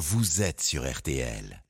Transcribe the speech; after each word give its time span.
vous 0.00 0.40
êtes 0.40 0.62
sur 0.62 0.90
RTL. 0.90 1.62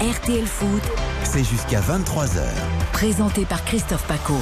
RTL 0.00 0.46
Foot, 0.46 0.82
C'est 1.24 1.42
jusqu'à 1.42 1.80
23h. 1.80 2.40
présenté 2.92 3.44
par 3.44 3.64
Christophe 3.64 4.06
Paco. 4.06 4.36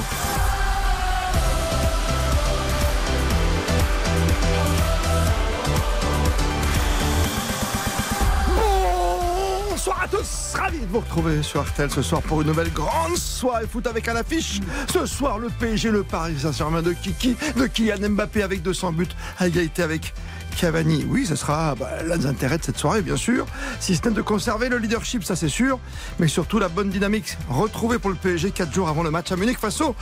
Tous, 10.16 10.54
ravi 10.54 10.78
de 10.78 10.86
vous 10.86 11.00
retrouver 11.00 11.42
sur 11.42 11.62
RTL 11.62 11.90
ce 11.90 12.02
soir 12.02 12.22
pour 12.22 12.40
une 12.42 12.46
nouvelle 12.46 12.72
grande 12.72 13.16
soirée 13.16 13.66
foot 13.66 13.86
avec 13.86 14.06
à 14.06 14.14
l'affiche. 14.14 14.60
Ce 14.92 15.06
soir, 15.06 15.38
le 15.38 15.48
PSG, 15.48 15.90
le 15.90 16.04
Paris 16.04 16.36
Saint-Germain 16.38 16.82
de 16.82 16.92
Kiki, 16.92 17.36
de 17.56 17.66
Kylian 17.66 18.10
Mbappé 18.10 18.42
avec 18.42 18.62
200 18.62 18.92
buts 18.92 19.08
à 19.38 19.48
égalité 19.48 19.82
avec 19.82 20.14
Cavani. 20.54 21.04
Oui, 21.08 21.26
ce 21.26 21.36
sera 21.36 21.74
bah, 21.74 22.02
l'un 22.06 22.16
des 22.16 22.26
intérêts 22.26 22.58
de 22.58 22.64
cette 22.64 22.78
soirée, 22.78 23.02
bien 23.02 23.16
sûr. 23.16 23.46
Si 23.80 23.96
ce 23.96 24.08
n'est 24.08 24.14
de 24.14 24.22
conserver 24.22 24.68
le 24.68 24.78
leadership, 24.78 25.24
ça 25.24 25.36
c'est 25.36 25.48
sûr, 25.48 25.78
mais 26.18 26.28
surtout 26.28 26.58
la 26.58 26.68
bonne 26.68 26.90
dynamique 26.90 27.36
retrouvée 27.48 27.98
pour 27.98 28.10
le 28.10 28.16
PSG 28.16 28.50
4 28.50 28.72
jours 28.72 28.88
avant 28.88 29.02
le 29.02 29.10
match 29.10 29.32
à 29.32 29.36
Munich 29.36 29.58
face 29.58 29.80
au 29.80 29.94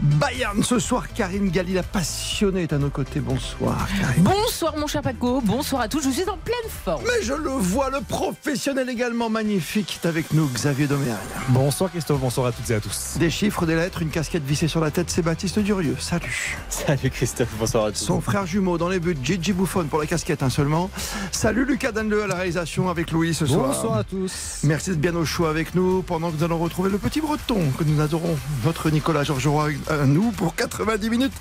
Bayern. 0.00 0.62
Ce 0.62 0.78
soir, 0.78 1.12
Karine 1.12 1.50
Galli, 1.50 1.74
la 1.74 1.82
passionnée, 1.82 2.62
est 2.62 2.72
à 2.72 2.78
nos 2.78 2.90
côtés. 2.90 3.20
Bonsoir, 3.20 3.88
Karine. 4.00 4.22
Bonsoir 4.22 4.76
mon 4.76 4.86
cher 4.86 5.02
Paco, 5.02 5.40
bonsoir 5.40 5.82
à 5.82 5.88
tous, 5.88 6.02
je 6.02 6.10
suis 6.10 6.28
en 6.28 6.36
pleine 6.36 6.70
forme. 6.84 7.02
Mais 7.04 7.24
je 7.24 7.34
le 7.34 7.50
vois, 7.50 7.90
le 7.90 8.00
professionnel 8.00 8.88
également 8.88 9.30
magnifique 9.30 10.00
est 10.02 10.06
avec 10.06 10.32
nous, 10.32 10.46
Xavier 10.48 10.86
Domergue. 10.86 11.18
Bonsoir 11.48 11.90
Christophe, 11.90 12.20
bonsoir 12.20 12.46
à 12.46 12.52
toutes 12.52 12.70
et 12.70 12.74
à 12.74 12.80
tous. 12.80 13.16
Des 13.18 13.30
chiffres, 13.30 13.66
des 13.66 13.74
lettres, 13.74 14.02
une 14.02 14.10
casquette 14.10 14.44
vissée 14.44 14.68
sur 14.68 14.80
la 14.80 14.90
tête, 14.90 15.10
c'est 15.10 15.22
Baptiste 15.22 15.58
Durieux. 15.58 15.96
Salut. 15.98 16.56
Salut 16.68 17.10
Christophe, 17.10 17.48
bonsoir 17.58 17.86
à 17.86 17.92
tous. 17.92 17.98
Son 17.98 18.20
frère 18.20 18.46
jumeau 18.46 18.78
dans 18.78 18.88
les 18.88 19.00
buts, 19.00 19.16
Gigi 19.22 19.52
Buffon 19.52 19.84
pour 19.94 20.00
la 20.00 20.08
casquette 20.08 20.42
hein, 20.42 20.50
seulement. 20.50 20.90
Salut 21.30 21.64
Lucas 21.64 21.92
Danleux 21.92 22.24
à 22.24 22.26
la 22.26 22.34
réalisation 22.34 22.90
avec 22.90 23.12
Louis 23.12 23.32
ce 23.32 23.46
soir. 23.46 23.68
Bonsoir 23.68 23.98
à 23.98 24.02
tous. 24.02 24.58
Merci 24.64 24.90
d'être 24.90 25.00
bien 25.00 25.14
au 25.14 25.24
choix 25.24 25.50
avec 25.50 25.76
nous 25.76 26.02
pendant 26.02 26.32
que 26.32 26.36
nous 26.36 26.42
allons 26.42 26.58
retrouver 26.58 26.90
le 26.90 26.98
petit 26.98 27.20
breton 27.20 27.60
que 27.78 27.84
nous 27.84 28.00
adorons, 28.00 28.36
notre 28.64 28.90
Nicolas 28.90 29.22
Georgeroi 29.22 29.68
à 29.88 30.04
nous 30.04 30.32
pour 30.32 30.56
90 30.56 31.10
minutes 31.10 31.32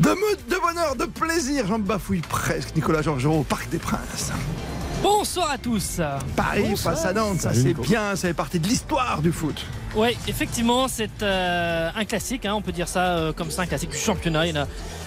de 0.00 0.08
meute, 0.08 0.48
de 0.48 0.56
bonheur, 0.60 0.96
de 0.96 1.04
plaisir. 1.04 1.64
J'en 1.68 1.78
bafouille 1.78 2.22
presque. 2.22 2.74
Nicolas 2.74 3.02
Georgeroi 3.02 3.38
au 3.38 3.44
Parc 3.44 3.70
des 3.70 3.78
Princes. 3.78 4.32
Bonsoir 5.00 5.52
à 5.52 5.58
tous. 5.58 6.00
Paris 6.34 6.70
Bonsoir. 6.70 6.96
face 6.96 7.04
à 7.04 7.12
Nantes, 7.12 7.42
ça 7.42 7.54
c'est 7.54 7.74
bien, 7.74 8.16
ça 8.16 8.26
fait 8.26 8.34
partie 8.34 8.58
de 8.58 8.66
l'histoire 8.66 9.22
du 9.22 9.30
foot. 9.30 9.64
Oui, 9.94 10.16
effectivement, 10.26 10.88
c'est 10.88 11.22
euh, 11.22 11.90
un 11.94 12.04
classique, 12.06 12.46
hein, 12.46 12.54
on 12.54 12.62
peut 12.62 12.72
dire 12.72 12.88
ça 12.88 13.16
euh, 13.18 13.32
comme 13.34 13.50
ça, 13.50 13.62
un 13.62 13.66
classique 13.66 13.90
du 13.90 13.98
championnat. 13.98 14.46
Il 14.46 14.56
y 14.56 14.58
en 14.58 14.62
a 14.62 14.66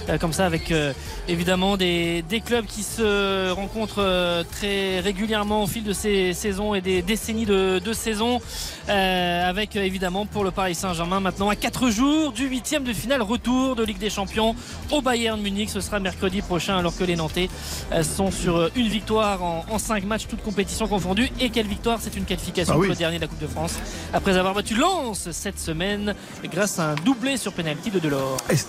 euh, 0.09 0.17
comme 0.19 0.31
ça 0.31 0.45
avec 0.45 0.72
euh, 0.72 0.94
évidemment 1.27 1.75
des, 1.75 2.22
des 2.22 2.39
clubs 2.39 2.67
qui 2.67 2.83
se 2.83 3.50
rencontrent 3.50 3.95
euh, 4.03 4.44
très 4.44 5.00
régulièrement 5.00 5.64
au 5.64 5.67
fil 5.67 5.83
de 5.83 5.92
ces 5.92 6.33
saisons 6.33 6.75
et 6.75 6.81
des 6.81 7.02
décennies 7.02 7.47
de, 7.47 7.80
de 7.83 7.94
saisons. 7.94 8.39
euh, 8.88 9.50
avec 9.50 9.75
évidemment 9.75 10.27
pour 10.27 10.44
le 10.44 10.52
Paris 10.52 10.75
Saint-Germain 10.75 11.20
maintenant 11.20 11.49
à 11.49 11.55
4 11.55 11.89
jours 11.89 12.31
du 12.31 12.45
huitième 12.47 12.83
de 12.83 12.94
finale 12.94 13.23
retour 13.23 13.75
de 13.75 13.83
Ligue 13.83 13.97
des 13.97 14.11
Champions 14.11 14.55
au 14.92 15.02
Bayern 15.02 15.42
Munich. 15.42 15.72
Ce 15.72 15.81
sera 15.81 15.99
mercredi 15.99 16.44
prochain 16.44 16.77
alors 16.77 16.95
que 16.95 17.03
les 17.03 17.16
Nantais 17.16 17.49
euh, 17.92 18.03
sont 18.03 18.30
sur 18.30 18.70
une 18.75 18.88
victoire 18.88 19.42
en, 19.42 19.66
en 19.67 19.80
5 19.80 20.03
matchs, 20.05 20.27
toutes 20.30 20.44
compétitions 20.44 20.88
confondues. 20.88 21.30
Et 21.39 21.49
quelle 21.49 21.66
victoire? 21.67 21.97
C'est 22.02 22.16
une 22.16 22.25
qualification 22.25 22.75
Ah 22.75 22.77
oui. 22.77 22.86
pour 22.86 22.94
le 22.94 22.99
dernier 22.99 23.16
de 23.17 23.22
la 23.23 23.27
Coupe 23.27 23.42
de 23.42 23.47
France 23.47 23.73
après 24.14 24.38
avoir 24.38 24.53
battu 24.53 24.74
Lens 24.77 25.29
cette 25.31 25.59
semaine 25.59 26.15
grâce 26.51 26.79
à 26.79 26.91
un 26.91 26.95
doublé 26.95 27.37
sur 27.37 27.53
pénalty 27.53 27.91
de 27.91 27.99
Delors. 27.99 28.37
Et 28.49 28.57
ce 28.57 28.65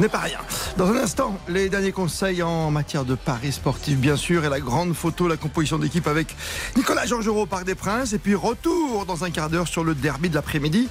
n'est- 0.00 0.08
pas 0.08 0.18
rien. 0.18 0.38
Dans 0.76 0.90
un 0.90 0.96
instant, 0.96 1.36
les 1.48 1.68
derniers 1.68 1.92
conseils 1.92 2.42
en 2.42 2.70
matière 2.70 3.04
de 3.04 3.14
paris 3.14 3.52
sportifs, 3.52 3.96
bien 3.98 4.16
sûr, 4.16 4.44
et 4.44 4.48
la 4.48 4.60
grande 4.60 4.94
photo, 4.94 5.28
la 5.28 5.36
composition 5.36 5.78
d'équipe 5.78 6.06
avec 6.06 6.34
Nicolas 6.76 7.06
Georgerot 7.06 7.42
au 7.42 7.46
Parc 7.46 7.64
des 7.64 7.74
Princes. 7.74 8.12
Et 8.12 8.18
puis 8.18 8.34
retour 8.34 9.06
dans 9.06 9.24
un 9.24 9.30
quart 9.30 9.48
d'heure 9.50 9.68
sur 9.68 9.84
le 9.84 9.94
derby 9.94 10.28
de 10.28 10.34
l'après-midi 10.34 10.88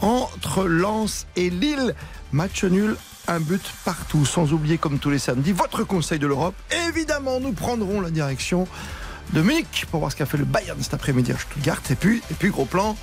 entre 0.00 0.64
Lens 0.64 1.26
et 1.36 1.50
Lille. 1.50 1.94
Match 2.32 2.64
nul. 2.64 2.96
Un 3.28 3.38
but 3.38 3.62
partout, 3.84 4.24
sans 4.24 4.52
oublier 4.52 4.78
comme 4.78 4.98
tous 4.98 5.10
les 5.10 5.18
samedis 5.20 5.52
votre 5.52 5.84
conseil 5.84 6.18
de 6.18 6.26
l'Europe. 6.26 6.54
Évidemment, 6.88 7.38
nous 7.38 7.52
prendrons 7.52 8.00
la 8.00 8.10
direction 8.10 8.66
de 9.32 9.42
Munich 9.42 9.86
pour 9.90 10.00
voir 10.00 10.12
ce 10.12 10.16
qu'a 10.16 10.26
fait 10.26 10.38
le 10.38 10.44
Bayern 10.44 10.80
cet 10.82 10.94
après-midi 10.94 11.32
à 11.32 11.38
Stuttgart. 11.38 11.80
Et 11.90 11.94
puis, 11.94 12.22
et 12.30 12.34
puis 12.34 12.50
gros 12.50 12.64
plan 12.64 12.96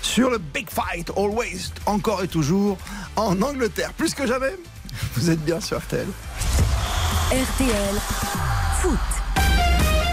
sur 0.00 0.30
le 0.30 0.38
Big 0.38 0.68
Fight, 0.70 1.10
always, 1.16 1.70
encore 1.86 2.22
et 2.22 2.28
toujours, 2.28 2.78
en 3.16 3.40
Angleterre. 3.42 3.92
Plus 3.94 4.14
que 4.14 4.26
jamais, 4.26 4.54
vous 5.14 5.30
êtes 5.30 5.44
bien 5.44 5.60
sur 5.60 5.78
RTL. 5.78 6.06
RTL 7.30 7.94
Foot. 8.80 8.98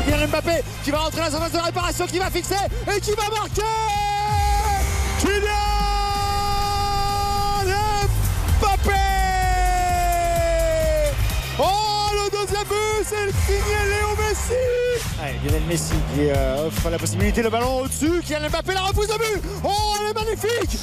Kylian 0.05 0.27
Mbappé 0.27 0.63
qui 0.83 0.91
va 0.91 0.99
rentrer 0.99 1.21
dans 1.21 1.31
sa 1.31 1.39
phase 1.39 1.51
de 1.51 1.57
réparation, 1.57 2.07
qui 2.07 2.19
va 2.19 2.29
fixer 2.31 2.55
et 2.95 2.99
qui 2.99 3.11
va 3.11 3.29
marquer 3.29 3.61
Kylian 5.19 5.39
Mbappé 8.61 9.08
deuxième 12.45 12.63
but, 12.67 13.03
c'est 13.05 13.25
le 13.25 13.31
signé 13.31 13.77
Léo 13.89 14.15
Messi. 14.17 14.53
Allez, 15.21 15.37
Lionel 15.43 15.63
Messi 15.67 15.93
qui 16.13 16.29
euh, 16.29 16.67
offre 16.67 16.89
la 16.89 16.97
possibilité, 16.97 17.41
le 17.41 17.49
ballon 17.49 17.81
au-dessus, 17.81 18.21
Kylian 18.25 18.49
Mbappé 18.49 18.73
la 18.73 18.81
refuse 18.81 19.09
au 19.11 19.17
but. 19.17 19.41
Oh 19.63 19.69
elle 19.99 20.11
est 20.11 20.13
magnifique. 20.13 20.79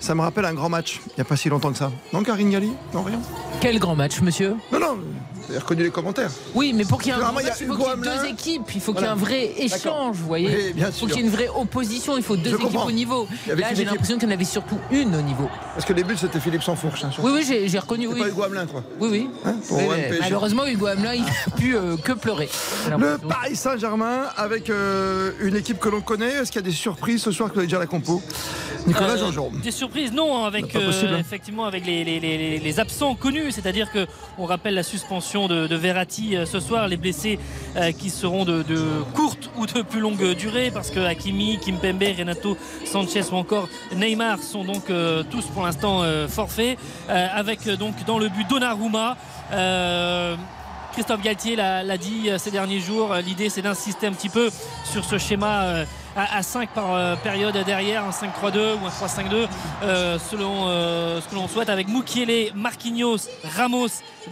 Ça 0.00 0.14
me 0.14 0.20
rappelle 0.20 0.44
un 0.46 0.54
grand 0.54 0.68
match, 0.68 1.00
il 1.06 1.12
n'y 1.16 1.20
a 1.20 1.24
pas 1.24 1.36
si 1.36 1.48
longtemps 1.48 1.70
que 1.70 1.78
ça. 1.78 1.92
Non, 2.12 2.22
Karine 2.24 2.50
Galli 2.50 2.72
Non, 2.92 3.02
rien. 3.02 3.20
Quel 3.60 3.78
grand 3.78 3.94
match 3.94 4.20
monsieur? 4.20 4.56
Non, 4.72 4.80
non, 4.80 4.98
vous 5.46 5.50
avez 5.52 5.58
reconnu 5.58 5.82
les 5.84 5.90
commentaires. 5.90 6.30
Oui 6.54 6.72
mais 6.72 6.84
pour 6.84 7.00
qu'il 7.00 7.12
y 7.12 7.16
ait 7.16 7.18
un 7.22 7.28
il 7.30 7.34
match, 7.34 7.44
faut 7.66 7.74
qu'il 7.74 7.86
y 7.86 8.10
ait 8.10 8.16
deux 8.16 8.24
équipes, 8.28 8.70
il 8.74 8.80
faut 8.80 8.92
qu'il 8.92 9.02
y 9.02 9.04
ait 9.04 9.08
un 9.08 9.14
vrai 9.14 9.52
échange, 9.58 10.16
vous 10.16 10.26
voyez. 10.26 10.48
Oui, 10.48 10.72
bien 10.74 10.88
il 10.88 10.92
faut 10.92 11.06
qu'il 11.06 11.16
y 11.16 11.18
ait 11.20 11.22
une 11.22 11.30
vraie 11.30 11.48
opposition, 11.48 12.16
il 12.16 12.22
faut 12.22 12.36
deux 12.36 12.50
Je 12.50 12.54
équipes 12.56 12.68
comprends. 12.70 12.86
au 12.86 12.92
niveau. 12.92 13.26
Là 13.48 13.74
j'ai 13.74 13.84
l'impression 13.84 14.16
qu'il 14.18 14.28
y 14.28 14.32
en 14.32 14.34
avait 14.34 14.44
surtout 14.44 14.78
une 14.90 15.14
au 15.14 15.22
niveau. 15.22 15.48
Parce 15.74 15.84
que 15.86 15.92
les 15.92 16.04
buts, 16.04 16.16
c'était 16.16 16.40
Philippe 16.40 16.62
Sansfourche. 16.62 17.04
Hein, 17.04 17.10
Oui 17.22 17.32
oui 17.34 17.44
j'ai 17.46 17.68
j'ai 17.68 17.78
reconnu, 17.78 18.06
C'est 18.08 18.14
oui. 18.14 18.20
pas 18.20 18.28
Hugo 18.28 18.42
Hamelin, 18.42 18.66
quoi. 18.66 18.82
Oui 19.00 19.08
oui. 19.10 19.30
Hein, 19.44 19.54
malheureusement 20.20 20.66
Hugo 20.66 20.86
Hamelin 20.86 21.14
il 21.14 21.22
n'a 21.22 21.56
pu 21.56 21.76
euh, 21.76 21.96
que 21.96 22.12
pleurer. 22.12 22.48
j'ai 22.84 22.90
Le. 22.96 23.18
Paris 23.18 23.56
Saint-Germain 23.56 24.26
avec 24.36 24.70
euh, 24.70 25.32
une 25.40 25.56
équipe 25.56 25.78
que 25.78 25.88
l'on 25.88 26.00
connaît. 26.00 26.32
Est-ce 26.32 26.52
qu'il 26.52 26.60
y 26.60 26.64
a 26.64 26.68
des 26.68 26.74
surprises 26.76 27.22
ce 27.22 27.30
soir 27.32 27.48
que 27.48 27.54
vous 27.54 27.60
avez 27.60 27.66
déjà 27.68 27.78
la 27.78 27.86
compo? 27.86 28.20
Nicolas 28.86 29.10
Euh, 29.12 29.16
Georgerot. 29.18 29.52
Des 29.62 29.70
surprises, 29.70 30.12
non, 30.12 30.38
hein, 30.44 30.46
avec 30.46 30.74
effectivement 30.74 31.64
avec 31.66 31.86
les, 31.86 32.80
absents 32.80 33.14
connus, 33.14 33.52
c'est-à-dire 33.52 33.90
que 33.92 34.06
on 34.38 34.44
rappelle 34.46 34.74
la 34.74 34.82
suspension 34.82 35.31
de, 35.32 35.66
de 35.66 35.76
Verratti 35.76 36.36
euh, 36.36 36.44
ce 36.44 36.60
soir, 36.60 36.88
les 36.88 36.96
blessés 36.96 37.38
euh, 37.76 37.90
qui 37.92 38.10
seront 38.10 38.44
de, 38.44 38.62
courte 39.14 39.50
ou 39.56 39.66
de 39.66 39.82
plus 39.82 40.00
longue 40.00 40.34
durée, 40.34 40.70
parce 40.70 40.90
que 40.90 41.00
Hakimi, 41.00 41.58
Kimpembe, 41.58 42.04
Renato 42.18 42.56
Sanchez 42.84 43.24
ou 43.32 43.36
encore 43.36 43.68
Neymar 43.96 44.42
sont 44.42 44.64
donc 44.64 44.90
euh, 44.90 45.22
tous 45.30 45.46
pour 45.46 45.62
l'instant 45.64 46.02
forfaits, 46.28 46.78
avec 47.08 47.68
donc 47.68 48.04
dans 48.04 48.18
le 48.18 48.28
but 48.28 48.48
Donnarumma. 48.48 49.16
Christophe 50.92 51.22
Galtier 51.22 51.56
l'a 51.56 51.96
dit 51.96 52.30
ces 52.38 52.50
derniers 52.50 52.80
jours, 52.80 53.14
l'idée 53.24 53.48
c'est 53.48 53.62
d'insister 53.62 54.06
un 54.06 54.12
petit 54.12 54.28
peu 54.28 54.50
sur 54.84 55.04
ce 55.04 55.18
schéma 55.18 55.84
à, 56.16 56.36
à 56.36 56.42
5 56.42 56.70
par 56.70 57.18
période 57.18 57.56
derrière, 57.64 58.04
un 58.04 58.10
5-3-2 58.10 58.74
ou 58.74 58.86
un 58.86 59.06
3-5-2 59.06 59.48
euh, 59.82 60.18
selon 60.18 60.66
ce 61.20 61.28
que 61.28 61.34
l'on 61.34 61.48
souhaite 61.48 61.68
avec 61.68 61.88
Mukiele, 61.88 62.52
Marquinhos, 62.54 63.28
Ramos, 63.56 63.88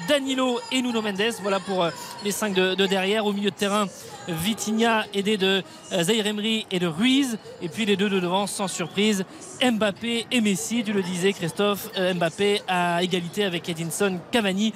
Danilo 0.08 0.60
et 0.72 0.82
Nuno 0.82 1.02
Mendes. 1.02 1.34
Voilà 1.42 1.60
pour 1.60 1.84
euh, 1.84 1.90
les 2.24 2.32
5 2.32 2.54
de, 2.54 2.74
de 2.74 2.86
derrière. 2.86 3.26
Au 3.26 3.32
milieu 3.32 3.50
de 3.50 3.54
terrain, 3.54 3.86
Vitinha 4.28 5.04
aidé 5.14 5.36
de 5.36 5.62
euh, 5.92 6.02
Zaire 6.02 6.26
Emery 6.26 6.66
et 6.70 6.78
de 6.78 6.86
Ruiz. 6.86 7.38
Et 7.62 7.68
puis 7.68 7.84
les 7.84 7.96
deux 7.96 8.08
de 8.08 8.20
devant, 8.20 8.46
sans 8.46 8.68
surprise, 8.68 9.24
Mbappé 9.62 10.26
et 10.30 10.40
Messi. 10.40 10.82
Tu 10.84 10.92
le 10.92 11.02
disais, 11.02 11.32
Christophe, 11.32 11.88
euh, 11.96 12.14
Mbappé 12.14 12.62
à 12.68 13.02
égalité 13.02 13.44
avec 13.44 13.68
Edinson 13.68 14.18
Cavani. 14.30 14.72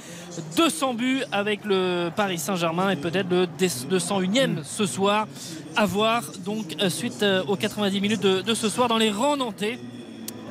200 0.57 0.95
buts 0.95 1.23
avec 1.33 1.65
le 1.65 2.11
Paris 2.15 2.39
Saint-Germain 2.39 2.91
et 2.91 2.97
peut-être 2.97 3.29
le 3.31 3.47
201e 3.47 4.65
ce 4.65 4.87
soir. 4.87 5.27
À 5.77 5.87
voir 5.87 6.23
donc 6.45 6.77
suite 6.89 7.25
aux 7.49 7.57
90 7.57 8.01
minutes 8.01 8.23
de, 8.23 8.41
de 8.43 8.55
ce 8.55 8.69
soir 8.69 8.89
dans 8.89 8.99
les 8.99 9.11
rangs 9.11 9.37
nantais. 9.37 9.79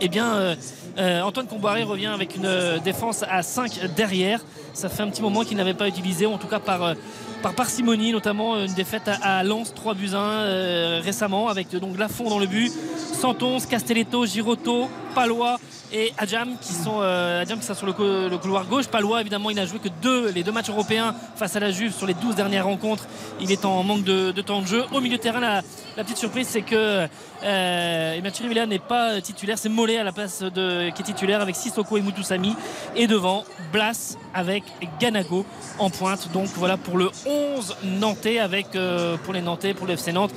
Eh 0.02 0.10
bien, 0.10 0.36
euh, 0.36 0.56
euh, 0.98 1.22
Antoine 1.22 1.48
Comboiré 1.48 1.84
revient 1.84 2.08
avec 2.08 2.36
une 2.36 2.46
euh, 2.46 2.80
défense 2.80 3.24
à 3.30 3.42
5 3.42 3.94
derrière. 3.96 4.42
Ça 4.74 4.90
fait 4.90 5.04
un 5.04 5.10
petit 5.10 5.22
moment 5.22 5.44
qu'il 5.44 5.58
n'avait 5.58 5.74
pas 5.74 5.88
utilisé, 5.88 6.26
en 6.26 6.38
tout 6.38 6.48
cas 6.48 6.60
par, 6.60 6.96
par 7.42 7.54
parcimonie, 7.54 8.12
notamment 8.12 8.58
une 8.58 8.74
défaite 8.74 9.10
à, 9.22 9.44
Lens, 9.44 9.74
3 9.74 9.94
buts 9.94 10.10
1 10.14 10.18
euh, 10.18 11.02
récemment, 11.04 11.48
avec 11.48 11.70
donc 11.78 11.98
Lafont 11.98 12.30
dans 12.30 12.40
le 12.40 12.48
but, 12.48 12.72
Santon, 13.14 13.58
Castelletto, 13.60 14.26
Girotto, 14.26 14.90
Palois 15.14 15.58
et 15.92 16.12
Adjam 16.18 16.56
qui 16.60 16.74
sont 16.74 17.00
euh, 17.02 17.42
Adjam 17.42 17.60
qui 17.60 17.66
sont 17.66 17.76
sur 17.76 17.86
le, 17.86 17.94
cou- 17.94 18.04
le 18.04 18.38
couloir 18.38 18.66
gauche. 18.66 18.88
Palois 18.88 19.22
évidemment 19.22 19.50
il 19.50 19.56
n'a 19.56 19.66
joué 19.66 19.80
que 19.80 19.90
deux, 20.02 20.32
les 20.32 20.44
deux 20.44 20.52
matchs 20.52 20.70
européens 20.70 21.14
face 21.36 21.56
à 21.56 21.60
la 21.60 21.72
Juve 21.72 21.94
sur 21.94 22.08
les 22.08 22.14
12 22.16 22.36
dernières 22.36 22.66
rencontres. 22.66 23.06
Il 23.40 23.52
est 23.52 23.64
en 23.66 23.84
manque 23.84 24.04
de, 24.04 24.32
temps 24.42 24.62
de 24.62 24.68
jeu. 24.68 24.84
Au 24.94 25.00
milieu 25.02 25.18
de 25.18 25.22
terrain, 25.22 25.40
la, 25.40 25.62
petite 26.04 26.18
surprise 26.18 26.48
c'est 26.50 26.62
que 26.64 27.08
euh, 27.46 28.22
n'est 28.68 28.80
pas 28.80 29.22
titulaire, 29.22 29.58
c'est 29.58 29.70
Mollet 29.70 29.98
à 29.98 30.04
la 30.04 30.12
place 30.12 30.42
de 30.42 30.90
qui 30.92 31.02
est 31.02 31.06
titulaire 31.06 31.42
avec 31.42 31.56
Sissoko 31.56 31.98
et 31.98 32.02
Mutusami. 32.02 32.56
Et 32.96 33.08
devant, 33.08 33.44
Blas 33.72 34.18
avec 34.34 34.64
Ganago 35.00 35.46
en 35.80 35.90
pointe. 35.90 36.32
Donc 36.32 36.48
voilà 36.56 36.78
pour 36.78 36.98
le 36.98 37.10
11 37.26 37.76
nantais 37.84 38.40
avec 38.40 38.76
euh, 38.76 39.18
pour 39.24 39.34
les 39.34 39.42
Nantais, 39.42 39.74
pour 39.74 39.86
le 39.88 39.94
FC 39.94 40.12
Nantes, 40.12 40.32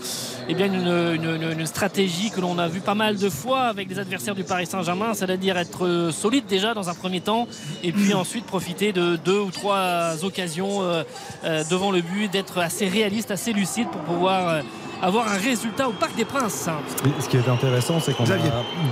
eh 0.49 0.55
bien 0.55 0.67
une, 0.67 0.87
une- 1.23 1.53
une 1.59 1.67
stratégie 1.67 2.31
que 2.31 2.41
l'on 2.41 2.59
a 2.59 2.69
vu 2.69 2.81
pas 2.81 2.95
mal 2.95 3.17
de 3.17 3.29
fois 3.31 3.63
avec 3.63 3.89
des 3.89 3.99
adversaires 3.99 4.35
du 4.35 4.45
Paris 4.45 4.66
Saint-Germain, 4.67 5.15
c'est-à-dire 5.15 5.57
être 5.57 5.87
euh, 5.87 6.13
solide 6.13 6.47
déjà 6.47 6.75
dans 6.75 6.89
un 6.89 6.95
premier 6.95 7.21
temps 7.21 7.49
et 7.83 7.93
puis 7.93 8.15
ensuite 8.15 8.45
profiter 8.45 8.93
de 8.93 9.17
deux 9.17 9.41
ou 9.41 9.51
trois 9.51 10.25
occasions 10.25 10.83
euh, 10.83 11.03
euh, 11.45 11.65
devant 11.71 11.91
le 11.91 12.03
but, 12.03 12.31
d'être 12.31 12.59
assez 12.59 12.89
réaliste, 12.89 13.31
assez 13.31 13.53
lucide 13.53 13.89
pour 13.89 14.01
pouvoir 14.03 14.63
avoir 15.03 15.29
un 15.29 15.37
résultat 15.37 15.89
au 15.89 15.93
Parc 15.93 16.15
des 16.17 16.25
Princes. 16.25 16.69
Et 17.05 17.23
Ce 17.23 17.29
qui 17.29 17.37
est 17.37 17.49
intéressant, 17.49 18.01
c'est 18.01 18.15
qu'on 18.17 18.25
a 18.25 18.37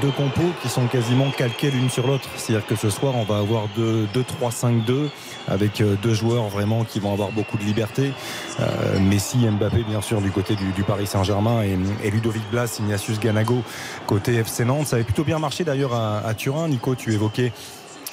deux 0.00 0.10
compos 0.10 0.52
qui 0.62 0.68
sont 0.68 0.86
quasiment 0.86 1.30
calqués 1.30 1.70
l'une 1.70 1.90
sur 1.90 2.06
l'autre. 2.06 2.28
C'est-à-dire 2.36 2.66
que 2.66 2.76
ce 2.76 2.90
soir, 2.90 3.14
on 3.16 3.24
va 3.24 3.38
avoir 3.38 3.64
2-3-5-2 3.78 5.08
avec 5.48 5.80
euh, 5.80 5.96
deux 6.02 6.14
joueurs 6.14 6.48
vraiment 6.48 6.84
qui 6.84 7.00
vont 7.00 7.12
avoir 7.12 7.30
beaucoup 7.30 7.58
de 7.58 7.64
liberté. 7.64 8.12
Euh, 8.60 8.98
Messi, 9.00 9.38
Mbappé, 9.38 9.82
bien 9.82 10.00
sûr, 10.00 10.20
du 10.20 10.30
côté 10.30 10.56
du, 10.56 10.72
du 10.72 10.82
Paris 10.82 11.06
Saint-Germain 11.06 11.62
et, 11.62 11.78
et 12.02 12.10
Ludovic 12.10 12.48
Blas, 12.50 12.78
Ignatius 12.78 13.20
Ganago, 13.20 13.62
côté 14.06 14.34
FC 14.36 14.64
Nantes. 14.64 14.86
Ça 14.86 14.96
avait 14.96 15.04
plutôt 15.04 15.24
bien 15.24 15.38
marché 15.38 15.64
d'ailleurs 15.64 15.94
à, 15.94 16.18
à 16.18 16.34
Turin. 16.34 16.68
Nico, 16.68 16.94
tu 16.94 17.12
évoquais 17.12 17.52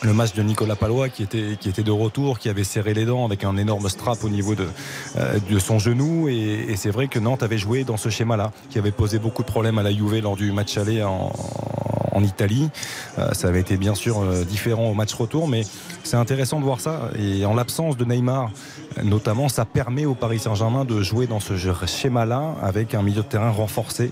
le 0.01 0.13
match 0.13 0.33
de 0.33 0.41
Nicolas 0.41 0.75
Palois 0.75 1.09
qui 1.09 1.23
était, 1.23 1.57
qui 1.59 1.69
était 1.69 1.83
de 1.83 1.91
retour, 1.91 2.39
qui 2.39 2.49
avait 2.49 2.63
serré 2.63 2.93
les 2.93 3.05
dents 3.05 3.25
avec 3.25 3.43
un 3.43 3.57
énorme 3.57 3.87
strap 3.89 4.23
au 4.23 4.29
niveau 4.29 4.55
de, 4.55 4.67
euh, 5.17 5.39
de 5.49 5.59
son 5.59 5.79
genou. 5.79 6.27
Et, 6.27 6.65
et 6.69 6.75
c'est 6.75 6.89
vrai 6.89 7.07
que 7.07 7.19
Nantes 7.19 7.43
avait 7.43 7.57
joué 7.57 7.83
dans 7.83 7.97
ce 7.97 8.09
schéma-là, 8.09 8.51
qui 8.69 8.79
avait 8.79 8.91
posé 8.91 9.19
beaucoup 9.19 9.43
de 9.43 9.47
problèmes 9.47 9.77
à 9.77 9.83
la 9.83 9.91
Juve 9.91 10.21
lors 10.21 10.35
du 10.35 10.51
match 10.51 10.77
aller 10.77 11.03
en, 11.03 11.31
en 12.11 12.23
Italie. 12.23 12.69
Euh, 13.19 13.31
ça 13.33 13.47
avait 13.47 13.61
été 13.61 13.77
bien 13.77 13.95
sûr 13.95 14.19
euh, 14.19 14.43
différent 14.43 14.89
au 14.89 14.93
match 14.93 15.13
retour, 15.13 15.47
mais 15.47 15.63
c'est 16.03 16.17
intéressant 16.17 16.59
de 16.59 16.65
voir 16.65 16.79
ça. 16.79 17.09
Et 17.19 17.45
en 17.45 17.53
l'absence 17.53 17.97
de 17.97 18.05
Neymar, 18.05 18.51
notamment, 19.03 19.49
ça 19.49 19.65
permet 19.65 20.05
au 20.05 20.15
Paris 20.15 20.39
Saint-Germain 20.39 20.85
de 20.85 21.01
jouer 21.01 21.27
dans 21.27 21.39
ce 21.39 21.53
schéma-là 21.57 22.55
avec 22.61 22.93
un 22.93 23.01
milieu 23.01 23.21
de 23.21 23.27
terrain 23.27 23.51
renforcé. 23.51 24.11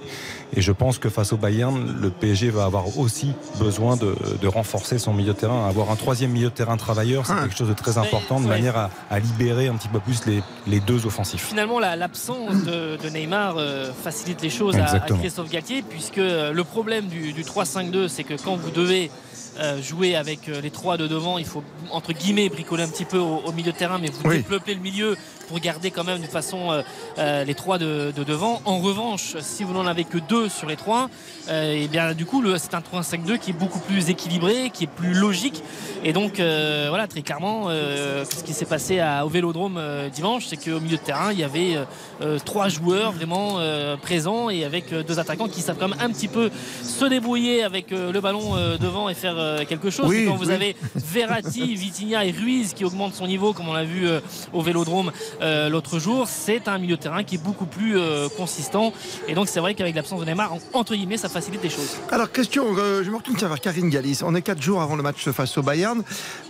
Et 0.56 0.62
je 0.62 0.72
pense 0.72 0.98
que 0.98 1.10
face 1.10 1.32
au 1.34 1.38
Bayern, 1.38 1.96
le 2.02 2.10
PSG 2.10 2.50
va 2.50 2.66
avoir 2.66 2.98
aussi 2.98 3.34
besoin 3.60 3.98
de, 3.98 4.16
de 4.42 4.48
renforcer 4.48 4.98
son 4.98 5.14
milieu 5.14 5.34
de 5.34 5.38
terrain. 5.38 5.68
Avoir 5.68 5.92
un 5.92 5.96
troisième 5.96 6.32
milieu 6.32 6.50
de 6.50 6.54
terrain 6.56 6.78
travailleur, 6.78 7.26
c'est 7.26 7.34
Ah. 7.34 7.42
quelque 7.44 7.58
chose 7.58 7.68
de 7.70 7.74
très 7.74 7.98
important, 7.98 8.40
de 8.40 8.48
manière 8.48 8.76
à, 8.78 8.90
à 9.12 9.20
libérer 9.20 9.68
un 9.68 9.76
petit 9.76 9.90
peu 9.90 10.00
plus 10.00 10.26
les, 10.26 10.42
les 10.66 10.80
deux 10.80 11.06
offensifs. 11.06 11.46
Finalement, 11.46 11.80
la- 11.80 11.96
l'absence 11.96 12.64
de, 12.64 12.98
de 12.98 13.10
Neymar 13.10 13.56
euh, 13.58 13.92
facilite 14.04 14.42
les 14.42 14.50
choses 14.50 14.76
à. 14.78 15.00
Christophe 15.20 15.50
Galtier, 15.52 15.84
puisque 15.88 16.18
euh, 16.18 16.52
le 16.52 16.64
problème 16.64 17.08
du, 17.08 17.34
du 17.34 17.44
3-5-2, 17.44 18.08
c'est 18.08 18.24
que 18.24 18.34
quand 18.42 18.56
vous 18.56 18.72
devez 18.72 19.12
euh, 19.60 19.82
jouer 19.82 20.16
avec 20.16 20.48
euh, 20.50 20.62
les 20.62 20.72
trois 20.72 20.98
de 20.98 21.08
devant, 21.08 21.38
il 21.38 21.46
faut 21.46 21.64
entre 21.92 22.14
guillemets 22.14 22.50
bricoler 22.50 22.84
un 22.84 22.88
petit 22.90 23.06
peu 23.06 23.18
au, 23.18 23.38
au 23.40 23.52
milieu 23.52 23.72
de 23.72 23.78
terrain, 23.78 23.98
mais 24.00 24.10
vous 24.10 24.22
Oui. 24.30 24.38
dépeuplez 24.38 24.74
le 24.76 24.82
milieu 24.82 25.18
pour 25.50 25.60
garder 25.60 25.90
quand 25.90 26.04
même 26.04 26.22
de 26.22 26.28
façon 26.28 26.72
euh, 26.72 26.82
euh, 27.18 27.44
les 27.44 27.56
trois 27.56 27.80
de, 27.80 28.14
de 28.16 28.24
devant. 28.24 28.62
En 28.66 28.78
revanche, 28.80 29.36
si 29.42 29.64
vous 29.64 29.74
n'en 29.74 29.88
avez 29.88 30.04
que 30.04 30.20
deux 30.20 30.48
sur 30.48 30.68
les 30.68 30.76
trois, 30.76 31.10
euh, 31.50 31.74
et 31.74 31.88
bien 31.88 32.14
du 32.14 32.26
coup, 32.28 32.44
c'est 32.58 32.76
un 32.76 32.82
3-5-2 32.82 33.40
qui 33.40 33.50
est 33.50 33.54
beaucoup 33.54 33.80
plus 33.80 34.10
équilibré, 34.12 34.70
qui 34.72 34.84
est 34.84 34.88
plus 34.88 35.14
logique. 35.16 35.64
Et 36.04 36.14
donc, 36.14 36.40
euh, 36.40 36.86
voilà, 36.90 37.08
très 37.08 37.24
clairement, 37.24 37.70
ce 37.70 38.44
qui 38.44 38.54
s'est 38.54 38.66
passé 38.66 39.00
à- 39.00 39.26
au 39.26 39.30
Vélodrome 39.30 39.82
dimanche, 40.14 40.46
c'est 40.48 40.58
qu'au 40.58 40.80
milieu 40.80 40.98
de 40.98 41.02
terrain, 41.02 41.32
il 41.34 41.40
y 41.40 41.44
avait 41.44 41.76
trois 42.46 42.70
joueurs 42.70 43.12
vraiment 43.12 43.58
présents 44.02 44.50
et 44.52 44.64
avec 44.64 44.94
deux 44.94 45.20
attaquants 45.20 45.48
qui 45.48 45.62
savent 45.62 45.78
quand 45.80 45.88
même 45.88 46.00
un 46.00 46.10
petit 46.12 46.28
peu 46.28 46.52
se 46.84 47.06
débrouiller 47.06 47.64
avec 47.64 47.90
le 47.90 48.20
ballon 48.22 48.54
devant 48.80 49.10
et 49.10 49.16
faire 49.16 49.66
quelque 49.68 49.90
chose. 49.90 50.06
Oui, 50.08 50.18
Et 50.24 50.26
quand 50.26 50.36
vous 50.36 50.52
avez 50.52 50.76
Verratti, 50.96 51.76
Vitinha 51.76 52.24
et 52.26 52.32
Ruiz 52.32 52.74
qui 52.74 52.86
augmentent 52.86 53.16
son 53.16 53.26
niveau, 53.28 53.54
comme 53.54 53.68
on 53.68 53.74
l'a 53.74 53.84
vu 53.84 54.08
au 54.54 54.62
Vélodrome 54.62 55.12
euh, 55.42 55.70
l'autre 55.70 56.00
jour, 56.00 56.28
c'est 56.28 56.68
un 56.68 56.78
milieu 56.78 56.96
de 56.98 57.02
terrain 57.02 57.24
qui 57.24 57.36
est 57.36 57.44
beaucoup 57.44 57.66
plus 57.66 57.98
euh, 57.98 58.28
consistant. 58.36 58.94
Et 59.28 59.34
donc, 59.34 59.48
c'est 59.48 59.60
vrai 59.60 59.74
qu'avec 59.76 59.96
l'absence 59.96 60.20
de 60.20 60.26
Neymar, 60.26 60.54
en- 60.54 60.60
entre 60.74 60.96
guillemets, 60.96 61.18
ça 61.18 61.30
facilite 61.30 61.64
les 61.64 61.70
choses. 61.70 61.96
Alors, 62.12 62.32
question, 62.32 62.66
euh, 62.78 63.04
je 63.04 63.10
me 63.10 63.16
retourne 63.18 63.38
vers 63.38 63.60
Karine 63.60 63.90
Gallis. 63.90 64.20
On 64.24 64.36
est 64.36 64.42
quatre 64.42 64.62
jours 64.62 64.82
avant 64.82 64.96
le 64.96 65.04
match 65.04 65.30
face 65.30 65.58
au 65.58 65.62
Bayern. 65.64 66.04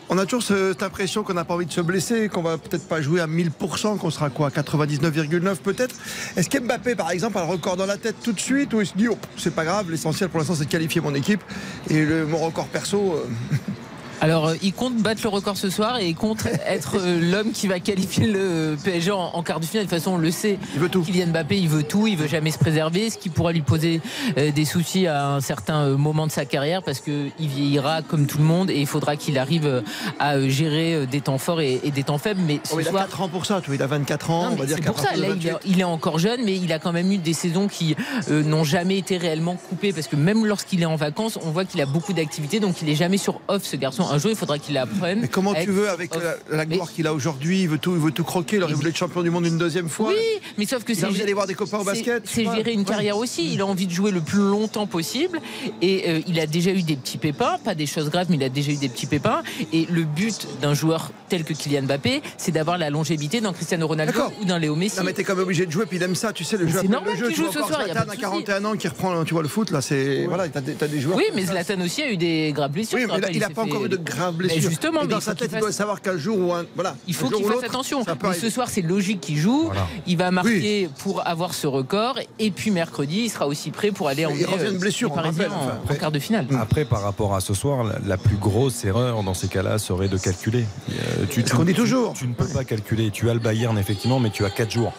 On 0.10 0.18
a 0.18 0.26
toujours 0.26 0.42
ce- 0.44 0.70
cette 0.74 0.84
impression 0.84 1.24
qu'on 1.24 1.34
n'a 1.36 1.46
pas 1.46 1.54
envie 1.54 1.66
de 1.68 1.72
se 1.72 1.82
blesser, 1.82 2.30
qu'on 2.30 2.42
va 2.42 2.58
peut-être 2.58 2.88
pas 2.88 3.02
jouer 3.02 3.22
à 3.22 3.28
1000%, 3.28 3.98
qu'on 3.98 4.10
sera 4.10 4.30
quoi, 4.30 4.50
99,9 4.50 5.60
peut-être. 5.62 5.96
Est-ce 6.36 6.50
qu'Mbappé, 6.50 6.96
par 6.96 7.12
exemple, 7.12 7.38
a 7.38 7.42
le 7.46 7.52
record 7.52 7.78
dans 7.78 7.86
la 7.86 7.98
tête 7.98 8.16
tout 8.24 8.34
de 8.34 8.40
suite 8.40 8.74
ou 8.74 8.82
il 8.82 8.88
se 8.88 8.94
dit, 8.96 9.08
oh, 9.08 9.18
c'est 9.38 9.54
pas 9.54 9.66
grave, 9.66 9.92
l'essentiel 9.92 10.30
pour 10.30 10.40
l'instant 10.40 10.56
c'est 10.56 10.66
de 10.66 10.70
qualifier 10.72 11.00
mon 11.02 11.14
équipe 11.14 11.42
et 11.90 12.04
mon 12.06 12.38
record 12.40 12.66
perso, 12.68 13.24
Alors, 14.22 14.48
euh, 14.48 14.56
il 14.62 14.74
compte 14.74 14.96
battre 14.96 15.22
le 15.24 15.30
record 15.30 15.58
ce 15.58 15.70
soir 15.70 15.98
et 16.00 16.08
il 16.08 16.16
compte 16.16 16.46
être 16.68 16.98
euh, 17.00 17.20
l'homme 17.32 17.52
qui 17.52 17.68
va 17.68 17.80
qualifier 17.80 18.28
le 18.28 18.76
PSG 18.84 19.12
en, 19.12 19.32
en 19.34 19.44
quart 19.44 19.60
de 19.60 19.66
finale. 19.66 19.86
De 19.86 19.90
toute 19.90 19.98
façon, 19.98 20.14
on 20.16 20.18
le 20.18 20.32
sait. 20.32 20.58
il 20.74 20.80
veut 20.80 20.90
tout. 20.90 21.02
Kylian 21.04 21.28
Mbappé, 21.28 21.58
il 21.58 21.70
veut 21.70 21.84
tout, 21.84 22.08
il 22.08 22.18
veut 22.18 22.28
jamais 22.28 22.52
se 22.52 22.58
préserver, 22.58 23.10
ce 23.10 23.18
qui 23.18 23.30
pourra 23.30 23.52
lui 23.52 23.62
poser 23.62 24.02
euh, 24.38 24.52
des 24.52 24.66
soucis 24.66 25.08
à 25.08 25.30
un 25.30 25.42
certain 25.42 25.90
moment 25.98 26.28
de 26.28 26.32
sa 26.32 26.46
carrière 26.46 26.84
parce 26.84 27.00
que 27.00 27.28
il 27.40 27.48
vieillira 27.48 28.02
comme 28.02 28.28
tout 28.28 28.38
le 28.38 28.44
monde 28.44 28.70
et 28.70 28.80
il 28.80 28.88
faudra 28.88 29.16
qu'il 29.16 29.38
arrive 29.38 29.84
à 30.20 30.48
gérer 30.48 31.06
des 31.08 31.22
temps 31.22 31.38
forts 31.38 31.62
et, 31.62 31.80
et 31.84 31.92
des 31.92 32.04
temps 32.04 32.18
faibles. 32.18 32.42
Mais 32.46 32.60
ce 32.64 32.76
Oh, 32.76 32.80
il 32.80 32.88
a 32.88 32.92
soir, 32.92 33.06
4 33.08 33.22
ans 33.22 33.30
pour 33.30 33.46
ça, 33.46 33.62
il 33.72 33.82
a 33.82 33.88
24 33.88 34.30
ans, 34.30 34.44
non, 34.44 34.48
on 34.48 34.52
mais 34.52 34.58
va 34.58 34.66
dire 34.66 34.76
c'est 34.78 34.84
qu'à 34.84 34.92
pour 34.92 35.00
ça. 35.00 35.16
Là, 35.16 35.28
il 35.36 35.48
est, 35.48 35.52
28. 35.52 35.52
il 35.66 35.80
est 35.80 35.86
encore 35.86 36.20
jeune, 36.20 36.42
mais 36.46 36.56
il 36.56 36.72
a 36.72 36.80
quand 36.80 36.92
même 36.92 37.12
eu 37.12 37.18
des 37.18 37.34
saisons 37.34 37.68
qui 37.68 37.96
euh, 38.30 38.44
n'ont 38.44 38.64
jamais 38.64 38.98
été 38.98 39.18
réellement 39.18 39.56
coupées 39.56 39.94
parce 39.94 40.08
que 40.08 40.16
même 40.16 40.46
lorsqu'il 40.46 40.82
est 40.82 40.86
en 40.86 40.96
vacances, 40.96 41.38
on 41.44 41.52
voit 41.52 41.66
qu'il 41.66 41.82
a 41.82 41.86
beaucoup 41.86 42.14
d'activités, 42.14 42.60
donc 42.60 42.82
il 42.82 42.90
est 42.90 42.96
jamais 42.96 43.18
sur 43.18 43.42
off. 43.48 43.64
Ce 43.64 43.76
garçon, 43.76 44.09
un 44.10 44.18
jour, 44.18 44.32
il 44.32 44.38
faudra 44.38 44.58
qu'il 44.60 44.78
apprenne. 44.78 45.22
Mais 45.22 45.28
comment 45.28 45.54
tu 45.54 45.70
veux 45.72 45.90
avec 45.90 46.16
off. 46.16 46.24
la, 46.24 46.58
la 46.58 46.66
Mais- 46.66 46.76
gloire 46.76 46.92
qu'il 46.92 47.08
a 47.08 47.14
aujourd'hui, 47.14 47.62
il 47.64 47.70
veut 47.70 47.78
tout, 47.78 47.94
il 47.94 48.00
veut 48.02 48.12
tout 48.12 48.24
croquer, 48.24 48.58
il 48.58 48.64
aurait 48.64 48.72
Mais- 48.72 48.78
voulu 48.78 48.90
être 48.90 48.98
champion 48.98 49.22
du 49.24 49.30
monde 49.30 49.46
une 49.46 49.58
deuxième 49.58 49.90
fois. 49.90 50.10
Oui, 50.10 50.16
mais 50.58 50.66
sauf 50.66 50.84
que 50.84 50.92
Il 50.94 50.98
a 50.98 51.02
c'est 51.02 51.06
envie 51.08 51.20
d'aller 51.20 51.34
voir 51.34 51.48
des 51.48 51.54
copains 51.56 51.80
au 51.80 51.84
basket. 51.84 52.24
C'est 52.26 52.44
gérer 52.44 52.74
une 52.74 52.86
carrière 52.86 53.18
aussi. 53.18 53.54
Il 53.54 53.62
a 53.62 53.66
envie 53.66 53.88
de 53.88 53.92
jouer 53.94 54.12
le 54.12 54.22
plus 54.22 54.40
longtemps 54.40 54.88
possible. 54.88 55.40
Et 55.82 56.10
euh, 56.10 56.22
il 56.28 56.40
a 56.40 56.48
déjà 56.48 56.72
eu 56.72 56.82
des 56.84 56.96
petits 56.96 57.18
pépins, 57.18 57.58
pas 57.64 57.76
des 57.76 57.86
choses 57.86 58.10
graves, 58.10 58.28
mais 58.30 58.36
il 58.38 58.44
a 58.44 58.50
déjà 58.50 58.72
eu 58.72 58.78
des 58.78 58.90
petits 58.90 59.08
pépins. 59.08 59.42
Et 59.74 59.86
le 59.90 60.04
but 60.04 60.48
d'un 60.62 60.74
joueur 60.74 61.12
tel 61.30 61.44
que 61.44 61.54
Kylian 61.54 61.84
Mbappé, 61.84 62.22
c'est 62.38 62.52
d'avoir 62.52 62.78
la 62.78 62.90
longévité 62.90 63.42
d'un 63.42 63.54
Cristiano 63.54 63.88
Ronaldo 63.88 64.20
ou 64.42 64.46
d'un 64.46 64.60
Léo 64.60 64.76
Messi. 64.76 64.98
Non 64.98 65.04
mais 65.04 65.14
t'es 65.14 65.24
quand 65.24 65.36
même 65.36 65.44
obligé 65.44 65.66
de 65.66 65.72
jouer 65.72 65.86
puis 65.86 65.98
il 65.98 66.04
aime 66.04 66.16
ça 66.16 66.34
tu 66.34 66.44
sais 66.44 66.58
le 66.58 66.68
jeu 66.68 66.80
c'est 66.82 66.88
normal 66.88 67.16
qu'il 67.16 67.36
joue 67.36 67.48
ce 67.52 67.60
soir, 67.60 67.80
a 67.82 67.86
Zlatan 67.86 68.10
à 68.12 68.16
de 68.16 68.20
41 68.20 68.66
ans 68.66 68.76
qui 68.76 68.88
reprend 68.88 69.24
tu 69.24 69.34
vois 69.34 69.44
le 69.44 69.48
foot 69.50 69.72
là 69.72 69.82
c'est 69.82 70.26
voilà 70.26 70.48
t'as 70.50 70.62
des, 70.62 71.00
joueurs 71.00 71.18
Oui, 71.18 71.26
mais. 71.36 71.46
Zlatan 71.46 71.80
aussi 71.82 72.02
a 72.02 72.12
eu 72.12 72.18
des 72.18 72.52
graves 72.54 72.72
blessures. 72.72 72.98
oui 73.00 73.06
mais 73.08 73.28
il 73.34 73.40
n'a 73.40 73.48
s'est 73.48 73.54
pas 73.54 73.64
encore 73.64 73.86
eu 73.86 73.90
de 73.90 73.98
graves 74.04 74.36
Mais 74.40 74.48
blessures 74.48 74.70
justement, 74.70 75.02
Et 75.02 75.06
mais 75.06 75.10
dans 75.12 75.20
il 75.20 75.22
sa 75.22 75.32
faut 75.32 75.38
tête 75.38 75.50
qu'il 75.50 75.58
il 75.58 75.60
doit 75.62 75.70
fasse- 75.70 75.78
savoir 75.78 76.02
qu'un 76.02 76.18
jour 76.18 76.38
ou 76.40 76.54
un 76.54 76.66
voilà 76.76 76.96
Il 77.08 77.14
faut 77.16 77.30
qu'il 77.30 77.46
fasse 77.46 77.64
attention. 77.64 78.04
Mais 78.24 78.34
ce 78.34 78.50
soir, 78.50 78.68
c'est 78.70 78.82
logique 78.82 79.22
qu'il 79.22 79.38
joue. 79.38 79.66
Voilà. 79.66 79.88
Il 80.08 80.18
va 80.18 80.32
marquer 80.32 80.90
pour 81.00 81.26
avoir 81.28 81.54
ce 81.54 81.68
record. 81.68 82.20
Et 82.40 82.52
puis 82.52 82.72
mercredi, 82.72 83.22
il 83.26 83.30
sera 83.30 83.48
aussi 83.48 83.72
prêt 83.72 83.92
pour 83.92 84.08
aller 84.08 84.24
Il 84.24 84.46
revient 84.46 84.64
de 84.72 84.76
euh, 84.76 84.80
blessure, 84.80 85.10
les 85.10 85.14
on 85.14 85.16
Parisiens 85.16 85.44
rappelle, 85.50 85.58
enfin, 85.68 85.78
en, 85.90 85.94
en 85.94 85.96
quart 85.96 86.12
de 86.12 86.20
finale. 86.20 86.46
Après, 86.60 86.86
par 86.86 87.02
rapport 87.02 87.36
à 87.36 87.42
ce 87.42 87.54
soir, 87.54 87.84
la, 87.84 87.98
la 88.06 88.18
plus 88.18 88.38
grosse 88.38 88.84
erreur 88.86 89.24
dans 89.24 89.34
ces 89.34 89.48
cas-là 89.48 89.78
serait 89.78 90.08
de 90.08 90.18
calculer. 90.18 90.66
Euh, 90.92 91.26
tu, 91.30 91.44
ce 91.46 91.54
qu'on 91.54 91.64
dit 91.64 91.74
tu- 91.74 91.82
toujours. 91.82 92.14
Tu 92.14 92.28
ne 92.28 92.34
peux 92.34 92.48
pas 92.48 92.64
calculer. 92.64 93.12
Tu 93.12 93.30
as 93.30 93.34
le 93.34 93.40
Bayern, 93.40 93.78
effectivement, 93.78 94.20
mais 94.20 94.30
tu 94.30 94.46
as 94.46 94.50
4 94.50 94.72
jours. 94.72 94.94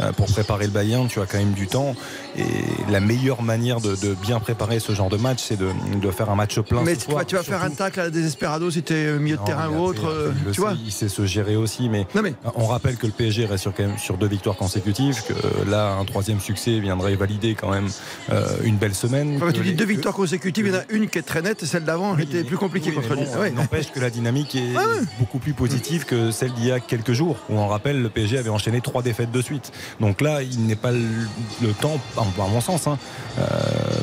Euh, 0.00 0.12
Pour 0.12 0.26
préparer 0.26 0.64
le 0.64 0.70
Bayern, 0.72 1.06
tu 1.08 1.20
as 1.20 1.26
quand 1.26 1.38
même 1.38 1.52
du 1.52 1.66
temps. 1.66 1.94
Et 2.36 2.42
la 2.90 2.98
meilleure 3.00 3.42
manière 3.42 3.80
de, 3.80 3.94
de 3.94 4.14
bien 4.14 4.40
préparer 4.40 4.80
ce 4.80 4.92
genre 4.92 5.08
de 5.08 5.16
match, 5.16 5.38
c'est 5.40 5.56
de, 5.56 5.68
de 6.00 6.10
faire 6.10 6.30
un 6.30 6.34
match 6.34 6.58
plein. 6.60 6.82
mais 6.82 6.94
ce 6.94 7.00
tu, 7.00 7.04
soir, 7.06 7.18
vas- 7.18 7.24
tu 7.24 7.36
vas 7.36 7.42
faire 7.44 7.62
un 7.62 7.70
tacle 7.70 8.00
à 8.00 8.04
la 8.04 8.10
désesperado 8.10 8.70
si 8.72 8.82
t'es 8.82 9.12
milieu 9.18 9.36
de 9.36 9.44
terrain 9.44 9.68
ou 9.68 9.78
autre 9.84 10.08
euh, 10.08 10.32
tu 10.52 10.60
vois 10.60 10.74
Il 10.84 10.90
sait 10.90 11.08
se 11.08 11.24
gérer 11.26 11.54
aussi, 11.56 11.88
mais 11.88 12.06
non 12.14 12.22
mais 12.22 12.34
on 12.56 12.66
rappelle 12.66 12.96
que 12.96 13.06
le 13.06 13.12
PSG 13.12 13.46
reste 13.46 13.62
sur, 13.62 13.74
quand 13.74 13.84
même 13.86 13.98
sur 13.98 14.16
deux 14.18 14.26
victoires 14.26 14.56
consécutives, 14.56 15.22
que 15.22 15.70
là, 15.70 15.92
un 15.92 16.04
troisième 16.04 16.40
succès 16.40 16.80
viendrait 16.80 17.14
valider 17.14 17.54
quand 17.54 17.70
même 17.70 17.88
euh, 18.32 18.48
une 18.64 18.76
belle 18.76 18.94
semaine. 18.96 19.36
enfin, 19.36 19.52
tu 19.52 19.60
dis 19.60 19.68
les- 19.70 19.74
deux 19.74 19.84
victoires 19.84 20.14
consécutives 20.14 20.66
il 20.66 20.72
y 20.72 20.76
en 20.76 20.80
a 20.80 20.84
une 20.90 21.08
qui 21.08 21.18
est 21.18 21.22
très 21.22 21.40
nette 21.42 21.62
et 21.62 21.66
celle 21.66 21.84
d'avant 21.84 22.14
Oui, 22.16 22.22
était 22.24 22.38
mais- 22.38 22.44
plus 22.44 22.56
compliquée 22.58 22.90
oui, 22.90 22.96
contre 22.96 23.14
lui 23.14 23.26
bon, 23.32 23.38
Ouais. 23.40 23.50
N'empêche 23.52 23.92
que 23.92 24.00
la 24.00 24.10
dynamique 24.10 24.54
est 24.56 24.72
beaucoup 25.20 25.38
plus 25.38 25.52
positive 25.52 26.04
que 26.04 26.30
celle 26.32 26.52
d'il 26.54 26.66
y 26.66 26.72
a 26.72 26.80
quelques 26.80 27.12
jours, 27.12 27.36
où 27.48 27.54
on 27.58 27.68
rappelle 27.68 28.02
le 28.02 28.08
PSG 28.08 28.38
avait 28.38 28.50
enchaîné 28.50 28.80
trois 28.80 29.02
défaites 29.02 29.30
de 29.30 29.40
suite. 29.42 29.72
Donc 30.00 30.20
là, 30.20 30.42
il 30.42 30.66
n'est 30.66 30.76
pas 30.76 30.92
le, 30.92 31.72
temps, 31.80 31.98
à 32.16 32.48
mon 32.48 32.60
sens, 32.60 32.86
hein, 32.86 32.98
euh, 33.38 33.42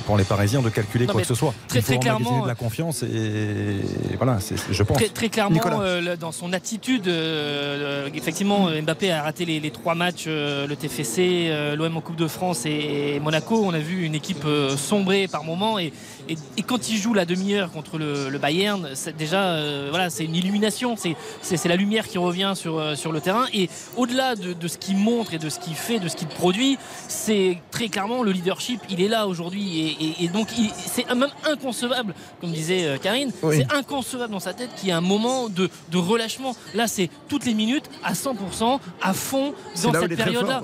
pour 0.05 0.17
les 0.17 0.23
Parisiens 0.23 0.61
de 0.61 0.69
calculer 0.69 1.05
Non, 1.05 1.13
quoi 1.13 1.21
que 1.21 1.27
ce 1.27 1.35
soit. 1.35 1.53
très, 1.67 1.79
il 1.79 1.81
faut 1.81 1.91
très 1.91 2.00
clairement, 2.00 2.43
de 2.43 2.47
la 2.47 2.55
confiance 2.55 3.03
et 3.03 3.81
voilà, 4.17 4.38
je 4.71 4.83
pense. 4.83 4.97
Très, 4.97 5.09
très 5.09 5.29
clairement, 5.29 5.61
euh, 5.81 6.15
dans 6.15 6.31
son 6.31 6.53
attitude, 6.53 7.07
euh, 7.07 8.09
effectivement, 8.13 8.69
Mbappé 8.81 9.11
a 9.11 9.23
raté 9.23 9.45
les, 9.45 9.59
les 9.59 9.71
trois 9.71 9.95
matchs, 9.95 10.25
euh, 10.27 10.67
le 10.67 10.75
TFC, 10.75 11.75
l'OM 11.75 11.97
en 11.97 12.01
Coupe 12.01 12.15
de 12.15 12.27
France 12.27 12.65
et, 12.65 13.19
Monaco. 13.21 13.61
On 13.63 13.73
a 13.73 13.79
vu 13.79 14.05
une 14.05 14.15
équipe 14.15 14.45
sombrer 14.77 15.27
par 15.27 15.43
moments 15.43 15.79
et, 15.79 15.93
Et, 16.31 16.35
et 16.57 16.63
quand 16.63 16.89
il 16.89 16.97
joue 16.97 17.13
la 17.13 17.25
demi-heure 17.25 17.71
contre 17.71 17.97
le, 17.97 18.29
le 18.29 18.38
Bayern, 18.39 18.89
déjà 19.17 19.43
euh, 19.43 19.88
voilà, 19.89 20.09
c'est 20.09 20.23
une 20.25 20.35
illumination, 20.35 20.95
c'est, 20.97 21.67
la 21.67 21.75
lumière 21.75 22.07
qui 22.07 22.17
revient 22.17 22.53
sur, 22.55 22.79
euh, 22.79 22.95
sur 22.95 23.11
le 23.11 23.19
terrain. 23.21 23.45
Et 23.53 23.69
au-delà 23.97 24.35
de, 24.35 24.53
de 24.53 24.67
ce 24.67 24.77
qu'il 24.77 24.97
montre 24.97 25.33
et 25.33 25.38
de 25.39 25.50
ce 25.50 25.59
qu'il 25.59 25.75
fait, 25.75 26.00
de 26.00 26.07
ce 26.07 26.15
qu'il 26.15 26.27
produit, 26.27 26.77
c'est 27.07 27.57
très 27.71 27.89
clairement 27.89 28.23
le 28.23 28.31
leadership. 28.31 28.81
Il 28.89 29.01
est 29.01 29.07
là 29.07 29.27
aujourd'hui 29.27 29.79
et, 29.79 30.05
et- 30.05 30.23
et 30.25 30.27
donc 30.29 30.47
c'est 30.85 31.07
même 31.13 31.27
inconcevable, 31.50 32.13
comme 32.39 32.51
disait 32.51 32.85
euh, 32.85 32.97
Karine, 32.97 33.31
Oui. 33.43 33.57
c'est 33.57 33.73
inconcevable 33.75 34.31
dans 34.31 34.39
sa 34.39 34.53
tête 34.53 34.69
qu'il 34.77 34.88
y 34.88 34.91
ait 34.91 34.95
un 34.95 35.01
moment 35.01 35.50
de, 35.50 35.69
de 35.91 35.97
relâchement. 35.97 36.55
Là, 36.73 36.88
c'est 36.88 37.09
toutes 37.27 37.45
les 37.45 37.53
minutes 37.53 37.85
à 38.03 38.13
100%, 38.13 38.79
à 39.01 39.13
fond 39.13 39.53
dans 39.83 39.91
cette 39.93 40.15
période-là. 40.15 40.61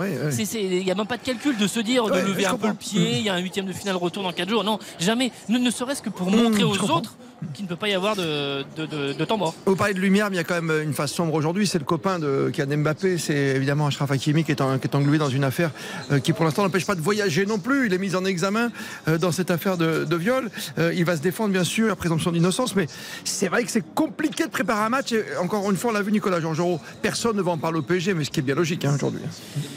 Il 0.54 0.84
n'y 0.84 0.92
a 0.92 0.96
même 0.96 1.06
pas 1.08 1.18
de 1.18 1.24
calcul 1.24 1.58
de 1.58 1.68
se 1.68 1.80
dire 1.80 2.06
Ouais, 2.06 2.22
de 2.22 2.28
lever 2.28 2.46
un 2.46 2.56
peu 2.58 2.68
le 2.70 2.74
pied, 2.74 3.18
il 3.18 3.24
y 3.24 3.30
a 3.30 3.34
un 3.34 3.40
huitième 3.40 3.66
de 3.66 3.74
finale 3.74 3.96
retour 3.98 4.24
dans 4.24 4.32
4 4.32 4.48
jours. 4.50 4.64
Non, 4.64 4.80
jamais. 5.00 5.32
Ne, 5.50 5.57
ne 5.64 5.72
serait-ce 5.72 6.02
que 6.02 6.10
pour 6.10 6.30
Mmh, 6.32 6.36
montrer 6.36 6.64
aux 6.64 6.90
autres 6.92 7.16
qu'il 7.54 7.66
ne 7.66 7.70
peut 7.70 7.76
pas 7.76 7.88
y 7.88 7.94
avoir 7.94 8.16
de, 8.16 8.64
de, 8.76 8.86
de- 8.86 9.14
de 9.14 9.26
temps 9.26 9.38
mort. 9.38 9.54
Vous 9.66 9.76
parlez 9.76 9.94
de 9.94 10.00
lumière, 10.00 10.30
mais 10.30 10.36
il 10.36 10.40
y 10.40 10.42
a 10.42 10.44
quand 10.44 10.62
même 10.62 10.82
une 10.84 10.94
face 10.94 11.12
sombre 11.12 11.34
aujourd'hui. 11.34 11.68
C'est 11.68 11.80
le 11.80 11.86
copain 11.86 12.20
de 12.20 12.50
Kylian 12.54 12.78
Mbappé. 12.78 13.18
C'est 13.18 13.36
évidemment 13.36 13.88
Achraf 13.88 14.12
Hakimi 14.12 14.44
qui 14.44 14.52
est, 14.52 14.62
en- 14.62 14.78
qui 14.80 14.88
est 14.88 14.96
englué 14.96 15.18
dans 15.18 15.30
une 15.30 15.44
affaire 15.44 15.72
euh, 16.12 16.20
qui, 16.20 16.34
pour 16.34 16.46
l'instant, 16.46 16.64
n'empêche 16.64 16.86
pas 16.86 16.96
de 16.96 17.02
voyager 17.02 17.46
non 17.46 17.60
plus. 17.60 17.88
Il 17.88 17.94
est 17.94 17.98
mis 17.98 18.16
en 18.16 18.26
examen 18.26 18.72
euh, 19.08 19.18
dans 19.18 19.32
cette 19.32 19.52
affaire 19.52 19.78
de, 19.78 20.04
de 20.06 20.16
viol. 20.16 20.50
Euh, 20.80 20.94
il 20.96 21.06
va 21.06 21.16
se 21.16 21.22
défendre, 21.22 21.52
bien 21.52 21.64
sûr, 21.64 21.88
la 21.88 21.96
présomption 21.96 22.32
d'innocence. 22.32 22.76
Mais 22.76 22.88
c'est 23.24 23.48
vrai 23.48 23.64
que 23.64 23.72
c'est 23.72 23.86
compliqué 23.94 24.46
de 24.46 24.50
préparer 24.50 24.84
un 24.86 24.90
match. 24.90 25.12
Et 25.12 25.24
encore 25.42 25.70
une 25.70 25.78
fois, 25.78 25.92
on 25.92 25.94
l'a 25.94 26.02
vu, 26.02 26.12
Nicolas 26.12 26.42
Georgerot. 26.42 26.80
Personne 27.02 27.38
ne 27.38 27.42
va 27.42 27.52
en 27.52 27.58
parler 27.58 27.80
au 27.80 27.84
PSG, 27.84 28.14
mais 28.14 28.24
ce 28.24 28.32
qui 28.32 28.40
est 28.40 28.44
bien 28.44 28.56
logique 28.56 28.84
hein, 28.86 28.94
aujourd'hui. 28.96 29.22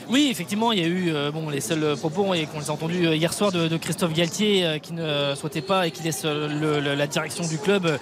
Oui, 0.08 0.28
effectivement, 0.30 0.72
il 0.72 0.80
y 0.80 0.84
a 0.84 0.88
eu 0.88 1.10
euh, 1.12 1.30
bon, 1.30 1.50
les 1.50 1.60
seuls 1.60 1.96
propos 1.96 2.34
et 2.34 2.46
qu'on 2.46 2.60
les 2.60 2.70
a 2.70 2.72
entendus 2.72 3.06
hier 3.14 3.32
soir 3.32 3.52
de, 3.52 3.68
de 3.68 3.76
Christophe 3.76 4.12
Galtier 4.12 4.64
euh, 4.66 4.78
qui 4.78 4.92
ne 4.92 5.34
souhaitait 5.36 5.60
pas 5.60 5.86
et 5.86 5.90
qui 5.90 6.02
laisse 6.02 6.24
le- 6.24 6.80
le- 6.80 6.94
la 6.94 7.06
direction 7.06 7.44
du 7.50 7.58
club 7.58 7.86
euh, 7.86 7.98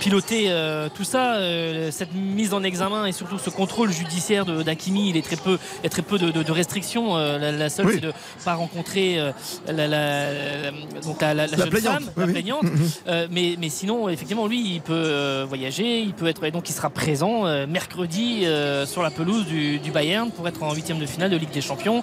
piloter 0.00 0.46
euh, 0.48 0.88
tout 0.94 1.04
ça. 1.04 1.34
Euh, 1.34 1.90
cette 1.90 2.14
mise 2.14 2.54
en 2.54 2.62
examen 2.62 3.06
et 3.06 3.12
surtout 3.12 3.38
ce 3.38 3.50
contrôle 3.50 3.92
judiciaire 3.92 4.44
d'Akimi, 4.46 5.10
il 5.10 5.16
est 5.16 5.22
très 5.22 5.36
peu, 5.36 5.58
il 5.80 5.84
y 5.84 5.86
a 5.86 5.90
très 5.90 6.02
peu 6.02 6.18
de, 6.18 6.30
de- 6.30 6.42
de 6.42 6.52
restrictions. 6.52 7.16
La, 7.16 7.52
la 7.52 7.68
seule, 7.68 7.86
Oui. 7.86 7.92
c'est 7.96 8.00
de 8.00 8.06
ne 8.08 8.44
pas 8.44 8.54
rencontrer 8.54 9.18
la, 9.66 10.70
donc 11.02 11.20
la, 11.20 11.46
jeune 11.46 11.68
plaignante, 11.70 11.92
femme, 11.94 12.10
oui, 12.16 12.22
la 12.26 12.32
plaignante. 12.32 12.62
Mhm. 12.62 12.88
Euh, 13.08 13.26
mais, 13.30 13.56
mais 13.58 13.68
sinon, 13.68 14.08
effectivement, 14.08 14.46
lui, 14.46 14.74
il 14.74 14.80
peut 14.80 15.42
voyager, 15.48 16.00
il 16.00 16.12
peut 16.14 16.26
être 16.26 16.44
et 16.44 16.50
donc 16.50 16.68
il 16.68 16.72
sera 16.72 16.90
présent 16.90 17.44
mercredi 17.66 18.44
sur 18.86 19.02
la 19.02 19.10
pelouse 19.10 19.46
du, 19.46 19.78
du 19.78 19.90
Bayern 19.90 20.30
pour 20.30 20.46
être 20.48 20.62
en 20.62 20.72
huitième 20.74 20.98
de 20.98 21.06
finale 21.06 21.30
de 21.30 21.36
Ligue 21.36 21.50
des 21.50 21.60
Champions, 21.60 22.02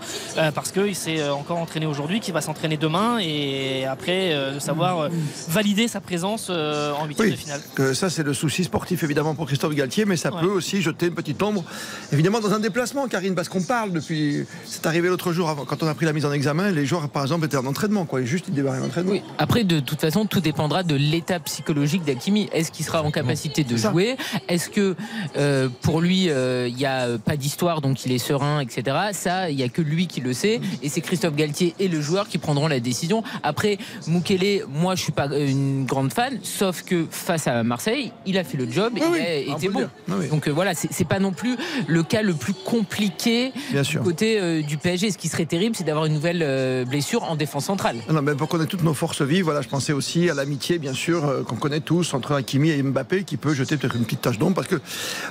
parce 0.54 0.72
qu'il 0.72 0.96
s'est 0.96 1.28
encore 1.30 1.58
entraîné 1.58 1.86
aujourd'hui, 1.86 2.20
qu'il 2.20 2.34
va 2.34 2.42
s'entraîner 2.42 2.78
demain 2.78 3.20
et 3.20 3.86
après 3.86 4.36
de 4.54 4.60
savoir 4.60 5.10
valider 5.48 5.88
sa 5.88 6.02
présence 6.02 6.50
euh, 6.82 6.94
en 6.94 7.06
huitième 7.06 7.28
Oui, 7.28 7.32
de 7.34 7.38
finale. 7.40 7.62
que 7.76 7.94
ça 7.94 8.10
c'est 8.10 8.24
le 8.24 8.34
souci 8.34 8.64
sportif 8.64 9.04
évidemment 9.04 9.36
pour 9.36 9.46
Christophe 9.48 9.74
Galtier, 9.76 10.06
mais 10.06 10.18
ça 10.18 10.34
Ouais. 10.34 10.42
peut 10.42 10.48
aussi 10.48 10.82
jeter 10.82 11.08
une 11.08 11.14
petite 11.14 11.42
ombre 11.44 11.64
évidemment 12.12 12.40
dans 12.40 12.54
un 12.54 12.60
déplacement, 12.60 13.08
Karine, 13.08 13.36
parce 13.36 13.50
qu'on 13.50 13.62
parle 13.64 13.92
depuis. 13.94 14.46
C'est 14.66 14.86
arrivé 14.86 15.10
l'autre 15.10 15.34
jour 15.34 15.50
avant, 15.50 15.66
quand 15.66 15.84
on 15.84 15.88
a 15.88 15.94
pris 15.94 16.06
la 16.06 16.14
mise 16.14 16.26
en 16.26 16.32
examen, 16.32 16.72
les 16.72 16.86
joueurs 16.86 17.08
par 17.10 17.24
exemple 17.24 17.46
étaient 17.46 17.58
en 17.58 17.66
entraînement, 17.66 18.06
quoi, 18.06 18.22
juste 18.24 18.46
ils 18.48 18.54
démarraient 18.54 18.80
l'entraînement. 18.80 19.12
Oui. 19.12 19.22
Après, 19.38 19.64
de 19.64 19.80
toute 19.80 20.00
façon, 20.02 20.26
tout 20.26 20.40
dépendra 20.42 20.84
de 20.84 20.96
l'état 20.96 21.40
psychologique 21.40 22.04
d'Akimi. 22.04 22.50
Est-ce 22.54 22.72
qu'il 22.72 22.86
sera 22.86 23.02
en 23.04 23.12
capacité 23.12 23.64
de 23.64 23.76
ça. 23.78 23.92
jouer? 23.92 24.16
Est-ce 24.48 24.70
que 24.70 24.96
euh, 25.38 25.70
pour 25.82 26.02
lui, 26.02 26.30
euh, 26.30 26.68
il 26.68 26.76
n'y 26.76 26.86
a 26.86 27.08
euh, 27.08 27.18
pas 27.18 27.36
d'histoire, 27.38 27.82
donc 27.82 28.06
il 28.06 28.12
est 28.12 28.18
serein, 28.18 28.60
etc. 28.62 28.96
Ça, 29.12 29.50
il 29.50 29.58
n'y 29.58 29.64
a 29.64 29.70
que 29.70 29.82
lui 29.82 30.08
qui 30.08 30.22
le 30.22 30.34
sait. 30.34 30.62
Et 30.82 30.90
c'est 30.90 31.02
Christophe 31.02 31.36
Galtier 31.36 31.76
et 31.80 31.88
le 31.88 32.00
joueur 32.02 32.28
qui 32.28 32.38
prendront 32.38 32.68
la 32.68 32.80
décision. 32.80 33.24
Après, 33.44 33.78
Mukele, 34.08 34.66
moi, 34.70 34.96
je 34.96 35.02
suis 35.04 35.12
pas 35.12 35.28
euh, 35.30 35.48
une 35.48 35.86
grande 35.86 36.14
fan, 36.14 36.40
sauf 36.44 36.71
que 36.82 37.06
face 37.12 37.48
à 37.48 37.64
Marseille, 37.64 38.12
il 38.26 38.38
a 38.38 38.44
fait 38.44 38.58
le 38.58 38.70
job 38.72 38.94
et 38.98 39.02
Oui, 39.02 39.20
il 39.48 39.52
a 39.52 39.56
été 39.58 39.68
bon. 39.70 39.88
Oui. 40.10 40.28
Donc 40.30 40.48
euh, 40.48 40.52
voilà, 40.52 40.74
c'est 40.74 41.04
pas 41.08 41.20
non 41.20 41.32
plus 41.34 41.58
le 41.88 42.04
cas 42.04 42.22
le 42.22 42.34
plus 42.34 42.54
compliqué 42.54 43.52
Bien 43.72 43.82
du 43.82 43.88
sûr. 43.88 44.04
côté 44.04 44.40
euh, 44.40 44.62
du 44.62 44.78
PSG. 44.78 45.12
Ce 45.12 45.18
qui 45.18 45.28
serait 45.28 45.46
terrible, 45.46 45.76
c'est 45.76 45.84
d'avoir 45.84 46.06
une 46.06 46.14
nouvelle 46.14 46.42
euh, 46.44 46.86
blessure 46.86 47.24
en 47.24 47.36
défense 47.36 47.66
centrale. 47.66 47.98
Ah 48.10 48.14
Non, 48.14 48.22
mais 48.22 48.36
pour 48.36 48.48
connaître 48.48 48.70
toutes 48.72 48.84
nos 48.84 48.94
forces 48.94 49.22
vives, 49.22 49.44
voilà, 49.44 49.62
je 49.62 49.68
pensais 49.68 49.94
aussi 49.94 50.30
à 50.30 50.34
l'amitié, 50.34 50.80
bien 50.80 50.94
sûr, 50.94 51.26
euh, 51.26 51.44
qu'on 51.44 51.56
connaît 51.56 51.80
tous 51.82 52.14
entre 52.14 52.34
Hakimi 52.34 52.70
et 52.70 52.82
Mbappé, 52.84 53.24
qui 53.24 53.38
peut 53.38 53.54
jeter 53.54 53.78
peut-être 53.78 53.96
une 53.96 54.04
petite 54.06 54.22
tache 54.22 54.38
d'ombre, 54.38 54.56
parce 54.56 54.68
que 54.68 54.80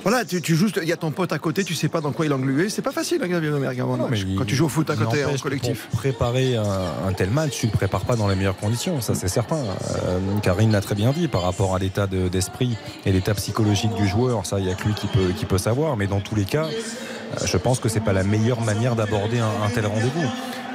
voilà, 0.02 0.25
tu, 0.25 0.40
tu 0.42 0.54
joues, 0.54 0.68
il 0.82 0.88
y 0.88 0.92
a 0.92 0.97
ton 0.97 1.11
pote 1.11 1.32
à 1.32 1.38
côté, 1.38 1.64
tu 1.64 1.75
sais 1.75 1.88
pas 1.88 2.00
dans 2.00 2.12
quoi 2.12 2.26
il 2.26 2.32
est 2.32 2.35
englué, 2.35 2.68
c'est 2.68 2.82
pas 2.82 2.92
facile, 2.92 3.20
hein, 3.23 3.28
Non, 3.28 4.09
mais 4.11 4.18
quand 4.37 4.42
il- 4.42 4.47
tu 4.47 4.54
joues 4.56 4.66
au 4.66 4.68
foot 4.68 4.88
à 4.90 4.97
côté, 4.97 5.25
en 5.25 5.35
collectif. 5.37 5.87
Pour 5.90 6.00
préparer 6.00 6.56
un, 6.56 6.64
un 7.09 7.12
tel 7.12 7.30
match, 7.30 7.59
tu 7.61 7.66
ne 7.66 7.73
le 7.73 7.76
prépares 7.76 8.04
pas 8.04 8.16
dans 8.16 8.28
les 8.28 8.35
meilleures 8.37 8.56
conditions, 8.56 9.00
ça 9.00 9.14
c'est 9.14 9.28
certain. 9.28 9.56
Euh, 9.56 10.18
Karine 10.42 10.73
l'a 10.73 10.80
très 10.80 10.94
bien 10.94 11.12
dit 11.12 11.28
par 11.30 11.42
rapport 11.42 11.75
à 11.75 11.78
l'état 11.78 12.06
de- 12.06 12.28
d'esprit 12.28 12.76
et 13.06 13.12
l'état 13.12 13.34
psychologique 13.34 13.94
du 13.94 14.06
joueur, 14.06 14.44
ça 14.46 14.58
il 14.58 14.66
n'y 14.66 14.72
a 14.72 14.75
que 14.75 14.84
lui 14.84 14.94
qui 14.94 15.46
peut, 15.46 15.58
savoir, 15.58 15.96
mais 15.96 16.06
dans 16.06 16.20
tous 16.20 16.34
les 16.34 16.44
cas, 16.44 16.64
euh, 16.64 17.46
je 17.46 17.56
pense 17.56 17.80
que 17.80 17.88
c'est 17.88 18.00
pas 18.00 18.12
la 18.12 18.22
meilleure 18.25 18.60
manière 18.60 18.96
d'aborder 18.96 19.38
un, 19.38 19.68
tel 19.75 19.87
rendez-vous. 19.87 20.28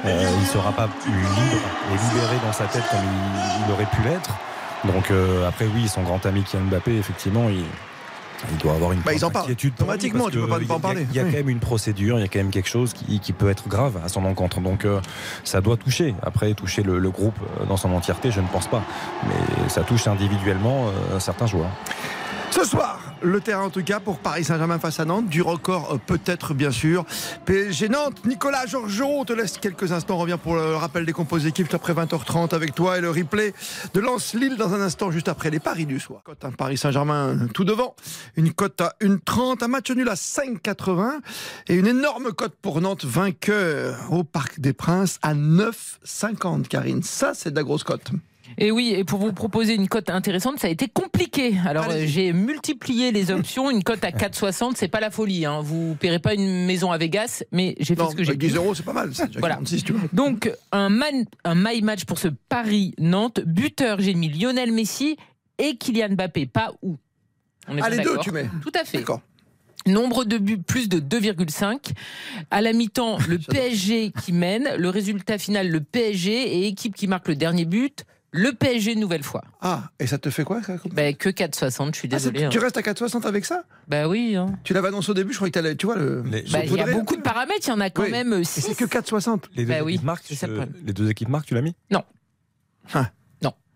Euh, 0.04 0.28
il 0.36 0.40
ne 0.40 0.46
sera 0.46 0.72
pas 0.72 0.88
libre 1.06 1.66
et 1.92 2.14
libéré 2.14 2.36
dans 2.46 2.52
sa 2.52 2.64
tête 2.64 2.84
comme 2.90 3.00
il, 3.00 3.64
il 3.66 3.72
aurait 3.72 3.86
pu 3.86 4.02
l'être. 4.02 4.30
Donc 4.84 5.10
euh, 5.10 5.48
après 5.48 5.66
oui, 5.74 5.88
son 5.88 6.02
grand 6.02 6.24
ami 6.26 6.42
Kylian 6.44 6.64
Mbappé, 6.64 6.96
effectivement, 6.96 7.48
il, 7.48 7.64
il 8.50 8.56
doit 8.58 8.74
avoir 8.74 8.92
une 8.92 9.00
Bah, 9.00 9.12
ils 9.14 9.24
en 9.24 9.30
parlent. 9.30 9.50
Automatiquement, 9.50 10.28
tu 10.28 10.38
peux 10.38 10.46
pas 10.48 10.58
ne 10.58 10.64
pas 10.64 10.74
en 10.74 10.78
il 10.78 10.78
y 10.78 10.78
a- 10.78 10.80
parler. 10.80 11.06
Il 11.10 11.16
y 11.16 11.20
a, 11.20 11.24
Oui. 11.24 11.30
quand 11.30 11.36
même 11.38 11.48
une 11.48 11.58
procédure, 11.60 12.18
il 12.18 12.22
y 12.22 12.24
a 12.24 12.28
quand 12.28 12.38
même 12.38 12.50
quelque 12.50 12.68
chose 12.68 12.92
qui, 12.92 13.18
qui 13.20 13.32
peut 13.32 13.48
être 13.50 13.68
grave 13.68 14.00
à 14.04 14.08
son 14.08 14.24
encontre. 14.24 14.60
Donc 14.60 14.84
euh, 14.84 15.00
ça 15.44 15.60
doit 15.60 15.76
toucher. 15.76 16.14
Après, 16.22 16.52
toucher 16.54 16.82
le, 16.82 16.98
le 16.98 17.10
groupe 17.10 17.38
euh, 17.60 17.64
dans 17.66 17.76
son 17.76 17.92
entièreté, 17.92 18.30
je 18.30 18.40
ne 18.40 18.46
pense 18.48 18.66
pas. 18.68 18.82
Mais 19.26 19.68
ça 19.68 19.82
touche 19.82 20.06
individuellement 20.06 20.88
euh, 20.88 21.18
certains 21.20 21.46
joueurs. 21.46 21.70
Ce 22.56 22.64
soir, 22.64 22.98
le 23.20 23.42
terrain 23.42 23.64
en 23.64 23.70
tout 23.70 23.82
cas 23.82 24.00
pour 24.00 24.18
Paris 24.18 24.42
Saint-Germain 24.42 24.78
face 24.78 24.98
à 24.98 25.04
Nantes, 25.04 25.28
du 25.28 25.42
record 25.42 25.92
euh, 25.92 25.98
peut-être 25.98 26.54
bien 26.54 26.70
sûr. 26.70 27.04
PSG 27.44 27.90
Nantes, 27.90 28.24
Nicolas 28.24 28.64
Georgerot, 28.64 29.20
on 29.20 29.24
te 29.26 29.34
laisse 29.34 29.58
quelques 29.58 29.92
instants, 29.92 30.14
on 30.14 30.20
revient 30.20 30.38
pour 30.42 30.54
le 30.54 30.74
rappel 30.74 31.04
des 31.04 31.12
composés 31.12 31.48
d'équipe 31.48 31.72
après 31.74 31.92
20h30 31.92 32.54
avec 32.54 32.74
toi 32.74 32.96
et 32.96 33.02
le 33.02 33.10
replay 33.10 33.52
de 33.92 34.00
Lens-Lille 34.00 34.56
dans 34.56 34.72
un 34.72 34.80
instant 34.80 35.10
juste 35.10 35.28
après 35.28 35.50
les 35.50 35.60
paris 35.60 35.84
du 35.84 36.00
soir. 36.00 36.22
Cote 36.24 36.46
un 36.46 36.50
Paris 36.50 36.78
Saint-Germain 36.78 37.46
tout 37.52 37.64
devant, 37.64 37.94
une 38.36 38.54
cote 38.54 38.80
à 38.80 38.94
1,30, 39.02 39.62
un 39.62 39.68
match 39.68 39.90
nul 39.90 40.08
à 40.08 40.14
5,80 40.14 41.10
et 41.68 41.74
une 41.74 41.86
énorme 41.86 42.32
cote 42.32 42.54
pour 42.62 42.80
Nantes 42.80 43.04
vainqueur 43.04 44.10
au 44.10 44.24
Parc 44.24 44.60
des 44.60 44.72
Princes 44.72 45.18
à 45.20 45.34
9,50 45.34 46.68
Karine. 46.68 47.02
Ça 47.02 47.32
c'est 47.34 47.50
de 47.50 47.56
la 47.56 47.64
grosse 47.64 47.84
cote. 47.84 48.12
Et 48.58 48.70
oui, 48.70 48.94
et 48.96 49.04
pour 49.04 49.18
vous 49.20 49.32
proposer 49.32 49.74
une 49.74 49.88
cote 49.88 50.10
intéressante, 50.10 50.58
ça 50.58 50.68
a 50.68 50.70
été 50.70 50.88
compliqué. 50.88 51.54
Alors 51.66 51.86
euh, 51.90 52.04
j'ai 52.06 52.32
multiplié 52.32 53.12
les 53.12 53.30
options. 53.30 53.70
Une 53.70 53.82
cote 53.82 54.04
à 54.04 54.10
4,60, 54.10 54.72
c'est 54.76 54.88
pas 54.88 55.00
la 55.00 55.10
folie. 55.10 55.44
Hein. 55.46 55.60
Vous 55.62 55.96
paierez 56.00 56.18
pas 56.18 56.34
une 56.34 56.64
maison 56.66 56.90
à 56.92 56.98
Vegas, 56.98 57.42
mais 57.52 57.74
j'ai 57.80 57.94
fait 57.94 58.02
Non, 58.02 58.10
ce 58.10 58.16
que 58.16 58.22
j'ai 58.24 58.30
avec 58.30 58.40
pu. 58.40 58.46
10 58.48 58.56
euros 58.56 58.74
c'est 58.74 58.84
pas 58.84 58.92
mal, 58.92 59.10
Voilà. 59.38 59.56
46 59.56 59.84
tu 59.84 59.92
vois. 59.92 60.08
Donc 60.12 60.50
un, 60.72 60.88
man, 60.88 61.24
un 61.44 61.54
my 61.54 61.82
match 61.82 62.04
pour 62.04 62.18
ce 62.18 62.28
Paris-Nantes. 62.48 63.40
Buteur, 63.46 64.00
j'ai 64.00 64.14
mis 64.14 64.28
Lionel 64.28 64.72
Messi 64.72 65.16
et 65.58 65.76
Kylian 65.76 66.10
Mbappé. 66.10 66.46
Pas 66.46 66.72
où 66.82 66.96
On 67.68 67.76
est 67.76 67.80
Ah 67.82 67.90
les 67.90 67.98
deux 67.98 68.16
tu 68.22 68.30
mets 68.30 68.48
Tout 68.62 68.72
à 68.74 68.84
fait. 68.84 68.98
D'accord. 68.98 69.20
Nombre 69.86 70.24
de 70.24 70.38
buts, 70.38 70.58
plus 70.58 70.88
de 70.88 70.98
2,5. 70.98 71.92
À 72.50 72.60
la 72.60 72.72
mi-temps, 72.72 73.18
le 73.28 73.38
J'adore. 73.38 73.46
PSG 73.48 74.12
qui 74.24 74.32
mène. 74.32 74.68
Le 74.76 74.88
résultat 74.88 75.38
final, 75.38 75.68
le 75.68 75.80
PSG 75.80 76.32
et 76.32 76.66
équipe 76.66 76.96
qui 76.96 77.06
marque 77.06 77.28
le 77.28 77.36
dernier 77.36 77.64
but. 77.66 78.04
Le 78.36 78.52
PSG 78.52 78.92
une 78.92 79.00
nouvelle 79.00 79.22
fois. 79.22 79.42
Ah, 79.60 79.90
et 79.98 80.06
ça 80.06 80.18
te 80.18 80.28
fait 80.30 80.44
quoi 80.44 80.62
ça, 80.62 80.76
Ben, 80.92 81.14
que 81.16 81.28
4,60, 81.30 81.94
je 81.94 81.98
suis 81.98 82.08
Ah, 82.12 82.18
c'est- 82.18 82.30
désolé. 82.30 82.50
Tu 82.50 82.58
hein. 82.58 82.60
restes 82.60 82.76
à 82.76 82.82
4,60 82.82 83.24
avec 83.26 83.44
ça? 83.44 83.64
Bah 83.88 84.08
oui. 84.08 84.36
hein. 84.36 84.46
Tu 84.62 84.74
l'avais 84.74 84.88
annoncé 84.88 85.10
au 85.10 85.14
début, 85.14 85.32
je 85.32 85.36
croyais 85.38 85.50
que 85.52 85.72
tu 85.74 85.86
vois, 85.86 85.96
le. 85.96 86.22
Bah, 86.22 86.38
il 86.64 86.72
y 86.76 86.80
a 86.80 86.86
beaucoup 86.92 87.16
de 87.16 87.22
paramètres, 87.22 87.66
il 87.66 87.70
y 87.70 87.72
en 87.72 87.80
a 87.80 87.88
quand 87.90 88.02
Oui. 88.02 88.10
même 88.10 88.32
Et 88.34 88.44
c'est 88.44 88.60
6. 88.60 88.74
que 88.76 88.84
4,60. 88.84 89.44
Les 89.56 89.64
deux, 89.64 89.72
Bah 89.72 89.82
oui, 89.84 89.98
c'est 90.24 90.46
le 90.46 90.60
euh, 90.60 90.66
les 90.84 90.92
deux 90.92 91.08
équipes 91.10 91.28
marquent, 91.28 91.46
tu 91.46 91.54
l'as 91.54 91.62
mis? 91.62 91.74
Non, 91.90 92.02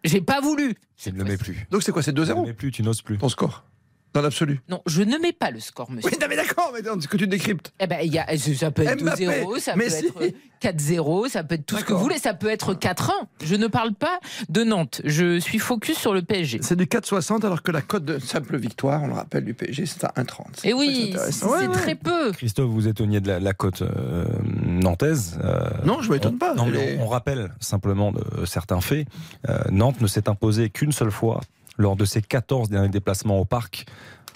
j'ai 0.05 0.21
pas 0.23 0.41
voulu. 0.41 0.75
Tu 0.97 1.13
ne 1.13 1.19
le 1.19 1.25
mets 1.25 1.37
plus. 1.37 1.67
Donc 1.71 1.83
c'est 1.83 1.93
quoi 1.93 2.03
C'est 2.03 2.13
Tu 2.15 2.21
ne 2.21 2.25
le 2.27 2.33
2-0 2.33 2.47
mets 2.47 2.53
plus, 2.55 2.71
tu 2.73 2.83
n'oses 2.83 3.03
plus. 3.03 3.19
ton 3.19 3.29
score? 3.29 3.65
Dans 4.13 4.23
l'absolu 4.23 4.61
Non, 4.69 4.83
je 4.87 5.03
ne 5.03 5.17
mets 5.19 5.33
pas 5.33 5.51
le 5.51 5.61
score, 5.61 5.91
monsieur. 5.91 6.11
Oui, 6.11 6.19
non, 6.21 6.27
mais 6.29 6.37
d'accord, 6.37 6.73
mais 6.75 6.81
ce 7.01 7.07
que 7.09 7.17
tu 7.17 7.27
décryptes. 7.29 7.73
Eh 7.81 7.87
ben, 7.87 7.99
il 8.03 8.13
y 8.13 8.19
a, 8.19 8.27
ça 8.37 8.71
peut 8.73 8.83
être 8.83 9.03
Mbappé, 9.03 9.27
2-0, 9.27 9.59
ça 9.61 9.75
peut 9.75 9.83
être 9.87 10.35
4-0, 10.63 11.29
ça 11.29 11.45
peut 11.45 11.55
être 11.55 11.65
tout 11.67 11.79
ce 11.79 11.85
que 11.85 11.93
vous 11.93 12.01
voulez, 12.01 12.19
ça 12.19 12.35
peut 12.35 12.49
être 12.49 12.75
4-1. 12.75 13.11
Je 13.45 13.55
ne 13.55 13.67
parle 13.69 13.95
pas 13.95 14.19
de 14.49 14.65
Nantes, 14.65 15.01
je 15.05 15.39
suis 15.39 15.59
focus 15.59 15.97
sur 15.97 16.13
le 16.13 16.23
PSG. 16.23 16.59
C'est 16.63 16.77
du 16.77 16.87
4,60 16.87 17.47
alors 17.47 17.63
que 17.63 17.71
la 17.71 17.81
cote 17.83 18.05
de 18.05 18.19
simple 18.19 18.59
victoire, 18.59 19.03
on 19.03 19.07
le 19.07 19.15
rappelle, 19.15 19.45
du 19.45 19.55
PSG, 19.55 19.87
c'est 19.87 20.05
à 20.05 20.13
1,30. 20.17 20.65
Et 20.65 20.75
oui, 20.75 21.15
C'est. 21.31 21.45
Ouais, 21.47 21.67
ouais. 21.67 21.73
très 21.73 21.95
peu. 21.95 22.33
Christophe, 22.33 22.69
vous 22.71 22.89
étonniez 22.89 23.21
de 23.21 23.29
la, 23.29 23.39
la 23.41 23.53
cote 23.55 23.83
euh, 23.83 24.25
nantaise. 24.67 25.39
euh, 25.45 25.61
Non, 25.85 26.03
je 26.03 26.11
m'étonne 26.13 26.35
on- 26.35 26.39
pas. 26.39 26.55
non, 26.55 26.67
mais 26.67 26.99
on, 26.99 27.05
on 27.05 27.09
rappelle 27.09 27.53
simplement 27.61 28.13
de 28.13 28.45
certains 28.45 28.81
faits. 28.81 29.07
Euh, 29.49 29.59
Nantes 29.71 30.01
ne 30.01 30.07
s'est 30.07 30.29
imposé 30.29 30.69
qu'une 30.71 30.93
seule 30.93 31.11
fois 31.11 31.41
lors 31.81 31.97
de 31.97 32.05
ses 32.05 32.23
14 32.23 32.69
derniers 32.69 32.89
déplacements 32.89 33.41
au 33.41 33.45
parc 33.45 33.87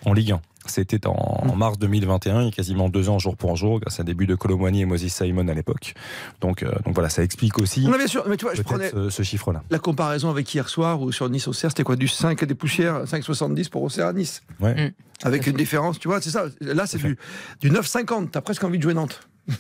En 0.05 0.13
Ligue 0.13 0.33
1. 0.33 0.41
C'était 0.67 1.07
en, 1.07 1.13
en 1.13 1.57
mars 1.57 1.79
2021, 1.79 2.41
il 2.41 2.45
y 2.47 2.49
a 2.49 2.51
quasiment 2.51 2.89
deux 2.89 3.11
ans 3.11 3.19
jour 3.19 3.37
pour 3.37 3.55
jour, 3.55 3.81
grâce 3.81 3.99
à 4.01 4.03
un 4.03 4.07
début 4.07 4.27
de 4.27 4.35
Colomboigny 4.35 4.81
et 4.81 4.85
Moses 4.87 5.09
Simon 5.09 5.47
à 5.49 5.53
l'époque. 5.53 5.93
Donc, 6.41 6.63
euh, 6.63 6.73
donc 6.87 6.95
voilà, 6.95 7.11
ça 7.11 7.23
explique 7.23 7.59
aussi 7.59 7.83
Non, 7.83 7.99
bien 7.99 8.07
sûr, 8.07 8.25
mais 8.27 8.39
tu 8.39 8.47
vois, 8.47 8.55
je 8.55 8.63
prenais 8.63 8.89
ce, 8.91 9.11
ce 9.11 9.23
chiffre-là. 9.23 9.63
la 9.69 9.79
comparaison 9.79 10.31
avec 10.31 10.53
hier 10.55 10.71
soir 10.71 11.03
ou 11.03 11.13
sur 11.13 11.29
Nice-Auxerre, 11.29 11.71
c'était 11.71 11.83
quoi 11.83 11.97
Du 11.97 12.09
5 12.09 12.43
et 12.43 12.47
des 12.47 12.55
poussières, 12.55 13.05
5,70 13.05 13.69
pour 13.69 13.83
Auxerre 13.83 14.07
à 14.07 14.15
Nice. 14.15 14.43
Ouais. 14.59 14.89
Mm. 14.89 14.93
Avec 15.25 15.47
une 15.47 15.57
différence, 15.57 15.99
tu 15.99 16.09
vois, 16.09 16.23
c'est 16.23 16.31
ça. 16.31 16.47
Là, 16.63 16.87
c'est 16.87 16.99
du, 16.99 17.19
du 17.61 17.71
9,50. 17.71 18.31
T'as 18.31 18.41
presque 18.41 18.65
envie 18.65 18.79
de 18.79 18.83
jouer 18.83 18.95
Nantes. 18.95 19.29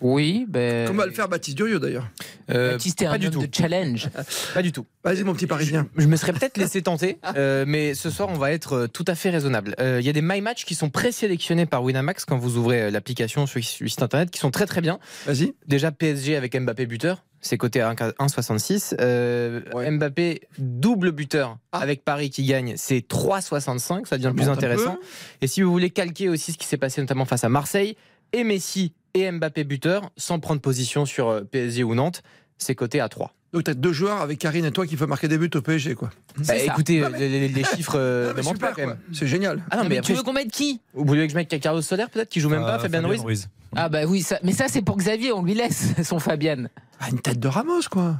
Oui, 0.00 0.46
ben. 0.48 0.86
Comment 0.86 1.00
va 1.02 1.06
le 1.06 1.12
faire 1.12 1.28
Baptiste 1.28 1.56
Durieux 1.56 1.78
d'ailleurs 1.80 2.08
Euh, 2.50 2.72
Baptiste 2.72 3.02
est 3.02 3.06
un 3.06 3.10
pas 3.12 3.18
du 3.18 3.26
homme 3.26 3.32
tout. 3.34 3.46
de 3.46 3.54
challenge. 3.54 4.08
Pas 4.54 4.62
du 4.62 4.72
tout. 4.72 4.86
Vas-y, 5.04 5.22
mon 5.24 5.34
petit 5.34 5.46
parisien. 5.46 5.88
Je 5.96 6.06
me 6.06 6.16
serais 6.16 6.32
peut-être 6.32 6.56
laissé 6.56 6.82
tenter, 6.82 7.18
euh, 7.36 7.64
mais 7.66 7.94
ce 7.94 8.10
soir, 8.10 8.28
on 8.30 8.34
va 8.38 8.52
être 8.52 8.72
euh, 8.74 8.86
tout 8.88 9.04
à 9.06 9.14
fait 9.14 9.30
raisonnable. 9.30 9.74
Euh, 9.80 9.98
Il 10.00 10.06
y 10.06 10.08
a 10.08 10.12
des 10.12 10.22
My 10.22 10.40
Match 10.40 10.64
qui 10.64 10.74
sont 10.74 10.90
présélectionnés 10.90 11.66
par 11.66 11.82
Winamax 11.82 12.24
quand 12.24 12.38
vous 12.38 12.56
ouvrez 12.56 12.90
l'application 12.90 13.46
sur 13.46 13.58
le 13.80 13.88
site 13.88 14.02
internet, 14.02 14.30
qui 14.30 14.38
sont 14.38 14.50
très 14.50 14.66
très 14.66 14.80
bien. 14.80 14.98
Vas-y. 15.26 15.54
Déjà 15.66 15.90
PSG 15.92 16.36
avec 16.36 16.58
Mbappé 16.58 16.86
buteur, 16.86 17.24
c'est 17.40 17.56
coté 17.58 17.80
à 17.80 17.90
1 17.90 17.94
1,66. 17.94 18.94
Euh, 19.00 19.60
Ouais. 19.74 19.90
Mbappé 19.90 20.42
double 20.58 21.12
buteur 21.12 21.58
Ah. 21.72 21.78
avec 21.80 22.04
Paris 22.04 22.30
qui 22.30 22.44
gagne, 22.44 22.74
c'est 22.76 23.06
3,65. 23.06 24.06
Ça 24.06 24.16
devient 24.16 24.28
le 24.28 24.34
plus 24.34 24.48
intéressant. 24.48 24.96
Et 25.42 25.46
si 25.46 25.62
vous 25.62 25.70
voulez 25.70 25.90
calquer 25.90 26.28
aussi 26.28 26.52
ce 26.52 26.58
qui 26.58 26.66
s'est 26.66 26.76
passé 26.78 27.00
notamment 27.00 27.24
face 27.24 27.44
à 27.44 27.48
Marseille, 27.48 27.96
et 28.32 28.44
Messi 28.44 28.92
et 29.14 29.30
Mbappé 29.30 29.64
buteur, 29.64 30.10
sans 30.16 30.38
prendre 30.40 30.60
position 30.60 31.04
sur 31.06 31.28
euh, 31.28 31.40
PSG 31.42 31.82
ou 31.84 31.94
Nantes, 31.94 32.22
c'est 32.58 32.74
coté 32.74 33.00
à 33.00 33.08
3. 33.08 33.32
Donc, 33.54 33.64
t'as 33.64 33.72
deux 33.74 33.92
joueurs 33.94 34.20
avec 34.20 34.38
Karine 34.38 34.66
et 34.66 34.70
toi 34.70 34.86
qui 34.86 34.94
veulent 34.94 35.08
marquer 35.08 35.26
des 35.28 35.38
buts 35.38 35.48
au 35.54 35.62
PSG, 35.62 35.94
quoi. 35.94 36.10
Bah, 36.36 36.44
ça. 36.44 36.56
écoutez, 36.58 37.00
Non, 37.00 37.08
mais- 37.10 37.48
les, 37.48 37.64
chiffres 37.64 37.94
euh, 37.96 38.34
ne 38.36 38.42
mentent 38.42 38.58
pas 38.60 38.72
quand 38.72 38.86
même. 38.86 38.98
C'est 39.12 39.26
génial. 39.26 39.62
Ah 39.70 39.76
non, 39.76 39.84
mais 39.84 39.88
mais 39.88 39.98
après, 39.98 40.12
tu 40.12 40.16
veux 40.18 40.22
qu'on 40.22 40.34
mette 40.34 40.50
qui? 40.50 40.80
vous 40.92 41.04
voulez 41.06 41.26
que 41.26 41.32
je 41.32 41.36
mette 41.38 41.48
Carlos 41.58 41.80
Soler 41.80 42.04
peut-être 42.12 42.28
qui 42.28 42.40
joue 42.40 42.50
même 42.50 42.60
pas, 42.60 42.76
Euh, 42.76 42.78
Fabien 42.78 43.00
Ruiz 43.06 43.48
Ah 43.74 43.88
bah 43.88 44.04
oui, 44.06 44.20
ça, 44.22 44.38
mais 44.42 44.52
ça 44.52 44.66
c'est 44.68 44.82
pour 44.82 44.98
Xavier, 44.98 45.32
on 45.32 45.42
lui 45.42 45.54
laisse 45.54 45.94
son 46.04 46.18
Fabian. 46.18 46.64
Ah, 47.00 47.08
une 47.10 47.20
tête 47.20 47.40
de 47.40 47.48
Ramos, 47.48 47.80
quoi. 47.90 48.18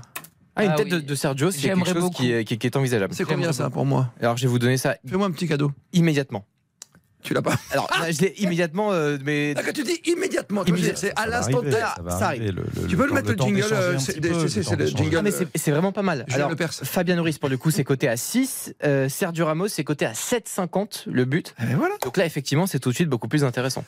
Ah, 0.56 0.64
une 0.64 0.70
Ah 0.70 0.76
tête 0.76 0.86
oui. 0.86 0.92
de, 0.92 1.00
de 1.00 1.14
Sergio, 1.14 1.50
c'est 1.50 1.60
quelque 1.60 1.86
chose 1.86 2.10
qui 2.16 2.32
est, 2.32 2.44
qui 2.44 2.54
est- 2.54 2.56
qui 2.56 2.66
est 2.66 2.76
envisageable. 2.76 3.12
C'est 3.14 3.24
combien 3.24 3.52
ça 3.52 3.64
beaucoup. 3.64 3.74
pour 3.74 3.84
moi? 3.86 4.12
Alors 4.20 4.36
je 4.38 4.42
vais 4.44 4.48
vous 4.48 4.58
donner 4.58 4.78
ça 4.78 4.96
Fais-moi 5.06 5.26
un 5.26 5.30
petit 5.30 5.46
cadeau. 5.46 5.70
immédiatement. 5.92 6.46
Tu 7.22 7.34
l'as 7.34 7.42
pas 7.42 7.54
Alors 7.72 7.88
là, 8.00 8.10
je 8.10 8.20
l'ai 8.20 8.34
immédiatement, 8.38 8.92
euh, 8.92 9.18
mais 9.24 9.54
Ah, 9.56 9.62
Quand 9.64 9.72
tu 9.72 9.82
dis 9.82 10.00
immédiatement, 10.06 10.64
Immédiat- 10.64 10.92
c'est 10.96 11.12
à 11.18 11.26
l'instant 11.26 11.60
T. 11.62 11.70
ça 11.72 11.94
ça 12.18 12.34
le- 12.34 12.50
le- 12.52 12.86
Tu 12.88 12.96
peux 12.96 13.06
le 13.06 13.12
mettre 13.12 13.30
le 13.32 13.36
jingle, 13.36 13.64
euh, 13.72 13.98
c'est- 13.98 14.16
le 14.24 14.86
jingle. 14.86 15.16
Ah, 15.18 15.22
mais 15.22 15.70
vraiment 15.70 15.92
pas 15.92 16.02
mal. 16.02 16.24
Alors. 16.32 16.50
Fabien 16.70 17.20
Ruiz, 17.20 17.38
pour 17.38 17.48
le 17.48 17.56
coup, 17.56 17.70
c'est 17.70 17.84
coté 17.84 18.08
à 18.08 18.16
6. 18.16 18.74
Euh, 18.84 19.08
Sergio 19.08 19.46
Ramos, 19.46 19.68
c'est 19.68 19.84
coté 19.84 20.06
à 20.06 20.14
7,50 20.14 21.04
le 21.06 21.24
but. 21.24 21.54
Et 21.60 21.74
voilà. 21.74 21.94
Donc 22.02 22.16
là, 22.16 22.24
effectivement, 22.24 22.66
c'est 22.66 22.78
tout 22.78 22.90
de 22.90 22.94
suite 22.94 23.08
beaucoup 23.08 23.28
plus 23.28 23.44
intéressant. 23.44 23.84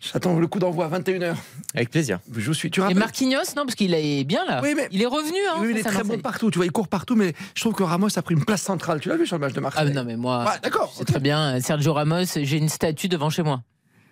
J'attends 0.00 0.38
le 0.38 0.46
coup 0.46 0.58
d'envoi 0.58 0.86
à 0.86 0.88
21h. 0.88 1.34
Avec 1.74 1.90
plaisir. 1.90 2.18
Je 2.36 2.52
suis. 2.52 2.70
Tu 2.70 2.80
Et 2.80 2.82
rappelles 2.82 2.98
Marquinhos, 2.98 3.54
non, 3.56 3.64
parce 3.64 3.74
qu'il 3.76 3.94
est 3.94 4.24
bien 4.24 4.44
là. 4.46 4.60
Oui, 4.62 4.74
mais- 4.76 4.88
Il 4.90 5.00
est 5.02 5.06
revenu, 5.06 5.38
hein. 5.50 5.58
Oui, 5.60 5.68
il 5.70 5.78
est 5.78 5.82
très 5.82 6.02
bon 6.02 6.18
partout. 6.18 6.50
Tu 6.50 6.58
vois, 6.58 6.66
il 6.66 6.72
court 6.72 6.88
partout, 6.88 7.14
mais 7.14 7.32
je 7.54 7.60
trouve 7.60 7.74
que 7.74 7.82
Ramos 7.82 8.08
a 8.16 8.22
pris 8.22 8.34
une 8.34 8.44
place 8.44 8.62
centrale. 8.62 9.00
Tu 9.00 9.08
l'as 9.08 9.16
vu 9.16 9.26
sur 9.26 9.36
le 9.36 9.40
match 9.40 9.52
de 9.52 9.58
Ah 9.58 9.62
Marseille 9.62 9.92
non, 9.92 10.04
mais 10.04 10.16
moi, 10.16 10.44
Ouais, 10.44 10.58
d'accord. 10.62 10.92
c'est 10.96 11.04
très 11.04 11.20
bien. 11.20 11.60
Sergio 11.60 11.92
Ramos, 11.92 12.24
j'ai 12.36 12.56
une 12.56 12.68
statue 12.72 13.08
devant 13.08 13.30
chez 13.30 13.42
moi 13.42 13.62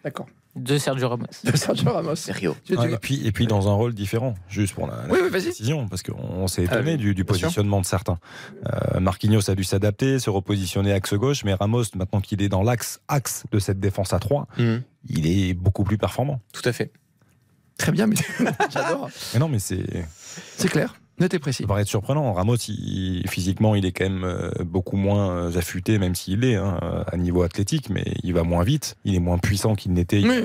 D'accord. 0.04 0.26
de 0.56 0.78
Sergio 0.78 1.08
Ramos. 1.08 1.26
De 1.44 1.56
Sergio 1.56 1.92
Ramos. 1.92 2.14
Sérieux. 2.16 2.54
Et, 2.70 2.96
puis, 2.98 3.26
et 3.26 3.32
puis 3.32 3.46
dans 3.46 3.68
un 3.68 3.72
rôle 3.74 3.92
différent, 3.94 4.34
juste 4.48 4.74
pour 4.74 4.86
la, 4.86 4.96
la 5.06 5.12
Oui, 5.12 5.18
oui, 5.22 5.28
vas-y. 5.30 5.42
précision, 5.42 5.86
parce 5.88 6.02
qu'on 6.02 6.46
s'est 6.48 6.64
Ah 6.68 6.74
étonné 6.76 6.92
oui, 6.92 6.96
du, 6.98 7.14
du 7.14 7.24
bien 7.24 7.34
sûr. 7.34 7.42
positionnement 7.48 7.80
de 7.80 7.86
certains. 7.86 8.18
Euh, 8.94 9.00
Marquinhos 9.00 9.50
a 9.50 9.54
dû 9.54 9.64
s'adapter, 9.64 10.18
se 10.18 10.30
repositionner 10.30 10.92
axe 10.92 11.14
gauche, 11.14 11.44
mais 11.44 11.54
Ramos, 11.54 11.84
maintenant 11.94 12.20
qu'il 12.20 12.40
est 12.42 12.48
dans 12.48 12.62
l'axe 12.62 13.00
axe 13.08 13.44
de 13.52 13.58
cette 13.58 13.80
défense 13.80 14.12
à 14.12 14.18
3, 14.18 14.46
Mhm, 14.58 14.82
il 15.08 15.26
est 15.26 15.54
beaucoup 15.54 15.84
plus 15.84 15.98
performant. 15.98 16.40
tout 16.52 16.66
à 16.68 16.72
fait. 16.72 16.92
Très 17.78 17.92
bien, 17.92 18.06
mais 18.06 18.16
j'adore. 18.70 19.08
Mais 19.34 19.40
non, 19.40 19.48
mais 19.48 19.58
c'est 19.58 19.84
C'est 20.56 20.68
clair. 20.68 20.94
Net 21.20 21.34
et 21.34 21.38
précis. 21.38 21.62
ça 21.64 21.68
paraît 21.68 21.82
être 21.82 21.88
surprenant. 21.88 22.32
Ramos, 22.32 22.56
il- 22.68 23.22
physiquement, 23.28 23.74
il 23.74 23.84
est 23.84 23.92
quand 23.92 24.04
même 24.04 24.24
euh, 24.24 24.50
beaucoup 24.64 24.96
moins 24.96 25.30
euh, 25.30 25.56
affûté, 25.58 25.98
même 25.98 26.14
s'il 26.14 26.44
est 26.44 26.56
hein, 26.56 26.78
à 27.06 27.16
niveau 27.16 27.42
athlétique, 27.42 27.90
mais 27.90 28.04
il 28.22 28.32
va 28.34 28.42
moins 28.42 28.64
vite, 28.64 28.96
il 29.04 29.14
est 29.14 29.20
moins 29.20 29.38
puissant 29.38 29.74
qu'il 29.74 29.92
n'était 29.92 30.20
il 30.20 30.28
Oui, 30.28 30.44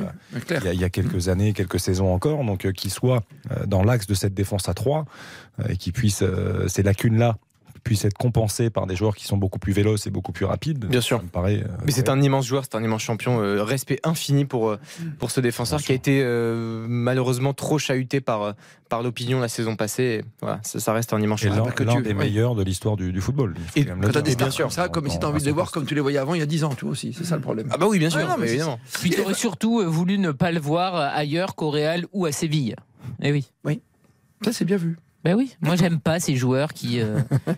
il 0.50 0.66
y, 0.66 0.68
a, 0.68 0.74
il 0.74 0.80
y 0.82 0.84
a 0.84 0.90
quelques 0.90 1.30
années, 1.30 1.54
quelques 1.54 1.80
saisons 1.80 2.14
encore. 2.14 2.44
Donc, 2.44 2.66
euh, 2.66 2.72
qu'il 2.72 2.92
soit 2.92 3.24
dans 3.68 3.84
l'axe 3.84 4.06
de 4.08 4.14
cette 4.14 4.34
défense 4.34 4.68
à 4.70 4.74
3 4.74 5.06
euh, 5.62 5.64
et 5.70 5.78
qu'il 5.78 5.94
puisse, 5.94 6.24
ces 6.68 6.84
lacunes-là, 6.84 7.38
puissent 7.86 8.04
être 8.04 8.18
compensées 8.18 8.70
par 8.70 8.88
des 8.88 8.96
joueurs 8.98 9.16
qui 9.16 9.24
sont 9.26 9.38
beaucoup 9.38 9.60
plus 9.60 9.72
véloces 9.72 10.08
et 10.08 10.10
beaucoup 10.10 10.32
plus 10.34 10.44
rapides. 10.46 10.86
Bien 10.86 11.00
sûr. 11.02 11.20
Ça 11.20 11.24
me 11.24 11.30
paraît. 11.30 11.64
euh, 11.64 11.68
Mais 11.86 11.92
c'est 11.92 12.10
un 12.10 12.20
immense 12.22 12.46
joueur, 12.48 12.64
c'est 12.66 12.76
un 12.76 12.84
immense 12.84 13.04
champion. 13.04 13.40
euh, 13.42 13.64
respect 13.64 14.00
infini 14.04 14.44
pour, 14.44 14.70
euh, 14.72 14.80
pour 15.20 15.30
ce 15.32 15.40
défenseur 15.40 15.78
Bien 15.80 15.86
qui 15.86 15.92
a 15.92 15.96
été 15.96 16.22
euh, 16.24 16.86
malheureusement 16.90 17.54
trop 17.54 17.78
chahuté 17.78 18.22
par, 18.22 18.56
par 18.90 19.04
l'opinion 19.04 19.40
la 19.40 19.48
saison 19.48 19.76
passée. 19.76 20.04
Et 20.04 20.26
voilà, 20.42 20.60
ça, 20.64 20.80
ça 20.80 20.94
reste 20.94 21.14
un 21.14 21.22
immense 21.22 21.44
Et 21.44 21.48
champion. 21.50 21.66
l'un 21.66 21.72
que 21.72 21.84
l'un 21.84 21.96
tu- 21.98 22.02
des 22.02 22.10
oui. 22.10 22.16
meilleurs 22.16 22.56
de 22.56 22.64
l'histoire 22.64 22.98
du, 22.98 23.14
du 23.14 23.22
football. 23.22 23.54
Et 23.76 23.86
quand 23.86 23.96
t'as 24.12 24.22
des 24.22 24.36
bien 24.36 24.50
sûr. 24.50 24.66
comme 24.66 24.72
ça, 24.72 24.90
comme 24.90 25.08
si 25.08 25.20
t'as 25.20 25.28
envie 25.28 25.40
de 25.42 25.46
les 25.46 25.52
voir 25.52 25.72
comme 25.72 25.86
tu 25.86 25.94
les 25.94 26.02
voyais 26.02 26.18
avant 26.18 26.34
il 26.34 26.40
y 26.40 26.44
a 26.44 26.48
10 26.48 26.64
ans, 26.64 26.74
toi 26.74 26.90
aussi. 26.90 27.14
C'est 27.16 27.24
ça 27.24 27.36
le 27.36 27.42
problème. 27.42 27.68
Ah 27.72 27.78
bah 27.78 27.86
oui, 27.88 28.00
bien 28.00 28.10
sûr, 28.10 28.20
Ouais, 28.20 28.26
non, 28.28 28.36
mais 28.40 28.50
évidemment. 28.50 28.80
Puis 29.00 29.12
tu 29.12 29.22
aurais 29.22 29.34
surtout 29.36 29.84
voulu 29.86 30.18
ne 30.18 30.32
pas 30.32 30.52
le 30.52 30.60
voir 30.60 30.96
ailleurs 30.96 31.54
qu'au 31.54 31.70
Real 31.70 32.06
ou 32.14 32.26
à 32.26 32.32
Séville. 32.32 32.76
Eh 33.22 33.32
oui. 33.32 33.46
Ça, 34.44 34.52
c'est 34.52 34.66
bien 34.66 34.78
vu. 34.78 34.98
Ben 35.26 35.34
oui, 35.34 35.56
moi 35.60 35.76
j'aime 35.76 36.00
pas 36.00 36.20
ces 36.20 36.36
joueurs 36.36 36.72
qui 36.72 37.02
euh, 37.02 37.18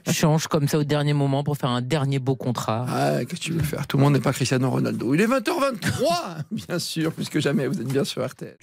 changent 0.10 0.48
comme 0.48 0.70
ça 0.70 0.80
au 0.80 0.86
dernier 0.86 1.12
moment 1.12 1.44
pour 1.44 1.58
faire 1.58 1.70
un 1.70 1.82
dernier 1.82 2.18
beau 2.18 2.38
contrat. 2.38 2.86
Ah, 2.88 3.26
qu'est-ce 3.26 3.42
que 3.42 3.46
tu 3.46 3.52
veux 3.52 3.62
faire? 3.62 3.86
Tout 3.88 3.98
le 3.98 4.04
monde 4.04 4.14
n'est 4.14 4.22
pas 4.22 4.32
Cristiano 4.32 4.70
Ronaldo. 4.70 5.14
Il 5.14 5.20
est 5.20 5.28
20h23, 5.28 6.44
bien 6.68 6.80
sûr, 6.80 7.12
plus 7.12 7.28
que 7.28 7.42
jamais. 7.42 7.68
Vous 7.68 7.82
êtes 7.82 7.88
bien 7.92 8.06
sur 8.06 8.26
RTL. 8.26 8.56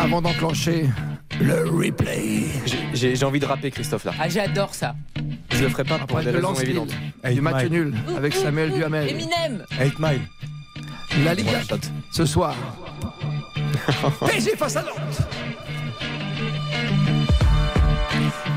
Avant 0.00 0.22
d'enclencher 0.22 0.88
le 1.38 1.68
replay. 1.68 2.44
J'ai- 2.94 3.22
envie 3.22 3.38
de 3.40 3.44
rapper 3.46 3.70
Christophe 3.70 4.04
là. 4.06 4.12
Ah 4.18 4.30
j'adore 4.30 4.74
ça. 4.74 4.94
Je 5.50 5.62
le 5.64 5.68
ferai 5.68 5.84
pas 5.84 5.98
pour 5.98 6.16
Après 6.18 6.24
des 6.24 6.32
de 6.32 6.36
raisons 6.36 6.54
évidentes. 6.54 6.88
du 7.34 7.40
match 7.42 7.66
nul 7.68 7.94
avec 8.16 8.32
Samuel 8.34 8.72
Duhamel. 8.72 9.08
Eminem 9.10 9.62
8 9.78 9.98
Mile. 9.98 10.20
La 11.24 11.34
Ligue 11.34 11.48
1 11.48 11.76
ce 12.12 12.24
soir. 12.24 12.54
PSG 14.26 14.56
face 14.56 14.76
à 14.76 14.82
Nantes. 14.82 15.20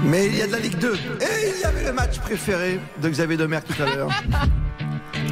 Mais 0.06 0.28
il 0.28 0.36
y 0.36 0.42
a 0.42 0.48
de 0.48 0.52
la 0.52 0.60
Ligue 0.60 0.78
2. 0.78 0.94
Et 0.94 1.54
il 1.56 1.62
y 1.62 1.64
avait 1.64 1.84
le 1.84 1.94
match 1.94 2.20
préféré 2.20 2.80
de 3.02 3.10
Xavier 3.10 3.38
Domer 3.38 3.60
tout 3.66 3.82
à 3.82 3.86
l'heure. 3.96 4.10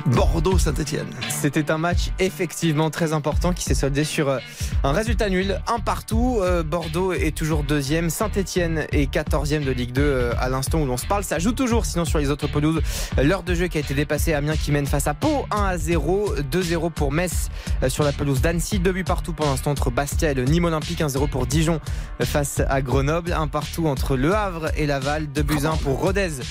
Bordeaux-Saint-Etienne. 0.07 1.07
C'était 1.29 1.71
un 1.71 1.77
match 1.77 2.11
effectivement 2.19 2.89
très 2.89 3.13
important 3.13 3.53
qui 3.53 3.63
s'est 3.63 3.75
soldé 3.75 4.03
sur 4.03 4.29
euh, 4.29 4.39
un 4.83 4.91
résultat 4.91 5.29
nul, 5.29 5.59
un 5.67 5.79
partout. 5.79 6.39
Euh, 6.41 6.63
Bordeaux 6.63 7.13
est 7.13 7.35
toujours 7.35 7.63
deuxième, 7.63 8.09
Saint-Etienne 8.09 8.85
est 8.91 9.07
quatorzième 9.07 9.63
de 9.63 9.71
Ligue 9.71 9.91
2 9.91 10.01
euh, 10.01 10.33
à 10.39 10.49
l'instant 10.49 10.81
où 10.81 10.85
l'on 10.85 10.97
se 10.97 11.05
parle. 11.05 11.23
Ça 11.23 11.39
joue 11.39 11.51
toujours 11.51 11.85
sinon 11.85 12.05
sur 12.05 12.19
les 12.19 12.29
autres 12.29 12.47
pelouses. 12.47 12.81
L'heure 13.21 13.43
de 13.43 13.53
jeu 13.53 13.67
qui 13.67 13.77
a 13.77 13.81
été 13.81 13.93
dépassée, 13.93 14.33
Amiens 14.33 14.55
qui 14.55 14.71
mène 14.71 14.87
face 14.87 15.07
à 15.07 15.13
Pau 15.13 15.45
1 15.51 15.63
à 15.63 15.77
0, 15.77 16.35
2-0 16.51 16.91
pour 16.91 17.11
Metz 17.11 17.49
sur 17.87 18.03
la 18.03 18.11
pelouse 18.11 18.41
d'Annecy, 18.41 18.79
deux 18.79 18.91
buts 18.91 19.03
partout 19.03 19.33
pour 19.33 19.45
l'instant 19.45 19.71
entre 19.71 19.91
Bastia 19.91 20.31
et 20.31 20.33
le 20.33 20.43
Nîmes 20.45 20.65
Olympique, 20.65 20.99
1-0 20.99 21.29
pour 21.29 21.45
Dijon 21.45 21.79
face 22.21 22.61
à 22.67 22.81
Grenoble, 22.81 23.33
un 23.33 23.47
partout 23.47 23.87
entre 23.87 24.15
Le 24.15 24.33
Havre 24.33 24.71
et 24.77 24.85
Laval, 24.85 25.27
2 25.27 25.43
buts 25.43 25.65
1 25.65 25.77
pour 25.77 25.99
Rodez 25.99 26.41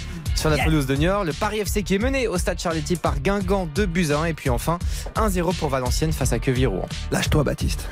sur 0.40 0.48
la 0.48 0.56
pelouse 0.56 0.86
de 0.86 0.96
Niort. 0.96 1.24
Le 1.24 1.32
Paris 1.34 1.58
FC 1.58 1.82
qui 1.82 1.96
est 1.96 1.98
mené 1.98 2.26
au 2.26 2.38
stade 2.38 2.58
Charletti 2.58 2.96
par 2.96 3.20
Guingamp, 3.20 3.39
2 3.66 3.86
buts 3.86 4.10
à 4.12 4.20
1. 4.20 4.24
Et 4.26 4.34
puis 4.34 4.50
enfin, 4.50 4.78
1-0 5.16 5.56
pour 5.56 5.68
Valenciennes 5.68 6.12
face 6.12 6.32
à 6.32 6.38
Quevilly-Rouen. 6.38 6.88
Lâche-toi, 7.10 7.44
Baptiste. 7.44 7.88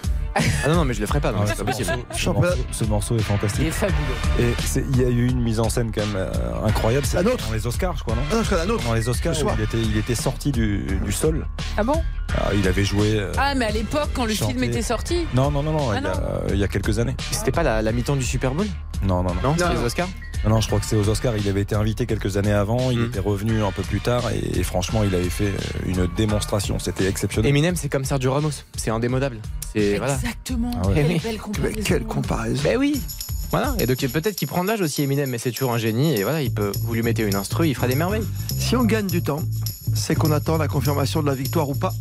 Ah 0.65 0.69
non, 0.69 0.77
non, 0.77 0.85
mais 0.85 0.95
je 0.95 1.01
le 1.01 1.07
ferai 1.07 1.21
pas, 1.21 1.33
non, 1.33 1.41
Ouais, 1.41 1.47
c'est 1.47 1.55
ce, 1.55 1.59
pas 1.59 1.65
possible. 1.73 1.91
morceau, 1.91 2.07
ce 2.19 2.31
morceau- 2.31 2.57
ce 2.73 2.85
morceau 2.85 3.15
est 3.17 3.19
Il 3.19 3.25
fantastique. 3.25 3.67
est 3.67 3.71
fabuleux. 3.71 3.99
Et 4.41 4.55
c'est- 4.65 4.85
il 4.93 5.01
y 5.01 5.05
a 5.05 5.09
eu 5.09 5.27
une 5.29 5.41
mise 5.41 5.61
en 5.61 5.69
scène 5.69 5.91
quand 5.95 6.05
même 6.07 6.17
euh, 6.17 6.31
incroyable. 6.67 7.05
La 7.13 7.21
C'était 7.21 7.31
nôtre. 7.31 7.47
Dans 7.49 7.55
les 7.55 7.67
Oscars, 7.67 7.97
je 7.97 8.03
crois, 8.03 8.15
non 8.15 8.23
Ah 8.31 8.35
non, 8.37 8.41
je 8.43 8.47
crois 8.47 8.59
la 8.59 8.67
nôtre. 8.67 8.85
Dans 8.85 8.95
les 8.95 9.09
Oscars, 9.09 9.35
où 9.45 9.49
il 9.57 9.63
était, 9.65 9.79
il 9.81 9.97
était 9.97 10.15
sorti 10.15 10.53
du, 10.53 10.87
du 11.05 11.13
sol. 11.13 11.47
Ah 11.77 11.85
bon? 11.85 12.01
Ah, 12.37 12.51
il 12.55 12.67
avait 12.69 12.85
joué. 12.85 13.19
euh, 13.19 13.33
Ah 13.39 13.55
mais 13.55 13.67
à 13.67 13.71
l'époque 13.71 14.11
quand 14.15 14.25
le 14.27 14.35
Chanter. 14.35 14.53
film 14.53 14.65
était 14.65 14.83
sorti? 14.83 15.27
Non, 15.35 15.51
non, 15.51 15.63
non, 15.63 15.73
non, 15.73 15.91
Ah 15.93 15.97
il, 15.99 16.03
y 16.05 16.07
a, 16.07 16.55
il 16.55 16.59
y 16.61 16.65
a 16.65 16.69
quelques 16.69 16.99
années. 16.99 17.17
C'était 17.31 17.53
pas 17.53 17.63
la, 17.63 17.81
la 17.83 17.93
mi-temps 17.93 18.17
du 18.17 18.25
Super 18.25 18.53
Bowl? 18.53 18.67
Non, 19.03 19.23
non, 19.23 19.35
non. 19.43 19.51
Non, 19.51 19.55
c'est 19.57 19.69
les. 19.75 19.79
Oscars? 19.85 20.09
Non, 20.45 20.51
non, 20.51 20.61
je 20.61 20.69
crois 20.69 20.79
que 20.79 20.87
c'est 20.87 20.95
aux 20.95 21.09
Oscars. 21.09 21.37
Il 21.37 21.49
avait 21.49 21.63
été 21.63 21.75
invité 21.75 22.07
quelques 22.07 22.37
années 22.37 22.53
avant. 22.53 22.91
Il 22.93 22.99
Mm. 23.01 23.05
était 23.07 23.19
revenu 23.19 23.63
un 23.63 23.73
peu 23.73 23.83
plus 23.83 24.01
tard. 24.01 24.23
Et, 24.31 24.61
et 24.61 24.63
franchement, 24.63 25.03
il 25.05 25.13
avait 25.15 25.29
fait 25.31 25.47
euh, 25.49 25.57
une 25.87 26.07
démonstration. 26.17 26.79
C'était 26.79 27.09
exceptionnel. 27.09 27.49
Eminem, 27.49 27.75
c'est 27.75 27.89
comme 27.89 28.05
Sergio 28.05 28.33
Ramos. 28.33 28.51
C'est 28.77 28.91
indémodable. 28.91 29.39
C'est 29.75 29.99
voilà. 29.99 30.17
Exactement. 30.29 30.71
Ah 30.83 30.89
ouais. 30.89 30.95
Quelle 30.95 31.07
Eh 31.07 31.15
oui. 31.15 31.21
belle 31.23 31.33
Mais 31.33 31.39
comparaison. 31.39 31.81
quelle 31.85 32.05
comparaison. 32.05 32.63
Ben 32.65 32.77
oui. 32.79 33.01
Voilà. 33.51 33.75
Et 33.79 33.87
donc 33.87 33.97
peut-être 33.99 34.37
qu'il 34.37 34.47
prend 34.49 34.63
de 34.63 34.69
l'âge 34.69 34.81
aussi 34.83 35.03
Eminem, 35.03 35.31
mais 35.31 35.39
c'est 35.39 35.53
toujours 35.53 35.73
un 35.73 35.79
génie. 35.79 36.15
Et 36.15 36.23
voilà, 36.23 36.43
il 36.43 36.53
peut. 36.53 36.73
Vous 36.83 36.93
lui 36.95 37.03
mettez 37.03 37.23
une 37.23 37.35
instru, 37.35 37.67
il 37.69 37.75
fera 37.75 37.89
des 37.89 37.95
merveilles. 37.95 38.25
Si 38.59 38.77
on 38.77 38.85
gagne 38.85 39.07
du 39.07 39.23
temps, 39.23 39.41
c'est 39.95 40.15
qu'on 40.15 40.33
attend 40.33 40.59
la 40.59 40.69
confirmation 40.69 41.23
de 41.23 41.27
la 41.27 41.35
victoire 41.35 41.69
ou 41.71 41.75
pas. 41.75 41.93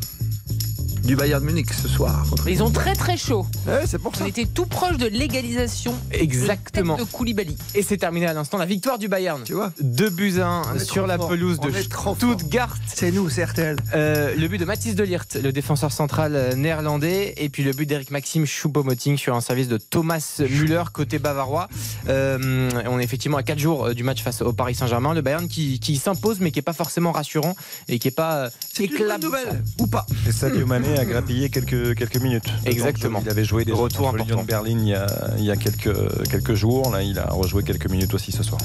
Du 1.04 1.16
Bayern 1.16 1.44
Munich 1.44 1.74
ce 1.74 1.88
soir. 1.88 2.26
Ils 2.48 2.62
ont 2.64 2.70
très 2.72 2.94
très 2.94 3.18
chaud. 3.18 3.46
Ouais, 3.66 3.84
c'est 3.86 4.00
pour 4.00 4.16
ça. 4.16 4.24
On 4.24 4.28
était 4.28 4.46
tout 4.46 4.66
proche 4.66 4.98
de 4.98 5.08
l'égalisation. 5.08 5.94
Exactement. 6.12 6.98
De 6.98 7.04
Koulibaly. 7.04 7.58
Et 7.76 7.82
c'est 7.82 7.98
terminé 7.98 8.28
à 8.28 8.34
l'instant 8.34 8.58
la 8.58 8.66
victoire 8.66 8.98
du 8.98 9.08
Bayern. 9.08 9.42
Tu 9.44 9.54
vois 9.54 9.72
2 9.82 10.10
buts 10.10 10.40
à 10.40 10.48
1 10.48 10.62
On 10.74 10.76
est 10.76 10.80
sur 10.80 11.08
la 11.08 11.18
fort. 11.18 11.30
pelouse 11.30 11.58
On 11.62 11.68
de. 11.68 11.72
Stuttgart. 12.18 12.76
C'est 12.88 13.12
nous, 13.12 13.30
c'est 13.30 13.44
RTL. 13.46 13.78
Euh, 13.96 14.36
le 14.36 14.48
but 14.48 14.58
de 14.58 14.66
Mathis 14.66 14.96
de 14.96 15.04
Ligt, 15.04 15.36
le 15.42 15.52
défenseur 15.52 15.92
central 15.92 16.36
euh, 16.36 16.56
néerlandais, 16.56 17.34
et 17.38 17.50
puis 17.50 17.64
le 17.64 17.72
but 17.72 17.86
d'Eric 17.86 18.12
Maxime 18.12 18.46
Choupo-Moting 18.46 19.18
sur 19.18 19.36
un 19.36 19.42
service 19.42 19.68
de 19.68 19.78
Thomas 19.78 20.40
Müller 20.40 20.84
côté 20.94 21.20
bavarois. 21.20 21.68
Euh, 22.10 22.70
on 22.88 23.00
est 23.00 23.04
effectivement 23.04 23.38
à 23.38 23.44
4 23.44 23.60
jours 23.60 23.94
du 23.94 24.04
match 24.04 24.22
face 24.24 24.42
au 24.42 24.54
Paris 24.54 24.76
Saint-Germain. 24.76 25.14
Le 25.14 25.22
Bayern 25.22 25.48
qui, 25.48 25.80
qui 25.80 25.98
s'impose, 25.98 26.40
mais 26.40 26.52
qui 26.52 26.60
est 26.60 26.64
pas 26.64 26.74
forcément 26.74 27.12
rassurant 27.12 27.56
et 27.88 28.00
qui 28.00 28.08
est 28.08 28.12
pas 28.12 28.50
C'est 28.74 28.84
une 28.86 28.90
bonne 28.92 29.02
éclaboussant. 29.02 29.28
nouvelle 29.28 29.64
ou 29.80 29.88
pas 29.88 30.06
Et 30.28 30.32
Sadio 30.32 30.66
Mané 30.66 30.87
a 30.96 31.06
grappillé 31.06 31.50
quelques, 31.50 31.96
quelques 31.96 32.18
minutes. 32.22 32.46
Exactement. 32.66 33.22
Il 33.24 33.30
avait 33.30 33.44
joué 33.44 33.66
des 33.66 33.72
Retour 33.72 34.12
contre 34.12 34.18
Lyon 34.18 34.40
important. 34.40 34.42
de 34.42 34.48
Berlin 34.48 34.78
il 34.80 34.88
y, 34.90 34.94
a, 34.94 35.08
il 35.38 35.44
y 35.44 35.52
a 35.52 35.56
quelques, 35.56 35.94
quelques 36.30 36.54
jours. 36.54 36.92
Là, 36.92 37.04
il 37.04 37.18
a 37.20 37.28
rejoué 37.28 37.64
quelques 37.64 37.90
minutes 37.90 38.14
aussi 38.14 38.32
ce 38.32 38.44
soir. 38.44 38.62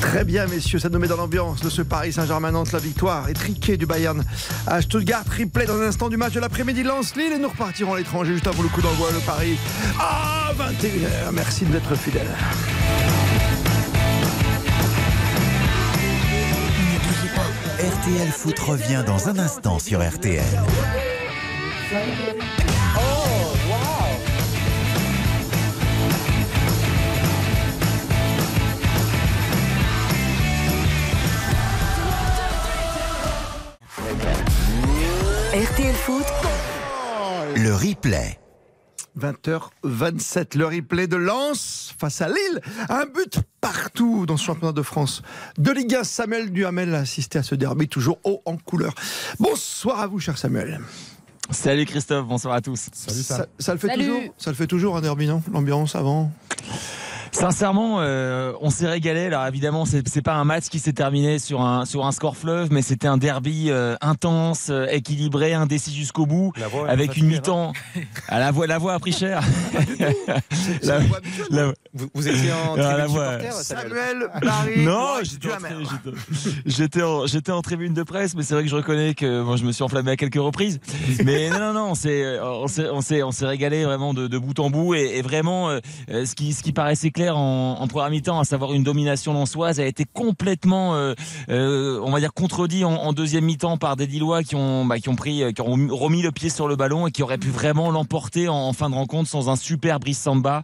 Très 0.00 0.24
bien, 0.24 0.46
messieurs, 0.46 0.78
ça 0.78 0.88
nous 0.88 0.98
met 0.98 1.08
dans 1.08 1.16
l'ambiance 1.16 1.60
de 1.60 1.70
ce 1.70 1.82
Paris 1.82 2.12
Saint-Germain-Nantes. 2.12 2.72
La 2.72 2.78
victoire 2.78 3.28
étriquée 3.28 3.76
du 3.76 3.86
Bayern 3.86 4.22
à 4.66 4.82
Stuttgart. 4.82 5.24
Replay 5.38 5.66
dans 5.66 5.76
un 5.80 5.86
instant 5.86 6.08
du 6.08 6.16
match 6.16 6.32
de 6.34 6.40
l'après-midi 6.40 6.82
Lens-Lille. 6.82 7.32
Et 7.32 7.38
nous 7.38 7.48
repartirons 7.48 7.94
à 7.94 7.98
l'étranger 7.98 8.32
juste 8.34 8.46
avant 8.46 8.62
le 8.62 8.68
coup 8.68 8.82
d'envoi. 8.82 9.08
Le 9.12 9.20
Paris 9.20 9.56
à 10.00 10.52
21h. 10.58 11.32
Merci 11.32 11.64
d'être 11.64 11.94
fidèles. 11.96 12.26
RTL 17.78 18.28
Foot 18.28 18.58
revient 18.58 19.04
dans 19.06 19.28
un 19.28 19.38
instant 19.38 19.78
sur 19.78 20.06
RTL. 20.06 20.42
RTL 21.88 22.34
Foot, 35.94 36.24
Le 37.54 37.72
replay. 37.72 38.36
20h27, 39.16 40.58
le 40.58 40.66
replay 40.66 41.06
de 41.06 41.14
Lens 41.14 41.94
face 41.96 42.20
à 42.20 42.26
Lille. 42.26 42.60
Un 42.88 43.04
but 43.06 43.38
partout 43.60 44.26
dans 44.26 44.36
ce 44.36 44.44
championnat 44.44 44.72
de 44.72 44.82
France. 44.82 45.22
De 45.56 45.70
Ligue 45.70 45.94
1, 45.94 46.02
Samuel 46.02 46.50
Duhamel 46.50 46.96
a 46.96 46.98
assisté 46.98 47.38
à 47.38 47.44
ce 47.44 47.54
derby, 47.54 47.86
toujours 47.86 48.18
haut 48.24 48.42
en 48.44 48.56
couleur. 48.56 48.92
Bonsoir 49.38 50.00
à 50.00 50.08
vous, 50.08 50.18
cher 50.18 50.36
Samuel. 50.36 50.80
Salut 51.50 51.84
Christophe, 51.86 52.26
bonsoir 52.26 52.54
à 52.54 52.60
tous. 52.60 52.88
Ça, 52.92 53.46
ça 53.58 53.72
le 53.72 53.78
fait 53.78 53.86
Salut. 53.88 54.04
toujours 54.04 54.20
Ça 54.38 54.50
le 54.50 54.56
fait 54.56 54.66
toujours 54.66 54.96
un 54.96 55.00
derby, 55.00 55.26
non 55.26 55.42
L'ambiance 55.52 55.94
avant? 55.94 56.30
Sincèrement, 57.36 57.96
euh, 58.00 58.52
on 58.62 58.70
s'est 58.70 58.88
régalé. 58.88 59.26
Alors 59.26 59.46
évidemment, 59.46 59.84
c'est 59.84 60.08
c'est 60.08 60.22
pas 60.22 60.34
un 60.36 60.44
match 60.44 60.68
qui 60.70 60.78
s'est 60.78 60.94
terminé 60.94 61.38
sur 61.38 61.60
un 61.60 61.84
sur 61.84 62.06
un 62.06 62.12
score 62.12 62.34
fleuve, 62.34 62.68
mais 62.70 62.80
c'était 62.80 63.08
un 63.08 63.18
derby 63.18 63.66
euh, 63.68 63.94
intense, 64.00 64.68
euh, 64.70 64.86
équilibré, 64.90 65.52
indécis 65.52 65.94
jusqu'au 65.94 66.24
bout, 66.24 66.52
avec 66.88 67.16
une 67.18 67.26
mi-temps. 67.26 67.72
Ah, 68.28 68.38
la 68.40 68.50
voix, 68.50 68.66
la 68.66 68.78
voix 68.78 68.94
a 68.94 68.98
pris 68.98 69.12
cher. 69.12 69.40
La- 70.82 70.98
la- 71.50 71.72
Vous, 71.94 72.06
vous 72.14 72.28
étiez 72.28 72.50
en 72.52 72.74
Ah, 72.76 72.82
tribune 72.82 72.98
la 72.98 73.06
voix. 73.06 73.38
supporter, 73.38 73.52
Samuel 73.52 73.88
Samuel, 73.92 74.28
Paris, 74.42 74.84
Non, 74.84 75.14
j'étais 75.22 75.48
en, 75.48 75.58
j'étais- 75.80 76.18
j'étais 76.66 77.02
en, 77.02 77.26
j'étais 77.26 77.52
en 77.52 77.62
tribune 77.62 77.94
de 77.94 78.02
presse, 78.02 78.34
mais 78.34 78.42
c'est 78.42 78.54
vrai 78.54 78.64
que 78.64 78.68
je 78.68 78.76
reconnais 78.76 79.14
que 79.14 79.42
moi 79.42 79.56
je 79.56 79.64
me 79.64 79.72
suis 79.72 79.82
enflammé 79.82 80.10
à 80.12 80.16
quelques 80.16 80.34
reprises. 80.36 80.80
Mais 81.24 81.50
non, 81.50 81.58
non, 81.60 81.72
non, 81.72 81.90
on 81.90 81.94
s'est, 81.94 82.38
on 82.40 82.66
s'est, 82.68 82.88
on 82.90 83.00
s'est, 83.00 83.22
on 83.22 83.30
s'est 83.30 83.46
régalé 83.46 83.84
vraiment 83.84 84.12
de, 84.14 84.26
de 84.26 84.38
bout 84.38 84.58
en 84.60 84.70
bout 84.70 84.94
et, 84.94 85.18
et 85.18 85.22
vraiment 85.22 85.70
ce 86.08 86.34
qui, 86.34 86.52
ce 86.52 86.62
qui 86.62 86.72
paraissait 86.72 87.10
clair 87.10 87.25
en, 87.34 87.86
première 87.88 88.10
mi-temps, 88.10 88.40
à 88.40 88.44
savoir 88.44 88.72
une 88.74 88.82
domination 88.82 89.32
lançoise, 89.32 89.80
a 89.80 89.86
été 89.86 90.04
complètement, 90.04 90.94
euh, 90.94 91.14
euh, 91.48 92.00
on 92.04 92.10
va 92.10 92.20
dire 92.20 92.32
contredit 92.32 92.84
en, 92.84 93.12
deuxième 93.12 93.44
mi-temps 93.44 93.78
par 93.78 93.96
des 93.96 94.06
Lillois 94.06 94.42
qui 94.42 94.54
ont, 94.54 94.84
bah, 94.84 94.98
qui 94.98 95.08
ont 95.08 95.16
pris, 95.16 95.42
euh, 95.42 95.52
qui 95.52 95.60
ont 95.62 95.72
remis 95.90 96.22
le 96.22 96.32
pied 96.32 96.50
sur 96.50 96.68
le 96.68 96.76
ballon 96.76 97.06
et 97.06 97.10
qui 97.10 97.22
auraient 97.22 97.38
pu 97.38 97.48
vraiment 97.48 97.90
l'emporter 97.90 98.48
en, 98.48 98.72
fin 98.72 98.90
de 98.90 98.94
rencontre 98.94 99.28
sans 99.28 99.48
un 99.48 99.56
super 99.56 100.00
Brice 100.00 100.18
Samba 100.18 100.62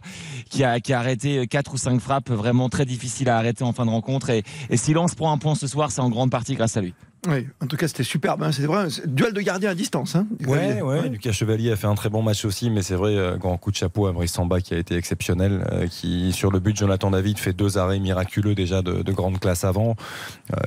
qui 0.49 0.63
a, 0.63 0.79
qui 0.79 0.93
a 0.93 0.99
arrêté 0.99 1.47
quatre 1.47 1.73
ou 1.73 1.77
cinq 1.77 1.99
frappes 1.99 2.29
vraiment 2.29 2.69
très 2.69 2.85
difficiles 2.85 3.29
à 3.29 3.37
arrêter 3.37 3.63
en 3.63 3.73
fin 3.73 3.85
de 3.85 3.91
rencontre. 3.91 4.29
Et, 4.29 4.43
et 4.69 4.77
si 4.77 4.93
Lens 4.93 5.15
prend 5.15 5.31
un 5.31 5.37
point 5.37 5.55
ce 5.55 5.67
soir, 5.67 5.91
c'est 5.91 6.01
en 6.01 6.09
grande 6.09 6.31
partie 6.31 6.55
grâce 6.55 6.77
à 6.77 6.81
lui. 6.81 6.93
Oui, 7.27 7.47
en 7.61 7.67
tout 7.67 7.77
cas, 7.77 7.87
c'était 7.87 8.03
superbe. 8.03 8.43
hein. 8.43 8.51
C'était 8.51 8.67
vraiment 8.67 8.87
un 8.89 9.07
duel 9.07 9.31
de 9.33 9.41
gardien 9.41 9.69
à 9.69 9.75
distance. 9.75 10.15
Hein, 10.15 10.27
Ouais, 10.45 10.81
ouais, 10.81 11.07
Lucas 11.07 11.31
Chevalier 11.31 11.71
a 11.71 11.75
fait 11.75 11.87
un 11.87 11.95
très 11.95 12.09
bon 12.09 12.21
match 12.21 12.43
aussi, 12.43 12.69
mais 12.69 12.81
c'est 12.81 12.95
vrai, 12.95 13.15
euh, 13.15 13.37
grand 13.37 13.57
coup 13.57 13.71
de 13.71 13.75
chapeau 13.77 14.07
à 14.07 14.11
Brice 14.11 14.33
Samba 14.33 14.59
qui 14.59 14.73
a 14.73 14.77
été 14.77 14.95
exceptionnel, 14.95 15.63
euh, 15.71 15.87
qui 15.87 16.33
sur 16.33 16.51
le 16.51 16.59
but 16.59 16.73
de 16.73 16.77
Jonathan 16.77 17.11
David 17.11 17.37
fait 17.39 17.53
deux 17.53 17.77
arrêts 17.77 17.99
miraculeux 17.99 18.55
déjà 18.55 18.81
de, 18.81 19.01
de 19.03 19.11
grande 19.13 19.39
classe 19.39 19.63
avant, 19.63 19.95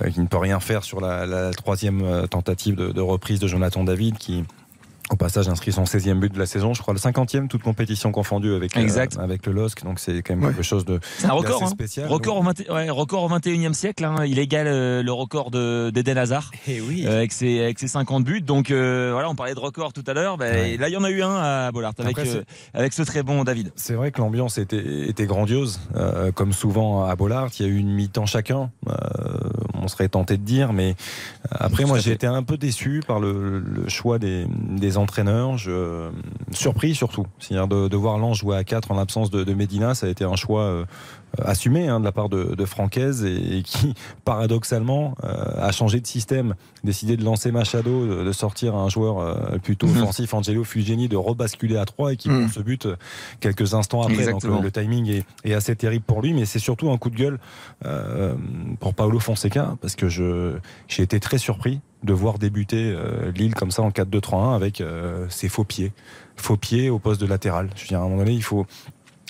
euh, 0.02 0.08
qui 0.10 0.20
ne 0.20 0.26
peut 0.26 0.38
rien 0.38 0.60
faire 0.60 0.82
sur 0.82 1.00
la, 1.00 1.26
la 1.26 1.50
troisième 1.52 2.26
tentative 2.28 2.74
de, 2.76 2.88
de 2.92 3.00
reprise 3.00 3.38
de 3.38 3.46
Jonathan 3.46 3.84
David, 3.84 4.16
qui 4.16 4.44
au 5.10 5.16
passage 5.16 5.48
inscrit 5.48 5.70
son 5.72 5.84
16e 5.84 6.18
but 6.18 6.32
de 6.32 6.38
la 6.38 6.46
saison, 6.46 6.74
je 6.74 6.82
crois 6.82 6.92
le 6.92 6.98
50e, 6.98 7.46
toute 7.48 7.62
compétition 7.62 8.10
confondue 8.10 8.54
avec, 8.54 8.76
euh, 8.76 8.80
Exact. 8.80 9.16
avec 9.20 9.46
le 9.46 9.52
LOSC, 9.52 9.84
donc 9.84 10.00
c'est 10.00 10.20
quand 10.22 10.34
même 10.34 10.44
Ouais. 10.44 10.50
quelque 10.50 10.62
chose 10.64 10.84
de 10.84 10.98
C'est 11.18 11.26
un 11.26 11.32
record, 11.32 11.62
hein. 11.62 11.66
spécial. 11.68 12.08
Record, 12.08 12.38
au 12.38 12.42
20 12.42 12.68
ouais, 12.70 12.90
record 12.90 13.22
au 13.22 13.28
21e 13.28 13.72
siècle. 13.72 14.04
hein. 14.04 14.24
Il 14.26 14.38
égale 14.40 14.66
euh, 14.66 15.02
le 15.04 15.12
record 15.12 15.50
de- 15.52 15.90
d'Eden 15.94 16.18
Hazard 16.18 16.50
Et 16.66 16.80
oui. 16.80 17.04
euh, 17.06 17.18
avec, 17.18 17.32
ses, 17.32 17.60
avec 17.62 17.78
ses 17.78 17.86
50 17.88 18.24
buts. 18.24 18.40
Donc 18.40 18.70
euh, 18.70 19.10
voilà, 19.12 19.30
on 19.30 19.34
parlait 19.36 19.54
de 19.54 19.60
record 19.60 19.92
tout 19.92 20.02
à 20.08 20.12
l'heure. 20.12 20.36
Bah, 20.38 20.46
Ouais. 20.46 20.72
et 20.72 20.76
Là, 20.76 20.88
il 20.88 20.92
y 20.92 20.96
en 20.96 21.04
a 21.04 21.10
eu 21.10 21.22
un 21.22 21.36
à 21.36 21.70
Bollard 21.72 21.92
avec, 21.98 22.18
Après, 22.18 22.28
euh, 22.36 22.42
avec 22.74 22.92
ce 22.92 23.02
très 23.02 23.22
bon 23.22 23.44
David. 23.44 23.70
C'est 23.76 23.94
vrai 23.94 24.10
que 24.10 24.18
l'ambiance 24.20 24.58
était, 24.58 25.08
était 25.08 25.26
grandiose, 25.26 25.80
euh, 25.94 26.32
comme 26.32 26.52
souvent 26.52 27.04
à 27.04 27.14
Bollard. 27.14 27.50
Il 27.58 27.66
y 27.66 27.68
a 27.68 27.72
eu 27.72 27.76
une 27.76 27.92
mi-temps 27.92 28.26
chacun, 28.26 28.70
euh, 28.88 28.92
on 29.74 29.86
serait 29.88 30.08
tenté 30.08 30.36
de 30.36 30.42
dire, 30.42 30.72
mais 30.72 30.96
après, 31.50 31.84
moi, 31.84 31.98
j'ai 32.00 32.12
été 32.12 32.26
un 32.26 32.42
peu 32.42 32.56
déçu 32.56 33.02
par 33.06 33.20
le, 33.20 33.60
le 33.60 33.88
choix 33.88 34.18
des, 34.18 34.46
des 34.48 34.95
entraîneurs. 34.96 35.56
Je, 35.58 36.10
surpris 36.52 36.94
surtout. 36.94 37.26
C'est-à-dire 37.38 37.68
de, 37.68 37.88
de 37.88 37.96
voir 37.96 38.18
Lens 38.18 38.38
jouer 38.38 38.56
à 38.56 38.64
4 38.64 38.90
en 38.90 38.94
l'absence 38.96 39.30
de, 39.30 39.44
de 39.44 39.54
Medina, 39.54 39.94
ça 39.94 40.06
a 40.06 40.08
été 40.08 40.24
un 40.24 40.36
choix 40.36 40.62
euh, 40.62 40.84
assumé 41.42 41.88
hein, 41.88 42.00
de 42.00 42.04
la 42.04 42.12
part 42.12 42.28
de, 42.28 42.54
de 42.54 42.64
Francaise 42.64 43.24
et, 43.24 43.58
et 43.58 43.62
qui, 43.62 43.94
paradoxalement, 44.24 45.14
euh, 45.24 45.34
a 45.58 45.72
changé 45.72 46.00
de 46.00 46.06
système, 46.06 46.54
décidé 46.84 47.16
de 47.16 47.24
lancer 47.24 47.50
Machado, 47.52 48.06
de, 48.06 48.24
de 48.24 48.32
sortir 48.32 48.74
un 48.74 48.88
joueur 48.88 49.18
euh, 49.18 49.58
plutôt 49.58 49.86
Mhm. 49.86 50.02
offensif, 50.02 50.34
Angelo 50.34 50.64
Fugeni, 50.64 51.08
de 51.08 51.16
rebasculer 51.16 51.76
à 51.76 51.84
3 51.84 52.12
et 52.12 52.16
qui 52.16 52.28
Mhm. 52.28 52.40
prend 52.44 52.52
ce 52.52 52.60
but 52.60 52.86
euh, 52.86 52.96
quelques 53.40 53.74
instants 53.74 54.02
après. 54.02 54.14
Exactement. 54.14 54.56
Donc 54.56 54.60
euh, 54.62 54.64
le 54.64 54.70
timing 54.72 55.08
est, 55.10 55.24
est 55.44 55.54
assez 55.54 55.74
terrible 55.76 56.04
pour 56.04 56.22
lui, 56.22 56.32
mais 56.32 56.44
c'est 56.44 56.58
surtout 56.58 56.90
un 56.90 56.98
coup 56.98 57.10
de 57.10 57.16
gueule 57.16 57.38
euh, 57.84 58.34
pour 58.80 58.94
Paolo 58.94 59.18
Fonseca 59.18 59.76
parce 59.80 59.94
que 59.96 60.08
j'ai 60.08 61.02
été 61.02 61.20
très 61.20 61.38
surpris 61.38 61.80
de 62.02 62.12
voir 62.12 62.38
débuter 62.38 62.92
euh, 62.94 63.32
Lille 63.32 63.54
comme 63.54 63.70
ça 63.70 63.82
en 63.82 63.90
4-2-3-1 63.90 64.54
avec 64.54 64.80
euh, 64.80 65.26
ses 65.28 65.48
faux 65.48 65.64
pieds, 65.64 65.92
faux 66.36 66.56
pieds 66.56 66.90
au 66.90 66.98
poste 66.98 67.20
de 67.20 67.26
latéral. 67.26 67.68
Je 67.76 67.82
veux 67.82 67.88
dire 67.88 67.98
à 68.00 68.02
un 68.02 68.04
moment 68.08 68.18
donné, 68.18 68.32
il 68.32 68.42
faut 68.42 68.66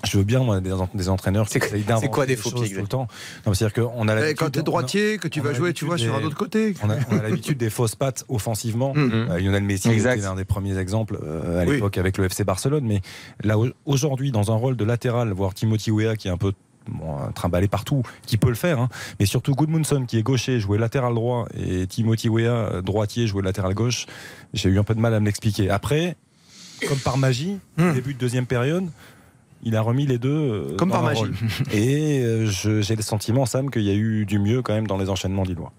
je 0.04 0.18
veux 0.18 0.24
bien 0.24 0.40
moi, 0.40 0.60
des, 0.60 0.72
en- 0.74 0.90
des 0.94 1.08
entraîneurs 1.08 1.46
qui 1.46 1.54
C'est- 1.54 1.58
essayent 1.64 1.80
c'est 1.80 1.86
d'inventer 1.88 2.08
quoi 2.08 2.26
des 2.26 2.36
des 2.36 2.40
faux 2.42 2.50
pieds, 2.50 2.68
tout 2.74 2.82
le 2.82 2.86
temps. 2.86 3.08
Non, 3.46 3.54
C'est-à-dire 3.54 3.82
qu'on 3.82 4.06
a 4.08 4.12
Et 4.12 4.14
l'habitude- 4.16 4.38
quand 4.38 4.50
tu 4.50 4.58
es 4.58 4.60
on 4.60 4.62
a- 4.62 4.64
droitier, 4.64 5.16
que 5.18 5.26
tu 5.26 5.40
vas 5.40 5.54
jouer, 5.54 5.72
tu 5.72 5.86
vois, 5.86 5.94
l'habitude 5.94 6.10
sur 6.10 6.16
un 6.16 6.20
des- 6.20 6.26
autre 6.26 6.36
côté. 6.36 6.74
on 6.82 6.90
a, 6.90 7.22
l'habitude 7.22 7.56
des 7.56 7.70
fausses 7.70 7.94
pattes 7.96 8.24
offensivement. 8.28 8.92
Mm. 8.94 9.10
Euh, 9.30 9.38
Lionel 9.38 9.62
Messi 9.64 9.90
était 9.90 10.16
l'un 10.16 10.34
des 10.34 10.44
premiers 10.44 10.76
exemples 10.76 11.18
euh, 11.24 11.62
à 11.62 11.64
Oui. 11.66 11.74
l'époque 11.76 11.96
avec 11.96 12.18
le 12.18 12.24
FC 12.26 12.44
Barcelone. 12.44 12.84
Mais 12.86 13.00
là, 13.42 13.58
au- 13.58 13.68
aujourd'hui, 13.86 14.32
dans 14.32 14.52
un 14.52 14.56
rôle 14.56 14.76
de 14.76 14.84
latéral, 14.84 15.32
voir 15.32 15.54
Timothy 15.54 15.90
Weah 15.90 16.14
qui 16.14 16.28
est 16.28 16.30
un 16.30 16.36
peu 16.36 16.52
bon, 16.88 17.16
trimballé 17.34 17.68
partout, 17.68 18.02
qui 18.26 18.36
peut 18.36 18.48
le 18.48 18.54
faire, 18.54 18.78
hein, 18.80 18.88
mais 19.20 19.26
surtout 19.26 19.54
Goodmunson 19.54 20.04
qui 20.06 20.18
est 20.18 20.22
gaucher, 20.22 20.60
jouer 20.60 20.78
latéral 20.78 21.14
droit, 21.14 21.46
et 21.56 21.86
Timothy 21.86 22.28
Weah, 22.28 22.82
droitier, 22.82 23.26
jouer 23.26 23.42
latéral 23.42 23.74
gauche, 23.74 24.06
j'ai 24.54 24.68
eu 24.68 24.78
un 24.78 24.84
peu 24.84 24.94
de 24.94 25.00
mal 25.00 25.14
à 25.14 25.20
me 25.20 25.26
l'expliquer. 25.26 25.70
Après, 25.70 26.16
comme 26.88 26.98
par 26.98 27.16
magie, 27.18 27.58
Mm. 27.76 27.92
début 27.94 28.14
de 28.14 28.18
deuxième 28.18 28.46
période, 28.46 28.86
il 29.62 29.74
a 29.76 29.80
remis 29.80 30.06
les 30.06 30.18
deux 30.18 30.28
euh, 30.30 30.76
Comme 30.76 30.90
par 30.90 31.02
magie. 31.02 31.20
rôle. 31.20 31.34
Et 31.72 32.20
euh, 32.22 32.46
j'ai 32.46 32.94
le 32.96 33.02
sentiment, 33.02 33.46
Sam, 33.46 33.70
qu'il 33.70 33.82
y 33.82 33.90
a 33.90 33.94
eu 33.94 34.26
du 34.26 34.38
mieux 34.38 34.62
quand 34.62 34.74
même 34.74 34.86
dans 34.86 34.98
les 34.98 35.08
enchaînements 35.08 35.42
lillois. 35.44 35.72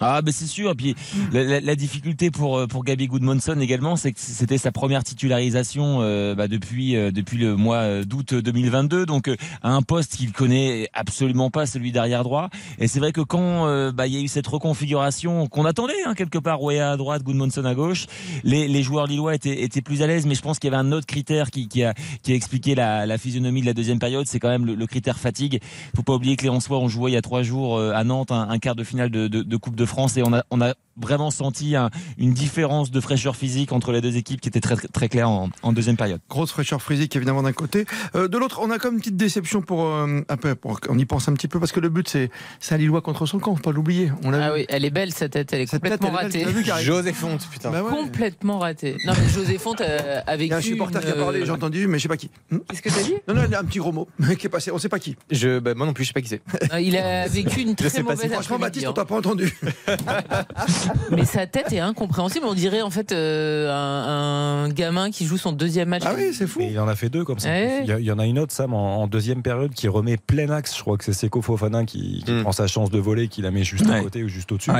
Ah, 0.00 0.20
ben 0.20 0.30
c'est 0.30 0.46
sûr. 0.46 0.70
Et 0.72 0.74
puis 0.74 0.94
la, 1.32 1.42
la- 1.42 1.60
la 1.60 1.74
difficulté 1.76 2.30
pour 2.30 2.58
euh, 2.58 2.66
pour 2.66 2.84
Gabi 2.84 3.06
Goodmanson 3.06 3.58
également, 3.60 3.96
c'est 3.96 4.12
que 4.12 4.20
c'était 4.20 4.58
sa 4.58 4.70
première 4.70 5.02
titularisation 5.02 5.98
euh, 6.02 6.34
bah, 6.34 6.48
depuis 6.48 6.96
euh, 6.96 7.10
depuis 7.10 7.38
le 7.38 7.56
mois 7.56 7.76
euh, 7.78 8.04
d'août 8.04 8.34
2022. 8.34 9.06
Donc 9.06 9.28
euh, 9.28 9.36
à 9.62 9.70
un 9.72 9.80
poste 9.80 10.16
qu'il 10.16 10.32
connaît 10.32 10.88
absolument 10.92 11.50
pas, 11.50 11.64
celui 11.64 11.92
d'arrière 11.92 12.24
droit. 12.24 12.50
Et 12.78 12.88
c'est 12.88 12.98
vrai 13.00 13.12
que 13.12 13.22
quand 13.22 13.66
euh, 13.68 13.90
bah, 13.90 14.06
il 14.06 14.12
y 14.12 14.18
a 14.18 14.20
eu 14.20 14.28
cette 14.28 14.46
reconfiguration 14.46 15.46
qu'on 15.46 15.64
attendait 15.64 15.94
hein, 16.06 16.14
quelque 16.14 16.38
part, 16.38 16.62
Weah 16.62 16.90
à 16.92 16.96
droite, 16.98 17.22
Goodmanson 17.22 17.64
à 17.64 17.74
gauche, 17.74 18.06
les, 18.44 18.68
les 18.68 18.82
joueurs 18.82 19.06
lillois 19.06 19.34
étaient 19.34 19.62
étaient 19.62 19.80
plus 19.82 20.02
à 20.02 20.06
l'aise. 20.06 20.26
Mais 20.26 20.34
je 20.34 20.42
pense 20.42 20.58
qu'il 20.58 20.70
y 20.70 20.74
avait 20.74 20.82
un 20.86 20.92
autre 20.92 21.06
critère 21.06 21.50
qui 21.50 21.68
qui 21.68 21.82
a 21.84 21.94
qui 22.22 22.32
a 22.32 22.34
expliqué 22.34 22.74
la, 22.74 23.06
la 23.06 23.16
physionomie 23.16 23.62
de 23.62 23.66
la 23.66 23.72
deuxième 23.74 23.98
période, 23.98 24.26
c'est 24.26 24.40
quand 24.40 24.50
même 24.50 24.66
le, 24.66 24.74
le 24.74 24.86
critère 24.86 25.18
fatigue. 25.18 25.60
Faut 25.96 26.02
pas 26.02 26.12
oublier 26.14 26.36
que 26.36 26.42
les 26.42 26.48
Lensois 26.48 26.78
ont 26.78 26.88
joué 26.88 27.12
il 27.12 27.14
y 27.14 27.16
a 27.16 27.22
trois 27.22 27.42
jours 27.42 27.78
euh, 27.78 27.92
à 27.94 28.04
Nantes 28.04 28.30
un, 28.30 28.48
un 28.50 28.58
quart 28.58 28.74
de 28.74 28.84
finale 28.84 29.08
de, 29.10 29.26
de, 29.26 29.42
de 29.42 29.56
Coupe 29.56 29.74
de 29.76 29.85
France 29.86 30.16
et 30.16 30.22
on 30.22 30.60
a 30.60 30.74
vraiment 31.00 31.30
senti 31.30 31.74
une 32.18 32.32
différence 32.32 32.90
de 32.90 33.00
fraîcheur 33.00 33.36
physique 33.36 33.72
entre 33.72 33.92
les 33.92 34.00
deux 34.00 34.16
équipes 34.16 34.40
qui 34.40 34.48
était 34.48 34.60
très, 34.60 34.76
très 34.76 35.08
claire 35.08 35.28
en, 35.28 35.72
deuxième 35.72 35.96
période. 35.96 36.20
Grosse 36.30 36.52
fraîcheur 36.52 36.82
physique 36.82 37.14
évidemment 37.16 37.42
d'un 37.42 37.52
côté. 37.52 37.84
Euh, 38.14 38.28
de 38.28 38.38
l'autre, 38.38 38.60
on 38.62 38.70
a 38.70 38.78
comme 38.78 38.94
une 38.94 39.00
petite 39.00 39.16
déception 39.16 39.60
pour, 39.60 39.84
euh, 39.84 40.20
un 40.28 40.36
peu, 40.36 40.54
on 40.88 40.98
y 40.98 41.04
pense 41.04 41.28
un 41.28 41.34
petit 41.34 41.48
peu 41.48 41.60
parce 41.60 41.72
que 41.72 41.80
le 41.80 41.88
but 41.88 42.08
c'est 42.08 42.30
un 42.70 42.76
Lillois 42.76 43.02
contre 43.02 43.26
son 43.26 43.38
camp, 43.38 43.54
faut 43.54 43.62
pas 43.62 43.72
l'oublier. 43.72 44.10
Ah 44.24 44.52
oui, 44.54 44.64
elle 44.68 44.84
est 44.84 44.90
belle 44.90 45.12
cette 45.12 45.32
tête, 45.32 45.52
elle 45.52 45.62
est 45.62 45.70
complètement 45.70 46.10
ratée. 46.10 46.46
José 46.80 47.12
Fonte, 47.12 47.46
putain. 47.50 47.70
Bah 47.70 47.82
complètement 47.88 48.58
ratée. 48.58 48.96
Non 49.04 49.12
mais 49.18 49.28
José 49.28 49.58
Fonte 49.58 49.80
euh, 49.80 50.20
avec. 50.26 50.46
Il 50.46 50.50
y 50.50 50.54
a 50.54 50.58
un 50.58 50.60
supporter 50.60 51.00
qui 51.00 51.10
a 51.10 51.14
parlé, 51.14 51.44
j'ai 51.44 51.50
entendu, 51.50 51.86
mais 51.86 51.98
je 51.98 52.02
sais 52.02 52.08
pas 52.08 52.16
qui. 52.16 52.30
Hmm 52.50 52.58
Qu'est-ce 52.68 52.82
que 52.82 52.88
t'as 52.88 53.02
dit? 53.02 53.14
Non 53.28 53.34
non, 53.34 53.42
il 53.44 53.50
y 53.50 53.54
a 53.54 53.60
un 53.60 53.64
petit 53.64 53.78
gros 53.78 53.92
mot 53.92 54.08
qui 54.38 54.46
est 54.46 54.50
passé, 54.50 54.70
on 54.70 54.78
sait 54.78 54.88
pas 54.88 54.98
qui. 54.98 55.16
Je, 55.30 55.58
bah, 55.58 55.74
moi 55.74 55.86
non 55.86 55.92
plus, 55.92 56.04
je 56.04 56.08
sais 56.08 56.14
pas 56.14 56.22
qui 56.22 56.28
c'est. 56.28 56.42
il 56.80 56.96
a 56.96 57.26
vécu 57.28 57.60
une 57.60 57.74
très 57.74 58.02
mauvaise. 58.02 58.32
Franchement, 58.32 58.58
Baptiste, 58.58 58.86
on 58.88 58.92
t'a 58.92 59.04
pas 59.04 59.16
entendu. 59.16 59.52
mais 61.10 61.24
sa 61.24 61.46
tête 61.46 61.72
est 61.72 61.80
incompréhensible. 61.80 62.46
On 62.46 62.54
dirait 62.54 62.82
en 62.82 62.90
fait 62.90 63.12
un, 63.12 64.68
gamin 64.70 65.10
qui 65.10 65.26
joue 65.26 65.38
son 65.38 65.52
deuxième 65.52 65.88
match. 65.88 66.02
Ah 66.04 66.14
oui, 66.16 66.32
c'est 66.32 66.46
fou. 66.46 66.60
il 66.62 66.78
en 66.78 66.88
a 66.88 66.96
fait 66.96 67.08
deux 67.08 67.24
comme 67.24 67.38
ça. 67.38 67.48
Il, 67.58 68.04
y 68.04 68.10
en 68.10 68.18
a 68.18 68.26
une 68.26 68.38
autre, 68.38 68.52
Sam, 68.52 68.74
en, 68.74 69.06
deuxième 69.06 69.42
période, 69.42 69.72
qui 69.72 69.88
remet 69.88 70.16
plein 70.16 70.50
axe. 70.50 70.76
Je 70.76 70.82
crois 70.82 70.96
que 70.96 71.04
c'est 71.04 71.12
Seko 71.12 71.42
Fofana 71.42 71.84
qui, 71.84 72.24
hmm. 72.26 72.42
prend 72.42 72.52
sa 72.52 72.66
chance 72.66 72.90
de 72.90 72.98
voler, 72.98 73.28
qui 73.28 73.42
la 73.42 73.50
met 73.50 73.64
juste 73.64 73.88
à 73.88 74.00
côté 74.00 74.22
ou 74.22 74.28
juste 74.28 74.50
au-dessus. 74.52 74.70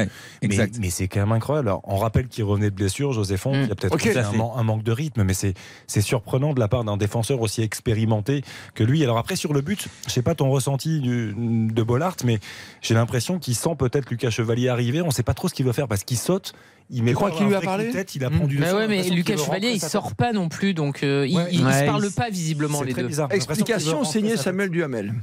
mais, 0.43 0.91
c'est 0.91 1.09
quand 1.09 1.21
même 1.21 1.33
incroyable. 1.33 1.73
on 1.85 1.97
rappelle 1.97 2.29
qu'il 2.29 2.45
revenait 2.45 2.71
de 2.71 2.75
blessure, 2.75 3.13
Joséphon. 3.13 3.53
Il 3.55 3.69
y 3.69 3.73
a 3.73 3.75
peut-être 3.75 4.57
un, 4.57 4.63
manque 4.63 4.83
de 4.83 4.93
rythme, 4.93 5.23
mais 5.25 5.35
c'est 5.35 6.01
surprenant 6.01 6.53
de 6.53 6.61
la 6.61 6.69
part 6.69 6.85
d'un 6.85 6.97
défenseur 6.97 7.41
aussi 7.41 7.63
expérimenté 7.63 8.43
que 8.75 8.85
lui. 8.85 9.03
Alors 9.03 9.19
après, 9.19 9.37
sur 9.37 9.53
le 9.53 9.61
but, 9.61 9.89
je 10.07 10.13
sais 10.13 10.23
pas 10.23 10.35
ton 10.35 10.51
ressenti 10.51 11.01
de 11.01 11.83
Bollard, 11.83 12.17
mais 12.25 12.39
j'ai 12.83 12.95
l'impression 12.95 13.39
qu'il 13.39 13.55
sent 13.55 13.75
peut-être 13.79 14.11
Lucas 14.11 14.31
Chevalier 14.31 14.69
arriver. 14.69 15.03
On 15.03 15.11
sait 15.11 15.23
pas 15.23 15.35
trop 15.35 15.49
ce 15.49 15.55
qu'il 15.55 15.67
veut 15.67 15.73
faire 15.73 15.89
parce 15.89 15.96
qu'il 16.05 16.19
saute 16.19 16.53
il 16.91 17.03
met 17.03 17.15
crois 17.15 17.33
qu'il 17.33 17.47
lui 17.47 17.55
a 17.55 17.61
parlé 17.61 17.91
tête, 17.91 18.15
il 18.15 18.25
a 18.25 18.31
mmh. 18.31 18.47
du 18.47 18.59
mais 18.59 18.73
ouais, 18.73 18.87
mais 18.87 19.03
Lucas 19.05 19.37
Chevalier 19.37 19.71
il 19.71 19.81
sort 19.81 20.15
pas 20.15 20.33
non 20.33 20.49
plus 20.49 20.73
donc 20.73 21.03
euh, 21.03 21.27
il, 21.27 21.37
il, 21.51 21.59
se 21.59 21.85
parle 21.85 22.11
pas 22.13 22.31
visiblement 22.31 22.83
les 22.83 22.95
deux. 22.95 23.07
Bizarre. 23.07 23.33
Explication 23.33 24.05
signée 24.05 24.37
Samuel 24.37 24.71
Duhamel. 24.71 25.15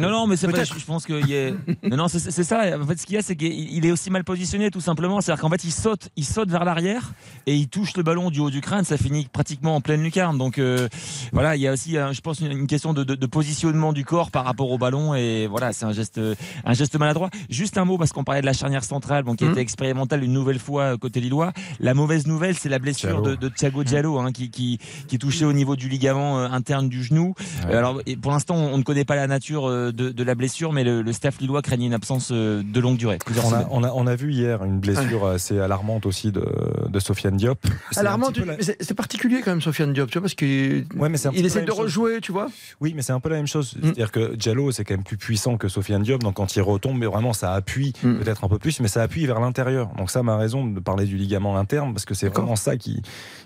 Non, 0.00 0.10
non, 0.10 0.26
mais 0.26 0.36
c'est 0.36 0.48
pas. 0.48 0.64
Je 0.64 0.84
pense 0.84 1.06
qu'il 1.06 1.26
y 1.28 1.36
a. 1.36 1.50
non, 1.88 1.96
non, 1.96 2.08
c'est 2.08 2.44
ça. 2.44 2.78
En 2.80 2.86
fait, 2.86 2.98
ce 2.98 3.06
qu'il 3.06 3.14
y 3.14 3.18
a, 3.18 3.22
c'est 3.22 3.36
qu'il 3.36 3.84
est 3.84 3.90
aussi 3.90 4.10
mal 4.10 4.24
positionné, 4.24 4.70
tout 4.70 4.80
simplement. 4.80 5.20
C'est-à-dire 5.20 5.40
qu'en 5.42 5.50
fait, 5.50 5.64
il 5.64 5.72
saute, 5.72 6.08
il 6.16 6.24
saute 6.24 6.50
vers 6.50 6.64
l'arrière 6.64 7.12
et 7.46 7.54
il 7.54 7.68
touche 7.68 7.96
le 7.96 8.02
ballon 8.02 8.30
du 8.30 8.40
haut 8.40 8.50
du 8.50 8.60
crâne. 8.60 8.84
Ça 8.84 8.96
finit 8.96 9.26
pratiquement 9.32 9.76
en 9.76 9.80
pleine 9.80 10.02
lucarne. 10.02 10.38
Donc 10.38 10.58
euh, 10.58 10.88
voilà, 11.32 11.56
il 11.56 11.62
y 11.62 11.68
a 11.68 11.72
aussi, 11.72 11.92
je 11.92 12.20
pense, 12.20 12.40
une, 12.40 12.66
question 12.66 12.92
de, 12.92 13.04
de, 13.04 13.26
positionnement 13.26 13.92
du 13.92 14.04
corps 14.04 14.30
par 14.30 14.44
rapport 14.44 14.70
au 14.70 14.78
ballon. 14.78 15.14
Et 15.14 15.46
voilà, 15.46 15.72
c'est 15.72 15.84
un 15.84 15.92
geste, 15.92 16.20
un 16.64 16.72
geste 16.72 16.98
maladroit. 16.98 17.30
Juste 17.50 17.78
un 17.78 17.84
mot 17.84 17.98
parce 17.98 18.12
qu'on 18.12 18.24
parlait 18.24 18.40
de 18.40 18.46
la 18.46 18.52
charnière 18.52 18.84
centrale, 18.84 19.24
bon, 19.24 19.34
qui 19.34 19.44
était 19.44 19.54
mmh. 19.54 19.58
expérimentale 19.58 20.24
une 20.24 20.32
nouvelle 20.32 20.58
fois 20.58 20.96
côté 20.98 21.20
lillois. 21.20 21.52
La 21.80 21.94
mauvaise 21.94 22.26
nouvelle, 22.26 22.56
c'est 22.56 22.68
la 22.68 22.78
blessure 22.78 23.22
de, 23.22 23.34
de, 23.34 23.48
Thiago 23.48 23.84
Diallo, 23.84 24.18
hein, 24.18 24.32
qui, 24.32 24.50
qui, 24.50 24.78
qui 25.08 25.18
touchait 25.18 25.44
au 25.44 25.52
niveau 25.52 25.76
du 25.76 25.88
ligament 25.88 26.38
euh, 26.38 26.48
interne 26.48 26.88
du 26.88 27.02
genou. 27.02 27.34
Alors, 27.68 28.00
pour 28.20 28.32
l'instant, 28.32 28.56
on 28.56 28.78
ne 28.78 28.82
connaît 28.82 29.04
pas 29.04 29.16
la 29.16 29.26
nature 29.26 29.66
de, 29.90 30.22
la 30.22 30.34
blessure, 30.34 30.72
mais 30.72 30.84
le, 30.84 31.12
staff 31.12 31.40
lillois 31.40 31.62
craignait 31.62 31.86
une 31.86 31.94
absence 31.94 32.30
euh, 32.30 32.62
de 32.62 32.80
longue 32.80 32.96
durée. 32.96 33.18
On 33.44 33.52
a, 33.52 33.66
on, 33.70 33.82
a, 33.82 33.90
on 33.92 34.06
a, 34.06 34.14
vu 34.14 34.32
hier 34.32 34.64
une 34.64 34.78
blessure 34.78 35.26
assez 35.26 35.58
alarmante 35.58 36.06
aussi 36.06 36.30
de, 36.30 36.46
de 36.88 37.00
Sofiane 37.00 37.36
Diop. 37.36 37.58
Alarmante, 37.96 38.38
c'est 38.60 38.94
particulier 38.94 39.40
quand 39.44 39.50
même 39.50 39.60
Sofiane 39.60 39.92
Diop, 39.92 40.10
tu 40.10 40.18
vois, 40.18 40.22
parce 40.22 40.34
qu'il 40.34 40.86
ouais, 40.96 41.10
il 41.34 41.46
essaie 41.46 41.62
de 41.62 41.72
rejouer, 41.72 42.20
tu 42.20 42.32
vois. 42.32 42.48
Oui, 42.80 42.92
mais 42.94 43.02
c'est 43.02 43.12
un 43.12 43.20
peu 43.20 43.30
la 43.30 43.36
même 43.36 43.46
chose. 43.46 43.74
Mm. 43.76 43.80
C'est-à-dire 43.82 44.12
que 44.12 44.34
Diallo, 44.36 44.70
c'est 44.70 44.84
quand 44.84 44.94
même 44.94 45.04
plus 45.04 45.16
puissant 45.16 45.56
que 45.56 45.68
Sofiane 45.68 46.02
Diop, 46.02 46.22
donc 46.22 46.34
quand 46.34 46.54
il 46.54 46.62
retombe, 46.62 46.98
mais 46.98 47.06
vraiment 47.06 47.32
ça 47.32 47.52
appuie 47.54 47.92
mm. 48.02 48.18
peut-être 48.18 48.44
un 48.44 48.48
peu 48.48 48.58
plus, 48.58 48.80
mais 48.80 48.88
ça 48.88 49.02
appuie 49.02 49.26
vers 49.26 49.40
l'intérieur. 49.40 49.90
Donc 49.96 50.10
ça 50.10 50.22
m'a 50.22 50.36
raison 50.36 50.66
de 50.66 50.80
parler 50.80 51.06
du 51.06 51.16
ligament 51.16 51.56
interne, 51.58 51.92
parce 51.92 52.04
que 52.04 52.14
c'est 52.14 52.28
vraiment 52.28 52.56
ça 52.56 52.76
qui, 52.76 53.02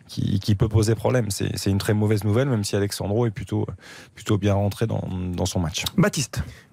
qui, 0.09 0.41
qui, 0.41 0.55
peut 0.55 0.69
poser 0.69 0.95
problème. 0.95 1.31
C'est 1.31 1.71
une 1.71 1.79
très 1.79 1.95
mauvaise 1.95 2.25
nouvelle, 2.25 2.49
même 2.49 2.65
si 2.65 2.77
Alexandro 2.77 3.27
est 3.27 3.31
plutôt, 3.31 3.67
plutôt 4.15 4.39
bien 4.39 4.55
rentré 4.55 4.87
dans, 4.87 5.03
dans 5.35 5.47
son 5.47 5.61
match. 5.61 5.85
Baptiste. 5.97 6.26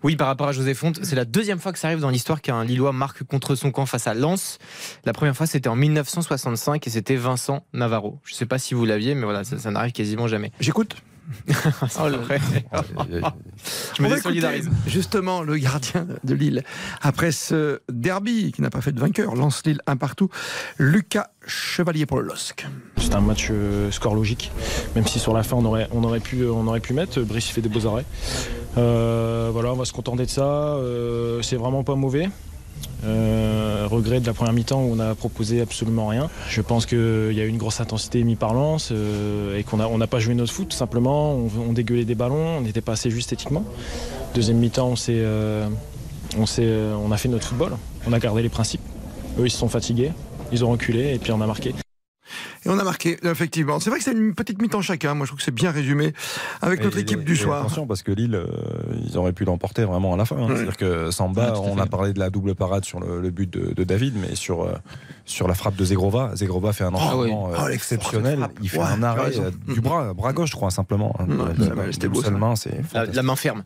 Oui, 0.03 0.15
par 0.15 0.27
rapport 0.27 0.47
à 0.47 0.51
José 0.51 0.73
Fonte, 0.73 0.99
c'est 1.03 1.15
la 1.15 1.25
deuxième 1.25 1.59
fois 1.59 1.71
que 1.71 1.79
ça 1.79 1.87
arrive 1.87 1.99
dans 1.99 2.09
l'histoire 2.09 2.41
qu'un 2.41 2.63
Lillois 2.63 2.91
marque 2.91 3.23
contre 3.23 3.55
son 3.55 3.71
camp 3.71 3.85
face 3.85 4.07
à 4.07 4.13
Lens. 4.13 4.57
La 5.05 5.13
première 5.13 5.35
fois, 5.35 5.45
c'était 5.45 5.69
en 5.69 5.75
1965 5.75 6.85
et 6.85 6.89
c'était 6.89 7.15
Vincent 7.15 7.65
Navarro. 7.73 8.19
Je 8.25 8.33
ne 8.33 8.35
sais 8.37 8.45
pas 8.45 8.59
si 8.59 8.73
vous 8.73 8.85
l'aviez, 8.85 9.15
mais 9.15 9.23
voilà, 9.23 9.43
ça, 9.43 9.57
ça 9.57 9.71
n'arrive 9.71 9.93
quasiment 9.93 10.27
jamais. 10.27 10.51
J'écoute. 10.59 10.95
oh, 11.47 12.07
Je 13.97 14.03
me 14.03 14.09
désolidarise. 14.09 14.69
Justement, 14.88 15.41
le 15.41 15.57
gardien 15.57 16.07
de 16.23 16.33
Lille, 16.33 16.63
après 17.01 17.31
ce 17.31 17.81
derby 17.89 18.51
qui 18.51 18.62
n'a 18.62 18.69
pas 18.69 18.81
fait 18.81 18.91
de 18.91 18.99
vainqueur, 18.99 19.36
lance 19.36 19.65
Lille 19.65 19.81
un 19.88 19.97
partout, 19.97 20.29
Lucas 20.77 21.29
Chevalier 21.45 22.05
pour 22.05 22.17
le 22.19 22.27
LOSC. 22.27 22.65
C'est 22.97 23.15
un 23.15 23.21
match 23.21 23.47
euh, 23.51 23.91
score 23.91 24.15
logique, 24.15 24.51
même 24.95 25.05
si 25.05 25.19
sur 25.19 25.33
la 25.33 25.43
fin 25.43 25.57
on 25.57 25.65
aurait, 25.65 25.88
on 25.91 26.03
aurait, 26.03 26.19
pu, 26.19 26.45
on 26.45 26.67
aurait 26.67 26.79
pu 26.79 26.93
mettre. 26.93 27.21
Brice 27.21 27.47
fait 27.47 27.62
des 27.62 27.69
beaux 27.69 27.86
arrêts. 27.88 28.05
Euh, 28.77 29.49
voilà, 29.51 29.71
on 29.73 29.75
va 29.75 29.86
se 29.86 29.93
contenter 29.93 30.25
de 30.25 30.29
ça. 30.29 30.43
Euh, 30.43 31.41
c'est 31.41 31.57
vraiment 31.57 31.83
pas 31.83 31.95
mauvais. 31.95 32.29
Euh, 33.06 33.86
regret 33.89 34.22
de 34.22 34.26
la 34.26 34.34
première 34.34 34.54
mi-temps 34.54 34.82
où 34.82 34.93
on 34.93 34.96
n'a 34.96 35.13
proposé 35.13 35.62
absolument 35.62 36.08
rien. 36.08 36.30
Je 36.50 36.62
pense 36.62 36.86
qu'il 36.86 37.34
y 37.34 37.41
a 37.41 37.43
eu 37.43 37.48
une 37.48 37.58
grosse 37.58 37.82
intensité 37.82 38.24
mise 38.24 38.38
par 38.38 38.54
Lens 38.54 38.89
euh, 38.91 39.58
et 39.58 39.63
qu'on 39.63 39.98
n'a 39.98 40.08
pas 40.08 40.19
joué 40.19 40.36
notre 40.36 40.54
foot 40.54 40.72
simplement. 40.72 41.36
On, 41.36 41.74
dégueulait 41.74 42.06
des 42.06 42.15
ballons, 42.15 42.58
on 42.58 42.62
n'était 42.62 42.82
pas 42.82 42.93
assez 42.93 43.10
juste 43.10 43.34
esthétiquement. 43.34 43.65
Deuxième 44.36 44.58
mi-temps, 44.58 44.93
euh, 45.10 45.67
on 46.38 47.12
a 47.12 47.17
fait 47.17 47.30
notre 47.30 47.48
football, 47.48 47.74
on 48.08 48.13
a 48.13 48.19
gardé 48.19 48.41
les 48.41 48.50
principes. 48.50 48.82
Eux, 49.38 49.46
ils 49.46 49.52
se 49.52 49.58
sont 49.58 49.69
fatigués, 49.69 50.12
ils 50.52 50.63
ont 50.63 50.72
reculé 50.72 51.13
et 51.13 51.19
puis 51.19 51.32
on 51.32 51.41
a 51.41 51.48
marqué. 51.48 51.74
Et 52.65 52.69
on 52.69 52.80
a 52.80 52.84
marqué, 52.84 53.17
effectivement. 53.23 53.80
C'est 53.80 53.89
vrai 53.89 53.99
que 53.99 54.06
c'est 54.06 54.13
une 54.13 54.34
petite 54.34 54.62
mi-temps 54.62 54.82
chacun. 54.82 55.13
Moi, 55.13 55.26
je 55.26 55.32
trouve 55.32 55.39
que 55.39 55.43
c'est 55.43 55.52
bien 55.52 55.71
résumé 55.71 56.13
avec 56.62 56.82
notre 56.84 56.97
équipe 56.97 57.23
du 57.23 57.36
soir. 57.36 57.60
Attention, 57.60 57.86
parce 57.86 58.04
que 58.04 58.12
Lille, 58.12 58.36
euh, 58.36 58.47
ils 59.06 59.17
auraient 59.17 59.34
pu 59.34 59.43
l'emporter 59.43 59.84
vraiment 59.84 60.13
à 60.13 60.17
la 60.17 60.26
fin. 60.26 60.38
Hein. 60.38 60.47
C'est-à-dire 60.49 60.78
que 60.78 61.12
Samba, 61.12 61.56
on 61.60 61.78
a 61.78 61.86
parlé 61.86 62.13
de 62.13 62.19
la 62.19 62.30
double 62.30 62.56
parade 62.56 62.86
sur 62.86 62.99
le, 62.99 63.30
but 63.30 63.49
de, 63.49 63.84
David, 63.84 64.15
mais 64.15 64.36
sur, 64.36 64.63
euh, 64.63 64.73
sur 65.26 65.47
la 65.47 65.56
frappe 65.56 65.76
de 65.76 65.84
Zegrova, 65.84 66.36
Zegrova 66.36 66.71
fait 66.71 66.84
un 66.84 66.91
ah 66.93 66.97
enchaînement 66.97 67.49
euh, 67.52 67.58
oh, 67.65 67.67
exceptionnel. 67.67 68.47
Il 68.62 68.69
fait 68.69 68.80
un 68.80 69.04
arrêt 69.04 69.32
du 69.67 69.82
bras, 69.82 70.13
bras 70.13 70.34
gauche, 70.34 70.52
je 70.52 70.56
crois, 70.56 70.71
simplement. 70.71 71.15
Hein. 71.19 71.26
C'était 71.91 72.08
beau. 72.08 72.21
Main, 72.34 72.56
la, 72.93 73.06
la, 73.06 73.23
main 73.23 73.36
ferme. 73.36 73.63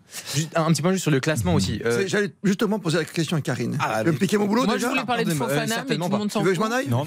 un 0.56 0.72
petit 0.72 0.82
point 0.82 0.92
juste 0.92 1.04
sur 1.04 1.12
le 1.12 1.20
classement 1.20 1.54
aussi. 1.54 1.82
J'allais 2.08 2.34
justement 2.44 2.80
poser 2.80 2.98
la 2.98 3.06
question 3.06 3.38
à 3.38 3.42
Karine. 3.42 3.78
Ah, 3.80 4.04
je 4.04 4.10
vais 4.10 4.18
piquer 4.18 4.38
mon 4.38 4.46
boulot 4.46 4.66
Moi, 4.66 4.76
déjà. 4.76 4.88
je 4.88 4.92
voulais 4.94 5.06
parler 5.06 5.26
de 5.26 5.32
Fofana, 5.32 5.86
mais 5.88 5.96
tout 5.96 6.04
le 6.04 6.18
monde 6.18 6.32
s'en 6.32 6.40
fout. 6.40 6.42
Tu 6.42 6.46
veux 6.46 6.50
que 6.50 6.56
je 6.56 6.60
m'en 6.60 6.76
aille 6.76 6.88
Non, 6.90 7.06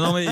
non, 0.00 0.12
mais. 0.14 0.26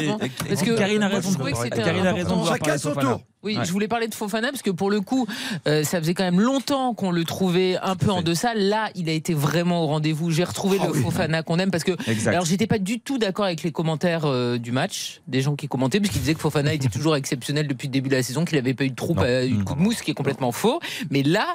Parce 0.49 0.63
que 0.63 0.76
Karine 0.77 1.03
a 1.03 1.09
raison. 1.09 1.33
Karine 1.71 2.07
a 2.07 2.13
raison 2.13 2.43
de 2.43 2.49
Chacun 2.49 2.79
son 2.79 2.95
tour. 2.95 3.21
Oui, 3.47 3.57
je 3.63 3.71
voulais 3.71 3.87
parler 3.87 4.09
de 4.09 4.15
Fofana 4.15 4.51
parce 4.51 4.63
que 4.63 4.73
pour 4.73 4.91
le 4.91 5.01
coup, 5.01 5.25
euh, 5.69 5.85
ça 5.85 6.01
faisait 6.01 6.15
quand 6.15 6.25
même 6.25 6.41
longtemps 6.41 6.95
qu'on 6.95 7.13
le 7.13 7.23
trouvait 7.23 7.77
un 7.81 7.95
peu 7.95 8.11
en 8.11 8.21
deçà. 8.21 8.55
Là, 8.55 8.91
il 8.97 9.09
a 9.09 9.13
été 9.13 9.35
vraiment 9.35 9.85
au 9.85 9.87
rendez-vous. 9.87 10.33
J'ai 10.33 10.43
retrouvé 10.43 10.79
ah 10.83 10.89
le 10.89 10.95
Fofana 10.95 11.45
qu'on 11.45 11.61
aime 11.61 11.71
parce 11.71 11.85
que. 11.85 11.93
Alors, 12.29 12.45
j'étais 12.45 12.67
pas 12.67 12.81
du 12.81 12.99
tout 12.99 13.19
d'accord 13.19 13.45
avec 13.45 13.63
les 13.63 13.71
commentaires 13.71 14.25
euh, 14.25 14.59
du 14.59 14.73
match, 14.73 15.21
des 15.29 15.43
gens 15.43 15.55
qui 15.55 15.69
commentaient, 15.69 16.01
parce 16.01 16.11
qu'ils 16.11 16.23
disaient 16.23 16.35
que 16.35 16.41
Fofana 16.41 16.75
était 16.75 16.89
toujours 16.89 17.15
exceptionnel 17.17 17.69
depuis 17.69 17.87
le 17.87 17.93
début 17.93 18.09
de 18.09 18.17
la 18.17 18.25
saison, 18.25 18.45
qu'il 18.45 18.59
n'avait 18.59 18.75
pas 18.75 18.85
eu 18.85 18.91
de 18.91 18.97
troupe, 18.97 19.21
euh, 19.21 19.47
eu 19.47 19.59
de 19.59 19.63
coup 19.63 19.77
de 19.77 19.81
mousse, 19.81 20.03
qui 20.03 20.11
est 20.11 20.15
complètement 20.15 20.51
faux. 20.51 20.81
Mais 21.11 21.23
là, 21.23 21.47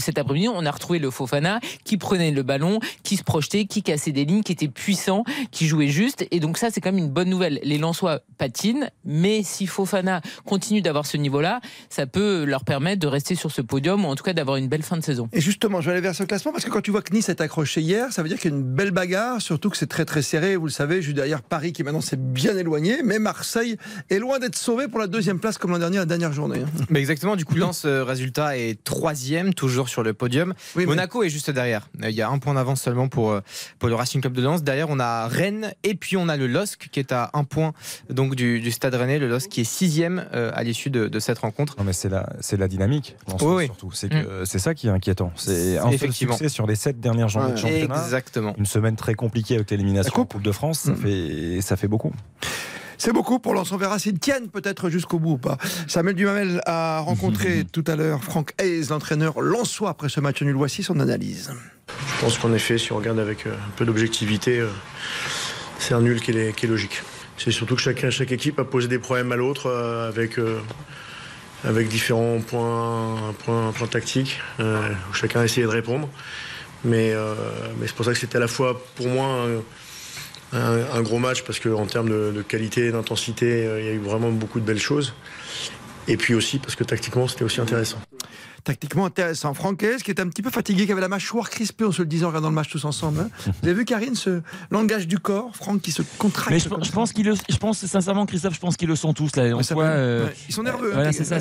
cet 0.00 0.18
après-midi, 0.18 0.48
on 0.48 0.66
a 0.66 0.70
retrouvé 0.70 0.98
le 0.98 1.10
Fofana 1.10 1.60
qui 1.84 1.96
prenait 1.96 2.30
le 2.30 2.42
ballon, 2.42 2.78
qui 3.04 3.16
se 3.16 3.24
projetait, 3.24 3.64
qui 3.64 3.82
cassait 3.82 4.12
des 4.12 4.26
lignes, 4.26 4.42
qui 4.42 4.52
était 4.52 4.68
puissant, 4.68 5.24
qui 5.50 5.66
jouait 5.66 5.88
juste. 5.88 6.26
Et 6.30 6.40
donc, 6.40 6.58
ça, 6.58 6.70
c'est 6.70 6.82
quand 6.82 6.92
même 6.92 7.02
une 7.02 7.10
bonne 7.10 7.30
nouvelle. 7.30 7.58
Les 7.62 7.78
Lensois 7.78 8.20
patinent, 8.36 8.90
mais 9.06 9.42
si 9.42 9.66
Fofana 9.66 10.20
continue 10.44 10.82
d'avoir 10.82 11.06
ce 11.06 11.16
niveau-là, 11.22 11.60
ça 11.88 12.06
peut 12.06 12.44
leur 12.44 12.64
permettre 12.64 13.00
de 13.00 13.06
rester 13.06 13.34
sur 13.34 13.50
ce 13.50 13.62
podium 13.62 14.04
ou 14.04 14.08
en 14.08 14.14
tout 14.14 14.24
cas 14.24 14.32
d'avoir 14.32 14.56
une 14.56 14.68
belle 14.68 14.82
fin 14.82 14.96
de 14.96 15.02
saison. 15.02 15.28
Et 15.32 15.40
justement, 15.40 15.80
je 15.80 15.86
vais 15.86 15.92
aller 15.92 16.00
vers 16.00 16.14
ce 16.14 16.24
classement 16.24 16.52
parce 16.52 16.64
que 16.64 16.70
quand 16.70 16.82
tu 16.82 16.90
vois 16.90 17.02
que 17.02 17.14
Nice 17.14 17.28
est 17.28 17.40
accroché 17.40 17.80
hier, 17.80 18.12
ça 18.12 18.22
veut 18.22 18.28
dire 18.28 18.38
qu'il 18.38 18.50
y 18.50 18.54
a 18.54 18.56
une 18.56 18.62
belle 18.62 18.90
bagarre, 18.90 19.40
surtout 19.40 19.70
que 19.70 19.76
c'est 19.76 19.86
très 19.86 20.04
très 20.04 20.22
serré. 20.22 20.56
Vous 20.56 20.66
le 20.66 20.70
savez, 20.70 21.02
juste 21.02 21.16
derrière 21.16 21.42
Paris 21.42 21.72
qui 21.72 21.82
maintenant 21.82 22.00
s'est 22.00 22.16
bien 22.16 22.56
éloigné, 22.56 23.02
mais 23.04 23.18
Marseille 23.18 23.76
est 24.10 24.18
loin 24.18 24.38
d'être 24.38 24.56
sauvé 24.56 24.88
pour 24.88 24.98
la 24.98 25.06
deuxième 25.06 25.38
place 25.38 25.58
comme 25.58 25.70
l'an 25.70 25.78
dernier, 25.78 25.98
la 25.98 26.06
dernière 26.06 26.32
journée. 26.32 26.62
Mais 26.90 27.00
exactement, 27.00 27.36
du 27.36 27.44
coup, 27.44 27.54
Lens, 27.54 27.84
euh, 27.84 28.04
résultat 28.04 28.56
est 28.58 28.82
troisième, 28.82 29.54
toujours 29.54 29.88
sur 29.88 30.02
le 30.02 30.14
podium. 30.14 30.54
Monaco 30.76 31.22
est 31.22 31.28
juste 31.28 31.50
derrière. 31.50 31.88
Euh, 32.02 32.10
il 32.10 32.16
y 32.16 32.22
a 32.22 32.28
un 32.28 32.38
point 32.38 32.54
d'avance 32.54 32.82
seulement 32.82 33.08
pour, 33.08 33.30
euh, 33.30 33.40
pour 33.78 33.88
le 33.88 33.94
Racing 33.94 34.20
Club 34.20 34.34
de 34.34 34.42
Lens. 34.42 34.62
Derrière, 34.62 34.88
on 34.90 34.98
a 34.98 35.28
Rennes 35.28 35.72
et 35.84 35.94
puis 35.94 36.16
on 36.16 36.28
a 36.28 36.36
le 36.36 36.46
LOSC 36.46 36.88
qui 36.90 37.00
est 37.00 37.12
à 37.12 37.30
un 37.34 37.44
point 37.44 37.72
donc 38.10 38.34
du, 38.34 38.60
du 38.60 38.70
Stade 38.70 38.94
Rennais, 38.94 39.18
le 39.18 39.28
LOSC 39.28 39.48
qui 39.48 39.60
est 39.60 39.64
sixième 39.64 40.26
à 40.32 40.62
l'issue 40.62 40.90
de, 40.90 41.11
de 41.12 41.20
cette 41.20 41.38
rencontre. 41.38 41.76
Non, 41.78 41.84
mais 41.84 41.92
c'est 41.92 42.08
la, 42.08 42.28
c'est 42.40 42.56
la 42.56 42.66
dynamique, 42.66 43.16
surtout. 43.28 43.92
C'est, 43.92 44.08
que, 44.08 44.42
mm. 44.42 44.46
c'est 44.46 44.58
ça 44.58 44.74
qui 44.74 44.88
est 44.88 44.90
inquiétant. 44.90 45.32
C'est 45.36 45.78
un 45.78 45.96
seul 45.96 46.12
succès 46.12 46.48
sur 46.48 46.66
les 46.66 46.74
sept 46.74 46.98
dernières 46.98 47.28
journées 47.28 47.52
de 47.52 47.56
championnat. 47.56 48.02
Exactement. 48.02 48.54
Une 48.58 48.66
semaine 48.66 48.96
très 48.96 49.14
compliquée 49.14 49.54
avec 49.54 49.70
l'élimination 49.70 50.12
en 50.12 50.24
Coupe 50.24 50.42
de 50.42 50.52
France, 50.52 50.80
ça, 50.80 50.92
mm. 50.92 50.96
fait, 50.96 51.60
ça 51.60 51.76
fait 51.76 51.88
beaucoup. 51.88 52.12
C'est 52.98 53.12
beaucoup 53.12 53.38
pour 53.40 53.52
l'on 53.52 53.62
verra 53.62 53.98
s'ils 53.98 54.18
tiennent 54.18 54.48
peut-être 54.48 54.88
jusqu'au 54.88 55.18
bout 55.18 55.32
ou 55.32 55.38
pas. 55.38 55.58
Samuel 55.88 56.14
Dumamel 56.14 56.60
a 56.66 57.00
rencontré 57.00 57.64
tout 57.72 57.84
à 57.88 57.96
l'heure 57.96 58.22
Franck 58.22 58.52
Hayes, 58.58 58.86
l'entraîneur 58.90 59.40
Lançois, 59.40 59.90
après 59.90 60.08
ce 60.08 60.20
match 60.20 60.40
nul. 60.42 60.54
Voici 60.54 60.82
son 60.82 61.00
analyse. 61.00 61.52
Je 61.88 62.20
pense 62.24 62.38
qu'en 62.38 62.52
effet, 62.54 62.78
si 62.78 62.92
on 62.92 62.96
regarde 62.96 63.18
avec 63.18 63.46
euh, 63.46 63.54
un 63.54 63.70
peu 63.76 63.84
d'objectivité, 63.84 64.60
euh, 64.60 64.68
c'est 65.78 65.94
un 65.94 66.00
nul 66.00 66.20
qui 66.20 66.30
est, 66.30 66.54
qui 66.54 66.66
est 66.66 66.68
logique. 66.68 67.02
C'est 67.38 67.50
surtout 67.50 67.74
que 67.74 67.80
chacun, 67.80 68.10
chaque 68.10 68.30
équipe 68.30 68.60
a 68.60 68.64
posé 68.64 68.86
des 68.86 69.00
problèmes 69.00 69.32
à 69.32 69.36
l'autre 69.36 69.66
euh, 69.66 70.08
avec, 70.08 70.38
euh, 70.38 70.60
avec 71.64 71.88
différents 71.88 72.40
points, 72.40 73.34
points, 73.44 73.72
points 73.72 73.86
tactiques 73.86 74.40
euh, 74.60 74.90
où 75.10 75.14
chacun 75.14 75.40
a 75.40 75.44
essayé 75.44 75.62
de 75.62 75.70
répondre. 75.70 76.08
Mais, 76.84 77.12
euh, 77.12 77.34
mais 77.78 77.86
c'est 77.86 77.94
pour 77.94 78.04
ça 78.04 78.12
que 78.12 78.18
c'était 78.18 78.36
à 78.36 78.40
la 78.40 78.48
fois 78.48 78.82
pour 78.96 79.06
moi 79.06 79.46
un, 80.52 81.02
gros 81.02 81.18
match 81.18 81.42
parce 81.42 81.60
qu'en 81.60 81.86
termes 81.86 82.10
de, 82.10 82.32
de 82.32 82.42
qualité 82.42 82.90
d'intensité, 82.90 83.66
euh, 83.66 83.80
il 83.80 83.86
y 83.86 83.88
a 83.88 83.92
eu 83.92 83.98
vraiment 83.98 84.30
beaucoup 84.30 84.60
de 84.60 84.64
belles 84.64 84.80
choses. 84.80 85.14
Et 86.08 86.16
puis 86.16 86.34
aussi 86.34 86.58
parce 86.58 86.74
que 86.74 86.84
tactiquement, 86.84 87.28
c'était 87.28 87.44
aussi 87.44 87.60
intéressant. 87.60 87.98
Tactiquement 88.64 89.06
intéressant. 89.06 89.54
Francaise, 89.54 90.04
qui 90.04 90.12
est 90.12 90.20
un 90.20 90.28
petit 90.28 90.40
peu 90.42 90.50
fatigué, 90.50 90.86
qui 90.86 90.92
avait 90.92 91.00
la 91.00 91.08
mâchoire 91.08 91.50
crispée, 91.50 91.84
on 91.84 91.90
se 91.90 92.02
le 92.02 92.06
disait 92.06 92.24
en 92.24 92.28
regardant 92.28 92.48
le 92.48 92.54
match 92.54 92.68
tous 92.70 92.84
ensemble. 92.84 93.18
hein. 93.20 93.28
Vous 93.62 93.68
avez 93.68 93.74
vu, 93.74 93.84
Karine, 93.84 94.14
ce 94.14 94.40
langage 94.70 95.08
du 95.08 95.18
corps, 95.18 95.50
Franck 95.56 95.80
qui 95.82 95.90
se 95.90 96.02
contracte 96.18 96.50
Mais 96.50 96.60
je, 96.60 96.92
pense 96.92 97.12
qu'ils 97.12 97.26
le, 97.26 97.34
je 97.48 97.56
pense 97.56 97.84
sincèrement, 97.84 98.24
Christophe, 98.24 98.54
je 98.54 98.60
pense 98.60 98.76
qu'ils 98.76 98.88
le 98.88 98.94
sont 98.96 99.12
tous 99.14 99.34
là. 99.34 99.52
En 99.56 99.62
soi, 99.64 99.82
euh, 99.84 100.26
Ouais. 100.26 100.34
Ils 100.48 100.54
sont 100.54 100.62
nerveux. 100.62 100.90
hein, 100.92 100.94
Voilà, 100.94 101.12
c'est 101.12 101.24
ça. 101.24 101.38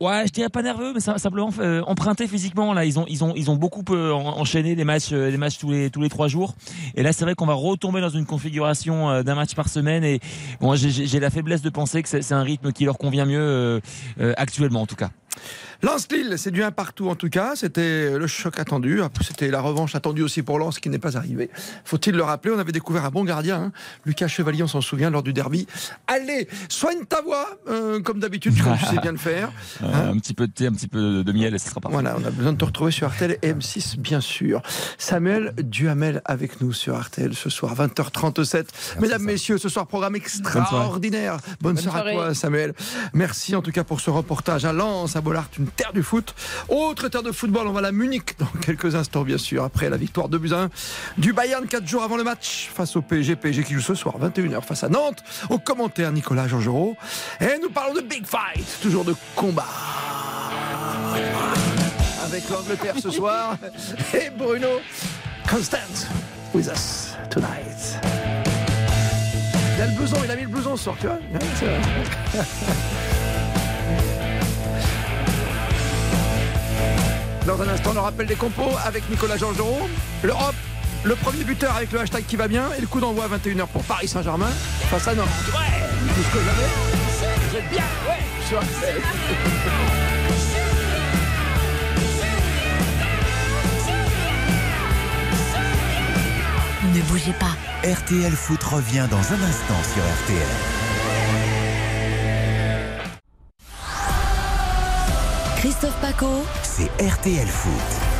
ouais, 0.00 0.24
je 0.26 0.32
dirais 0.32 0.50
pas 0.50 0.60
nerveux, 0.60 0.92
mais 0.92 1.00
simplement 1.00 1.48
euh, 1.60 1.80
emprunté 1.86 2.26
physiquement. 2.28 2.74
Là, 2.74 2.84
ils 2.84 2.98
ont, 2.98 3.06
ils 3.08 3.24
ont, 3.24 3.32
ils 3.36 3.50
ont 3.50 3.56
beaucoup 3.56 3.82
euh, 3.94 4.12
en- 4.12 4.38
enchaîné 4.38 4.74
les 4.74 4.84
matchs, 4.84 5.12
euh, 5.12 5.30
les 5.30 5.38
matchs 5.38 5.56
tous 5.58 5.70
les 5.70 5.88
tous 5.88 6.02
les 6.02 6.10
trois 6.10 6.28
jours. 6.28 6.56
Et 6.94 7.02
là, 7.02 7.14
c'est 7.14 7.24
vrai 7.24 7.34
qu'on 7.34 7.46
va 7.46 7.54
retomber 7.54 8.02
dans 8.02 8.10
une 8.10 8.26
configuration 8.26 9.08
euh, 9.08 9.22
d'un 9.22 9.34
match 9.34 9.54
par 9.54 9.68
semaine. 9.70 10.04
Et 10.04 10.20
moi, 10.60 10.76
j'ai- 10.76 11.20
la 11.20 11.30
faiblesse 11.30 11.62
de 11.62 11.70
penser 11.70 12.02
que 12.02 12.08
c'est 12.10 12.32
un 12.32 12.42
rythme 12.42 12.70
qui 12.72 12.84
leur 12.84 12.98
convient 12.98 13.24
mieux 13.24 13.40
euh, 13.40 13.80
euh, 14.20 14.34
actuellement, 14.36 14.82
en 14.82 14.86
tout 14.86 14.96
cas. 14.96 15.10
Lens-Lille, 15.82 16.34
c'est 16.38 16.50
du 16.50 16.62
un 16.62 16.70
partout 16.70 17.08
en 17.10 17.14
tout 17.14 17.28
cas. 17.28 17.52
C'était 17.56 18.16
le 18.18 18.26
choc 18.26 18.58
attendu. 18.58 19.00
C'était 19.20 19.48
la 19.50 19.60
revanche 19.60 19.94
attendue 19.94 20.22
aussi 20.22 20.42
pour 20.42 20.58
Lens 20.58 20.78
qui 20.78 20.88
n'est 20.88 20.98
pas 20.98 21.16
arrivée. 21.16 21.50
Faut-il 21.84 22.14
le 22.14 22.22
rappeler? 22.22 22.52
On 22.54 22.58
avait 22.58 22.72
découvert 22.72 23.04
un 23.04 23.10
bon 23.10 23.24
gardien, 23.24 23.56
hein. 23.64 23.72
Lucas 24.06 24.28
Chevalier, 24.28 24.62
on 24.62 24.66
s'en 24.68 24.80
souvient, 24.80 25.10
lors 25.10 25.22
du 25.22 25.32
derby. 25.32 25.66
Allez, 26.06 26.48
soigne 26.68 27.04
ta 27.04 27.20
voix, 27.20 27.46
euh, 27.68 28.00
comme 28.00 28.18
d'habitude, 28.18 28.54
comme 28.62 28.76
tu 28.78 28.86
sais 28.86 29.00
bien 29.00 29.12
le 29.12 29.18
faire. 29.18 29.50
Euh, 29.82 30.12
un 30.12 30.18
petit 30.18 30.34
peu 30.34 30.46
de 30.46 30.52
thé, 30.52 30.66
un 30.66 30.72
petit 30.72 30.88
peu 30.88 31.22
de 31.24 31.32
miel, 31.32 31.54
et 31.54 31.58
ce 31.58 31.68
sera 31.68 31.80
parfait. 31.80 31.94
Voilà, 31.94 32.16
on 32.18 32.24
a 32.24 32.30
besoin 32.30 32.52
de 32.52 32.58
te 32.58 32.64
retrouver 32.64 32.90
sur 32.90 33.08
RTL 33.10 33.38
et 33.42 33.52
M6, 33.52 33.98
bien 33.98 34.20
sûr. 34.20 34.62
Samuel 34.98 35.52
Duhamel 35.58 36.22
avec 36.24 36.60
nous 36.60 36.72
sur 36.72 36.98
RTL 36.98 37.34
ce 37.34 37.50
soir, 37.50 37.74
20h37. 37.74 38.66
Mesdames, 39.00 39.22
messieurs, 39.22 39.58
ce 39.58 39.68
soir, 39.68 39.86
programme 39.86 40.16
extraordinaire. 40.16 41.38
Bonne, 41.60 41.74
Bonne 41.74 41.82
soirée, 41.82 41.98
à 41.98 42.02
soirée. 42.12 42.14
toi, 42.14 42.34
Samuel. 42.34 42.74
Merci 43.12 43.54
en 43.56 43.62
tout 43.62 43.72
cas 43.72 43.84
pour 43.84 44.00
ce 44.00 44.10
reportage 44.10 44.64
à 44.64 44.72
Lens, 44.72 45.16
à 45.16 45.20
Bollard, 45.24 45.48
une 45.58 45.66
terre 45.66 45.92
du 45.92 46.02
foot. 46.02 46.34
Autre 46.68 47.08
terre 47.08 47.22
de 47.22 47.32
football, 47.32 47.66
on 47.66 47.72
va 47.72 47.84
à 47.86 47.92
Munich 47.92 48.36
dans 48.38 48.46
quelques 48.60 48.94
instants, 48.94 49.22
bien 49.22 49.38
sûr, 49.38 49.64
après 49.64 49.90
la 49.90 49.96
victoire 49.96 50.28
de 50.28 50.38
1 50.38 50.68
du 51.18 51.32
Bayern, 51.32 51.66
4 51.66 51.86
jours 51.86 52.04
avant 52.04 52.16
le 52.16 52.22
match 52.24 52.70
face 52.72 52.94
au 52.94 53.02
PSG. 53.02 53.34
PSG 53.36 53.64
qui 53.64 53.74
joue 53.74 53.80
ce 53.80 53.94
soir, 53.94 54.14
21h, 54.20 54.62
face 54.62 54.84
à 54.84 54.88
Nantes. 54.88 55.24
Au 55.48 55.58
commentaire, 55.58 56.12
Nicolas 56.12 56.46
Georgerot. 56.46 56.96
Et 57.40 57.58
nous 57.60 57.70
parlons 57.70 57.94
de 57.94 58.02
Big 58.02 58.26
Fight, 58.26 58.64
toujours 58.80 59.04
de 59.04 59.14
combat 59.34 59.64
avec 62.24 62.48
l'Angleterre 62.50 62.94
ce 63.00 63.10
soir 63.10 63.56
et 64.14 64.30
Bruno 64.30 64.80
Constant 65.48 66.08
with 66.52 66.66
us 66.66 67.14
tonight. 67.30 68.00
Il 69.76 69.82
a 69.82 69.86
le 69.86 69.92
blouson, 69.92 70.16
il 70.24 70.30
a 70.30 70.36
mis 70.36 70.42
le 70.42 70.48
blouson 70.48 70.76
ce 70.76 70.84
soir, 70.84 70.96
tu 71.00 71.06
vois 71.06 71.18
Dans 77.46 77.60
un 77.60 77.68
instant, 77.68 77.92
le 77.92 78.00
rappel 78.00 78.26
des 78.26 78.36
compos 78.36 78.70
avec 78.86 79.08
Nicolas 79.10 79.36
Georgerot. 79.36 79.88
L'Europe, 80.22 80.54
le 81.02 81.14
premier 81.14 81.44
buteur 81.44 81.76
avec 81.76 81.92
le 81.92 82.00
hashtag 82.00 82.24
qui 82.24 82.36
va 82.36 82.48
bien 82.48 82.70
et 82.78 82.80
le 82.80 82.86
coup 82.86 83.00
d'envoi 83.00 83.24
à 83.24 83.28
21h 83.28 83.66
pour 83.66 83.82
Paris 83.82 84.08
Saint-Germain 84.08 84.50
face 84.90 85.08
à 85.08 85.14
Nantes. 85.14 85.28
Ouais, 85.48 86.12
plus 86.14 86.22
que 86.22 86.38
jamais. 86.38 86.68
Vous 87.50 87.56
êtes 87.56 87.70
bien, 87.70 87.84
ouais, 88.08 88.20
sur 88.48 88.58
RTL. 88.58 89.02
Ne 96.94 97.02
bougez 97.02 97.32
pas. 97.32 97.56
RTL 97.86 98.32
Foot 98.32 98.62
revient 98.62 99.06
dans 99.10 99.18
un 99.18 99.42
instant 99.42 99.82
sur 99.92 100.02
RTL. 100.02 100.83
Christophe 105.64 105.98
Paco. 106.02 106.44
C'est 106.62 106.90
RTL 107.02 107.46
Foot. 107.46 108.13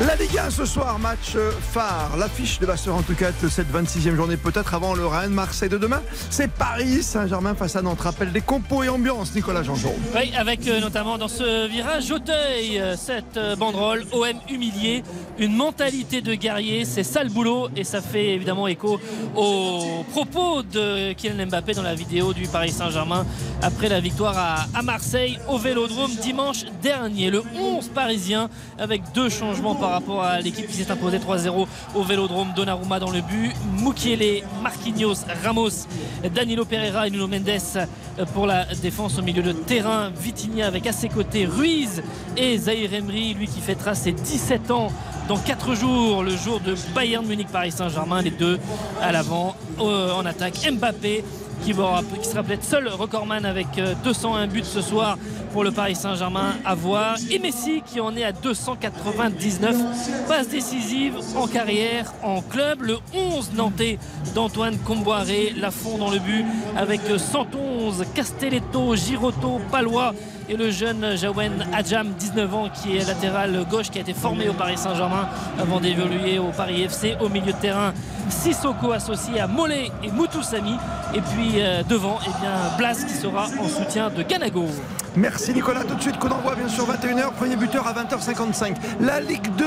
La 0.00 0.16
Ligue 0.16 0.36
1 0.36 0.50
ce 0.50 0.64
soir, 0.64 0.98
match 0.98 1.36
euh, 1.36 1.52
phare. 1.72 2.16
L'affiche 2.18 2.58
de 2.58 2.66
Vasseur 2.66 2.96
en 2.96 3.02
tout 3.02 3.14
cas 3.14 3.30
de 3.40 3.48
cette 3.48 3.72
26e 3.72 4.16
journée, 4.16 4.36
peut-être 4.36 4.74
avant 4.74 4.94
le 4.94 5.06
Rennes, 5.06 5.30
Marseille 5.30 5.68
de 5.68 5.78
demain. 5.78 6.02
C'est 6.28 6.50
Paris 6.50 7.04
Saint-Germain 7.04 7.54
face 7.54 7.76
à 7.76 7.82
Nantes. 7.82 8.00
Rappel 8.00 8.32
des 8.32 8.40
compos 8.40 8.82
et 8.82 8.88
ambiance, 8.88 9.32
Nicolas 9.32 9.62
Jean-Jean. 9.62 9.92
Oui, 10.16 10.32
avec 10.36 10.66
euh, 10.66 10.80
notamment 10.80 11.18
dans 11.18 11.28
ce 11.28 11.68
virage 11.68 12.10
Auteuil, 12.10 12.80
euh, 12.80 12.96
cette 12.96 13.38
banderole 13.58 14.04
OM 14.12 14.26
humilié, 14.50 15.04
une 15.38 15.54
mentalité 15.54 16.20
de 16.20 16.34
guerrier, 16.34 16.84
c'est 16.84 17.04
ça 17.04 17.22
le 17.22 17.30
boulot 17.30 17.68
et 17.76 17.84
ça 17.84 18.00
fait 18.00 18.30
évidemment 18.30 18.66
écho 18.66 18.98
aux 19.36 20.04
propos 20.10 20.62
de 20.62 21.12
Kylian 21.12 21.46
Mbappé 21.46 21.74
dans 21.74 21.82
la 21.82 21.94
vidéo 21.94 22.32
du 22.32 22.48
Paris 22.48 22.72
Saint-Germain 22.72 23.24
après 23.62 23.88
la 23.88 24.00
victoire 24.00 24.36
à, 24.36 24.66
à 24.74 24.82
Marseille 24.82 25.38
au 25.48 25.58
Vélodrome 25.58 26.10
dimanche 26.22 26.64
dernier. 26.82 27.30
Le 27.30 27.42
11 27.56 27.88
parisien 27.88 28.48
avec 28.78 29.02
deux 29.14 29.28
changements 29.28 29.76
par 29.76 29.91
rapport 29.94 30.22
à 30.22 30.40
l'équipe 30.40 30.66
qui 30.66 30.76
s'est 30.76 30.90
imposée 30.90 31.18
3-0 31.18 31.66
au 31.94 32.02
Vélodrome. 32.02 32.52
Donnarumma 32.54 32.98
dans 32.98 33.10
le 33.10 33.20
but, 33.20 33.52
Mukiele, 33.80 34.42
Marquinhos, 34.62 35.24
Ramos, 35.44 35.86
Danilo 36.34 36.64
Pereira 36.64 37.06
et 37.06 37.10
Nuno 37.10 37.26
Mendes 37.26 37.86
pour 38.34 38.46
la 38.46 38.64
défense 38.82 39.18
au 39.18 39.22
milieu 39.22 39.42
de 39.42 39.52
terrain. 39.52 40.10
Vitinha 40.14 40.66
avec 40.66 40.86
à 40.86 40.92
ses 40.92 41.08
côtés 41.08 41.46
Ruiz 41.46 42.02
et 42.36 42.58
Zahir 42.58 42.92
Emery, 42.94 43.34
lui 43.34 43.46
qui 43.46 43.60
fêtera 43.60 43.94
ses 43.94 44.12
17 44.12 44.70
ans 44.70 44.88
dans 45.28 45.38
4 45.38 45.74
jours, 45.74 46.22
le 46.22 46.36
jour 46.36 46.60
de 46.60 46.74
Bayern 46.94 47.24
Munich 47.24 47.48
Paris 47.48 47.72
Saint-Germain, 47.72 48.22
les 48.22 48.30
deux 48.30 48.58
à 49.00 49.12
l'avant 49.12 49.54
euh, 49.80 50.12
en 50.12 50.26
attaque. 50.26 50.68
Mbappé 50.72 51.24
qui, 51.64 51.74
sera 51.74 52.42
peut-être 52.42 52.64
seul 52.64 52.88
recordman 52.88 53.44
avec 53.44 53.66
euh, 53.78 53.94
201 54.04 54.46
buts 54.48 54.62
ce 54.64 54.80
soir 54.80 55.16
pour 55.52 55.64
le 55.64 55.70
Paris 55.70 55.94
Saint-Germain 55.94 56.54
à 56.64 56.74
voir. 56.74 57.16
Et 57.30 57.38
Messi 57.38 57.82
qui 57.84 58.00
en 58.00 58.16
est 58.16 58.24
à 58.24 58.32
299 58.32 60.26
passes 60.28 60.48
décisives 60.48 61.16
en 61.36 61.46
carrière 61.46 62.12
en 62.22 62.40
club. 62.42 62.82
Le 62.82 62.98
11 63.14 63.52
nantais 63.54 63.98
d'Antoine 64.34 64.76
Comboiré, 64.78 65.52
Lafond 65.56 65.98
dans 65.98 66.10
le 66.10 66.18
but 66.18 66.44
avec 66.76 67.00
111 67.16 68.04
Castelletto, 68.14 68.96
Girotto, 68.96 69.60
Palois 69.70 70.14
et 70.48 70.56
le 70.56 70.70
jeune 70.70 71.16
Jawen 71.16 71.66
Adjam, 71.72 72.08
19 72.18 72.54
ans, 72.54 72.68
qui 72.68 72.96
est 72.96 73.06
latéral 73.06 73.64
gauche, 73.70 73.90
qui 73.90 73.98
a 73.98 74.00
été 74.02 74.14
formé 74.14 74.48
au 74.48 74.52
Paris 74.52 74.76
Saint-Germain 74.76 75.28
avant 75.58 75.80
d'évoluer 75.80 76.38
au 76.38 76.50
Paris 76.50 76.82
FC. 76.82 77.16
Au 77.20 77.28
milieu 77.28 77.52
de 77.52 77.58
terrain, 77.58 77.92
Sissoko 78.28 78.92
associé 78.92 79.40
à 79.40 79.46
Mollet 79.46 79.90
et 80.02 80.10
Moutoussami. 80.10 80.76
Et 81.14 81.20
puis 81.20 81.52
euh, 81.56 81.82
devant, 81.82 82.18
eh 82.22 82.40
bien, 82.40 82.52
Blas 82.78 83.04
qui 83.04 83.14
sera 83.14 83.46
en 83.60 83.68
soutien 83.68 84.10
de 84.10 84.22
Ganago. 84.22 84.66
Merci 85.14 85.52
Nicolas. 85.52 85.84
Tout 85.84 85.94
de 85.94 86.00
suite, 86.00 86.18
coup 86.18 86.28
d'envoi 86.28 86.54
bien 86.54 86.68
sûr 86.68 86.86
21h. 86.90 87.32
Premier 87.34 87.56
buteur 87.56 87.86
à 87.86 87.92
20h55. 87.92 88.76
La 89.00 89.20
Ligue 89.20 89.46
2, 89.58 89.64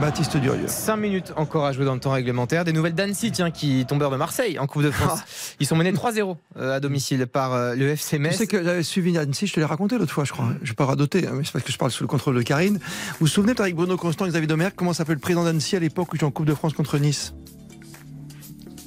Baptiste 0.00 0.36
Durieux. 0.36 0.66
5 0.66 0.96
minutes 0.96 1.32
encore 1.36 1.64
à 1.64 1.72
jouer 1.72 1.84
dans 1.84 1.94
le 1.94 2.00
temps 2.00 2.10
réglementaire. 2.10 2.64
Des 2.64 2.72
nouvelles 2.72 2.94
d'Annecy, 2.96 3.30
tiens, 3.30 3.52
qui 3.52 3.84
tombèrent 3.86 4.10
de 4.10 4.16
Marseille 4.16 4.58
en 4.58 4.66
Coupe 4.66 4.82
de 4.82 4.90
France. 4.90 5.20
Ils 5.60 5.66
sont 5.66 5.76
menés 5.76 5.92
3-0 5.92 6.36
euh, 6.56 6.76
à 6.76 6.80
domicile 6.80 7.26
par 7.28 7.52
euh, 7.54 7.76
le 7.76 7.90
FC 7.90 8.16
Tu 8.16 8.22
Metz. 8.22 8.36
sais 8.36 8.46
que 8.48 8.64
j'avais 8.64 8.82
suivi 8.82 9.16
Annecy, 9.16 9.46
je 9.46 9.54
te 9.54 9.60
l'ai 9.60 9.66
raconté 9.66 9.96
l'autre 9.96 10.12
fois, 10.12 10.24
je 10.24 10.32
crois. 10.32 10.46
Je 10.58 10.64
ne 10.64 10.68
vais 10.70 10.74
pas 10.74 10.86
radoter, 10.86 11.24
hein, 11.28 11.32
mais 11.34 11.44
c'est 11.44 11.52
parce 11.52 11.64
que 11.64 11.70
je 11.72 11.78
parle 11.78 11.92
sous 11.92 12.02
le 12.02 12.08
contrôle 12.08 12.34
de 12.34 12.42
Karine. 12.42 12.78
Vous 12.78 13.16
vous 13.20 13.26
souvenez, 13.28 13.54
avec 13.58 13.76
Bruno 13.76 13.96
Constant 13.96 14.26
et 14.26 14.30
Xavier 14.30 14.48
Domergue, 14.48 14.72
comment 14.74 14.92
s'appelait 14.92 15.14
le 15.14 15.20
président 15.20 15.44
d'Annecy 15.44 15.76
à 15.76 15.80
l'époque 15.80 16.08
où 16.12 16.16
j'étais 16.16 16.24
en 16.24 16.32
Coupe 16.32 16.46
de 16.46 16.54
France 16.54 16.72
contre 16.72 16.98
Nice? 16.98 17.32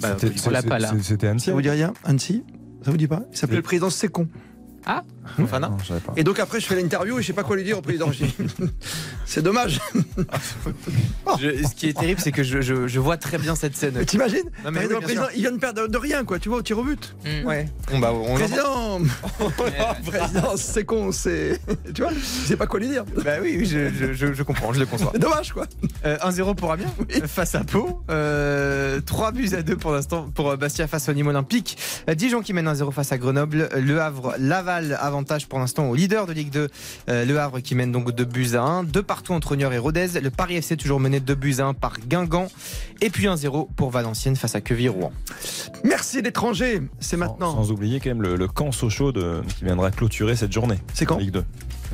Bah, 0.01 0.17
C'était- 0.19 0.35
on 0.47 0.49
l'a 0.49 0.63
pas 0.63 0.79
là. 0.79 0.89
c'était- 0.89 1.03
C'était 1.03 1.27
Annecy 1.27 1.45
Ça 1.45 1.53
vous 1.53 1.61
dit 1.61 1.69
rien 1.69 1.93
Annecy? 2.03 2.43
Ça 2.83 2.91
vous 2.91 2.97
dit 2.97 3.07
pas? 3.07 3.21
Il 3.31 3.37
s'appelait 3.37 3.55
le 3.55 3.61
président 3.61 3.89
Sécon. 3.89 4.27
Ah 4.85 5.03
Enfin, 5.41 5.59
non. 5.59 5.69
Pas. 6.05 6.13
Et 6.15 6.23
donc 6.23 6.39
après, 6.39 6.59
je 6.59 6.65
fais 6.65 6.75
l'interview 6.75 7.17
et 7.19 7.21
je 7.21 7.27
sais 7.27 7.33
pas 7.33 7.43
quoi 7.43 7.55
lui 7.55 7.63
dire 7.63 7.77
au 7.77 7.81
président. 7.81 8.09
C'est 9.25 9.41
dommage. 9.41 9.79
Je- 11.39 11.63
ce 11.67 11.75
qui 11.75 11.87
est 11.89 11.97
terrible, 11.97 12.19
c'est 12.21 12.31
que 12.31 12.43
je, 12.43 12.61
je- 12.61 12.87
je 12.87 12.99
vois 12.99 13.17
très 13.17 13.37
bien 13.37 13.55
cette 13.55 13.75
scène. 13.75 13.93
Mais 13.95 14.05
T'imagines 14.05 14.49
oui, 15.07 15.29
il 15.35 15.41
vient 15.41 15.51
de 15.51 15.57
perdre 15.57 15.87
de 15.87 15.97
rien, 15.97 16.23
quoi. 16.23 16.39
Tu 16.39 16.49
vois, 16.49 16.59
au 16.59 16.61
tir 16.61 16.77
au 16.77 16.83
but. 16.83 17.15
Mm. 17.25 17.45
Ouais. 17.47 17.65
Bon, 17.91 17.99
bah, 17.99 18.11
on 18.13 18.35
Président 18.35 18.99
Président, 20.05 20.53
c'est 20.57 20.85
con, 20.85 21.11
c'est. 21.11 21.59
Tu 21.93 22.01
vois 22.01 22.11
Je 22.13 22.19
sais 22.47 22.57
pas 22.57 22.67
quoi 22.67 22.79
lui 22.79 22.89
dire. 22.89 23.05
Bah 23.23 23.33
oui, 23.41 23.55
oui, 23.59 23.65
je, 23.65 23.89
je- 23.89 24.13
je- 24.13 24.33
je 24.33 24.43
comprends, 24.43 24.73
je 24.73 24.79
le 24.79 24.85
conçois. 24.85 25.11
C'est 25.13 25.19
dommage, 25.19 25.53
quoi. 25.53 25.65
Euh, 26.05 26.17
1-0 26.19 26.55
pour 26.55 26.71
Amiens 26.71 26.85
euh, 27.15 27.27
face 27.27 27.55
à 27.55 27.63
Pau. 27.63 28.03
Euh, 28.09 28.99
3 29.05 29.31
buts 29.31 29.49
à 29.53 29.61
2 29.61 29.75
pour 29.77 29.91
l'instant 29.91 30.29
pour 30.33 30.51
euh, 30.51 30.57
Bastia 30.57 30.87
face 30.87 31.09
au 31.09 31.13
Nîmes 31.13 31.27
Olympique. 31.27 31.77
Euh, 32.09 32.15
Dijon 32.15 32.41
qui 32.41 32.53
mène 32.53 32.67
1-0 32.67 32.91
face 32.91 33.11
à 33.11 33.17
Grenoble. 33.17 33.69
Le 33.77 34.01
Havre, 34.01 34.35
Laval, 34.37 34.97
avantage 35.13 35.47
pour 35.47 35.59
l'instant 35.59 35.89
au 35.89 35.95
leader 35.95 36.25
de 36.25 36.33
Ligue 36.33 36.49
2. 36.49 36.69
Euh, 37.09 37.25
Le 37.25 37.39
Havre 37.39 37.59
qui 37.59 37.75
mène 37.75 37.91
donc 37.91 38.11
2 38.11 38.25
buts 38.25 38.49
à 38.55 38.61
1. 38.61 38.83
Deux 38.83 39.03
partout 39.03 39.33
entre 39.33 39.55
Niort 39.55 39.73
et 39.73 39.77
Rodez. 39.77 40.19
Le 40.21 40.29
Paris 40.29 40.55
FC 40.55 40.75
toujours 40.77 40.99
mené 40.99 41.19
2 41.19 41.35
buts 41.35 41.55
à 41.59 41.65
1 41.65 41.73
par 41.73 41.99
Guingamp. 41.99 42.47
Et 43.01 43.09
puis 43.09 43.25
1-0 43.27 43.67
pour 43.75 43.91
Valenciennes 43.91 44.35
face 44.35 44.55
à 44.55 44.61
Queville-Rouen. 44.61 45.11
Merci 45.83 46.21
l'étranger, 46.21 46.81
c'est 46.99 47.17
maintenant. 47.17 47.53
Sans 47.55 47.71
oublier 47.71 47.99
quand 47.99 48.09
même 48.09 48.21
le, 48.21 48.35
le 48.35 48.47
camp 48.47 48.71
Sochaux 48.71 49.11
de- 49.11 49.41
qui 49.57 49.65
viendra 49.65 49.91
clôturer 49.91 50.35
cette 50.35 50.51
journée. 50.51 50.77
C'est 50.93 51.05
quand 51.05 51.17
Ligue 51.17 51.31
2. 51.31 51.43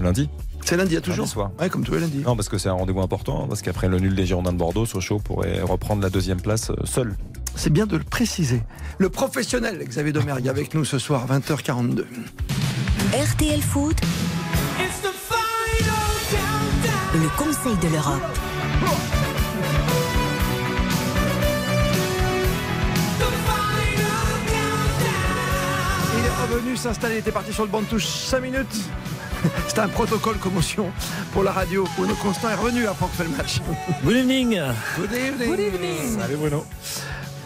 Lundi. 0.02 0.30
C'est 0.66 0.78
lundi, 0.78 0.96
à 0.98 1.02
toujours 1.02 1.22
Lundi 1.24 1.32
soir. 1.32 1.52
Ouais, 1.60 1.70
comme 1.70 1.84
tous 1.84 1.94
les 1.94 2.02
lundis. 2.02 2.20
Non, 2.26 2.36
parce 2.36 2.48
que 2.50 2.58
c'est 2.58 2.70
un 2.70 2.74
rendez-vous 2.74 3.02
important, 3.02 3.48
parce 3.48 3.62
qu'après 3.62 3.88
le 3.88 3.98
nul 4.00 4.14
des 4.14 4.26
Girondins 4.26 4.52
de 4.54 4.58
Bordeaux, 4.58 4.86
Sochaux 4.86 5.18
pourrait 5.20 5.62
reprendre 5.62 6.02
la 6.02 6.10
deuxième 6.10 6.42
place 6.42 6.70
euh, 6.70 6.76
seul. 6.86 7.16
C'est 7.56 7.72
bien 7.72 7.86
de 7.86 7.98
le 7.98 8.04
préciser. 8.04 8.62
Le 8.98 9.10
professionnel 9.10 9.84
Xavier 9.86 10.12
Domergue 10.14 10.48
avec 10.50 10.74
nous 10.74 10.86
ce 10.86 11.00
soir, 11.00 11.26
20h42. 11.28 12.06
RTL 13.14 13.62
Foot, 13.62 13.98
le 17.16 17.38
Conseil 17.38 17.76
de 17.78 17.88
l'Europe. 17.94 18.22
Il 26.18 26.26
est 26.26 26.54
revenu 26.56 26.78
s'installer, 26.78 27.16
il 27.16 27.20
était 27.20 27.32
parti 27.32 27.54
sur 27.54 27.64
le 27.64 27.70
banc 27.70 27.82
de 27.82 27.86
touche 27.86 28.06
5 28.06 28.40
minutes. 28.42 28.68
C'était 29.68 29.80
un 29.82 29.88
protocole 29.88 30.38
commotion 30.38 30.92
pour 31.32 31.44
la 31.44 31.52
radio. 31.52 31.88
Bruno 31.98 32.14
Constant 32.16 32.50
est 32.50 32.56
revenu 32.56 32.86
après 32.88 33.06
qu'on 33.06 33.12
fait 33.12 33.24
le 33.24 33.30
match. 33.30 33.62
Good 34.04 34.16
evening. 34.16 34.60
Good 34.98 35.14
evening. 35.60 36.20
Salut 36.20 36.36
Bruno. 36.36 36.66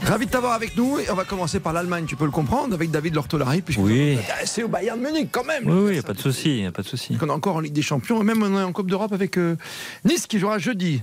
Ravi 0.06 0.26
de 0.26 0.32
t'avoir 0.32 0.54
avec 0.54 0.76
nous 0.76 0.99
et 0.99 1.10
on 1.10 1.16
va 1.16 1.24
commencer 1.24 1.60
par 1.60 1.72
l'Allemagne, 1.74 2.06
tu 2.06 2.16
peux 2.16 2.26
le 2.26 2.32
comprendre, 2.32 2.74
avec 2.74 2.91
David 2.91 3.16
Lortolari, 3.16 3.62
puisque 3.62 3.80
Oui. 3.80 4.18
intéressé 4.20 4.64
au 4.64 4.68
Bayern 4.68 4.99
de 4.99 5.06
Munich 5.06 5.30
quand 5.32 5.45
même. 5.45 5.64
Oui, 5.68 5.95
oui, 5.95 6.01
pas 6.01 6.14
de 6.14 6.20
souci, 6.20 6.66
pas 6.74 6.82
de 6.82 6.88
souci. 6.88 7.18
On 7.22 7.28
est 7.28 7.32
encore 7.32 7.56
en 7.56 7.60
Ligue 7.62 7.74
des 7.74 7.82
Champions 7.82 8.22
et 8.22 8.24
même 8.26 8.43
on 8.43 8.60
est 8.60 8.64
en 8.64 8.74
Coupe 8.74 8.89
d'Europe 8.89 9.14
avec 9.14 9.38
euh, 9.38 9.56
Nice 10.04 10.28
qui 10.28 10.39
jouera 10.39 10.60
jeudi. 10.60 11.01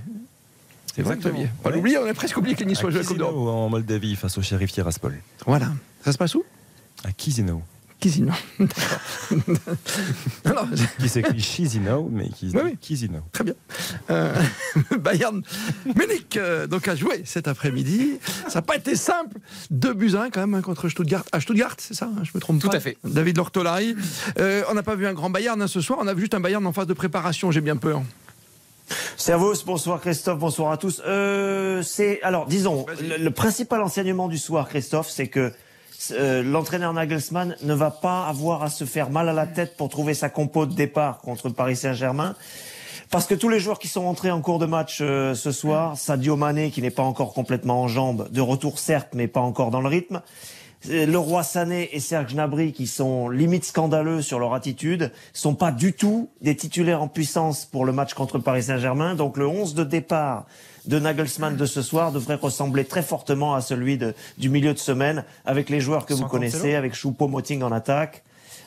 C'est 0.95 1.01
vrai. 1.01 1.17
Xavier. 1.17 1.47
On 1.63 1.69
va 1.69 1.75
l'oublier, 1.75 1.97
on 1.97 2.05
a 2.05 2.13
presque 2.13 2.37
oublié 2.37 2.55
que 2.55 2.63
les 2.63 2.71
À 2.77 2.81
jouent 2.81 2.87
à 2.87 2.91
la 2.91 3.03
Coupe 3.03 3.17
d'Europe. 3.17 3.35
en 3.35 3.69
Moldavie 3.69 4.15
face 4.15 4.37
au 4.37 4.41
shérif 4.41 4.71
Tiraspol. 4.71 5.17
Voilà. 5.47 5.67
Ça 6.05 6.11
se 6.11 6.17
passe 6.17 6.35
où? 6.35 6.43
À 7.03 7.09
Chisinau. 7.17 7.61
D'accord. 8.01 8.99
Alors, 10.45 10.67
Qui 10.99 11.07
s'écrit 11.07 11.39
Chisinau, 11.39 12.09
mais 12.11 12.29
qui 12.29 12.51
Oui. 12.53 12.77
Chisinau. 12.81 13.19
Très 13.31 13.43
bien. 13.43 13.53
Euh, 14.09 14.33
Bayern 14.99 15.41
Munich 15.85 16.35
euh, 16.37 16.65
donc 16.65 16.87
a 16.87 16.95
joué 16.95 17.21
cet 17.25 17.47
après-midi. 17.47 18.17
Ça 18.47 18.55
n'a 18.55 18.61
pas 18.63 18.75
été 18.75 18.95
simple. 18.95 19.37
Deux 19.69 19.93
buts 19.93 20.13
à 20.15 20.23
un 20.23 20.29
quand 20.31 20.41
même 20.41 20.55
hein, 20.55 20.61
contre 20.61 20.89
Stuttgart. 20.89 21.23
À 21.31 21.39
Stuttgart, 21.39 21.75
c'est 21.77 21.93
ça 21.93 22.05
hein, 22.05 22.23
Je 22.23 22.31
me 22.33 22.39
trompe 22.39 22.59
Tout 22.59 22.69
pas 22.69 22.77
à 22.77 22.79
fait. 22.79 22.97
David 23.03 23.37
Lortolari. 23.37 23.95
Euh, 24.39 24.63
on 24.69 24.73
n'a 24.73 24.83
pas 24.83 24.95
vu 24.95 25.05
un 25.05 25.13
grand 25.13 25.29
Bayern 25.29 25.61
hein, 25.61 25.67
ce 25.67 25.79
soir. 25.81 25.99
On 26.01 26.07
a 26.07 26.13
vu 26.13 26.21
juste 26.21 26.33
un 26.33 26.39
Bayern 26.39 26.65
en 26.65 26.73
phase 26.73 26.87
de 26.87 26.93
préparation. 26.93 27.51
J'ai 27.51 27.61
bien 27.61 27.77
peur. 27.77 28.01
Servus, 29.15 29.63
bonsoir 29.65 30.01
Christophe, 30.01 30.39
bonsoir 30.39 30.71
à 30.71 30.77
tous. 30.77 31.01
Euh, 31.05 31.81
c'est 31.81 32.21
alors 32.23 32.47
disons 32.47 32.85
le, 33.01 33.23
le 33.23 33.31
principal 33.31 33.81
enseignement 33.81 34.27
du 34.27 34.37
soir, 34.37 34.67
Christophe, 34.67 35.09
c'est 35.09 35.27
que 35.27 35.53
euh, 36.11 36.41
l'entraîneur 36.43 36.93
Nagelsmann 36.93 37.55
ne 37.61 37.73
va 37.73 37.91
pas 37.91 38.25
avoir 38.27 38.63
à 38.63 38.69
se 38.69 38.85
faire 38.85 39.09
mal 39.09 39.29
à 39.29 39.33
la 39.33 39.45
tête 39.45 39.77
pour 39.77 39.89
trouver 39.89 40.13
sa 40.13 40.29
compo 40.29 40.65
de 40.65 40.73
départ 40.73 41.19
contre 41.19 41.49
Paris 41.49 41.75
Saint-Germain. 41.75 42.35
Parce 43.11 43.27
que 43.27 43.35
tous 43.35 43.49
les 43.49 43.59
joueurs 43.59 43.77
qui 43.77 43.89
sont 43.89 44.05
entrés 44.05 44.31
en 44.31 44.41
cours 44.41 44.57
de 44.57 44.65
match 44.65 44.99
euh, 45.01 45.35
ce 45.35 45.51
soir, 45.51 45.97
Sadio 45.97 46.37
Mané 46.37 46.71
qui 46.71 46.81
n'est 46.81 46.91
pas 46.91 47.03
encore 47.03 47.33
complètement 47.33 47.81
en 47.83 47.87
jambes, 47.87 48.29
de 48.31 48.41
retour 48.41 48.79
certes, 48.79 49.09
mais 49.13 49.27
pas 49.27 49.41
encore 49.41 49.69
dans 49.69 49.81
le 49.81 49.89
rythme. 49.89 50.21
Euh, 50.89 51.05
Leroy 51.05 51.43
Sané 51.43 51.89
et 51.95 51.99
Serge 51.99 52.33
Gnabry 52.33 52.71
qui 52.71 52.87
sont 52.87 53.29
limite 53.29 53.65
scandaleux 53.65 54.21
sur 54.21 54.39
leur 54.39 54.53
attitude 54.53 55.11
sont 55.33 55.55
pas 55.55 55.71
du 55.71 55.93
tout 55.93 56.29
des 56.41 56.55
titulaires 56.55 57.03
en 57.03 57.07
puissance 57.07 57.65
pour 57.65 57.85
le 57.85 57.91
match 57.91 58.13
contre 58.13 58.39
Paris 58.39 58.63
Saint-Germain. 58.63 59.15
Donc 59.15 59.37
le 59.37 59.45
11 59.45 59.75
de 59.75 59.83
départ 59.83 60.45
de 60.85 60.99
Nagelsmann 60.99 61.55
de 61.55 61.65
ce 61.65 61.81
soir 61.81 62.11
devrait 62.11 62.35
ressembler 62.35 62.85
très 62.85 63.03
fortement 63.03 63.53
à 63.55 63.61
celui 63.61 63.97
de- 63.97 64.13
du 64.37 64.49
milieu 64.49 64.73
de 64.73 64.79
semaine 64.79 65.23
avec 65.45 65.69
les 65.69 65.79
joueurs 65.81 66.05
que 66.05 66.13
vous 66.13 66.23
connaissez, 66.29 66.75
avec 66.75 66.93
Choupo-Moting 66.95 67.61
en 67.63 67.71
attaque, 67.71 68.23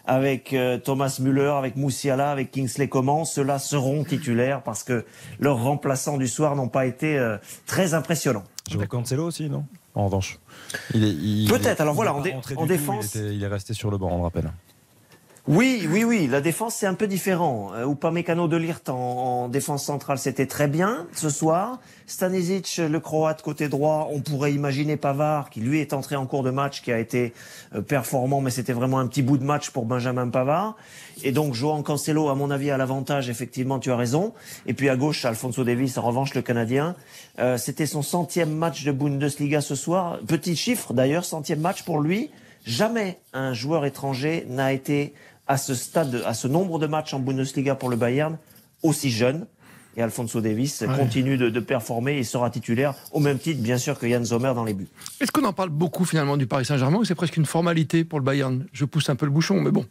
avec 0.06 0.52
euh, 0.52 0.78
Thomas 0.78 1.16
Müller, 1.20 1.54
avec 1.58 1.76
Moussiala, 1.76 2.30
avec 2.30 2.50
Kingsley 2.50 2.88
Coman. 2.88 3.24
Ceux-là 3.24 3.58
seront 3.58 4.04
titulaires 4.04 4.62
parce 4.62 4.84
que 4.84 5.04
leurs 5.40 5.62
remplaçants 5.62 6.16
du 6.18 6.28
soir 6.28 6.54
n'ont 6.56 6.68
pas 6.68 6.86
été 6.86 7.18
euh, 7.18 7.36
très 7.66 7.94
impressionnants. 7.94 8.44
Joe 8.70 8.86
Cancelo 8.86 9.24
aussi, 9.26 9.48
non? 9.48 9.64
En 9.94 10.06
revanche. 10.06 10.38
Il 10.94 11.04
est- 11.04 11.10
il- 11.12 11.48
Peut-être, 11.48 11.80
alors 11.80 11.94
il 11.94 11.96
voilà, 11.96 12.14
en 12.14 12.20
dé- 12.20 12.32
en 12.34 12.40
tout, 12.40 12.66
défense- 12.66 13.14
Il, 13.14 13.20
était- 13.20 13.34
il 13.36 13.42
est 13.42 13.46
resté 13.48 13.74
sur 13.74 13.90
le 13.90 13.96
banc, 13.98 14.10
on 14.12 14.16
le 14.18 14.22
rappelle. 14.24 14.50
Oui, 15.46 15.86
oui, 15.90 16.04
oui. 16.04 16.26
La 16.26 16.40
défense, 16.40 16.74
c'est 16.74 16.86
un 16.86 16.94
peu 16.94 17.06
différent. 17.06 17.72
Euh, 17.74 17.86
Upamecano 17.86 18.48
de 18.48 18.56
Lirt 18.56 18.88
en, 18.88 18.94
en 18.94 19.48
défense 19.48 19.84
centrale, 19.84 20.16
c'était 20.16 20.46
très 20.46 20.68
bien 20.68 21.06
ce 21.12 21.28
soir. 21.28 21.80
Stanisic, 22.06 22.78
le 22.78 22.98
croate 22.98 23.42
côté 23.42 23.68
droit, 23.68 24.08
on 24.10 24.20
pourrait 24.20 24.54
imaginer 24.54 24.96
Pavard, 24.96 25.50
qui 25.50 25.60
lui 25.60 25.80
est 25.80 25.92
entré 25.92 26.16
en 26.16 26.24
cours 26.24 26.44
de 26.44 26.50
match, 26.50 26.80
qui 26.80 26.90
a 26.92 26.98
été 26.98 27.34
euh, 27.74 27.82
performant, 27.82 28.40
mais 28.40 28.50
c'était 28.50 28.72
vraiment 28.72 28.98
un 28.98 29.06
petit 29.06 29.20
bout 29.20 29.36
de 29.36 29.44
match 29.44 29.68
pour 29.68 29.84
Benjamin 29.84 30.30
Pavard. 30.30 30.76
Et 31.22 31.30
donc, 31.30 31.52
Joan 31.52 31.82
Cancelo, 31.82 32.30
à 32.30 32.34
mon 32.34 32.50
avis, 32.50 32.70
a 32.70 32.78
l'avantage, 32.78 33.28
effectivement, 33.28 33.78
tu 33.78 33.92
as 33.92 33.96
raison. 33.96 34.32
Et 34.64 34.72
puis 34.72 34.88
à 34.88 34.96
gauche, 34.96 35.26
Alfonso 35.26 35.62
Davis, 35.62 35.98
en 35.98 36.02
revanche, 36.02 36.32
le 36.32 36.40
Canadien. 36.40 36.96
Euh, 37.38 37.58
c'était 37.58 37.84
son 37.84 38.00
centième 38.00 38.54
match 38.54 38.82
de 38.84 38.92
Bundesliga 38.92 39.60
ce 39.60 39.74
soir. 39.74 40.20
Petit 40.26 40.56
chiffre, 40.56 40.94
d'ailleurs, 40.94 41.26
centième 41.26 41.60
match 41.60 41.82
pour 41.82 42.00
lui. 42.00 42.30
Jamais 42.64 43.18
un 43.34 43.52
joueur 43.52 43.84
étranger 43.84 44.46
n'a 44.48 44.72
été 44.72 45.12
à 45.46 45.56
ce 45.56 45.74
stade, 45.74 46.22
à 46.26 46.34
ce 46.34 46.48
nombre 46.48 46.78
de 46.78 46.86
matchs 46.86 47.14
en 47.14 47.20
Bundesliga 47.20 47.74
pour 47.74 47.88
le 47.88 47.96
Bayern 47.96 48.38
aussi 48.82 49.10
jeune. 49.10 49.46
Et 49.96 50.02
Alfonso 50.02 50.40
Davis 50.40 50.82
continue 50.96 51.36
de, 51.36 51.50
de 51.50 51.60
performer 51.60 52.18
et 52.18 52.24
sera 52.24 52.50
titulaire 52.50 52.94
au 53.12 53.20
même 53.20 53.38
titre, 53.38 53.62
bien 53.62 53.78
sûr, 53.78 53.96
que 53.96 54.06
Yann 54.06 54.24
Sommer 54.24 54.52
dans 54.52 54.64
les 54.64 54.74
buts. 54.74 54.88
Est-ce 55.20 55.30
qu'on 55.30 55.44
en 55.44 55.52
parle 55.52 55.68
beaucoup 55.68 56.04
finalement 56.04 56.36
du 56.36 56.48
Paris 56.48 56.64
Saint-Germain 56.64 56.98
ou 56.98 57.04
c'est 57.04 57.14
presque 57.14 57.36
une 57.36 57.46
formalité 57.46 58.04
pour 58.04 58.18
le 58.18 58.24
Bayern? 58.24 58.66
Je 58.72 58.84
pousse 58.86 59.08
un 59.08 59.14
peu 59.14 59.24
le 59.24 59.30
bouchon, 59.30 59.60
mais 59.60 59.70
bon. 59.70 59.86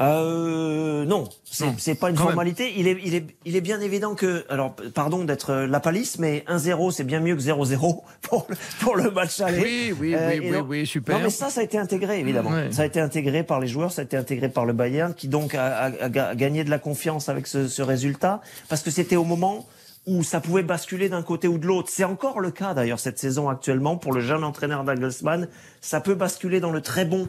Euh, 0.00 1.04
non, 1.04 1.28
c'est 1.76 1.94
pas 1.94 2.10
une 2.10 2.16
quand 2.16 2.24
même. 2.24 2.32
formalité. 2.32 2.72
Il 2.76 2.86
est, 2.88 2.98
il, 3.04 3.14
est, 3.14 3.26
il 3.44 3.56
est 3.56 3.60
bien 3.60 3.80
évident 3.80 4.14
que, 4.14 4.44
alors, 4.48 4.74
pardon 4.94 5.24
d'être 5.24 5.50
euh, 5.50 5.66
la 5.66 5.80
palisse, 5.80 6.18
mais 6.18 6.44
1-0, 6.48 6.90
c'est 6.92 7.04
bien 7.04 7.20
mieux 7.20 7.36
que 7.36 7.42
0-0 7.42 8.02
pour, 8.22 8.46
le- 8.48 8.56
pour 8.80 8.96
le 8.96 9.10
match 9.10 9.40
aller. 9.40 9.62
Oui, 9.62 9.94
oui, 9.98 10.14
Euh, 10.14 10.28
oui, 10.28 10.46
et 10.46 10.50
oui, 10.52 10.58
oui, 10.68 10.86
super. 10.86 11.16
Non, 11.18 11.24
mais 11.24 11.30
ça, 11.30 11.50
ça 11.50 11.60
a 11.60 11.64
été 11.64 11.78
intégré, 11.78 12.20
évidemment. 12.20 12.50
Ouais. 12.50 12.70
Ça 12.72 12.82
a 12.82 12.86
été 12.86 13.00
intégré 13.00 13.42
par 13.42 13.60
les 13.60 13.66
joueurs, 13.68 13.92
ça 13.92 14.02
a 14.02 14.04
été 14.04 14.16
intégré 14.16 14.48
par 14.48 14.64
le 14.64 14.72
Bayern, 14.72 15.14
qui 15.14 15.28
donc 15.28 15.54
a, 15.54 15.64
a- 15.76 16.04
a 16.04 16.08
ga- 16.08 16.34
gagné 16.34 16.64
de 16.64 16.70
la 16.70 16.78
confiance 16.78 17.28
avec 17.28 17.46
ce, 17.46 17.68
ce 17.68 17.82
résultat, 17.82 18.40
parce 18.68 18.82
que 18.82 18.90
c'était 18.90 19.16
au 19.16 19.24
moment 19.24 19.66
où 20.06 20.22
ça 20.22 20.40
pouvait 20.42 20.62
basculer 20.62 21.08
d'un 21.08 21.22
côté 21.22 21.48
ou 21.48 21.56
de 21.56 21.66
l'autre. 21.66 21.88
C'est 21.90 22.04
encore 22.04 22.38
le 22.38 22.50
cas, 22.50 22.74
d'ailleurs, 22.74 22.98
cette 23.00 23.18
saison 23.18 23.48
actuellement, 23.48 23.96
pour 23.96 24.12
le 24.12 24.20
jeune 24.20 24.44
entraîneur 24.44 24.84
Nagelsmann. 24.84 25.48
Ça 25.80 26.00
peut 26.02 26.14
basculer 26.14 26.60
dans 26.60 26.70
le 26.70 26.82
très 26.82 27.06
bon 27.06 27.26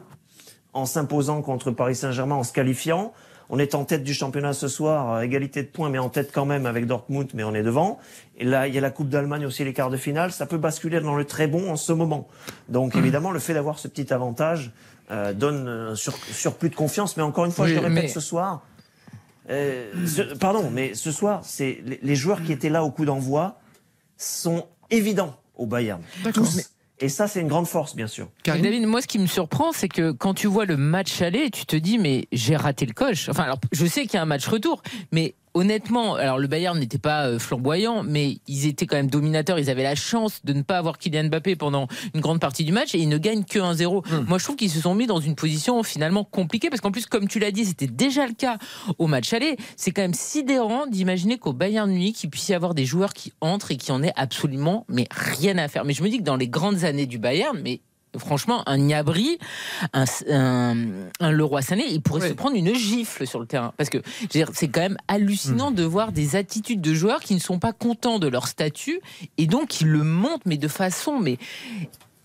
en 0.76 0.86
s'imposant 0.86 1.42
contre 1.42 1.72
Paris 1.72 1.96
Saint-Germain, 1.96 2.36
en 2.36 2.44
se 2.44 2.54
qualifiant. 2.54 3.14
On 3.50 3.60
est 3.60 3.76
en 3.76 3.86
tête 3.86 4.04
du 4.04 4.14
championnat 4.14 4.54
ce 4.54 4.68
soir, 4.68 5.22
égalité 5.22 5.62
de 5.64 5.68
points, 5.68 5.90
mais 5.90 6.00
en 6.00 6.10
tête 6.10 6.32
quand 6.34 6.46
même 6.46 6.66
avec 6.66 6.86
Dortmund, 6.88 7.30
mais 7.34 7.44
on 7.44 7.54
est 7.54 7.62
devant. 7.64 8.00
Et 8.38 8.44
là, 8.44 8.68
il 8.68 8.74
y 8.74 8.78
a 8.78 8.82
la 8.82 8.90
Coupe 8.90 9.08
d'Allemagne 9.10 9.46
aussi, 9.46 9.64
les 9.64 9.72
quarts 9.74 9.92
de 9.92 9.98
finale. 9.98 10.32
Ça 10.32 10.46
peut 10.48 10.58
basculer 10.58 11.00
dans 11.00 11.16
le 11.16 11.26
très 11.26 11.48
bon 11.48 11.72
en 11.72 11.76
ce 11.76 11.94
moment. 11.94 12.28
Donc 12.70 12.96
évidemment, 12.96 13.32
le 13.32 13.40
fait 13.40 13.54
d'avoir 13.54 13.78
ce 13.80 13.88
petit 13.88 14.12
avantage 14.14 14.72
euh, 15.12 15.34
donne 15.34 15.68
un 15.68 15.96
sur- 15.96 16.16
surplus 16.16 16.70
de 16.70 16.76
confiance. 16.76 17.16
Mais 17.18 17.24
encore 17.24 17.46
une 17.46 17.52
fois, 17.52 17.66
Oui, 17.66 17.72
je 17.72 17.76
le 17.80 17.82
répète 17.88 18.04
mais- 18.06 18.08
ce 18.10 18.20
soir. 18.20 18.64
euh, 19.52 19.92
ce- 20.08 20.34
pardon, 20.36 20.70
mais 20.74 20.96
ce 20.96 21.12
soir, 21.12 21.42
c'est 21.44 21.80
les, 21.86 22.00
les 22.02 22.16
joueurs 22.16 22.42
qui 22.44 22.52
étaient 22.52 22.70
là 22.70 22.84
au 22.84 22.90
coup 22.90 23.06
d'envoi 23.06 23.60
sont 24.18 24.66
évidents 24.90 25.36
au 25.56 25.68
Bayern. 25.68 26.02
Tous. 26.34 26.72
Et 27.00 27.10
ça, 27.10 27.28
c'est 27.28 27.42
une 27.42 27.48
grande 27.48 27.68
force, 27.68 27.96
bien 27.96 28.08
sûr. 28.08 28.30
David, 28.46 28.88
moi, 28.88 29.02
ce 29.02 29.08
qui 29.08 29.20
me 29.20 29.28
surprend, 29.28 29.72
c'est 29.74 29.90
que 29.90 30.12
quand 30.12 30.34
tu 30.34 30.48
vois 30.48 30.66
le 30.66 30.78
match 30.78 31.22
aller, 31.22 31.50
tu 31.50 31.66
te 31.66 31.76
dis, 31.76 31.98
mais 31.98 32.28
j'ai 32.32 32.56
raté 32.56 32.86
le 32.86 32.94
coche. 32.94 33.28
Enfin, 33.28 33.44
alors, 33.44 33.60
je 33.72 33.86
sais 33.86 34.04
qu'il 34.04 34.14
y 34.14 34.18
a 34.18 34.22
un 34.22 34.26
match 34.26 34.48
retour, 34.48 34.82
mais 35.12 35.36
honnêtement, 35.56 36.16
alors 36.16 36.38
le 36.38 36.48
Bayern 36.48 36.78
n'était 36.78 37.00
pas 37.00 37.28
euh, 37.28 37.40
flamboyant, 37.40 38.04
mais 38.04 38.38
ils 38.48 38.68
étaient 38.68 38.86
quand 38.86 38.98
même 38.98 39.10
dominateurs. 39.10 39.58
Ils 39.58 39.70
avaient 39.70 39.84
la 39.84 39.96
chance 39.96 40.42
de 40.44 40.54
ne 40.54 40.62
pas 40.62 40.78
avoir 40.78 41.00
Kylian 41.00 41.30
Mbappé 41.30 41.56
pendant 41.56 41.88
une 42.14 42.22
grande 42.22 42.40
partie 42.40 42.66
du 42.66 42.72
match 42.72 42.94
et 42.94 43.00
ils 43.00 43.10
ne 43.10 43.18
gagnent 43.18 43.46
que 43.46 43.58
1-0. 43.58 44.26
Moi, 44.28 44.38
je 44.38 44.44
trouve 44.44 44.58
qu'ils 44.58 44.70
se 44.70 44.82
sont 44.82 44.94
mis 44.94 45.08
dans 45.08 45.20
une 45.20 45.36
position 45.36 45.82
finalement 45.82 46.26
compliquée 46.26 46.70
parce 46.70 46.82
qu'en 46.82 46.92
plus, 46.92 47.06
comme 47.06 47.28
tu 47.28 47.40
l'as 47.40 47.52
dit, 47.52 47.66
c'était 47.66 47.88
déjà 47.88 48.28
le 48.28 48.34
cas 48.34 48.58
au 49.00 49.08
match 49.08 49.34
aller. 49.34 49.56
C'est 49.78 49.92
quand 49.92 50.02
même 50.02 50.14
sidérant 50.14 50.86
d'imaginer 50.88 51.38
qu'au 51.38 51.54
Bayern 51.54 51.90
Munich, 51.90 52.24
il 52.24 52.30
puisse 52.30 52.50
y 52.50 52.54
avoir 52.54 52.76
des 52.76 52.86
joueurs 52.86 53.14
qui 53.14 53.32
entrent 53.40 53.72
et 53.72 53.78
qui 53.78 53.92
en 53.92 54.04
aient 54.04 54.14
absolument 54.16 54.86
mais 54.90 55.08
rien 55.12 55.58
à 55.58 55.68
faire. 55.70 55.86
Mais 55.86 55.94
je 55.94 56.04
me 56.04 56.10
dis 56.10 56.18
que 56.20 56.24
dans 56.24 56.36
les 56.36 56.50
grandes 56.50 56.84
années 56.84 57.06
du 57.06 57.18
Bayern, 57.18 57.58
mais 57.64 57.80
franchement, 58.18 58.64
un 58.68 58.78
Niabri, 58.78 59.38
un, 59.94 60.06
un, 60.30 60.76
un 61.20 61.32
Leroy 61.32 61.62
Sané, 61.62 61.86
il 61.90 62.02
pourrait 62.02 62.30
se 62.30 62.34
prendre 62.34 62.56
une 62.56 62.74
gifle 62.74 63.28
sur 63.28 63.40
le 63.40 63.46
terrain. 63.46 63.74
Parce 63.78 63.90
que 63.90 64.00
c'est 64.30 64.68
quand 64.68 64.82
même 64.82 64.98
hallucinant 65.08 65.72
Hmm. 65.72 65.76
de 65.76 65.84
voir 65.84 66.12
des 66.12 66.36
attitudes 66.36 66.82
de 66.82 66.94
joueurs 66.94 67.22
qui 67.22 67.34
ne 67.34 67.40
sont 67.40 67.60
pas 67.60 67.74
contents 67.74 68.20
de 68.20 68.28
leur 68.28 68.48
statut 68.48 69.00
et 69.38 69.48
donc 69.48 69.68
qui 69.70 69.84
le 69.86 70.04
montrent, 70.04 70.44
mais 70.46 70.58
de 70.58 70.68
façon, 70.68 71.20
mais, 71.20 71.38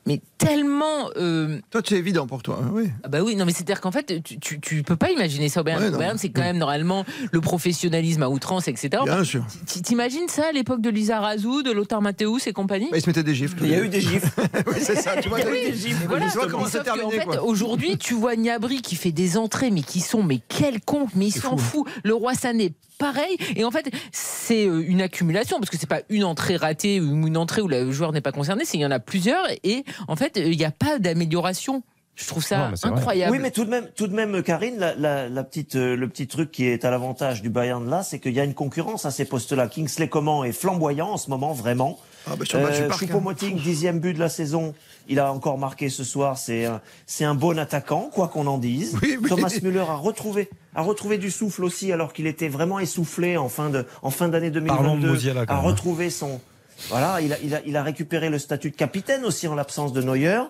mais 0.06 0.20
tellement. 0.38 1.10
euh, 1.16 1.58
Toi, 1.70 1.82
c'est 1.86 1.96
évident 1.96 2.26
pour 2.26 2.42
toi, 2.42 2.60
hein, 2.62 2.70
oui. 2.72 2.90
ah 3.04 3.08
bah 3.08 3.20
oui, 3.22 3.36
non 3.36 3.44
mais 3.44 3.52
c'est-à-dire 3.52 3.80
qu'en 3.80 3.92
fait, 3.92 4.22
tu, 4.22 4.38
tu, 4.38 4.60
tu 4.60 4.82
peux 4.82 4.96
pas 4.96 5.10
imaginer 5.10 5.48
ça 5.48 5.60
au 5.60 5.64
Bayern. 5.64 5.94
Ouais, 5.94 6.06
c'est 6.16 6.30
quand 6.30 6.42
même 6.42 6.58
normalement 6.58 7.04
le 7.32 7.40
professionnalisme 7.40 8.22
à 8.22 8.28
outrance, 8.28 8.68
etc. 8.68 9.02
Bien 9.04 9.24
sûr. 9.24 9.44
T'imagines 9.66 10.28
ça 10.28 10.46
à 10.48 10.52
l'époque 10.52 10.80
de 10.80 10.90
Lisa 10.90 11.20
Razou, 11.20 11.62
de 11.62 11.70
Lothar 11.70 12.00
Matthäus 12.02 12.46
et 12.46 12.52
compagnie? 12.52 12.88
Bah, 12.90 12.96
ils 12.98 13.02
se 13.02 13.06
mettaient 13.08 13.22
des 13.22 13.34
gifles. 13.34 13.56
Il 13.62 13.70
y 13.70 13.74
a 13.74 13.80
eu 13.84 13.88
des 13.88 14.00
gifles. 14.00 14.28
oui, 14.66 14.76
c'est 14.80 14.96
ça. 14.96 15.16
Tu 15.20 15.28
vois, 15.28 15.38
Oui, 15.38 15.44
t'as 15.44 15.50
eu 15.50 15.52
mais 15.52 15.70
des 15.70 15.76
gifles. 15.76 16.06
voilà, 16.08 16.26
tu 16.30 16.38
vois 16.38 16.46
comment 16.48 16.64
mais 16.64 16.70
c'est 16.70 16.82
fait. 16.84 17.38
Aujourd'hui, 17.38 17.98
tu 17.98 18.14
vois 18.14 18.36
Niabri 18.36 18.82
qui 18.82 18.96
fait 18.96 19.12
des 19.12 19.36
entrées, 19.36 19.70
mais 19.70 19.82
qui 19.82 20.00
sont 20.00 20.22
mais 20.22 20.38
quelconques, 20.48 21.10
mais 21.14 21.26
il 21.26 21.32
s'en 21.32 21.56
fout. 21.56 21.86
Le 22.04 22.14
roi 22.14 22.34
Sané, 22.34 22.72
pareil. 23.00 23.36
Et 23.56 23.64
en 23.64 23.72
fait, 23.72 23.90
c'est 24.12 24.66
euh, 24.68 24.84
une 24.86 25.00
accumulation 25.02 25.58
parce 25.58 25.70
que 25.70 25.76
c'est 25.78 25.88
pas 25.88 26.02
une 26.08 26.22
entrée 26.24 26.54
ratée 26.56 27.00
ou 27.00 27.26
une 27.26 27.36
entrée 27.36 27.62
où 27.62 27.66
le 27.68 27.90
joueur 27.90 28.12
n'est 28.12 28.20
pas 28.20 28.30
concerné, 28.30 28.64
c'est 28.64 28.72
qu'il 28.72 28.80
y 28.82 28.86
en 28.86 28.90
a 28.92 29.00
plusieurs. 29.00 29.44
Et 29.64 29.84
en 30.06 30.14
fait, 30.14 30.34
il 30.36 30.56
n'y 30.56 30.64
a 30.64 30.70
pas 30.70 30.98
d'amélioration. 31.00 31.82
Je 32.16 32.26
trouve 32.26 32.44
ça 32.44 32.68
Non, 32.68 32.74
vrai. 32.74 32.88
incroyable. 32.98 33.32
Oui, 33.32 33.38
mais 33.40 33.50
tout 33.50 33.64
de 33.64 33.70
même, 33.70 33.88
tout 33.96 34.06
de 34.06 34.14
même, 34.14 34.42
Karine, 34.42 34.76
la, 34.78 34.94
la, 34.94 35.28
la 35.30 35.42
petite, 35.42 35.76
euh, 35.76 35.96
le 35.96 36.06
petit 36.06 36.26
truc 36.26 36.50
qui 36.50 36.66
est 36.66 36.84
à 36.84 36.90
l'avantage 36.90 37.40
du 37.40 37.48
Bayern 37.48 37.88
là, 37.88 38.02
c'est 38.02 38.18
qu'il 38.18 38.34
y 38.34 38.40
a 38.40 38.44
une 38.44 38.52
concurrence 38.52 39.06
à 39.06 39.10
ces 39.10 39.24
postes-là. 39.24 39.68
Kingsley 39.68 40.08
Coman 40.08 40.44
est 40.44 40.52
flamboyant 40.52 41.08
en 41.08 41.16
ce 41.16 41.30
moment, 41.30 41.54
vraiment. 41.54 41.98
Ah, 42.26 42.36
bah, 42.36 42.44
sur 42.44 42.58
le 42.58 42.64
match 42.64 42.76
du 42.76 42.82
Euh, 42.82 42.88
hein. 42.90 42.96
Choupo-Moting, 42.98 43.56
dixième 43.62 44.00
but 44.00 44.12
de 44.12 44.18
la 44.18 44.28
saison. 44.28 44.74
Il 45.10 45.18
a 45.18 45.32
encore 45.32 45.58
marqué 45.58 45.88
ce 45.88 46.04
soir. 46.04 46.38
C'est 46.38 46.64
un, 46.64 46.80
c'est 47.04 47.24
un 47.24 47.34
bon 47.34 47.58
attaquant, 47.58 48.10
quoi 48.12 48.28
qu'on 48.28 48.46
en 48.46 48.58
dise. 48.58 48.96
Oui, 49.02 49.18
oui. 49.20 49.28
Thomas 49.28 49.52
Müller 49.62 49.80
a 49.80 49.96
retrouvé, 49.96 50.48
a 50.74 50.82
retrouvé 50.82 51.18
du 51.18 51.30
souffle 51.30 51.64
aussi, 51.64 51.92
alors 51.92 52.12
qu'il 52.12 52.26
était 52.26 52.48
vraiment 52.48 52.78
essoufflé 52.78 53.36
en 53.36 53.48
fin 53.48 53.70
de, 53.70 53.84
en 54.02 54.10
fin 54.10 54.28
d'année 54.28 54.50
Parlons 54.52 54.94
de 54.94 55.00
2022. 55.00 55.12
Musiala, 55.12 55.46
quand 55.46 55.54
a 55.54 55.58
retrouvé 55.58 56.10
son, 56.10 56.40
voilà, 56.88 57.20
il 57.20 57.32
a, 57.32 57.36
il 57.42 57.54
a, 57.54 57.60
il 57.66 57.76
a 57.76 57.82
récupéré 57.82 58.30
le 58.30 58.38
statut 58.38 58.70
de 58.70 58.76
capitaine 58.76 59.24
aussi 59.24 59.48
en 59.48 59.54
l'absence 59.54 59.92
de 59.92 60.00
Neuer. 60.00 60.42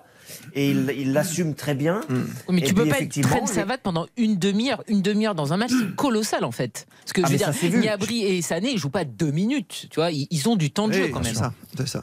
Et 0.55 0.71
il 0.71 1.13
l'assume 1.13 1.55
très 1.55 1.75
bien. 1.75 2.01
Oui, 2.11 2.17
Mais 2.51 2.59
Et 2.61 2.65
tu 2.65 2.75
peux 2.75 2.87
pas 2.87 3.01
être 3.01 3.21
traîne 3.23 3.47
savate 3.47 3.81
pendant 3.83 4.07
une 4.17 4.37
demi-heure. 4.39 4.83
Une 4.89 5.03
demi-heure 5.03 5.35
dans 5.35 5.53
un 5.53 5.57
match, 5.57 5.71
c'est 5.71 5.95
colossal 5.97 6.45
en 6.45 6.51
fait. 6.53 6.87
Parce 7.03 7.13
que 7.13 7.21
Ah, 7.23 7.27
je 7.29 7.33
veux 7.33 7.39
ça 7.39 7.51
dire, 7.53 7.71
vu. 7.71 7.79
Niabri 7.81 8.25
et 8.25 8.43
Sané, 8.43 8.71
ils 8.73 8.79
jouent 8.79 8.91
pas 8.91 9.05
deux 9.05 9.31
minutes. 9.31 9.87
Tu 9.91 9.97
vois, 9.97 10.11
ils, 10.11 10.27
ils 10.31 10.49
ont 10.49 10.57
du 10.57 10.71
temps 10.71 10.89
de 10.89 10.93
jeu 10.95 11.09
quand 11.09 11.21
même. 11.23 11.33
C'est 11.35 11.39
ça, 11.41 11.53
c'est 11.77 11.89
ça. 11.89 12.03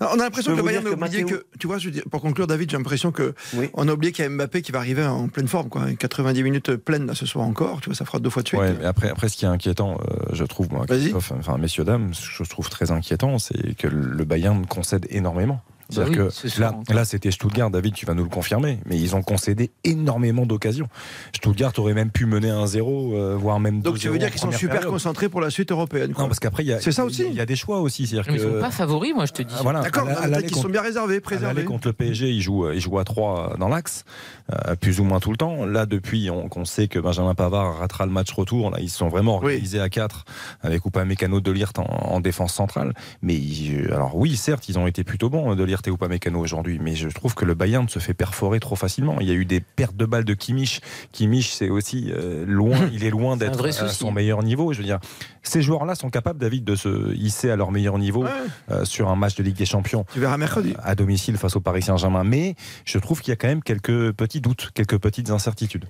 Non, 0.00 0.08
on 0.14 0.20
a 0.20 0.24
l'impression 0.24 0.52
que 0.52 0.56
le 0.58 0.62
Bayern 0.62 0.86
a 0.86 0.90
oublié 0.90 1.24
que, 1.24 1.46
tu 1.58 1.66
vois, 1.66 1.78
je 1.78 1.86
veux 1.86 1.90
dire, 1.92 2.04
pour 2.10 2.20
conclure, 2.20 2.46
David, 2.46 2.70
j'ai 2.70 2.76
l'impression 2.76 3.12
que 3.12 3.34
Oui. 3.54 3.68
on 3.74 3.88
a 3.88 3.92
oublié 3.92 4.12
qu'il 4.12 4.24
y 4.24 4.26
a 4.26 4.30
Mbappé 4.30 4.62
qui 4.62 4.72
va 4.72 4.78
arriver 4.78 5.04
en 5.04 5.28
pleine 5.28 5.48
forme, 5.48 5.68
quoi. 5.68 5.86
90 5.92 6.42
minutes 6.42 6.76
pleines 6.76 7.06
là 7.06 7.14
ce 7.14 7.26
soir 7.26 7.46
encore, 7.46 7.80
tu 7.80 7.86
vois, 7.90 7.94
ça 7.94 8.04
fera 8.04 8.18
deux 8.18 8.30
fois 8.30 8.42
de 8.42 8.48
suite. 8.48 8.60
Ouais, 8.60 8.74
mais 8.78 8.84
après, 8.86 9.08
après, 9.10 9.28
ce 9.28 9.36
qui 9.36 9.44
est 9.44 9.48
inquiétant, 9.48 9.98
euh, 10.08 10.14
je 10.32 10.44
trouve, 10.44 10.70
moi, 10.72 10.86
enfin, 11.16 11.58
messieurs, 11.58 11.84
dames, 11.84 12.14
ce 12.14 12.38
que 12.38 12.44
je 12.44 12.50
trouve 12.50 12.68
très 12.70 12.90
inquiétant, 12.90 13.38
c'est 13.38 13.74
que 13.76 13.86
le 13.88 14.24
Bayern 14.24 14.66
concède 14.66 15.06
énormément. 15.10 15.60
Bah 15.90 15.94
C'est-à-dire 16.04 16.28
oui, 16.44 16.52
que 16.54 16.60
là, 16.60 16.72
encore. 16.74 16.94
là 16.94 17.04
c'était 17.06 17.30
Stuttgart, 17.30 17.70
David, 17.70 17.94
tu 17.94 18.04
vas 18.04 18.12
nous 18.14 18.22
le 18.24 18.28
confirmer, 18.28 18.78
mais 18.84 18.98
ils 19.00 19.16
ont 19.16 19.22
concédé 19.22 19.70
énormément 19.84 20.44
d'occasions. 20.44 20.86
Stuttgart 21.34 21.72
aurait 21.78 21.94
même 21.94 22.10
pu 22.10 22.26
mener 22.26 22.48
1-0, 22.50 23.14
euh, 23.14 23.36
voire 23.38 23.58
même 23.58 23.78
2-0. 23.80 23.82
Donc 23.82 23.98
tu 23.98 24.08
veux 24.08 24.18
dire 24.18 24.30
qu'ils 24.30 24.40
sont 24.40 24.50
super 24.52 24.76
période. 24.76 24.90
concentrés 24.92 25.28
pour 25.30 25.40
la 25.40 25.48
suite 25.50 25.72
européenne, 25.72 26.12
quoi. 26.12 26.24
Non, 26.24 26.28
parce 26.28 26.40
qu'après, 26.40 26.62
il 26.62 26.66
y 26.68 26.72
a, 26.74 26.80
C'est 26.80 26.92
ça 26.92 27.04
aussi. 27.04 27.24
Il 27.26 27.34
y 27.34 27.40
a 27.40 27.46
des 27.46 27.56
choix 27.56 27.80
aussi. 27.80 28.06
C'est-à-dire 28.06 28.30
Mais 28.32 28.38
ils 28.38 28.44
que, 28.44 28.52
sont 28.54 28.60
pas 28.60 28.70
favoris, 28.70 29.14
moi 29.14 29.24
je 29.26 29.32
te 29.32 29.42
dis. 29.42 29.54
Ah, 29.58 29.62
voilà, 29.62 29.80
D'accord, 29.80 30.04
contre- 30.06 30.58
sont 30.60 30.68
bien 30.68 30.82
réservés, 30.82 31.20
préservés. 31.20 31.64
contre 31.64 31.88
le 31.88 31.92
PSG, 31.94 32.28
il 32.30 32.42
joue, 32.42 32.70
il 32.70 32.80
joue 32.80 32.98
à 32.98 33.04
3 33.04 33.56
dans 33.58 33.68
l'axe, 33.68 34.04
euh, 34.52 34.74
plus 34.76 35.00
ou 35.00 35.04
moins 35.04 35.20
tout 35.20 35.30
le 35.30 35.36
temps. 35.38 35.64
Là, 35.64 35.86
depuis 35.86 36.28
on- 36.30 36.48
qu'on 36.48 36.64
sait 36.66 36.88
que 36.88 36.98
Benjamin 36.98 37.34
Pavard 37.34 37.78
ratera 37.78 38.04
le 38.04 38.12
match 38.12 38.30
retour, 38.32 38.70
là, 38.70 38.78
ils 38.80 38.90
sont 38.90 39.08
vraiment 39.08 39.38
Oui. 39.38 39.44
organisés 39.54 39.80
à 39.80 39.88
4 39.88 40.24
avec 40.62 40.84
Upamecano 40.84 41.40
de 41.40 41.50
Lirt 41.52 41.78
en, 41.78 41.84
en 41.84 42.20
défense 42.20 42.52
centrale. 42.52 42.92
Mais 43.22 43.34
ils- 43.34 43.86
alors 43.92 44.16
oui, 44.16 44.36
certes, 44.36 44.68
ils 44.68 44.78
ont 44.78 44.86
été 44.86 45.02
plutôt 45.04 45.30
bons 45.30 45.54
de 45.54 45.64
Lirt 45.64 45.77
et 45.86 45.90
Upamecano 45.90 46.40
aujourd'hui, 46.40 46.78
mais 46.82 46.94
je 46.94 47.08
trouve 47.08 47.34
que 47.34 47.44
le 47.44 47.54
Bayern 47.54 47.88
se 47.88 47.98
fait 47.98 48.14
perforer 48.14 48.58
trop 48.60 48.74
facilement. 48.76 49.16
Il 49.20 49.28
y 49.28 49.30
a 49.30 49.34
eu 49.34 49.44
des 49.44 49.60
pertes 49.60 49.96
de 49.96 50.04
balles 50.06 50.24
de 50.24 50.34
Kimmich. 50.34 50.80
Kimmich, 51.12 51.50
c'est 51.52 51.68
aussi 51.70 52.10
euh, 52.12 52.44
loin, 52.46 52.88
il 52.92 53.04
est 53.04 53.10
loin 53.10 53.36
d'être 53.36 53.64
à 53.66 53.72
souci. 53.72 53.94
son 53.94 54.10
meilleur 54.10 54.42
niveau. 54.42 54.72
Je 54.72 54.78
veux 54.78 54.84
dire, 54.84 54.98
ces 55.42 55.62
joueurs-là 55.62 55.94
sont 55.94 56.10
capables, 56.10 56.38
David, 56.40 56.64
de 56.64 56.74
se 56.74 57.14
hisser 57.14 57.50
à 57.50 57.56
leur 57.56 57.70
meilleur 57.70 57.98
niveau 57.98 58.24
Ouais. 58.24 58.30
euh, 58.70 58.84
sur 58.84 59.08
un 59.08 59.16
match 59.16 59.36
de 59.36 59.42
Ligue 59.42 59.56
des 59.56 59.66
Champions 59.66 60.04
Tu 60.12 60.18
verras 60.20 60.36
mercredi. 60.38 60.74
à 60.82 60.94
domicile 60.94 61.36
face 61.36 61.54
au 61.54 61.60
Paris 61.60 61.82
Saint-Germain. 61.82 62.24
Mais 62.24 62.54
je 62.84 62.98
trouve 62.98 63.20
qu'il 63.20 63.30
y 63.30 63.32
a 63.32 63.36
quand 63.36 63.48
même 63.48 63.62
quelques 63.62 64.12
petits 64.12 64.40
doutes, 64.40 64.70
quelques 64.74 64.98
petites 64.98 65.30
incertitudes. 65.30 65.84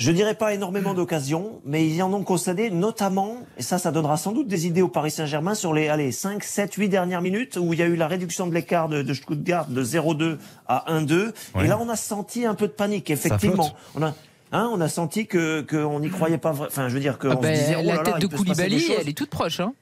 Je 0.00 0.12
dirais 0.12 0.34
pas 0.34 0.54
énormément 0.54 0.94
d'occasions, 0.94 1.60
mais 1.66 1.86
ils 1.86 2.02
en 2.02 2.10
ont 2.14 2.22
concédé 2.22 2.70
notamment, 2.70 3.36
et 3.58 3.62
ça, 3.62 3.76
ça 3.76 3.92
donnera 3.92 4.16
sans 4.16 4.32
doute 4.32 4.48
des 4.48 4.66
idées 4.66 4.80
au 4.80 4.88
Paris 4.88 5.10
Saint-Germain 5.10 5.54
sur 5.54 5.74
les 5.74 5.88
allez, 5.88 6.10
5, 6.10 6.42
7, 6.42 6.72
8 6.72 6.88
dernières 6.88 7.20
minutes 7.20 7.58
où 7.60 7.74
il 7.74 7.80
y 7.80 7.82
a 7.82 7.86
eu 7.86 7.96
la 7.96 8.08
réduction 8.08 8.46
de 8.46 8.54
l'écart 8.54 8.88
de, 8.88 9.02
de 9.02 9.12
Stuttgart 9.12 9.66
de 9.66 9.84
0-2 9.84 10.38
à 10.66 10.86
1-2. 10.90 11.32
Ouais. 11.54 11.64
Et 11.64 11.68
là, 11.68 11.78
on 11.78 11.90
a 11.90 11.96
senti 11.96 12.46
un 12.46 12.54
peu 12.54 12.66
de 12.66 12.72
panique, 12.72 13.10
effectivement. 13.10 13.76
On 13.94 14.02
a, 14.02 14.14
hein, 14.52 14.70
on 14.72 14.80
a 14.80 14.88
senti 14.88 15.26
que 15.26 15.60
qu'on 15.60 16.00
n'y 16.00 16.08
croyait 16.08 16.38
pas. 16.38 16.54
Enfin, 16.58 16.88
je 16.88 16.94
veux 16.94 17.00
dire 17.00 17.18
qu'on 17.18 17.32
Ah 17.32 17.54
se 17.54 17.60
disait, 17.60 17.76
oh 17.78 17.82
la 17.84 17.96
là, 17.96 18.02
tête 18.02 18.22
de 18.22 18.26
Koulibaly, 18.34 18.92
elle 18.98 19.08
est 19.10 19.12
toute 19.12 19.28
proche. 19.28 19.60
Hein. 19.60 19.74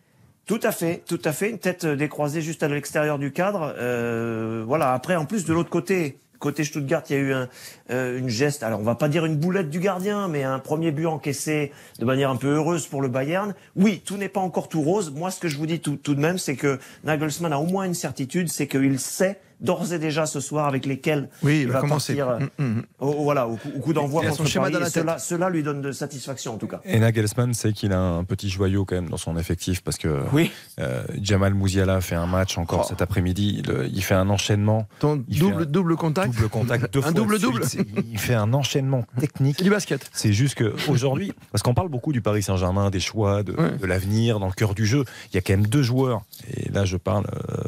Tout 0.46 0.60
à 0.64 0.72
fait, 0.72 1.04
tout 1.06 1.20
à 1.24 1.30
fait. 1.30 1.50
Une 1.50 1.58
tête 1.58 1.84
euh, 1.84 1.94
décroisée 1.94 2.40
juste 2.40 2.64
à 2.64 2.68
l'extérieur 2.68 3.20
du 3.20 3.30
cadre. 3.30 3.72
Euh, 3.78 4.64
voilà. 4.66 4.94
Après, 4.94 5.14
en 5.14 5.26
plus 5.26 5.44
de 5.44 5.52
l'autre 5.52 5.70
côté, 5.70 6.18
côté 6.38 6.64
Stuttgart, 6.64 7.02
il 7.10 7.12
y 7.12 7.16
a 7.16 7.22
eu 7.22 7.32
un, 7.32 7.48
euh, 7.90 8.18
une 8.18 8.28
geste. 8.28 8.62
Alors, 8.62 8.80
on 8.80 8.84
va 8.84 8.94
pas 8.94 9.08
dire 9.08 9.24
une 9.24 9.36
boulette 9.36 9.70
du 9.70 9.80
gardien, 9.80 10.28
mais 10.28 10.44
un 10.44 10.58
premier 10.58 10.90
but 10.90 11.06
encaissé 11.06 11.72
de 11.98 12.04
manière 12.04 12.30
un 12.30 12.36
peu 12.36 12.54
heureuse 12.54 12.86
pour 12.86 13.02
le 13.02 13.08
Bayern. 13.08 13.54
Oui, 13.76 14.02
tout 14.04 14.16
n'est 14.16 14.28
pas 14.28 14.40
encore 14.40 14.68
tout 14.68 14.82
rose. 14.82 15.10
Moi, 15.10 15.30
ce 15.30 15.40
que 15.40 15.48
je 15.48 15.56
vous 15.56 15.66
dis 15.66 15.80
tout, 15.80 15.96
tout 15.96 16.14
de 16.14 16.20
même, 16.20 16.38
c'est 16.38 16.56
que 16.56 16.78
Nagelsmann 17.04 17.52
a 17.52 17.58
au 17.58 17.66
moins 17.66 17.84
une 17.84 17.94
certitude, 17.94 18.48
c'est 18.48 18.66
qu'il 18.66 18.98
sait 18.98 19.40
d'ores 19.60 19.92
et 19.92 19.98
déjà 19.98 20.26
ce 20.26 20.40
soir 20.40 20.66
avec 20.66 20.86
lesquels 20.86 21.28
Oui, 21.42 21.62
il 21.62 21.66
va 21.68 21.74
va 21.74 21.80
commencer. 21.80 22.14
partir. 22.16 22.48
euh, 22.58 22.62
Mm, 22.64 22.64
mm. 22.78 22.82
au- 23.00 23.22
voilà, 23.24 23.46
au 23.48 23.56
coup, 23.56 23.68
au 23.76 23.80
coup 23.80 23.92
d'envoi 23.92 24.22
contre 24.22 24.36
son 24.36 24.44
schéma 24.44 24.70
Paris. 24.70 24.90
cela, 24.90 25.18
cela 25.18 25.50
lui 25.50 25.62
donne 25.62 25.80
de 25.80 25.92
satisfaction 25.92 26.54
en 26.54 26.58
tout 26.58 26.66
cas. 26.68 26.80
Et 26.84 26.98
Nagelsmann 27.00 27.54
sait 27.54 27.72
qu'il 27.72 27.92
a 27.92 28.00
un 28.00 28.24
petit 28.24 28.48
joyau 28.50 28.84
quand 28.84 28.94
même 28.94 29.08
dans 29.08 29.16
son 29.16 29.36
effectif 29.36 29.82
parce 29.82 29.98
que 29.98 30.22
Oui. 30.32 30.50
euh, 30.80 31.02
Jamal 31.20 31.54
Mouziala 31.54 32.00
fait 32.00 32.14
un 32.14 32.26
match 32.26 32.58
encore 32.58 32.82
Oh. 32.84 32.88
cet 32.88 33.02
après-midi. 33.02 33.62
Il, 33.64 33.90
il 33.94 34.02
fait 34.02 34.14
un 34.14 34.28
enchaînement, 34.30 34.86
Ton 35.00 35.24
Il 35.28 35.38
double, 35.40 35.54
fait 35.56 35.62
un 35.62 35.64
double 35.66 35.96
contact. 35.96 36.34
double 36.34 36.48
contact, 36.48 36.92
deux 36.92 37.00
Un 37.00 37.02
fois 37.02 37.10
de 37.12 37.16
double-double. 37.16 37.64
suite. 37.66 37.86
C'est- 37.94 38.02
Il 38.12 38.18
fait 38.18 38.34
un 38.34 38.52
enchaînement 38.54 39.04
technique. 39.20 39.62
Du 39.62 39.70
basket. 39.70 40.08
C'est 40.12 40.32
juste 40.32 40.54
que 40.54 40.74
aujourd'hui, 40.88 41.32
parce 41.52 41.62
qu'on 41.62 41.74
parle 41.74 41.88
beaucoup 41.88 42.12
du 42.12 42.20
Paris 42.20 42.42
Saint-Germain, 42.42 42.90
des 42.90 43.00
choix, 43.00 43.42
de, 43.42 43.52
Ouais. 43.52 43.76
de 43.76 43.86
l'avenir, 43.86 44.38
dans 44.40 44.46
le 44.46 44.52
cœur 44.52 44.74
du 44.74 44.86
jeu. 44.86 45.04
Il 45.32 45.34
y 45.34 45.38
a 45.38 45.40
quand 45.40 45.52
même 45.54 45.66
deux 45.66 45.82
joueurs, 45.82 46.22
et 46.54 46.70
là 46.70 46.84
je 46.84 46.96
parle 46.96 47.24
euh, 47.26 47.62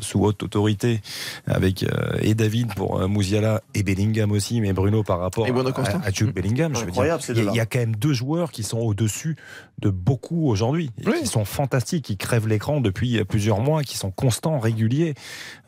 sous 0.00 0.24
haute 0.24 0.42
autorité, 0.42 1.00
avec 1.46 1.82
euh, 1.82 2.18
et 2.20 2.34
David 2.34 2.74
pour 2.74 3.00
euh, 3.00 3.06
Mouziala 3.08 3.62
et 3.74 3.82
Bellingham 3.82 4.32
aussi, 4.32 4.60
mais 4.60 4.72
Bruno 4.72 5.02
par 5.02 5.18
rapport 5.20 5.46
Et 5.46 5.52
Bruno 5.52 5.70
à, 5.76 6.06
à 6.06 6.10
Jude 6.10 6.32
Bellingham. 6.32 6.74
Je 6.74 6.84
veux 6.84 6.90
dire, 6.90 7.04
il 7.28 7.44
y, 7.44 7.60
a- 7.60 7.62
y 7.62 7.66
quand 7.66 7.78
même 7.78 7.96
deux 7.96 8.12
joueurs 8.12 8.50
qui 8.52 8.62
sont 8.62 8.78
au-dessus 8.78 9.36
de 9.80 9.90
beaucoup 9.90 10.48
aujourd'hui, 10.48 10.90
Oui. 11.06 11.20
qui 11.20 11.26
sont 11.26 11.44
fantastiques, 11.44 12.04
qui 12.04 12.16
crèvent 12.16 12.46
l'écran 12.48 12.80
depuis 12.80 13.22
plusieurs 13.24 13.60
mois, 13.60 13.82
qui 13.82 13.96
sont 13.96 14.10
constants, 14.10 14.58
réguliers. 14.58 15.14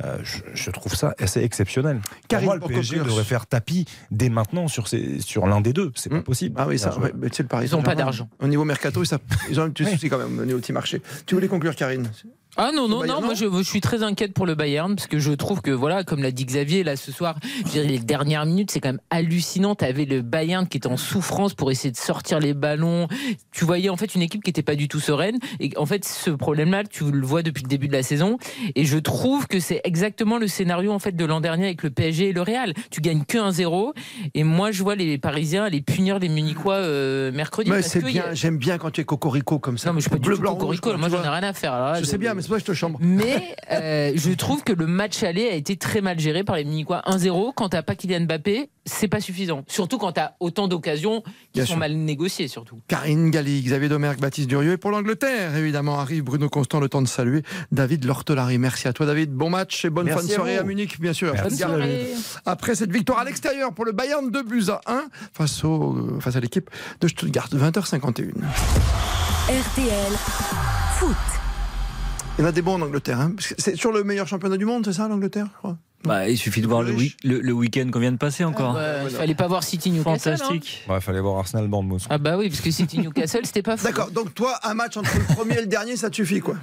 Euh, 0.04 0.18
je, 0.22 0.38
je 0.52 0.70
trouve 0.70 0.94
ça 0.94 1.14
assez 1.18 1.40
exceptionnel. 1.42 2.00
Moi, 2.42 2.56
le 2.56 2.60
PSG 2.60 2.98
devrait 2.98 3.24
faire 3.24 3.46
tapis 3.46 3.86
dès 4.10 4.28
maintenant 4.28 4.68
sur, 4.68 4.88
ces, 4.88 5.20
sur 5.20 5.46
l'un 5.46 5.60
des 5.60 5.72
deux. 5.72 5.92
C'est 5.94 6.10
pas 6.10 6.16
Hmm. 6.18 6.22
possible. 6.22 6.54
Ah 6.58 6.66
oui, 6.68 6.78
ça, 6.78 6.90
Bien 6.90 6.98
joué. 6.98 7.04
ouais, 7.06 7.12
mais 7.18 7.30
tu 7.30 7.36
sais, 7.36 7.42
le 7.42 7.48
Paris 7.48 7.66
Ils 7.66 7.74
ont 7.76 7.82
pas 7.82 7.94
d'argent. 7.94 8.28
Au 8.40 8.46
niveau 8.48 8.64
mercato, 8.64 9.04
ça, 9.04 9.18
ils 9.50 9.58
ont 9.58 9.64
un 9.64 9.70
petit 9.70 9.84
souci 9.90 10.08
quand 10.10 10.18
même 10.18 10.38
au 10.38 10.44
niveau 10.44 10.58
petit 10.58 10.72
marché. 10.72 11.00
Tu 11.26 11.34
voulais 11.34 11.48
conclure, 11.48 11.74
Karine? 11.74 12.10
Ah 12.58 12.70
non, 12.74 12.86
non, 12.86 13.00
Bayern, 13.00 13.20
non, 13.20 13.24
moi 13.26 13.34
je, 13.34 13.46
je 13.50 13.62
suis 13.62 13.80
très 13.80 14.02
inquiète 14.02 14.34
pour 14.34 14.44
le 14.44 14.54
Bayern 14.54 14.94
parce 14.94 15.06
que 15.06 15.18
je 15.18 15.32
trouve 15.32 15.62
que, 15.62 15.70
voilà, 15.70 16.04
comme 16.04 16.22
l'a 16.22 16.30
dit 16.30 16.44
Xavier, 16.44 16.84
là 16.84 16.96
ce 16.96 17.10
soir, 17.10 17.36
je 17.64 17.70
dirais, 17.70 17.86
les 17.86 17.98
dernières 17.98 18.44
minutes, 18.44 18.70
c'est 18.70 18.80
quand 18.80 18.90
même 18.90 19.00
hallucinant. 19.08 19.74
Tu 19.74 19.86
avais 19.86 20.04
le 20.04 20.20
Bayern 20.20 20.68
qui 20.68 20.76
était 20.76 20.86
en 20.88 20.98
souffrance 20.98 21.54
pour 21.54 21.70
essayer 21.70 21.90
de 21.90 21.96
sortir 21.96 22.40
les 22.40 22.52
ballons. 22.52 23.08
Tu 23.52 23.64
voyais 23.64 23.88
en 23.88 23.96
fait 23.96 24.14
une 24.14 24.20
équipe 24.20 24.42
qui 24.44 24.50
n'était 24.50 24.62
pas 24.62 24.74
du 24.74 24.86
tout 24.86 25.00
sereine. 25.00 25.38
Et 25.60 25.70
en 25.78 25.86
fait, 25.86 26.04
ce 26.04 26.30
problème-là, 26.30 26.84
tu 26.84 27.10
le 27.10 27.26
vois 27.26 27.42
depuis 27.42 27.62
le 27.62 27.68
début 27.68 27.88
de 27.88 27.94
la 27.94 28.02
saison. 28.02 28.36
Et 28.74 28.84
je 28.84 28.98
trouve 28.98 29.46
que 29.46 29.58
c'est 29.58 29.80
exactement 29.84 30.36
le 30.36 30.46
scénario 30.46 30.92
en 30.92 30.98
fait 30.98 31.12
de 31.16 31.24
l'an 31.24 31.40
dernier 31.40 31.64
avec 31.64 31.82
le 31.82 31.90
PSG 31.90 32.28
et 32.28 32.32
le 32.34 32.42
Real. 32.42 32.74
Tu 32.90 33.00
gagnes 33.00 33.24
que 33.26 33.38
1-0. 33.38 33.92
Et 34.34 34.44
moi, 34.44 34.72
je 34.72 34.82
vois 34.82 34.94
les 34.94 35.16
Parisiens 35.16 35.64
aller 35.64 35.80
punir 35.80 36.18
les 36.18 36.28
Munichois 36.28 36.74
euh, 36.74 37.32
mercredi. 37.32 37.70
Mais 37.70 37.80
c'est 37.80 38.02
bien, 38.04 38.24
a- 38.26 38.34
j'aime 38.34 38.58
bien 38.58 38.76
quand 38.76 38.90
tu 38.90 39.00
es 39.00 39.04
cocorico 39.04 39.58
comme 39.58 39.78
ça. 39.78 39.88
Non, 39.88 39.94
mais 39.94 40.00
je 40.00 40.04
suis 40.04 40.10
pas 40.10 40.16
du 40.18 40.26
Bleu, 40.26 40.36
tout 40.36 40.42
blanc, 40.42 40.52
cocorico. 40.54 40.90
rouge, 40.90 40.98
Moi, 41.00 41.08
j'en 41.08 41.24
ai 41.24 41.28
rien 41.28 41.42
à 41.48 41.52
faire. 41.54 41.72
Là, 41.72 41.94
Je 41.98 42.04
sais 42.04 42.18
bien, 42.18 42.34
mais 42.34 42.41
mais 42.42 42.42
c'est 42.42 42.48
pas 42.48 42.54
que 42.56 42.60
je 42.60 42.66
te 42.66 42.72
chambre. 42.74 42.98
Mais 43.00 43.54
euh, 43.70 44.12
je 44.14 44.30
trouve 44.32 44.62
que 44.64 44.72
le 44.72 44.86
match 44.86 45.22
aller 45.22 45.48
a 45.48 45.54
été 45.54 45.76
très 45.76 46.00
mal 46.00 46.18
géré 46.18 46.44
par 46.44 46.56
les 46.56 46.64
Munichois. 46.64 47.02
1-0, 47.06 47.52
quand 47.54 47.70
t'as 47.70 47.82
pas 47.82 47.94
Kylian 47.94 48.22
Mbappé, 48.22 48.68
c'est 48.84 49.08
pas 49.08 49.20
suffisant. 49.20 49.64
Surtout 49.68 49.98
quand 49.98 50.12
t'as 50.12 50.32
autant 50.40 50.68
d'occasions 50.68 51.22
qui 51.22 51.30
Bien 51.54 51.64
sont 51.64 51.72
sûr. 51.72 51.78
mal 51.78 51.94
négociées, 51.94 52.48
surtout. 52.48 52.80
Karine 52.88 53.30
Galli, 53.30 53.62
Xavier 53.62 53.88
Domergue, 53.88 54.20
Baptiste 54.20 54.48
Durieux. 54.48 54.72
Et 54.72 54.76
pour 54.76 54.90
l'Angleterre, 54.90 55.56
évidemment, 55.56 55.98
arrive 55.98 56.24
Bruno 56.24 56.48
Constant, 56.48 56.80
le 56.80 56.88
temps 56.88 57.02
de 57.02 57.08
saluer 57.08 57.42
David 57.70 58.04
Lortolari. 58.04 58.58
Merci 58.58 58.88
à 58.88 58.92
toi, 58.92 59.06
David. 59.06 59.30
Bon 59.32 59.50
match 59.50 59.84
et 59.84 59.90
bonne 59.90 60.06
Merci 60.06 60.22
fin 60.22 60.26
de 60.28 60.32
soirée 60.32 60.58
à 60.58 60.62
Munich, 60.64 61.00
bien 61.00 61.12
sûr. 61.12 61.32
Merci, 61.32 61.48
Bonne 61.48 61.58
soirée. 61.58 62.06
Après 62.44 62.74
cette 62.74 62.92
victoire 62.92 63.20
à 63.20 63.24
l'extérieur 63.24 63.72
pour 63.72 63.84
le 63.84 63.92
Bayern, 63.92 64.30
2 64.30 64.42
buts 64.42 64.64
à 64.68 64.80
1 64.92 65.04
face, 65.32 65.64
au, 65.64 66.18
face 66.20 66.36
à 66.36 66.40
l'équipe 66.40 66.68
de 67.00 67.08
Stuttgart, 67.08 67.48
20h51. 67.52 68.32
RTL 69.48 70.12
Foot. 70.98 71.41
Il 72.38 72.42
y 72.42 72.44
en 72.44 72.48
a 72.48 72.52
des 72.52 72.62
bons 72.62 72.74
en 72.74 72.82
Angleterre. 72.82 73.20
hein, 73.20 73.32
parce 73.36 73.48
que 73.48 73.54
c'est 73.58 73.76
sur 73.76 73.92
le 73.92 74.04
meilleur 74.04 74.26
championnat 74.26 74.56
du 74.56 74.64
monde, 74.64 74.84
c'est 74.84 74.92
ça, 74.94 75.06
l'Angleterre, 75.08 75.46
je 75.52 75.58
crois? 75.58 75.76
Bah, 76.04 76.28
il 76.28 76.36
suffit 76.36 76.60
de 76.62 76.66
voir 76.66 76.82
le, 76.82 76.92
week- 76.92 77.16
le, 77.22 77.40
le 77.40 77.52
week-end 77.52 77.88
qu'on 77.92 78.00
vient 78.00 78.10
de 78.10 78.16
passer 78.16 78.42
encore. 78.42 78.74
Euh, 78.76 79.04
il 79.08 79.14
fallait 79.14 79.36
pas 79.36 79.46
voir 79.46 79.62
City 79.62 79.90
Newcastle. 79.92 80.36
Fantastique. 80.38 80.84
Il 80.92 81.00
fallait 81.00 81.20
voir 81.20 81.38
Arsenal 81.38 81.68
Bournemouth. 81.68 82.02
hein. 82.04 82.06
Ah 82.10 82.18
bah 82.18 82.36
oui, 82.36 82.48
parce 82.48 82.60
que 82.60 82.72
City 82.72 82.98
Newcastle, 82.98 83.42
c'était 83.46 83.62
pas 83.62 83.76
fou. 83.76 83.84
D'accord, 83.84 84.10
donc 84.10 84.34
toi, 84.34 84.58
un 84.64 84.74
match 84.74 84.96
entre 84.96 85.10
le 85.16 85.34
premier 85.34 85.58
et 85.58 85.60
le 85.60 85.66
dernier, 85.68 85.96
ça 85.96 86.10
te 86.10 86.16
suffit, 86.16 86.40
quoi. 86.40 86.56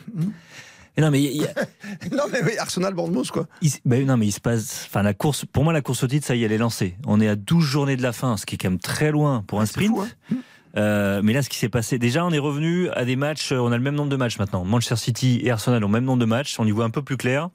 Et 0.97 1.01
non, 1.01 1.09
mais 1.11 1.22
il 1.24 1.38
y 1.41 1.45
a- 1.45 1.53
non, 2.11 2.24
mais 2.34 2.41
oui, 2.43 2.57
Arsenal, 2.57 2.93
Bournemouth, 2.93 3.32
quoi. 3.32 3.47
il 3.61 3.72
bah 3.86 3.97
non, 3.99 4.17
mais 4.17 4.28
il 4.28 4.34
se 4.34 4.41
passe. 4.41 4.88
Enfin, 4.89 5.03
la 5.03 5.13
course. 5.13 5.45
Pour 5.45 5.63
moi, 5.63 5.72
la 5.72 5.82
course 5.82 6.03
au 6.03 6.07
titre, 6.07 6.26
ça 6.28 6.36
y 6.36 6.41
est, 6.41 6.45
elle 6.47 6.51
est 6.51 6.57
lancée. 6.57 6.97
On 7.05 7.22
est 7.22 7.30
à 7.30 7.38
12 7.38 7.63
journées 7.63 7.95
de 7.95 8.01
la 8.03 8.11
fin, 8.11 8.36
ce 8.36 8.45
qui 8.45 8.55
est 8.55 8.57
quand 8.57 8.70
même 8.72 8.80
très 8.80 9.11
loin 9.11 9.45
pour 9.47 9.61
un 9.61 9.65
sprint. 9.65 9.95
fou, 9.95 10.01
hein. 10.01 10.36
Euh, 10.78 11.22
mais 11.24 11.34
là, 11.34 11.41
ce 11.41 11.49
qui 11.49 11.57
s'est 11.57 11.70
passé, 11.70 11.97
déjà, 11.97 12.24
on 12.26 12.32
est 12.32 12.39
revenu 12.39 12.89
à 12.89 13.05
des 13.05 13.15
matchs. 13.15 13.51
euh, 13.51 13.57
On 13.57 13.72
a 13.72 13.78
le 13.78 13.84
même 13.84 13.95
nombre 13.95 14.09
de 14.09 14.15
matchs 14.15 14.38
maintenant. 14.38 14.63
Manchester 14.65 14.95
City 14.97 15.41
et 15.43 15.51
Arsenal 15.51 15.84
ont 15.84 15.88
le 15.88 15.93
même 15.93 16.03
nombre 16.05 16.20
de 16.20 16.26
matchs. 16.26 16.55
On 16.59 16.65
y 16.65 16.72
voit 16.72 16.86
un 16.86 16.89
peu 16.89 17.01
plus 17.01 17.17
clair. 17.17 17.49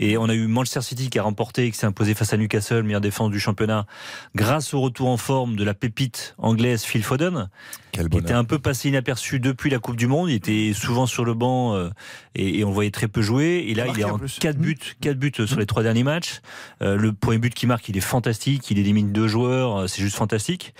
Et 0.00 0.16
on 0.16 0.28
a 0.28 0.34
eu 0.34 0.46
Manchester 0.46 0.80
City 0.82 1.10
qui 1.10 1.18
a 1.18 1.22
remporté, 1.22 1.66
et 1.66 1.70
qui 1.70 1.76
s'est 1.78 1.86
imposé 1.86 2.14
face 2.14 2.32
à 2.32 2.36
Newcastle, 2.36 2.82
meilleure 2.84 3.00
défense 3.00 3.30
du 3.30 3.38
championnat, 3.40 3.86
grâce 4.34 4.72
au 4.74 4.80
retour 4.80 5.08
en 5.08 5.16
forme 5.16 5.56
de 5.56 5.64
la 5.64 5.74
pépite 5.74 6.34
anglaise 6.38 6.84
Phil 6.84 7.02
Foden, 7.02 7.48
Quel 7.92 8.08
qui 8.08 8.18
était 8.18 8.32
un 8.32 8.44
peu 8.44 8.58
passé 8.58 8.88
inaperçu 8.88 9.40
depuis 9.40 9.70
la 9.70 9.78
Coupe 9.78 9.96
du 9.96 10.06
Monde. 10.06 10.30
Il 10.30 10.34
était 10.34 10.72
souvent 10.72 11.06
sur 11.06 11.24
le 11.24 11.34
banc 11.34 11.74
euh, 11.74 11.90
et, 12.34 12.60
et 12.60 12.64
on 12.64 12.68
le 12.68 12.74
voyait 12.74 12.90
très 12.90 13.08
peu 13.08 13.20
jouer. 13.22 13.64
Et 13.68 13.74
là, 13.74 13.86
il 13.88 14.00
est 14.00 14.04
en 14.04 14.14
en 14.14 14.18
plus. 14.18 14.38
4 14.38 14.56
buts, 14.56 14.76
quatre 15.00 15.18
buts 15.18 15.32
sur 15.46 15.58
les 15.58 15.66
trois 15.66 15.82
derniers 15.82 16.04
matchs. 16.04 16.40
Euh, 16.80 16.96
le 16.96 17.12
premier 17.12 17.38
but 17.38 17.52
qu'il 17.54 17.68
marque, 17.68 17.88
il 17.88 17.96
est 17.96 18.00
fantastique. 18.00 18.70
Il 18.70 18.78
élimine 18.78 19.12
deux 19.12 19.28
joueurs. 19.28 19.76
euh, 19.80 19.86
C'est 19.86 20.00
juste 20.02 20.16
fantastique. 20.16 20.74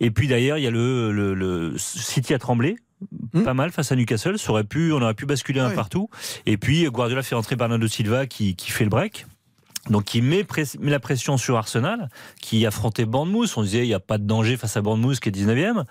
Et 0.00 0.10
puis 0.10 0.26
d'ailleurs, 0.28 0.58
il 0.58 0.64
y 0.64 0.66
a 0.66 0.70
le, 0.70 1.12
le, 1.12 1.21
le 1.22 1.74
City 1.78 2.34
à 2.34 2.38
tremblé. 2.38 2.76
Hmm. 3.32 3.42
Pas 3.42 3.54
mal 3.54 3.72
face 3.72 3.90
à 3.90 3.96
Newcastle, 3.96 4.38
ça 4.38 4.50
aurait 4.50 4.64
pu, 4.64 4.92
on 4.92 5.02
aurait 5.02 5.14
pu 5.14 5.26
basculer 5.26 5.58
un 5.60 5.70
Oui. 5.70 5.74
partout. 5.74 6.08
Et 6.46 6.56
puis 6.56 6.84
Guardiola 6.84 7.22
fait 7.22 7.34
entrer 7.34 7.56
Bernardo 7.56 7.86
Silva 7.88 8.26
qui, 8.26 8.54
qui 8.54 8.70
fait 8.70 8.84
le 8.84 8.90
break. 8.90 9.26
Donc 9.90 10.14
il 10.14 10.22
met, 10.22 10.46
la 10.80 11.00
pression 11.00 11.36
sur 11.36 11.56
Arsenal, 11.56 12.08
qui 12.40 12.64
affrontait 12.66 13.04
Bournemouth. 13.04 13.52
On 13.56 13.62
disait 13.62 13.80
il 13.80 13.88
n'y 13.88 13.94
a 13.94 14.00
pas 14.00 14.18
de 14.18 14.24
danger 14.24 14.56
face 14.56 14.76
à 14.76 14.80
Bournemouth 14.82 15.18
qui 15.18 15.28
est 15.28 15.32
19e. 15.32 15.84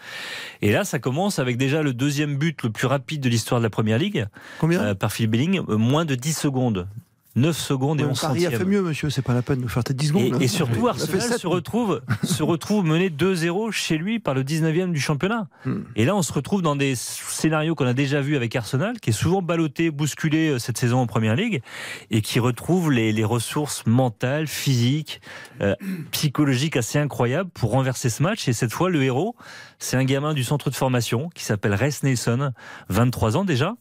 Et 0.61 0.71
là, 0.71 0.85
ça 0.85 0.99
commence 0.99 1.39
avec 1.39 1.57
déjà 1.57 1.83
le 1.83 1.93
deuxième 1.93 2.37
but 2.37 2.63
le 2.63 2.69
plus 2.69 2.87
rapide 2.87 3.19
de 3.21 3.27
l'histoire 3.27 3.59
de 3.59 3.65
la 3.65 3.69
Première 3.69 3.97
Ligue, 3.97 4.27
Combien? 4.59 4.81
Euh, 4.81 4.95
par 4.95 5.11
Phil 5.11 5.27
Billing, 5.27 5.59
euh, 5.67 5.75
moins 5.75 6.05
de 6.05 6.15
10 6.15 6.37
secondes. 6.37 6.87
9 7.35 7.57
secondes 7.57 7.99
et 8.01 8.03
Ouais, 8.03 8.09
11 8.11 8.19
Paris 8.21 8.45
a 8.45 8.49
fait 8.49 8.57
centièmes. 8.57 8.69
mieux, 8.73 8.81
monsieur, 8.81 9.09
c'est 9.09 9.21
pas 9.21 9.33
la 9.33 9.41
peine 9.41 9.57
de 9.57 9.61
nous 9.61 9.69
faire 9.69 9.83
tes 9.83 9.93
10 9.93 10.07
secondes. 10.07 10.23
Et, 10.23 10.31
hein. 10.33 10.37
et 10.41 10.47
surtout, 10.47 10.87
Arsenal 10.87 11.39
se 11.39 11.47
retrouve, 11.47 12.01
se 12.23 12.43
retrouve 12.43 12.85
mené 12.85 13.09
2-0 13.09 13.71
chez 13.71 13.97
lui 13.97 14.19
par 14.19 14.33
le 14.33 14.43
19e 14.43 14.91
du 14.91 14.99
championnat. 14.99 15.47
Hmm. 15.65 15.81
Et 15.95 16.03
là, 16.05 16.15
on 16.15 16.21
se 16.21 16.33
retrouve 16.33 16.61
dans 16.61 16.75
des 16.75 16.95
scénarios 16.95 17.73
qu'on 17.75 17.85
a 17.87 17.93
déjà 17.93 18.19
vus 18.21 18.35
avec 18.35 18.55
Arsenal, 18.55 18.99
qui 18.99 19.11
est 19.11 19.13
souvent 19.13 19.41
ballotté, 19.41 19.91
bousculé 19.91 20.49
euh, 20.49 20.59
cette 20.59 20.77
saison 20.77 20.99
en 20.99 21.07
Première 21.07 21.35
Ligue, 21.35 21.61
et 22.09 22.21
qui 22.21 22.39
retrouve 22.39 22.91
les, 22.91 23.11
les 23.13 23.23
ressources 23.23 23.85
mentales, 23.85 24.47
physiques, 24.47 25.21
euh, 25.61 25.75
psychologiques 26.11 26.75
assez 26.75 26.99
incroyables 26.99 27.49
pour 27.51 27.71
renverser 27.71 28.09
ce 28.09 28.21
match. 28.23 28.47
Et 28.47 28.53
cette 28.53 28.73
fois, 28.73 28.89
le 28.89 29.03
héros, 29.03 29.35
c'est 29.79 29.97
un 29.97 30.03
gamin 30.03 30.33
du 30.33 30.43
centre 30.43 30.69
de 30.69 30.75
formation 30.75 31.29
qui 31.33 31.43
s'appelle 31.43 31.73
Ress 31.75 32.03
Nelson, 32.03 32.51
23 32.89 33.37
ans 33.37 33.45
déjà, 33.45 33.75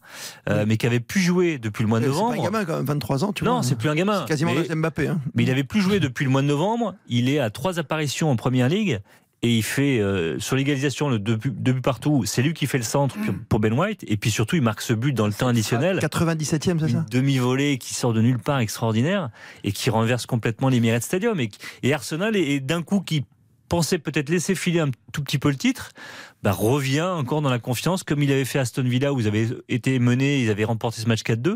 euh, 0.49 0.65
mais 0.67 0.77
qui 0.77 0.85
avait 0.87 0.99
pu 0.99 1.19
jouer 1.19 1.57
depuis 1.57 1.83
le 1.83 1.89
mois 1.89 1.99
de 1.99 2.05
C'est 2.05 2.11
pas 2.11 2.15
novembre. 2.15 2.41
un 2.41 2.43
gamin 2.43 2.65
quand 2.65 2.77
même, 2.77 2.85
23 2.85 3.23
ans, 3.25 3.33
tu 3.33 3.40
non, 3.45 3.53
vois. 3.55 3.63
c'est 3.63 3.75
plus 3.75 3.89
un 3.89 3.95
gamin. 3.95 4.21
C'est 4.21 4.27
quasiment 4.27 4.51
Mais- 4.51 4.57
l'âge 4.59 4.67
d'Mbappé. 4.69 5.07
Hein. 5.07 5.19
mais 5.35 5.43
il 5.43 5.49
avait 5.51 5.63
plus 5.63 5.81
joué 5.81 5.99
depuis 5.99 6.25
le 6.25 6.31
mois 6.31 6.41
de 6.41 6.47
novembre. 6.47 6.95
Il 7.07 7.29
est 7.29 7.39
à 7.39 7.49
trois 7.49 7.79
apparitions 7.79 8.29
en 8.31 8.35
première 8.35 8.69
ligue. 8.69 8.99
Et 9.43 9.55
il 9.57 9.63
fait 9.63 9.99
euh, 9.99 10.37
sur 10.37 10.55
l'égalisation 10.55 11.09
le 11.09 11.17
deux 11.17 11.35
buts, 11.35 11.49
deux 11.51 11.73
buts 11.73 11.81
partout. 11.81 12.25
C'est 12.25 12.43
lui 12.43 12.53
qui 12.53 12.67
fait 12.67 12.77
le 12.77 12.83
centre 12.83 13.17
Mm. 13.17 13.39
pour 13.49 13.59
Ben 13.59 13.73
White. 13.73 14.03
Et 14.07 14.15
puis 14.15 14.29
surtout, 14.29 14.55
il 14.55 14.61
marque 14.61 14.81
ce 14.81 14.93
but 14.93 15.13
dans 15.13 15.25
le 15.25 15.33
temps 15.33 15.47
additionnel. 15.47 15.97
97e, 15.99 16.77
c'est 16.79 16.85
Une 16.85 16.97
ça? 16.99 17.05
demi-volée 17.09 17.79
qui 17.79 17.95
sort 17.95 18.13
de 18.13 18.21
nulle 18.21 18.37
part 18.37 18.59
extraordinaire 18.59 19.31
et 19.63 19.71
qui 19.71 19.89
renverse 19.89 20.27
complètement 20.27 20.69
l'Emirates 20.69 21.01
Stadium. 21.01 21.39
Et, 21.39 21.49
et 21.81 21.91
Arsenal, 21.91 22.35
et, 22.35 22.41
et 22.53 22.59
d'un 22.59 22.83
coup, 22.83 22.99
qui 23.01 23.25
pensait 23.67 23.97
peut-être 23.97 24.29
laisser 24.29 24.53
filer 24.53 24.79
un 24.81 24.89
tout 25.11 25.23
petit 25.23 25.39
peu 25.39 25.49
le 25.49 25.55
titre, 25.55 25.89
bah, 26.43 26.51
revient 26.51 27.01
encore 27.01 27.41
dans 27.41 27.49
la 27.49 27.57
confiance, 27.57 28.03
comme 28.03 28.21
il 28.21 28.31
avait 28.31 28.45
fait 28.45 28.59
à 28.59 28.61
Aston 28.61 28.83
Villa, 28.83 29.11
où 29.11 29.21
ils 29.21 29.27
avaient 29.27 29.47
été 29.69 29.97
menés, 29.97 30.41
ils 30.43 30.51
avaient 30.51 30.65
remporté 30.65 31.01
ce 31.01 31.07
match 31.07 31.21
4-2. 31.23 31.55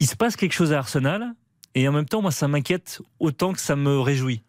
Il 0.00 0.06
se 0.08 0.16
passe 0.16 0.36
quelque 0.36 0.52
chose 0.52 0.72
à 0.72 0.78
Arsenal, 0.78 1.34
et 1.74 1.88
en 1.88 1.92
même 1.92 2.06
temps, 2.06 2.22
moi, 2.22 2.30
ça 2.30 2.48
m'inquiète 2.48 3.00
autant 3.20 3.52
que 3.52 3.60
ça 3.60 3.76
me 3.76 3.98
réjouit. 4.00 4.42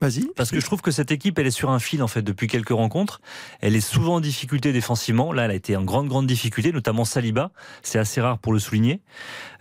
Vas-y. 0.00 0.26
Parce 0.34 0.50
que 0.50 0.58
je 0.58 0.66
trouve 0.66 0.80
que 0.82 0.90
cette 0.90 1.12
équipe, 1.12 1.38
elle 1.38 1.46
est 1.46 1.52
sur 1.52 1.70
un 1.70 1.78
fil 1.78 2.02
en 2.02 2.08
fait 2.08 2.22
depuis 2.22 2.48
quelques 2.48 2.70
rencontres. 2.70 3.20
Elle 3.60 3.76
est 3.76 3.80
souvent 3.80 4.16
en 4.16 4.20
difficulté 4.20 4.72
défensivement. 4.72 5.32
Là, 5.32 5.44
elle 5.44 5.52
a 5.52 5.54
été 5.54 5.76
en 5.76 5.84
grande 5.84 6.08
grande 6.08 6.26
difficulté, 6.26 6.72
notamment 6.72 7.04
Saliba. 7.04 7.52
C'est 7.82 8.00
assez 8.00 8.20
rare 8.20 8.38
pour 8.38 8.52
le 8.52 8.58
souligner. 8.58 9.00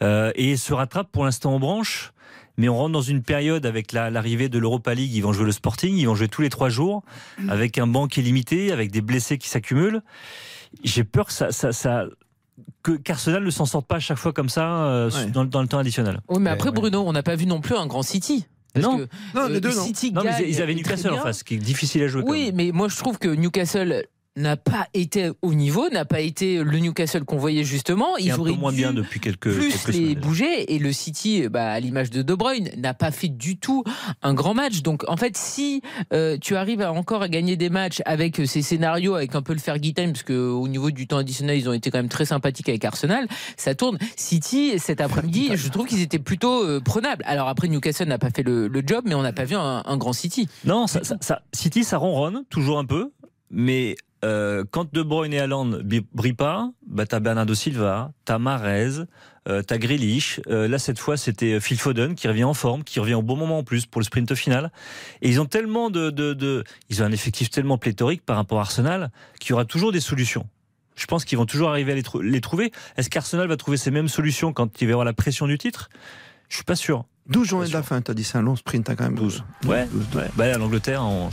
Euh, 0.02 0.32
et 0.34 0.58
se 0.58 0.74
rattrape 0.74 1.12
pour 1.12 1.26
l'instant 1.26 1.54
en 1.54 1.60
branche. 1.60 2.12
Mais 2.58 2.70
on 2.70 2.76
rentre 2.76 2.92
dans 2.92 3.02
une 3.04 3.22
période 3.22 3.68
avec 3.68 3.92
la- 3.92 4.10
l'arrivée 4.10 4.50
de 4.50 4.58
l'Europa 4.58 4.96
League. 4.96 5.14
Ils 5.14 5.22
vont 5.22 5.32
jouer 5.32 5.46
le 5.46 5.52
Sporting, 5.52 5.96
ils 5.96 6.06
vont 6.06 6.16
jouer 6.16 6.28
tous 6.28 6.42
les 6.42 6.50
trois 6.50 6.70
jours, 6.70 7.04
avec 7.48 7.78
un 7.78 7.86
banc 7.86 8.08
qui 8.08 8.20
est 8.20 8.24
limité, 8.24 8.72
avec 8.72 8.90
des 8.90 9.02
blessés 9.02 9.38
qui 9.38 9.48
s'accumulent. 9.48 10.02
J'ai 10.84 11.04
peur 11.04 11.28
que 11.28 11.34
ça, 11.34 11.52
ça, 11.52 11.72
ça 11.72 12.06
que 12.84 12.92
qu'Arsenal 12.94 13.44
ne 13.44 13.50
s'en 13.52 13.66
sorte 13.66 13.86
pas 13.88 13.96
à 13.98 14.00
chaque 14.00 14.18
fois 14.18 14.34
comme 14.34 14.50
ça 14.50 14.86
euh, 14.86 15.10
Ouais. 15.12 15.28
dans, 15.28 15.44
le- 15.44 15.50
dans 15.50 15.62
le 15.62 15.68
temps 15.68 15.78
additionnel. 15.80 16.20
Oui, 16.30 16.38
mais 16.40 16.50
après, 16.50 16.70
ouais. 16.70 16.76
Bruno, 16.76 17.04
on 17.06 17.12
n'a 17.14 17.24
pas 17.24 17.36
vu 17.36 17.46
non 17.46 17.62
plus 17.62 17.76
un 17.76 17.86
grand 17.88 18.02
City. 18.04 18.46
Parce 18.74 18.86
Non. 18.86 18.98
que, 19.00 19.08
Non, 19.36 19.48
les 19.48 19.56
euh, 19.58 19.60
deux, 19.60 19.76
non. 19.76 19.84
City 19.84 20.12
Non, 20.14 20.22
mais 20.24 20.50
ils 20.50 20.62
avaient 20.62 20.74
Newcastle 20.76 21.12
en 21.12 21.18
face, 21.18 21.40
ce 21.40 21.44
qui 21.44 21.56
est 21.56 21.58
difficile 21.58 22.04
à 22.04 22.08
jouer. 22.08 22.24
quand 22.24 22.32
Oui, 22.32 22.46
même. 22.48 22.56
mais 22.56 22.72
moi 22.72 22.88
je 22.88 22.96
trouve 22.98 23.18
que 23.20 23.28
Newcastle 23.28 24.06
n'a 24.38 24.56
pas 24.56 24.88
été 24.94 25.32
au 25.42 25.54
niveau, 25.54 25.90
n'a 25.90 26.06
pas 26.06 26.22
été 26.22 26.64
le 26.64 26.80
Newcastle 26.80 27.26
qu'on 27.26 27.38
voyait 27.38 27.64
justement. 27.66 28.16
Ils 28.18 28.32
un 28.32 28.36
peu 28.36 28.42
auraient 28.42 28.52
moins 28.54 28.72
dû 28.72 28.78
bien 28.78 28.94
depuis 28.94 29.20
quelques, 29.20 29.54
plus 29.54 29.70
quelques 29.72 29.88
les 29.90 30.16
bouger 30.16 30.74
et 30.74 30.80
le 30.80 30.94
City, 30.94 31.48
bah, 31.50 31.70
à 31.72 31.80
l'image 31.82 32.10
de 32.12 32.22
De 32.22 32.34
Bruyne, 32.34 32.70
n'a 32.78 32.94
pas 32.94 33.12
fait 33.12 33.28
du 33.28 33.58
tout 33.58 33.84
un 34.22 34.34
grand 34.34 34.54
match. 34.54 34.82
Donc 34.84 35.04
en 35.10 35.18
fait, 35.18 35.36
si 35.36 35.82
euh, 36.14 36.38
tu 36.40 36.56
arrives 36.56 36.82
à 36.82 36.94
encore 36.94 37.22
à 37.24 37.28
gagner 37.30 37.58
des 37.58 37.70
matchs 37.70 38.02
avec 38.06 38.42
ces 38.46 38.62
scénarios, 38.62 39.16
avec 39.16 39.36
un 39.36 39.42
peu 39.42 39.52
le 39.54 39.60
Fergie 39.60 39.94
time, 39.94 40.14
parce 40.14 40.24
que 40.24 40.34
au 40.50 40.68
niveau 40.70 40.92
du 40.92 41.08
temps 41.08 41.18
additionnel, 41.18 41.58
ils 41.58 41.68
ont 41.68 41.74
été 41.74 41.92
quand 41.92 42.00
même 42.00 42.08
très 42.10 42.26
sympathiques 42.26 42.70
avec 42.70 42.86
Arsenal, 42.86 43.28
ça 43.58 43.76
tourne. 43.76 43.98
City 44.16 44.74
cet 44.78 45.02
après-midi, 45.02 45.50
je 45.56 45.68
trouve 45.70 45.88
qu'ils 45.88 46.02
étaient 46.02 46.20
plutôt 46.20 46.64
euh, 46.64 46.80
prenables. 46.80 47.24
Alors 47.28 47.50
après, 47.50 47.68
Newcastle 47.68 48.08
n'a 48.08 48.18
pas 48.18 48.30
fait 48.30 48.44
le, 48.44 48.68
le 48.70 48.84
job, 48.86 49.04
mais 49.06 49.16
on 49.16 49.22
n'a 49.24 49.34
pas 49.34 49.44
vu 49.44 49.56
un, 49.56 49.84
un 49.86 49.98
grand 49.98 50.14
City. 50.14 50.48
Non, 50.64 50.88
ça, 50.88 51.04
ça- 51.04 51.18
ça- 51.20 51.42
City, 51.54 51.84
ça 51.84 51.98
ronronne 51.98 52.44
toujours 52.50 52.80
un 52.80 52.86
peu, 52.86 53.12
mais 53.50 53.96
euh, 54.24 54.64
quand 54.70 54.94
De 54.94 55.02
Bruyne 55.02 55.34
et 55.34 55.40
Haaland 55.40 55.80
brillent 56.14 56.34
pas, 56.34 56.72
bah 56.86 57.06
t'as 57.06 57.20
Bernardo 57.20 57.54
Silva, 57.54 58.12
t'as 58.26 58.38
Marez, 58.38 59.06
euh, 59.48 59.62
t'as 59.64 59.78
Grealish. 59.78 60.40
Euh, 60.48 60.68
là, 60.68 60.78
cette 60.80 61.00
fois, 61.00 61.18
c'était 61.18 61.60
Phil 61.60 61.80
Foden 61.80 62.16
qui 62.16 62.28
revient 62.28 62.44
en 62.44 62.54
forme, 62.54 62.84
qui 62.84 63.00
revient 63.00 63.16
au 63.16 63.22
bon 63.22 63.36
moment 63.36 63.60
en 63.60 63.64
plus 63.64 63.86
pour 63.86 64.02
le 64.02 64.06
sprint 64.06 64.36
final. 64.36 64.72
Et 65.22 65.30
ils 65.30 65.42
ont 65.42 65.46
tellement 65.46 65.90
de, 65.90 66.10
de, 66.10 66.34
de- 66.34 66.64
ils 66.90 67.02
ont 67.02 67.06
un 67.06 67.12
effectif 67.12 67.50
tellement 67.50 67.78
pléthorique 67.78 68.24
par 68.24 68.36
rapport 68.36 68.60
à 68.60 68.62
Arsenal 68.62 69.12
qu'il 69.40 69.52
y 69.52 69.54
aura 69.54 69.66
toujours 69.66 69.92
des 69.92 70.02
solutions. 70.02 70.48
Je 70.96 71.06
pense 71.08 71.26
qu'ils 71.26 71.38
vont 71.38 71.46
toujours 71.46 71.70
arriver 71.70 71.94
à 71.94 71.96
les, 71.96 72.04
les 72.22 72.42
trouver. 72.42 72.72
Est-ce 72.98 73.10
qu'Arsenal 73.10 73.48
va 73.48 73.58
trouver 73.58 73.78
ces 73.78 73.92
mêmes 73.92 74.10
solutions 74.10 74.54
quand 74.54 74.82
il 74.82 74.86
va 74.86 74.92
y 74.92 74.94
avoir 74.94 75.06
la 75.06 75.14
pression 75.14 75.48
du 75.48 75.58
titre? 75.58 75.90
Je 76.50 76.56
suis 76.58 76.66
pas 76.66 76.76
sûr. 76.76 77.06
12 77.30 77.48
journées 77.48 77.68
de 77.68 77.74
la 77.74 77.84
fin, 77.84 78.02
t'as 78.02 78.14
dit 78.14 78.24
c'est 78.24 78.38
un 78.38 78.42
long 78.42 78.56
sprint 78.56 78.90
hein, 78.90 78.96
quand 78.98 79.04
même. 79.06 79.16
12. 79.16 79.44
Ouais, 79.66 79.88
ouais. 80.16 80.30
Bah, 80.36 80.48
là, 80.48 80.58
l'Angleterre, 80.58 81.04
on- 81.04 81.30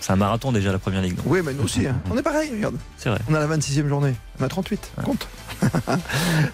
c'est 0.00 0.12
un 0.12 0.16
marathon 0.16 0.52
déjà 0.52 0.72
la 0.72 0.78
première 0.78 1.00
ligue. 1.02 1.14
donc. 1.16 1.24
Oui, 1.28 1.40
mais 1.44 1.52
nous 1.54 1.64
aussi. 1.64 1.86
hein. 1.86 2.00
On 2.10 2.16
est 2.18 2.22
pareil, 2.22 2.50
regarde. 2.52 2.76
C'est 2.98 3.08
vrai. 3.08 3.18
On 3.28 3.34
a 3.34 3.40
la 3.40 3.46
26e 3.46 3.88
journée. 3.88 4.14
On 4.40 4.44
a 4.44 4.48
38. 4.48 4.92
Compte. 5.04 5.28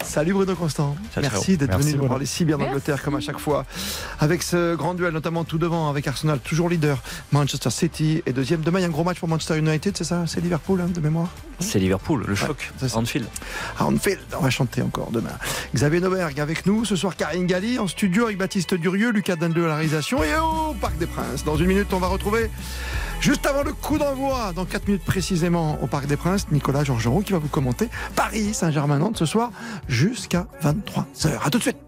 Salut 0.04 0.32
Bruno 0.34 0.54
Constant. 0.54 0.96
Ciao. 1.14 1.22
Merci 1.22 1.56
d'être 1.56 1.78
venu 1.78 1.94
nous 1.94 2.06
parler 2.06 2.26
si 2.26 2.44
bien 2.44 2.58
d'Angleterre 2.58 3.02
comme 3.02 3.16
à 3.16 3.20
chaque 3.20 3.38
fois. 3.38 3.64
Avec 4.20 4.42
ce 4.42 4.74
grand 4.74 4.94
duel, 4.94 5.12
notamment 5.12 5.44
tout 5.44 5.58
devant 5.58 5.88
avec 5.88 6.06
Arsenal, 6.06 6.38
toujours 6.40 6.68
leader. 6.68 6.98
Manchester 7.32 7.70
City 7.70 8.22
est 8.26 8.32
deuxième. 8.32 8.60
Demain, 8.60 8.80
il 8.80 8.82
y 8.82 8.84
a 8.84 8.88
un 8.88 8.92
gros 8.92 9.04
match 9.04 9.18
pour 9.18 9.28
Manchester 9.28 9.58
United, 9.58 9.96
c'est 9.96 10.04
ça? 10.04 10.24
C'est 10.26 10.40
Liverpool, 10.40 10.80
hein, 10.82 10.88
de 10.92 11.00
mémoire? 11.00 11.28
C'est 11.60 11.78
Liverpool, 11.78 12.24
le 12.26 12.34
choc. 12.34 12.70
c'est 12.78 12.88
ça. 12.88 12.98
Anfield. 12.98 13.26
Anfield, 13.80 14.20
on 14.38 14.42
va 14.42 14.50
chanter 14.50 14.82
encore 14.82 15.10
demain. 15.10 15.30
Xavier 15.74 16.00
Noberg 16.00 16.38
avec 16.40 16.66
nous. 16.66 16.84
Ce 16.84 16.96
soir, 16.96 17.16
Karine 17.16 17.46
Galli 17.46 17.78
en 17.78 17.86
studio 17.88 18.24
avec 18.26 18.38
Baptiste 18.38 18.67
Baptiste 18.68 18.82
Durieux, 18.82 19.12
Lucas 19.12 19.36
Dindeux 19.36 19.64
à 19.64 19.68
la 19.68 19.74
réalisation 19.76 20.22
et 20.22 20.34
au 20.36 20.74
Parc 20.74 20.98
des 20.98 21.06
Princes. 21.06 21.42
Dans 21.42 21.56
une 21.56 21.68
minute, 21.68 21.90
on 21.94 21.98
va 21.98 22.08
retrouver, 22.08 22.50
juste 23.18 23.46
avant 23.46 23.62
le 23.62 23.72
coup 23.72 23.96
d'envoi, 23.96 24.52
dans 24.54 24.66
4 24.66 24.88
minutes 24.88 25.04
précisément, 25.04 25.78
au 25.80 25.86
Parc 25.86 26.06
des 26.06 26.18
Princes, 26.18 26.46
Nicolas 26.50 26.84
Georgerot 26.84 27.22
qui 27.22 27.32
va 27.32 27.38
vous 27.38 27.48
commenter 27.48 27.88
Paris 28.14 28.52
Saint-Germain-Nantes 28.52 29.16
ce 29.16 29.24
soir 29.24 29.52
jusqu'à 29.88 30.46
23h. 30.62 31.46
A 31.46 31.50
tout 31.50 31.58
de 31.58 31.62
suite. 31.62 31.78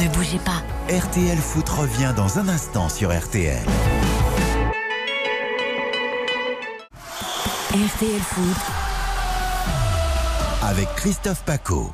Ne 0.00 0.08
bougez 0.14 0.40
pas. 0.44 0.62
RTL 0.92 1.38
Foot 1.38 1.68
revient 1.68 2.12
dans 2.16 2.40
un 2.40 2.48
instant 2.48 2.88
sur 2.88 3.16
RTL. 3.16 3.62
RTL 7.70 8.20
Foot. 8.20 8.91
Avec 10.72 10.88
Christophe 10.94 11.42
Paco. 11.42 11.92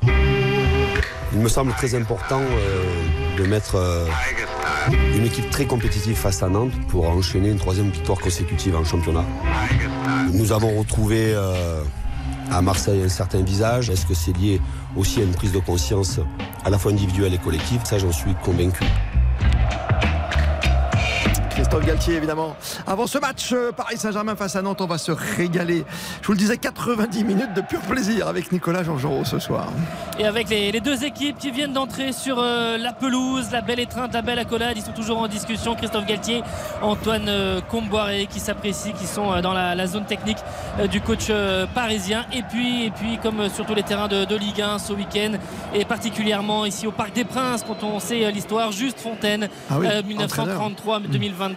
Il 1.32 1.40
me 1.40 1.48
semble 1.48 1.72
très 1.72 1.96
important 1.96 2.40
euh, 2.40 3.36
de 3.36 3.42
mettre 3.44 3.74
euh, 3.74 4.06
une 5.16 5.26
équipe 5.26 5.50
très 5.50 5.66
compétitive 5.66 6.14
face 6.14 6.44
à 6.44 6.48
Nantes 6.48 6.70
pour 6.86 7.10
enchaîner 7.10 7.48
une 7.48 7.58
troisième 7.58 7.90
victoire 7.90 8.20
consécutive 8.20 8.76
en 8.76 8.84
championnat. 8.84 9.24
Nous 10.32 10.52
avons 10.52 10.78
retrouvé 10.78 11.34
euh, 11.34 11.82
à 12.52 12.62
Marseille 12.62 13.02
un 13.02 13.08
certain 13.08 13.42
visage. 13.42 13.90
Est-ce 13.90 14.06
que 14.06 14.14
c'est 14.14 14.36
lié 14.36 14.60
aussi 14.96 15.22
à 15.22 15.24
une 15.24 15.34
prise 15.34 15.50
de 15.50 15.58
conscience 15.58 16.20
à 16.64 16.70
la 16.70 16.78
fois 16.78 16.92
individuelle 16.92 17.34
et 17.34 17.38
collective? 17.38 17.80
Ça, 17.82 17.98
j'en 17.98 18.12
suis 18.12 18.36
convaincu. 18.44 18.84
Christophe 21.68 21.86
Galtier, 21.86 22.14
évidemment. 22.14 22.56
Avant 22.86 23.06
ce 23.06 23.18
match, 23.18 23.52
euh, 23.52 23.72
Paris 23.72 23.98
Saint-Germain 23.98 24.34
face 24.36 24.56
à 24.56 24.62
Nantes, 24.62 24.80
on 24.80 24.86
va 24.86 24.96
se 24.96 25.12
régaler. 25.12 25.84
Je 26.22 26.26
vous 26.26 26.32
le 26.32 26.38
disais, 26.38 26.56
90 26.56 27.24
minutes 27.24 27.52
de 27.54 27.60
pur 27.60 27.80
plaisir 27.80 28.26
avec 28.26 28.50
Nicolas 28.52 28.82
Jean-Jean 28.82 29.22
ce 29.26 29.38
soir. 29.38 29.66
Et 30.18 30.24
avec 30.24 30.48
les, 30.48 30.72
les 30.72 30.80
deux 30.80 31.04
équipes 31.04 31.36
qui 31.36 31.50
viennent 31.50 31.74
d'entrer 31.74 32.12
sur 32.12 32.38
euh, 32.38 32.78
la 32.78 32.94
pelouse, 32.94 33.48
la 33.52 33.60
belle 33.60 33.80
étreinte, 33.80 34.14
la 34.14 34.22
belle 34.22 34.38
accolade, 34.38 34.78
ils 34.78 34.82
sont 34.82 34.92
toujours 34.92 35.18
en 35.18 35.28
discussion. 35.28 35.74
Christophe 35.74 36.06
Galtier, 36.06 36.42
Antoine 36.80 37.28
euh, 37.28 37.60
Comboiré 37.60 38.26
qui 38.30 38.40
s'apprécient, 38.40 38.94
qui 38.94 39.06
sont 39.06 39.30
euh, 39.30 39.42
dans 39.42 39.52
la, 39.52 39.74
la 39.74 39.86
zone 39.86 40.06
technique 40.06 40.38
du 40.90 41.02
coach 41.02 41.30
parisien. 41.74 42.24
Et 42.32 42.42
puis, 42.42 42.86
et 42.86 42.90
puis 42.90 43.18
comme 43.22 43.50
sur 43.50 43.66
tous 43.66 43.74
les 43.74 43.82
terrains 43.82 44.08
de, 44.08 44.24
de 44.24 44.36
Ligue 44.36 44.62
1 44.62 44.78
ce 44.78 44.94
week-end, 44.94 45.32
et 45.74 45.84
particulièrement 45.84 46.64
ici 46.64 46.86
au 46.86 46.92
Parc 46.92 47.12
des 47.12 47.24
Princes, 47.24 47.62
quand 47.66 47.82
on 47.82 48.00
sait 48.00 48.30
l'histoire, 48.30 48.72
Juste 48.72 49.00
Fontaine, 49.00 49.48
Ah 49.70 49.74
oui, 49.78 49.86
euh, 49.90 50.02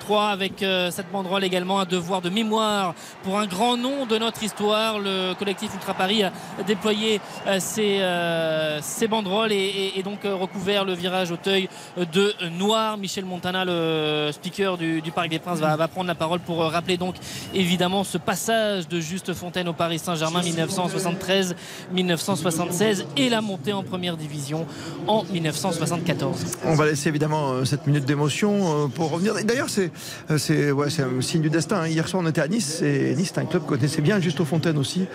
entraîneur. 0.02 0.12
1933-2023, 0.12 0.32
avec 0.32 0.64
euh, 0.64 0.92
cette 0.92 1.12
banderole 1.12 1.44
également 1.44 1.80
un 1.80 1.86
devoir 1.86 2.22
de 2.22 2.30
mémoire 2.30 2.94
pour 3.24 3.40
un 3.40 3.48
grand 3.48 3.78
nom 3.78 4.06
de 4.06 4.18
notre 4.18 4.44
histoire. 4.44 5.00
Le 5.00 5.34
collectif 5.34 5.74
Ultra 5.74 5.94
Paris 5.94 6.24
a 6.24 6.32
déployé 6.66 7.22
euh, 7.48 7.60
ses, 7.60 7.98
euh, 8.00 8.80
banderoles 9.10 9.52
et, 9.52 10.02
donc 10.04 10.26
euh, 10.26 10.36
recouvert 10.36 10.86
le 10.86 10.94
virage 10.94 11.32
Auteuil 11.32 11.70
de 11.98 12.34
noir. 12.58 12.98
Michel 12.98 13.26
Montana, 13.26 13.66
le 13.66 14.32
speaker 14.32 14.78
du, 14.78 15.02
Parc 15.14 15.30
des 15.30 15.40
Princes, 15.40 15.60
va, 15.60 15.76
va 15.76 15.88
prendre 15.88 16.08
la 16.08 16.16
parole 16.16 16.40
pour 16.40 16.60
rappeler 16.60 16.98
donc 16.98 17.16
évidemment 17.54 18.04
ce 18.04 18.18
passage 18.18 18.88
de 18.88 19.00
Juste 19.00 19.34
Fontaine 19.34 19.68
au 19.68 19.74
Paris 19.74 20.00
Saint-Germain 20.00 20.42
1973-1976 21.94 23.06
et 23.18 23.30
la 23.30 23.42
montée 23.42 23.74
en 23.74 23.84
première 23.84 24.18
division 24.18 24.66
en 25.08 25.24
1974. 25.26 26.46
On 26.66 26.76
va 26.76 26.86
laisser 26.86 27.10
évidemment 27.10 27.66
cette 27.66 27.86
minute 27.88 28.06
d'émotion 28.06 28.90
pour 28.90 29.12
revenir. 29.12 29.34
D'ailleurs, 29.44 29.70
c'est 29.70 29.91
euh, 30.30 30.38
c'est 30.38 30.72
ouais, 30.72 30.88
un 31.02 31.22
signe 31.22 31.42
du 31.42 31.50
destin. 31.50 31.82
hein. 31.82 31.88
Hier 31.88 32.08
soir, 32.08 32.22
on 32.24 32.28
était 32.30 32.42
à 32.42 32.48
Nice 32.48 32.82
et 32.82 33.14
Nice, 33.16 33.32
c'est 33.34 33.42
un 33.42 33.46
club 33.46 33.64
que 33.64 33.70
connaissait 33.70 34.02
bien, 34.02 34.20
juste 34.20 34.40
aux 34.40 34.46
Fontaines 34.46 34.78
aussi. 34.78 35.06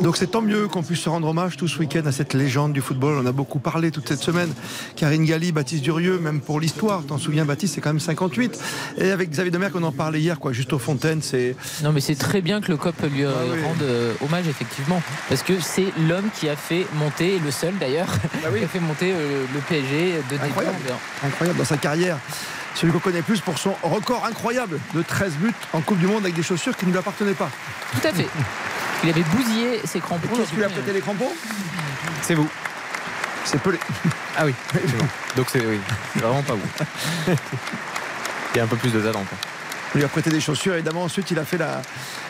Donc 0.00 0.16
c'est 0.16 0.28
tant 0.28 0.42
mieux 0.42 0.68
qu'on 0.68 0.82
puisse 0.82 1.00
se 1.00 1.08
rendre 1.08 1.28
hommage 1.28 1.56
tout 1.56 1.68
ce 1.68 1.78
week-end 1.78 2.02
à 2.06 2.12
cette 2.12 2.34
légende 2.34 2.72
du 2.72 2.80
football. 2.80 3.18
On 3.22 3.26
a 3.26 3.32
beaucoup 3.32 3.58
parlé 3.58 3.90
toute 3.90 4.08
cette 4.08 4.20
semaine. 4.22 4.52
Karine 4.96 5.24
Galli, 5.24 5.52
Baptiste 5.52 5.82
Durieux, 5.82 6.18
même 6.18 6.40
pour 6.40 6.60
l'histoire. 6.60 7.02
T'en 7.04 7.18
souviens, 7.18 7.44
Baptiste, 7.44 7.74
c'est 7.74 7.80
quand 7.80 7.90
même 7.90 8.00
58. 8.00 8.58
Et 8.98 9.10
avec 9.10 9.30
Xavier 9.30 9.50
Demer, 9.50 9.68
qu'on 9.70 9.82
en 9.82 9.92
parlait 9.92 10.20
hier, 10.20 10.38
quoi, 10.38 10.52
juste 10.52 10.72
aux 10.72 10.78
Fontaines, 10.78 11.22
c'est. 11.22 11.56
Non, 11.82 11.92
mais 11.92 12.00
c'est 12.00 12.14
très 12.16 12.40
bien 12.40 12.60
que 12.60 12.70
le 12.70 12.76
COP 12.76 12.94
lui 13.12 13.24
euh, 13.24 13.30
Ah 13.34 13.44
oui. 13.52 13.62
rende 13.64 13.82
euh, 13.82 14.12
hommage, 14.24 14.46
effectivement. 14.48 15.02
Parce 15.28 15.42
que 15.42 15.54
c'est 15.60 15.86
l'homme 16.08 16.28
qui 16.38 16.48
a 16.48 16.56
fait 16.56 16.86
monter, 16.98 17.36
et 17.36 17.38
le 17.38 17.50
seul 17.50 17.74
d'ailleurs, 17.78 18.08
qui 18.58 18.64
a 18.64 18.68
fait 18.68 18.80
monter 18.80 19.12
euh, 19.12 19.44
le 19.54 19.60
PSG 19.60 20.14
de 20.30 20.36
Incroyable. 20.44 20.76
incroyable 21.24 21.58
dans 21.58 21.64
sa 21.64 21.76
carrière. 21.76 22.18
Celui 22.74 22.92
qu'on 22.92 22.98
connaît 23.00 23.22
plus 23.22 23.40
pour 23.40 23.58
son 23.58 23.74
record 23.82 24.24
incroyable 24.24 24.78
de 24.94 25.02
13 25.02 25.32
buts 25.34 25.52
en 25.72 25.80
Coupe 25.80 25.98
du 25.98 26.06
Monde 26.06 26.22
avec 26.22 26.34
des 26.34 26.42
chaussures 26.42 26.76
qui 26.76 26.86
ne 26.86 26.92
lui 26.92 26.98
appartenaient 26.98 27.34
pas. 27.34 27.50
Tout 27.92 28.06
à 28.06 28.12
fait. 28.12 28.28
Il 29.04 29.10
avait 29.10 29.22
bousillé 29.22 29.80
ses 29.84 30.00
crampons. 30.00 30.28
Et 30.34 30.36
Qu'est-ce 30.38 30.50
qui 30.50 30.56
lui 30.56 30.64
a 30.64 30.68
prêté 30.68 30.92
les 30.92 31.00
crampons? 31.00 31.32
C'est 32.22 32.34
vous. 32.34 32.48
C'est 33.44 33.60
Pelé. 33.60 33.78
Ah 34.36 34.44
oui, 34.46 34.54
c'est 34.72 34.96
bon. 34.96 35.06
Donc 35.36 35.46
c'est 35.50 35.64
oui, 35.64 35.80
c'est 36.14 36.20
vraiment 36.22 36.42
pas 36.42 36.54
vous. 36.54 37.32
Il 38.54 38.58
y 38.58 38.60
a 38.60 38.64
un 38.64 38.66
peu 38.66 38.76
plus 38.76 38.92
de 38.92 39.00
talent. 39.00 39.24
quoi. 39.24 39.38
On 39.94 39.98
lui 39.98 40.04
a 40.04 40.08
prêté 40.08 40.30
des 40.30 40.40
chaussures, 40.40 40.74
évidemment. 40.74 41.04
Ensuite, 41.04 41.30
il 41.30 41.38
a 41.38 41.44
fait 41.44 41.58
la, 41.58 41.82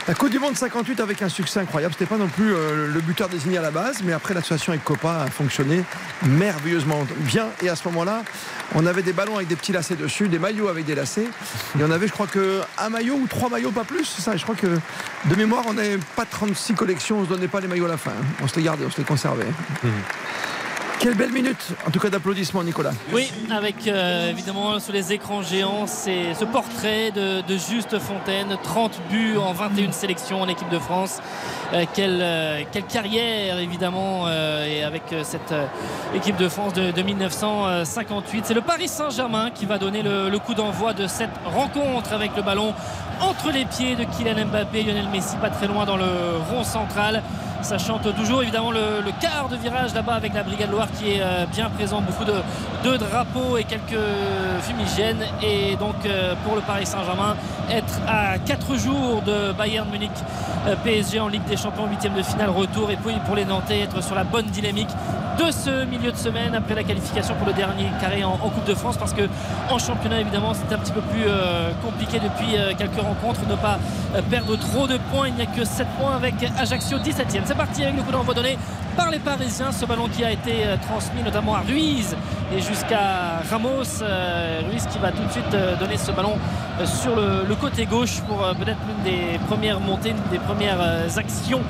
la 0.09 0.15
Coupe 0.15 0.31
du 0.31 0.39
Monde 0.39 0.57
58 0.57 1.01
avec 1.01 1.23
un 1.23 1.29
succès 1.29 1.61
incroyable. 1.61 1.95
C'était 1.95 2.09
pas 2.09 2.17
non 2.17 2.29
plus 2.29 2.53
euh, 2.53 2.93
le 2.93 3.01
buteur 3.01 3.29
désigné 3.29 3.59
à 3.59 3.63
la 3.63 3.71
base, 3.71 4.03
mais 4.03 4.13
après, 4.13 4.35
l'association 4.35 4.73
avec 4.73 4.83
Copa 4.83 5.25
a 5.27 5.31
fonctionné 5.31 5.85
merveilleusement 6.23 7.07
bien. 7.19 7.49
Et 7.63 7.69
à 7.69 7.77
ce 7.77 7.87
moment-là, 7.89 8.23
on 8.75 8.87
avait 8.87 9.03
des 9.03 9.13
ballons 9.13 9.37
avec 9.37 9.49
des 9.49 9.57
petits 9.57 9.73
lacets 9.73 9.97
dessus, 9.97 10.29
des 10.29 10.39
maillots 10.39 10.69
avec 10.69 10.87
des 10.87 10.95
lacets. 10.95 11.29
Et 11.79 11.85
on 11.85 11.91
avait, 11.91 12.07
je 12.07 12.13
crois 12.13 12.27
que 12.27 12.61
un 12.79 12.89
maillot 12.89 13.15
ou 13.15 13.27
trois 13.27 13.51
maillots, 13.51 13.73
pas 13.73 13.85
plus. 13.85 14.05
Ça. 14.05 14.37
Je 14.37 14.43
crois 14.43 14.57
que 14.57 14.67
de 14.67 15.35
mémoire, 15.37 15.65
on 15.69 15.75
n'avait 15.75 15.99
pas 16.17 16.25
36 16.25 16.75
collections. 16.75 17.19
On 17.19 17.25
se 17.25 17.29
donnait 17.29 17.49
pas 17.49 17.61
les 17.61 17.69
maillots 17.69 17.85
à 17.87 17.89
la 17.89 17.97
fin. 17.97 18.13
On 18.43 18.49
se 18.49 18.57
les 18.57 18.63
gardait, 18.63 18.85
on 18.87 18.91
se 18.91 18.99
les 18.99 19.05
conservait. 19.05 19.47
Quelle 21.01 21.15
belle 21.15 21.33
minute, 21.33 21.57
en 21.87 21.91
tout 21.91 21.99
cas 21.99 22.11
d'applaudissements, 22.11 22.63
Nicolas. 22.63 22.91
Oui, 23.11 23.33
avec 23.51 23.89
euh, 23.89 24.29
évidemment 24.29 24.79
sur 24.81 24.93
les 24.93 25.15
écrans 25.15 25.41
géants, 25.41 25.87
c'est 25.87 26.35
ce 26.35 26.45
portrait 26.45 27.11
de, 27.11 27.41
de 27.41 27.57
Juste 27.57 27.99
Fontaine, 27.99 28.55
30 28.63 29.01
buts 29.09 29.39
en 29.39 29.55
21 29.55 29.93
sélections 29.93 30.43
en 30.43 30.49
équipe 30.49 30.69
de 30.69 30.79
France. 30.79 31.21
Euh, 31.73 31.87
quelle, 31.95 32.19
euh, 32.21 32.61
quelle 32.71 32.85
carrière 32.85 33.59
évidemment 33.61 34.25
euh, 34.27 34.67
et 34.67 34.85
avec 34.85 35.05
euh, 35.15 35.23
cette 35.25 35.53
euh, 35.53 35.65
équipe 36.15 36.37
de 36.37 36.51
France 36.51 36.75
de, 36.75 36.91
de 36.91 37.03
1958. 37.03 38.45
C'est 38.45 38.55
le 38.55 38.61
Paris 38.61 38.89
Saint-Germain 38.89 39.51
qui 39.55 39.65
va 39.65 39.79
donner 39.79 40.03
le, 40.03 40.29
le 40.29 40.39
coup 40.39 40.53
d'envoi 40.53 40.93
de 40.93 41.07
cette 41.07 41.31
rencontre 41.47 42.13
avec 42.13 42.37
le 42.37 42.43
ballon 42.43 42.75
entre 43.23 43.51
les 43.53 43.65
pieds 43.65 43.97
de 43.97 44.05
Kylian 44.05 44.45
Mbappé, 44.49 44.83
Lionel 44.83 45.09
Messi 45.09 45.37
pas 45.37 45.49
très 45.51 45.67
loin 45.67 45.87
dans 45.87 45.97
le 45.97 46.05
rond 46.51 46.63
central. 46.63 47.23
Ça 47.63 47.77
chante 47.77 48.15
toujours 48.17 48.43
évidemment 48.43 48.71
le, 48.71 48.81
quart 49.21 49.49
de 49.49 49.57
virage 49.57 49.93
là-bas 49.95 50.15
avec 50.15 50.33
la 50.35 50.43
Brigade 50.43 50.71
Loire 50.71 50.89
qui 50.99 51.13
est 51.13 51.21
euh, 51.21 51.45
bien 51.47 51.69
présent, 51.69 52.01
beaucoup 52.01 52.25
de, 52.25 52.97
drapeaux 52.97 53.59
et 53.59 53.65
quelques 53.65 54.01
fumigènes. 54.63 55.25
Et 55.43 55.77
donc 55.77 55.95
euh, 56.07 56.35
pour 56.45 56.57
le 56.57 56.63
Paris 56.63 56.87
Saint-Germain, 56.87 57.37
être 57.71 58.01
à 58.09 58.39
4 58.39 58.77
jours 58.77 59.23
de 59.23 59.53
Bayern 59.53 59.89
Munich 59.91 60.11
euh, 60.67 60.75
PSG 60.83 61.21
en 61.21 61.29
Ligue 61.29 61.45
des 61.45 61.57
Champions, 61.57 61.87
8 61.87 62.15
de 62.17 62.23
finale 62.23 62.51
retour. 62.51 62.91
Et 62.91 62.97
puis 62.97 63.15
pour 63.27 63.37
les 63.37 63.45
Nantais, 63.45 63.81
être 63.81 64.03
sur 64.03 64.15
la 64.15 64.25
bonne 64.25 64.47
dynamique 64.47 64.91
de 65.39 65.51
ce 65.51 65.85
milieu 65.85 66.13
de 66.13 66.17
semaine 66.17 66.55
après 66.55 66.75
la 66.75 66.83
qualification 66.83 67.35
pour 67.35 67.47
le 67.47 67.53
dernier 67.53 67.87
carré 68.01 68.25
en, 68.25 68.37
Coupe 68.37 68.67
de 68.67 68.75
France. 68.75 68.97
Parce 68.97 69.13
que 69.13 69.23
en 69.71 69.79
championnat 69.79 70.21
évidemment 70.21 70.55
c'est 70.55 70.75
un 70.75 70.79
petit 70.79 70.93
peu 70.93 71.03
plus 71.03 71.25
compliqué 71.83 72.19
depuis 72.19 72.57
quelques 72.77 73.01
rencontres. 73.01 73.41
Ne 73.49 73.55
pas 73.55 73.79
perdre 74.31 74.57
trop 74.57 74.87
de 74.87 74.99
points. 75.13 75.29
Il 75.29 75.35
n'y 75.35 75.43
a 75.43 75.47
que 75.47 75.65
7 75.65 75.87
points 75.99 76.17
avec 76.17 76.35
Ajaccio 76.59 76.99
17e 76.99 77.50
c'est 77.51 77.57
parti 77.57 77.83
avec 77.83 77.97
le 77.97 78.03
coup 78.05 78.13
d'envoi 78.13 78.33
donné 78.33 78.57
par 79.01 79.11
les 79.11 79.19
Parisiens 79.19 79.73
ce 79.73 79.87
ballon 79.87 80.09
qui 80.09 80.23
a 80.23 80.31
été 80.31 80.63
euh, 80.63 80.77
transmis 80.77 81.23
notamment 81.23 81.55
à 81.55 81.61
Ruiz 81.61 82.15
et 82.55 82.61
jusqu'à 82.61 83.41
Ramos 83.51 84.03
euh, 84.03 84.61
Ruiz 84.69 84.87
qui 84.91 84.99
va 84.99 85.11
tout 85.11 85.25
de 85.25 85.33
suite 85.33 85.55
euh, 85.55 85.75
donner 85.77 85.97
ce 85.97 86.13
ballon 86.13 86.37
sur 86.85 87.17
le, 87.17 87.55
côté 87.55 87.85
gauche 87.87 88.21
pour 88.27 88.39
peut-être 88.59 88.79
l'une 88.89 89.03
des 89.05 89.39
premières 89.47 89.81
montées 89.81 90.11
une 90.11 90.31
des 90.31 90.39
premières 90.39 90.81
actions 91.19 91.61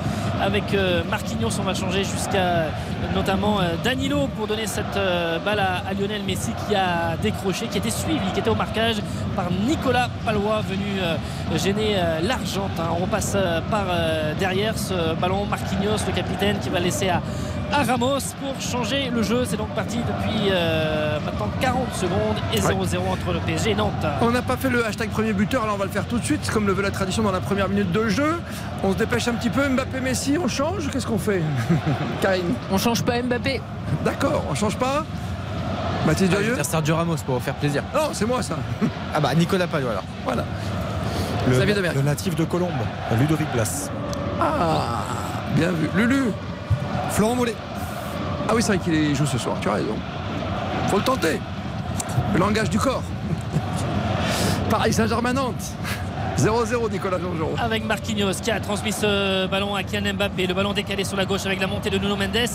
avec 0.41 0.63
Marquinhos 1.09 1.59
on 1.59 1.63
va 1.63 1.73
changer 1.73 2.05
jusqu'à 2.05 2.67
notamment 3.13 3.59
Danilo 3.83 4.29
pour 4.37 4.47
donner 4.47 4.67
cette 4.67 4.97
balle 5.43 5.59
à, 5.59 5.93
Lionel 5.93 6.23
Messi 6.23 6.51
qui 6.65 6.75
a 6.75 7.17
décroché, 7.21 7.67
qui 7.67 7.79
était 7.79 7.89
suivi, 7.89 8.25
qui 8.33 8.39
était 8.39 8.49
au 8.49 8.55
marquage 8.55 8.97
par 9.35 9.47
Nicolas 9.67 10.07
Palois 10.25 10.61
venu 10.61 11.01
gêner 11.57 11.97
l'Argentin. 12.23 12.85
On 12.97 13.03
repasse 13.03 13.33
euh, 13.35 13.59
par 13.69 13.85
derrière 14.39 14.77
ce 14.77 15.13
ballon 15.15 15.45
Marquinhos, 15.45 16.05
le 16.07 16.13
capitaine 16.13 16.57
qui 16.59 16.69
va 16.69 16.79
laisser 16.79 17.09
à, 17.09 17.20
à 17.71 17.83
Ramos 17.83 18.19
pour 18.39 18.59
changer 18.59 19.09
le 19.09 19.23
jeu. 19.23 19.43
C'est 19.45 19.57
donc 19.57 19.69
parti 19.69 19.97
depuis 19.97 20.49
euh, 20.51 21.19
maintenant 21.25 21.49
40 21.59 21.93
secondes 21.93 22.37
et 22.53 22.59
0-0 22.59 22.99
entre 23.09 23.33
le 23.33 23.39
PSG 23.39 23.71
et 23.71 23.75
Nantes. 23.75 24.05
On 24.21 24.31
n'a 24.31 24.41
pas 24.41 24.57
fait 24.57 24.69
le 24.69 24.85
hashtag 24.85 25.09
premier 25.09 25.33
buteur, 25.33 25.63
alors 25.63 25.75
on 25.75 25.77
va 25.77 25.85
le 25.85 25.91
faire 25.91 26.05
tout 26.05 26.19
de 26.19 26.25
suite, 26.25 26.49
comme 26.51 26.67
le 26.67 26.73
veut 26.73 26.83
la 26.83 26.91
tradition 26.91 27.23
dans 27.23 27.31
la 27.31 27.39
première 27.39 27.69
minute 27.69 27.91
de 27.91 28.09
jeu. 28.09 28.39
On 28.83 28.91
se 28.91 28.97
dépêche 28.97 29.27
un 29.27 29.33
petit 29.33 29.49
peu, 29.49 29.67
Mbappé 29.67 30.01
Messi, 30.01 30.37
on 30.37 30.47
change 30.47 30.89
Qu'est-ce 30.91 31.07
qu'on 31.07 31.17
fait 31.17 31.41
Karine 32.21 32.53
On 32.71 32.77
change 32.77 33.03
pas 33.03 33.21
Mbappé 33.21 33.61
D'accord, 34.03 34.43
on 34.49 34.55
change 34.55 34.77
pas 34.77 35.05
Mathis 36.05 36.27
Ah, 36.31 36.35
Durieux 36.35 36.55
dire 36.55 36.65
Sergio 36.65 36.95
Ramos 36.95 37.17
pour 37.25 37.41
faire 37.41 37.53
plaisir. 37.55 37.83
Non, 37.93 38.09
c'est 38.13 38.25
moi 38.25 38.41
ça. 38.41 38.57
Ah 39.13 39.19
bah 39.19 39.33
Nicolas 39.35 39.67
Palo 39.67 39.87
alors. 39.89 40.03
Voilà. 40.25 40.43
Le, 41.47 41.53
Xavier 41.53 41.73
Demerck. 41.75 41.95
le 41.95 42.01
natif 42.01 42.35
de 42.35 42.43
Colombe, 42.43 42.71
Ludovic 43.19 43.47
Blas. 43.53 43.89
Ah 44.39 45.03
Bien 45.55 45.71
vu. 45.71 45.89
Lulu. 45.95 46.31
Florent 47.11 47.35
Mollet. 47.35 47.55
Ah 48.47 48.53
oui, 48.55 48.61
c'est 48.61 48.75
vrai 48.75 48.79
qu'il 48.79 49.15
joue 49.15 49.25
ce 49.25 49.37
soir. 49.37 49.57
Tu 49.61 49.69
as 49.69 49.73
raison. 49.73 49.95
Faut 50.87 50.97
le 50.97 51.03
tenter. 51.03 51.39
Le 52.33 52.39
langage 52.39 52.69
du 52.69 52.79
corps. 52.79 53.03
Pareil 54.69 54.93
Saint-Germain-Nantes. 54.93 55.73
0-0 56.41 56.89
Nicolas. 56.89 57.17
Avec 57.59 57.85
Marquinhos 57.85 58.33
qui 58.41 58.49
a 58.49 58.59
transmis 58.59 58.91
ce 58.91 59.45
ballon 59.45 59.75
à 59.75 59.83
Kylian 59.83 60.15
Mbappé. 60.15 60.47
Le 60.47 60.55
ballon 60.55 60.73
décalé 60.73 61.03
sur 61.03 61.15
la 61.15 61.25
gauche 61.25 61.45
avec 61.45 61.59
la 61.59 61.67
montée 61.67 61.91
de 61.91 61.99
Nuno 61.99 62.15
Mendes. 62.15 62.49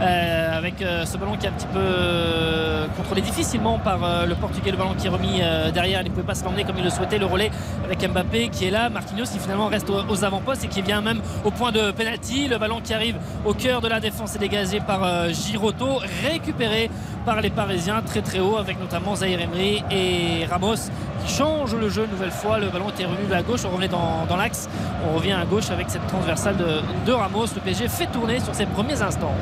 Euh, 0.00 0.56
avec 0.56 0.80
euh, 0.80 1.04
ce 1.04 1.18
ballon 1.18 1.36
qui 1.36 1.44
est 1.44 1.50
un 1.50 1.52
petit 1.52 1.66
peu 1.66 1.78
euh, 1.78 2.86
contrôlé 2.96 3.20
difficilement 3.20 3.78
par 3.78 3.98
le 4.26 4.34
Portugais. 4.36 4.70
Le 4.70 4.78
ballon 4.78 4.94
qui 4.94 5.06
est 5.06 5.10
remis 5.10 5.42
derrière. 5.74 6.00
Il 6.00 6.08
ne 6.08 6.10
pouvait 6.14 6.26
pas 6.26 6.34
se 6.34 6.44
l'emmener 6.44 6.64
comme 6.64 6.78
il 6.78 6.84
le 6.84 6.88
souhaitait. 6.88 7.18
Le 7.18 7.26
relais 7.26 7.50
avec 7.84 8.10
Mbappé 8.10 8.48
qui 8.48 8.68
est 8.68 8.70
là. 8.70 8.88
Marquinhos 8.88 9.26
qui 9.26 9.38
finalement 9.38 9.66
reste 9.66 9.90
aux, 9.90 10.24
avant-postes 10.24 10.64
et 10.64 10.68
qui 10.68 10.80
vient 10.80 11.02
même 11.02 11.20
au 11.44 11.50
point 11.50 11.72
de 11.72 11.90
pénalty. 11.90 12.48
Le 12.48 12.56
ballon 12.56 12.80
qui 12.82 12.94
arrive 12.94 13.16
au 13.44 13.52
cœur 13.52 13.82
de 13.82 13.88
la 13.88 14.00
défense 14.00 14.34
est 14.36 14.38
dégagé 14.38 14.80
par 14.80 15.28
Giroto. 15.28 15.98
Récupéré 16.26 16.90
par 17.26 17.42
les 17.42 17.50
Parisiens 17.50 18.00
très 18.00 18.22
très 18.22 18.38
haut 18.38 18.56
avec 18.56 18.80
notamment 18.80 19.16
Zahir 19.16 19.40
Emery 19.40 19.82
et 19.90 20.46
Ramos 20.46 20.88
qui 21.26 21.34
changent 21.34 21.74
le 21.74 21.88
jeu 21.88 22.04
une 22.04 22.10
nouvelle 22.10 22.30
fois. 22.30 22.58
Le 22.58 22.68
ballon 22.68 22.90
était 22.90 23.04
revenu 23.04 23.32
à 23.32 23.42
gauche, 23.42 23.60
on 23.64 23.70
revenait 23.70 23.88
dans, 23.88 24.24
dans 24.28 24.36
l'axe, 24.36 24.68
on 25.08 25.16
revient 25.16 25.32
à 25.32 25.44
gauche 25.44 25.70
avec 25.70 25.90
cette 25.90 26.06
transversale 26.06 26.56
de, 26.56 26.80
de 27.04 27.12
Ramos. 27.12 27.46
Le 27.54 27.60
PSG 27.60 27.88
fait 27.88 28.06
tourner 28.06 28.40
sur 28.40 28.54
ses 28.54 28.66
premiers 28.66 29.00
instants. 29.02 29.34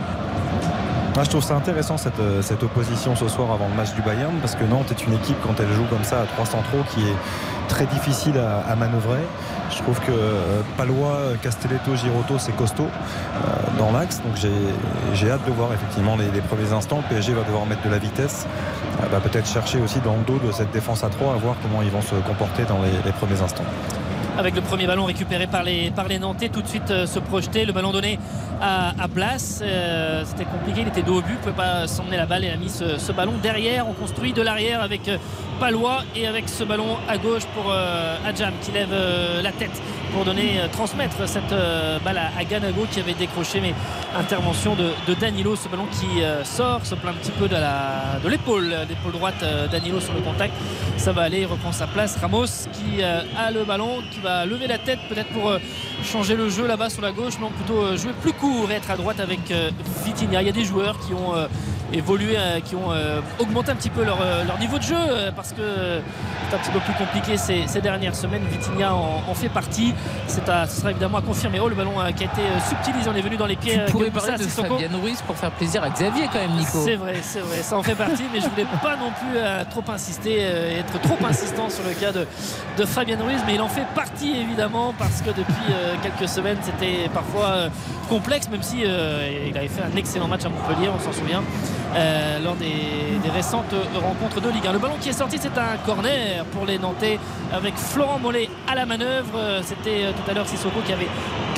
Moi, 1.15 1.23
je 1.23 1.31
trouve 1.31 1.45
ça 1.45 1.55
intéressant 1.55 1.97
cette, 1.97 2.19
euh, 2.19 2.43
cette 2.43 2.63
opposition 2.65 3.15
ce 3.15 3.29
soir 3.29 3.53
avant 3.53 3.69
le 3.69 3.75
match 3.75 3.95
du 3.95 4.03
Bayern 4.03 4.35
parce 4.41 4.57
que 4.57 4.65
Nantes 4.65 4.91
est 4.91 5.07
une 5.07 5.13
équipe 5.15 5.37
quand 5.43 5.55
elle 5.61 5.73
joue 5.73 5.85
comme 5.89 6.03
ça 6.03 6.23
à 6.23 6.25
trois 6.25 6.45
centraux 6.45 6.83
qui 6.93 7.03
est 7.03 7.69
très 7.69 7.87
difficile 7.87 8.37
à, 8.39 8.61
à 8.61 8.75
manœuvrer. 8.75 9.21
Je 9.71 9.79
trouve 9.79 9.99
que 10.01 10.11
euh, 10.11 10.61
Palois, 10.77 11.19
Castelletto, 11.41 11.95
Giroto 11.97 12.39
c'est 12.39 12.55
costaud 12.57 12.87
euh, 12.89 13.79
dans 13.79 13.93
l'axe 13.93 14.21
donc 14.23 14.37
j'ai 14.37 15.31
hâte 15.31 15.45
de 15.47 15.53
voir 15.53 15.73
effectivement 15.73 16.17
les, 16.17 16.31
les 16.31 16.41
premiers 16.41 16.73
instants. 16.73 17.01
Le 17.09 17.15
PSG 17.15 17.33
va 17.33 17.43
devoir 17.43 17.65
mettre 17.67 17.83
de 17.83 17.91
la 17.91 17.99
vitesse, 17.99 18.47
euh, 19.03 19.21
peut-être 19.21 19.49
chercher 19.49 19.81
aussi 19.81 20.01
dans 20.01 20.17
le 20.17 20.23
dos 20.23 20.39
de 20.45 20.53
cette 20.53 20.73
défense 20.73 21.05
à 21.05 21.09
3 21.09 21.33
à 21.33 21.37
voir 21.37 21.55
comment 21.63 21.83
ils 21.83 21.91
vont 21.91 22.03
se 22.03 22.15
comporter 22.27 22.65
dans 22.65 22.83
les, 22.83 22.91
les 23.05 23.13
premiers 23.13 23.41
instants. 23.41 23.65
Avec 24.39 24.55
le 24.57 24.63
premier 24.63 24.87
ballon 24.87 25.05
récupéré 25.05 25.47
par 25.47 25.63
les, 25.63 25.91
par 25.91 26.07
Nantais, 26.09 26.49
tout 26.49 26.63
de 26.63 26.67
suite 26.67 26.91
euh, 26.91 27.07
se 27.07 27.19
projeter, 27.19 27.65
le 27.65 27.73
ballon 27.73 27.93
donné 27.93 28.19
à, 28.61 28.91
à 29.03 29.07
Blas, 29.07 29.61
euh, 29.63 30.25
c'était 30.25 30.45
compliqué, 30.45 30.83
il 30.83 30.89
était 30.89 31.03
dos 31.03 31.19
au 31.19 31.21
but, 31.21 31.31
il 31.31 31.37
ne 31.37 31.39
pouvait 31.39 31.53
pas 31.53 31.87
s'emmener 31.87 32.17
la 32.17 32.27
balle 32.27 32.45
et 32.45 32.51
a 32.51 32.57
mis 32.57 32.69
ce, 32.69 32.99
ce 32.99 33.13
ballon 33.13 33.35
derrière, 33.43 33.89
on 33.89 33.93
construit 33.93 34.33
de 34.33 34.43
l'arrière 34.43 34.83
avec 34.83 35.09
euh, 35.09 35.19
Et 36.15 36.27
avec 36.27 36.47
ce 36.51 36.63
ballon 36.63 36.99
à 37.09 37.17
gauche 37.17 37.47
pour 37.55 37.73
euh, 37.73 38.19
Adjam 38.27 38.53
qui 38.61 38.71
lève 38.71 38.93
euh, 38.93 39.41
la 39.41 39.51
tête 39.51 39.81
pour 40.13 40.27
donner, 40.27 40.61
euh, 40.61 40.69
transmettre 40.71 41.27
cette 41.27 41.55
balle 42.05 42.19
à, 42.19 42.45
Ganago 42.45 42.87
qui 42.91 43.01
avait 43.01 43.15
décroché 43.15 43.63
mais 43.63 43.73
intervention 44.15 44.77
de, 44.77 45.15
Danilo, 45.15 45.57
ce 45.57 45.67
ballon 45.71 45.87
qui 45.87 46.21
sort, 46.45 46.85
se 46.85 46.95
plaint 46.95 47.15
un 47.15 47.19
petit 47.19 47.31
peu 47.31 47.49
de 47.49 47.57
l'épaule, 48.29 48.69
de 48.69 48.89
l'épaule 48.91 49.13
droite 49.13 49.43
Danilo 49.73 50.01
sur 50.01 50.13
le 50.13 50.21
contact, 50.21 50.53
ça 50.99 51.13
va 51.13 51.23
aller, 51.23 51.41
il 51.41 51.47
reprend 51.47 51.73
sa 51.73 51.87
place, 51.87 52.19
Ramos 52.21 52.69
qui 52.73 53.03
a 53.03 53.51
le 53.51 53.65
ballon, 53.65 54.03
qui 54.13 54.21
va 54.21 54.45
lever 54.45 54.67
la 54.67 54.79
tête 54.79 54.99
peut-être 55.09 55.31
pour 55.31 55.51
changer 56.05 56.37
le 56.37 56.51
jeu 56.51 56.67
là-bas 56.67 56.91
sur 56.91 57.01
la 57.01 57.13
gauche, 57.13 57.39
non 57.41 57.49
plutôt 57.49 57.97
jouer 57.97 58.13
plus 58.21 58.35
court 58.35 58.71
et 58.71 58.75
être 58.75 58.91
à 58.91 58.97
droite 58.97 59.19
avec 59.19 59.41
Vitinha. 60.05 60.43
Il 60.43 60.47
y 60.47 60.51
a 60.51 60.53
des 60.53 60.65
joueurs 60.65 60.99
qui 61.01 61.15
ont 61.15 61.35
évolué, 61.95 62.37
euh, 62.37 62.61
qui 62.61 62.75
ont 62.75 62.93
euh, 62.93 63.21
augmenté 63.39 63.71
un 63.71 63.77
petit 63.77 63.91
peu 63.91 64.05
leur, 64.05 64.19
euh, 64.21 64.45
leur 64.45 64.59
niveau 64.59 64.79
de 64.79 64.83
jeu 64.83 64.97
parce 65.35 65.53
que 65.53 66.01
c'est 66.49 66.57
un 66.57 66.59
petit 66.59 66.71
peu 66.71 66.81
plus 66.81 66.95
compliqué 66.95 67.37
ces, 67.37 67.67
ces 67.67 67.81
dernières 67.81 68.15
semaines. 68.15 68.43
Vitinha 68.51 68.95
en, 68.95 69.23
en 69.29 69.35
fait 69.35 69.49
partie. 69.49 69.95
C'est 70.27 70.49
à, 70.49 70.67
ce 70.67 70.81
sera 70.81 70.91
évidemment 70.91 71.19
à 71.19 71.23
confirmer. 71.23 71.61
Oh, 71.61 71.69
le 71.69 71.75
ballon 71.75 71.93
qui 72.17 72.25
a 72.25 72.27
été 72.27 72.43
subtilisé, 72.69 73.09
on 73.11 73.15
est 73.15 73.23
venu 73.23 73.37
dans 73.37 73.47
les 73.47 73.57
pieds. 73.57 73.81
Tu 73.87 73.93
pourrais 73.93 74.11
parler 74.11 74.37
de. 74.37 74.45
Fabien 74.45 74.89
Ruiz 75.03 75.21
pour 75.23 75.37
faire 75.37 75.51
plaisir 75.51 75.83
à 75.83 75.91
Xavier 75.91 76.29
quand 76.33 76.39
même, 76.39 76.57
Nico. 76.57 76.79
C'est 76.85 76.97
vrai, 76.97 77.17
c'est 77.23 77.41
vrai, 77.41 77.57
ça 77.63 77.77
en 77.77 77.83
fait 77.83 77.95
partie, 77.95 78.25
mais 78.33 78.41
je 78.41 78.49
voulais 78.49 78.67
pas 78.83 78.97
non 78.97 79.11
plus 79.11 79.39
trop 79.71 79.83
insister 79.93 80.35
et 80.35 80.79
être 80.79 81.01
trop 81.01 81.19
insistant 81.27 81.69
sur 81.69 81.85
le 81.85 81.93
cas 81.95 82.13
de, 82.13 82.27
de 82.79 82.85
Fabien 82.85 83.19
Ruiz, 83.21 83.41
mais 83.47 83.55
il 83.55 83.61
en 83.61 83.69
fait 83.69 83.87
partie 83.95 84.37
évidemment 84.37 84.95
parce 84.99 85.23
que 85.23 85.31
depuis 85.31 85.75
quelques 86.03 86.29
semaines 86.29 86.59
c'était 86.63 87.09
parfois 87.13 87.69
complexe, 88.09 88.49
même 88.49 88.63
si 88.63 88.83
il 88.83 89.57
avait 89.57 89.69
fait 89.69 89.83
un 89.83 89.97
excellent 89.97 90.29
match 90.29 90.45
à 90.45 90.49
Montpellier, 90.49 90.89
on 90.89 91.01
s'en 91.01 91.13
souvient. 91.13 91.43
Euh, 91.95 92.39
lors 92.41 92.57
des, 92.57 92.71
récentes 93.33 93.75
rencontres 93.95 94.41
de 94.41 94.49
Ligue 94.49 94.67
1. 94.67 94.73
Le 94.73 94.79
ballon 94.79 94.95
qui 95.01 95.09
est 95.09 95.13
sorti, 95.13 95.39
c'est 95.41 95.59
un 95.59 95.77
corner 95.85 96.45
pour 96.53 96.67
les 96.67 96.79
Nantais 96.79 97.19
avec 97.53 97.75
Florent 97.77 98.19
Mollet 98.19 98.49
à 98.69 98.75
la 98.75 98.87
manœuvre. 98.87 99.33
Euh, 99.37 99.61
C'était 99.65 100.05
euh, 100.05 100.13
tout 100.13 100.31
à 100.31 100.35
l'heure 100.35 100.47
Sissoko 100.47 100.81
qui 100.87 100.93
avait 100.93 101.09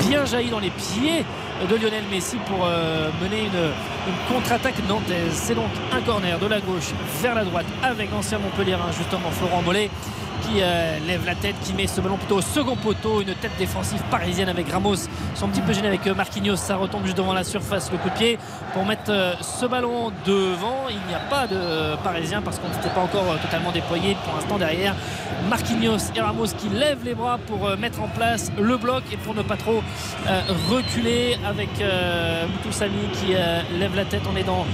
bien 0.09 0.24
jailli 0.24 0.49
dans 0.49 0.59
les 0.59 0.70
pieds 0.70 1.24
de 1.68 1.74
Lionel 1.77 2.05
Messi 2.11 2.37
pour 2.47 2.59
mener 2.59 3.41
une, 3.41 4.12
une 4.12 4.35
contre-attaque 4.35 4.77
nantaise. 4.89 5.33
C'est 5.33 5.55
donc 5.55 5.70
un 5.91 6.01
corner 6.03 6.39
de 6.39 6.47
la 6.47 6.61
gauche 6.61 6.93
vers 7.22 7.35
la 7.35 7.45
droite 7.45 7.66
avec 7.83 8.11
l'ancien 8.11 8.39
Montpellier, 8.39 8.77
justement 8.97 9.31
Florent 9.31 9.62
Mollet 9.62 9.91
qui 10.43 10.61
euh, 10.61 10.99
lève 11.07 11.24
la 11.24 11.34
tête, 11.34 11.57
qui 11.62 11.72
met 11.72 11.87
ce 11.87 12.01
ballon 12.01 12.16
plutôt 12.16 12.37
au 12.37 12.43
second 12.43 12.76
poteau, 12.76 13.20
une 13.20 13.34
tête 13.34 13.53
défensive 13.59 14.01
parisienne 14.11 14.49
avec 14.49 14.70
Ramos. 14.70 14.95
Ils 14.95 15.39
sont 15.39 15.47
un 15.47 15.49
petit 15.49 15.61
peu 15.61 15.72
gênés 15.72 15.89
avec 15.89 16.07
euh, 16.07 16.14
Marquinhos, 16.14 16.57
ça 16.57 16.76
retombe 16.76 17.05
juste 17.05 17.16
devant 17.16 17.32
la 17.32 17.45
surface, 17.45 17.91
le 17.91 17.99
coup 17.99 18.09
de 18.11 18.14
pied 18.14 18.39
pour 18.72 18.84
mettre 18.84 19.11
euh, 19.11 19.34
ce 19.41 19.66
ballon 19.66 20.12
devant. 20.24 20.87
Il 20.91 20.99
n'y 21.09 21.14
a 21.14 21.20
pas 21.30 21.47
de 21.47 21.97
parisien 22.03 22.43
parce 22.43 22.59
qu'on 22.59 22.68
n'était 22.68 22.91
pas 22.91 23.01
encore 23.01 23.39
totalement 23.41 23.72
déployé 23.72 24.16
pour 24.24 24.34
l'instant 24.34 24.59
derrière. 24.59 24.95
Marquinhos 25.49 26.12
et 26.14 26.20
Ramos 26.20 26.47
qui 26.59 26.68
lèvent 26.68 27.05
les 27.05 27.14
bras 27.14 27.39
pour 27.47 27.76
mettre 27.76 28.03
en 28.03 28.09
place 28.09 28.51
le 28.59 28.76
bloc 28.76 29.05
et 29.12 29.16
pour 29.16 29.34
ne 29.34 29.43
pas 29.43 29.57
trop 29.57 29.82
reculer 30.70 31.37
avec 31.47 31.68
Moutoussamy 32.51 33.09
qui 33.12 33.34
lève 33.78 33.95
la 33.95 34.05
tête. 34.05 34.22
On 34.32 34.37
est 34.37 34.43
dans 34.43 34.66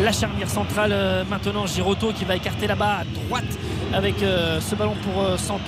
la 0.00 0.12
charnière 0.12 0.48
centrale 0.48 0.94
maintenant. 1.28 1.66
Giroto 1.66 2.12
qui 2.12 2.24
va 2.24 2.36
écarter 2.36 2.66
là-bas 2.66 2.98
à 3.00 3.04
droite 3.04 3.58
avec 3.92 4.16
ce 4.18 4.74
ballon 4.74 4.94
pour 5.02 5.09
euh, 5.18 5.36
111. 5.36 5.62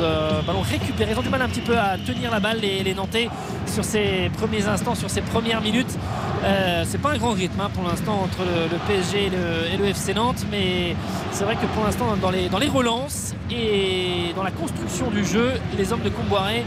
euh, 0.00 0.42
ballon 0.46 0.60
récupéré. 0.60 1.12
Ils 1.12 1.18
ont 1.18 1.22
du 1.22 1.28
mal 1.28 1.42
un 1.42 1.48
petit 1.48 1.60
peu 1.60 1.76
à 1.78 1.96
tenir 1.98 2.30
la 2.30 2.40
balle, 2.40 2.58
les, 2.60 2.82
les 2.82 2.94
Nantais, 2.94 3.28
sur 3.66 3.84
ces 3.84 4.30
premiers 4.36 4.66
instants, 4.66 4.94
sur 4.94 5.10
ces 5.10 5.20
premières 5.22 5.60
minutes. 5.60 5.96
Euh, 6.44 6.84
c'est 6.86 6.98
pas 7.00 7.10
un 7.12 7.18
grand 7.18 7.32
rythme 7.32 7.60
hein, 7.60 7.70
pour 7.74 7.82
l'instant 7.84 8.20
entre 8.24 8.38
le, 8.40 8.68
le 8.70 8.78
PSG 8.86 9.26
et 9.26 9.30
le, 9.30 9.74
et 9.74 9.76
le 9.76 9.86
FC 9.86 10.14
Nantes, 10.14 10.44
mais 10.50 10.94
c'est 11.32 11.44
vrai 11.44 11.56
que 11.56 11.66
pour 11.66 11.84
l'instant, 11.84 12.16
dans 12.20 12.30
les, 12.30 12.48
dans 12.48 12.58
les 12.58 12.68
relances 12.68 13.34
et 13.50 14.32
dans 14.36 14.42
la 14.44 14.50
construction 14.52 15.10
du 15.10 15.24
jeu, 15.24 15.52
les 15.76 15.92
hommes 15.92 16.02
de 16.02 16.10
Comboiré 16.10 16.64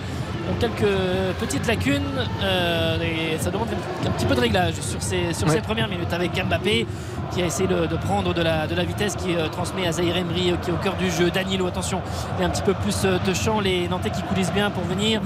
ont 0.50 0.56
quelques 0.60 0.92
petites 1.40 1.68
lacunes 1.68 2.02
euh, 2.44 2.98
et 3.02 3.38
ça 3.38 3.52
demande 3.52 3.68
un, 4.04 4.08
un 4.08 4.12
petit 4.12 4.26
peu 4.26 4.34
de 4.36 4.40
réglage 4.42 4.74
sur 4.74 5.02
ces, 5.02 5.34
sur 5.34 5.48
Ouais. 5.48 5.54
ces 5.56 5.62
premières 5.62 5.88
minutes 5.88 6.12
avec 6.12 6.32
Mbappé 6.34 6.86
qui 7.32 7.42
a 7.42 7.46
essayé 7.46 7.68
de, 7.68 7.96
prendre 7.98 8.34
de 8.34 8.42
la, 8.42 8.68
de 8.68 8.76
la 8.76 8.84
vitesse 8.84 9.16
qui 9.16 9.36
euh, 9.36 9.48
transmet 9.48 9.88
à 9.88 9.92
Zahir 9.92 10.18
Emery 10.18 10.52
euh, 10.52 10.56
qui 10.58 10.70
est 10.70 10.74
au 10.74 10.78
cœur 10.78 10.96
du 10.96 11.10
jeu. 11.10 11.32
Danilo 11.32 11.68
attention 11.68 12.02
il 12.38 12.44
est 12.44 12.46
un 12.46 12.50
petit 12.50 12.62
peu 12.62 12.74
plus 12.74 13.06
euh, 13.06 13.18
de 13.26 13.34
champ. 13.34 13.60
Les 13.60 13.88
Nantais 13.88 14.10
qui 14.10 14.22
coulissent 14.24 14.52
bien 14.54 14.70
pour 14.70 14.84
venir 14.84 15.22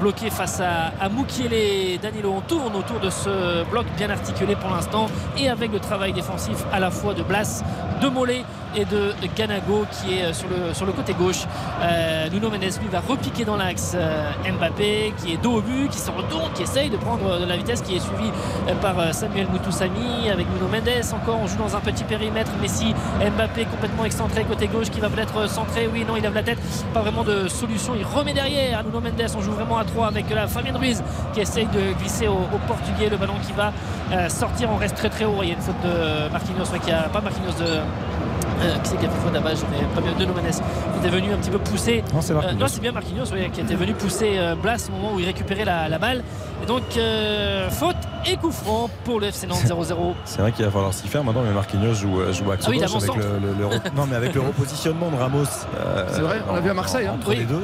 bloquer 0.00 0.30
face 0.30 0.60
à, 0.60 0.92
à 1.00 1.08
Mukiele 1.08 1.98
Danilo 2.00 2.34
on 2.36 2.40
tourne 2.40 2.74
autour 2.76 3.00
de 3.00 3.10
ce 3.10 3.64
bloc 3.70 3.86
bien 3.96 4.10
articulé 4.10 4.56
pour 4.56 4.70
l'instant. 4.70 5.06
Et 5.36 5.48
avec 5.48 5.72
le 5.72 5.80
travail 5.80 6.12
défensif 6.12 6.64
à 6.72 6.80
la 6.80 6.90
fois 6.90 7.14
de 7.14 7.22
Blas 7.22 7.62
de 8.02 8.08
Mollet 8.08 8.44
et 8.76 8.84
de 8.84 9.12
Ganago 9.36 9.84
qui 9.90 10.14
est 10.14 10.32
sur 10.32 10.48
le, 10.48 10.72
sur 10.72 10.86
le 10.86 10.92
côté 10.92 11.12
gauche. 11.12 11.44
Nuno 12.32 12.50
Mendes 12.50 12.78
lui 12.80 12.88
va 12.90 13.00
repiquer 13.00 13.44
dans 13.44 13.56
l'axe 13.56 13.96
Mbappé 14.44 15.12
qui 15.18 15.32
est 15.32 15.36
dos 15.36 15.56
au 15.56 15.60
but 15.60 15.88
qui 15.90 15.98
se 15.98 16.10
retourne 16.10 16.52
qui 16.54 16.62
essaye 16.62 16.88
de 16.88 16.96
prendre 16.96 17.40
de 17.40 17.44
la 17.44 17.56
vitesse 17.56 17.82
qui 17.82 17.96
est 17.96 18.00
suivi 18.00 18.30
par 18.80 19.12
Samuel 19.12 19.48
Moutoussamy 19.48 20.30
avec 20.30 20.46
Nuno 20.54 20.68
Mendes 20.68 21.04
encore 21.12 21.40
joue 21.50 21.56
dans 21.56 21.76
un 21.76 21.80
petit 21.80 22.04
périmètre 22.04 22.52
Messi 22.60 22.94
Mbappé 23.18 23.64
complètement 23.66 24.04
excentré 24.04 24.44
côté 24.44 24.68
gauche 24.68 24.90
qui 24.90 25.00
va 25.00 25.08
peut-être 25.08 25.48
centrer. 25.48 25.88
Oui 25.92 26.04
non 26.06 26.16
il 26.16 26.22
lève 26.22 26.34
la 26.34 26.42
tête. 26.42 26.58
Pas 26.94 27.00
vraiment 27.00 27.24
de 27.24 27.48
solution. 27.48 27.94
Il 27.96 28.04
remet 28.04 28.32
derrière 28.32 28.84
Nuno 28.84 29.00
Mendes. 29.00 29.30
On 29.36 29.40
joue 29.40 29.52
vraiment 29.52 29.78
à 29.78 29.84
3 29.84 30.06
avec 30.08 30.30
la 30.30 30.46
Fabien 30.46 30.76
Ruiz 30.76 31.02
qui 31.32 31.40
essaye 31.40 31.66
de 31.66 31.92
glisser 31.98 32.28
au, 32.28 32.46
Portugais. 32.66 33.08
Le 33.08 33.16
ballon 33.16 33.34
qui 33.44 33.52
va 33.52 33.72
euh, 34.12 34.28
sortir. 34.28 34.70
On 34.70 34.76
reste 34.76 34.96
très 34.96 35.10
très 35.10 35.24
haut. 35.24 35.38
Il 35.42 35.48
y 35.48 35.52
a 35.52 35.54
une 35.54 35.60
faute 35.60 35.80
de 35.82 36.30
Marquinhos 36.30 36.78
qui 36.84 36.90
a 36.90 37.02
pas 37.08 37.20
Marquinhos 37.20 37.58
de 37.58 37.80
euh, 38.62 38.74
qui 38.82 38.90
c'est 38.90 38.96
qui 38.98 39.06
a 39.06 39.08
fait 39.08 39.20
faute 39.22 39.32
bien 39.32 40.26
de 40.26 40.32
Mendes 40.32 40.42
qui 40.50 40.98
était 41.06 41.08
venu 41.16 41.32
un 41.32 41.36
petit 41.36 41.50
peu 41.50 41.58
pousser 41.58 42.04
Non, 42.14 42.20
c'est 42.20 42.34
Marquinhos. 42.34 42.58
non 42.58 42.66
c'est 42.68 42.80
bien 42.80 42.92
Marquinhos 42.92 43.24
oui, 43.32 43.50
qui 43.52 43.60
était 43.60 43.74
venu 43.74 43.92
pousser 43.94 44.32
euh, 44.38 44.54
Blas 44.54 44.86
au 44.88 44.92
moment 44.92 45.14
où 45.14 45.20
il 45.20 45.26
récupérait 45.26 45.64
la, 45.64 45.88
la 45.88 45.98
balle 45.98 46.22
et 46.62 46.66
donc 46.66 46.82
euh, 46.96 47.70
faute 47.70 47.96
et 48.26 48.36
coup 48.36 48.50
franc 48.50 48.90
pour 49.04 49.18
le 49.20 49.28
FC 49.28 49.46
Nantes 49.46 49.62
0-0 49.64 49.94
C'est 50.26 50.42
vrai 50.42 50.52
qu'il 50.52 50.64
va 50.64 50.70
falloir 50.70 50.92
s'y 50.92 51.08
faire 51.08 51.24
maintenant, 51.24 51.42
mais 51.46 51.52
Marquinhos 51.54 51.94
joue, 51.94 52.20
euh, 52.20 52.32
joue 52.32 52.50
axe 52.50 52.64
Ah 52.66 52.70
oui, 52.70 52.78
gauche 52.78 52.94
avec 52.96 53.16
le, 53.16 53.22
le- 53.40 53.54
le 53.58 53.66
non, 53.96 54.06
mais 54.08 54.16
avec 54.16 54.34
le 54.34 54.40
repositionnement 54.42 55.10
de 55.10 55.16
Ramos. 55.16 55.44
euh, 55.78 56.04
C'est 56.12 56.20
vrai, 56.20 56.40
on 56.48 56.54
l'a 56.54 56.60
vu 56.60 56.68
à 56.70 56.74
Marseille, 56.74 57.06
hein. 57.06 57.14
Entre 57.14 57.30
Oui. 57.30 57.36
les 57.38 57.44
deux, 57.44 57.62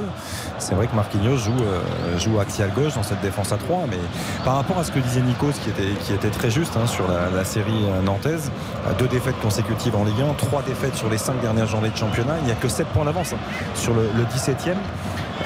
c'est 0.58 0.74
vrai 0.74 0.86
que 0.86 0.96
Marquinhos 0.96 1.36
joue, 1.36 1.50
euh, 1.62 2.18
joue 2.18 2.40
axial 2.40 2.70
gauche 2.74 2.94
dans 2.94 3.02
cette 3.02 3.20
défense 3.20 3.52
à 3.52 3.58
3 3.58 3.84
mais 3.90 3.98
par 4.44 4.56
rapport 4.56 4.78
à 4.78 4.84
ce 4.84 4.90
que 4.92 4.98
disait 4.98 5.20
Nikos, 5.20 5.52
qui 5.62 5.68
était, 5.70 5.92
qui 6.04 6.14
était 6.14 6.30
très 6.30 6.50
juste 6.50 6.74
hein, 6.76 6.86
sur 6.86 7.06
la, 7.06 7.28
la 7.36 7.44
série 7.44 7.84
euh, 7.90 8.00
nantaise, 8.00 8.50
euh, 8.86 8.92
deux 8.98 9.08
défaites 9.08 9.38
consécutives 9.42 9.94
en 9.94 10.04
Ligue 10.04 10.22
1, 10.22 10.32
trois 10.34 10.62
défaites 10.62 10.85
sur 10.94 11.08
les 11.10 11.18
cinq 11.18 11.40
dernières 11.40 11.66
journées 11.66 11.90
de 11.90 11.96
championnat, 11.96 12.34
il 12.40 12.46
n'y 12.46 12.52
a 12.52 12.54
que 12.54 12.68
7 12.68 12.86
points 12.88 13.04
d'avance 13.04 13.32
hein, 13.32 13.38
sur 13.74 13.94
le, 13.94 14.02
le 14.16 14.24
17e. 14.24 14.74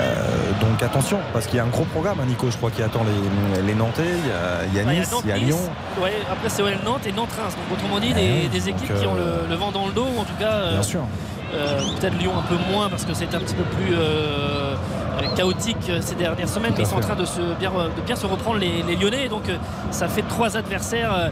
Euh, 0.01 0.15
donc 0.61 0.83
attention, 0.83 1.19
parce 1.33 1.47
qu'il 1.47 1.57
y 1.57 1.61
a 1.61 1.65
un 1.65 1.69
gros 1.69 1.85
programme, 1.85 2.19
hein, 2.21 2.25
Nico, 2.27 2.51
je 2.51 2.57
crois, 2.57 2.71
qui 2.71 2.83
attend 2.83 3.03
les, 3.57 3.63
les 3.63 3.75
Nantais. 3.75 4.03
Il 4.05 4.29
y 4.29 4.33
a, 4.33 4.65
il 4.67 4.75
y 4.75 4.79
a 4.81 4.85
Ah, 4.87 4.93
Nice, 5.01 5.15
il 5.25 5.29
y 5.31 5.33
a 5.33 5.37
Lyon. 5.37 5.59
Ouais, 6.01 6.13
après 6.31 6.49
c'est 6.49 6.63
OL 6.63 6.73
Nantes 6.85 7.07
et 7.07 7.13
Nantes-Reims. 7.13 7.55
Donc 7.57 7.79
autrement 7.79 7.99
dit, 7.99 8.13
des, 8.15 8.21
Ouais, 8.21 8.49
des 8.51 8.61
donc, 8.61 8.69
équipes 8.69 8.91
euh, 8.93 9.01
qui 9.01 9.07
ont 9.07 9.15
le, 9.15 9.49
le 9.49 9.55
vent 9.57 9.73
dans 9.73 9.87
le 9.87 9.93
dos, 9.93 10.07
ou 10.17 10.21
en 10.21 10.25
tout 10.25 10.37
cas. 10.39 10.53
euh, 10.53 10.73
Bien 10.75 10.83
sûr. 10.83 11.01
euh, 11.55 11.81
Peut-être 11.99 12.17
Lyon 12.19 12.33
un 12.39 12.43
peu 12.43 12.57
moins 12.73 12.89
parce 12.89 13.05
que 13.05 13.15
c'est 13.15 13.35
un 13.35 13.41
petit 13.41 13.55
peu 13.55 13.65
plus 13.65 13.95
euh, 13.95 13.99
euh, 13.99 14.75
chaotique 15.37 15.77
euh, 15.89 16.01
ces 16.01 16.15
dernières 16.15 16.49
semaines, 16.49 16.73
mais 16.77 16.83
ils 16.85 16.87
sont 16.87 16.97
en 16.97 17.01
train 17.01 17.15
de, 17.17 17.25
se 17.25 17.41
bien, 17.59 17.71
de 17.73 18.01
bien 18.05 18.17
se 18.17 18.27
reprendre 18.27 18.59
les, 18.59 18.83
les 18.83 18.97
Lyonnais. 18.97 19.29
Donc 19.29 19.49
euh, 19.49 19.57
ça 19.91 20.09
fait 20.09 20.23
trois 20.23 20.57
adversaires 20.57 21.13
euh, 21.15 21.29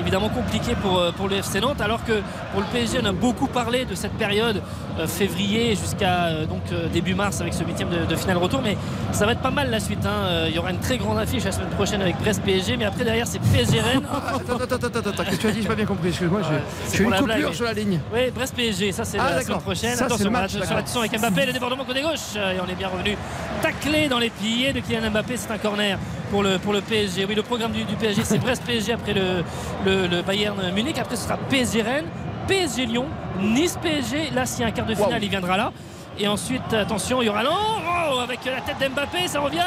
évidemment 0.00 0.28
compliqués 0.28 0.74
pour, 0.82 0.98
euh, 0.98 1.12
pour 1.12 1.28
le 1.28 1.36
FC 1.36 1.60
Nantes. 1.60 1.80
Alors 1.80 2.04
que 2.04 2.20
pour 2.52 2.60
le 2.60 2.66
PSG, 2.72 2.98
on 3.02 3.06
a 3.06 3.12
beaucoup 3.12 3.46
parlé 3.46 3.84
de 3.84 3.94
cette 3.94 4.12
période 4.14 4.62
euh, 4.98 5.06
février 5.06 5.76
jusqu'à 5.76 6.24
euh, 6.26 6.46
donc 6.46 6.62
euh, 6.72 6.88
début 6.88 7.14
mars 7.14 7.40
avec 7.40 7.54
ce 7.54 7.64
huitième 7.64 7.88
de, 7.90 8.04
de 8.06 8.16
finale 8.16 8.38
retour. 8.38 8.60
Mais 8.62 8.76
ça 9.12 9.26
va 9.26 9.32
être 9.32 9.40
pas 9.42 9.50
mal 9.50 9.70
la 9.70 9.80
suite. 9.80 10.04
hein. 10.06 10.24
Euh, 10.26 10.46
Il 10.48 10.54
y 10.54 10.58
aura 10.58 10.70
une 10.70 10.78
très 10.80 10.98
grande 10.98 11.18
affiche 11.18 11.44
la 11.44 11.52
semaine 11.52 11.68
prochaine 11.70 12.00
avec 12.02 12.18
Brest 12.18 12.42
PSG, 12.42 12.76
mais 12.76 12.84
après 12.84 13.04
derrière 13.04 13.26
c'est 13.26 13.38
PSG 13.40 13.80
Rennes. 13.80 14.02
Attends, 14.10 14.56
attends, 14.56 14.74
attends, 14.74 14.86
attends, 14.98 15.10
attends, 15.10 15.24
qu'est-ce 15.24 15.36
que 15.36 15.40
tu 15.42 15.46
as 15.48 15.50
dit? 15.52 15.62
J'ai 15.62 15.68
pas 15.68 15.74
bien 15.74 15.84
compris, 15.86 16.08
excuse-moi, 16.08 16.40
j'ai- 16.42 16.96
pour 16.98 17.06
une 17.06 17.10
coupure 17.18 17.24
blague, 17.36 17.52
sur 17.52 17.64
la 17.64 17.72
ligne. 17.72 18.00
Oui, 18.12 18.30
Brest 18.34 18.54
PSG, 18.56 18.92
ça 18.92 19.04
c'est 19.04 19.18
Ah, 19.18 19.34
la 19.36 19.42
semaine 19.42 19.58
prochaine. 19.60 19.94
Ça, 19.96 20.06
attention, 20.06 20.24
le 20.24 20.30
match, 20.30 20.52
attention, 20.56 21.00
avec 21.00 21.18
Mbappé, 21.20 21.46
le 21.46 21.52
débordement 21.52 21.84
côté 21.84 22.02
gauche. 22.02 22.34
Euh, 22.36 22.52
Et 22.52 22.60
on 22.60 22.68
est 22.70 22.74
bien 22.74 22.88
revenu 22.88 23.16
taclé 23.62 24.08
dans 24.08 24.18
les 24.18 24.30
pieds 24.30 24.72
de 24.72 24.80
Kylian 24.80 25.10
Mbappé. 25.10 25.36
C'est 25.36 25.50
un 25.50 25.58
corner 25.58 25.98
pour 26.30 26.42
le, 26.42 26.58
pour 26.58 26.72
le 26.72 26.80
PSG. 26.80 27.24
Oui, 27.26 27.34
le 27.34 27.42
programme 27.42 27.72
du, 27.72 27.84
du 27.84 27.94
PSG, 27.96 28.22
c'est 28.24 28.38
Brest 28.38 28.62
PSG 28.64 28.92
après 28.92 29.12
le, 29.14 29.44
le, 29.84 30.06
le 30.06 30.22
Bayern 30.22 30.72
Munich. 30.72 30.98
Après, 30.98 31.16
ce 31.16 31.24
sera 31.24 31.36
PSG 31.36 31.82
Rennes, 31.82 32.06
PSG 32.48 32.86
Lyon, 32.86 33.06
Nice 33.40 33.78
PSG. 33.80 34.30
Là, 34.34 34.46
s'il 34.46 34.62
y 34.62 34.64
a 34.64 34.68
un 34.68 34.72
quart 34.72 34.86
de 34.86 34.94
finale, 34.94 35.22
il 35.22 35.30
viendra 35.30 35.56
là. 35.56 35.72
Et 36.18 36.28
ensuite, 36.28 36.72
attention, 36.74 37.22
il 37.22 37.26
y 37.26 37.28
aura 37.28 37.42
oh, 37.48 38.18
avec 38.18 38.40
la 38.44 38.60
tête 38.60 38.76
d'Mbappé, 38.78 39.26
ça 39.26 39.40
revient 39.40 39.60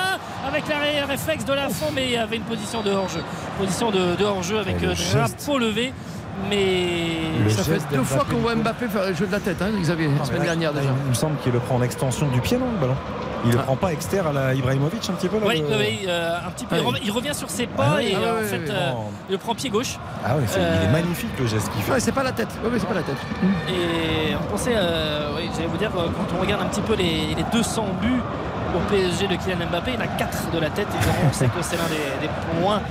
avec 0.47 0.67
l'arrêt 0.67 1.01
réflexe 1.03 1.45
de 1.45 1.53
l'enfant, 1.53 1.87
mais 1.93 2.05
il 2.05 2.11
y 2.11 2.17
avait 2.17 2.35
une 2.35 2.43
position 2.43 2.81
de 2.83 2.91
hors-jeu. 2.91 3.23
Position 3.57 3.89
de, 3.89 4.15
de 4.15 4.23
hors-jeu 4.23 4.59
avec 4.59 4.83
euh, 4.83 4.93
drapeau 5.13 5.57
levé. 5.57 5.93
Mais 6.49 7.43
Le 7.43 7.49
Ça 7.49 7.63
fait 7.63 7.81
deux 7.91 8.03
fois 8.03 8.25
qu'on 8.29 8.37
voit 8.37 8.55
Mbappé 8.55 8.87
faire 8.87 9.05
le 9.07 9.13
jeu 9.13 9.25
de 9.27 9.31
la 9.31 9.39
tête, 9.39 9.61
hein, 9.61 9.67
Xavier, 9.79 10.09
la 10.17 10.25
semaine 10.25 10.43
dernière 10.43 10.73
déjà. 10.73 10.89
Il 11.05 11.09
me 11.09 11.13
semble 11.13 11.37
qu'il 11.37 11.51
le 11.51 11.59
prend 11.59 11.75
en 11.75 11.81
extension 11.81 12.27
du 12.27 12.41
pied, 12.41 12.57
non, 12.57 12.65
le 12.73 12.79
ballon? 12.79 12.95
Il 13.45 13.51
le 13.51 13.57
Ah. 13.59 13.63
prend 13.63 13.75
pas 13.75 13.91
externe 13.91 14.27
à 14.27 14.31
la 14.31 14.53
Ibrahimovic 14.53 15.09
un 15.09 15.13
petit 15.13 15.27
peu 15.27 15.37
là 15.37 15.45
Oui, 15.47 15.59
le- 15.69 15.75
oui, 15.75 15.99
oui, 16.01 16.05
euh, 16.07 16.37
un 16.47 16.49
petit 16.51 16.65
peu. 16.65 16.75
Ouais. 16.77 16.99
Il, 17.03 17.11
revient, 17.11 17.35
sur 17.35 17.49
ses 17.49 17.67
pas 17.67 17.95
Ah 17.97 18.01
et 18.01 18.13
ah 18.15 18.19
euh, 18.23 18.39
en 18.39 18.47
fait, 18.47 18.69
euh, 18.69 18.91
il 19.27 19.33
le 19.33 19.37
prend 19.37 19.53
pied 19.53 19.69
gauche. 19.69 19.97
Ah 20.25 20.37
ouais, 20.37 20.43
c'est- 20.47 20.59
il 20.59 20.89
est 20.89 20.91
magnifique 20.91 21.29
le 21.37 21.45
geste 21.47 21.69
qu'il 21.73 21.81
fait. 21.81 21.91
Ouais, 21.91 21.99
c'est 21.99 22.13
pas 22.13 22.23
la 22.23 22.31
tête. 22.31 22.47
Ouais, 22.63 22.69
mais 22.71 22.79
c'est 22.79 22.87
pas 22.87 22.93
la 22.93 23.01
tête. 23.03 23.17
Et 23.67 24.33
on 24.35 24.49
pensait, 24.49 24.75
oui, 25.35 25.49
j'allais 25.53 25.67
vous 25.67 25.77
dire, 25.77 25.91
quand 25.93 26.35
on 26.37 26.41
regarde 26.41 26.61
un 26.61 26.67
petit 26.67 26.81
peu 26.81 26.95
les, 26.95 27.35
les 27.35 27.43
200 27.51 27.85
buts 28.01 28.21
au 28.75 28.79
PSG 28.89 29.27
de 29.27 29.35
Kylian 29.35 29.67
Mbappé, 29.69 29.91
il 29.95 30.01
a 30.01 30.07
4 30.07 30.49
de 30.53 30.59
la 30.59 30.69
tête. 30.69 30.87
Évidemment, 30.95 31.29
on 31.29 31.33
sait 31.33 31.45
que 31.47 31.61
c'est 31.61 31.75
l'un 31.75 31.89
des, 31.89 32.25
des 32.27 32.31
points 32.61 32.81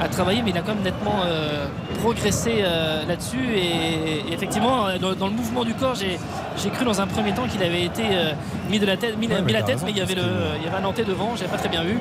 à 0.00 0.08
travailler, 0.08 0.42
mais 0.42 0.50
il 0.50 0.58
a 0.58 0.60
quand 0.60 0.74
même 0.74 0.82
nettement 0.84 1.20
euh, 1.24 1.66
progressé 2.00 2.58
euh, 2.60 3.04
là-dessus. 3.06 3.54
Et, 3.54 4.28
et 4.28 4.32
effectivement, 4.32 4.86
euh, 4.86 4.98
dans, 4.98 5.14
dans 5.14 5.26
le 5.26 5.32
mouvement 5.32 5.64
du 5.64 5.74
corps, 5.74 5.94
j'ai 5.94 6.70
cru 6.70 6.84
dans 6.84 7.00
un 7.00 7.06
premier 7.06 7.32
temps 7.32 7.46
qu'il 7.46 7.62
avait 7.62 7.84
été 7.84 8.02
euh, 8.10 8.32
mis 8.70 8.78
de 8.78 8.86
la 8.86 8.96
tête, 8.96 9.16
mis, 9.18 9.26
Ouais, 9.28 9.40
mis 9.40 9.46
mais 9.46 9.52
la 9.52 9.62
tête, 9.62 9.76
raison, 9.76 9.86
mais 9.86 9.92
il 9.92 9.98
y 9.98 10.02
avait 10.02 10.14
le, 10.14 10.22
il 10.58 10.64
y 10.64 10.68
avait 10.68 10.76
un 10.76 10.80
Nantais 10.82 11.04
devant. 11.04 11.34
J'avais 11.36 11.50
pas 11.50 11.58
très 11.58 11.68
bien 11.68 11.82
vu. 11.82 11.98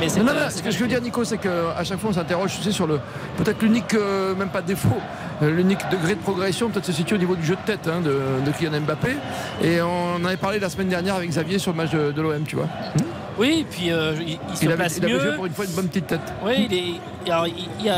Mais 0.00 0.06
Non, 0.18 0.24
non, 0.24 0.32
ce 0.50 0.62
que 0.62 0.70
je 0.70 0.78
veux 0.78 0.86
dire, 0.88 1.00
Nico, 1.00 1.24
c'est 1.24 1.38
qu'à 1.38 1.82
chaque 1.84 1.98
fois, 1.98 2.10
on 2.10 2.12
s'interroge, 2.14 2.54
tu 2.56 2.62
sais, 2.62 2.72
sur 2.72 2.86
le 2.86 3.00
peut-être 3.38 3.62
l'unique, 3.62 3.94
même 4.38 4.48
pas 4.50 4.62
défaut, 4.62 5.00
euh, 5.42 5.50
l'unique 5.50 5.80
degré 5.90 6.14
de 6.14 6.20
progression, 6.20 6.70
peut-être 6.70 6.86
se 6.86 6.92
situe 6.92 7.14
au 7.14 7.18
niveau 7.18 7.36
du 7.36 7.44
jeu 7.44 7.56
de 7.56 7.60
tête 7.72 7.88
hein, 7.88 8.00
de, 8.00 8.20
de 8.44 8.50
Kylian 8.56 8.80
Mbappé. 8.82 9.16
Et 9.62 9.80
on 9.82 10.16
en 10.16 10.24
avait 10.24 10.36
parlé 10.36 10.58
la 10.58 10.70
semaine 10.70 10.88
dernière 10.88 11.14
avec 11.16 11.28
Xavier 11.30 11.58
sur 11.58 11.72
le 11.72 11.76
match 11.76 11.90
de, 11.90 12.12
de 12.12 12.22
l'OM, 12.22 12.42
tu 12.44 12.56
vois. 12.56 12.68
Oui, 13.38 13.58
et 13.60 13.64
puis 13.64 13.90
euh, 13.92 14.14
il, 14.20 14.38
il 14.50 14.56
se 14.56 14.62
Il 14.64 14.68
avait, 14.68 14.76
place 14.76 14.96
il 14.96 15.04
avait 15.04 15.12
mieux. 15.14 15.20
joué 15.20 15.32
pour 15.34 15.46
une 15.46 15.52
fois 15.52 15.64
une 15.66 15.72
bonne 15.72 15.88
petite 15.88 16.06
tête. 16.06 16.20
Oui, 16.44 16.68
il, 16.70 16.74
est- 16.74 17.30
alors, 17.30 17.46
il- 17.46 17.68
il 17.80 17.84
y 17.86 17.88
a, 17.90 17.96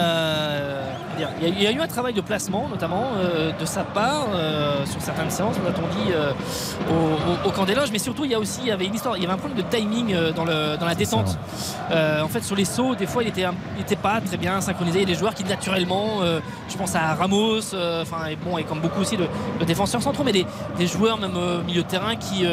dire, 1.19 1.29
il 1.41 1.49
y 1.49 1.51
a- 1.51 1.55
il 1.55 1.63
y 1.63 1.67
a 1.67 1.73
eu 1.73 1.81
un 1.81 1.87
travail 1.87 2.15
de 2.15 2.21
placement, 2.21 2.67
notamment 2.69 3.05
euh, 3.19 3.51
de 3.59 3.67
sa 3.67 3.83
part, 3.83 4.27
euh, 4.35 4.85
sur 4.87 5.01
certaines 5.03 5.31
séances, 5.31 5.57
on 5.65 5.69
a-t-on 5.69 5.87
dit, 6.03 6.13
euh, 6.13 6.33
au, 6.91 6.95
au- 7.47 7.49
au 7.49 7.53
camp 7.53 7.65
des 7.65 7.75
loges. 7.75 7.91
Mais 7.93 7.99
surtout, 7.99 8.25
il 8.25 8.31
y 8.31 8.35
a 8.35 8.39
aussi 8.39 8.61
il 8.63 8.69
y 8.69 8.73
avait 8.73 8.87
une 8.87 8.95
histoire, 8.95 9.17
il 9.17 9.23
y 9.23 9.27
avait 9.27 9.35
un 9.35 9.39
problème 9.39 9.59
de 9.59 9.69
timing 9.77 10.15
dans, 10.35 10.45
le, 10.45 10.77
dans 10.79 10.87
la 10.87 10.95
détente. 10.95 11.37
Euh, 11.91 12.23
en 12.23 12.29
fait, 12.29 12.43
sur 12.43 12.57
les 12.57 12.65
sauts, 12.65 12.95
des 12.95 13.07
fois, 13.07 13.23
il 13.23 13.29
était, 13.29 13.45
un- 13.45 13.55
il 13.77 13.83
était 13.83 13.97
pas 13.97 14.21
très 14.21 14.37
bien 14.37 14.61
synchronisé. 14.61 14.99
Il 15.01 15.03
y 15.09 15.11
a 15.11 15.15
des 15.15 15.19
joueurs 15.19 15.35
qui, 15.35 15.45
naturellement, 15.45 16.21
je 16.69 16.77
pense 16.77 16.95
à 16.95 17.15
Ramos, 17.15 17.75
enfin, 18.03 18.27
et 18.31 18.37
bon, 18.37 18.57
et 18.59 18.65
comme 18.65 18.81
beaucoup 18.81 19.01
aussi 19.01 19.17
de, 19.17 19.27
de 19.61 19.65
défenseurs 19.65 20.03
centraux, 20.03 20.25
mais 20.25 20.33
des, 20.33 20.47
des 20.79 20.87
joueurs, 20.87 21.19
même 21.19 21.37
au 21.37 21.63
milieu 21.65 21.83
de 21.83 21.89
terrain, 21.89 22.17
qui 22.17 22.45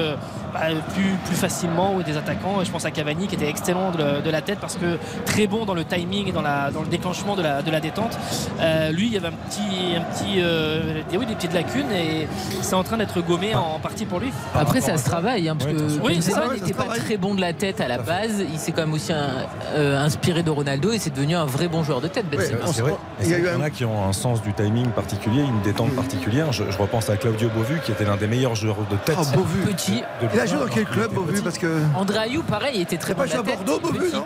bah, 0.53 0.61
plus, 0.93 1.15
plus 1.25 1.35
facilement, 1.35 1.93
ou 1.95 2.03
des 2.03 2.15
attaquants. 2.17 2.63
Je 2.63 2.71
pense 2.71 2.85
à 2.85 2.91
Cavani, 2.91 3.27
qui 3.27 3.35
était 3.35 3.49
excellent 3.49 3.91
de, 3.91 4.21
de 4.21 4.29
la 4.29 4.41
tête, 4.41 4.59
parce 4.59 4.75
que 4.75 4.97
très 5.25 5.47
bon 5.47 5.65
dans 5.65 5.73
le 5.73 5.83
timing 5.83 6.29
et 6.29 6.31
dans, 6.31 6.41
la, 6.41 6.71
dans 6.71 6.81
le 6.81 6.87
déclenchement 6.87 7.35
de 7.35 7.41
la, 7.41 7.61
de 7.61 7.69
la 7.71 7.79
détente. 7.81 8.17
Euh, 8.59 8.91
lui, 8.91 9.07
il 9.07 9.13
y 9.13 9.17
avait 9.17 9.27
un 9.27 9.31
petit, 9.31 9.95
un 9.97 10.01
petit, 10.01 10.35
euh, 10.39 11.01
des, 11.09 11.17
oui, 11.17 11.25
des 11.25 11.35
petites 11.35 11.53
lacunes, 11.53 11.91
et 11.91 12.27
c'est 12.61 12.75
en 12.75 12.83
train 12.83 12.97
d'être 12.97 13.21
gommé 13.21 13.53
en 13.55 13.79
partie 13.79 14.05
pour 14.05 14.19
lui. 14.19 14.31
Après, 14.53 14.81
ça 14.81 14.97
se 14.97 15.03
travaille, 15.05 15.49
hein, 15.49 15.55
parce 15.57 15.71
Oui, 15.71 15.77
que 15.77 16.01
Oui, 16.05 16.21
ça, 16.21 16.43
n'était 16.53 16.73
pas 16.73 16.85
très 16.95 17.17
bon 17.17 17.35
de 17.35 17.41
la 17.41 17.53
tête 17.53 17.81
à 17.81 17.87
la 17.87 17.97
base. 17.97 18.43
Il 18.51 18.57
s'est 18.59 18.71
quand 18.71 18.81
même 18.81 18.93
aussi 18.93 19.11
un- 19.11 19.45
euh, 19.75 19.99
inspiré 20.03 20.43
de 20.43 20.49
Ronaldo 20.49 20.91
et 20.91 20.99
c'est 20.99 21.13
devenu 21.13 21.35
un 21.35 21.45
vrai 21.45 21.67
bon 21.67 21.83
joueur 21.83 22.01
de 22.01 22.07
tête. 22.07 22.29
Benzema. 22.29 22.59
Ah, 22.63 22.67
c'est 22.73 22.81
vrai. 22.81 22.95
il 23.21 23.27
y 23.27 23.31
Il 23.31 23.49
en 23.49 23.61
a 23.61 23.69
qui 23.69 23.83
ont 23.85 24.07
un 24.07 24.13
sens 24.13 24.41
du 24.41 24.53
timing 24.53 24.87
particulier, 24.89 25.41
une 25.41 25.61
détente 25.61 25.91
particulière. 25.95 26.51
Je, 26.51 26.63
je 26.69 26.77
repense 26.77 27.09
à 27.09 27.17
Claudio 27.17 27.49
Bovu, 27.49 27.79
qui 27.83 27.91
était 27.91 28.05
l'un 28.05 28.15
des 28.17 28.27
meilleurs 28.27 28.55
joueurs 28.55 28.77
de 28.89 28.95
tête. 29.05 29.17
Ah, 29.19 29.35
Beauvu. 29.35 29.59
Petit. 29.65 30.01
de 30.21 30.27
Il 30.33 30.39
a 30.39 30.45
joué 30.45 30.59
dans 30.59 30.65
1, 30.65 30.69
quel 30.69 30.85
club, 30.85 31.11
petit. 31.11 31.41
Parce 31.41 31.57
que. 31.57 31.81
André 31.95 32.17
Ayou, 32.19 32.43
pareil, 32.43 32.73
il 32.75 32.81
était 32.81 32.97
très 32.97 33.13
bon 33.13 33.21
pas 33.21 33.27
de 33.27 33.31
la 33.33 33.37
joué 33.43 33.53
à 33.53 33.55
tête. 33.57 33.65
Bordeaux, 33.65 33.87
Beauvu, 33.91 33.99
petit. 33.99 34.15
non 34.15 34.25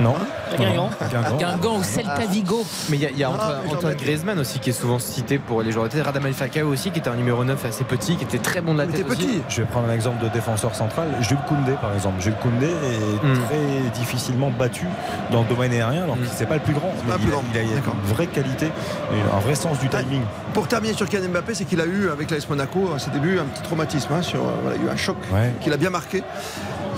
Non. 0.00 0.14
Guingamp. 0.58 0.90
Guingamp. 1.38 1.76
Ou 1.78 1.82
Celta 1.82 2.26
Vigo. 2.30 2.64
Mais 2.90 2.96
il 2.96 3.02
y 3.02 3.06
a, 3.06 3.10
il 3.10 3.18
y 3.18 3.24
a 3.24 3.30
Ah, 3.34 3.43
Antoine, 3.44 3.60
j'en 3.70 3.76
Antoine 3.76 3.94
Griezmann 3.96 4.38
aussi 4.38 4.58
qui 4.58 4.70
est 4.70 4.74
souvent 4.74 4.98
cité 4.98 5.38
pour 5.38 5.62
les 5.62 5.72
joueurs 5.72 5.84
de 5.86 5.90
tête. 5.90 6.04
Radamel 6.04 6.32
Falcao 6.34 6.66
aussi 6.68 6.90
qui 6.90 6.98
était 6.98 7.08
un 7.10 7.14
numéro 7.16 7.44
9 7.44 7.64
assez 7.64 7.84
petit, 7.84 8.16
qui 8.16 8.24
était 8.24 8.38
très 8.38 8.60
bon 8.60 8.72
de 8.74 8.78
la 8.78 8.86
tête 8.86 9.00
était 9.00 9.10
aussi. 9.10 9.26
petit. 9.26 9.42
Je 9.48 9.60
vais 9.62 9.66
prendre 9.66 9.88
un 9.88 9.92
exemple 9.92 10.22
de 10.24 10.28
défenseur 10.28 10.74
central, 10.74 11.08
Jules 11.20 11.38
Koundé 11.48 11.72
par 11.80 11.94
exemple. 11.94 12.20
Jules 12.20 12.34
Koundé 12.42 12.66
est 12.66 13.26
Mm. 13.26 13.38
très 13.44 13.90
difficilement 13.98 14.50
battu 14.50 14.86
dans 15.30 15.42
le 15.42 15.48
domaine 15.48 15.72
aérien, 15.72 16.04
alors 16.04 16.16
Mm. 16.16 16.26
c'est 16.34 16.46
pas 16.46 16.54
le 16.56 16.60
plus 16.62 16.74
grand, 16.74 16.92
mais 17.06 17.12
il, 17.16 17.20
plus 17.20 17.28
a, 17.28 17.30
grand. 17.32 17.44
il 17.52 17.58
a- 17.58 17.62
il 17.62 17.72
a 17.72 17.74
D'accord. 17.76 17.94
une 18.06 18.14
vraie 18.14 18.26
qualité, 18.26 18.66
et 18.66 19.36
un 19.36 19.40
vrai 19.40 19.54
sens 19.54 19.78
du 19.78 19.88
timing. 19.88 20.22
Pour 20.52 20.68
terminer 20.68 20.94
sur 20.94 21.08
Kylian 21.08 21.28
Mbappé, 21.30 21.54
c'est 21.54 21.64
qu'il 21.64 21.80
a 21.80 21.86
eu 21.86 22.08
avec 22.10 22.30
l'AS 22.30 22.48
Monaco 22.48 22.90
à 22.94 22.98
ses 22.98 23.10
débuts 23.10 23.38
un 23.38 23.44
petit 23.44 23.62
traumatisme. 23.62 24.12
hein, 24.12 24.22
sur, 24.22 24.40
euh, 24.40 24.52
voilà, 24.62 24.76
il 24.76 24.82
y 24.84 24.86
a 24.86 24.90
eu 24.90 24.92
un 24.92 24.96
choc 24.96 25.16
Ouais. 25.32 25.52
qu'il 25.60 25.72
a 25.72 25.76
bien 25.76 25.90
marqué. 25.90 26.22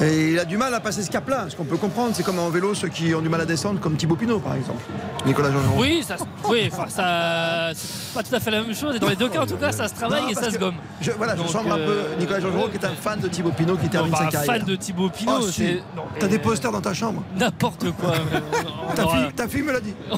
Et 0.03 0.32
il 0.32 0.38
a 0.38 0.44
du 0.44 0.59
mal 0.59 0.74
à 0.74 0.80
passer 0.80 1.03
ce 1.03 1.11
cap-là, 1.11 1.47
ce 1.49 1.57
qu'on 1.57 1.64
peut 1.64 1.78
comprendre. 1.78 2.11
C'est 2.14 2.22
comme 2.22 2.38
en 2.38 2.51
vélo, 2.51 2.74
ceux 2.74 2.88
qui 2.88 3.14
ont 3.14 3.22
du 3.22 3.28
mal 3.30 3.40
à 3.40 3.47
descendre, 3.47 3.80
comme 3.80 3.97
Thibaut 3.97 4.16
Pinot 4.16 4.40
par 4.40 4.55
exemple. 4.55 4.82
Nicolas 5.24 5.51
jean 5.51 5.59
Oui, 5.76 6.05
ça, 6.07 6.18
se- 6.18 6.24
oui, 6.49 6.68
enfin, 6.70 6.84
ça, 6.88 7.70
c'est 7.74 8.12
pas 8.14 8.22
tout 8.22 8.34
à 8.34 8.38
fait 8.40 8.51
la 8.51 8.61
même 8.62 8.74
chose. 8.74 8.97
Et 8.97 8.99
dans 8.99 9.09
les 9.09 9.16
deux 9.16 9.28
cas, 9.30 9.40
en 9.42 9.47
tout 9.47 9.57
cas, 9.57 9.72
ça 9.72 9.88
se 9.88 9.94
travaille 9.94 10.22
Non, 10.24 10.28
et 10.28 10.34
ça 10.34 10.51
se 10.51 10.59
gomme. 10.59 10.74
Je, 11.01 11.11
voilà, 11.12 11.34
je 11.34 11.40
Donc, 11.42 11.51
semble 11.51 11.72
un 11.72 11.76
peu 11.76 11.82
euh, 11.92 12.16
Nicolas 12.18 12.40
jean 12.40 12.51
qui 12.70 12.76
est 12.76 12.84
un 12.84 12.90
fan 12.94 13.20
de 13.20 13.28
Thibaut 13.28 13.53
Pinot 13.53 13.76
qui 13.76 13.88
termine 13.88 14.11
Non, 14.12 14.18
sa 14.18 14.24
pas 14.26 14.30
carrière. 14.30 14.55
fan 14.57 14.64
de 14.64 14.76
Thibaut 14.76 15.09
Pinot, 15.09 15.32
Oh, 15.38 15.42
si. 15.47 15.53
c'est 15.53 15.82
T'as 16.20 16.28
des 16.28 16.38
posters 16.38 16.72
dans 16.72 16.80
ta 16.82 16.92
chambre 16.92 17.22
N'importe 17.38 17.90
quoi. 17.92 18.12
Ta, 18.94 19.05
aura- 19.05 19.16
fille, 19.16 19.32
ta 19.34 19.49
fille 19.49 19.62
me 19.62 19.72
l'a 19.72 19.80
dit. 19.80 19.94
à 20.12 20.16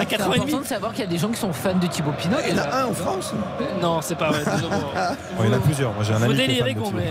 C'est 0.00 0.06
4 0.06 0.28
ans 0.28 0.32
et 0.32 0.38
demi. 0.38 0.44
important 0.48 0.60
de 0.62 0.66
savoir 0.66 0.92
qu'il 0.92 1.04
y 1.04 1.06
a 1.06 1.10
des 1.10 1.18
gens 1.18 1.28
qui 1.28 1.38
sont 1.40 1.52
fans 1.52 1.74
de 1.74 1.86
Thibaut 1.86 2.12
Pinot. 2.18 2.36
Il 2.48 2.54
y 2.56 2.60
en 2.60 2.62
a 2.64 2.82
un 2.82 2.86
en 2.86 2.92
France. 2.94 3.32
Non, 3.80 4.00
c'est 4.02 4.16
pas 4.16 4.30
vrai. 4.30 4.42
il 5.40 5.46
y 5.46 5.48
en 5.48 5.52
a 5.56 5.58
plusieurs. 5.60 5.92
Moi 5.94 6.02
j'ai 6.04 6.12
un 6.12 6.18
Faut 6.18 6.24
ami 6.24 6.34
qui 6.34 6.40
est 6.42 6.46
délirer 6.48 6.74
fan 6.74 6.82
de 6.82 6.86
complet. 6.88 7.04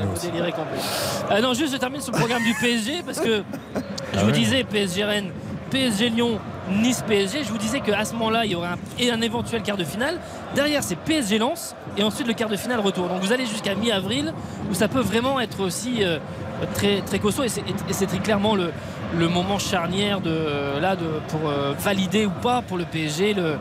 Euh, 1.32 1.42
non, 1.42 1.54
juste 1.54 1.74
termine 1.86 2.02
sur 2.02 2.14
le 2.14 2.18
programme 2.18 2.42
du 2.44 2.54
PSG 2.56 3.04
parce 3.06 3.20
que 3.20 3.38
je 3.38 3.82
Ah 4.18 4.22
vous 4.22 4.26
ouais. 4.28 4.32
disais 4.32 4.64
PSG 4.64 5.04
Rennes, 5.04 5.30
PSG 5.70 6.10
Lyon, 6.10 6.40
Nice 6.72 7.04
PSG. 7.08 7.44
Je 7.44 7.50
vous 7.52 7.60
disais 7.60 7.80
qu'à 7.80 8.04
ce 8.06 8.14
moment-là, 8.14 8.44
il 8.46 8.54
y 8.54 8.56
aurait 8.56 8.70
un, 8.70 8.78
et 8.98 9.12
un 9.12 9.22
éventuel 9.22 9.62
quart 9.62 9.78
de 9.78 9.84
finale. 9.84 10.18
Derrière, 10.56 10.82
c'est 10.82 10.96
PSG 10.96 11.38
Lens 11.38 11.76
et 11.96 12.02
ensuite 12.02 12.26
le 12.26 12.34
quart 12.34 12.50
de 12.50 12.56
finale 12.56 12.80
retour. 12.80 13.08
Donc 13.08 13.22
vous 13.22 13.32
allez 13.32 13.46
jusqu'à 13.46 13.76
mi-avril 13.76 14.34
où 14.72 14.74
ça 14.74 14.88
peut 14.88 15.00
vraiment 15.02 15.40
être 15.40 15.60
aussi 15.62 16.04
euh, 16.04 16.18
très, 16.74 17.02
très 17.02 17.20
costaud 17.20 17.44
et 17.44 17.50
c'est 17.50 18.08
très 18.08 18.18
clairement 18.18 18.56
le, 18.56 18.72
le 19.16 19.28
moment 19.30 19.60
charnière 19.60 20.22
de, 20.22 20.80
là, 20.82 20.96
de, 20.96 21.06
pour 21.28 21.48
euh, 21.48 21.74
valider 21.78 22.26
ou 22.26 22.32
pas 22.32 22.64
pour 22.64 22.78
le 22.80 22.86
PSG 22.86 23.36
le, 23.36 23.58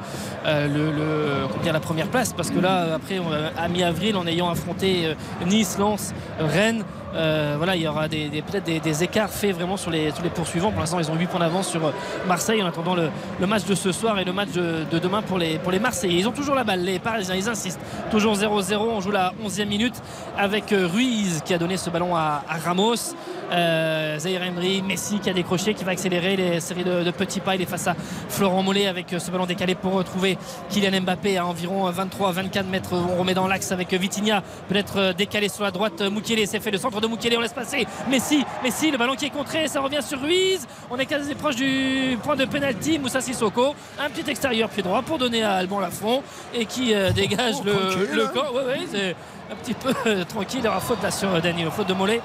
euh, 0.46 0.66
le, 0.66 0.92
le- 0.92 1.46
comment 1.50 1.62
dire, 1.62 1.74
la 1.74 1.80
première 1.80 2.06
place. 2.08 2.32
Parce 2.32 2.48
que 2.50 2.58
là, 2.58 2.94
après, 2.94 3.18
on 3.18 3.26
à 3.30 3.68
mi-avril, 3.68 4.16
en 4.16 4.26
ayant 4.26 4.48
affronté 4.48 5.08
euh, 5.08 5.14
Nice, 5.44 5.76
Lens, 5.78 6.14
Rennes, 6.40 6.84
euh, 7.14 7.54
voilà, 7.56 7.76
il 7.76 7.82
y 7.82 7.88
aura 7.88 8.08
des, 8.08 8.28
peut-être 8.42 8.64
des, 8.64 9.04
écarts 9.04 9.30
faits 9.30 9.54
vraiment 9.54 9.76
sur 9.76 9.90
les, 9.90 10.10
sur 10.10 10.22
les 10.22 10.30
poursuivants. 10.30 10.70
Pour 10.70 10.80
l'instant, 10.80 10.98
ils 10.98 11.10
ont 11.10 11.14
8 11.14 11.26
points 11.26 11.40
d'avance 11.40 11.68
sur 11.68 11.84
euh, 11.84 11.90
Marseille 12.26 12.62
en 12.62 12.66
attendant 12.66 12.94
le, 12.94 13.10
match 13.46 13.64
de 13.64 13.74
ce 13.74 13.92
soir 13.92 14.18
et 14.18 14.24
le 14.24 14.32
match 14.32 14.50
de, 14.52 14.84
de 14.90 14.98
demain 14.98 15.22
pour 15.22 15.38
les, 15.38 15.58
pour 15.58 15.70
les 15.70 15.78
Marseillais. 15.78 16.18
Ils 16.18 16.28
ont 16.28 16.32
toujours 16.32 16.54
la 16.54 16.64
balle, 16.64 16.82
les 16.82 16.98
Parisiens, 16.98 17.34
ils 17.34 17.48
insistent. 17.48 17.80
Toujours 18.10 18.34
0-0, 18.34 18.76
on 18.76 19.00
joue 19.00 19.10
la 19.10 19.32
11e 19.44 19.66
minute 19.66 19.94
avec 20.36 20.72
euh, 20.72 20.88
Ruiz 20.92 21.42
qui 21.44 21.54
a 21.54 21.58
donné 21.58 21.76
ce 21.76 21.90
ballon 21.90 22.16
à, 22.16 22.42
Ramos. 22.64 23.14
Euh, 23.52 24.18
Zaire 24.18 24.42
Emery, 24.42 24.82
Messi 24.82 25.20
qui 25.20 25.30
a 25.30 25.32
décroché, 25.32 25.74
qui 25.74 25.84
va 25.84 25.92
accélérer 25.92 26.34
les 26.36 26.60
séries 26.60 26.84
de, 26.84 27.10
petits 27.10 27.40
pas. 27.40 27.54
Il 27.54 27.62
est 27.62 27.66
face 27.66 27.86
à 27.86 27.94
Florent 28.28 28.62
Mollet 28.62 28.86
avec 28.86 29.14
ce 29.18 29.30
ballon 29.30 29.46
décalé 29.46 29.74
pour 29.74 29.92
retrouver 29.92 30.38
Kylian 30.70 31.02
Mbappé 31.02 31.38
à 31.38 31.46
environ 31.46 31.88
23-24 31.90 32.64
mètres. 32.64 32.90
On 32.92 33.18
remet 33.18 33.34
dans 33.34 33.46
l'axe 33.46 33.70
avec 33.70 33.92
Vitinha, 33.92 34.42
peut-être 34.68 35.12
décalé 35.12 35.48
sur 35.48 35.62
la 35.62 35.70
droite. 35.70 36.02
Moukielé 36.10 36.46
s'est 36.46 36.60
fait 36.60 36.70
le 36.70 36.78
centre 36.78 37.00
de 37.04 37.10
Mukele, 37.10 37.36
on 37.36 37.40
laisse 37.40 37.52
passer 37.52 37.86
Messi, 38.08 38.44
Messi, 38.62 38.90
le 38.90 38.98
ballon 38.98 39.14
qui 39.14 39.26
est 39.26 39.30
contré, 39.30 39.68
ça 39.68 39.80
revient 39.80 40.02
sur 40.02 40.20
Ruiz. 40.20 40.66
On 40.90 40.96
est 40.98 41.06
quasi 41.06 41.34
proche 41.34 41.56
du 41.56 42.18
point 42.22 42.36
de 42.36 42.44
penalty. 42.44 42.98
Moussa 42.98 43.20
Sissoko, 43.20 43.74
un 43.98 44.10
petit 44.10 44.28
extérieur 44.30 44.68
pied 44.68 44.82
droit 44.82 45.02
pour 45.02 45.18
donner 45.18 45.42
à 45.42 45.54
Alban 45.54 45.80
Lafont 45.80 46.22
et 46.54 46.66
qui 46.66 46.94
euh, 46.94 47.10
dégage 47.10 47.54
Oh, 47.60 47.64
le, 47.64 48.14
le 48.14 48.24
hein. 48.24 48.30
corps. 48.32 48.54
Ouais, 48.54 48.64
ouais, 48.64 48.80
c'est 48.90 49.14
un 49.50 49.56
petit 49.56 49.74
peu 49.74 49.92
euh, 50.06 50.24
tranquille. 50.24 50.60
Il 50.60 50.64
y 50.64 50.68
aura 50.68 50.80
faute 50.80 51.02
là 51.02 51.10
sur 51.10 51.40
Danilo, 51.40 51.70
faute 51.70 51.88
de 51.88 51.94
Mollet. 51.94 52.20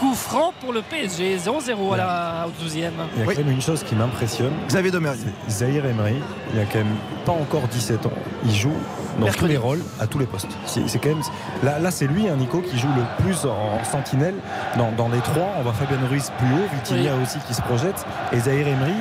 Coup 0.00 0.14
franc 0.14 0.54
pour 0.62 0.72
le 0.72 0.80
PSG, 0.80 1.36
0-0 1.36 1.92
à 1.92 1.96
la 1.98 2.46
au 2.46 2.64
12e. 2.64 2.90
Il 3.16 3.20
y 3.20 3.22
a 3.22 3.26
quand 3.26 3.36
même 3.36 3.50
une 3.50 3.60
chose 3.60 3.82
qui 3.82 3.94
m'impressionne. 3.94 4.54
Xavier 4.66 4.90
Domergue. 4.90 5.18
Zahir 5.46 5.84
Emery, 5.84 6.14
il 6.54 6.58
a 6.58 6.64
quand 6.64 6.78
même 6.78 6.96
pas 7.26 7.32
encore 7.32 7.68
17 7.68 8.06
ans. 8.06 8.12
Il 8.46 8.54
joue 8.54 8.72
dans 9.20 9.26
tous 9.26 9.44
les 9.44 9.58
rôles, 9.58 9.82
à 10.00 10.06
tous 10.06 10.18
les 10.18 10.24
postes. 10.24 10.56
C'est 10.64 10.98
quand 10.98 11.10
même 11.10 11.22
là, 11.62 11.78
là 11.78 11.90
c'est 11.90 12.06
lui, 12.06 12.30
hein, 12.30 12.36
Nico, 12.36 12.62
qui 12.62 12.78
joue 12.78 12.88
le 12.96 13.22
plus 13.22 13.44
en 13.44 13.84
sentinelle 13.84 14.36
dans, 14.78 14.90
dans 14.92 15.10
les 15.10 15.20
trois. 15.20 15.52
On 15.58 15.62
voit 15.64 15.74
Fabien 15.74 15.98
Ruiz 16.08 16.32
plus 16.38 16.48
haut, 16.48 16.68
Vitinia 16.72 17.12
aussi 17.22 17.38
qui 17.46 17.52
se 17.52 17.60
projette, 17.60 18.06
et 18.32 18.40
Zahir 18.40 18.68
Emery 18.68 18.94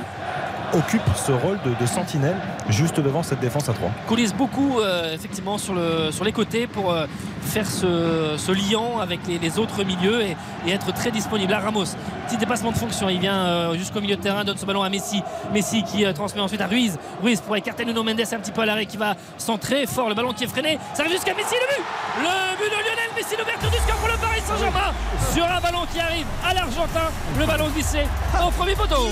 occupe 0.73 1.01
ce 1.15 1.31
rôle 1.31 1.59
de, 1.63 1.85
sentinelle 1.85 2.35
juste 2.69 2.99
devant 2.99 3.23
cette 3.23 3.39
défense 3.39 3.69
à 3.69 3.73
3. 3.73 3.89
coulisse 4.07 4.33
beaucoup 4.33 4.79
euh, 4.79 5.13
effectivement 5.13 5.57
sur, 5.57 5.73
le, 5.73 6.11
sur 6.11 6.23
les 6.23 6.31
côtés 6.31 6.67
pour 6.67 6.91
euh, 6.91 7.05
faire 7.41 7.65
ce, 7.65 8.35
ce 8.37 8.51
liant 8.51 8.99
avec 8.99 9.21
les, 9.27 9.59
autres 9.59 9.83
milieux 9.83 10.21
et, 10.21 10.35
être 10.67 10.93
très 10.93 11.11
disponible. 11.11 11.51
Là 11.51 11.59
Ramos, 11.59 11.85
petit 12.27 12.37
dépassement 12.37 12.71
de 12.71 12.77
fonction, 12.77 13.09
il 13.09 13.19
vient 13.19 13.39
euh, 13.39 13.73
jusqu'au 13.75 14.01
milieu 14.01 14.15
de 14.15 14.21
terrain, 14.21 14.43
donne 14.43 14.57
ce 14.57 14.65
ballon 14.65 14.83
à 14.83 14.89
Messi. 14.89 15.23
Messi 15.51 15.83
qui 15.83 16.05
transmet 16.13 16.41
ensuite 16.41 16.61
à 16.61 16.67
Ruiz. 16.67 16.97
Ruiz 17.23 17.41
pour 17.41 17.55
écarter 17.55 17.85
Nuno 17.85 18.03
Mendes 18.03 18.19
un 18.19 18.39
petit 18.39 18.51
peu 18.51 18.61
à 18.61 18.65
l'arrêt 18.65 18.85
qui 18.85 18.97
va 18.97 19.15
centrer 19.37 19.87
fort, 19.87 20.09
le 20.09 20.15
ballon 20.15 20.33
qui 20.33 20.43
est 20.43 20.47
freiné. 20.47 20.77
Ça 20.93 21.01
arrive 21.01 21.13
jusqu'à 21.13 21.33
Messi, 21.33 21.55
le 21.55 21.75
but 21.75 21.83
Le 22.21 22.57
but 22.57 22.69
de 22.69 22.75
Lionel 22.75 23.09
Messi, 23.15 23.35
l'ouverture 23.37 23.71
du 23.71 23.77
score 23.77 23.95
pour 23.95 24.07
le 24.09 24.17
Paris 24.17 24.41
Saint-Germain 24.45 24.93
sur 25.33 25.45
un 25.45 25.59
ballon 25.59 25.85
qui 25.91 25.99
arrive 25.99 26.25
à 26.47 26.53
l'Argentin. 26.53 27.09
Le 27.39 27.45
ballon 27.45 27.69
glissé 27.69 27.99
au 28.45 28.51
premier 28.51 28.75
poteau. 28.75 29.07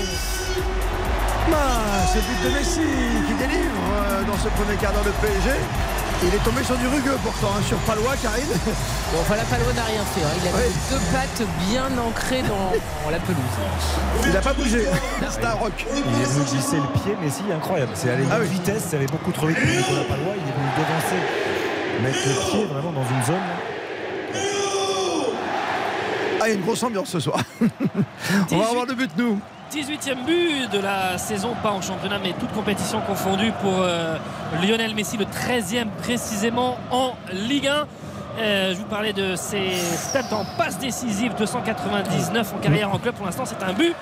Ah, 1.52 2.06
c'est 2.12 2.18
le 2.18 2.24
but 2.24 2.48
de 2.48 2.58
Messi 2.58 2.80
qui 3.26 3.34
délivre 3.34 3.74
euh, 3.92 4.22
dans 4.24 4.36
ce 4.38 4.48
premier 4.48 4.76
quart 4.80 4.92
d'heure 4.92 5.04
de 5.04 5.10
PSG. 5.20 5.50
Il 6.20 6.34
est 6.34 6.42
tombé 6.44 6.64
sur 6.64 6.76
du 6.76 6.86
rugueux 6.88 7.16
pourtant, 7.22 7.54
hein, 7.56 7.62
sur 7.66 7.76
Palois, 7.78 8.14
Karine. 8.22 8.44
Bon, 9.12 9.20
enfin, 9.22 9.36
la 9.36 9.44
Palois 9.44 9.72
n'a 9.72 9.84
rien 9.84 10.02
fait. 10.12 10.20
hein. 10.20 10.36
Il 10.42 10.48
a 10.48 10.52
mis 10.52 10.74
deux 10.90 11.00
pattes 11.12 11.42
bien 11.70 11.86
ancrées 11.98 12.42
dans, 12.42 13.10
la 13.10 13.18
pelouse. 13.20 13.38
Il 14.26 14.32
n'a 14.32 14.40
pas 14.40 14.52
bougé. 14.52 14.84
C'est 15.30 15.44
un 15.44 15.52
rock. 15.52 15.72
Il 15.92 15.98
est 15.98 16.24
venu 16.26 16.44
glisser 16.44 16.76
le 16.76 17.00
pied, 17.00 17.16
Messi, 17.22 17.42
incroyable. 17.54 17.92
C'est 17.94 18.10
allé 18.10 18.24
Ah 18.30 18.36
de 18.38 18.42
oui. 18.42 18.48
vitesse, 18.50 18.84
c'est 18.90 18.96
allé 18.96 19.06
beaucoup 19.06 19.32
trop 19.32 19.46
vite 19.46 19.56
pour 19.58 19.66
Nicolas 19.66 20.04
Palois. 20.08 20.34
Il 20.36 20.42
est 20.42 20.52
venu 20.52 20.68
devancer, 20.76 22.02
mettre 22.02 22.18
le 22.26 22.50
pied 22.50 22.64
vraiment 22.66 22.92
dans 22.92 23.08
une 23.08 23.24
zone. 23.24 23.46
Ah, 26.40 26.44
il 26.44 26.48
y 26.48 26.52
a 26.52 26.54
une 26.54 26.62
grosse 26.62 26.82
ambiance 26.82 27.08
ce 27.08 27.20
soir. 27.20 27.38
On 28.52 28.58
va 28.58 28.68
avoir 28.68 28.84
le 28.86 28.94
but, 28.94 29.10
nous. 29.16 29.40
18e 29.70 30.24
but 30.24 30.70
de 30.72 30.78
la 30.78 31.18
saison, 31.18 31.54
pas 31.62 31.70
en 31.70 31.82
championnat, 31.82 32.18
mais 32.22 32.32
toute 32.32 32.50
compétition 32.52 33.00
confondue 33.02 33.52
pour 33.60 33.80
euh, 33.80 34.16
Lionel 34.62 34.94
Messi, 34.94 35.18
le 35.18 35.26
13e 35.26 35.88
précisément 36.02 36.78
en 36.90 37.12
Ligue 37.32 37.68
1. 37.68 37.86
Euh, 38.38 38.72
je 38.72 38.78
vous 38.78 38.86
parlais 38.86 39.12
de 39.12 39.36
ses 39.36 39.72
stats 39.74 40.34
en 40.34 40.44
passe 40.56 40.78
décisive, 40.78 41.34
299 41.36 42.54
en 42.54 42.58
carrière 42.58 42.94
en 42.94 42.98
club. 42.98 43.14
Pour 43.14 43.26
l'instant, 43.26 43.44
c'est 43.44 43.62
un 43.62 43.72
but 43.72 43.94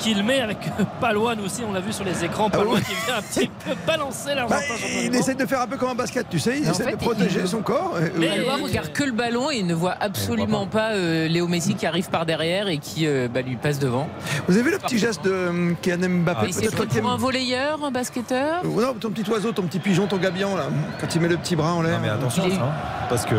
qu'il 0.00 0.22
met 0.24 0.40
avec 0.40 0.58
euh, 0.80 0.84
Palois. 1.00 1.34
Nous 1.36 1.44
aussi, 1.44 1.62
on 1.68 1.72
l'a 1.72 1.80
vu 1.80 1.92
sur 1.92 2.04
les 2.04 2.24
écrans. 2.24 2.50
Palois 2.50 2.74
ouais. 2.74 2.80
qui 2.80 2.94
vient 3.06 3.16
un 3.18 3.22
petit 3.22 3.50
peu 3.64 3.74
balancer 3.86 4.30
Bah, 4.34 4.46
champion 4.60 5.00
du 5.00 5.06
il 5.06 5.14
essaie 5.14 5.34
de 5.34 5.46
faire 5.46 5.60
un 5.60 5.66
peu 5.66 5.76
comme 5.76 5.90
un 5.90 5.94
basket, 5.94 6.28
tu 6.28 6.38
sais. 6.38 6.58
Il 6.60 6.68
En 6.68 6.72
essaie 6.72 6.84
fait, 6.84 6.92
de 6.92 6.96
protéger 6.96 7.40
il- 7.42 7.48
son 7.48 7.60
corps. 7.62 7.94
Euh, 7.96 8.08
Mais 8.16 8.28
Palois 8.28 8.56
regarde 8.62 8.92
que 8.92 9.04
le 9.04 9.12
ballon 9.12 9.50
et 9.50 9.56
il 9.58 9.66
ne 9.66 9.74
voit 9.74 9.94
absolument 10.00 10.66
pas 10.66 10.90
euh, 10.92 11.28
Léo 11.28 11.46
Messi 11.48 11.74
qui 11.74 11.86
arrive 11.86 12.08
par 12.10 12.26
derrière 12.26 12.68
et 12.68 12.78
qui 12.78 13.06
euh, 13.06 13.28
bah, 13.32 13.42
lui 13.42 13.56
passe 13.56 13.78
devant. 13.78 14.08
Vous 14.48 14.54
avez 14.54 14.64
vu 14.64 14.70
le 14.72 14.78
petit 14.78 14.98
geste 14.98 15.24
de 15.24 15.74
Kylian 15.82 16.08
Mbappé 16.08 16.52
s'est 16.52 16.68
peut-être 16.70 17.00
pour 17.00 17.10
un 17.10 17.16
volleyeur, 17.16 17.84
un 17.84 17.90
basketteur? 17.90 18.64
Non, 18.64 18.94
ton 18.98 19.10
petit 19.10 19.28
oiseau, 19.30 19.52
ton 19.52 19.62
petit 19.62 19.78
pigeon, 19.78 20.06
ton 20.06 20.16
gabion, 20.16 20.56
là, 20.56 20.64
quand 21.00 21.14
il 21.14 21.20
met 21.20 21.28
le 21.28 21.36
petit 21.36 21.54
bras 21.56 21.72
en 21.74 21.82
l'air. 21.82 21.94
Non, 21.98 22.00
mais 22.02 22.08
attention, 22.08 22.44
est- 22.46 22.54
hein, 22.54 22.70
parce 23.08 23.24
que 23.26 23.34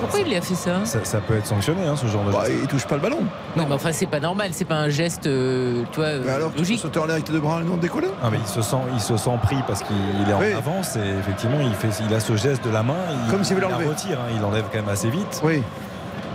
Pourquoi 0.00 0.20
il 0.20 0.26
lui 0.26 0.36
a 0.36 0.40
fait 0.40 0.54
ça? 0.54 0.84
ça, 0.84 1.04
ça 1.04 1.20
peut 1.20 1.36
être 1.36 1.46
sanctionné, 1.46 1.82
hein, 1.86 1.94
ce 1.96 2.06
genre 2.06 2.24
de 2.24 2.32
Bah, 2.32 2.44
geste. 2.46 2.58
il 2.62 2.68
touche 2.68 2.86
pas 2.86 2.96
le 2.96 3.00
ballon. 3.02 3.20
Non, 3.56 3.66
mais 3.68 3.74
enfin, 3.74 3.92
c'est 3.92 4.06
pas 4.06 4.20
normal, 4.20 4.50
c'est 4.52 4.64
pas 4.64 4.76
un 4.76 4.88
geste, 4.88 5.26
euh, 5.26 5.83
toi, 5.90 6.04
euh, 6.04 6.22
Mais 6.24 6.32
alors, 6.32 6.50
logique. 6.56 6.80
sauter 6.80 6.98
en 6.98 7.04
l'air 7.06 7.14
avec 7.14 7.24
tes 7.24 7.32
deux 7.32 7.40
bras, 7.40 7.60
non 7.62 7.76
décoller 7.76 8.08
Ah, 8.22 8.28
mais 8.30 8.38
il 8.38 8.46
se 8.48 8.62
sent, 8.62 8.76
il 8.94 9.00
se 9.00 9.16
sent 9.16 9.30
pris 9.42 9.56
parce 9.66 9.82
qu'il 9.82 9.96
est 10.28 10.32
en 10.32 10.40
Oui. 10.40 10.52
avance 10.52 10.96
et 10.96 11.18
effectivement 11.20 11.58
il 11.60 11.74
fait, 11.74 11.88
il 12.08 12.14
a 12.14 12.20
ce 12.20 12.36
geste 12.36 12.64
de 12.64 12.70
la 12.70 12.82
main, 12.82 12.94
il, 13.26 13.30
Comme 13.30 13.44
s'il 13.44 13.56
veut 13.56 13.62
il 13.62 13.64
la 13.68 13.70
l'enlever. 13.72 13.88
retire, 13.90 14.18
hein, 14.20 14.30
il 14.34 14.40
l'enlève 14.40 14.64
quand 14.72 14.78
même 14.78 14.88
assez 14.88 15.10
vite. 15.10 15.40
Oui. 15.44 15.62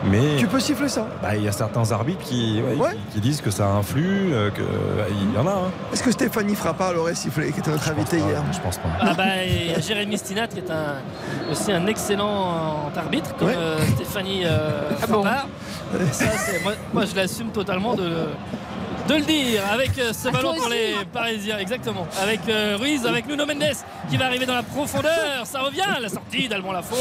Mais 0.06 0.38
Tu 0.38 0.48
peux 0.48 0.62
siffler 0.62 0.88
ça. 0.88 1.06
bah, 1.22 1.36
il 1.36 1.44
y 1.44 1.48
a 1.50 1.52
certains 1.52 1.92
arbitres 1.92 2.24
qui, 2.24 2.62
ouais, 2.66 2.74
Ouais. 2.82 2.92
qui, 3.10 3.16
qui 3.16 3.20
disent 3.20 3.42
que 3.42 3.52
ça 3.52 3.68
influe, 3.68 4.32
euh, 4.32 4.50
que 4.50 4.62
bah, 4.62 5.04
il 5.10 5.36
y 5.36 5.38
en 5.38 5.46
a. 5.46 5.52
hein. 5.52 5.72
Est-ce 5.92 6.04
que 6.04 6.12
Stéphanie 6.12 6.56
Frappard 6.56 6.94
l'aurait 6.94 7.16
sifflé, 7.16 7.52
qui 7.52 7.60
était 7.60 7.70
notre 7.70 7.90
invité 7.92 8.18
hier 8.20 8.42
Je 8.54 8.60
pense 8.62 8.78
pas. 8.78 8.88
Ah 9.02 9.14
bah, 9.14 9.24
il 9.46 9.72
y 9.72 9.76
a 9.76 9.80
Jérémy 9.82 10.18
Stinat 10.18 10.48
qui 10.48 10.60
est 10.60 10.72
un, 10.72 11.52
aussi 11.52 11.74
un 11.74 11.86
excellent 11.88 12.90
arbitre 12.96 13.36
comme 13.36 13.50
Ouais. 13.50 13.56
euh, 13.58 13.78
Stéphanie 13.96 14.44
euh, 14.46 14.70
Ah 15.04 15.08
bon 15.08 15.22
Frappard. 15.22 15.48
Ça, 16.14 16.26
c'est- 16.38 16.64
moi, 16.64 16.74
moi, 16.94 17.04
je 17.06 17.16
l'assume 17.18 17.50
totalement 17.50 17.94
de, 17.96 18.10
de 19.10 19.16
le 19.16 19.22
dire 19.26 19.62
avec 19.72 19.98
euh, 19.98 20.14
ce 20.14 20.30
ballon 20.30 20.54
pour 20.56 20.70
les. 20.70 20.96
Parisiens 21.12 21.58
exactement 21.58 22.08
avec 22.22 22.42
euh, 22.48 22.78
Ruiz 22.80 23.06
avec 23.06 23.28
Nuno 23.28 23.46
Mendes 23.46 23.64
qui 24.10 24.18
va 24.18 24.26
arriver 24.26 24.46
dans 24.46 24.54
la 24.56 24.64
profondeur 24.64 25.46
ça 25.46 25.62
revient 25.62 25.82
la 26.00 26.10
sortie 26.10 26.48
d'Alban 26.48 26.72
Lafont 26.72 26.96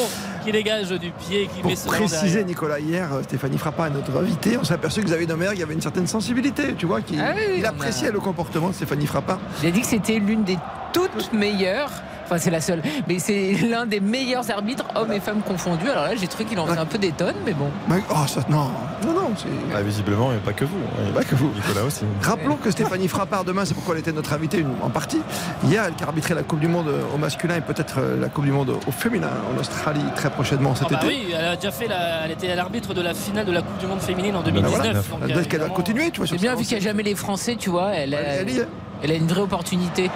qui 0.44 0.50
dégage 0.52 0.88
du 0.90 1.11
pied 1.11 1.48
qui 1.54 1.61
Pour 1.61 1.70
met 1.70 1.76
ce 1.76 1.86
ballon 1.88 2.06
préciser. 2.06 2.44
Nicolas, 2.44 2.78
hier, 2.80 3.12
euh, 3.12 3.22
Stéphanie 3.22 3.59
Frappard 3.59 3.86
est 3.88 3.90
notre 3.90 4.16
invité. 4.16 4.56
On 4.56 4.64
s'est 4.64 4.74
aperçu 4.74 5.00
que 5.00 5.06
Xavier 5.06 5.26
Domergue 5.26 5.61
avait 5.62 5.74
une 5.74 5.82
certaine 5.82 6.06
sensibilité, 6.06 6.74
tu 6.74 6.86
vois, 6.86 7.02
qu'il 7.02 7.20
Ah 7.20 7.32
oui, 7.36 7.42
il 7.59 7.62
on 7.62 7.66
a- 7.66 7.68
appréciait 7.70 8.11
le 8.11 8.20
comportement 8.20 8.68
de 8.70 8.74
Stéphanie 8.74 9.06
Frappard. 9.06 9.38
Il 9.62 9.68
a 9.68 9.70
dit 9.70 9.80
que 9.82 9.86
c'était 9.86 10.18
l'une 10.18 10.44
des 10.44 10.56
toutes 10.92 11.32
meilleures. 11.32 11.90
Enfin, 12.30 12.38
c'est 12.38 12.50
la 12.50 12.60
seule. 12.60 12.82
Mais 13.08 13.18
c'est 13.18 13.52
l'un 13.70 13.86
des 13.86 14.00
meilleurs 14.00 14.50
arbitres, 14.50 14.84
hommes 14.94 15.12
et 15.12 15.20
femmes 15.20 15.40
confondus. 15.40 15.88
Alors 15.88 16.04
là, 16.04 16.14
j'ai 16.14 16.26
trouvé 16.26 16.44
qu'il 16.44 16.58
en 16.58 16.66
faisait 16.66 16.78
un 16.78 16.84
peu 16.86 16.98
des 16.98 17.12
tonnes, 17.12 17.36
mais 17.46 17.52
bon. 17.54 17.70
Mais- 17.88 18.02
Oh, 18.10 18.26
ça, 18.26 18.40
non, 18.48 18.68
non, 19.06 19.12
non, 19.14 19.30
c'est. 19.36 19.48
Ah, 19.74 19.82
visiblement, 19.82 20.28
mais 20.30 20.36
pas 20.38 20.52
que 20.52 20.64
vous. 20.64 20.76
Pas 21.14 21.24
que 21.24 21.34
vous. 21.34 21.50
Nicolas 21.54 21.84
aussi. 21.86 22.04
Rappelons 22.22 22.56
que 22.56 22.70
Stéphanie 22.70 23.08
Frappard, 23.08 23.44
demain, 23.44 23.64
c'est 23.64 23.74
pourquoi 23.74 23.94
elle 23.94 24.00
était 24.00 24.12
notre 24.12 24.32
invitée 24.32 24.58
une- 24.58 24.74
en 24.82 24.90
partie. 24.90 25.20
Hier, 25.64 25.84
elle 25.86 25.94
qui 25.94 26.04
arbitrait 26.04 26.34
la 26.34 26.42
Coupe 26.42 26.60
du 26.60 26.68
Monde 26.68 26.90
au 27.14 27.18
masculin 27.18 27.56
et 27.56 27.60
peut-être 27.60 27.96
euh, 27.98 28.20
la 28.20 28.28
Coupe 28.28 28.44
du 28.44 28.52
Monde 28.52 28.74
au 28.86 28.90
féminin 28.90 29.30
en 29.54 29.58
Australie 29.58 30.04
très 30.16 30.30
prochainement 30.30 30.74
cet 30.74 30.88
Ah 30.90 30.94
bah 30.94 30.98
été. 31.04 31.06
oui, 31.08 31.32
elle 31.38 31.44
a 31.44 31.56
déjà 31.56 31.70
fait 31.70 31.86
la, 31.88 32.24
elle 32.24 32.32
était 32.32 32.50
à 32.50 32.54
l'arbitre 32.56 32.92
de 32.94 33.00
la 33.00 33.14
finale 33.14 33.46
de 33.46 33.52
la 33.52 33.62
Coupe 33.62 33.78
du 33.78 33.86
Monde 33.86 34.00
féminine 34.00 34.36
en 34.36 34.42
Ben 34.42 34.52
2019. 34.52 34.70
voilà. 34.80 34.92
donc, 34.92 35.20
Peut-être 35.20 35.38
euh, 35.38 35.44
qu'elle 35.50 35.60
va 35.60 35.68
continuer, 35.68 36.10
tu 36.10 36.18
vois. 36.18 36.26
C'est 36.26 36.36
bien 36.36 36.54
vu 36.54 36.64
qu'il 36.64 36.76
n'y 36.78 36.82
a 36.84 36.88
jamais 36.88 37.02
les 37.02 37.14
Français, 37.14 37.56
tu 37.56 37.70
vois. 37.70 37.92
Elle 37.94 38.14
Elle 38.14 38.50
y 38.50 38.58
est. 38.58 38.68
elle 39.03 39.11
a 39.12 39.14
une 39.14 39.26
vraie 39.26 39.42
opportunité. 39.42 40.11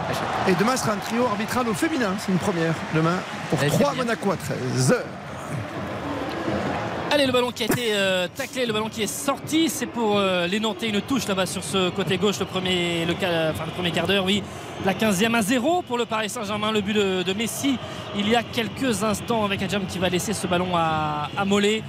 Et 0.49 0.55
demain 0.55 0.77
sera 0.77 0.93
un 0.93 0.97
trio 0.97 1.27
arbitral 1.27 1.69
au 1.69 1.75
féminin. 1.75 2.15
C'est 2.19 2.33
une 2.33 2.39
première 2.39 2.75
demain 2.95 3.17
pour 3.51 3.59
c'est 3.61 3.69
3 3.69 3.93
bien. 3.93 4.03
Monaco 4.05 4.31
à 4.33 4.37
13 4.37 4.93
heures. 4.93 5.05
Allez, 7.11 7.27
le 7.27 7.33
ballon 7.33 7.51
qui 7.53 7.63
a 7.65 7.67
été 7.67 7.89
euh, 7.93 8.27
taclé, 8.35 8.65
le 8.65 8.73
ballon 8.73 8.89
qui 8.89 9.03
est 9.03 9.07
sorti, 9.07 9.69
c'est 9.69 9.85
pour 9.85 10.17
euh, 10.17 10.47
les 10.47 10.59
Nantais. 10.61 10.89
Une 10.89 11.03
touche 11.03 11.29
là-bas 11.29 11.45
sur 11.45 11.63
ce 11.63 11.91
côté 11.91 12.17
gauche, 12.17 12.39
le 12.41 12.47
premier, 12.47 13.05
le, 13.05 13.15
ca- 13.21 13.51
enfin, 13.51 13.65
le 13.67 13.73
premier 13.73 13.91
quart 13.91 14.07
d'heure, 14.07 14.25
oui. 14.25 14.43
La 14.87 14.95
15e 14.95 15.35
à 15.35 15.43
0 15.43 15.83
pour 15.83 15.99
le 15.99 16.07
Paris 16.07 16.31
Saint-Germain. 16.31 16.73
Le 16.73 16.81
but 16.81 16.95
de, 16.95 17.23
de 17.23 17.33
Messi 17.35 17.79
il 18.17 18.29
y 18.31 18.35
a 18.35 18.43
quelques 18.43 19.05
instants 19.05 19.45
avec 19.45 19.63
Adjam 19.63 19.85
qui 19.87 19.99
va 19.99 20.09
laisser 20.09 20.33
ce 20.33 20.47
ballon 20.47 20.75
à, 20.75 21.29
à 21.37 21.45
Mollet. 21.45 21.83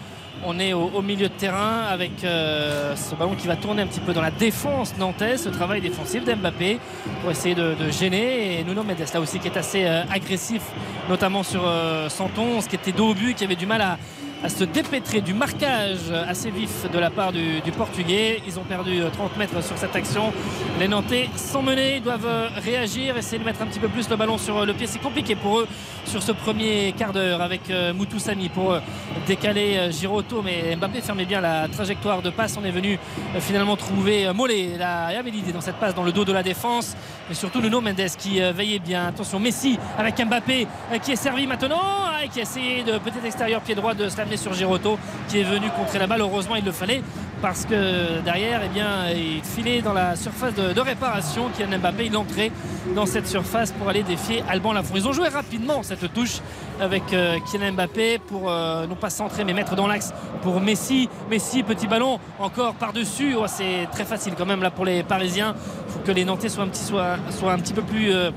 On 0.45 0.59
est 0.59 0.73
au, 0.73 1.01
milieu 1.01 1.29
de 1.29 1.33
terrain 1.33 1.83
avec 1.89 2.23
euh, 2.23 2.95
ce 2.95 3.15
ballon 3.15 3.35
qui 3.35 3.47
va 3.47 3.55
tourner 3.55 3.81
un 3.81 3.87
petit 3.87 3.99
peu 3.99 4.13
dans 4.13 4.21
la 4.21 4.31
défense 4.31 4.97
nantaise, 4.97 5.43
ce 5.43 5.49
travail 5.49 5.79
défensif 5.79 6.25
d'Mbappé 6.25 6.79
pour 7.21 7.31
essayer 7.31 7.55
de, 7.55 7.75
de 7.75 7.89
gêner. 7.89 8.59
Et 8.59 8.63
Nuno 8.63 8.83
Mendes 8.83 9.05
là 9.13 9.21
aussi 9.21 9.39
qui 9.39 9.47
est 9.47 9.57
assez 9.57 9.85
euh, 9.85 10.03
agressif, 10.11 10.63
notamment 11.07 11.43
sur 11.43 11.63
euh, 11.65 12.09
Santon, 12.09 12.59
ce 12.61 12.67
qui 12.67 12.75
était 12.75 12.91
dos 12.91 13.11
au 13.11 13.13
but, 13.13 13.35
qui 13.35 13.43
avait 13.43 13.55
du 13.55 13.65
mal 13.65 13.81
à, 13.81 13.97
à 14.43 14.49
se 14.49 14.65
dépêtrer 14.65 15.21
du 15.21 15.33
marquage 15.33 16.11
assez 16.27 16.51
vif 16.51 16.91
de 16.91 16.99
la 16.99 17.09
part 17.09 17.31
du, 17.31 17.61
du 17.61 17.71
Portugais. 17.71 18.41
Ils 18.45 18.59
ont 18.59 18.63
perdu 18.63 19.01
euh, 19.01 19.09
30 19.09 19.37
mètres 19.37 19.63
sur 19.63 19.77
cette 19.77 19.95
action. 19.95 20.33
Les 20.81 20.89
Nantais 20.89 21.29
sont 21.37 21.61
menés, 21.61 22.01
doivent 22.01 22.25
euh, 22.25 22.49
réagir, 22.61 23.15
essayer 23.15 23.39
de 23.39 23.45
mettre 23.45 23.61
un 23.61 23.67
petit 23.67 23.79
peu 23.79 23.87
plus 23.87 24.09
le 24.09 24.17
ballon 24.17 24.37
sur 24.37 24.57
euh, 24.57 24.65
le 24.65 24.73
pied. 24.73 24.85
C'est 24.85 24.99
compliqué 25.01 25.35
pour 25.35 25.59
eux 25.59 25.67
sur 26.05 26.21
ce 26.21 26.33
premier 26.33 26.93
quart 26.97 27.13
d'heure 27.13 27.41
avec 27.41 27.69
euh, 27.69 27.93
Moutou 27.93 28.19
Sami 28.19 28.49
pour 28.49 28.73
euh, 28.73 28.79
décaler 29.27 29.77
euh, 29.77 29.91
Giroto. 29.91 30.41
Mais 30.41 30.75
Mbappé 30.75 30.99
fermait 30.99 31.23
bien 31.25 31.39
la 31.39 31.69
trajectoire 31.69 32.21
de 32.21 32.29
passe. 32.29 32.57
On 32.61 32.65
est 32.65 32.71
venu 32.71 32.99
euh, 33.35 33.39
finalement 33.39 33.77
trouver 33.77 34.27
euh, 34.27 34.33
Mollet 34.33 34.71
la- 34.77 35.17
Amélie 35.17 35.41
dans 35.53 35.61
cette 35.61 35.77
passe 35.77 35.95
dans 35.95 36.03
le 36.03 36.11
dos 36.11 36.25
de 36.25 36.33
la 36.33 36.43
défense. 36.43 36.97
Et 37.31 37.33
surtout 37.33 37.61
Nuno 37.61 37.79
Mendes 37.79 38.09
qui 38.17 38.41
euh, 38.41 38.51
veillait 38.51 38.79
bien. 38.79 39.07
Attention, 39.07 39.39
Messi 39.39 39.79
avec 39.97 40.17
Mbappé 40.17 40.67
euh, 40.91 40.97
qui 40.97 41.13
est 41.13 41.15
servi 41.15 41.47
maintenant 41.47 41.79
et 42.21 42.27
qui 42.27 42.41
a 42.41 42.43
de 42.43 42.97
petit 42.99 43.25
extérieur 43.25 43.61
pied 43.61 43.73
droit 43.75 43.93
de 43.93 44.07
se 44.09 44.15
sur 44.37 44.53
Giroto 44.53 44.97
qui 45.27 45.39
est 45.39 45.43
venu 45.43 45.69
contrer 45.69 45.99
la 45.99 46.07
balle. 46.07 46.21
Heureusement, 46.21 46.55
il 46.55 46.65
le 46.65 46.71
fallait 46.71 47.01
parce 47.41 47.65
que 47.65 48.21
derrière, 48.21 48.61
eh 48.63 48.69
bien, 48.69 49.09
il 49.09 49.43
filait 49.43 49.81
dans 49.81 49.93
la 49.93 50.15
surface 50.15 50.55
de, 50.55 50.79
réparation. 50.79 51.49
Kylian 51.55 51.79
Mbappé, 51.79 52.05
il 52.05 52.15
entrait 52.15 52.51
dans 52.95 53.05
cette 53.05 53.27
surface 53.27 53.71
pour 53.71 53.89
aller 53.89 54.03
défier 54.03 54.43
Alban 54.49 54.73
Lafont. 54.73 54.95
Ils 54.95 55.07
ont 55.07 55.13
joué 55.13 55.27
rapidement 55.27 55.83
cette 55.83 56.13
touche 56.13 56.39
avec 56.79 57.03
euh, 57.13 57.37
Kylian 57.51 57.73
Mbappé 57.73 58.19
pour 58.19 58.49
euh, 58.49 58.87
non 58.87 58.95
pas 58.95 59.09
centrer 59.09 59.43
mais 59.43 59.53
mettre 59.53 59.75
dans 59.75 59.87
l'axe 59.87 60.13
pour 60.41 60.61
Messi. 60.61 61.09
Messi, 61.29 61.63
petit 61.63 61.87
ballon 61.87 62.19
encore 62.39 62.75
par-dessus. 62.75 63.35
Oh, 63.37 63.45
c'est 63.47 63.87
très 63.91 64.05
facile 64.05 64.33
quand 64.37 64.45
même 64.45 64.61
là 64.61 64.71
pour 64.71 64.85
les 64.85 65.03
Parisiens. 65.03 65.53
Il 65.87 65.93
faut 65.93 65.99
que 65.99 66.11
les 66.11 66.25
Nantais 66.25 66.49
soient 66.49 66.63
un 66.63 66.69
petit, 66.69 66.83
soient, 66.83 67.17
soient 67.29 67.51
un 67.51 67.59
petit 67.59 67.73
peu 67.73 67.81
plus. 67.81 68.13
euh, 68.13 68.31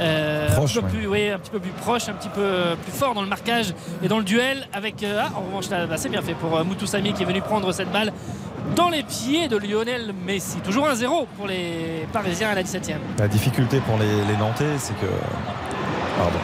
euh, 0.00 0.48
Proche, 0.54 0.76
un, 0.76 0.82
petit 0.82 0.90
peu 0.90 0.96
ouais. 0.96 0.98
plus, 0.98 1.06
oui, 1.08 1.28
un 1.30 1.38
petit 1.38 1.50
peu 1.50 1.60
plus 1.60 1.70
proche, 1.70 2.08
un 2.08 2.14
petit 2.14 2.28
peu 2.28 2.40
euh, 2.40 2.76
plus 2.76 2.92
fort 2.92 3.14
dans 3.14 3.22
le 3.22 3.28
marquage 3.28 3.74
et 4.02 4.08
dans 4.08 4.18
le 4.18 4.24
duel 4.24 4.66
avec 4.72 5.02
euh, 5.02 5.20
ah, 5.22 5.30
en 5.36 5.40
revanche 5.40 5.68
là 5.70 5.86
bah, 5.86 5.96
c'est 5.96 6.08
bien 6.08 6.22
fait 6.22 6.34
pour 6.34 6.56
euh, 6.56 6.64
Moutou 6.64 6.86
Sami 6.86 7.12
qui 7.12 7.22
est 7.22 7.26
venu 7.26 7.42
prendre 7.42 7.70
cette 7.72 7.90
balle 7.92 8.12
dans 8.76 8.88
les 8.88 9.02
pieds 9.02 9.48
de 9.48 9.56
Lionel 9.56 10.14
Messi. 10.24 10.58
Toujours 10.58 10.86
1-0 10.88 11.26
pour 11.36 11.46
les 11.46 12.06
Parisiens 12.12 12.50
à 12.50 12.54
la 12.54 12.62
17e. 12.62 12.94
La 13.18 13.28
difficulté 13.28 13.80
pour 13.80 13.98
les, 13.98 14.06
les 14.06 14.36
Nantais, 14.38 14.78
c'est 14.78 14.94
que. 14.94 15.06
Pardon. 16.16 16.38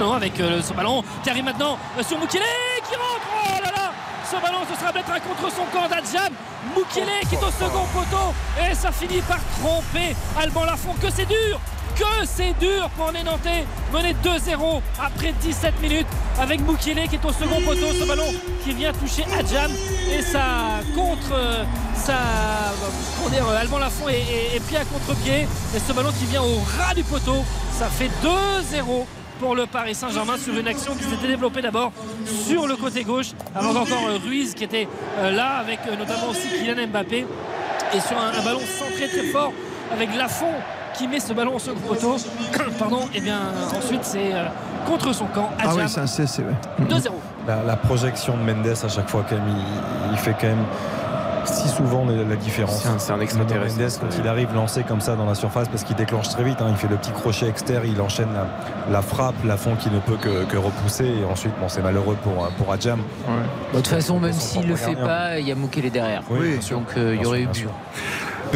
Non, 0.00 0.14
avec 0.14 0.40
euh, 0.40 0.60
ce 0.62 0.72
ballon 0.72 1.04
qui 1.22 1.30
arrive 1.30 1.44
maintenant 1.44 1.78
sur 2.02 2.18
Mukele 2.18 2.40
qui 2.88 2.96
rentre. 2.96 3.26
Oh 3.44 3.62
là 3.62 3.70
là 3.70 3.92
Ce 4.24 4.36
ballon, 4.36 4.58
ce 4.68 4.78
sera 4.78 4.92
peut-être 4.92 5.10
un 5.10 5.20
contre 5.20 5.54
son 5.54 5.64
camp 5.72 5.88
d'Adjam. 5.88 6.32
Mukele 6.76 7.28
qui 7.28 7.34
est 7.34 7.38
au 7.38 7.50
second 7.50 7.86
poteau 7.92 8.34
et 8.58 8.74
ça 8.74 8.90
finit 8.90 9.20
par 9.22 9.38
tromper 9.60 10.16
Alban 10.40 10.64
Lafont. 10.64 10.94
Que 11.00 11.10
c'est 11.10 11.26
dur 11.26 11.60
que 11.96 12.26
c'est 12.26 12.54
dur 12.60 12.88
pour 12.96 13.10
les 13.12 13.22
Nantais. 13.22 13.64
Mener 13.92 14.14
2-0 14.24 14.80
après 15.02 15.32
17 15.40 15.80
minutes 15.80 16.06
avec 16.40 16.60
Mukele 16.60 17.08
qui 17.08 17.16
est 17.16 17.24
au 17.24 17.32
second 17.32 17.60
poteau. 17.64 17.92
Ce 17.98 18.04
ballon 18.06 18.32
qui 18.64 18.72
vient 18.72 18.92
toucher 18.92 19.24
Adjam. 19.38 19.70
Et 20.10 20.22
ça 20.22 20.80
contre 20.94 21.32
euh, 21.34 21.64
ça 21.94 22.14
comment 23.18 23.30
dire 23.30 23.46
euh, 23.48 23.78
Lafont 23.80 24.08
est, 24.08 24.14
est- 24.20 24.56
est 24.56 24.60
pris 24.60 24.76
à 24.76 24.84
contre-pied. 24.84 25.46
Et 25.74 25.78
ce 25.78 25.92
ballon 25.92 26.10
qui 26.18 26.24
vient 26.26 26.42
au 26.42 26.60
ras 26.78 26.94
du 26.94 27.02
poteau 27.04 27.44
ça 27.78 27.86
fait 27.86 28.10
2-0 28.24 29.04
pour 29.40 29.54
le 29.56 29.66
Paris 29.66 29.94
Saint-Germain 29.94 30.36
sur 30.38 30.56
une 30.56 30.68
action 30.68 30.94
qui 30.94 31.02
s'était 31.04 31.26
développée 31.26 31.62
d'abord 31.62 31.90
sur 32.46 32.66
le 32.68 32.76
côté 32.76 33.02
gauche 33.02 33.30
avant 33.54 33.70
encore 33.74 34.06
euh, 34.08 34.18
Ruiz 34.24 34.54
qui 34.54 34.64
était 34.64 34.86
là 35.20 35.56
avec 35.58 35.80
notamment 35.98 36.28
aussi 36.30 36.48
Kylian 36.48 36.86
Mbappé. 36.88 37.26
Et 37.94 38.00
sur 38.00 38.16
un, 38.16 38.38
un 38.38 38.42
ballon 38.44 38.60
centré 38.78 39.08
très 39.08 39.26
fort 39.28 39.52
avec 39.92 40.14
Lafont 40.16 40.54
qui 40.94 41.08
met 41.08 41.20
ce 41.20 41.32
ballon 41.32 41.56
au 41.56 41.58
second 41.58 41.80
poteau 41.80 42.16
pardon 42.78 43.00
et 43.14 43.20
bien 43.20 43.38
ensuite 43.76 44.04
c'est 44.04 44.32
euh, 44.34 44.44
contre 44.86 45.12
son 45.14 45.26
camp 45.26 45.50
Ah 45.62 45.68
oui, 45.76 45.82
c'est 45.86 46.00
un 46.00 46.06
CC, 46.06 46.42
ouais. 46.42 46.84
2-0 46.86 47.08
La, 47.46 47.62
la 47.62 47.76
projection 47.76 48.36
de 48.36 48.42
Mendes 48.42 48.66
à 48.84 48.88
chaque 48.88 49.08
fois, 49.08 49.24
quand 49.28 49.36
même, 49.36 49.48
il, 49.48 50.12
il 50.12 50.18
fait 50.18 50.34
quand 50.40 50.48
même 50.48 50.64
si 51.44 51.68
souvent 51.68 52.04
la, 52.04 52.22
la 52.24 52.36
différence. 52.36 52.84
C'est 52.98 53.12
un- 53.12 53.16
un 53.16 53.20
extraterrestre. 53.20 53.76
Mendes, 53.78 53.90
quand 54.00 54.16
il 54.20 54.28
arrive 54.28 54.54
lancé 54.54 54.82
comme 54.84 55.00
ça 55.00 55.14
dans 55.16 55.24
la 55.26 55.34
surface, 55.36 55.68
parce 55.68 55.82
qu'il 55.84 55.96
déclenche 55.96 56.28
très 56.28 56.42
vite, 56.44 56.60
hein, 56.60 56.66
il 56.70 56.76
fait 56.76 56.86
le 56.88 56.96
petit 56.96 57.10
crochet 57.12 57.48
externe, 57.48 57.84
il 57.86 58.00
enchaîne 58.00 58.28
la, 58.34 58.46
la 58.92 59.02
frappe, 59.02 59.34
la 59.44 59.56
fond 59.56 59.74
qui 59.76 59.88
ne 59.90 59.98
peut 60.00 60.16
que, 60.20 60.44
que 60.44 60.56
repousser, 60.56 61.04
et 61.06 61.24
ensuite, 61.24 61.52
bon, 61.60 61.68
c'est 61.68 61.82
malheureux 61.82 62.16
pour, 62.22 62.48
pour 62.58 62.72
Adjam. 62.72 63.00
Bah, 63.26 63.32
De 63.72 63.76
toute 63.78 63.88
façon, 63.88 64.18
même 64.20 64.32
s'il 64.32 64.66
le 64.68 64.74
propre 64.74 64.90
fait 64.98 65.04
pas, 65.04 65.38
il 65.38 65.46
y 65.48 65.52
a 65.52 65.54
Mukele 65.56 65.90
derrière. 65.90 66.22
Oui. 66.30 66.58
Donc 66.70 66.86
euh, 66.96 67.14
il 67.16 67.22
y 67.22 67.26
aurait 67.26 67.42
eu 67.42 67.46
but. 67.46 67.68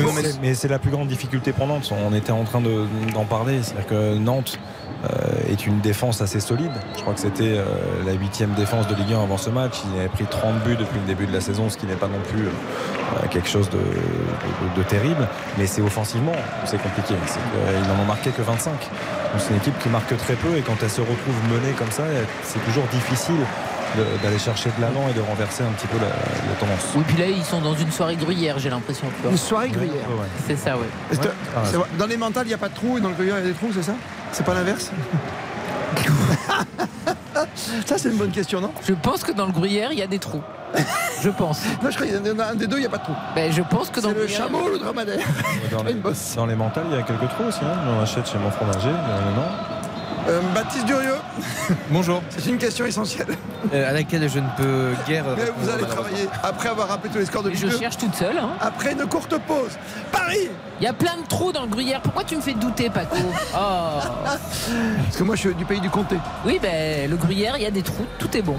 Non, 0.02 0.12
mais, 0.14 0.22
mais 0.42 0.54
c'est 0.54 0.68
la 0.68 0.78
plus 0.78 0.90
grande 0.90 1.08
difficulté 1.08 1.52
pour 1.52 1.66
Nantes. 1.66 1.90
On 1.92 2.14
était 2.14 2.32
en 2.32 2.44
train 2.44 2.60
de- 2.60 2.86
d'en 3.14 3.24
parler. 3.24 3.60
C'est-à-dire 3.62 3.86
que 3.86 4.14
Nantes 4.18 4.58
euh, 5.04 5.52
est 5.52 5.66
une 5.66 5.80
défense 5.80 6.20
assez 6.20 6.40
solide. 6.40 6.72
Je 6.96 7.02
crois 7.02 7.14
que 7.14 7.20
c'était 7.20 7.56
euh, 7.58 7.64
la 8.06 8.12
huitième 8.12 8.52
défense 8.54 8.86
de 8.88 8.94
Ligue 8.94 9.12
1 9.12 9.22
avant 9.22 9.36
ce 9.36 9.50
match. 9.50 9.74
Il 9.92 9.98
avait 10.00 10.08
pris 10.08 10.24
30 10.24 10.62
buts 10.64 10.76
depuis 10.76 10.98
le 10.98 11.06
début 11.06 11.26
de 11.26 11.32
la 11.32 11.40
saison, 11.40 11.68
ce 11.68 11.76
qui 11.76 11.86
n'est 11.86 11.94
pas 11.96 12.08
non 12.08 12.20
plus 12.32 12.46
euh, 12.46 13.26
quelque 13.30 13.48
chose 13.48 13.68
de, 13.70 13.78
de- 13.78 14.76
de 14.76 14.82
terrible. 14.88 15.28
Mais 15.58 15.66
c'est 15.66 15.82
offensivement, 15.82 16.32
c'est 16.64 16.80
compliqué. 16.80 17.14
C'est 17.26 17.38
qu'ils 17.40 17.88
n'en 17.94 18.02
ont 18.02 18.06
marqué 18.06 18.30
que 18.30 18.42
25. 18.42 18.70
Donc 18.72 18.80
c'est 19.38 19.50
une 19.50 19.56
équipe 19.56 19.78
qui 19.80 19.88
marque 19.88 20.16
très 20.16 20.34
peu 20.34 20.56
et 20.56 20.62
quand 20.62 20.76
elle 20.82 20.90
se 20.90 21.00
retrouve 21.00 21.34
menée 21.52 21.72
comme 21.78 21.90
ça, 21.90 22.04
c'est 22.42 22.64
toujours 22.64 22.84
difficile 22.90 23.36
d'aller 24.22 24.38
chercher 24.38 24.70
de 24.76 24.80
l'allant 24.82 25.08
et 25.10 25.14
de 25.14 25.20
renverser 25.20 25.62
un 25.64 25.72
petit 25.72 25.86
peu 25.86 25.98
la, 25.98 26.06
la 26.08 26.54
tendance. 26.58 26.86
Oui, 26.94 27.02
puis 27.06 27.16
là, 27.16 27.26
ils 27.28 27.44
sont 27.44 27.60
dans 27.60 27.74
une 27.74 27.90
soirée 27.90 28.16
gruyère, 28.16 28.58
j'ai 28.58 28.70
l'impression. 28.70 29.06
Une 29.28 29.36
soirée 29.36 29.68
gruyère. 29.68 29.94
Ouais, 30.10 30.20
ouais. 30.20 30.26
C'est 30.46 30.56
ça, 30.56 30.76
ouais. 30.76 30.86
Est-ce 31.12 31.20
que- 31.20 31.28
Ah, 31.56 31.62
Dans 31.98 32.06
les 32.06 32.16
mentales, 32.16 32.46
il 32.46 32.48
n'y 32.48 32.54
a 32.54 32.58
pas 32.58 32.68
de 32.68 32.74
trous 32.74 32.98
et 32.98 33.00
dans 33.00 33.08
le 33.10 33.14
gruyère, 33.14 33.36
il 33.38 33.42
y 33.44 33.48
a 33.48 33.52
des 33.52 33.54
trous, 33.56 33.70
c'est 33.74 33.82
ça? 33.82 33.94
C'est 34.32 34.44
pas 34.44 34.54
l'inverse? 34.54 34.90
Ça, 37.86 37.98
c'est 37.98 38.08
une 38.08 38.16
bonne 38.16 38.30
question, 38.30 38.60
non? 38.60 38.72
Je 38.86 38.92
pense 38.94 39.22
que 39.22 39.32
dans 39.32 39.46
le 39.46 39.52
gruyère, 39.52 39.92
il 39.92 39.98
y 39.98 40.02
a 40.02 40.06
des 40.06 40.18
trous. 40.18 40.42
Je 41.22 41.30
pense. 41.30 41.60
Non, 41.82 41.90
je 41.90 41.94
crois 41.96 42.06
qu'il 42.06 42.16
y 42.26 42.30
en 42.30 42.38
a 42.38 42.46
un 42.46 42.54
des 42.54 42.66
deux, 42.66 42.76
il 42.76 42.80
n'y 42.80 42.86
a 42.86 42.90
pas 42.90 42.98
de 42.98 43.04
trous. 43.04 43.14
Ben, 43.34 43.52
je 43.52 43.62
pense 43.62 43.88
que 43.90 44.00
dans 44.00 44.08
C'est 44.08 44.14
le 44.14 44.20
gruyère- 44.24 44.38
chameau 44.42 44.62
ou 44.64 44.68
le 44.68 44.78
dromadaire 44.78 45.18
Dans 45.70 45.82
les, 45.84 45.94
dans 45.94 46.56
mentales, 46.56 46.84
il 46.90 46.96
y 46.96 46.98
a 46.98 47.02
quelques 47.02 47.28
trous 47.30 47.44
aussi. 47.48 47.60
Hein. 47.62 47.78
On 47.96 48.02
achète 48.02 48.28
chez 48.28 48.38
mon 48.38 48.50
fromager. 48.50 48.88
non 48.90 49.85
Euh, 50.28 50.40
Baptiste 50.54 50.86
Durieux, 50.86 51.14
Bonjour. 51.90 52.20
c'est 52.30 52.50
une 52.50 52.58
question 52.58 52.84
essentielle. 52.84 53.28
Euh, 53.72 53.88
à 53.88 53.92
laquelle 53.92 54.28
je 54.28 54.40
ne 54.40 54.48
peux 54.56 54.90
guère. 55.06 55.24
Mais 55.36 55.44
répondre, 55.44 55.58
vous 55.62 55.70
allez 55.70 55.84
travailler 55.86 56.28
après 56.42 56.68
avoir 56.68 56.88
rappelé 56.88 57.12
tous 57.12 57.18
les 57.20 57.26
scores 57.26 57.44
de 57.44 57.52
je 57.52 57.66
2, 57.68 57.78
cherche 57.78 57.96
toute 57.96 58.14
seule. 58.14 58.36
hein. 58.38 58.50
après 58.60 58.92
une 58.92 59.06
courte 59.06 59.36
pause. 59.46 59.78
Paris 60.10 60.48
Il 60.80 60.84
y 60.84 60.88
a 60.88 60.92
plein 60.92 61.16
de 61.22 61.26
trous 61.28 61.52
dans 61.52 61.62
le 61.62 61.68
gruyère. 61.68 62.00
Pourquoi 62.00 62.24
tu 62.24 62.34
me 62.36 62.40
fais 62.40 62.54
douter, 62.54 62.90
Paco? 62.90 63.16
Oh. 63.54 63.56
Parce 64.24 65.16
que 65.16 65.22
moi, 65.22 65.36
je 65.36 65.40
suis 65.42 65.54
du 65.54 65.64
pays 65.64 65.80
du 65.80 65.90
comté. 65.90 66.16
Oui, 66.44 66.58
ben, 66.60 67.08
le 67.08 67.16
gruyère, 67.16 67.56
il 67.56 67.62
y 67.62 67.66
a 67.66 67.70
des 67.70 67.82
trous. 67.82 68.06
Tout 68.18 68.36
est 68.36 68.42
bon. 68.42 68.56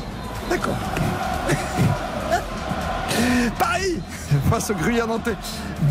D'accord. 0.49 0.75
Paris 3.57 3.99
face 4.49 4.69
au 4.69 4.73
Gruyère 4.73 5.07
Nantais. 5.07 5.35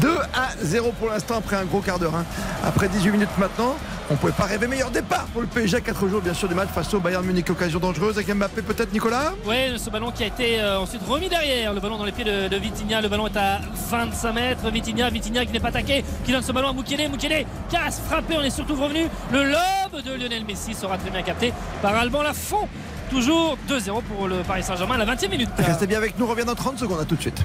2 0.00 0.08
à 0.34 0.48
0 0.62 0.92
pour 0.98 1.08
l'instant 1.08 1.36
après 1.38 1.56
un 1.56 1.64
gros 1.64 1.80
quart 1.80 1.98
d'heure. 1.98 2.14
hein. 2.14 2.24
Après 2.64 2.88
18 2.88 3.10
minutes 3.10 3.28
maintenant, 3.38 3.76
on 4.10 4.14
ne 4.14 4.18
pouvait 4.18 4.32
pas 4.32 4.44
rêver 4.44 4.66
meilleur 4.66 4.90
départ 4.90 5.26
pour 5.32 5.40
le 5.42 5.46
PSG 5.48 5.76
à 5.78 5.80
4 5.80 6.08
jours 6.08 6.20
bien 6.20 6.34
sûr 6.34 6.48
du 6.48 6.54
match 6.54 6.68
face 6.74 6.92
au 6.94 7.00
Bayern 7.00 7.24
Munich. 7.24 7.48
Occasion 7.50 7.78
dangereuse 7.80 8.16
avec 8.16 8.32
Mbappé 8.32 8.62
peut-être 8.62 8.92
Nicolas? 8.92 9.32
Ouais, 9.44 9.72
ce 9.76 9.90
ballon 9.90 10.10
qui 10.10 10.22
a 10.22 10.26
été 10.26 10.60
euh, 10.60 10.78
ensuite 10.80 11.02
remis 11.08 11.28
derrière. 11.28 11.72
Le 11.74 11.80
ballon 11.80 11.98
dans 11.98 12.04
les 12.04 12.12
pieds 12.12 12.24
de, 12.24 12.48
de. 12.48 12.56
Le 12.56 13.08
ballon 13.08 13.26
est 13.26 13.36
à 13.36 13.60
25 13.90 14.32
mètres. 14.32 14.70
Vitinha, 14.70 15.10
Vitinha 15.10 15.44
qui 15.44 15.52
n'est 15.52 15.60
pas 15.60 15.68
attaqué, 15.68 16.04
qui 16.24 16.32
donne 16.32 16.42
ce 16.42 16.52
ballon 16.52 16.68
à 16.68 16.72
Mukele. 16.72 17.08
Mukele 17.10 17.44
casse, 17.70 18.00
frappé. 18.08 18.36
On 18.38 18.42
est 18.42 18.50
surtout 18.50 18.74
revenu. 18.76 19.06
Le 19.32 19.44
lob 19.44 20.02
de 20.04 20.12
Lionel 20.14 20.44
Messi 20.44 20.74
sera 20.74 20.98
très 20.98 21.10
bien 21.10 21.22
capté 21.22 21.52
par 21.82 21.94
Alban 21.94 22.22
Lafont. 22.22 22.68
Toujours 23.10 23.56
2-0 23.68 24.02
pour 24.02 24.28
le 24.28 24.42
Paris 24.42 24.62
Saint-Germain 24.62 24.96
à 24.96 25.04
la 25.04 25.14
20e 25.14 25.30
minute. 25.30 25.48
Restez 25.58 25.86
bien 25.86 25.98
avec 25.98 26.18
nous, 26.18 26.26
on 26.26 26.28
revient 26.28 26.44
dans 26.44 26.54
30 26.54 26.78
secondes, 26.78 27.00
à 27.00 27.04
tout 27.04 27.16
de 27.16 27.20
suite. 27.20 27.42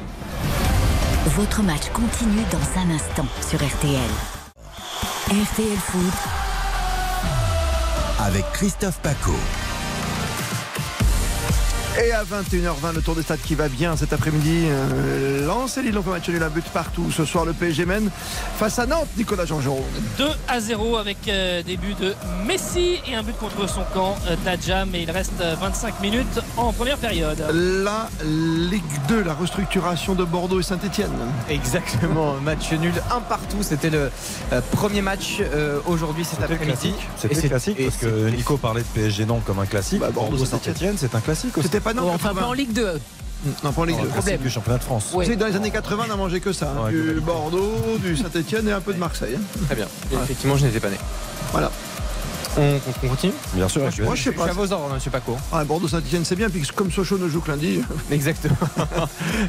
Votre 1.27 1.61
match 1.61 1.89
continue 1.93 2.43
dans 2.51 2.81
un 2.81 2.95
instant 2.95 3.25
sur 3.47 3.59
RTL. 3.59 3.99
RTL 5.27 5.77
Foot, 5.77 6.13
avec 8.19 8.43
Christophe 8.53 8.99
Paco. 8.99 9.31
Et 11.99 12.11
à 12.13 12.23
21h20, 12.23 12.95
le 12.95 13.01
tour 13.01 13.15
des 13.15 13.21
stades 13.21 13.41
qui 13.41 13.53
va 13.53 13.67
bien 13.67 13.97
cet 13.97 14.13
après-midi. 14.13 14.65
Euh, 14.65 15.45
Lens 15.45 15.77
et 15.77 15.81
Lille 15.81 15.97
ont 15.97 16.03
fait 16.03 16.09
match 16.09 16.29
nul, 16.29 16.41
un 16.41 16.49
but 16.49 16.63
partout. 16.69 17.11
Ce 17.11 17.25
soir, 17.25 17.43
le 17.43 17.51
PSG 17.51 17.85
mène 17.85 18.09
face 18.57 18.79
à 18.79 18.85
Nantes, 18.85 19.09
Nicolas 19.17 19.45
Jean-Jean. 19.45 19.77
2 20.17 20.25
à 20.47 20.59
0 20.61 20.95
avec 20.97 21.17
euh, 21.27 21.61
des 21.63 21.75
buts 21.75 21.95
de 21.99 22.15
Messi 22.47 23.01
et 23.07 23.15
un 23.15 23.23
but 23.23 23.37
contre 23.37 23.67
son 23.67 23.83
camp 23.93 24.15
euh, 24.27 24.35
d'Adjam. 24.45 24.89
Et 24.95 25.01
il 25.01 25.11
reste 25.11 25.33
euh, 25.41 25.55
25 25.59 25.99
minutes 25.99 26.39
en 26.55 26.71
première 26.71 26.97
période. 26.97 27.45
La 27.51 28.09
Ligue 28.23 28.81
2, 29.09 29.23
la 29.23 29.33
restructuration 29.33 30.15
de 30.15 30.23
Bordeaux 30.23 30.61
et 30.61 30.63
Saint-Etienne. 30.63 31.11
Exactement, 31.49 32.35
match 32.35 32.71
nul, 32.71 32.93
un 33.13 33.19
partout. 33.19 33.63
C'était 33.63 33.89
le 33.89 34.09
euh, 34.53 34.61
premier 34.71 35.01
match 35.01 35.39
euh, 35.41 35.79
aujourd'hui 35.85 36.23
cet 36.23 36.41
après-midi. 36.41 36.93
C'était 37.17 37.49
classique 37.49 37.83
parce 37.83 37.97
que 37.97 38.29
Nico 38.29 38.57
parlait 38.57 38.81
de 38.81 38.87
PSG 38.87 39.25
Nantes 39.25 39.43
comme 39.45 39.59
un 39.59 39.65
classique. 39.65 39.99
Bah, 39.99 40.09
Bordeaux, 40.13 40.31
Bordeaux 40.31 40.45
Saint-Étienne. 40.45 40.73
Saint-Etienne, 40.75 40.97
c'est 40.97 41.15
un 41.15 41.19
classique 41.19 41.57
aussi. 41.57 41.67
C'était 41.67 41.81
pas 41.81 41.90
Nantes 41.93 42.11
Enfin, 42.15 42.29
pas 42.29 42.33
80. 42.35 42.47
en 42.47 42.53
Ligue 42.53 42.73
2. 42.73 42.99
Non, 43.63 43.71
pas 43.71 43.81
en 43.81 43.85
Ligue 43.85 43.95
Non, 43.97 44.01
2. 44.03 44.07
le 44.07 44.13
classique 44.13 44.41
du 44.41 44.49
championnat 44.49 44.77
de 44.77 44.83
France. 44.83 45.11
Ouais. 45.13 45.25
Tu 45.25 45.31
sais, 45.31 45.37
dans 45.37 45.47
les 45.47 45.55
années 45.55 45.71
80, 45.71 46.05
on 46.09 46.13
a 46.13 46.15
mangé 46.15 46.39
que 46.39 46.53
ça. 46.53 46.71
hein. 46.77 46.85
Ouais, 46.85 46.91
du. 46.91 47.19
Bordeaux, 47.21 47.73
du 47.99 48.15
Saint-Etienne 48.15 48.67
et 48.69 48.71
un 48.71 48.81
peu 48.81 48.93
de 48.93 48.99
Marseille. 48.99 49.35
hein. 49.37 49.41
Très 49.65 49.75
bien. 49.75 49.87
Effectivement, 50.23 50.57
je 50.57 50.65
n'étais 50.65 50.79
pas 50.79 50.89
né. 50.89 50.97
Voilà. 51.51 51.71
On, 52.57 52.79
on 53.03 53.07
continue 53.07 53.33
Bien 53.53 53.69
sûr. 53.69 53.81
Moi, 53.81 53.89
je- 53.91 54.03
moi, 54.03 54.15
je 54.15 54.23
sais 54.23 54.31
Je 54.31 54.35
suis 54.37 54.39
pas. 54.45 54.49
à 54.49 54.53
vos 54.53 54.71
ordres, 54.73 54.93
monsieur 54.93 55.09
Paco. 55.09 55.37
Ah, 55.53 55.63
Bordeaux 55.63 55.87
Saint-Etienne, 55.87 56.25
c'est 56.25 56.35
bien. 56.35 56.49
Puis 56.49 56.61
comme 56.75 56.91
Sochaux 56.91 57.17
ne 57.17 57.29
joue 57.29 57.39
que 57.39 57.49
lundi. 57.51 57.81
Exactement. 58.11 58.55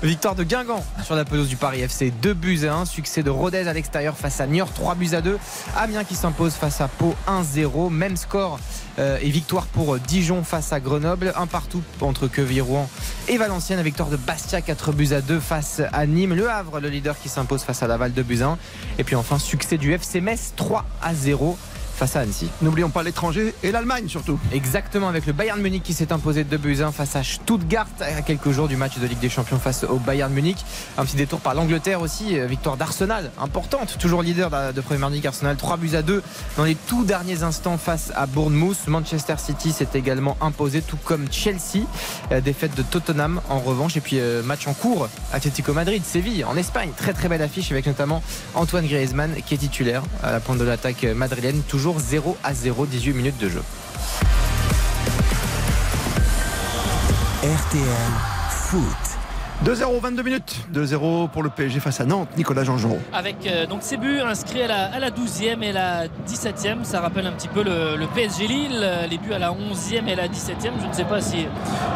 Victoire 0.02 0.34
de 0.36 0.44
Guingamp 0.44 0.84
sur 1.04 1.14
la 1.16 1.24
pelouse 1.24 1.48
du 1.48 1.56
Paris 1.56 1.80
FC. 1.80 2.12
2 2.22 2.34
buts 2.34 2.60
à 2.66 2.74
1. 2.76 2.84
Succès 2.84 3.22
de 3.22 3.30
Rodez 3.30 3.66
à 3.66 3.72
l'extérieur 3.72 4.16
face 4.16 4.40
à 4.40 4.46
Niort. 4.46 4.72
3 4.72 4.94
buts 4.94 5.10
à 5.14 5.20
2. 5.20 5.38
Amiens 5.76 6.04
qui 6.04 6.14
s'impose 6.14 6.52
face 6.54 6.80
à 6.80 6.86
Pau 6.88 7.14
1-0. 7.26 7.90
Même 7.90 8.16
score 8.16 8.60
euh, 8.98 9.18
et 9.20 9.30
victoire 9.30 9.66
pour 9.66 9.98
Dijon 9.98 10.44
face 10.44 10.72
à 10.72 10.78
Grenoble. 10.78 11.32
Un 11.36 11.46
partout 11.48 11.82
entre 12.00 12.28
Quevilly-Rouen 12.28 12.88
et 13.28 13.36
Valenciennes. 13.36 13.82
Victoire 13.82 14.10
de 14.10 14.16
Bastia 14.16 14.60
4 14.60 14.92
buts 14.92 15.12
à 15.12 15.20
2 15.20 15.40
face 15.40 15.82
à 15.92 16.06
Nîmes. 16.06 16.34
Le 16.34 16.48
Havre, 16.48 16.78
le 16.78 16.88
leader 16.88 17.16
qui 17.20 17.28
s'impose 17.28 17.62
face 17.62 17.82
à 17.82 17.88
Laval 17.88 18.12
2 18.12 18.22
buts 18.22 18.42
à 18.42 18.46
1. 18.46 18.58
Et 18.98 19.04
puis 19.04 19.16
enfin, 19.16 19.40
succès 19.40 19.76
du 19.76 19.92
FC 19.92 20.20
Metz 20.20 20.52
3 20.54 20.84
à 21.02 21.14
0 21.14 21.58
face 22.02 22.16
à 22.16 22.20
Annecy. 22.22 22.48
N'oublions 22.62 22.90
pas 22.90 23.04
l'étranger 23.04 23.54
et 23.62 23.70
l'Allemagne 23.70 24.08
surtout. 24.08 24.36
Exactement, 24.50 25.06
avec 25.08 25.24
le 25.24 25.32
Bayern 25.32 25.60
Munich 25.60 25.84
qui 25.84 25.92
s'est 25.92 26.12
imposé 26.12 26.42
de 26.42 26.56
buts 26.56 26.82
1 26.82 26.90
face 26.90 27.14
à 27.14 27.22
Stuttgart 27.22 27.86
à 28.00 28.22
quelques 28.22 28.50
jours 28.50 28.66
du 28.66 28.76
match 28.76 28.98
de 28.98 29.06
Ligue 29.06 29.20
des 29.20 29.28
Champions 29.28 29.60
face 29.60 29.84
au 29.84 29.98
Bayern 29.98 30.32
Munich. 30.32 30.56
Un 30.98 31.04
petit 31.04 31.14
détour 31.14 31.38
par 31.38 31.54
l'Angleterre 31.54 32.00
aussi, 32.00 32.36
euh, 32.36 32.46
victoire 32.46 32.76
d'Arsenal, 32.76 33.30
importante, 33.40 33.98
toujours 34.00 34.20
leader 34.20 34.50
de, 34.50 34.72
de 34.72 34.80
Premier 34.80 35.08
League 35.10 35.28
Arsenal, 35.28 35.54
3 35.54 35.76
buts 35.76 35.94
à 35.94 36.02
2 36.02 36.24
dans 36.56 36.64
les 36.64 36.74
tout 36.74 37.04
derniers 37.04 37.44
instants 37.44 37.78
face 37.78 38.10
à 38.16 38.26
Bournemouth. 38.26 38.88
Manchester 38.88 39.36
City 39.38 39.70
s'est 39.70 39.86
également 39.94 40.36
imposé, 40.40 40.82
tout 40.82 40.98
comme 41.04 41.30
Chelsea. 41.30 41.86
Euh, 42.32 42.40
défaite 42.40 42.74
de 42.74 42.82
Tottenham 42.82 43.40
en 43.48 43.60
revanche. 43.60 43.96
Et 43.96 44.00
puis 44.00 44.18
euh, 44.18 44.42
match 44.42 44.66
en 44.66 44.74
cours, 44.74 45.08
Atlético 45.32 45.72
Madrid, 45.72 46.02
Séville 46.04 46.44
en 46.44 46.56
Espagne. 46.56 46.90
Très 46.96 47.12
très 47.12 47.28
belle 47.28 47.42
affiche 47.42 47.70
avec 47.70 47.86
notamment 47.86 48.24
Antoine 48.56 48.88
Griezmann 48.88 49.36
qui 49.46 49.54
est 49.54 49.58
titulaire 49.58 50.02
à 50.24 50.32
la 50.32 50.40
pointe 50.40 50.58
de 50.58 50.64
l'attaque 50.64 51.04
madrilène. 51.04 51.62
Toujours 51.68 51.91
0 51.98 52.36
à 52.43 52.55
0, 52.55 52.86
18 52.86 53.12
minutes 53.12 53.39
de 53.39 53.48
jeu. 53.48 53.62
RTL 57.43 58.12
Foot. 58.51 59.11
2-0, 59.64 60.01
22 60.01 60.22
minutes. 60.24 60.56
2-0 60.74 61.28
pour 61.30 61.44
le 61.44 61.48
PSG 61.51 61.78
face 61.78 62.01
à 62.01 62.05
Nantes. 62.05 62.28
Nicolas 62.36 62.64
Jean-Jean. 62.64 62.97
Avec 63.12 63.47
euh, 63.47 63.64
donc 63.66 63.78
ces 63.82 63.97
buts 63.97 64.18
inscrits 64.20 64.62
à 64.62 64.66
la, 64.66 64.84
à 64.93 64.98
la 64.98 65.10
12e 65.10 65.62
et 65.62 65.70
la 65.72 66.06
17e. 66.26 66.82
Ça 66.82 67.01
rappelle 67.01 67.28
un 67.28 67.32
petit 67.32 67.47
peu 67.47 67.62
le, 67.62 67.97
le 67.97 68.06
PSG 68.09 68.48
Lille. 68.48 68.84
Les 69.09 69.18
buts 69.18 69.32
à 69.32 69.39
la 69.39 69.51
11e 69.52 70.09
et 70.09 70.16
la 70.16 70.26
17e. 70.26 70.72
Je 70.82 70.89
ne 70.89 70.93
sais 70.93 71.05
pas 71.05 71.20
si 71.20 71.47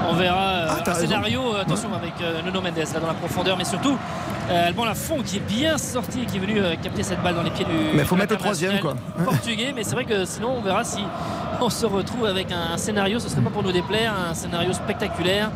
on 0.08 0.14
verra 0.14 0.48
euh, 0.48 0.66
Ah, 0.86 0.90
un 0.90 0.94
scénario. 0.94 1.40
euh, 1.56 1.62
Attention 1.62 1.92
avec 1.92 2.12
euh, 2.20 2.40
Nuno 2.44 2.60
Mendes 2.60 2.76
là 2.76 3.00
dans 3.00 3.06
la 3.08 3.14
profondeur. 3.14 3.56
Mais 3.58 3.64
surtout, 3.64 3.98
euh, 4.50 4.68
Alban 4.68 4.84
Lafont 4.84 5.22
qui 5.24 5.38
est 5.38 5.40
bien 5.40 5.76
sorti 5.76 6.20
et 6.22 6.26
qui 6.26 6.36
est 6.36 6.40
venu 6.40 6.60
capter 6.80 7.02
cette 7.02 7.20
balle 7.22 7.34
dans 7.34 7.42
les 7.42 7.50
pieds 7.50 7.64
du. 7.64 7.96
Mais 7.96 8.04
faut 8.04 8.14
de 8.14 8.20
mettre 8.20 8.34
le 8.34 8.38
troisième, 8.38 8.78
quoi. 8.78 8.94
Portugais. 9.24 9.72
Mais 9.74 9.82
c'est 9.82 9.94
vrai 9.96 10.04
que 10.04 10.24
sinon, 10.24 10.54
on 10.58 10.60
verra 10.60 10.84
si 10.84 11.00
on 11.60 11.70
se 11.70 11.84
retrouve 11.86 12.26
avec 12.26 12.52
un 12.52 12.76
scénario. 12.76 13.18
Ce 13.18 13.28
serait 13.28 13.40
pas 13.40 13.50
pour 13.50 13.64
nous 13.64 13.72
déplaire. 13.72 14.12
Un 14.30 14.34
scénario 14.34 14.72
spectaculaire. 14.72 15.50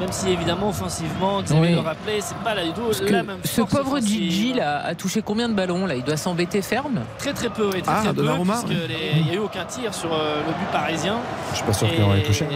Même 0.00 0.12
si 0.12 0.28
évidemment, 0.28 0.68
offensivement, 0.68 1.40
Xavier 1.46 1.62
Oui. 1.68 1.72
le 1.72 1.78
rappelait, 1.80 2.20
c'est 2.20 2.36
pas 2.38 2.54
là 2.54 2.64
du 2.64 2.72
tout 2.72 2.82
Parce 2.82 3.00
la 3.00 3.06
que 3.08 3.12
même 3.14 3.36
ce 3.44 3.60
force 3.62 3.70
pauvre 3.72 3.92
offensive. 3.94 4.08
Gigi 4.30 4.52
là, 4.54 4.82
a 4.84 4.94
touché 4.94 5.22
combien 5.22 5.48
de 5.48 5.54
ballons 5.54 5.86
là? 5.86 5.94
Il 5.94 6.04
doit 6.04 6.16
s'embêter 6.16 6.60
ferme? 6.62 7.00
Très 7.18 7.32
très 7.32 7.48
peu, 7.48 7.70
oui, 7.72 7.80
très, 7.82 7.92
Ah, 7.92 8.00
très 8.04 8.12
peu, 8.14 8.22
puisque 8.22 8.66
oui. 8.68 8.76
il 9.16 9.24
n'y 9.24 9.30
a 9.30 9.34
eu 9.34 9.38
aucun 9.38 9.64
tir 9.64 9.94
sur 9.94 10.12
euh, 10.12 10.36
le 10.46 10.52
but 10.52 10.70
parisien. 10.72 11.16
Je 11.52 11.56
suis 11.56 11.64
pas 11.64 11.72
sûr 11.72 11.88
qu'il 11.90 12.02
en 12.04 12.14
ait 12.14 12.22
touché. 12.22 12.46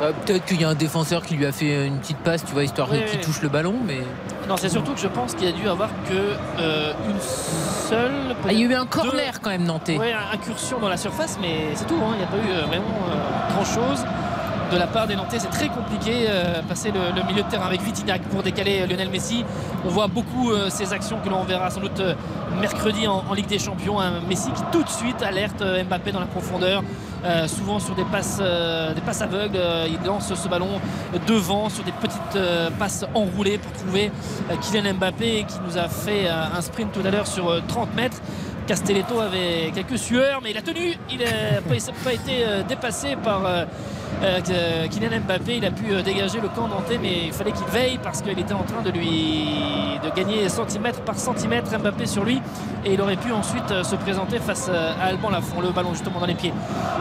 Bah, 0.00 0.08
Peut-être 0.26 0.44
qu'il 0.46 0.60
y 0.60 0.64
a 0.64 0.68
un 0.68 0.74
défenseur 0.74 1.22
qui 1.22 1.34
lui 1.36 1.46
a 1.46 1.52
fait 1.52 1.86
une 1.86 1.98
petite 1.98 2.18
passe, 2.18 2.44
tu 2.44 2.52
vois, 2.52 2.64
histoire 2.64 2.88
Oui, 2.90 2.98
qu'il 3.08 3.18
oui. 3.20 3.24
touche 3.24 3.40
le 3.42 3.48
ballon, 3.48 3.74
mais 3.86 4.00
Non, 4.48 4.56
c'est 4.56 4.68
surtout 4.68 4.92
que 4.94 5.00
je 5.00 5.06
pense 5.08 5.34
qu'il 5.34 5.44
y 5.44 5.48
a 5.48 5.52
dû 5.52 5.68
avoir 5.68 5.90
que 6.08 6.34
euh, 6.60 6.92
une 7.08 7.20
seule. 7.20 8.34
Ah, 8.46 8.52
il 8.52 8.58
y 8.60 8.62
a 8.64 8.66
eu 8.66 8.74
un 8.74 8.86
corner 8.86 9.40
quand 9.40 9.50
même 9.50 9.64
nantais. 9.64 9.98
Ouais, 9.98 10.12
incursion 10.32 10.78
dans 10.80 10.88
la 10.88 10.96
surface, 10.96 11.38
mais 11.40 11.68
c'est 11.74 11.86
tout. 11.86 11.94
hein. 12.02 12.14
Il 12.14 12.18
n'y 12.18 12.24
a 12.24 12.26
pas 12.26 12.36
eu 12.36 12.50
euh, 12.52 12.66
vraiment 12.66 12.84
grand 13.54 13.64
chose 13.64 14.04
de 14.72 14.78
la 14.78 14.86
part 14.86 15.06
des 15.06 15.16
Nantais. 15.16 15.38
C'est 15.38 15.50
très 15.50 15.68
compliqué 15.68 16.26
euh, 16.28 16.62
passer 16.62 16.90
le, 16.90 17.22
milieu 17.26 17.42
de 17.42 17.48
terrain 17.48 17.66
avec 17.66 17.82
Vitignac 17.82 18.22
pour 18.22 18.42
décaler 18.42 18.80
euh, 18.80 18.86
Lionel 18.86 19.10
Messi. 19.10 19.44
On 19.84 19.88
voit 19.88 20.06
beaucoup 20.06 20.50
euh, 20.50 20.70
ces 20.70 20.92
actions 20.92 21.18
que 21.22 21.28
l'on 21.28 21.44
verra 21.44 21.68
sans 21.70 21.80
doute 21.80 22.02
mercredi 22.58 23.06
en, 23.06 23.34
Ligue 23.34 23.46
des 23.46 23.58
Champions. 23.58 24.00
Un 24.00 24.20
Messi 24.20 24.50
qui 24.52 24.62
tout 24.72 24.82
de 24.82 24.88
suite 24.88 25.22
alerte 25.22 25.62
Mbappé 25.62 26.12
dans 26.12 26.20
la 26.20 26.26
profondeur. 26.26 26.82
souvent 27.46 27.78
sur 27.78 27.94
des 27.94 28.04
passes, 28.04 28.38
des 28.38 29.00
passes 29.00 29.22
aveugles, 29.22 29.58
il 29.88 30.06
lance 30.06 30.34
ce 30.34 30.48
ballon 30.48 30.80
devant 31.26 31.68
sur 31.68 31.84
des 31.84 31.92
petites 31.92 32.38
passes 32.78 33.06
enroulées 33.14 33.58
pour 33.58 33.72
trouver 33.72 34.10
Kylian 34.60 34.94
Mbappé 34.94 35.44
qui 35.48 35.58
nous 35.66 35.78
a 35.78 35.88
fait 35.88 36.28
un 36.28 36.60
sprint 36.60 36.92
tout 36.92 37.00
à 37.04 37.10
l'heure 37.10 37.26
sur 37.26 37.48
euh, 37.48 37.60
30 37.68 37.94
mètres. 37.94 38.20
Castelletto 38.66 39.18
avait 39.18 39.72
quelques 39.74 39.98
sueurs, 39.98 40.40
mais 40.42 40.50
il 40.50 40.56
a 40.58 40.62
tenu. 40.62 40.94
Il 41.10 41.18
n'a 41.18 41.60
pas, 41.62 42.12
été 42.12 42.44
dépassé 42.68 43.16
par 43.16 43.42
euh, 44.22 44.88
Kylian 44.88 45.20
Mbappé. 45.26 45.56
Il 45.56 45.64
a 45.64 45.70
pu 45.70 45.92
euh, 45.92 46.02
dégager 46.02 46.40
le 46.40 46.48
camp 46.48 46.68
nantais, 46.68 46.98
mais 47.00 47.26
il 47.26 47.32
fallait 47.32 47.52
qu'il 47.52 47.66
veille 47.66 47.98
parce 48.02 48.22
qu'il 48.22 48.38
était 48.38 48.54
en 48.54 48.62
train 48.62 48.82
de 48.82 48.90
lui 48.90 49.46
de 50.02 50.10
gagner 50.14 50.48
centimètre 50.48 51.00
par 51.02 51.16
centimètre 51.16 51.70
Mbappé 51.78 52.06
sur 52.06 52.24
lui, 52.24 52.40
et 52.84 52.94
il 52.94 53.00
aurait 53.00 53.16
pu 53.16 53.32
ensuite 53.32 53.70
euh, 53.70 53.82
se 53.82 53.96
présenter 53.96 54.38
face 54.38 54.68
euh, 54.68 54.92
à 55.00 55.06
Alban. 55.06 55.30
Le 55.62 55.70
ballon 55.70 55.92
justement 55.92 56.18
dans 56.18 56.26
les 56.26 56.34
pieds 56.34 56.52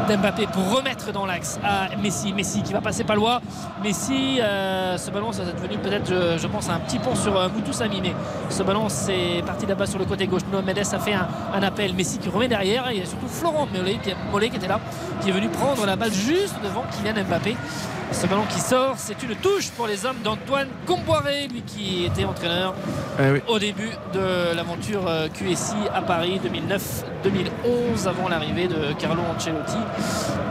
d'Mbappé 0.07 0.47
pour 0.47 0.75
remettre 0.75 1.11
dans 1.11 1.25
l'axe 1.25 1.59
à 1.63 1.95
Messi. 1.97 2.33
Messi 2.33 2.61
qui 2.61 2.73
va 2.73 2.81
passer 2.81 3.03
pas 3.03 3.15
loin. 3.15 3.39
Messi, 3.83 4.37
ce 4.37 5.11
ballon, 5.11 5.31
ça 5.31 5.43
va 5.43 5.51
devenu 5.51 5.77
peut-être, 5.77 6.37
je, 6.37 6.47
pense, 6.47 6.69
un 6.69 6.79
petit 6.79 6.99
pont 6.99 7.15
sur 7.15 7.33
Moutou 7.51 7.73
Sami, 7.73 8.01
mais 8.01 8.13
ce 8.49 8.61
ballon, 8.61 8.87
c'est 8.87 9.43
parti 9.45 9.65
là-bas 9.65 9.87
sur 9.87 9.99
le 9.99 10.05
côté 10.05 10.27
gauche. 10.27 10.43
Mendes 10.51 10.69
a 10.69 10.99
fait 10.99 11.13
un, 11.13 11.63
appel. 11.63 11.93
Messi 11.93 12.19
qui 12.19 12.29
remet 12.29 12.47
derrière. 12.47 12.89
Et 12.89 12.95
il 12.95 12.99
y 12.99 13.03
a 13.03 13.05
surtout 13.05 13.27
Florent 13.27 13.67
Mollet 13.73 13.99
qui, 14.03 14.11
qui 14.11 14.55
était 14.55 14.67
là, 14.67 14.79
qui 15.21 15.29
est 15.29 15.33
venu 15.33 15.49
prendre 15.49 15.85
la 15.85 15.95
balle 15.95 16.13
juste 16.13 16.55
devant 16.63 16.83
Kylian 16.91 17.10
Mbappé. 17.19 17.55
Ce 18.11 18.27
ballon 18.27 18.43
qui 18.49 18.59
sort, 18.59 18.95
c'est 18.97 19.23
une 19.23 19.35
touche 19.35 19.69
pour 19.71 19.87
les 19.87 20.05
hommes 20.05 20.17
d'Antoine 20.23 20.67
Comboiré, 20.85 21.47
lui 21.47 21.61
qui 21.61 22.05
était 22.05 22.25
entraîneur 22.25 22.73
Eh 23.19 23.31
oui. 23.31 23.41
au 23.47 23.57
début 23.57 23.89
de 24.13 24.53
l'aventure 24.55 25.07
euh, 25.07 25.27
QSI 25.29 25.75
à 25.93 26.01
Paris 26.01 26.39
2009-2011, 26.45 28.07
avant 28.07 28.27
l'arrivée 28.29 28.67
de 28.67 28.93
Carlo 28.99 29.21
Ancelotti 29.35 29.77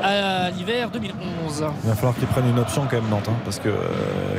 à 0.02 0.50
l'hiver 0.50 0.90
2011. 0.90 1.64
Il 1.84 1.88
va 1.90 1.94
falloir 1.94 2.14
qu'ils 2.14 2.26
prennent 2.28 2.48
une 2.48 2.58
option 2.58 2.86
quand 2.90 2.96
même 2.96 3.08
Nantes, 3.10 3.28
hein, 3.28 3.34
parce 3.44 3.58
que 3.58 3.68
euh, 3.68 3.78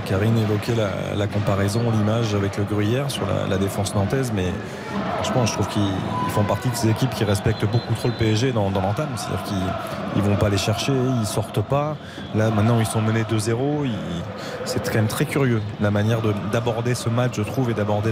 Karine 0.05 0.37
évoquait 0.39 0.75
la, 0.75 1.15
la 1.15 1.27
comparaison, 1.27 1.81
l'image 1.91 2.33
avec 2.35 2.57
le 2.57 2.63
Gruyère 2.63 3.09
sur 3.11 3.25
la, 3.27 3.47
la 3.47 3.57
défense 3.57 3.93
nantaise, 3.95 4.31
mais 4.35 4.47
franchement, 5.21 5.45
je 5.45 5.53
trouve 5.53 5.67
qu'ils 5.67 5.81
ils 6.25 6.31
font 6.31 6.43
partie 6.43 6.69
de 6.69 6.75
ces 6.75 6.89
équipes 6.89 7.11
qui 7.11 7.23
respectent 7.23 7.65
beaucoup 7.65 7.93
trop 7.93 8.07
le 8.07 8.13
PSG 8.15 8.51
dans, 8.51 8.71
dans 8.71 8.81
l'entame. 8.81 9.09
C'est-à-dire 9.15 9.43
qu'ils 9.43 9.57
ils 10.17 10.21
vont 10.21 10.35
pas 10.35 10.49
les 10.49 10.57
chercher, 10.57 10.91
ils 11.21 11.25
sortent 11.25 11.61
pas. 11.61 11.95
Là, 12.35 12.49
maintenant, 12.49 12.79
ils 12.79 12.85
sont 12.85 13.01
menés 13.11 13.25
2-0. 13.29 13.85
ils- 13.85 13.91
C'est 14.65 14.83
quand 14.87 14.95
même 14.95 15.07
très 15.07 15.25
curieux 15.25 15.59
la 15.81 15.89
manière 15.91 16.21
de- 16.21 16.33
d'aborder 16.51 16.93
ce 16.93 17.09
match, 17.09 17.33
je 17.35 17.41
trouve, 17.41 17.71
et 17.71 17.73
d'aborder 17.73 18.11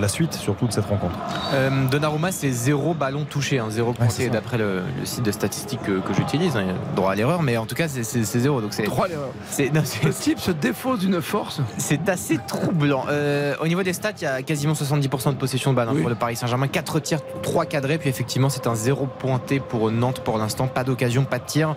la 0.00 0.08
suite, 0.08 0.32
surtout 0.32 0.66
de 0.66 0.72
cette 0.72 0.86
rencontre. 0.86 1.14
Euh, 1.52 1.70
Donnarumma, 1.90 2.32
c'est 2.32 2.50
zéro 2.50 2.94
ballon 2.94 3.24
touché, 3.28 3.58
hein, 3.58 3.66
zéro 3.68 3.92
pointé 3.92 4.30
d'après 4.30 4.56
le, 4.58 4.80
le 4.98 5.04
site 5.04 5.22
de 5.24 5.30
statistiques 5.30 5.82
que, 5.82 6.00
que 6.00 6.14
j'utilise. 6.14 6.56
hein. 6.56 6.62
Il 6.62 6.68
y 6.68 6.70
a 6.70 6.74
droit 6.96 7.12
à 7.12 7.14
l'erreur, 7.14 7.42
mais 7.42 7.56
en 7.58 7.66
tout 7.66 7.74
cas, 7.74 7.86
c'est 7.86 8.02
zéro. 8.24 8.60
Donc 8.62 8.72
c'est 8.72 8.84
Droit 8.84 9.04
à 9.06 9.08
l'erreur. 9.08 9.28
Le 9.58 10.12
type 10.12 10.40
se 10.40 10.50
défausse 10.50 11.00
d'une 11.00 11.20
force. 11.20 11.60
C'est 11.76 12.08
assez 12.08 12.38
troublant. 12.46 13.04
Euh, 13.10 13.54
au 13.60 13.66
niveau 13.68 13.82
des 13.82 13.92
stats, 13.92 14.12
il 14.20 14.24
y 14.24 14.26
a 14.26 14.42
quasiment 14.42 14.72
70% 14.74 15.32
de 15.32 15.36
possession 15.36 15.72
de 15.72 15.76
balle 15.76 15.88
hein, 15.88 15.92
Oui. 15.94 16.00
pour 16.00 16.08
le 16.10 16.16
Paris 16.16 16.36
Saint-Germain. 16.36 16.66
4 16.68 16.98
tirs, 17.00 17.20
3 17.42 17.66
cadrés. 17.66 17.98
Puis 17.98 18.08
effectivement, 18.08 18.48
c'est 18.48 18.66
un 18.66 18.74
zéro 18.74 19.06
pointé 19.06 19.60
pour 19.60 19.90
Nantes 19.90 20.20
pour 20.20 20.38
l'instant. 20.38 20.66
Pas 20.66 20.82
d'occasion, 20.84 21.24
pas 21.24 21.38
de 21.38 21.44
tir. 21.44 21.76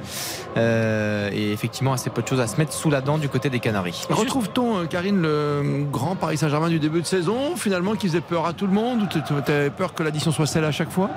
Euh, 0.58 1.30
et 1.34 1.52
effectivement, 1.52 1.94
assez 1.94 2.10
peu 2.10 2.22
de 2.22 2.28
choses 2.28 2.40
à 2.40 2.48
se 2.48 2.58
mettre 2.58 2.63
sous 2.72 2.90
la 2.90 3.02
dent 3.02 3.18
du 3.18 3.28
côté 3.30 3.50
des 3.50 3.60
Canaries. 3.60 4.04
Retrouve-t-on, 4.10 4.78
euh, 4.80 4.86
Karine, 4.86 5.22
le 5.22 5.86
grand 5.92 6.16
Paris 6.16 6.38
Saint-Germain 6.38 6.70
du 6.70 6.80
début 6.80 7.02
de 7.02 7.06
saison, 7.08 7.56
finalement, 7.56 7.96
qui 7.96 8.08
faisait 8.08 8.22
peur 8.22 8.46
à 8.46 8.54
tout 8.54 8.68
le 8.68 8.74
monde 8.74 9.04
Ou 9.04 9.08
tu 9.08 9.52
avais 9.52 9.70
peur 9.70 9.94
que 9.94 10.04
l'addition 10.04 10.32
soit 10.32 10.46
celle 10.48 10.66
à 10.66 10.72
chaque 10.72 10.90
fois? 10.92 11.10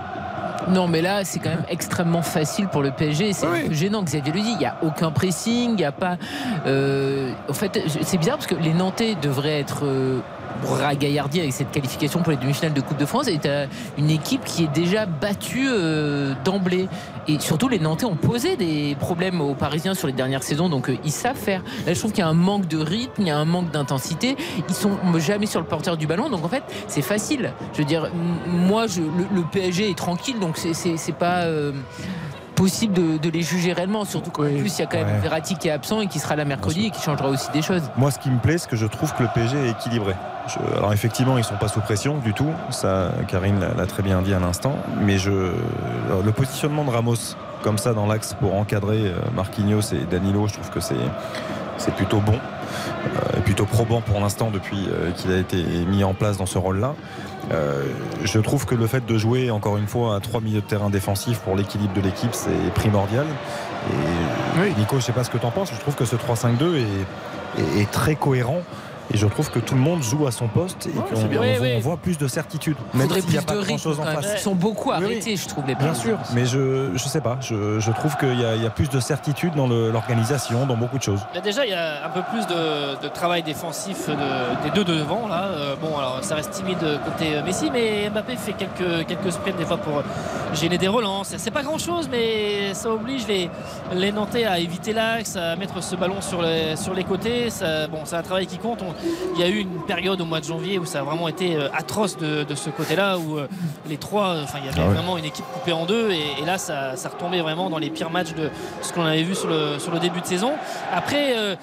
Non, 0.69 0.89
mais 0.89 1.01
là, 1.01 1.25
c'est 1.25 1.39
quand 1.39 1.51
même 1.51 1.65
extrêmement 1.69 2.23
facile 2.23 2.67
pour 2.69 2.83
le 2.83 2.91
PSG. 2.91 3.33
C'est 3.33 3.47
peu 3.47 3.73
gênant, 3.73 4.03
Xavier 4.03 4.33
le 4.33 4.41
dit. 4.41 4.51
Il 4.53 4.59
n'y 4.59 4.67
a 4.67 4.77
aucun 4.83 5.13
pressing, 5.13 5.71
il 5.71 5.77
n'y 5.77 5.85
a 5.85 5.93
pas. 5.93 6.17
euh, 6.67 7.31
En 7.49 7.53
fait, 7.53 7.81
c'est 8.03 8.19
bizarre 8.19 8.37
parce 8.37 8.49
que 8.49 8.57
les 8.57 8.73
Nantais 8.75 9.15
devraient 9.21 9.61
être. 9.61 9.85
Euh, 10.65 10.75
ragaillardis 10.75 11.41
avec 11.41 11.53
cette 11.53 11.71
qualification 11.71 12.23
pour 12.23 12.31
les 12.33 12.37
demi-finales 12.39 12.73
de 12.75 12.81
Coupe 12.81 12.97
de 12.99 13.07
France 13.07 13.29
et 13.29 13.39
t'as 13.39 13.67
une 13.99 14.11
équipe 14.11 14.45
qui 14.45 14.65
est 14.65 14.73
déjà 14.73 15.07
battue 15.07 15.69
euh, 15.69 16.35
d'emblée. 16.45 16.89
Et 17.29 17.39
surtout 17.41 17.69
les 17.69 17.79
Nantais 17.79 18.07
ont 18.07 18.15
posé 18.17 18.57
des 18.57 18.97
problèmes 18.99 19.41
aux 19.41 19.55
Parisiens 19.55 19.95
sur 19.95 20.07
les 20.07 20.13
dernières 20.13 20.43
saisons 20.43 20.69
donc 20.69 20.89
euh, 20.89 20.97
ils 21.05 21.11
savent 21.13 21.37
faire. 21.37 21.63
Là 21.87 21.95
je 21.95 21.99
trouve 21.99 22.13
qu'il 22.13 22.21
y 22.21 22.27
a 22.27 22.29
un 22.29 22.35
manque 22.35 22.69
de 22.69 22.79
rythme 22.79 23.23
il 23.23 23.27
y 23.27 23.31
a 23.31 23.39
un 23.39 23.45
manque 23.45 23.71
d'intensité. 23.71 24.37
Ils 24.69 24.75
sont 24.75 24.91
jamais 25.19 25.47
sur 25.47 25.61
le 25.61 25.67
porteur 25.67 25.97
du 25.97 26.07
ballon 26.07 26.29
donc 26.31 26.45
en 26.45 26.49
fait 26.49 26.63
c'est 26.87 27.03
facile. 27.03 27.53
Je 27.73 27.79
veux 27.79 27.85
dire 27.85 28.11
moi 28.47 28.87
le, 28.87 29.43
PSG 29.51 29.91
est 29.91 29.99
tranquille 29.99 30.39
donc 30.39 30.57
c'est- 30.57 30.73
pas 31.19 31.43
euh, 31.45 31.73
possible 32.57 32.93
de, 32.95 33.19
de 33.19 33.31
les 33.31 33.43
juger 33.43 33.73
réellement 33.73 34.05
surtout 34.05 34.31
qu'en 34.33 34.43
plus 34.43 34.79
il 34.79 34.81
y 34.81 34.83
a 34.83 34.87
quand 34.87 34.97
même. 34.99 35.21
Verratti 35.21 35.55
qui 35.57 35.69
est 35.69 35.71
absent 35.71 36.01
et 36.01 36.07
qui 36.09 36.19
sera 36.19 36.35
là 36.35 36.45
mercredi 36.45 36.87
et 36.87 36.91
qui 36.91 37.01
changera 37.01 37.29
aussi 37.29 37.49
des 37.53 37.63
choses 37.63 37.83
Moi, 37.97 38.11
ce 38.11 38.19
qui 38.19 38.31
me 38.31 38.39
plaît, 38.39 38.59
c'est 38.59 38.69
que 38.69 38.77
je 38.77 38.87
trouve 38.87 39.13
que 39.15 39.23
le 39.23 39.29
PSG 39.35 39.57
est 39.67 39.71
équilibré. 39.71 40.15
Je- 40.49 40.77
alors 40.79 40.93
effectivement, 40.93 41.39
ils 41.39 41.45
sont 41.45 41.57
pas 41.57 41.69
sous 41.69 41.81
pression 41.81 42.19
du 42.19 42.33
tout. 42.33 42.51
Ça, 42.71 43.13
Karine 43.29 43.61
l'a- 43.61 43.87
très 43.87 44.03
bien 44.03 44.21
dit 44.23 44.35
à 44.35 44.39
l'instant. 44.41 44.75
Mais 45.03 45.19
je, 45.19 45.31
le 45.31 46.33
positionnement 46.33 46.85
de 46.85 46.91
Ramos 46.91 47.15
comme 47.63 47.79
ça 47.79 47.93
dans 47.95 48.07
l'axe 48.07 48.35
pour 48.39 48.55
encadrer 48.55 49.07
euh, 49.07 49.15
Marquinhos 49.35 49.81
et 49.93 50.05
Danilo, 50.11 50.47
je 50.49 50.55
trouve 50.55 50.71
que 50.71 50.81
c'est 50.81 50.95
c'est 51.79 51.93
plutôt 51.95 52.21
bon, 52.21 52.33
euh, 52.39 53.39
et 53.39 53.41
plutôt 53.43 53.67
probant 53.67 54.01
pour 54.01 54.19
l'instant 54.21 54.51
depuis 54.51 54.89
euh, 54.89 55.11
qu'il 55.11 55.31
a 55.31 55.37
été 55.37 55.63
mis 55.63 56.05
en 56.05 56.15
place 56.15 56.39
dans 56.39 56.47
ce 56.47 56.57
rôle-là. 56.57 56.95
Euh, 57.53 57.85
je 58.25 58.39
trouve 58.41 58.67
que 58.67 58.75
le 58.75 58.87
fait 58.87 59.07
de 59.07 59.17
jouer 59.19 59.51
encore 59.51 59.77
une 59.77 59.87
fois 59.87 60.17
à 60.17 60.21
trois 60.21 60.41
milieux 60.41 60.61
de 60.61 60.67
terrain 60.67 60.91
défensifs 60.91 61.39
pour 61.39 61.55
l'équilibre 61.57 61.93
de 61.95 62.01
l'équipe, 62.01 62.33
c'est 62.35 62.73
primordial. 62.75 63.27
Et 64.65 64.79
Nico, 64.81 64.97
je 64.99 65.05
sais 65.05 65.13
pas 65.13 65.23
ce 65.25 65.31
que 65.31 65.39
tu 65.39 65.47
en 65.47 65.51
penses, 65.53 65.71
je 65.73 65.79
trouve 65.81 65.95
que 65.95 66.05
ce 66.05 66.17
3-5-2 66.17 66.75
est, 66.77 66.81
est- 67.63 67.83
est 67.83 67.91
très 67.91 68.17
cohérent 68.17 68.63
Et 69.15 69.17
je 69.17 69.27
trouve 69.27 69.51
que 69.51 69.59
tout 69.61 69.75
le 69.75 69.81
monde 69.81 70.03
joue 70.03 70.27
à 70.27 70.33
son 70.33 70.49
poste 70.49 70.87
et 70.87 70.91
qu'on 70.91 71.03
on 71.17 71.29
Oui, 71.29 71.35
voit- 71.37 71.45
oui. 71.61 71.75
on 71.77 71.81
voit 71.81 71.97
plus 71.97 72.19
de 72.19 72.27
certitude. 72.27 72.77
Il 72.95 72.99
Même 72.99 73.09
s'il 73.11 73.25
n'y 73.31 73.37
a 73.37 73.41
plus 73.41 73.47
pas 73.47 73.53
de 73.55 73.59
grand 73.61 73.67
rythme. 73.75 73.79
chose 73.83 74.01
en 74.01 74.05
face. 74.05 74.27
Ils 74.35 74.41
sont 74.41 74.55
beaucoup 74.55 74.91
Oui, 74.91 74.97
oui. 74.99 75.05
arrêtés, 75.05 75.37
je 75.37 75.47
trouve, 75.49 75.65
les 75.67 75.75
Bien 75.77 75.95
sûr, 75.95 76.19
mais 76.35 76.45
je 76.45 76.91
je 76.95 77.05
sais 77.09 77.21
pas. 77.21 77.39
Je, 77.41 77.79
je 77.79 77.91
trouve 77.93 78.17
qu'il 78.17 78.41
y, 78.41 78.45
a- 78.45 78.57
il 78.57 78.63
y 78.63 78.67
a 78.67 78.71
plus 78.71 78.89
de 78.91 78.99
certitude 79.01 79.55
dans 79.55 79.67
l'organisation, 79.69 80.67
dans 80.67 80.77
beaucoup 80.77 80.99
de 80.99 81.03
choses. 81.03 81.21
Déjà, 81.43 81.65
il 81.65 81.71
y 81.71 81.75
a 81.75 82.05
un 82.07 82.09
peu 82.11 82.23
plus 82.31 82.47
de, 82.47 83.01
de 83.03 83.09
travail 83.09 83.43
défensif 83.43 84.09
de- 84.09 84.65
des 84.65 84.71
deux 84.75 84.85
de 84.85 84.95
devant. 84.99 85.29
Là. 85.29 85.45
Euh, 85.45 85.77
bon, 85.81 85.97
alors 85.99 86.19
ça 86.23 86.35
reste 86.35 86.51
timide 86.51 86.79
côté 87.05 87.41
Messi, 87.45 87.71
mais 87.73 88.09
Mbappé 88.11 88.37
fait 88.37 88.55
quelques, 88.55 89.07
quelques 89.07 89.33
sprints 89.33 89.57
des 89.57 89.65
fois 89.65 89.77
pour 89.79 90.03
gêner 90.55 90.79
des 90.79 90.89
relances. 90.89 91.35
C'est 91.37 91.51
pas 91.51 91.63
grand 91.63 91.79
chose, 91.79 92.09
mais 92.11 92.75
ça 92.75 92.91
oblige 92.91 93.27
les, 93.29 93.51
les 93.95 94.11
Nantais 94.13 94.45
à 94.45 94.59
éviter 94.59 94.93
l'axe, 94.93 95.37
à 95.37 95.55
mettre 95.57 95.83
ce 95.83 95.95
ballon 95.97 96.21
sur 96.21 96.43
les, 96.43 96.77
sur 96.77 96.95
les 96.95 97.05
côtés. 97.05 97.51
Ça, 97.51 97.87
bon, 97.89 98.01
c'est 98.05 98.17
un 98.17 98.23
travail 98.23 98.47
qui 98.47 98.59
compte. 98.59 98.83
On- 98.83 98.95
il 99.35 99.41
y 99.41 99.45
a 99.45 99.49
eu 99.49 99.59
une 99.59 99.81
période 99.87 100.21
au 100.21 100.25
mois 100.25 100.41
de 100.41 100.45
janvier 100.45 100.79
où 100.79 100.85
ça 100.85 101.01
a 101.01 101.03
vraiment 101.03 101.29
été 101.29 101.57
euh, 101.57 101.69
atroce 101.73 102.17
de, 102.17 102.45
de 102.45 102.55
ce 102.55 102.71
côté-là, 102.71 103.19
où 103.19 103.39
euh, 103.39 103.47
les 103.89 103.97
trois, 103.97 104.29
euh, 104.29 104.45
enfin, 104.45 104.59
il 104.61 104.67
y 104.67 104.69
avait 104.69 104.81
Ah 104.83 104.89
ouais. 104.89 104.95
vraiment 104.95 105.17
une 105.19 105.25
équipe 105.25 105.45
coupée 105.55 105.73
en 105.73 105.87
deux, 105.87 106.11
et, 106.11 106.43
et 106.43 106.45
là, 106.45 106.59
ça, 106.59 106.97
ça 106.97 107.09
retombait 107.09 107.41
vraiment 107.41 107.71
dans 107.71 107.79
les 107.79 107.91
pires 107.91 108.11
matchs 108.11 108.35
de 108.35 108.51
ce 108.83 108.93
qu'on 108.93 109.05
avait 109.05 109.23
vu 109.23 109.35
sur 109.35 109.49
le, 109.49 109.79
sur 109.79 109.93
le 109.93 109.99
début 109.99 110.21
de 110.21 110.27
saison. 110.27 110.53
Après. 110.93 111.37
euh, 111.37 111.55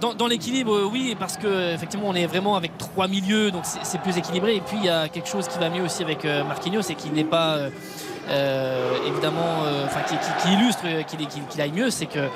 dans, 0.00 0.14
dans 0.14 0.28
l'équilibre, 0.28 0.88
oui, 0.92 1.16
parce 1.18 1.36
que 1.36 1.74
effectivement, 1.74 2.06
on 2.08 2.14
est 2.14 2.26
vraiment 2.26 2.54
avec 2.54 2.78
trois 2.78 3.08
milieux, 3.08 3.50
donc 3.50 3.64
c'est 3.64 4.00
plus 4.00 4.16
équilibré. 4.16 4.54
Et 4.54 4.60
puis 4.60 4.76
il 4.78 4.84
y 4.84 4.88
a 4.88 5.08
quelque 5.08 5.28
chose 5.28 5.48
qui 5.48 5.58
va 5.58 5.68
mieux 5.68 5.82
aussi 5.82 6.04
avec 6.04 6.24
Marquinhos, 6.24 6.82
c'est 6.82 6.94
qu'il 6.94 7.12
n'est 7.12 7.24
pas 7.24 7.58
évidemment, 9.06 9.64
euh, 9.66 9.84
enfin 9.86 10.00
qui, 10.06 10.14
qui- 10.16 10.42
qui 10.42 10.52
illustre 10.54 10.82
euh, 10.86 11.02
qu'il 11.02 11.18
qu'il 11.26 11.42
qu'il 11.44 11.60
aille 11.60 11.72
mieux, 11.72 11.90
c'est 11.90 12.06
que 12.06 12.18
euh, 12.18 12.28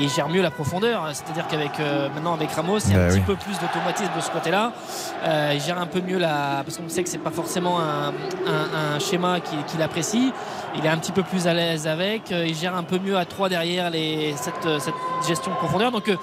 il 0.00 0.08
gère 0.08 0.28
mieux 0.28 0.42
la 0.42 0.50
profondeur. 0.50 1.08
C'est-à-dire 1.12 1.46
qu'avec 1.48 1.78
euh, 1.80 2.08
maintenant 2.14 2.34
avec 2.34 2.50
Ramos, 2.52 2.78
il 2.78 2.92
y 2.92 2.96
a 2.96 2.98
un 3.00 3.06
Bah 3.08 3.12
petit 3.14 3.20
peu 3.20 3.34
plus 3.36 3.58
d'automatisme 3.58 4.10
de 4.16 4.20
ce 4.20 4.30
côté-là. 4.30 4.72
Euh, 5.26 5.52
il 5.54 5.60
gère 5.60 5.78
un 5.78 5.86
peu 5.86 6.00
mieux 6.00 6.18
la, 6.18 6.62
parce 6.64 6.76
qu'on 6.78 6.88
sait 6.88 7.02
que 7.02 7.08
c'est 7.08 7.18
pas 7.18 7.30
forcément 7.30 7.80
un, 7.80 8.08
un- 8.08 8.94
un 8.94 8.98
schéma 8.98 9.40
qu'il 9.40 9.62
qu'il 9.64 9.82
apprécie. 9.82 10.32
Il 10.76 10.84
est 10.84 10.88
un 10.88 10.98
petit 10.98 11.12
peu 11.12 11.22
plus 11.22 11.46
à 11.46 11.54
l'aise 11.54 11.86
avec. 11.86 12.32
Euh, 12.32 12.46
Il 12.46 12.54
gère 12.54 12.74
un 12.76 12.82
peu 12.82 12.98
mieux 12.98 13.16
à 13.16 13.24
trois 13.24 13.48
derrière 13.48 13.90
les, 13.90 14.34
cette, 14.36 14.66
euh, 14.66 14.78
cette 14.80 14.94
gestion 15.26 15.52
de 15.52 15.56
profondeur. 15.56 15.92
Donc 15.92 16.08
euh, 16.08 16.16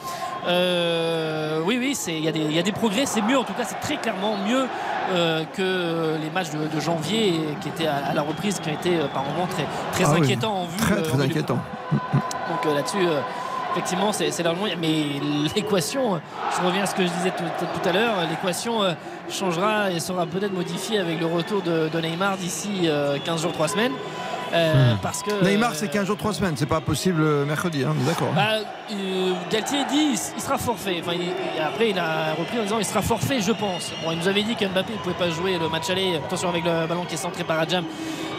euh, 0.47 1.61
oui, 1.65 1.77
oui, 1.79 1.97
y, 2.07 2.27
il 2.27 2.51
y 2.53 2.59
a 2.59 2.61
des 2.63 2.71
progrès. 2.71 3.05
C'est 3.05 3.21
mieux, 3.21 3.37
en 3.37 3.43
tout 3.43 3.53
cas, 3.53 3.63
c'est 3.65 3.79
très 3.79 3.97
clairement 3.97 4.35
mieux 4.47 4.65
euh, 5.13 5.43
que 5.55 6.17
les 6.21 6.29
matchs 6.29 6.49
de, 6.51 6.73
de 6.73 6.79
janvier 6.79 7.39
qui 7.61 7.69
étaient 7.69 7.87
à, 7.87 7.97
à 8.09 8.13
la 8.13 8.21
reprise, 8.21 8.59
qui 8.59 8.69
ont 8.69 8.73
été 8.73 8.97
euh, 8.97 9.07
par 9.13 9.23
moments 9.23 9.47
très, 9.47 9.65
très 9.93 10.03
Ah 10.05 10.15
oui, 10.17 10.25
inquiétants 10.25 10.53
en 10.61 10.65
vue. 10.65 10.77
Très, 10.77 10.93
euh, 10.95 11.01
très 11.01 11.13
en 11.13 11.17
vue 11.17 11.23
du- 11.27 11.31
inquiétant. 11.31 11.59
donc 11.91 12.73
là-dessus, 12.75 12.97
effectivement, 13.71 14.11
c'est 14.11 14.37
largement. 14.43 14.65
Mais 14.79 15.05
l'équation, 15.55 16.19
je 16.59 16.65
reviens 16.65 16.83
à 16.83 16.85
ce 16.85 16.95
que 16.95 17.03
je 17.03 17.09
disais 17.11 17.31
tout, 17.31 17.43
tout 17.59 17.89
à 17.89 17.91
l'heure, 17.91 18.15
l'équation 18.29 18.79
changera 19.29 19.91
et 19.91 19.99
sera 19.99 20.25
peut-être 20.25 20.53
modifiée 20.53 20.99
avec 20.99 21.19
le 21.19 21.25
retour 21.25 21.61
de, 21.61 21.87
de 21.89 22.01
Neymar 22.01 22.37
d'ici 22.37 22.81
euh, 22.85 23.17
15 23.23 23.41
jours, 23.41 23.51
3 23.53 23.67
semaines. 23.69 23.93
Euh, 24.53 24.93
Parce 25.01 25.23
que 25.23 25.31
Hmm. 25.31 25.45
Neymar, 25.45 25.75
c'est 25.75 25.87
15 25.87 26.05
jours, 26.07 26.17
3 26.17 26.33
semaines. 26.33 26.55
C'est 26.57 26.65
pas 26.65 26.81
possible 26.81 27.21
euh, 27.21 27.45
mercredi, 27.45 27.83
hein, 27.83 27.93
d'accord. 28.05 28.31
bah, 28.35 28.59
euh, 28.91 29.33
Galtier 29.51 29.85
dit 29.89 30.17
il, 30.35 30.41
sera 30.41 30.57
forfait. 30.57 30.97
Enfin, 31.01 31.13
il- 31.15 31.29
et 31.59 31.63
après, 31.63 31.89
il 31.91 31.99
a 31.99 32.33
repris 32.37 32.59
en 32.59 32.63
disant 32.63 32.77
il 32.79 32.85
sera 32.85 33.01
forfait, 33.01 33.39
je 33.41 33.51
pense. 33.51 33.91
Bon, 34.03 34.11
il 34.11 34.17
nous 34.19 34.27
avait 34.27 34.43
dit 34.43 34.55
qu'Mbappé 34.55 34.93
ne 34.93 34.97
pouvait 34.97 35.15
pas 35.15 35.29
jouer 35.29 35.57
le 35.57 35.69
match 35.69 35.89
aller. 35.89 36.15
Attention 36.17 36.49
avec 36.49 36.63
le 36.65 36.85
ballon 36.87 37.05
qui 37.07 37.13
est 37.15 37.17
centré 37.17 37.43
par 37.43 37.59
Adjam, 37.59 37.85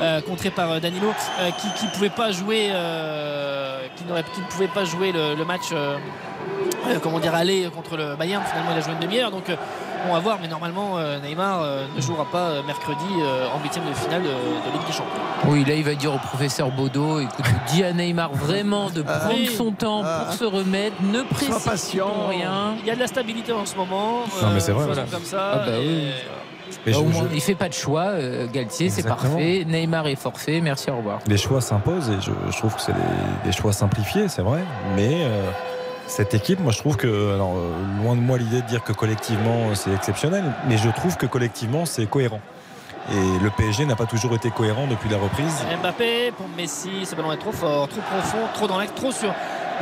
euh, 0.03 0.21
contré 0.21 0.51
par 0.51 0.71
euh, 0.73 0.81
Danilo, 0.81 1.09
euh, 1.41 1.51
qui 1.79 1.87
ne 1.87 1.91
pouvait 1.93 2.11
pas 2.11 2.31
jouer, 2.33 2.69
euh, 2.73 3.81
qui, 3.97 4.05
qui 4.05 4.41
ne 4.41 4.47
pouvait 4.47 4.69
pas 4.69 4.85
jouer 4.85 5.13
le, 5.13 5.35
le 5.35 5.45
match. 5.45 5.71
euh, 5.73 5.97
euh, 6.89 6.99
comment 7.01 7.21
dire 7.21 7.35
aller 7.35 7.69
contre 7.75 7.97
le 7.97 8.17
Bayern 8.17 8.43
finalement 8.45 8.73
il 8.73 8.79
a 8.79 8.81
joué 8.81 8.93
une 8.95 8.99
demi-heure 8.99 9.31
donc 9.31 9.45
euh, 10.05 10.09
on 10.11 10.13
va 10.15 10.21
voir 10.21 10.39
mais 10.41 10.49
normalement 10.49 10.99
euh, 10.99 11.19
Neymar 11.21 11.63
euh, 11.63 11.85
ne 11.97 12.01
jouera 12.01 12.25
pas 12.25 12.49
euh, 12.51 12.63
mercredi 12.67 13.05
en 13.55 13.63
huitième 13.63 13.85
de 13.89 13.95
finale 13.95 14.23
de, 14.23 14.29
de 14.29 14.73
Ligue 14.73 14.87
des 14.87 14.93
Champions 14.93 15.21
Oui, 15.49 15.65
là, 15.65 15.75
il 15.75 15.85
va 15.85 15.95
dire 15.95 16.15
au 16.15 16.19
professeur 16.19 16.71
Bodo 16.71 17.21
écoute, 17.21 17.45
dis 17.69 17.85
à 17.85 17.93
Neymar 17.93 18.33
vraiment 18.33 18.91
de 18.91 19.03
prendre 19.03 19.35
oui. 19.35 19.47
son 19.47 19.73
temps 19.73 20.03
Ah. 20.05 20.25
pour 20.27 20.35
se 20.35 20.45
remettre, 20.45 20.97
ne 21.03 21.23
précipitons 21.23 21.61
patient. 21.61 22.13
rien. 22.29 22.75
il 22.81 22.87
y 22.87 22.91
a 22.91 22.95
de 22.95 23.01
la 23.01 23.07
stabilité 23.07 23.53
en 23.53 23.67
ce 23.67 23.77
moment 23.77 24.21
Non, 24.43 24.49
mais 24.53 24.61
c'est 24.61 24.73
vrai, 24.73 24.87
comme 25.11 25.25
ça 25.25 25.51
Ah 25.55 25.57
bah 25.67 25.73
et- 25.79 25.87
oui. 25.87 26.09
Mais 26.87 26.93
Bah, 26.93 26.99
je- 26.99 27.05
au 27.05 27.09
moins, 27.09 27.27
je- 27.31 27.35
il 27.35 27.41
fait 27.43 27.55
pas 27.55 27.69
de 27.69 27.75
choix, 27.75 28.13
Galtier, 28.53 28.89
c'est 28.89 29.03
parfait. 29.07 29.65
Neymar 29.67 30.07
est 30.07 30.17
forfait, 30.17 30.61
merci, 30.63 30.91
au 30.91 30.97
revoir. 30.97 31.19
les 31.27 31.37
choix 31.37 31.61
s'imposent 31.61 32.09
et 32.09 32.21
je, 32.21 32.31
je 32.51 32.57
trouve 32.57 32.75
que 32.75 32.81
c'est 32.81 32.95
des, 32.95 32.99
des 33.45 33.53
choix 33.53 33.73
simplifiés, 33.75 34.27
c'est 34.29 34.41
vrai. 34.43 34.61
Mais 34.97 35.11
euh, 35.25 35.51
cette 36.07 36.35
équipe, 36.35 36.61
moi 36.61 36.73
je 36.73 36.79
trouve 36.79 36.97
que, 36.97 37.07
euh, 37.07 37.39
loin 38.03 38.15
de 38.15 38.21
moi 38.21 38.39
l'idée 38.39 38.63
de 38.63 38.67
dire 38.67 38.83
que 38.83 38.93
collectivement 38.93 39.71
euh, 39.71 39.75
c'est 39.75 39.93
exceptionnel, 39.93 40.45
mais 40.69 40.77
je 40.77 40.89
trouve 40.91 41.17
que 41.17 41.27
collectivement 41.27 41.87
c'est 41.87 42.07
cohérent. 42.07 42.41
Et 43.11 43.43
le 43.43 43.51
PSG 43.51 43.85
n'a 43.85 43.97
pas 43.97 44.07
toujours 44.07 44.35
été 44.35 44.51
cohérent 44.51 44.87
depuis 44.87 45.09
la 45.09 45.19
reprise. 45.19 45.65
Mbappé 45.83 46.33
pour 46.37 46.49
Messi, 46.57 47.05
ce 47.05 47.17
ballon 47.17 47.33
est 47.33 47.37
trop 47.37 47.51
fort, 47.51 47.89
trop 47.89 48.01
profond, 48.01 48.47
trop 48.55 48.69
dans 48.69 48.79
l'axe, 48.79 48.95
trop 48.95 49.11
sur 49.11 49.35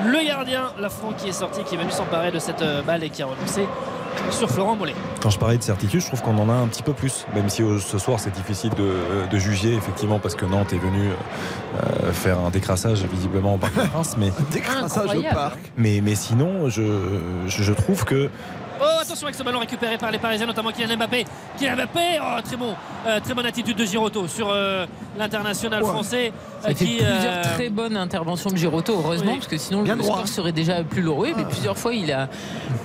le 0.04 0.26
gardien 0.26 0.72
Lafont 0.78 1.12
qui 1.12 1.28
est 1.28 1.32
sorti, 1.32 1.62
qui 1.64 1.74
est 1.74 1.78
venu 1.78 1.90
s'emparer 1.90 2.30
de 2.30 2.38
cette 2.38 2.62
euh, 2.62 2.82
balle 2.82 3.04
et 3.04 3.10
qui 3.10 3.22
a 3.22 3.26
relancé 3.26 3.66
sur 4.30 4.50
Florent 4.50 4.76
Mollet. 4.76 4.94
Quand 5.22 5.30
je 5.30 5.38
parlais 5.38 5.58
de 5.58 5.62
certitude, 5.62 6.00
je 6.00 6.06
trouve 6.06 6.22
qu'on 6.22 6.38
en 6.38 6.48
a 6.48 6.52
un 6.54 6.66
petit 6.66 6.82
peu 6.82 6.92
plus, 6.92 7.26
même 7.34 7.48
si 7.48 7.62
euh, 7.62 7.78
ce 7.78 7.98
soir 7.98 8.18
c'est 8.20 8.32
difficile 8.32 8.70
de, 8.74 9.28
de 9.30 9.38
juger 9.38 9.74
effectivement 9.74 10.18
parce 10.18 10.34
que 10.34 10.44
Nantes 10.46 10.72
est 10.72 10.78
venu 10.78 11.08
euh, 11.10 12.12
faire 12.12 12.38
un 12.38 12.50
décrassage 12.50 13.02
visiblement 13.04 13.54
au 13.54 13.58
Parc 13.58 13.74
des 13.74 13.88
Princes, 13.88 14.16
mais, 14.18 14.30
Décrassage 14.52 15.14
au 15.16 15.22
parc. 15.22 15.58
mais, 15.76 16.00
mais 16.02 16.14
sinon 16.14 16.68
je, 16.68 16.82
je, 17.46 17.62
je 17.62 17.72
trouve 17.72 18.04
que 18.04 18.30
Oh 18.82 18.98
attention 19.02 19.26
avec 19.26 19.34
ce 19.36 19.42
ballon 19.42 19.58
récupéré 19.58 19.98
par 19.98 20.10
les 20.10 20.18
Parisiens, 20.18 20.46
notamment 20.46 20.70
Kylian 20.72 20.96
Mbappé. 20.96 21.24
Kylian 21.58 21.74
Mbappé, 21.76 22.18
oh, 22.22 22.40
très 22.42 22.56
bon, 22.56 22.74
euh, 23.06 23.20
très 23.20 23.34
bonne 23.34 23.44
attitude 23.46 23.76
de 23.76 23.84
Giroto 23.84 24.26
sur 24.26 24.48
euh, 24.50 24.86
l'international 25.18 25.82
Ouais. 25.82 25.88
français 25.90 26.32
Ça 26.62 26.68
euh, 26.68 26.70
a 26.70 26.74
fait 26.74 26.84
qui 26.86 26.96
plusieurs 26.96 27.14
euh, 27.24 27.42
très 27.54 27.68
bonnes 27.68 27.96
interventions 27.96 28.50
de 28.50 28.56
Giroto, 28.56 28.94
heureusement, 28.98 29.32
Oui. 29.32 29.38
parce 29.38 29.48
que 29.48 29.58
sinon 29.58 29.82
Bien 29.82 29.96
le 29.96 30.02
droit. 30.02 30.16
score 30.16 30.28
serait 30.28 30.52
déjà 30.52 30.82
plus 30.82 31.02
lourd. 31.02 31.18
Oui, 31.18 31.34
mais 31.36 31.42
Ah. 31.46 31.50
plusieurs 31.50 31.76
fois, 31.76 31.92
il 31.92 32.10
a 32.10 32.28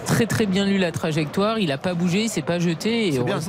très 0.05 0.25
très 0.25 0.45
bien 0.45 0.65
lu 0.65 0.77
la 0.77 0.91
trajectoire, 0.91 1.59
il 1.59 1.71
a 1.71 1.77
pas 1.77 1.93
bougé, 1.93 2.23
il 2.23 2.29
s'est 2.29 2.41
pas 2.41 2.59
jeté. 2.59 3.13
Et 3.15 3.19
bien. 3.19 3.39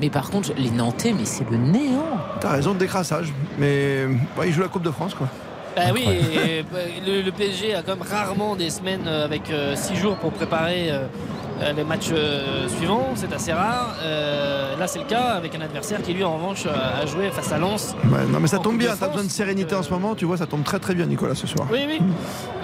Mais 0.00 0.10
par 0.10 0.28
contre, 0.30 0.50
les 0.56 0.70
Nantais, 0.70 1.12
mais 1.16 1.24
c'est 1.24 1.48
le 1.48 1.56
néant. 1.56 2.04
T'as 2.40 2.50
raison 2.50 2.74
de 2.74 2.78
décrassage. 2.78 3.32
Mais 3.58 4.06
il 4.44 4.52
joue 4.52 4.62
la 4.62 4.68
Coupe 4.68 4.82
de 4.82 4.90
France, 4.90 5.14
quoi. 5.14 5.28
Bah 5.74 5.84
oui, 5.94 6.02
et, 6.06 6.64
le, 7.06 7.22
le 7.22 7.32
PSG 7.32 7.74
a 7.74 7.80
quand 7.82 7.96
même 7.96 8.06
rarement 8.06 8.56
des 8.56 8.68
semaines 8.68 9.08
avec 9.08 9.42
6 9.74 9.96
jours 9.96 10.16
pour 10.16 10.30
préparer 10.32 10.90
euh, 10.90 11.06
les 11.76 11.84
matchs 11.84 12.10
euh, 12.12 12.68
suivants, 12.68 13.10
c'est 13.14 13.32
assez 13.32 13.52
rare. 13.52 13.94
Euh, 14.02 14.76
là 14.76 14.86
c'est 14.86 14.98
le 14.98 15.04
cas 15.04 15.34
avec 15.34 15.54
un 15.54 15.60
adversaire 15.60 16.02
qui 16.02 16.12
lui 16.12 16.24
en 16.24 16.34
revanche 16.36 16.64
euh, 16.66 17.02
a 17.02 17.06
joué 17.06 17.30
face 17.30 17.52
à 17.52 17.58
Lens. 17.58 17.94
Ouais, 18.10 18.24
non, 18.28 18.40
mais 18.40 18.48
ça 18.48 18.58
tombe 18.58 18.74
de 18.74 18.78
bien. 18.78 18.96
T'as 18.98 19.08
besoin 19.08 19.24
de 19.24 19.30
sérénité 19.30 19.74
en 19.74 19.82
ce 19.82 19.90
moment. 19.90 20.14
Tu 20.14 20.24
vois, 20.24 20.36
ça 20.36 20.46
tombe 20.46 20.64
très 20.64 20.78
très 20.80 20.94
bien, 20.94 21.06
Nicolas, 21.06 21.34
ce 21.34 21.46
soir. 21.46 21.68
Oui, 21.70 21.80
oui. 21.86 22.00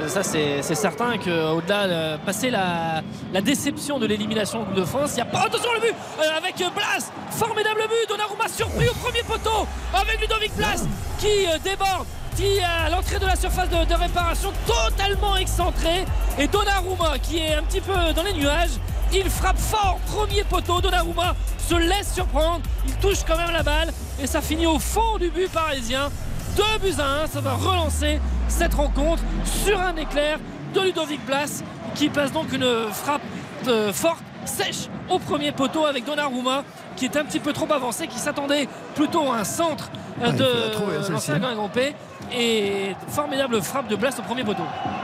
Euh, 0.01 0.09
Ça, 0.09 0.23
c'est 0.23 0.63
certain 0.63 1.17
qu'au-delà, 1.19 1.85
euh, 1.85 2.17
passer 2.25 2.51
la, 2.51 3.03
la 3.33 3.41
déception 3.41 3.99
de 3.99 4.07
l'élimination 4.07 4.63
en 4.63 4.65
Coupe 4.65 4.75
de 4.75 4.85
France, 4.85 5.11
il 5.13 5.17
n'y 5.17 5.23
a 5.23 5.27
pas. 5.27 5.41
Attention 5.47 5.71
le 5.75 5.81
but 5.81 5.95
euh, 6.21 6.37
avec 6.37 6.61
euh, 6.61 6.65
Blas 6.75 7.11
Formidable 7.31 7.81
but 7.89 8.09
Donnarumma 8.09 8.49
surpris 8.49 8.89
au 8.89 8.95
premier 8.95 9.23
poteau 9.23 9.67
avec 9.95 10.21
Ludovic 10.21 10.55
Blas 10.57 10.85
qui 11.19 11.47
euh, 11.47 11.59
déborde. 11.63 12.07
Qui 12.39 12.61
à 12.61 12.89
l'entrée 12.89 13.19
de 13.19 13.27
la 13.27 13.35
surface 13.35 13.69
de, 13.69 13.85
de 13.85 13.95
réparation 13.95 14.53
totalement 14.65 15.37
excentré. 15.37 16.05
Et 16.39 16.47
Donnarumma 16.47 17.19
qui 17.19 17.39
est 17.39 17.55
un 17.57 17.65
petit 17.65 17.81
peu 17.81 18.13
dans 18.15 18.23
les 18.23 18.33
nuages 18.33 18.79
il 19.13 19.29
frappe 19.31 19.59
fort 19.59 19.99
premier 20.07 20.45
poteau. 20.45 20.81
Donnarumma 20.81 21.35
se 21.59 21.75
laisse 21.75 22.15
surprendre. 22.15 22.61
Il 22.87 22.95
touche 22.97 23.25
quand 23.27 23.37
même 23.37 23.51
la 23.51 23.63
balle. 23.63 23.93
Et 24.21 24.27
ça 24.27 24.41
finit 24.41 24.67
au 24.67 24.79
fond 24.79 25.19
du 25.19 25.31
but 25.31 25.51
parisien. 25.51 26.11
2 26.57 26.63
buts 26.81 26.95
à 27.01 27.23
1, 27.25 27.27
ça 27.27 27.41
va 27.41 27.55
relancer 27.55 28.21
cette 28.49 28.75
rencontre 28.75 29.23
sur 29.65 29.81
un 29.81 29.97
éclair 29.97 30.39
de 30.75 30.81
Ludovic 30.81 31.25
Blas 31.25 31.63
qui 31.95 32.09
passe 32.09 32.33
donc 32.33 32.53
une 32.53 32.87
frappe 32.93 33.23
euh, 33.69 33.93
forte, 33.93 34.23
sèche 34.45 34.89
au 35.09 35.19
premier 35.19 35.53
poteau 35.53 35.87
avec 35.87 36.05
Donnarumma 36.05 36.65
qui 36.97 37.05
est 37.05 37.17
un 37.17 37.25
petit 37.25 37.39
peu 37.39 37.53
trop 37.53 37.71
avancé, 37.73 38.09
qui 38.09 38.19
s'attendait 38.19 38.69
plutôt 38.95 39.31
à 39.31 39.39
un 39.39 39.45
centre 39.45 39.91
euh, 40.21 40.27
Ah, 40.27 40.33
de 40.33 40.45
hein, 40.45 41.11
l'ancien 41.11 41.35
celle-ci. 41.35 41.55
Grand 41.55 41.69
P 41.69 41.95
et 42.33 42.95
formidable 43.09 43.61
frappe 43.63 43.89
de 43.89 43.97
Blas 43.97 44.15
au 44.19 44.23
premier 44.23 44.45
poteau. 44.45 44.63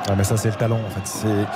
Ah, 0.09 0.13
mais 0.17 0.25
ça 0.25 0.37
c'est 0.37 0.49
le 0.49 0.55
talent 0.55 0.81
en 0.87 0.91
fait. 0.91 1.07
C'est 1.07 1.47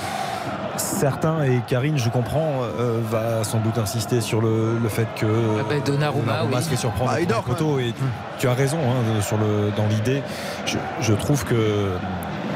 certain 0.77 1.43
et 1.43 1.61
Karine, 1.67 1.97
je 1.97 2.09
comprends, 2.09 2.61
euh, 2.79 2.99
va 3.09 3.43
sans 3.43 3.59
doute 3.59 3.77
insister 3.77 4.21
sur 4.21 4.41
le, 4.41 4.77
le 4.81 4.89
fait 4.89 5.07
que 5.17 5.25
Ah 5.59 5.63
bah, 5.67 5.75
Donnarumma, 5.85 6.43
oui. 6.51 6.63
se 6.63 6.69
fait 6.69 6.75
surprendre 6.77 7.11
Bah, 7.11 7.17
dort, 7.27 7.43
poteau 7.43 7.79
et 7.79 7.93
tu 8.37 8.47
as 8.47 8.53
raison 8.53 8.77
hein, 8.77 9.21
sur 9.21 9.37
le 9.37 9.71
dans 9.75 9.87
l'idée. 9.87 10.23
Je, 10.65 10.77
je 11.01 11.13
trouve 11.13 11.43
que 11.45 11.89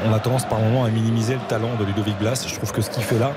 on 0.06 0.12
a 0.12 0.18
tendance 0.18 0.44
par 0.46 0.58
moment 0.58 0.84
à 0.84 0.88
minimiser 0.88 1.34
le 1.34 1.40
talent 1.48 1.70
de 1.78 1.84
Ludovic 1.84 2.18
Blas. 2.18 2.44
Je 2.46 2.54
trouve 2.56 2.72
que 2.72 2.82
ce 2.82 2.90
qu'il 2.90 3.02
fait 3.02 3.18
là 3.18 3.32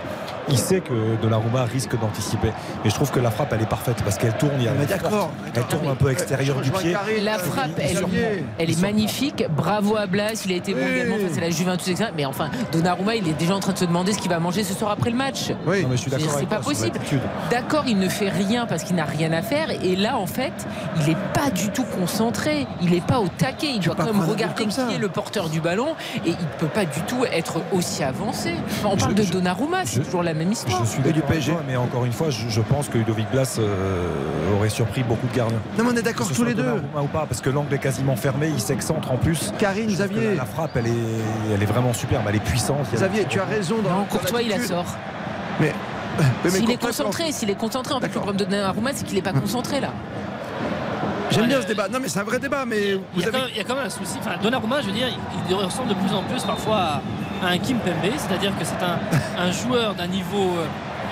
il 0.50 0.58
sait 0.58 0.80
que 0.82 1.16
Donnarumma 1.22 1.64
risque 1.66 2.00
d'anticiper. 2.00 2.52
Mais 2.84 2.90
je 2.90 2.96
trouve 2.96 3.12
que 3.12 3.20
la 3.20 3.32
frappe, 3.32 3.54
elle 3.54 3.62
est 3.62 3.66
parfaite 3.70 3.98
parce 4.04 4.18
qu'elle 4.18 4.36
tourne. 4.38 4.54
Il 4.60 4.66
y 4.66 4.68
a 4.68 4.72
Mais 4.72 4.84
une 4.84 4.90
d'accord, 4.90 5.32
Elle 5.56 5.64
tourne 5.66 5.88
un 5.88 5.96
peu 5.96 6.10
extérieur 6.12 6.62
du 6.62 6.72
pied. 6.72 6.96
La 7.22 7.38
frappe, 7.38 7.72
elle, 7.78 7.98
elle 8.58 8.70
est 8.72 8.82
magnifique. 8.82 9.46
Bravo 9.50 9.96
à 9.98 10.08
Blas, 10.08 10.44
il 10.46 10.52
a 10.52 10.56
été 10.56 10.74
bon 10.74 10.80
également 10.88 11.18
face 11.18 11.38
à 11.38 11.42
la 11.42 11.50
Juventus, 11.50 11.88
etc. 11.90 12.12
Mais 12.16 12.26
enfin, 12.26 12.50
Donnarumma, 12.72 13.16
il 13.16 13.28
est 13.28 13.34
déjà 13.38 13.56
en 13.56 13.60
train 13.60 13.74
de 13.74 13.78
se 13.78 13.86
demander 13.86 14.14
ce 14.14 14.20
qu'il 14.20 14.30
va 14.30 14.40
manger 14.40 14.64
ce 14.64 14.74
soir 14.74 14.92
après 14.92 15.10
le 15.10 15.18
match. 15.18 15.52
Oui. 15.66 15.84
Non, 15.84 15.90
mais 15.90 15.98
je 15.98 16.02
suis 16.02 16.12
d'accord 16.12 16.36
C'est 16.40 16.46
pas 16.48 16.60
possible. 16.60 16.98
D'accord, 17.50 17.84
il 17.88 17.98
ne 18.00 18.10
fait 18.10 18.30
rien 18.30 18.66
parce 18.66 18.84
qu'il 18.84 18.96
n'a 18.96 19.06
rien 19.06 19.32
à 19.34 19.42
faire. 19.42 19.70
Et 19.84 19.96
là, 19.96 20.18
en 20.18 20.28
fait, 20.28 20.54
il 21.02 21.08
n'est 21.08 21.18
pas 21.34 21.50
du 21.50 21.70
tout 21.70 21.84
concentré. 21.84 22.68
Il 22.82 22.92
n'est 22.92 23.02
pas 23.02 23.20
au 23.20 23.28
taquet. 23.28 23.68
Il 23.76 23.80
doit 23.82 23.96
quand 23.96 24.06
même 24.06 24.22
regarder 24.22 24.56
comme 24.64 24.70
qui 24.72 24.96
est 24.96 25.00
le 25.00 25.10
porteur 25.10 25.50
du 25.50 25.62
ballon. 25.62 25.96
Et 26.26 26.30
il 26.30 26.32
ne 26.32 26.60
peut 26.60 26.68
pas 26.68 26.86
du 26.86 27.02
tout 27.02 27.26
être 27.32 27.60
aussi 27.72 28.04
avancé. 28.04 28.54
Enfin, 28.68 28.90
on 28.94 28.98
parle 28.98 29.12
Je- 29.12 29.18
de 29.18 29.24
je- 29.24 29.32
Donnarumma, 29.34 29.86
c'est 29.86 30.02
toujours 30.02 30.24
la 30.24 30.34
même 30.38 30.52
histoire. 30.52 30.84
Je 30.84 30.90
suis 30.90 31.02
du 31.02 31.22
PSG. 31.22 31.52
toi, 31.52 31.62
mais 31.68 31.76
encore 31.76 32.06
une 32.06 32.12
fois, 32.14 32.30
je, 32.30 32.48
je 32.50 32.62
pense 32.62 32.88
que 32.90 32.98
Ludovic 32.98 33.30
Blas 33.32 33.58
euh, 33.60 34.56
aurait 34.56 34.70
surpris 34.70 35.04
beaucoup 35.04 35.28
de 35.28 35.36
gardiens. 35.36 35.58
Non, 35.78 35.84
mais 35.84 35.92
on 35.94 35.96
est 35.98 36.02
d'accord 36.02 36.28
tous 36.32 36.44
les 36.44 36.54
deux. 36.54 36.64
Donnarumma 36.64 37.02
ou 37.02 37.08
pas, 37.08 37.26
parce 37.28 37.42
que 37.42 37.50
l'angle 37.50 37.74
est 37.74 37.80
quasiment 37.80 38.16
fermé, 38.16 38.48
il 38.54 38.60
s'excentre 38.62 39.12
en 39.12 39.18
plus. 39.18 39.52
Karine, 39.60 39.88
Xavier. 39.90 40.30
La, 40.30 40.36
la 40.36 40.46
frappe, 40.46 40.72
elle 40.78 40.88
est, 40.88 41.54
elle 41.54 41.62
est 41.62 41.66
vraiment 41.68 41.94
superbe, 41.94 42.24
elle 42.30 42.36
est 42.36 42.40
puissante. 42.44 42.88
Xavier, 42.94 43.26
tu 43.26 43.40
as 43.40 43.46
raison 43.46 43.78
dans 43.84 43.90
Non, 43.92 44.06
Courtois, 44.06 44.42
il 44.42 44.50
la 44.50 44.60
sort. 44.60 44.86
Mais, 45.60 45.74
S'il 46.50 46.70
est 46.72 46.82
concentré, 46.82 47.32
s'il 47.32 47.50
est 47.50 47.56
concentré, 47.56 47.94
en 47.94 48.00
fait, 48.00 48.08
le 48.08 48.14
problème 48.14 48.38
de 48.38 48.46
Donnarumma, 48.46 48.92
c'est 48.94 49.06
qu'il 49.06 49.16
n'est 49.16 49.22
pas 49.22 49.34
concentré 49.34 49.80
là. 49.80 49.90
J'aime 51.30 51.48
bien 51.48 51.62
ce 51.62 51.68
débat. 51.68 51.88
Non, 51.90 52.00
mais 52.02 52.08
c'est 52.08 52.20
un 52.20 52.24
vrai 52.24 52.40
débat. 52.40 52.64
Mais 52.66 52.92
Il 52.92 53.00
vous 53.16 53.22
y, 53.22 53.24
a 53.26 53.32
quand 53.32 53.38
avez. 53.38 53.46
même, 53.48 53.52
il 53.54 53.58
y 53.58 53.60
a 53.60 53.64
quand 53.66 53.76
même 53.76 53.86
un 53.86 53.90
souci. 53.90 54.18
Enfin, 54.20 54.36
Donnarumma, 54.42 54.82
je 54.82 54.88
veux 54.88 54.94
dire, 54.94 55.08
il, 55.10 55.52
il 55.52 55.56
ressemble 55.56 55.90
de 55.90 55.94
plus 55.96 56.14
en 56.14 56.24
plus 56.24 56.42
parfois 56.44 57.02
à, 57.42 57.48
un 57.50 57.58
Kim 57.58 57.78
Pembe, 57.80 58.12
c'est-à-dire 58.18 58.52
que 58.58 58.66
c'est 58.66 58.84
un, 58.84 59.00
un 59.42 59.52
joueur 59.52 59.96
d'un 59.96 60.08
niveau, 60.08 60.52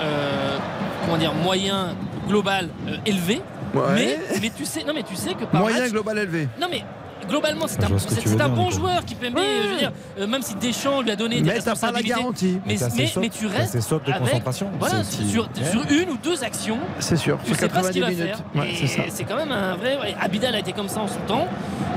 euh, 0.02 0.58
comment 1.04 1.16
dire, 1.18 1.34
moyen, 1.34 1.94
global, 2.28 2.68
euh, 2.88 2.96
élevé. 3.06 3.42
Ouais. 3.74 3.82
Mais, 3.94 4.18
mais 4.40 4.50
tu 4.56 4.64
sais, 4.64 4.84
non, 4.84 4.92
mais 4.94 5.02
tu 5.02 5.16
sais 5.16 5.34
que 5.34 5.44
par 5.44 5.60
Moyen 5.60 5.80
match, 5.80 5.90
global 5.90 6.18
élevé. 6.18 6.48
non 6.60 6.68
mais 6.70 6.82
globalement 7.28 7.66
c'est 7.66 7.82
un, 7.82 7.88
c'est- 7.98 8.20
c'est 8.26 8.48
bon 8.48 8.70
joueur 8.70 9.04
qui 9.04 9.14
Pembe, 9.14 9.34
Ouais. 9.36 9.42
je 9.64 9.68
veux 9.68 9.78
dire, 9.78 9.92
euh, 10.20 10.26
même 10.26 10.42
si 10.42 10.54
Deschamps 10.56 11.00
lui 11.00 11.10
a 11.10 11.16
donné 11.16 11.40
des 11.40 11.42
Mais 11.50 11.58
t'as 11.58 11.60
pas 11.60 11.64
la 11.64 11.70
responsabilités. 11.72 12.08
garantie. 12.20 12.60
Mais, 12.66 12.76
mais, 12.96 13.06
sautes- 13.06 13.22
mais 13.22 13.28
tu 13.30 13.46
restes 13.46 13.74
de 13.74 14.12
avec- 14.12 14.18
concentration. 14.20 14.70
Voilà, 14.78 15.02
C'est- 15.04 15.24
sur, 15.24 15.44
Ouais. 15.44 15.70
sur 15.70 15.82
une 15.90 16.10
ou 16.10 16.16
deux 16.22 16.44
actions, 16.44 16.78
C'est 16.98 17.16
sûr. 17.16 17.38
tu 17.44 17.54
sais 17.54 17.68
pas 17.68 17.82
ce 17.82 17.90
qu'il 17.90 18.00
90 18.00 18.00
va 18.00 18.08
minutes. 18.10 18.36
faire. 18.54 18.62
Ouais, 18.62 18.74
c'est 18.78 18.86
ça. 18.86 19.02
c'est 19.08 19.24
quand 19.24 19.36
même 19.36 19.52
un 19.52 19.74
vrai. 19.76 19.96
ouais, 19.98 20.14
Abidal 20.20 20.54
a 20.54 20.58
été 20.58 20.72
comme 20.72 20.88
ça 20.88 21.00
en 21.00 21.08
son 21.08 21.20
temps. 21.26 21.46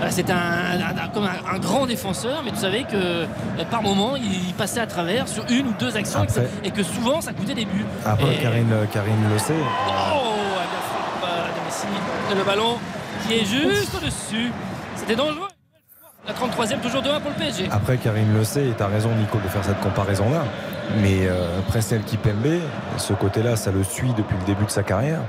Euh, 0.01 0.07
C'était 0.09 0.31
un, 0.31 0.37
un- 0.37 1.03
un- 1.05 1.07
comme 1.09 1.25
un, 1.25 1.53
un 1.55 1.59
grand 1.59 1.85
défenseur, 1.85 2.41
mais 2.43 2.51
tu 2.51 2.57
savais 2.57 2.83
que 2.83 2.95
euh, 2.95 3.25
par 3.69 3.83
moment 3.83 4.15
il 4.15 4.53
passait 4.53 4.79
à 4.79 4.87
travers 4.87 5.27
sur 5.27 5.43
une 5.49 5.67
ou 5.67 5.73
deux 5.79 5.95
actions 5.97 6.23
et 6.23 6.27
que, 6.27 6.31
ça- 6.31 6.41
Après- 6.41 6.67
et 6.67 6.71
que 6.71 6.83
souvent 6.83 7.19
ça 7.21 7.33
coûtait 7.33 7.53
des 7.53 7.65
buts. 7.65 7.85
Après, 8.05 8.35
Et- 8.35 8.37
Karine, 8.41 8.73
Karine 8.93 9.29
le 9.31 9.37
sait. 9.37 9.53
Oh, 9.57 10.35
la 10.55 10.63
frappe 10.63 11.23
euh, 11.25 11.47
de 11.47 11.65
Messi. 11.65 11.87
Et 12.31 12.35
le 12.35 12.43
ballon 12.43 12.77
qui 13.27 13.33
est 13.35 13.45
juste 13.45 13.93
au-dessus. 13.95 14.51
C'était 14.99 15.15
dangereux. 15.15 15.47
La 16.27 16.33
33e, 16.33 16.81
toujours 16.81 17.01
2-1 17.01 17.21
pour 17.21 17.31
le 17.31 17.37
PSG. 17.37 17.69
Après, 17.71 17.97
Karine 17.97 18.33
le 18.33 18.43
sait, 18.43 18.67
et 18.67 18.73
tu 18.75 18.83
as 18.83 18.87
raison, 18.87 19.09
Nico, 19.15 19.37
de 19.37 19.47
faire 19.47 19.63
cette 19.63 19.79
comparaison-là. 19.79 20.43
Mais 21.01 21.27
euh, 21.27 21.61
Presnel 21.67 22.03
Kipembe, 22.03 22.59
ce 22.97 23.13
côté-là, 23.13 23.55
ça 23.55 23.71
le 23.71 23.83
suit 23.83 24.13
depuis 24.17 24.35
le 24.37 24.45
début 24.45 24.65
de 24.65 24.69
sa 24.69 24.83
carrière. 24.83 25.21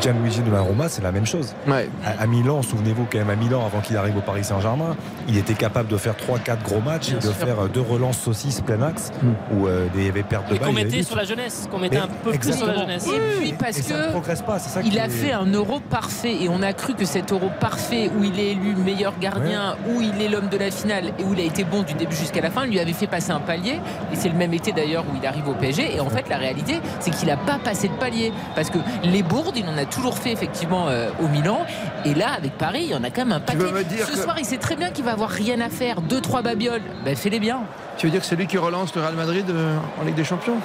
Gianluigi 0.00 0.40
Donnarumma, 0.40 0.88
c'est 0.88 1.02
la 1.02 1.12
même 1.12 1.26
chose. 1.26 1.54
Ouais. 1.68 1.88
À, 2.04 2.22
à 2.22 2.26
Milan, 2.26 2.62
souvenez-vous 2.62 3.06
quand 3.10 3.18
même, 3.18 3.30
à 3.30 3.36
Milan, 3.36 3.64
avant 3.64 3.80
qu'il 3.80 3.96
arrive 3.96 4.16
au 4.16 4.20
Paris 4.20 4.42
Saint-Germain, 4.42 4.96
il 5.28 5.36
était 5.38 5.54
capable 5.54 5.88
de 5.88 5.96
faire 5.96 6.14
3-4 6.14 6.62
gros 6.64 6.80
matchs 6.80 7.10
et 7.10 7.14
de 7.14 7.20
sûr. 7.20 7.32
faire 7.34 7.60
euh, 7.60 7.68
deux 7.68 7.80
relances 7.82 8.18
saucisses 8.18 8.60
plein 8.60 8.82
axe, 8.82 9.12
Mm. 9.22 9.28
où 9.56 9.66
euh, 9.68 9.86
il 9.94 10.04
y 10.04 10.08
avait 10.08 10.24
perte 10.24 10.48
de 10.48 10.56
Et 10.56 10.58
balle. 10.58 10.68
qu'on 10.68 10.74
mettait 10.74 11.02
sur 11.04 11.14
la 11.16 11.24
jeunesse. 11.24 11.68
Qu'on 11.70 11.78
mettait 11.78 11.96
Mais 11.96 12.02
un 12.02 12.08
peu 12.08 12.32
plus 12.32 12.52
sur 12.56 12.66
la 12.66 12.74
jeunesse. 12.78 13.06
Et 13.06 13.38
puis 13.40 13.52
parce 13.52 13.78
Et 13.78 13.82
ça 13.82 13.96
ne 13.96 14.06
que 14.06 14.10
progresse 14.10 14.42
pas, 14.42 14.58
c'est 14.58 14.70
ça 14.70 14.80
il 14.84 14.98
a 14.98 15.06
est- 15.06 15.08
fait 15.08 15.32
un 15.32 15.46
euro 15.46 15.78
parfait 15.78 16.34
et 16.42 16.48
on 16.48 16.62
a 16.62 16.72
cru 16.72 16.94
que 16.94 17.04
cet 17.04 17.30
euro 17.30 17.50
parfait 17.60 18.10
où 18.18 18.24
il 18.24 18.38
est 18.40 18.52
élu 18.52 18.74
meilleur 18.74 19.12
gardien, 19.20 19.76
où 19.88 20.00
il 20.00 20.20
est 20.20 20.28
l'homme 20.28 20.48
de 20.48 20.56
la 20.56 20.70
finale 20.72 21.12
et 21.18 21.22
où 21.24 21.32
il 21.34 21.40
a 21.40 21.44
été 21.44 21.62
bon 21.64 21.82
du 21.82 21.94
début 21.94 22.16
jusqu'à 22.16 22.40
la 22.40 22.50
fin, 22.50 22.64
lui 22.66 22.80
avait 22.80 22.92
fait 22.92 23.06
passer 23.06 23.30
un 23.30 23.40
palier 23.40 23.78
et 24.12 24.16
c'est 24.16 24.28
le 24.28 24.34
même 24.36 24.52
été 24.54 24.72
d'ailleurs 24.72 25.04
où 25.12 25.16
il 25.20 25.24
arrive 25.26 25.48
au 25.48 25.54
PSG 25.54 25.94
et 25.96 26.00
en 26.00 26.08
fait 26.10 26.28
la 26.28 26.36
réalité 26.38 26.80
c'est 27.00 27.10
qu'il 27.10 27.28
n'a 27.28 27.36
pas 27.36 27.58
passé 27.62 27.88
de 27.88 27.94
palier 27.94 28.32
parce 28.56 28.70
que 28.70 28.78
les 29.04 29.22
bourdes 29.22 29.56
il 29.62 29.68
en 29.68 29.78
a 29.78 29.84
toujours 29.84 30.16
fait 30.18 30.32
effectivement 30.32 30.88
euh, 30.88 31.10
au 31.22 31.28
Milan 31.28 31.60
et 32.04 32.14
là 32.14 32.32
avec 32.36 32.56
Paris 32.58 32.82
il 32.84 32.90
y 32.90 32.94
en 32.94 33.04
a 33.04 33.10
quand 33.10 33.24
même 33.24 33.32
un 33.32 33.40
paquet. 33.40 33.58
veux 33.58 33.70
me 33.72 33.84
dire 33.84 34.06
Ce 34.06 34.12
que- 34.12 34.18
soir 34.18 34.36
il 34.38 34.44
sait 34.44 34.56
très 34.58 34.76
bien 34.76 34.90
qu'il 34.90 35.04
va 35.04 35.12
avoir 35.12 35.30
rien 35.30 35.60
à 35.60 35.68
faire, 35.70 36.00
deux 36.00 36.20
trois 36.20 36.42
babioles, 36.42 36.82
ben 37.04 37.16
fais-les 37.16 37.40
bien. 37.40 37.60
Tu 37.98 38.06
veux 38.06 38.10
dire 38.12 38.20
que 38.22 38.26
c'est 38.26 38.36
lui 38.36 38.46
qui 38.46 38.56
relance 38.58 38.94
le 38.94 39.02
Real 39.02 39.14
Madrid 39.14 39.44
euh, 39.50 39.76
en 40.00 40.04
Ligue 40.04 40.14
des 40.14 40.24
Champions? 40.24 40.56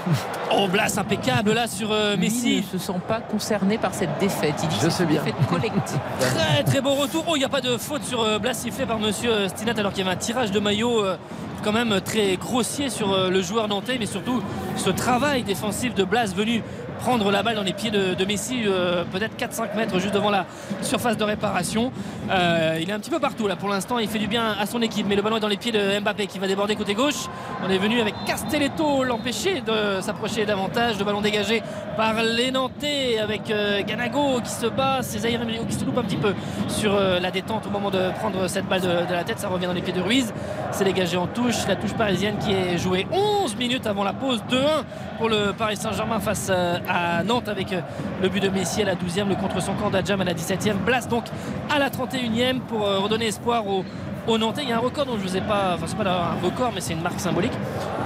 Oh, 0.56 0.68
Blas 0.68 0.98
impeccable 0.98 1.54
là 1.54 1.68
sur 1.68 1.92
euh, 1.92 2.16
Messi. 2.18 2.66
ne 2.74 2.80
se 2.80 2.84
sent 2.86 3.00
pas 3.08 3.20
concerné 3.20 3.78
par 3.78 3.94
cette 3.94 4.18
défaite. 4.20 4.56
Il 4.64 4.70
dit 4.70 4.76
Je 4.80 4.86
que 4.86 4.90
sais 4.90 4.98
c'est 4.98 5.04
une 5.04 5.10
bien. 5.10 5.24
défaite 5.24 5.46
collective. 5.50 6.00
Très 6.20 6.64
très 6.64 6.82
beau 6.82 6.92
retour. 6.96 7.26
Oh, 7.28 7.36
il 7.36 7.40
n'y 7.40 7.46
a 7.46 7.50
pas 7.50 7.62
de 7.62 7.78
faute 7.78 8.04
sur 8.04 8.22
euh, 8.24 8.40
Blas 8.40 8.54
sifflé 8.54 8.86
par 8.86 8.98
monsieur 9.00 9.30
euh, 9.32 9.50
Stinat 9.50 9.74
alors 9.78 9.92
qu'il 9.92 10.06
y 10.06 10.08
avait 10.08 10.16
un 10.16 10.20
tirage 10.20 10.52
de 10.52 10.60
maillot 10.60 11.04
euh, 11.04 11.18
quand 11.64 11.74
même 11.74 12.00
très 12.02 12.38
grossier 12.38 12.90
sur 12.90 13.12
euh, 13.14 13.30
le 13.30 13.42
joueur 13.42 13.68
nantais, 13.68 13.98
mais 14.00 14.06
surtout 14.06 14.42
ce 14.78 14.90
travail 14.90 15.44
défensif 15.44 15.94
de 15.96 16.04
Blas 16.04 16.34
venu 16.36 16.64
prendre 16.98 17.32
la 17.32 17.44
balle 17.44 17.56
dans 17.56 17.64
les 17.64 17.74
pieds 17.74 17.92
de, 17.92 18.26
Messi, 18.26 18.64
euh, 18.66 19.04
peut-être 19.12 19.38
4-5 19.38 19.76
mètres 19.76 19.98
juste 20.00 20.14
devant 20.14 20.30
la 20.30 20.46
surface 20.82 21.16
de 21.16 21.24
réparation. 21.24 21.92
Euh, 22.30 22.78
il 22.82 22.90
est 22.90 22.94
un 22.94 23.00
petit 23.00 23.10
peu 23.10 23.20
partout 23.20 23.48
là 23.48 23.56
pour 23.56 23.70
l'instant, 23.70 24.00
il 24.00 24.10
fait 24.10 24.20
du 24.20 24.28
bien 24.28 24.56
à 24.60 24.66
son 24.66 24.82
équipe, 24.82 25.06
mais 25.08 25.16
le 25.16 25.22
ballon 25.22 25.38
est 25.38 25.42
dans 25.42 25.48
les 25.48 25.58
pieds 25.58 25.72
de 25.72 26.00
Mbappé 26.00 26.28
qui 26.28 26.40
va 26.40 26.48
déborder 26.48 26.76
côté 26.76 26.94
gauche. 26.94 27.28
On 27.66 27.70
est 27.70 27.78
venu 27.78 28.02
avec 28.02 28.14
Castelletto 28.26 29.04
l'empêcher 29.04 29.62
de 29.62 30.02
s'approcher 30.02 30.46
davantage, 30.46 30.98
le 31.00 31.06
ballon 31.06 31.22
dégagé 31.22 31.62
par 31.96 32.22
les 32.22 32.52
Nantais 32.52 33.20
avec 33.20 33.50
euh, 33.50 33.82
Ganago 33.84 34.42
qui 34.42 34.52
se 34.52 34.68
bat, 34.68 35.02
Césaire 35.02 35.42
Emilio 35.42 35.64
qui 35.66 35.76
se 35.76 35.86
loupe 35.86 35.98
un 35.98 36.04
petit 36.04 36.18
peu 36.18 36.34
sur 36.68 37.00
la 37.00 37.32
détente 37.32 37.66
au 37.68 37.70
moment 37.70 37.92
de 37.92 38.12
prendre 38.20 38.48
cette 38.48 38.68
balle 38.68 38.82
de, 38.82 39.08
de 39.08 39.14
la 39.14 39.24
tête, 39.24 39.40
ça 39.40 39.48
revient 39.48 39.68
dans 39.68 39.74
les 39.74 39.82
pieds 39.82 39.94
de 39.94 40.02
Ruiz. 40.02 40.34
C'est 40.72 40.84
dégagé 40.84 41.18
en 41.18 41.28
touche, 41.28 41.68
la 41.68 41.76
touche 41.76 41.94
parisienne 41.94 42.36
qui 42.40 42.52
est 42.52 42.78
jouée 42.78 43.08
11 43.12 43.56
minutes 43.56 43.88
avant 43.88 44.04
la 44.04 44.14
pause 44.14 44.44
2-1 44.68 44.84
pour 45.18 45.30
le 45.30 45.54
Paris 45.58 45.78
Saint-Germain 45.78 46.20
face 46.20 46.48
euh, 46.50 46.78
à 46.88 47.24
Nantes 47.24 47.48
avec 47.48 47.74
euh, 47.74 47.82
le 48.22 48.30
but 48.30 48.42
de 48.42 48.50
Messi 48.50 48.82
à 48.82 48.86
la 48.86 48.96
12e, 48.96 49.28
le 49.28 49.36
contre 49.36 49.62
son 49.62 49.74
camp 49.74 49.90
d'Adjam 49.90 50.22
à 50.22 50.24
la 50.24 50.34
17e, 50.34 50.76
Blas 50.76 51.08
donc 51.08 51.26
à 51.70 51.80
la 51.80 51.90
31e 51.90 52.60
pour 52.62 52.86
euh, 52.86 53.00
redonner 53.00 53.28
espoir 53.28 53.68
aux, 53.68 53.84
aux 54.28 54.38
Nantais. 54.38 54.64
Il 54.64 54.70
y 54.70 54.74
a 54.74 54.78
un 54.78 54.80
record 54.80 55.06
dont 55.06 55.18
je 55.18 55.24
ne 55.24 55.28
vous 55.28 55.38
ai 55.38 55.42
pas, 55.42 55.74
enfin 55.76 55.86
c'est 55.88 55.98
pas 55.98 56.10
un 56.10 56.36
record 56.44 56.72
mais 56.74 56.82
c'est 56.82 56.94
une 56.94 57.02
marque 57.02 57.20
symbolique. 57.20 57.54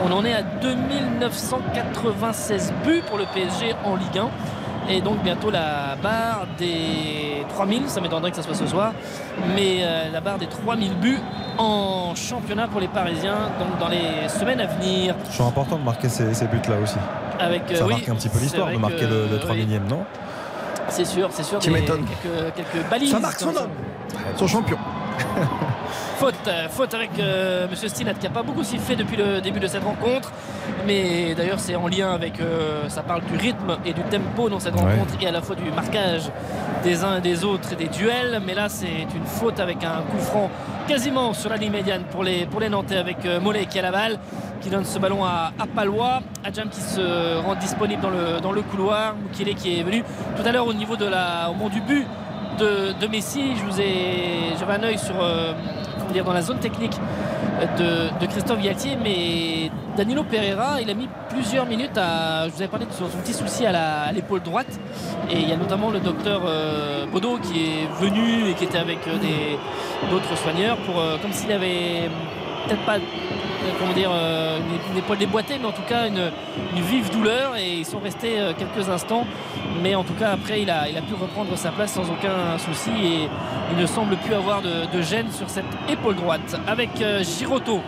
On 0.05 0.11
en 0.11 0.23
est 0.23 0.33
à 0.33 0.43
2996 0.43 2.73
buts 2.85 3.03
pour 3.07 3.17
le 3.17 3.25
PSG 3.33 3.75
en 3.83 3.95
Ligue 3.95 4.17
1. 4.17 4.29
Et 4.91 4.99
donc 4.99 5.23
bientôt 5.23 5.49
la 5.49 5.95
barre 5.95 6.45
des 6.57 7.45
3000, 7.53 7.83
ça 7.87 8.01
m'étonnerait 8.01 8.31
que 8.31 8.35
ça 8.35 8.43
soit 8.43 8.55
ce 8.55 8.67
soir, 8.67 8.91
mais 9.55 9.79
euh, 9.81 10.11
la 10.11 10.19
barre 10.19 10.37
des 10.37 10.47
3000 10.47 10.95
buts 10.95 11.19
en 11.57 12.13
championnat 12.13 12.67
pour 12.67 12.81
les 12.81 12.89
Parisiens, 12.89 13.49
donc 13.57 13.79
dans 13.79 13.87
les 13.87 14.27
semaines 14.27 14.59
à 14.59 14.65
venir. 14.67 15.15
C'est 15.29 15.43
important 15.43 15.77
de 15.77 15.83
marquer 15.83 16.09
ces, 16.09 16.33
ces 16.33 16.45
buts-là 16.47 16.75
aussi. 16.83 16.97
Avec, 17.39 17.71
euh, 17.71 17.75
Ça 17.75 17.85
oui, 17.85 17.93
marque 17.93 18.09
un 18.09 18.15
petit 18.15 18.27
peu 18.27 18.39
l'histoire 18.39 18.69
de 18.69 18.77
marquer 18.77 18.97
que, 18.97 19.05
le, 19.05 19.27
le 19.27 19.35
oui, 19.35 19.39
3 19.39 19.55
millième, 19.55 19.87
non? 19.87 20.03
C'est 20.89 21.05
sûr, 21.05 21.29
c'est 21.31 21.43
sûr. 21.43 21.59
Tu 21.59 21.71
m'étonnes. 21.71 22.05
Quelques, 22.05 22.53
quelques 22.55 22.89
balises. 22.89 23.11
Ça 23.11 23.19
marque 23.19 23.39
son 23.39 23.55
homme, 23.55 23.69
son 24.35 24.47
champion. 24.47 24.77
Faute, 26.17 26.35
euh, 26.47 26.69
faute 26.69 26.93
avec 26.93 27.09
euh, 27.17 27.67
Monsieur 27.67 27.87
Stinat 27.89 28.13
qui 28.13 28.25
n'a 28.27 28.29
pas 28.29 28.43
beaucoup 28.43 28.63
sifflé 28.63 28.95
depuis 28.95 29.17
le 29.17 29.41
début 29.41 29.59
de 29.59 29.65
cette 29.65 29.83
rencontre. 29.83 30.31
Mais 30.85 31.33
d'ailleurs, 31.33 31.59
c'est 31.59 31.75
en 31.75 31.87
lien 31.87 32.11
avec. 32.13 32.39
euh, 32.39 32.87
ça 32.89 33.01
parle 33.01 33.21
du 33.23 33.35
rythme 33.35 33.77
et 33.85 33.91
du 33.93 34.01
tempo 34.03 34.47
dans 34.47 34.59
cette 34.59 34.75
Ouais. 34.75 34.81
rencontre 34.81 35.15
et 35.19 35.27
à 35.27 35.31
la 35.31 35.41
fois 35.41 35.55
du 35.55 35.71
marquage 35.71 36.29
des 36.83 37.03
uns 37.03 37.17
et 37.17 37.21
des 37.21 37.43
autres 37.43 37.73
et 37.73 37.75
des 37.75 37.87
duels. 37.87 38.39
Mais 38.45 38.53
là, 38.53 38.69
c'est 38.69 38.85
une 39.15 39.25
faute 39.25 39.59
avec 39.59 39.83
un 39.83 40.01
coup 40.11 40.19
franc 40.19 40.51
quasiment 40.87 41.33
sur 41.33 41.49
la 41.49 41.55
ligne 41.57 41.71
médiane 41.71 42.03
pour 42.11 42.23
les, 42.23 42.45
pour 42.45 42.59
les 42.59 42.69
Nantais 42.69 42.97
avec 42.97 43.25
euh, 43.25 43.39
Mollet 43.39 43.65
qui 43.65 43.79
a 43.79 43.81
la 43.81 43.91
balle 43.91 44.19
qui 44.61 44.69
donne 44.69 44.85
ce 44.85 44.99
ballon 44.99 45.25
à, 45.25 45.51
à 45.59 45.65
Palois, 45.65 46.19
Adjam 46.43 46.69
qui 46.69 46.81
se 46.81 47.39
rend 47.43 47.55
disponible 47.55 47.99
dans 47.99 48.11
le, 48.11 48.39
dans 48.41 48.51
le 48.51 48.61
couloir, 48.61 49.15
Mukele 49.15 49.55
qui 49.55 49.79
est 49.79 49.81
venu 49.83 50.03
tout 50.37 50.43
à 50.47 50.51
l'heure 50.51 50.67
au 50.67 50.73
niveau 50.73 50.95
de 50.95 51.05
la, 51.05 51.49
au 51.49 51.55
moment 51.55 51.69
du 51.69 51.81
but 51.81 52.05
de, 52.59 53.07
Messi. 53.07 53.55
Je 53.55 53.63
vous 53.63 53.81
ai, 53.81 54.55
j'avais 54.59 54.73
un 54.73 54.83
œil 54.83 54.97
sur, 54.97 55.15
euh, 55.21 55.53
dans 56.25 56.33
la 56.33 56.41
zone 56.41 56.59
technique 56.59 56.95
de, 57.77 58.19
de 58.19 58.25
Christophe 58.25 58.61
Galtier, 58.61 58.97
mais 59.01 59.71
Danilo 59.95 60.23
Pereira, 60.23 60.81
il 60.81 60.89
a 60.89 60.93
mis 60.93 61.07
plusieurs 61.29 61.65
minutes 61.65 61.97
à. 61.97 62.47
Je 62.47 62.53
vous 62.53 62.61
avais 62.61 62.67
parlé 62.67 62.85
de 62.85 62.91
son, 62.91 63.05
petit 63.05 63.33
souci 63.33 63.65
à 63.65 64.11
l'épaule 64.11 64.41
droite, 64.41 64.79
et 65.29 65.39
il 65.39 65.49
y 65.49 65.51
a 65.53 65.57
notamment 65.57 65.89
le 65.89 65.99
docteur 65.99 66.41
euh, 66.45 67.05
Bodo 67.05 67.37
qui 67.37 67.65
est 67.65 67.87
venu 67.99 68.49
et 68.49 68.53
qui 68.53 68.65
était 68.65 68.77
avec 68.77 68.99
euh, 69.07 69.17
d'autres 70.09 70.35
soigneurs 70.37 70.77
pour, 70.77 70.95
comme 71.21 71.31
s'il 71.31 71.51
avait 71.51 72.09
peut-être 72.67 72.85
pas 72.85 72.97
comment 73.79 73.93
dire, 73.93 74.09
euh, 74.11 74.59
une, 74.91 74.97
épaule 74.97 75.17
déboîtée, 75.17 75.57
mais 75.59 75.67
en 75.67 75.71
tout 75.71 75.81
cas 75.87 76.07
une, 76.07 76.31
vive 76.75 77.11
douleur 77.11 77.55
et 77.55 77.77
ils 77.77 77.85
sont 77.85 77.99
restés 77.99 78.39
euh, 78.39 78.53
quelques 78.57 78.89
instants. 78.89 79.25
Mais 79.81 79.95
en 79.95 80.03
tout 80.03 80.13
cas, 80.13 80.31
après, 80.31 80.61
il 80.61 80.69
a, 80.69 80.85
pu 81.01 81.13
reprendre 81.19 81.55
sa 81.57 81.71
place 81.71 81.93
sans 81.93 82.09
aucun 82.09 82.57
souci 82.57 82.91
et 82.91 83.29
il 83.71 83.77
ne 83.77 83.85
semble 83.85 84.15
plus 84.17 84.33
avoir 84.33 84.61
de, 84.61 84.95
de 84.95 85.01
gêne 85.01 85.31
sur 85.31 85.49
cette 85.49 85.65
épaule 85.89 86.15
droite. 86.15 86.59
Avec 86.67 86.89
euh, 87.01 87.23
Giroto 87.23 87.81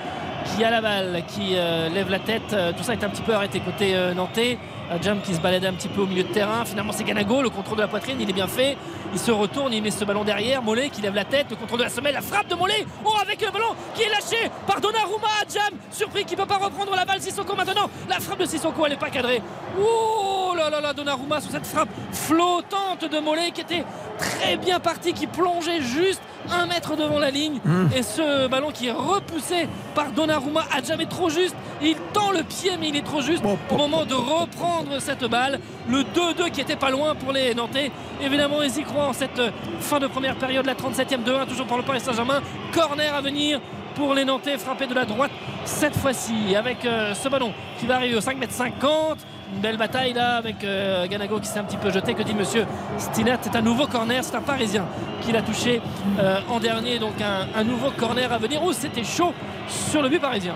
qui 0.43 0.63
a 0.63 0.69
la 0.69 0.81
balle, 0.81 1.23
qui 1.27 1.55
euh, 1.55 1.89
lève 1.89 2.09
la 2.09 2.19
tête. 2.19 2.53
Euh, 2.53 2.71
tout 2.75 2.83
ça 2.83 2.93
est 2.93 3.03
un 3.03 3.09
petit 3.09 3.21
peu 3.21 3.33
arrêté 3.33 3.59
côté 3.59 3.95
euh, 3.95 4.13
nantais. 4.13 4.57
Jam 5.01 5.21
qui 5.21 5.33
se 5.33 5.39
baladait 5.39 5.67
un 5.67 5.73
petit 5.73 5.87
peu 5.87 6.01
au 6.01 6.05
milieu 6.05 6.23
de 6.23 6.27
terrain. 6.27 6.65
Finalement, 6.65 6.91
c'est 6.91 7.03
Ganago. 7.03 7.41
Le 7.41 7.49
contrôle 7.49 7.77
de 7.77 7.81
la 7.81 7.87
poitrine, 7.87 8.17
il 8.19 8.29
est 8.29 8.33
bien 8.33 8.47
fait. 8.47 8.77
Il 9.13 9.17
se 9.17 9.31
retourne, 9.31 9.73
il 9.73 9.81
met 9.81 9.89
ce 9.89 10.03
ballon 10.05 10.23
derrière. 10.23 10.61
Mollet 10.61 10.89
qui 10.89 11.01
lève 11.01 11.15
la 11.15 11.25
tête. 11.25 11.47
Le 11.49 11.55
contrôle 11.55 11.79
de 11.79 11.85
la 11.85 11.89
semelle, 11.89 12.13
la 12.13 12.21
frappe 12.21 12.47
de 12.47 12.55
Mollet. 12.55 12.85
Oh, 13.03 13.13
avec 13.19 13.41
le 13.41 13.49
ballon 13.49 13.73
qui 13.95 14.03
est 14.03 14.09
lâché 14.09 14.51
par 14.67 14.81
Donnarumma. 14.81 15.27
Jam 15.51 15.79
surpris 15.89 16.25
qui 16.25 16.35
ne 16.35 16.41
peut 16.41 16.47
pas 16.47 16.57
reprendre 16.57 16.95
la 16.95 17.05
balle. 17.05 17.21
Sissoko 17.21 17.55
maintenant. 17.55 17.89
La 18.07 18.19
frappe 18.19 18.39
de 18.39 18.45
Sissoko, 18.45 18.85
elle 18.85 18.91
n'est 18.91 18.97
pas 18.97 19.09
cadrée. 19.09 19.41
Oh 19.79 20.53
là 20.55 20.69
là 20.69 20.79
là, 20.79 20.93
Donnarumma 20.93 21.41
sur 21.41 21.51
cette 21.51 21.65
frappe 21.65 21.89
flottante 22.11 23.09
de 23.09 23.19
Mollet 23.19 23.51
qui 23.51 23.61
était 23.61 23.85
très 24.19 24.57
bien 24.57 24.79
parti, 24.79 25.13
qui 25.13 25.25
plongeait 25.25 25.81
juste 25.81 26.21
un 26.51 26.65
mètre 26.65 26.95
devant 26.95 27.19
la 27.19 27.31
ligne. 27.31 27.59
Mmh. 27.63 27.85
Et 27.95 28.03
ce 28.03 28.47
ballon 28.47 28.71
qui 28.71 28.87
est 28.87 28.91
repoussé 28.91 29.67
par 29.95 30.11
Donnarumma 30.11 30.65
a 30.75 30.81
jamais 30.81 31.05
trop 31.05 31.29
juste. 31.29 31.55
Il 31.81 31.95
tend 32.13 32.31
le 32.31 32.43
pied, 32.43 32.71
mais 32.79 32.89
il 32.89 32.95
est 32.95 33.05
trop 33.05 33.21
juste 33.21 33.43
au 33.69 33.77
moment 33.77 34.05
de 34.05 34.13
reprendre 34.13 34.99
cette 34.99 35.25
balle. 35.25 35.59
Le 35.89 35.99
2-2 35.99 36.51
qui 36.51 36.61
était 36.61 36.75
pas 36.75 36.91
loin 36.91 37.15
pour 37.15 37.31
les 37.31 37.53
Nantais. 37.53 37.91
Évidemment, 38.21 38.61
ils 38.61 38.77
y 38.77 38.83
croient 38.83 39.07
en 39.07 39.13
cette 39.13 39.41
fin 39.79 39.99
de 39.99 40.07
première 40.07 40.35
période, 40.35 40.65
la 40.65 40.75
37e 40.75 41.23
2-1, 41.23 41.47
toujours 41.47 41.65
pour 41.65 41.77
le 41.77 41.83
Paris 41.83 41.99
Saint-Germain. 41.99 42.41
Corner 42.71 43.13
à 43.13 43.21
venir 43.21 43.59
pour 43.95 44.13
les 44.13 44.25
Nantais, 44.25 44.57
frappé 44.57 44.87
de 44.87 44.93
la 44.93 45.05
droite 45.05 45.31
cette 45.65 45.95
fois-ci 45.95 46.55
avec 46.55 46.85
euh, 46.85 47.13
ce 47.13 47.29
ballon 47.29 47.53
qui 47.79 47.85
va 47.85 47.95
arriver 47.95 48.15
au 48.15 48.21
5 48.21 48.37
m 48.41 48.49
50 48.49 49.17
une 49.53 49.61
belle 49.61 49.77
bataille 49.77 50.13
là 50.13 50.37
avec 50.37 50.63
euh, 50.63 51.07
Ganago 51.07 51.39
qui 51.39 51.47
s'est 51.47 51.59
un 51.59 51.63
petit 51.63 51.77
peu 51.77 51.91
jeté. 51.91 52.13
Que 52.13 52.23
dit 52.23 52.33
monsieur 52.33 52.65
Stinat? 52.97 53.37
C'est 53.41 53.55
un 53.55 53.61
nouveau 53.61 53.87
corner, 53.87 54.23
c'est 54.23 54.35
un 54.35 54.41
Parisien 54.41 54.85
qui 55.21 55.31
l'a 55.31 55.41
touché 55.41 55.81
euh, 56.19 56.39
en 56.49 56.59
dernier. 56.59 56.99
Donc 56.99 57.13
un, 57.21 57.47
un 57.59 57.63
nouveau 57.63 57.91
corner 57.91 58.31
à 58.31 58.37
venir. 58.37 58.61
Oh, 58.63 58.73
c'était 58.73 59.03
chaud 59.03 59.33
sur 59.67 60.01
le 60.01 60.09
but 60.09 60.19
parisien. 60.19 60.55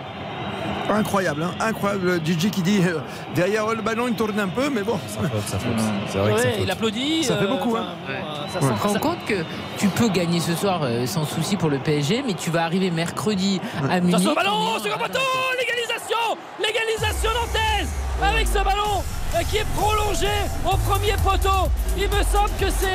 Incroyable, 0.90 1.44
hein, 1.44 1.52
incroyable. 1.60 2.22
Gigi 2.24 2.50
qui 2.50 2.62
dit 2.62 2.82
euh, 2.86 3.00
derrière 3.36 3.68
le 3.68 3.82
ballon 3.82 4.08
il 4.08 4.16
tourne 4.16 4.40
un 4.40 4.48
peu, 4.48 4.70
mais 4.70 4.84
bon. 4.84 5.00
Ça 5.08 5.20
flotte, 5.28 5.48
ça 5.48 5.60
flotte. 5.60 5.74
C'est 6.10 6.18
vrai 6.18 6.32
que 6.34 6.38
ça 6.38 6.44
flotte. 6.48 6.60
il 6.64 6.72
applaudit. 6.72 7.24
Ça 7.24 7.38
fait 7.38 7.46
euh, 7.46 7.48
beaucoup, 7.48 7.72
enfin, 7.76 7.86
hein. 8.08 8.10
euh, 8.10 8.20
ça 8.60 8.66
Ouais. 8.66 8.74
rends 8.82 8.94
ça- 8.94 9.00
compte 9.00 9.26
que 9.26 9.44
tu 9.78 9.88
peux 9.90 10.08
gagner 10.10 10.40
ce 10.40 10.56
soir 10.56 10.82
euh, 10.84 11.06
sans 11.06 11.26
souci 11.26 11.58
pour 11.58 11.70
le 11.70 11.80
PSG, 11.80 12.24
mais 12.26 12.34
tu 12.34 12.50
vas 12.50 12.64
arriver 12.64 12.90
mercredi 12.92 13.60
à 13.90 14.00
Munich. 14.00 14.16
Attention 14.16 14.34
ballon, 14.34 14.80
second 14.80 14.98
poteau, 14.98 15.20
l'égalisation, 15.60 16.38
l'égalisation 16.60 17.30
nantaise 17.34 17.90
avec 18.22 18.48
ce 18.48 18.64
ballon 18.64 19.04
qui 19.52 19.58
est 19.58 19.66
prolongé 19.76 20.28
au 20.66 20.76
premier 20.78 21.14
poteau. 21.24 21.70
Il 21.98 22.04
me 22.08 22.24
semble 22.24 22.50
que 22.60 22.70
c'est 22.70 22.88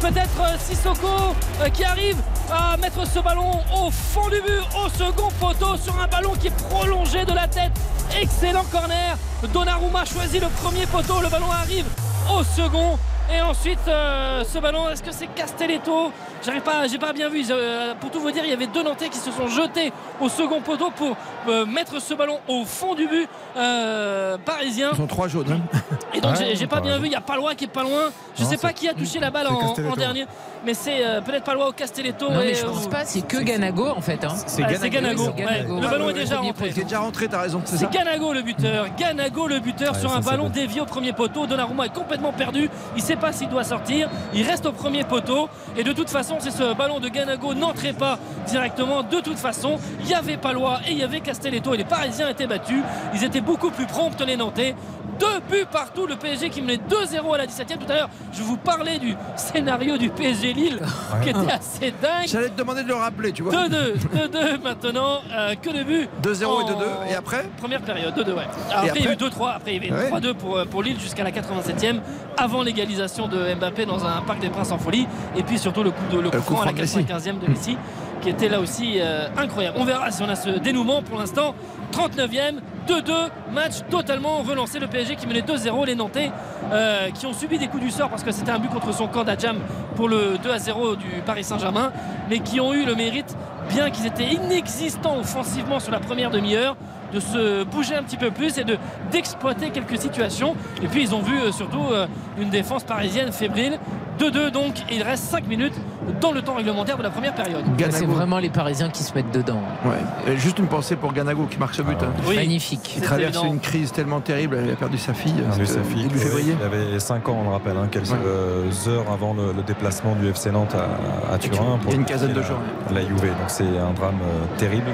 peut-être 0.00 0.40
euh, 0.40 0.56
Sissoko 0.58 1.34
euh, 1.60 1.68
qui 1.68 1.84
arrive 1.84 2.16
à 2.50 2.76
mettre 2.76 3.06
ce 3.06 3.18
ballon 3.20 3.60
au 3.74 3.90
fond 3.90 4.28
du 4.28 4.40
but, 4.40 4.62
au 4.76 4.88
second 4.88 5.28
poteau 5.40 5.76
sur 5.76 5.98
un 6.00 6.06
ballon 6.06 6.32
qui 6.40 6.48
est 6.48 6.68
prolongé 6.68 7.24
de 7.24 7.32
la 7.32 7.48
tête. 7.48 7.72
Excellent 8.20 8.64
corner. 8.70 9.16
Donnarumma 9.52 10.04
choisit 10.04 10.40
le 10.40 10.48
premier 10.62 10.86
poteau, 10.86 11.20
le 11.20 11.28
ballon 11.28 11.50
arrive 11.50 11.86
au 12.30 12.42
second. 12.42 12.98
Et 13.32 13.40
ensuite, 13.40 13.78
euh, 13.88 14.44
ce 14.44 14.58
ballon, 14.58 14.88
est-ce 14.90 15.02
que 15.02 15.12
c'est 15.12 15.28
Castelletto 15.28 16.12
J'arrive 16.44 16.62
pas, 16.62 16.86
j'ai 16.88 16.98
pas 16.98 17.12
bien 17.12 17.28
vu. 17.28 17.44
Euh, 17.50 17.94
pour 18.00 18.10
tout 18.10 18.18
vous 18.20 18.30
dire, 18.32 18.42
il 18.44 18.50
y 18.50 18.52
avait 18.52 18.66
deux 18.66 18.82
Nantais 18.82 19.08
qui 19.08 19.18
se 19.18 19.30
sont 19.30 19.46
jetés 19.46 19.92
au 20.20 20.28
second 20.28 20.60
poteau 20.60 20.90
pour 20.90 21.16
euh, 21.48 21.64
mettre 21.66 22.00
ce 22.00 22.14
ballon 22.14 22.38
au 22.48 22.64
fond 22.64 22.94
du 22.94 23.06
but 23.06 23.28
euh, 23.56 24.36
parisien. 24.44 24.88
Ils 24.92 24.96
sont 24.96 25.06
trois 25.06 25.28
jaunes. 25.28 25.46
hein. 25.52 25.78
Et 26.14 26.20
donc, 26.20 26.32
Ouais, 26.36 26.54
j'ai- 26.56 26.66
pas 26.66 26.80
bien 26.80 26.98
vu. 26.98 27.06
Il 27.06 27.12
y 27.12 27.16
a 27.16 27.20
Palois 27.20 27.54
qui 27.54 27.64
est 27.64 27.68
pas 27.68 27.82
loin. 27.82 28.10
Je 28.36 28.42
Non, 28.42 28.48
sais 28.50 28.56
pas 28.56 28.68
c'est- 28.68 28.74
qui 28.74 28.88
a 28.88 28.94
touché 28.94 29.18
la 29.20 29.30
balle 29.30 29.46
c'est 29.76 29.86
en, 29.86 29.94
dernier, 29.94 30.26
mais 30.64 30.74
c'est 30.74 31.04
euh, 31.04 31.20
peut-être 31.20 31.44
Palois 31.44 31.68
ou 31.68 31.72
Castelletto. 31.72 32.28
Non, 32.30 32.38
mais 32.38 32.50
et, 32.50 32.54
je 32.54 32.64
euh, 32.64 32.68
pense 32.70 32.88
pas, 32.88 33.04
c'est 33.04 33.20
que 33.26 33.36
Ganago 33.38 33.88
en 33.88 34.00
fait. 34.00 34.24
hein. 34.24 34.34
C'est 34.46 34.62
Ah, 34.64 34.68
c'est 34.80 34.90
Ganago. 34.90 35.32
C'est 35.36 35.44
ouais. 35.44 35.62
Le 35.68 35.88
ballon 35.88 36.08
est 36.10 36.14
déjà 36.14 36.36
Il 36.42 36.46
rentré. 36.46 36.68
est 36.68 36.82
déjà 36.84 36.98
rentré, 37.00 37.28
t'as 37.28 37.40
raison. 37.42 37.60
C'est. 37.64 37.76
C'est 37.76 37.90
Ganago 37.90 38.32
le 38.32 38.42
buteur. 38.42 38.86
Ganago 38.96 39.46
le 39.46 39.60
buteur 39.60 39.92
Ouais, 39.94 40.00
sur 40.00 40.12
un 40.12 40.22
c'est 40.22 40.28
ballon 40.30 40.48
dévié 40.48 40.80
au 40.80 40.86
premier 40.86 41.12
poteau. 41.12 41.46
Donnarumma 41.46 41.86
est 41.86 41.94
complètement 41.94 42.32
perdu. 42.32 42.68
Il 42.96 43.02
sait 43.02 43.16
pas 43.16 43.32
s'il 43.32 43.48
doit 43.48 43.64
sortir. 43.64 44.08
Il 44.34 44.46
reste 44.46 44.66
au 44.66 44.72
premier 44.72 45.04
poteau. 45.04 45.48
Et 45.76 45.84
de 45.84 45.92
toute 45.92 46.08
façon, 46.32 46.50
c'est 46.50 46.62
ce 46.62 46.74
ballon 46.74 47.00
de 47.00 47.08
Ganago 47.08 47.54
n'entrait 47.54 47.92
pas 47.92 48.18
directement. 48.46 49.02
De 49.02 49.20
toute 49.20 49.38
façon, 49.38 49.78
il 50.00 50.08
y 50.08 50.14
avait 50.14 50.36
Palois 50.36 50.80
et 50.88 50.92
il 50.92 50.98
y 50.98 51.02
avait 51.02 51.20
Castelletto. 51.20 51.74
Et 51.74 51.78
les 51.78 51.84
Parisiens 51.84 52.28
étaient 52.28 52.46
battus. 52.46 52.82
Ils 53.14 53.24
étaient 53.24 53.40
beaucoup 53.40 53.70
plus 53.70 53.86
prompts, 53.86 54.20
les 54.26 54.36
Nantais. 54.36 54.74
Deux 55.18 55.40
buts 55.50 55.66
partout. 55.70 56.06
Le 56.06 56.16
PSG 56.16 56.48
qui 56.50 56.62
menait 56.62 56.76
2-0 56.88 57.34
à 57.34 57.38
la 57.38 57.46
17e. 57.46 57.78
Tout 57.78 57.90
à 57.92 57.94
l'heure, 57.94 58.10
je 58.32 58.42
vous 58.42 58.56
parlais 58.56 58.98
du 58.98 59.14
scénario 59.36 59.96
du 59.96 60.08
PSG 60.10 60.52
Lille 60.52 60.80
qui 61.22 61.28
était 61.30 61.52
assez 61.52 61.92
dingue. 62.02 62.26
J'allais 62.26 62.48
te 62.48 62.56
demander 62.56 62.82
de 62.82 62.88
le 62.88 62.94
rappeler, 62.94 63.32
tu 63.32 63.42
vois. 63.42 63.52
2-2, 63.52 63.94
2-2 64.14 64.62
maintenant, 64.62 65.20
euh, 65.32 65.54
que 65.54 65.70
de 65.70 65.82
buts. 65.84 66.08
2-0 66.22 66.42
et 66.42 66.44
en 66.44 66.64
2-2, 66.66 67.10
et 67.10 67.14
après 67.14 67.44
Première 67.58 67.82
période, 67.82 68.14
2-2, 68.16 68.32
ouais. 68.32 68.42
Et 68.70 68.74
après, 68.74 68.98
il 69.00 69.04
y 69.04 69.08
a 69.08 69.10
eu 69.10 69.14
après 69.14 69.28
2-3, 69.28 69.52
après 69.56 69.74
il 69.74 69.84
y 69.84 69.90
avait 69.90 70.02
Ouais. 70.02 70.10
3-2 70.20 70.34
pour, 70.34 70.56
euh, 70.56 70.64
pour 70.64 70.82
Lille 70.82 70.98
jusqu'à 70.98 71.22
la 71.24 71.30
87e, 71.30 72.00
avant 72.36 72.62
l'égalisation 72.62 73.28
de 73.28 73.54
Mbappé 73.54 73.86
dans 73.86 74.04
un 74.04 74.22
Parc 74.22 74.40
des 74.40 74.48
Princes 74.48 74.72
en 74.72 74.78
folie, 74.78 75.06
et 75.36 75.42
puis 75.42 75.58
surtout 75.58 75.82
le 75.82 75.90
coup 75.90 76.02
de 76.10 76.18
le 76.22 76.30
coup 76.30 76.36
Le 76.36 76.42
coup 76.42 76.54
franc 76.54 76.62
à 76.62 76.72
la 76.72 76.86
franc 76.86 77.00
de 77.00 77.04
Messi. 77.04 77.30
95e 77.30 77.38
de 77.38 77.50
Messi, 77.50 77.76
qui 78.20 78.30
était 78.30 78.48
là 78.48 78.60
aussi 78.60 78.94
euh, 78.98 79.28
incroyable. 79.36 79.76
On 79.80 79.84
verra 79.84 80.10
si 80.10 80.22
on 80.22 80.28
a 80.28 80.36
ce 80.36 80.50
dénouement 80.50 81.02
pour 81.02 81.18
l'instant. 81.18 81.54
39e, 81.92 82.54
2-2, 82.88 83.12
match 83.52 83.74
totalement 83.90 84.38
relancé. 84.38 84.78
Le 84.78 84.86
PSG 84.86 85.16
qui 85.16 85.26
menait 85.26 85.42
2-0, 85.42 85.86
les 85.86 85.94
Nantais 85.94 86.30
euh, 86.72 87.10
qui 87.10 87.26
ont 87.26 87.32
subi 87.32 87.58
des 87.58 87.68
coups 87.68 87.82
du 87.82 87.90
sort 87.90 88.08
parce 88.08 88.22
que 88.22 88.32
c'était 88.32 88.50
un 88.50 88.58
but 88.58 88.70
contre 88.70 88.92
son 88.94 89.08
camp 89.08 89.24
d'Adjam 89.24 89.58
pour 89.94 90.08
le 90.08 90.38
2-0 90.38 90.96
du 90.96 91.20
Paris 91.26 91.44
Saint-Germain, 91.44 91.92
mais 92.30 92.40
qui 92.40 92.60
ont 92.60 92.72
eu 92.72 92.84
le 92.84 92.94
mérite, 92.94 93.36
bien 93.68 93.90
qu'ils 93.90 94.06
étaient 94.06 94.32
inexistants 94.32 95.18
offensivement 95.18 95.80
sur 95.80 95.92
la 95.92 96.00
première 96.00 96.30
demi-heure, 96.30 96.76
de 97.12 97.20
se 97.20 97.64
bouger 97.64 97.94
un 97.94 98.02
petit 98.02 98.16
peu 98.16 98.30
plus 98.30 98.58
et 98.58 98.64
de 98.64 98.78
d'exploiter 99.10 99.70
quelques 99.70 99.98
situations. 99.98 100.56
Et 100.82 100.86
puis 100.86 101.02
ils 101.02 101.14
ont 101.14 101.20
vu 101.20 101.38
euh, 101.38 101.52
surtout 101.52 101.84
euh, 101.92 102.06
une 102.38 102.50
défense 102.50 102.84
parisienne 102.84 103.32
fébrile. 103.32 103.78
2-2 104.18 104.50
donc, 104.50 104.74
il 104.90 105.02
reste 105.02 105.24
5 105.24 105.46
minutes 105.46 105.74
dans 106.20 106.32
le 106.32 106.42
temps 106.42 106.54
réglementaire 106.54 106.96
de 106.96 107.02
la 107.02 107.10
première 107.10 107.34
période. 107.34 107.64
C'est 107.90 108.06
vraiment 108.06 108.38
les 108.38 108.50
Parisiens 108.50 108.88
qui 108.90 109.02
se 109.02 109.14
mettent 109.14 109.30
dedans. 109.32 109.60
Ouais. 109.84 110.36
Juste 110.36 110.58
une 110.58 110.66
pensée 110.66 110.96
pour 110.96 111.12
Ganago 111.12 111.46
qui 111.50 111.58
marque 111.58 111.74
ce 111.74 111.82
but. 111.82 111.96
hein. 112.02 112.12
Oui. 112.26 112.36
Magnifique. 112.36 112.94
Il 112.96 113.02
traverse 113.02 113.42
une 113.44 113.60
crise 113.60 113.92
tellement 113.92 114.20
terrible. 114.20 114.58
Il 114.64 114.72
a 114.72 114.76
perdu 114.76 114.98
sa 114.98 115.14
fille. 115.14 115.34
Il 115.36 115.44
a 115.44 115.48
eu 115.48 115.66
c'était 115.66 115.78
sa 115.80 115.84
fille, 115.84 116.02
début 116.04 116.18
ouais, 116.18 116.24
février. 116.24 116.56
Il 116.60 116.64
avait 116.64 116.98
5 117.00 117.28
ans, 117.28 117.38
on 117.40 117.44
le 117.44 117.50
rappelle, 117.50 117.76
hein, 117.76 117.88
quelques 117.90 118.10
Ouais. 118.10 118.16
euh, 118.26 118.70
heures 118.88 119.10
avant 119.12 119.34
le, 119.34 119.52
le 119.52 119.62
déplacement 119.62 120.14
du 120.14 120.28
FC 120.28 120.50
Nantes 120.50 120.74
à, 120.74 121.34
à 121.34 121.38
Turin. 121.38 121.78
Il 121.84 121.90
y 121.90 121.92
a 121.92 121.96
une 121.96 122.04
quinzaine 122.04 122.32
de 122.32 122.40
la- 122.40 122.46
jours. 122.46 122.58
La 122.92 123.00
Juve, 123.00 123.20
donc 123.20 123.30
c'est 123.48 123.64
un 123.64 123.92
drame 123.94 124.18
euh, 124.22 124.56
terrible. 124.58 124.90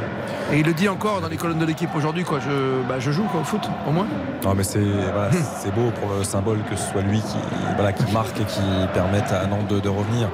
Et 0.52 0.60
il 0.60 0.66
le 0.66 0.72
dit 0.72 0.89
encore 0.89 1.20
dans 1.20 1.28
les 1.28 1.36
colonnes 1.36 1.59
de 1.59 1.66
l'équipe 1.66 1.90
aujourd'hui. 1.94 2.24
Quoi. 2.24 2.39
Je, 2.40 2.82
bah, 2.89 2.97
je 2.98 3.10
joue 3.10 3.24
quoi, 3.24 3.40
au 3.40 3.44
foot, 3.44 3.60
au 3.86 3.90
moins. 3.93 4.06
Non, 4.44 4.55
mais 4.55 4.62
c'est 4.62 4.78
voilà, 4.80 5.30
beau 5.74 5.90
pour 6.01 6.10
le 6.16 6.24
symbole 6.24 6.59
que 6.70 6.76
ce 6.76 6.90
soit 6.93 7.02
lui 7.02 7.20
qui, 7.20 7.36
voilà, 7.76 7.93
qui 7.93 8.10
marque 8.12 8.39
et 8.40 8.44
qui 8.44 8.60
permette 8.94 9.30
à 9.32 9.47
Nantes 9.47 9.66
de, 9.68 9.80
de 9.80 9.89
revenir. 9.89 10.28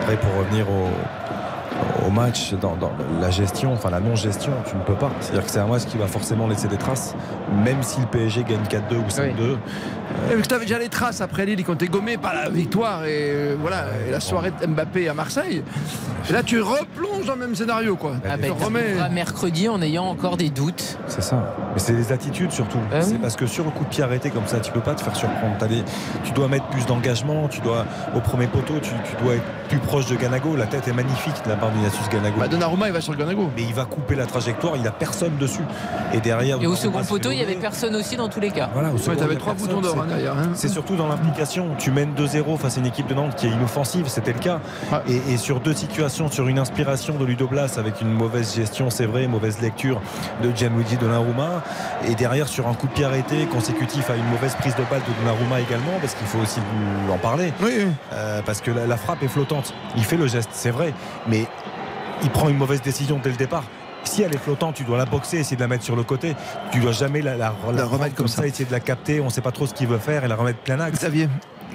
Après, 0.00 0.16
pour 0.16 0.34
revenir 0.38 0.66
au, 0.70 2.10
match, 2.10 2.54
dans, 2.54 2.76
la 3.20 3.30
gestion, 3.30 3.72
enfin 3.72 3.90
la 3.90 3.98
non-gestion, 3.98 4.52
tu 4.66 4.76
ne 4.76 4.82
peux 4.82 4.94
pas. 4.94 5.10
C'est-à-dire 5.20 5.44
que 5.44 5.50
c'est 5.50 5.58
un 5.58 5.66
match 5.66 5.84
qui 5.86 5.96
va 5.96 6.06
forcément 6.06 6.46
laisser 6.46 6.68
des 6.68 6.76
traces, 6.76 7.16
même 7.64 7.82
si 7.82 8.00
le 8.00 8.06
PSG 8.06 8.44
gagne 8.44 8.62
4-2 8.62 8.96
ou 8.96 9.08
5-2. 9.08 9.32
Et 9.32 10.03
tu 10.48 10.54
avais 10.54 10.64
déjà 10.64 10.78
les 10.78 10.88
traces 10.88 11.20
après 11.20 11.46
Lille 11.46 11.62
qui 11.64 11.70
ont 11.70 11.74
été 11.74 11.86
gommées 11.88 12.16
par 12.16 12.34
la 12.34 12.48
victoire 12.48 13.04
et 13.04 13.08
euh, 13.30 13.56
voilà 13.60 13.86
et 14.06 14.10
la 14.10 14.20
soirée 14.20 14.52
de 14.60 14.66
Mbappé 14.66 15.08
à 15.08 15.14
Marseille. 15.14 15.62
Et 16.28 16.32
là 16.32 16.42
tu 16.42 16.60
replonges 16.60 17.26
dans 17.26 17.34
le 17.34 17.40
même 17.40 17.54
scénario 17.54 17.96
quoi. 17.96 18.12
Ah 18.24 18.38
tu 18.38 18.48
te 18.50 18.64
remets. 18.64 18.80
t'arriveras 18.80 19.08
mercredi 19.10 19.68
en 19.68 19.82
ayant 19.82 20.04
encore 20.06 20.36
des 20.36 20.48
doutes. 20.50 20.98
C'est 21.06 21.22
ça. 21.22 21.54
Mais 21.74 21.78
c'est 21.80 21.92
les 21.92 22.12
attitudes 22.12 22.50
surtout. 22.52 22.78
Ah 22.92 23.02
c'est 23.02 23.12
oui. 23.12 23.18
parce 23.20 23.36
que 23.36 23.46
sur 23.46 23.64
le 23.64 23.70
coup 23.70 23.84
de 23.84 23.88
pied 23.90 24.02
arrêté 24.02 24.30
comme 24.30 24.46
ça, 24.46 24.60
tu 24.60 24.72
peux 24.72 24.80
pas 24.80 24.94
te 24.94 25.02
faire 25.02 25.14
surprendre. 25.16 25.56
Des- 25.66 25.82
Tu 26.24 26.32
dois 26.32 26.48
mettre 26.48 26.66
plus 26.66 26.86
d'engagement. 26.86 27.48
Tu 27.48 27.60
dois 27.60 27.84
au 28.16 28.20
premier 28.20 28.46
poteau, 28.46 28.74
tu, 28.80 28.90
tu 28.90 29.22
dois 29.22 29.34
être 29.34 29.44
plus 29.68 29.78
proche 29.78 30.06
de 30.06 30.16
Ganago. 30.16 30.56
La 30.56 30.66
tête 30.66 30.88
est 30.88 30.92
magnifique 30.92 31.34
de 31.44 31.50
la 31.50 31.56
part 31.56 31.70
d'Ignatius 31.70 32.08
Ganago. 32.08 32.38
Bah, 32.40 32.48
Donnarumma 32.48 32.86
il 32.86 32.92
va 32.92 33.00
sur 33.00 33.12
le 33.12 33.18
Ganago. 33.18 33.50
Mais 33.56 33.62
il 33.62 33.74
va 33.74 33.84
couper 33.84 34.14
la 34.14 34.26
trajectoire. 34.26 34.74
Il 34.76 34.86
a 34.86 34.92
personne 34.92 35.36
dessus. 35.38 35.62
Et 36.12 36.20
derrière. 36.20 36.60
Et 36.62 36.66
au 36.66 36.74
second 36.76 37.02
se 37.02 37.08
poteau, 37.08 37.30
il 37.32 37.38
y 37.38 37.42
avait 37.42 37.54
personne 37.54 37.94
aussi 37.96 38.16
dans 38.16 38.28
tous 38.28 38.40
les 38.40 38.50
cas. 38.50 38.70
Voilà, 38.72 38.90
au 38.92 38.98
second, 38.98 39.16
t'avais 39.16 39.32
il 39.34 39.34
y 39.34 39.36
a 39.36 39.40
trois 39.40 39.54
boutons 39.54 39.80
d'or, 39.80 40.03
C'est- 40.08 40.26
hein. 40.26 40.50
C'est 40.54 40.68
surtout 40.68 40.96
dans 40.96 41.08
l'implication. 41.08 41.68
Tu 41.78 41.90
mènes 41.90 42.14
2-0 42.14 42.56
face 42.56 42.76
à 42.76 42.80
une 42.80 42.86
équipe 42.86 43.06
de 43.06 43.14
Nantes 43.14 43.34
qui 43.36 43.46
est 43.46 43.50
inoffensive, 43.50 44.06
c'était 44.08 44.32
le 44.32 44.38
cas. 44.38 44.60
Et, 45.08 45.32
et 45.32 45.36
sur 45.36 45.60
deux 45.60 45.74
situations, 45.74 46.30
sur 46.30 46.48
une 46.48 46.58
inspiration 46.58 47.14
de 47.14 47.24
Ludo 47.24 47.46
Blas 47.46 47.78
avec 47.78 48.00
une 48.00 48.10
mauvaise 48.12 48.54
gestion, 48.54 48.90
c'est 48.90 49.06
vrai, 49.06 49.26
mauvaise 49.26 49.60
lecture 49.60 50.00
de 50.42 50.50
Gianluigi 50.54 50.96
Donnarumma. 50.96 51.62
Et 52.08 52.14
derrière, 52.14 52.48
sur 52.48 52.68
un 52.68 52.74
coup 52.74 52.86
de 52.86 52.92
pied 52.92 53.04
arrêté 53.04 53.46
consécutif 53.46 54.10
à 54.10 54.16
une 54.16 54.26
mauvaise 54.30 54.54
prise 54.56 54.74
de 54.76 54.82
balle 54.90 55.02
de 55.08 55.12
Donnarumma 55.24 55.60
également, 55.60 55.98
parce 56.00 56.14
qu'il 56.14 56.26
faut 56.26 56.38
aussi 56.38 56.60
vous 56.60 57.12
en 57.12 57.18
parler. 57.18 57.52
Euh, 58.12 58.40
parce 58.44 58.60
que 58.60 58.70
la, 58.70 58.86
la 58.86 58.96
frappe 58.96 59.22
est 59.22 59.28
flottante. 59.28 59.74
Il 59.96 60.04
fait 60.04 60.16
le 60.16 60.26
geste, 60.26 60.50
c'est 60.52 60.70
vrai. 60.70 60.92
Mais 61.26 61.46
il 62.22 62.30
prend 62.30 62.48
une 62.48 62.56
mauvaise 62.58 62.80
décision 62.82 63.20
dès 63.22 63.30
le 63.30 63.36
départ. 63.36 63.64
Si 64.04 64.22
elle 64.22 64.34
est 64.34 64.38
flottante, 64.38 64.74
tu 64.74 64.84
dois 64.84 64.98
la 64.98 65.06
boxer, 65.06 65.38
essayer 65.38 65.56
de 65.56 65.60
la 65.62 65.68
mettre 65.68 65.84
sur 65.84 65.96
le 65.96 66.02
côté. 66.04 66.36
Tu 66.70 66.78
dois 66.80 66.92
jamais 66.92 67.22
la, 67.22 67.36
la, 67.36 67.52
la 67.72 67.84
remettre 67.84 68.14
comme 68.14 68.28
ça. 68.28 68.46
essayer 68.46 68.64
de 68.64 68.72
la 68.72 68.80
capter. 68.80 69.20
On 69.20 69.26
ne 69.26 69.30
sait 69.30 69.40
pas 69.40 69.50
trop 69.52 69.66
ce 69.66 69.74
qu'il 69.74 69.86
veut 69.88 69.98
faire 69.98 70.24
et 70.24 70.28
la 70.28 70.36
remettre 70.36 70.58
plein 70.60 70.78
axe. 70.80 70.98
Xavier. 70.98 71.28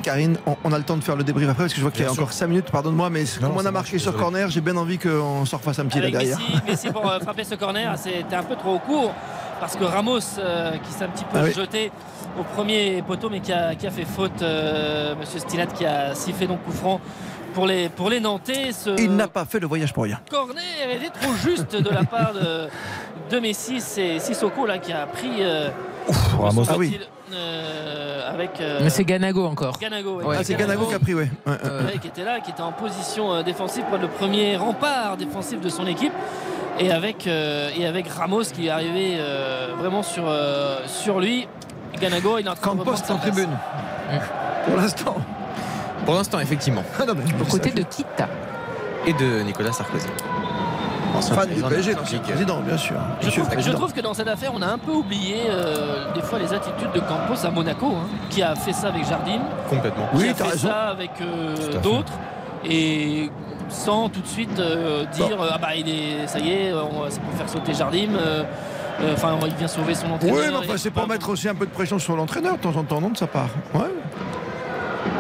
Karine, 0.03 0.37
on, 0.45 0.55
on 0.63 0.71
a 0.71 0.77
le 0.77 0.85
temps 0.85 0.95
de 0.95 1.03
faire 1.03 1.17
le 1.17 1.25
débrief 1.25 1.49
après 1.49 1.63
parce 1.63 1.73
que 1.73 1.77
je 1.79 1.81
vois 1.81 1.91
qu'il 1.91 2.05
y 2.05 2.07
a 2.07 2.11
encore 2.11 2.31
5 2.31 2.47
minutes, 2.47 2.71
pardonne-moi, 2.71 3.09
mais 3.09 3.25
comme 3.41 3.51
on 3.57 3.65
a 3.65 3.71
marqué 3.71 3.97
sur 3.99 4.15
corner, 4.15 4.49
j'ai 4.49 4.61
bien 4.61 4.77
envie 4.77 4.97
qu'on 4.97 5.43
s'en 5.45 5.57
refasse 5.57 5.77
un 5.79 5.85
petit 5.87 5.97
là 5.99 6.03
Avec 6.05 6.13
derrière. 6.13 6.37
Messi, 6.39 6.61
Messi 6.67 6.89
pour 6.89 7.05
euh, 7.09 7.19
frapper 7.19 7.43
ce 7.43 7.55
corner, 7.55 7.97
c'était 7.97 8.35
un 8.37 8.43
peu 8.43 8.55
trop 8.55 8.79
court 8.79 9.13
parce 9.59 9.75
que 9.75 9.83
Ramos 9.83 10.19
euh, 10.37 10.77
qui 10.77 10.93
s'est 10.93 11.03
un 11.03 11.09
petit 11.09 11.25
peu 11.25 11.37
Ah 11.37 11.43
oui. 11.43 11.51
jeté 11.53 11.91
au 12.39 12.43
premier 12.43 13.01
poteau 13.05 13.29
mais 13.29 13.41
qui 13.41 13.51
a, 13.51 13.75
qui 13.75 13.87
a 13.87 13.91
fait 13.91 14.05
faute, 14.05 14.41
euh, 14.41 15.15
Monsieur 15.19 15.39
Stilat 15.39 15.65
qui 15.65 15.85
a 15.85 16.15
sifflé 16.15 16.47
donc 16.47 16.63
coup 16.63 16.71
franc 16.71 17.01
pour 17.53 17.65
les, 17.65 17.89
pour 17.89 18.09
les 18.09 18.19
Nantais. 18.19 18.71
Ce 18.71 18.89
Il 19.01 19.15
n'a 19.15 19.27
pas 19.27 19.45
fait 19.45 19.59
le 19.59 19.67
voyage 19.67 19.93
pour 19.93 20.03
rien. 20.03 20.19
corner 20.29 20.63
était 20.95 21.09
trop 21.09 21.33
juste 21.33 21.75
de 21.75 21.89
la 21.89 22.03
part 22.03 22.33
de, 22.33 22.67
de 23.29 23.39
Messi. 23.39 23.79
C'est 23.81 24.19
Sissoko 24.19 24.65
là 24.65 24.77
qui 24.77 24.91
a 24.93 25.05
pris. 25.05 25.41
euh, 25.41 25.69
Ramos. 26.39 26.63
son 26.65 26.71
Ah 26.73 26.77
oui. 26.77 26.99
euh, 27.33 28.33
avec. 28.33 28.59
euh, 28.61 28.79
Mais 28.81 28.89
c'est 28.89 29.03
Ganago 29.03 29.45
encore. 29.45 29.77
Ganago, 29.79 30.17
ouais. 30.17 30.25
Ouais, 30.25 30.35
Ah, 30.39 30.43
c'est 30.43 30.55
Ganago 30.55 30.85
qui 30.85 30.95
a 30.95 30.99
pris, 30.99 31.13
ouais. 31.13 31.29
Ouais, 31.45 31.53
ouais. 31.53 31.85
Ouais, 31.93 31.97
qui 32.01 32.07
était 32.07 32.23
là, 32.23 32.39
qui 32.39 32.51
était 32.51 32.61
en 32.61 32.71
position 32.71 33.41
défensive 33.43 33.83
pour 33.89 33.97
le 33.97 34.07
premier 34.07 34.57
rempart 34.57 35.17
défensif 35.17 35.59
de 35.61 35.69
son 35.69 35.85
équipe. 35.85 36.13
Et 36.79 36.91
avec, 36.91 37.27
euh, 37.27 37.69
et 37.77 37.85
avec 37.85 38.07
Ramos 38.07 38.43
qui 38.53 38.67
est 38.67 38.69
arrivé 38.69 39.17
euh, 39.19 39.73
vraiment 39.77 40.01
sur, 40.01 40.23
euh, 40.27 40.79
sur 40.87 41.19
lui. 41.19 41.45
Ganago, 41.99 42.37
il 42.37 42.45
est 42.45 42.49
en 42.49 42.55
train 42.55 42.71
Campos 42.71 42.93
en 43.09 43.17
tribune. 43.17 43.49
Pour 44.65 44.77
l'instant. 44.77 45.15
Pour 46.05 46.15
l'instant, 46.15 46.39
effectivement. 46.39 46.83
Ah 46.99 47.05
non, 47.05 47.13
mais 47.15 47.23
Aux 47.41 47.45
côtés 47.45 47.71
de 47.71 47.83
Kita. 47.83 48.27
Et 49.05 49.13
de 49.13 49.41
Nicolas 49.43 49.71
Sarkozy. 49.71 50.07
Ancien 51.15 51.35
Fan 51.35 51.49
du 51.49 51.61
PSG, 51.63 51.95
président, 51.95 52.59
bien 52.61 52.77
sûr. 52.77 52.95
Je 53.21 53.25
Monsieur 53.27 53.41
trouve, 53.73 53.89
je 53.89 53.95
que 53.95 54.01
dans 54.01 54.13
cette 54.13 54.27
affaire, 54.27 54.51
on 54.55 54.61
a 54.61 54.67
un 54.67 54.77
peu 54.77 54.91
oublié 54.91 55.37
euh, 55.49 56.13
des 56.13 56.21
fois 56.21 56.37
les 56.39 56.53
attitudes 56.53 56.91
de 56.93 56.99
Campos 56.99 57.45
à 57.45 57.49
Monaco, 57.49 57.87
hein, 57.87 58.07
qui 58.29 58.41
a 58.43 58.55
fait 58.55 58.73
ça 58.73 58.89
avec 58.89 59.05
Jardim, 59.07 59.39
Complètement. 59.69 60.07
qui 60.13 60.17
Oui, 60.17 60.29
a 60.29 60.33
fait 60.35 60.43
raison. 60.43 60.67
ça 60.67 60.89
avec 60.89 61.09
euh, 61.21 61.55
d'autres, 61.81 62.13
et 62.63 63.29
sans 63.69 64.09
tout 64.09 64.21
de 64.21 64.27
suite 64.27 64.59
euh, 64.59 65.05
dire 65.07 65.37
ah 65.51 65.57
bah 65.57 65.69
il 65.75 65.89
est 65.89 66.27
ça 66.27 66.39
y 66.39 66.49
est, 66.51 66.73
on- 66.73 67.09
c'est 67.09 67.21
pour 67.21 67.33
faire 67.33 67.49
sauter 67.49 67.73
Jardim. 67.73 68.09
euh, 68.15 68.43
euh, 69.01 69.13
Enfin, 69.13 69.35
il 69.45 69.53
vient 69.55 69.67
sauver 69.67 69.95
son 69.95 70.11
entraîneur. 70.11 70.35
Oui, 70.37 70.43
mais 70.51 70.57
enfin, 70.57 70.73
c'est 70.77 70.91
pour 70.91 71.07
mettre 71.07 71.29
aussi 71.29 71.47
un 71.49 71.55
peu 71.55 71.65
de 71.65 71.71
pression 71.71 71.97
sur 71.99 72.15
l'entraîneur 72.15 72.57
de 72.57 72.61
temps 72.61 72.75
en 72.75 72.83
temps, 72.83 73.01
non, 73.01 73.09
de 73.09 73.17
sa 73.17 73.27
part. 73.27 73.47
Ouais. 73.73 73.81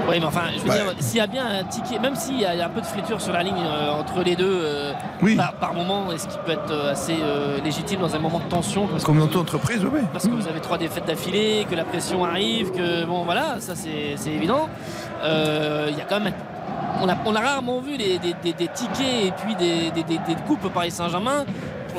Oui, 0.09 0.17
mais 0.19 0.25
enfin, 0.25 0.41
je 0.55 0.59
veux 0.61 0.69
Ouais. 0.69 0.75
dire, 0.75 0.93
s'il 0.99 1.17
y 1.17 1.21
a 1.21 1.27
bien 1.27 1.45
un 1.45 1.63
ticket, 1.63 1.99
même 1.99 2.15
s'il 2.15 2.39
y, 2.39 2.45
a 2.45 2.65
un 2.65 2.69
peu 2.69 2.81
de 2.81 2.85
friture 2.85 3.21
sur 3.21 3.33
la 3.33 3.43
ligne 3.43 3.55
euh, 3.63 3.91
entre 3.99 4.21
les 4.23 4.35
deux, 4.35 4.61
euh, 4.63 4.91
Oui. 5.21 5.35
par, 5.35 5.53
par 5.53 5.73
moment, 5.73 6.11
est-ce 6.11 6.27
qu'il 6.27 6.39
peut 6.41 6.51
être 6.51 6.71
euh, 6.71 6.91
assez 6.91 7.17
euh, 7.21 7.59
légitime 7.63 7.99
dans 8.01 8.15
un 8.15 8.19
moment 8.19 8.39
de 8.39 8.49
tension? 8.49 8.87
Parce 8.87 9.03
Comme 9.03 9.15
que- 9.15 9.21
dans 9.21 9.27
toute 9.27 9.41
entreprise, 9.41 9.85
oui. 9.91 10.01
parce 10.11 10.25
que 10.27 10.31
vous 10.33 10.47
avez 10.47 10.59
trois 10.59 10.77
défaites 10.77 11.05
d'affilée, 11.05 11.65
que 11.69 11.75
la 11.75 11.83
pression 11.85 12.25
arrive, 12.25 12.71
que 12.71 13.05
bon 13.05 13.23
voilà, 13.23 13.59
ça 13.59 13.73
c'est 13.75 14.15
évident. 14.31 14.67
Il 15.23 15.97
y 15.97 16.01
a 16.01 16.05
quand 16.07 16.19
même. 16.19 16.33
On 17.01 17.07
a, 17.07 17.15
on 17.25 17.33
a 17.35 17.39
rarement 17.39 17.79
vu 17.79 17.97
des, 17.97 18.17
des- 18.19 18.35
des- 18.43 18.51
des 18.53 18.67
tickets 18.67 19.25
et 19.27 19.31
puis 19.31 19.55
des, 19.55 19.91
coupes 20.47 20.65
au 20.65 20.69
Paris 20.69 20.91
Saint-Germain 20.91 21.45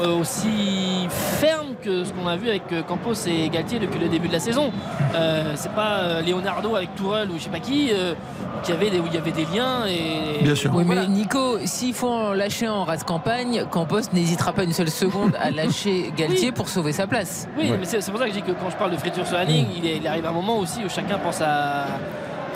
aussi 0.08 1.06
fermes 1.10 1.74
que 1.82 2.04
ce 2.04 2.12
qu'on 2.12 2.26
a 2.26 2.36
vu 2.36 2.48
avec 2.48 2.62
euh, 2.72 2.82
Campos 2.82 3.14
et 3.26 3.48
Galtier 3.48 3.78
depuis 3.78 3.98
le 3.98 4.08
début 4.08 4.28
de 4.28 4.32
la 4.32 4.40
saison. 4.40 4.70
Euh, 5.14 5.52
c'est 5.56 5.72
pas 5.72 5.98
euh, 6.00 6.22
Leonardo 6.22 6.74
avec 6.76 6.94
Tourelle 6.94 7.30
ou 7.30 7.38
je 7.38 7.44
sais 7.44 7.50
pas 7.50 7.58
qui 7.60 7.90
euh, 7.92 8.14
qui 8.62 8.72
avait 8.72 8.90
des, 8.90 8.98
où 8.98 9.06
il 9.06 9.14
y 9.14 9.16
avait 9.18 9.30
des 9.32 9.46
liens 9.46 9.86
et 9.86 10.42
Bien 10.42 10.54
sûr. 10.54 10.70
Oui, 10.74 10.84
Voilà. 10.84 11.02
mais 11.02 11.08
Nico, 11.08 11.58
s'il 11.64 11.94
faut 11.94 12.08
en 12.10 12.32
lâcher 12.32 12.68
en 12.68 12.84
race 12.84 13.04
campagne, 13.04 13.64
Campos 13.70 14.00
n'hésitera 14.12 14.52
pas 14.52 14.64
une 14.64 14.72
seule 14.72 14.90
seconde 14.90 15.34
à 15.40 15.50
lâcher 15.50 16.12
Galtier 16.16 16.48
Oui. 16.48 16.52
pour 16.52 16.68
sauver 16.68 16.92
sa 16.92 17.06
place. 17.06 17.48
Oui, 17.58 17.70
mais 17.78 17.84
c'est 17.86 17.98
pour 18.10 18.18
ça 18.20 18.26
que 18.26 18.30
je 18.32 18.36
dis 18.36 18.42
que 18.42 18.52
quand 18.52 18.68
je 18.70 18.76
parle 18.76 18.90
de 18.90 18.96
friture 18.98 19.26
sur 19.26 19.36
la 19.36 19.44
ligne, 19.44 19.66
il, 19.76 19.86
est- 19.86 19.96
il 19.96 20.06
arrive 20.06 20.26
un 20.26 20.32
moment 20.32 20.58
aussi 20.58 20.80
où 20.84 20.88
chacun 20.90 21.18
pense 21.18 21.40
à 21.40 21.86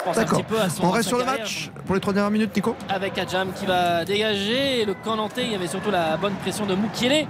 pense 0.05 0.17
un 0.17 0.21
D'accord. 0.21 0.39
petit 0.39 0.53
peu 0.55 0.61
à 0.61 0.69
son 0.69 0.85
On 0.85 0.91
reste 0.91 1.09
sur 1.09 1.19
le 1.19 1.25
carrière. 1.25 1.43
match 1.45 1.71
pour 1.87 1.95
les 1.95 2.01
trois 2.01 2.13
dernières 2.13 2.31
minutes, 2.31 2.55
Nico 2.55 2.77
avec 2.89 3.19
Adjam 3.19 3.53
qui 3.53 3.67
va 3.67 4.05
dégager 4.05 4.83
et 4.83 4.85
le 4.85 4.95
camp 4.95 5.17
nantais 5.17 5.45
il 5.45 5.53
y 5.53 5.55
avait 5.55 5.67
surtout 5.67 5.91
la 5.91 6.17
bonne 6.17 6.35
pression 6.35 6.67
de 6.67 6.75
Moukielé 6.75 7.27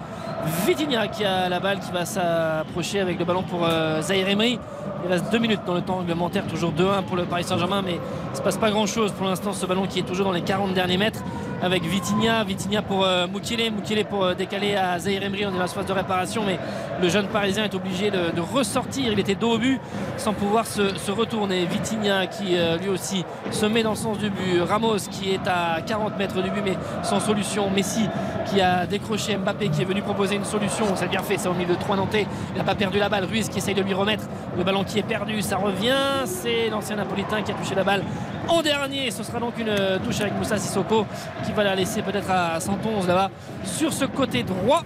Vitinha 0.66 1.08
qui 1.08 1.24
a 1.24 1.48
la 1.48 1.60
balle 1.60 1.80
qui 1.80 1.90
va 1.90 2.04
s'approcher 2.04 3.00
avec 3.00 3.18
le 3.18 3.24
ballon 3.24 3.42
pour 3.42 3.64
euh, 3.64 4.00
Zahir 4.02 4.28
Emery. 4.28 4.58
Il 5.04 5.10
reste 5.10 5.30
deux 5.30 5.38
minutes 5.38 5.60
dans 5.66 5.74
le 5.74 5.82
temps 5.82 5.98
réglementaire 5.98 6.46
toujours 6.46 6.72
2-1 6.72 7.02
pour 7.02 7.16
le 7.16 7.24
Paris 7.24 7.44
Saint-Germain 7.44 7.82
mais 7.84 7.94
il 7.94 8.30
ne 8.30 8.36
se 8.36 8.42
passe 8.42 8.56
pas 8.56 8.70
grand 8.70 8.86
chose 8.86 9.12
pour 9.12 9.26
l'instant 9.26 9.52
ce 9.52 9.66
ballon 9.66 9.86
qui 9.86 9.98
est 9.98 10.02
toujours 10.02 10.24
dans 10.24 10.32
les 10.32 10.42
40 10.42 10.72
derniers 10.72 10.96
mètres 10.96 11.20
avec 11.62 11.82
Vitinha. 11.82 12.42
Vitinha 12.44 12.82
pour 12.82 13.04
euh, 13.04 13.26
Moukielé 13.26 13.70
Moukielé 13.70 14.04
pour 14.04 14.24
euh, 14.24 14.34
décaler 14.34 14.76
à 14.76 14.98
Zahir 14.98 15.22
Emery. 15.22 15.46
On 15.46 15.50
est 15.50 15.52
dans 15.52 15.58
la 15.58 15.66
phase 15.66 15.86
de 15.86 15.92
réparation 15.92 16.42
mais 16.46 16.58
le 17.00 17.08
jeune 17.08 17.26
parisien 17.26 17.64
est 17.64 17.74
obligé 17.74 18.10
de, 18.10 18.40
ressortir. 18.40 19.12
Il 19.12 19.18
était 19.18 19.34
dos 19.34 19.52
au 19.52 19.58
but 19.58 19.80
sans 20.16 20.32
pouvoir 20.32 20.66
se, 20.66 20.96
se 20.96 21.10
retourner. 21.10 21.66
Vitinha 21.66 22.26
qui 22.26 22.56
euh, 22.56 22.78
lui 22.78 22.88
aussi 22.88 23.24
se 23.50 23.66
met 23.66 23.82
dans 23.82 23.90
le 23.90 23.96
sens 23.96 24.18
du 24.18 24.30
but. 24.30 24.62
Ramos 24.66 25.08
qui 25.10 25.32
est 25.32 25.46
à 25.46 25.80
40 25.86 26.18
mètres 26.18 26.40
du 26.42 26.50
but 26.50 26.62
mais 26.64 26.76
sans 27.02 27.20
solution. 27.20 27.68
Messi 27.70 28.08
qui 28.46 28.60
a 28.60 28.86
décroché 28.86 29.36
Mbappé 29.36 29.68
qui 29.68 29.82
est 29.82 29.86
venu 29.86 30.02
proposer 30.02 30.33
une 30.36 30.44
solution 30.44 30.86
c'est 30.94 31.08
bien 31.08 31.22
fait 31.22 31.38
c'est 31.38 31.48
au 31.48 31.54
milieu 31.54 31.74
de 31.74 31.80
trois 31.80 31.96
Nantais 31.96 32.26
il 32.54 32.58
n'a 32.58 32.64
pas 32.64 32.74
perdu 32.74 32.98
la 32.98 33.08
balle 33.08 33.24
Ruiz 33.24 33.48
qui 33.48 33.58
essaye 33.58 33.74
de 33.74 33.82
lui 33.82 33.94
remettre 33.94 34.24
le 34.56 34.64
ballon 34.64 34.84
qui 34.84 34.98
est 34.98 35.02
perdu 35.02 35.42
ça 35.42 35.56
revient 35.56 36.24
c'est 36.24 36.68
l'ancien 36.70 36.96
Napolitain 36.96 37.42
qui 37.42 37.52
a 37.52 37.54
touché 37.54 37.74
la 37.74 37.84
balle 37.84 38.02
en 38.48 38.62
dernier 38.62 39.10
ce 39.10 39.22
sera 39.22 39.40
donc 39.40 39.58
une 39.58 39.74
touche 40.04 40.20
avec 40.20 40.34
Moussa 40.36 40.58
Sissoko 40.58 41.06
qui 41.44 41.52
va 41.52 41.64
la 41.64 41.74
laisser 41.74 42.02
peut-être 42.02 42.30
à 42.30 42.60
111 42.60 43.06
là-bas 43.06 43.30
sur 43.64 43.92
ce 43.92 44.04
côté 44.04 44.42
droit 44.42 44.82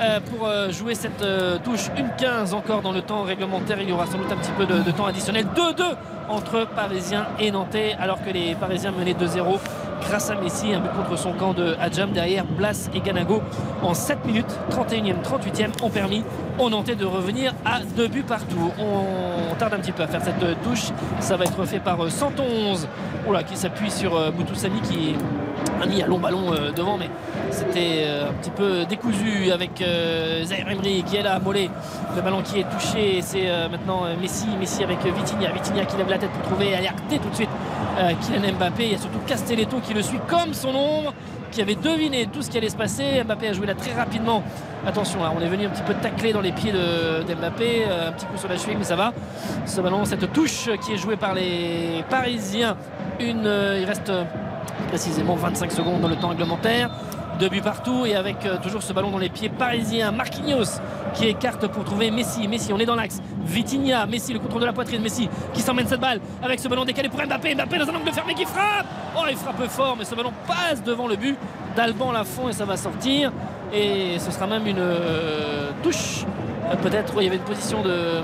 euh, 0.00 0.20
pour 0.20 0.46
euh, 0.46 0.70
jouer 0.70 0.94
cette 0.94 1.22
euh, 1.22 1.58
touche. 1.62 1.88
Une 1.98 2.08
15 2.16 2.54
encore 2.54 2.80
dans 2.80 2.92
le 2.92 3.02
temps 3.02 3.22
réglementaire. 3.22 3.78
Il 3.80 3.90
y 3.90 3.92
aura 3.92 4.06
sans 4.06 4.16
doute 4.16 4.32
un 4.32 4.36
petit 4.36 4.50
peu 4.52 4.64
de, 4.64 4.82
de 4.82 4.90
temps 4.90 5.06
additionnel. 5.06 5.46
2-2 5.54 5.82
entre 6.30 6.66
Parisiens 6.66 7.26
et 7.38 7.50
Nantais, 7.50 7.94
alors 8.00 8.24
que 8.24 8.30
les 8.30 8.54
Parisiens 8.54 8.92
menaient 8.92 9.12
2-0 9.12 9.58
grâce 10.08 10.30
à 10.30 10.34
Messi. 10.34 10.72
Un 10.74 10.80
but 10.80 10.92
contre 10.92 11.18
son 11.18 11.32
camp 11.32 11.52
de 11.52 11.76
Adjam 11.80 12.12
derrière 12.12 12.44
Blas 12.44 12.90
et 12.94 13.00
Ganago 13.00 13.42
en 13.82 13.94
7 13.94 14.24
minutes. 14.24 14.58
31e, 14.70 15.22
38e 15.22 15.82
ont 15.82 15.90
permis 15.90 16.24
aux 16.58 16.70
Nantais 16.70 16.94
de 16.94 17.04
revenir 17.04 17.54
à 17.64 17.80
deux 17.96 18.08
buts 18.08 18.24
partout. 18.26 18.70
On 18.78 19.54
tarde 19.56 19.74
un 19.74 19.78
petit 19.78 19.92
peu 19.92 20.02
à 20.02 20.06
faire 20.06 20.22
cette 20.22 20.42
euh, 20.42 20.54
touche. 20.62 20.90
Ça 21.20 21.36
va 21.36 21.44
être 21.44 21.64
fait 21.64 21.80
par 21.80 22.02
euh, 22.02 22.08
111 22.10 22.88
Oula, 23.28 23.42
qui 23.42 23.56
s'appuie 23.56 23.90
sur 23.90 24.16
euh, 24.16 24.30
Boutoussami 24.30 24.80
qui 24.80 25.14
a 25.80 25.86
mis 25.86 26.02
un 26.02 26.06
long 26.06 26.18
ballon 26.18 26.52
euh, 26.52 26.72
devant, 26.72 26.96
mais 26.96 27.08
c'était 27.50 28.04
euh, 28.04 28.30
un 28.30 28.32
petit 28.34 28.50
peu 28.50 28.84
décousu 28.84 29.50
avec 29.52 29.80
euh, 29.80 30.44
Zaire 30.44 30.68
Emery 30.70 31.02
qui 31.04 31.16
est 31.16 31.22
là, 31.22 31.38
Mollet. 31.38 31.70
Le 32.16 32.22
ballon 32.22 32.42
qui 32.42 32.60
est 32.60 32.66
touché, 32.68 33.20
c'est 33.20 33.48
euh, 33.48 33.68
maintenant 33.68 34.04
euh, 34.04 34.14
Messi. 34.20 34.46
Messi 34.58 34.82
avec 34.82 34.98
euh, 35.06 35.10
Vitinha. 35.10 35.50
Vitinha 35.52 35.84
qui 35.84 35.96
lève 35.96 36.08
la 36.08 36.18
tête 36.18 36.30
pour 36.30 36.42
trouver 36.42 36.74
alerté 36.74 37.18
tout 37.18 37.28
de 37.28 37.34
suite 37.34 37.50
euh, 37.98 38.12
Kylian 38.20 38.52
Mbappé. 38.54 38.84
Il 38.84 38.92
y 38.92 38.94
a 38.94 38.98
surtout 38.98 39.20
Castelletto 39.26 39.78
qui 39.80 39.94
le 39.94 40.02
suit 40.02 40.20
comme 40.28 40.54
son 40.54 40.74
ombre, 40.74 41.14
qui 41.50 41.60
avait 41.60 41.74
deviné 41.74 42.26
tout 42.26 42.42
ce 42.42 42.50
qui 42.50 42.58
allait 42.58 42.70
se 42.70 42.76
passer. 42.76 43.22
Mbappé 43.24 43.48
a 43.48 43.52
joué 43.52 43.66
là 43.66 43.74
très 43.74 43.92
rapidement. 43.92 44.42
Attention, 44.84 45.22
là, 45.22 45.32
on 45.36 45.40
est 45.40 45.48
venu 45.48 45.66
un 45.66 45.70
petit 45.70 45.82
peu 45.82 45.94
tacler 45.94 46.32
dans 46.32 46.40
les 46.40 46.50
pieds 46.50 46.72
d'Mbappé. 46.72 47.84
Euh, 47.86 48.08
un 48.08 48.12
petit 48.12 48.26
coup 48.26 48.36
sur 48.36 48.48
la 48.48 48.56
cheville, 48.56 48.76
mais 48.76 48.84
ça 48.84 48.96
va. 48.96 49.12
Ce 49.64 49.80
ballon, 49.80 50.04
cette 50.04 50.32
touche 50.32 50.68
qui 50.84 50.94
est 50.94 50.96
jouée 50.96 51.16
par 51.16 51.34
les 51.34 52.04
Parisiens. 52.10 52.76
Euh, 53.20 53.78
il 53.80 53.84
reste 53.84 54.10
euh, 54.10 54.24
précisément 54.88 55.36
25 55.36 55.70
secondes 55.70 56.00
dans 56.00 56.08
le 56.08 56.16
temps 56.16 56.28
réglementaire. 56.28 56.90
Deux 57.38 57.48
buts 57.48 57.62
partout 57.62 58.06
et 58.06 58.14
avec 58.14 58.44
euh, 58.44 58.58
toujours 58.62 58.82
ce 58.82 58.92
ballon 58.92 59.10
dans 59.10 59.18
les 59.18 59.28
pieds 59.28 59.48
parisiens. 59.48 60.12
Marquinhos 60.12 60.80
qui 61.14 61.26
écarte 61.26 61.66
pour 61.66 61.84
trouver 61.84 62.10
Messi. 62.10 62.46
Messi, 62.46 62.72
on 62.72 62.78
est 62.78 62.86
dans 62.86 62.94
l'axe. 62.94 63.20
Vitinha, 63.44 64.06
Messi, 64.06 64.32
le 64.32 64.38
contrôle 64.38 64.60
de 64.60 64.66
la 64.66 64.72
poitrine. 64.72 65.02
Messi 65.02 65.28
qui 65.52 65.60
s'emmène 65.60 65.86
cette 65.86 66.00
balle 66.00 66.20
avec 66.42 66.60
ce 66.60 66.68
ballon 66.68 66.84
décalé 66.84 67.08
pour 67.08 67.20
Mbappé. 67.20 67.54
Mbappé 67.54 67.78
dans 67.78 67.88
un 67.88 67.94
angle 67.94 68.12
fermé 68.12 68.34
qui 68.34 68.44
frappe. 68.44 68.86
Oh, 69.16 69.24
il 69.30 69.36
frappe 69.36 69.62
fort, 69.68 69.96
mais 69.98 70.04
ce 70.04 70.14
ballon 70.14 70.32
passe 70.46 70.82
devant 70.82 71.08
le 71.08 71.16
but 71.16 71.36
d'Alban 71.76 72.12
Lafont 72.12 72.48
et 72.48 72.52
ça 72.52 72.64
va 72.64 72.76
sortir. 72.76 73.32
Et 73.72 74.18
ce 74.18 74.30
sera 74.30 74.46
même 74.46 74.66
une 74.66 74.78
euh, 74.78 75.70
touche. 75.82 76.24
Euh, 76.70 76.76
Peut-être, 76.76 77.14
il 77.18 77.24
y 77.24 77.26
avait 77.26 77.36
une 77.36 77.42
position 77.42 77.82
de. 77.82 78.22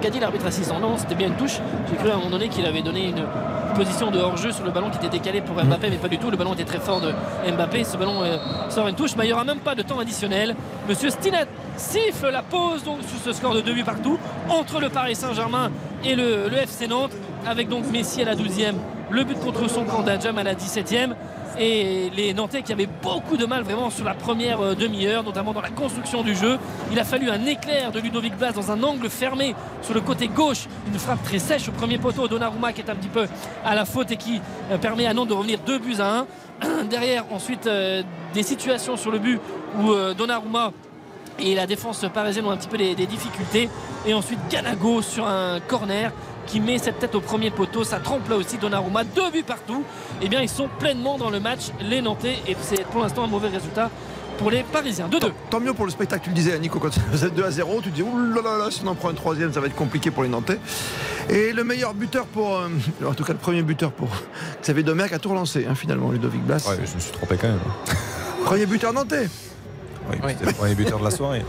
Qu'a 0.00 0.08
dit 0.08 0.20
l'arbitre 0.20 0.46
assistant 0.46 0.78
Non, 0.78 0.96
c'était 0.96 1.14
bien 1.14 1.28
une 1.28 1.36
touche. 1.36 1.60
J'ai 1.90 1.96
cru 1.96 2.08
à 2.08 2.14
un 2.14 2.16
moment 2.16 2.30
donné 2.30 2.48
qu'il 2.48 2.64
avait 2.64 2.80
donné 2.80 3.08
une 3.08 3.22
position 3.74 4.10
de 4.10 4.18
hors-jeu 4.18 4.50
sur 4.50 4.64
le 4.64 4.70
ballon 4.70 4.88
qui 4.90 4.96
était 4.96 5.10
décalé 5.10 5.42
pour 5.42 5.62
Mbappé, 5.62 5.90
mais 5.90 5.96
pas 5.96 6.08
du 6.08 6.16
tout. 6.16 6.30
Le 6.30 6.36
ballon 6.38 6.54
était 6.54 6.64
très 6.64 6.78
fort 6.80 7.00
de 7.00 7.12
Mbappé. 7.50 7.84
Ce 7.84 7.96
ballon 7.98 8.22
euh, 8.22 8.38
sort 8.70 8.88
une 8.88 8.94
touche, 8.94 9.14
mais 9.16 9.24
il 9.24 9.28
n'y 9.28 9.32
aura 9.34 9.44
même 9.44 9.58
pas 9.58 9.74
de 9.74 9.82
temps 9.82 9.98
additionnel. 9.98 10.56
Monsieur 10.88 11.10
Stinet 11.10 11.46
siffle 11.76 12.30
la 12.30 12.42
pause 12.42 12.82
donc 12.82 13.02
sur 13.02 13.18
ce 13.22 13.32
score 13.32 13.54
de 13.54 13.60
2 13.60 13.74
buts 13.74 13.84
partout 13.84 14.18
entre 14.48 14.80
le 14.80 14.88
Paris 14.88 15.14
Saint-Germain 15.16 15.70
et 16.02 16.14
le, 16.14 16.48
le 16.48 16.56
FC 16.56 16.86
Nantes, 16.88 17.12
avec 17.46 17.68
donc 17.68 17.84
Messi 17.92 18.22
à 18.22 18.24
la 18.24 18.34
12e, 18.34 18.74
le 19.10 19.24
but 19.24 19.38
contre 19.38 19.68
son 19.68 19.84
camp 19.84 20.02
d'Adjam 20.02 20.38
à 20.38 20.42
la 20.42 20.54
17e. 20.54 21.10
Et 21.62 22.10
les 22.16 22.32
Nantais 22.32 22.62
qui 22.62 22.72
avaient 22.72 22.88
beaucoup 23.02 23.36
de 23.36 23.44
mal 23.44 23.62
vraiment 23.64 23.90
sur 23.90 24.06
la 24.06 24.14
première 24.14 24.60
euh, 24.60 24.74
demi-heure, 24.74 25.22
notamment 25.22 25.52
dans 25.52 25.60
la 25.60 25.68
construction 25.68 26.22
du 26.22 26.34
jeu. 26.34 26.58
Il 26.90 26.98
a 26.98 27.04
fallu 27.04 27.28
un 27.28 27.44
éclair 27.44 27.92
de 27.92 28.00
Ludovic 28.00 28.34
Blas 28.38 28.52
dans 28.52 28.70
un 28.70 28.82
angle 28.82 29.10
fermé 29.10 29.54
sur 29.82 29.92
le 29.92 30.00
côté 30.00 30.28
gauche. 30.28 30.68
Une 30.90 30.98
frappe 30.98 31.22
très 31.22 31.38
sèche 31.38 31.68
au 31.68 31.72
premier 31.72 31.98
poteau. 31.98 32.28
Donnarumma 32.28 32.72
qui 32.72 32.80
est 32.80 32.88
un 32.88 32.94
petit 32.94 33.08
peu 33.08 33.26
à 33.62 33.74
la 33.74 33.84
faute 33.84 34.10
et 34.10 34.16
qui 34.16 34.40
euh, 34.70 34.78
permet 34.78 35.04
à 35.04 35.12
Nantes 35.12 35.28
de 35.28 35.34
revenir 35.34 35.58
2 35.66 35.78
buts 35.78 35.96
à 35.98 36.24
1. 36.62 36.84
Derrière, 36.88 37.24
ensuite, 37.30 37.66
euh, 37.66 38.02
des 38.32 38.42
situations 38.42 38.96
sur 38.96 39.10
le 39.10 39.18
but 39.18 39.38
où 39.82 39.92
euh, 39.92 40.14
Donnarumma 40.14 40.72
et 41.38 41.54
la 41.54 41.66
défense 41.66 42.04
parisienne 42.12 42.46
ont 42.46 42.50
un 42.52 42.56
petit 42.56 42.68
peu 42.68 42.78
des, 42.78 42.94
des 42.94 43.06
difficultés. 43.06 43.68
Et 44.06 44.14
ensuite, 44.14 44.38
Ganago 44.50 45.02
sur 45.02 45.26
un 45.26 45.60
corner 45.60 46.10
qui 46.50 46.60
met 46.60 46.78
cette 46.78 46.98
tête 46.98 47.14
au 47.14 47.20
premier 47.20 47.50
poteau. 47.50 47.84
Ça 47.84 47.98
trompe 48.00 48.28
là 48.28 48.36
aussi 48.36 48.58
Donnarumma. 48.58 49.04
Deux 49.04 49.30
buts 49.30 49.44
partout. 49.46 49.84
Eh 50.20 50.28
bien, 50.28 50.40
ils 50.40 50.48
sont 50.48 50.68
pleinement 50.78 51.16
dans 51.16 51.30
le 51.30 51.38
match, 51.38 51.70
les 51.80 52.02
Nantais. 52.02 52.38
Et 52.48 52.56
c'est 52.60 52.84
pour 52.86 53.02
l'instant 53.02 53.24
un 53.24 53.28
mauvais 53.28 53.48
résultat 53.48 53.90
pour 54.36 54.50
les 54.50 54.64
Parisiens. 54.64 55.08
2-2. 55.08 55.20
Tant, 55.20 55.28
tant 55.50 55.60
mieux 55.60 55.74
pour 55.74 55.84
le 55.84 55.92
spectacle, 55.92 56.24
tu 56.24 56.30
le 56.30 56.34
disais, 56.34 56.58
Nico, 56.58 56.80
quand 56.80 56.90
vous 57.12 57.24
êtes 57.24 57.34
2 57.34 57.44
à 57.44 57.50
0, 57.50 57.80
tu 57.82 57.90
te 57.90 57.94
dis, 57.94 58.02
oulala, 58.02 58.58
là, 58.58 58.70
si 58.70 58.80
on 58.84 58.88
en 58.88 58.94
prend 58.94 59.10
un 59.10 59.14
troisième, 59.14 59.52
ça 59.52 59.60
va 59.60 59.66
être 59.66 59.76
compliqué 59.76 60.10
pour 60.10 60.24
les 60.24 60.28
Nantais. 60.28 60.58
Et 61.28 61.52
le 61.52 61.62
meilleur 61.62 61.94
buteur 61.94 62.26
pour, 62.26 62.56
euh, 62.56 62.68
en 63.06 63.14
tout 63.14 63.22
cas 63.22 63.32
le 63.32 63.38
premier 63.38 63.62
buteur 63.62 63.92
pour 63.92 64.08
Xavier 64.62 64.82
Domer 64.82 65.06
qui 65.08 65.14
a 65.14 65.18
tout 65.18 65.28
relancé, 65.28 65.66
hein, 65.70 65.74
finalement, 65.76 66.10
Ludovic 66.10 66.42
Blas. 66.42 66.66
Ouais, 66.68 66.76
je 66.84 66.94
me 66.94 67.00
suis 67.00 67.12
trompé 67.12 67.36
quand 67.40 67.48
même. 67.48 67.60
Premier 68.44 68.66
buteur 68.66 68.92
nantais. 68.92 69.28
Oui, 70.22 70.30
c'était 70.32 70.46
le 70.46 70.52
premier 70.52 70.74
buteur 70.74 70.98
de 70.98 71.04
la 71.04 71.10
soirée. 71.10 71.44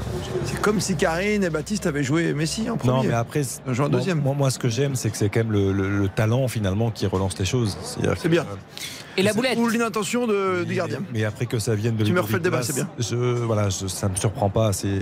C'est 0.46 0.60
comme 0.62 0.80
si 0.80 0.96
Karine 0.96 1.44
et 1.44 1.50
Baptiste 1.50 1.86
avaient 1.88 2.04
joué 2.04 2.34
Messi 2.34 2.70
en 2.70 2.78
premier. 2.78 2.94
Non, 2.94 3.04
mais 3.04 3.14
après, 3.14 3.42
Un 3.68 3.74
joueur 3.74 3.90
bon, 3.90 3.98
deuxième. 3.98 4.22
Moi, 4.22 4.34
moi, 4.36 4.50
ce 4.52 4.60
que 4.60 4.70
j'aime, 4.70 4.96
c'est 4.96 5.10
que 5.10 5.18
c'est 5.18 5.30
quand 5.30 5.40
même 5.42 5.52
le, 5.52 5.72
le- 5.72 6.00
le 6.00 6.08
talent 6.10 6.48
finalement 6.48 6.92
qui 6.92 7.06
relance 7.06 7.38
les 7.40 7.46
choses. 7.46 7.78
C'est 8.18 8.30
bien. 8.30 8.46
Et 9.18 9.24
la 9.24 9.34
boulette 9.34 9.58
Ou 9.58 9.68
l'intention 9.68 10.26
de- 10.26 10.64
du 10.64 10.74
gardien. 10.76 11.00
Mais 11.14 11.26
après 11.26 11.46
que 11.46 11.60
ça 11.60 11.76
vienne 11.76 11.98
de 11.98 12.06
Tu 12.06 12.14
me 12.14 12.22
refais 12.22 12.34
le 12.36 12.40
débat, 12.40 12.62
c'est 12.64 12.74
bien. 12.76 12.88
Je, 12.98 13.16
voilà, 13.16 13.70
je- 13.70 13.88
ça 13.88 14.08
ne 14.08 14.14
me 14.14 14.18
surprend 14.18 14.50
pas. 14.50 14.72
C'est, 14.74 15.00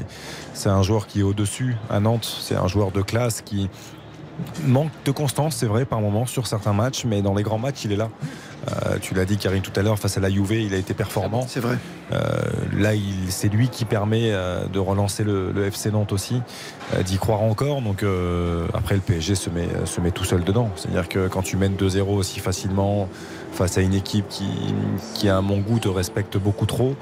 c'est 0.53 0.69
un 0.69 0.81
joueur 0.81 1.05
qui 1.05 1.19
est 1.19 1.23
au-dessus 1.23 1.75
à 1.91 1.99
Nantes. 1.99 2.37
C'est 2.41 2.55
un 2.55 2.67
joueur 2.67 2.91
de 2.91 3.01
classe 3.03 3.41
qui 3.41 3.69
manque 4.65 4.91
de 5.05 5.11
constance, 5.11 5.57
c'est 5.57 5.65
vrai, 5.65 5.85
par 5.85 5.99
moment 6.01 6.25
sur 6.25 6.47
certains 6.47 6.73
matchs, 6.73 7.03
mais 7.05 7.21
dans 7.21 7.35
les 7.35 7.43
grands 7.43 7.57
matchs, 7.59 7.83
il 7.85 7.91
est 7.91 7.97
là. 7.97 8.09
Euh, 8.69 8.97
tu 9.01 9.13
l'as 9.13 9.25
dit, 9.25 9.37
Karine, 9.37 9.61
tout 9.61 9.77
à 9.77 9.81
l'heure, 9.81 9.99
face 9.99 10.17
à 10.17 10.19
la 10.19 10.29
Juve, 10.29 10.53
il 10.53 10.73
a 10.73 10.77
été 10.77 10.93
performant. 10.93 11.45
C'est 11.47 11.59
vrai. 11.59 11.77
Euh, 12.11 12.17
là, 12.77 12.91
c'est 13.29 13.49
lui 13.49 13.69
qui 13.69 13.85
permet 13.85 14.31
euh, 14.31 14.65
de 14.65 14.79
relancer 14.79 15.23
le, 15.23 15.51
le 15.51 15.65
FC 15.65 15.91
Nantes 15.91 16.11
aussi, 16.11 16.41
d'y 17.05 17.17
croire 17.17 17.41
encore. 17.41 17.81
Donc 17.81 18.03
après, 18.73 18.95
le 18.95 19.01
PSG 19.01 19.35
se 19.35 19.49
met, 19.49 19.67
se 19.85 20.01
met 20.01 20.11
tout 20.11 20.25
seul 20.25 20.43
dedans. 20.43 20.69
C'est-à-dire 20.75 21.07
que 21.07 21.27
quand 21.27 21.41
tu 21.41 21.57
mènes 21.57 21.75
2-0 21.75 22.01
aussi 22.01 22.39
facilement 22.39 23.09
face 23.51 23.77
à 23.77 23.81
une 23.81 23.93
équipe 23.93 24.27
qui, 24.29 24.47
qui 25.15 25.29
à 25.29 25.41
mon 25.41 25.59
goût, 25.59 25.79
te 25.79 25.87
respecte 25.87 26.37
beaucoup 26.37 26.65
trop, 26.65 26.95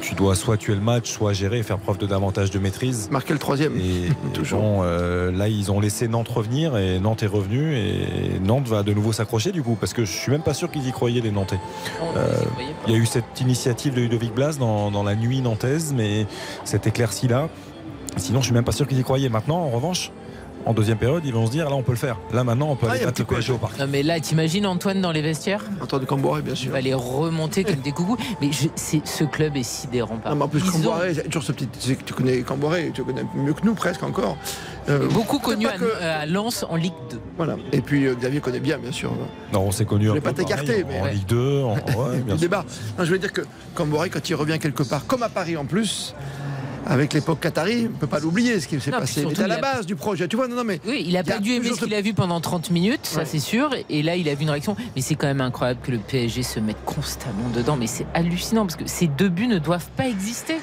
tu 0.00 0.14
dois 0.14 0.34
soit 0.34 0.56
tuer 0.56 0.74
le 0.74 0.80
match, 0.80 1.10
soit 1.10 1.32
gérer, 1.32 1.62
faire 1.62 1.78
preuve 1.78 1.98
de 1.98 2.06
davantage 2.06 2.50
de 2.50 2.58
maîtrise. 2.58 3.08
Marquer 3.10 3.32
le 3.32 3.38
troisième. 3.38 3.76
Et, 3.76 4.06
et 4.06 4.42
bon, 4.50 4.80
euh, 4.82 5.30
là, 5.30 5.48
ils 5.48 5.70
ont 5.70 5.80
laissé 5.80 6.08
Nantes 6.08 6.28
revenir 6.28 6.76
et 6.76 6.98
Nantes 6.98 7.22
est 7.22 7.28
revenu 7.28 7.76
et 7.76 8.38
Nantes 8.42 8.68
va 8.68 8.82
de 8.82 8.92
nouveau 8.92 9.12
s'accrocher 9.12 9.52
du 9.52 9.62
coup, 9.62 9.76
parce 9.78 9.92
que 9.92 10.04
je 10.04 10.12
suis 10.12 10.32
même 10.32 10.42
pas 10.42 10.54
sûr 10.54 10.70
qu'ils 10.70 10.86
y 10.86 10.92
croyaient 10.92 11.20
les 11.20 11.30
Nantais. 11.30 11.60
Euh, 12.16 12.32
il 12.86 12.92
y 12.92 12.96
a 12.96 12.98
eu 12.98 13.06
cette 13.06 13.40
initiative 13.40 13.94
de 13.94 14.00
Ludovic 14.00 14.34
Blas 14.34 14.56
dans, 14.58 14.90
dans 14.90 15.02
la 15.02 15.14
nuit 15.14 15.40
nantaise, 15.40 15.92
mais 15.96 16.26
cette 16.64 16.86
éclaircie 16.86 17.28
là. 17.28 17.48
Sinon, 18.16 18.40
je 18.40 18.46
suis 18.46 18.54
même 18.54 18.64
pas 18.64 18.72
sûr 18.72 18.86
qu'ils 18.88 18.98
y 18.98 19.04
croyaient. 19.04 19.28
Maintenant, 19.28 19.58
en 19.58 19.70
revanche, 19.70 20.10
en 20.68 20.74
deuxième 20.74 20.98
période, 20.98 21.22
ils 21.24 21.32
vont 21.32 21.46
se 21.46 21.50
dire 21.50 21.68
là, 21.70 21.74
on 21.74 21.82
peut 21.82 21.92
le 21.92 21.98
faire. 21.98 22.18
Là, 22.32 22.44
maintenant, 22.44 22.68
on 22.70 22.76
peut 22.76 22.86
Ah, 22.88 22.92
aller 22.92 23.00
il 23.00 23.06
battre 23.06 23.20
le 23.20 23.24
petit 23.24 23.34
PSG 23.34 23.52
au 23.54 23.58
parc. 23.58 23.78
Non 23.78 23.86
mais 23.88 24.02
là, 24.02 24.20
t'imagines 24.20 24.66
Antoine 24.66 25.00
dans 25.00 25.12
les 25.12 25.22
vestiaires 25.22 25.64
Antoine 25.82 26.04
Camboire, 26.04 26.42
bien 26.42 26.52
Il 26.52 26.56
sûr. 26.56 26.72
va 26.72 26.80
les 26.82 26.92
remonter 26.94 27.64
comme 27.64 27.76
des 27.76 27.92
coucous. 27.92 28.18
Mais 28.42 28.52
je- 28.52 28.68
c'est- 28.74 29.06
ce 29.06 29.24
club 29.24 29.56
est 29.56 29.62
sidérant. 29.62 30.20
Non, 30.26 30.34
mais 30.36 30.42
en 30.44 30.48
plus, 30.48 30.60
Ils 30.60 30.68
ont 30.88 30.92
toujours 31.24 31.42
ce 31.42 31.52
petit. 31.52 31.68
tu 32.04 32.12
connais 32.14 32.42
Camboire, 32.42 32.74
tu 32.92 33.02
connais 33.02 33.24
mieux 33.34 33.54
que 33.54 33.64
nous 33.64 33.74
presque 33.74 34.02
encore. 34.02 34.36
Euh, 34.90 35.06
beaucoup 35.08 35.38
connu 35.38 35.66
pas 35.66 35.72
à, 35.72 35.78
que- 35.78 36.02
à 36.02 36.26
Lens 36.26 36.64
en 36.68 36.76
Ligue 36.76 36.92
2. 37.10 37.20
Voilà. 37.36 37.56
Et 37.72 37.80
puis 37.80 38.06
euh, 38.06 38.14
Xavier 38.14 38.40
connaît 38.40 38.60
bien, 38.60 38.78
bien 38.78 38.92
sûr. 38.92 39.10
Non, 39.52 39.60
on 39.60 39.70
s'est 39.70 39.84
connu 39.84 40.06
Je 40.06 40.10
un 40.10 40.14
vais 40.14 40.20
peu 40.20 40.32
pas 40.32 40.42
t'écarter, 40.42 40.84
en, 40.84 40.86
mais- 40.88 41.00
en 41.00 41.06
Ligue 41.06 41.26
2. 41.26 41.62
En, 41.62 41.74
ouais, 41.74 42.18
bien 42.26 42.36
débat. 42.36 42.64
Non, 42.98 43.04
je 43.04 43.10
veux 43.12 43.18
dire 43.18 43.32
que 43.32 43.42
Camboire, 43.74 44.06
quand 44.10 44.28
il 44.28 44.34
revient 44.34 44.58
quelque 44.58 44.82
part, 44.82 45.06
comme 45.06 45.22
à 45.22 45.28
Paris 45.28 45.56
en 45.56 45.64
plus, 45.66 46.14
avec 46.88 47.12
l'époque 47.12 47.40
Qatari, 47.40 47.80
on 47.80 47.82
ne 47.82 47.96
peut 47.98 48.06
pas 48.06 48.18
l'oublier 48.18 48.58
ce 48.60 48.66
qui 48.66 48.80
s'est 48.80 48.90
passé. 48.90 49.20
surtout, 49.20 49.32
était 49.34 49.42
à 49.42 49.46
la 49.46 49.56
a- 49.56 49.60
base 49.60 49.86
du 49.86 49.94
projet. 49.94 50.26
Tu 50.28 50.36
vois, 50.36 50.48
non, 50.48 50.56
non, 50.56 50.64
mais. 50.64 50.80
Oui, 50.86 51.04
il 51.06 51.16
a 51.16 51.22
pas 51.22 51.38
dû 51.38 51.52
aimer 51.52 51.68
ce 51.72 51.80
qu'il 51.84 51.94
a 51.94 52.00
vu 52.00 52.14
pendant 52.14 52.40
30 52.40 52.70
minutes, 52.70 53.00
ça 53.04 53.20
Ouais. 53.20 53.24
c'est 53.26 53.38
sûr. 53.38 53.70
Et 53.90 54.02
là, 54.02 54.16
il 54.16 54.28
a 54.28 54.34
vu 54.34 54.42
une 54.44 54.50
réaction. 54.50 54.74
Mais 54.96 55.02
c'est 55.02 55.14
quand 55.14 55.26
même 55.26 55.40
incroyable 55.40 55.80
que 55.82 55.90
le 55.92 55.98
PSG 55.98 56.42
se 56.42 56.60
mette 56.60 56.82
constamment 56.84 57.48
dedans. 57.54 57.76
Mais 57.76 57.86
c'est 57.86 58.06
hallucinant 58.14 58.62
parce 58.66 58.76
que 58.76 58.86
ces 58.88 59.06
deux 59.06 59.28
buts 59.28 59.46
ne 59.48 59.58
doivent 59.58 59.88
pas 59.96 60.08
exister. 60.08 60.56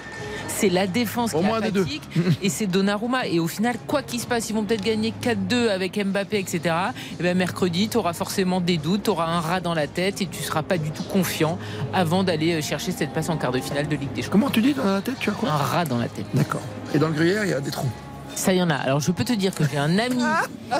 C'est 0.47 0.69
la 0.69 0.87
défense 0.87 1.33
Au 1.33 1.39
qui 1.39 1.43
est 1.43 1.47
moins 1.47 1.57
apathique 1.61 2.01
et 2.41 2.49
c'est 2.49 2.67
Donnarumma. 2.67 3.27
Et 3.27 3.39
au 3.39 3.47
final, 3.47 3.75
quoi 3.87 4.01
qu'il 4.03 4.19
se 4.19 4.27
passe, 4.27 4.49
ils 4.49 4.53
vont 4.53 4.63
peut-être 4.63 4.83
gagner 4.83 5.13
4-2 5.21 5.69
avec 5.69 6.03
Mbappé, 6.03 6.39
etc. 6.39 6.75
Et 7.19 7.23
ben 7.23 7.37
mercredi, 7.37 7.89
tu 7.89 7.97
auras 7.97 8.13
forcément 8.13 8.61
des 8.61 8.77
doutes, 8.77 9.03
tu 9.03 9.09
auras 9.09 9.25
un 9.27 9.39
rat 9.39 9.59
dans 9.59 9.73
la 9.73 9.87
tête 9.87 10.21
et 10.21 10.27
tu 10.27 10.41
seras 10.41 10.63
pas 10.63 10.77
du 10.77 10.91
tout 10.91 11.03
confiant 11.03 11.57
avant 11.93 12.23
d'aller 12.23 12.53
euh, 12.53 12.61
chercher 12.61 12.91
cette 12.91 13.11
place 13.11 13.29
en 13.29 13.37
quart 13.37 13.51
de 13.51 13.59
finale 13.59 13.87
de 13.87 13.95
Ligue 13.95 14.13
des 14.13 14.21
Champions. 14.21 14.31
Comment 14.31 14.49
tu 14.49 14.61
dis 14.61 14.73
dans 14.73 14.85
la 14.85 15.01
tête 15.01 15.15
Tu 15.19 15.29
as 15.29 15.33
quoi? 15.33 15.49
Un 15.49 15.57
rat 15.57 15.85
dans 15.85 15.97
la 15.97 16.07
tête. 16.07 16.25
D'accord. 16.33 16.61
Et 16.93 16.99
dans 16.99 17.07
le 17.07 17.13
gruyère, 17.13 17.43
il 17.43 17.49
y 17.49 17.53
a 17.53 17.59
des 17.61 17.71
trous. 17.71 17.89
Ça 18.35 18.53
y 18.53 18.61
en 18.61 18.69
a. 18.69 18.75
Alors 18.75 18.99
je 18.99 19.11
peux 19.11 19.23
te 19.23 19.33
dire 19.33 19.53
que 19.55 19.63
j'ai 19.69 19.77
un 19.77 19.97
ami 19.99 20.23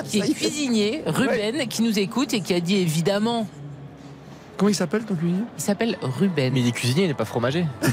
qui 0.04 0.20
ça 0.20 0.26
y 0.26 0.28
est 0.28 0.30
est. 0.30 0.34
cuisinier, 0.34 1.02
Ruben, 1.06 1.66
qui 1.68 1.82
nous 1.82 1.98
écoute 1.98 2.34
et 2.34 2.40
qui 2.40 2.54
a 2.54 2.60
dit 2.60 2.76
évidemment. 2.76 3.46
Comment 4.56 4.68
il 4.70 4.74
s'appelle 4.74 5.04
ton 5.04 5.14
cuisinier? 5.14 5.42
Il 5.58 5.62
s'appelle 5.62 5.98
Ruben. 6.00 6.52
Mais 6.54 6.60
il 6.60 6.68
est 6.68 6.72
cuisinier, 6.72 7.04
il 7.04 7.08
n'est 7.08 7.14
pas 7.14 7.24
fromager. 7.26 7.66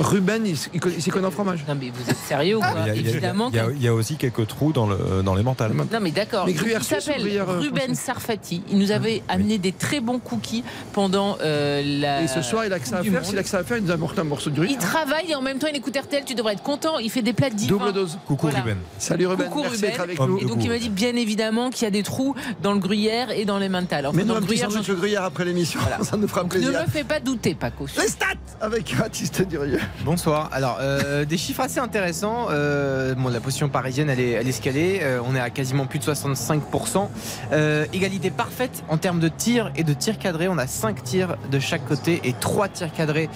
Ruben, 0.00 0.46
il, 0.46 0.56
il 0.74 0.80
il 0.96 1.02
s'y 1.02 1.10
connaît 1.10 1.26
en 1.26 1.30
fromage. 1.30 1.64
Non 1.68 1.76
mais 1.80 1.90
vous 1.94 2.10
êtes 2.10 2.16
sérieux 2.16 2.56
ou 2.56 2.60
quoi 2.60 2.70
Il 2.82 2.86
y 2.86 2.90
a- 2.90 2.94
il 2.94 3.02
y 3.02 3.06
a- 3.06 3.10
Évidemment. 3.10 3.48
il 3.52 3.56
y 3.56 3.58
a- 3.60 3.66
il 3.70 3.82
y 3.82 3.88
a 3.88 3.94
aussi 3.94 4.16
quelques 4.16 4.46
trous 4.46 4.72
dans, 4.72 4.86
le, 4.86 5.22
dans 5.24 5.34
les 5.34 5.42
mentales. 5.42 5.72
Non 5.74 5.86
mais 6.00 6.10
d'accord. 6.10 6.46
Mais 6.46 6.52
Donc, 6.52 6.60
gruyère 6.62 6.80
Il 6.82 6.84
s'appelle 7.00 7.26
euh, 7.26 7.44
Ruben 7.44 7.94
Sarfati. 7.94 8.62
Il 8.70 8.78
nous 8.78 8.90
avait 8.90 9.22
amené 9.28 9.58
des 9.58 9.72
très 9.72 10.00
bons 10.00 10.18
cookies 10.18 10.64
pendant 10.92 11.36
euh, 11.42 11.82
la. 12.00 12.22
Et 12.22 12.28
ce 12.28 12.42
soir, 12.42 12.64
il 12.66 12.72
a 12.72 12.78
que 12.78 12.86
ça 12.88 12.98
à 12.98 13.02
faire. 13.02 13.24
S'il 13.24 13.38
a 13.38 13.42
que 13.42 13.48
ça 13.48 13.58
à 13.58 13.64
faire, 13.64 13.76
il 13.78 13.84
nous 13.84 13.90
a 13.90 13.94
apporté 13.94 14.20
un 14.20 14.24
morceau 14.24 14.50
de 14.50 14.56
Il 14.56 14.60
gruyère. 14.62 14.78
travaille 14.80 15.30
et 15.30 15.34
en 15.34 15.42
même 15.42 15.58
temps 15.58 15.66
il 15.70 15.76
écoute 15.76 15.96
RTL. 15.96 16.24
Tu 16.24 16.34
devrais 16.34 16.54
être 16.54 16.62
content. 16.62 16.98
Il 16.98 17.10
fait 17.10 17.22
des 17.22 17.32
plats 17.32 17.50
divins. 17.50 17.76
Double 17.78 17.92
dose. 17.92 18.18
Coucou 18.26 18.46
Voilà. 18.48 18.60
Ruben. 18.62 18.78
Salut 18.98 19.26
Ruben, 19.26 19.46
Coucou 19.48 19.60
merci 19.62 19.76
Ruben. 19.76 19.90
d'être 19.90 20.00
avec 20.00 20.20
nous. 20.20 20.38
Et 20.38 20.44
donc 20.44 20.58
il 20.62 20.68
m'a 20.70 20.78
dit 20.78 20.88
bien 20.90 21.14
évidemment 21.16 21.70
qu'il 21.70 21.84
y 21.84 21.86
a 21.86 21.90
des 21.90 22.02
trous 22.02 22.34
dans 22.62 22.72
le 22.72 22.78
gruyère 22.80 23.30
et 23.30 23.44
dans 23.44 23.58
les 23.58 23.68
mentales. 23.68 24.06
Enfin, 24.06 24.16
Mais 24.16 24.22
nous, 24.22 24.28
dans 24.30 24.36
un 24.36 24.40
le 24.40 24.46
gruyère, 24.46 24.68
de 24.68 24.94
gruyère 24.94 25.22
après 25.24 25.44
l'émission. 25.44 25.80
Ça 26.02 26.16
nous 26.16 26.28
fera 26.28 26.42
ne 26.44 26.48
plaisir. 26.48 26.70
me 26.72 26.90
fais 26.90 27.04
pas 27.04 27.20
douter, 27.20 27.54
Paco. 27.54 27.86
Les 28.00 28.08
stats 28.08 28.26
avec 28.60 28.96
Baptiste 28.96 29.42
Durieux. 29.42 29.80
Bonsoir. 30.04 30.48
Alors, 30.52 30.78
euh, 30.80 31.24
des 31.24 31.36
chiffres 31.36 31.62
assez 31.62 31.80
intéressants. 31.80 32.46
Euh, 32.50 33.14
bon, 33.14 33.28
la 33.28 33.40
position 33.40 33.68
parisienne, 33.68 34.10
elle 34.10 34.20
est, 34.20 34.30
elle 34.30 34.46
est 34.46 34.50
escalée. 34.50 35.00
Euh, 35.02 35.20
on 35.24 35.34
est 35.34 35.40
à 35.40 35.50
quasiment 35.50 35.86
plus 35.86 35.98
de 35.98 36.04
65%. 36.04 37.08
Euh, 37.52 37.86
égalité 37.92 38.30
parfaite 38.30 38.84
en 38.88 38.98
termes 38.98 39.20
de 39.20 39.28
tirs 39.28 39.72
et 39.76 39.84
de 39.84 39.92
tirs 39.94 40.18
cadrés. 40.18 40.48
On 40.48 40.58
a 40.58 40.66
5 40.66 41.02
tirs 41.02 41.36
de 41.50 41.58
chaque 41.58 41.86
côté 41.86 42.20
et 42.24 42.32
3 42.32 42.68
tirs 42.68 42.92
cadrés 42.92 43.28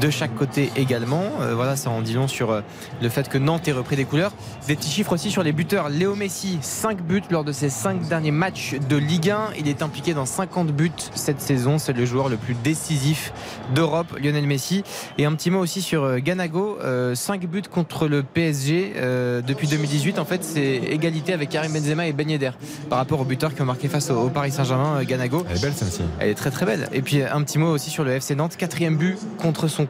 de 0.00 0.10
chaque 0.10 0.34
côté 0.34 0.70
également. 0.76 1.24
Euh, 1.40 1.54
voilà, 1.54 1.76
ça 1.76 1.90
en 1.90 2.02
dit 2.02 2.14
long 2.14 2.28
sur 2.28 2.50
euh, 2.50 2.60
le 3.02 3.08
fait 3.08 3.28
que 3.28 3.38
Nantes 3.38 3.68
ait 3.68 3.72
repris 3.72 3.96
des 3.96 4.04
couleurs. 4.04 4.32
Des 4.66 4.76
petits 4.76 4.90
chiffres 4.90 5.12
aussi 5.12 5.30
sur 5.30 5.42
les 5.42 5.52
buteurs. 5.52 5.88
Léo 5.88 6.14
Messi, 6.14 6.58
5 6.60 7.02
buts 7.02 7.22
lors 7.30 7.44
de 7.44 7.52
ses 7.52 7.70
5 7.70 8.08
derniers 8.08 8.30
matchs 8.30 8.76
de 8.88 8.96
Ligue 8.96 9.30
1. 9.30 9.50
Il 9.58 9.68
est 9.68 9.82
impliqué 9.82 10.14
dans 10.14 10.26
50 10.26 10.68
buts 10.68 10.90
cette 11.14 11.40
saison. 11.40 11.78
C'est 11.78 11.92
le 11.92 12.04
joueur 12.04 12.28
le 12.28 12.36
plus 12.36 12.54
décisif 12.54 13.32
d'Europe, 13.74 14.18
Lionel 14.22 14.46
Messi. 14.46 14.84
Et 15.18 15.24
un 15.24 15.34
petit 15.34 15.50
mot 15.50 15.60
aussi 15.60 15.82
sur 15.82 16.04
euh, 16.04 16.18
Ganago. 16.18 16.78
5 17.14 17.46
buts 17.46 17.62
contre 17.70 18.08
le 18.08 18.22
PSG 18.22 18.94
euh, 18.96 19.40
depuis 19.42 19.66
2018. 19.68 20.18
En 20.18 20.24
fait, 20.24 20.44
c'est 20.44 20.76
égalité 20.76 21.32
avec 21.32 21.48
Karim 21.48 21.72
Benzema 21.72 22.06
et 22.06 22.12
Ben 22.12 22.28
Yedder 22.28 22.50
par 22.88 22.98
rapport 22.98 23.20
aux 23.20 23.24
buteurs 23.24 23.54
qui 23.54 23.62
ont 23.62 23.66
marqué 23.66 23.88
face 23.88 24.10
au, 24.10 24.16
au 24.16 24.28
Paris 24.28 24.52
Saint-Germain, 24.52 24.98
euh, 25.00 25.04
Ganago. 25.04 25.44
Elle 25.48 25.56
est 25.56 25.62
belle 25.62 25.72
celle-ci. 25.74 26.02
Elle 26.20 26.30
est 26.30 26.34
très 26.34 26.50
très 26.50 26.66
belle. 26.66 26.88
Et 26.92 27.02
puis 27.02 27.22
un 27.22 27.42
petit 27.42 27.58
mot 27.58 27.68
aussi 27.68 27.90
sur 27.90 28.04
le 28.04 28.12
FC 28.12 28.34
Nantes. 28.34 28.56
Quatrième 28.56 28.96
but 28.96 29.18
contre 29.38 29.68
son 29.68 29.86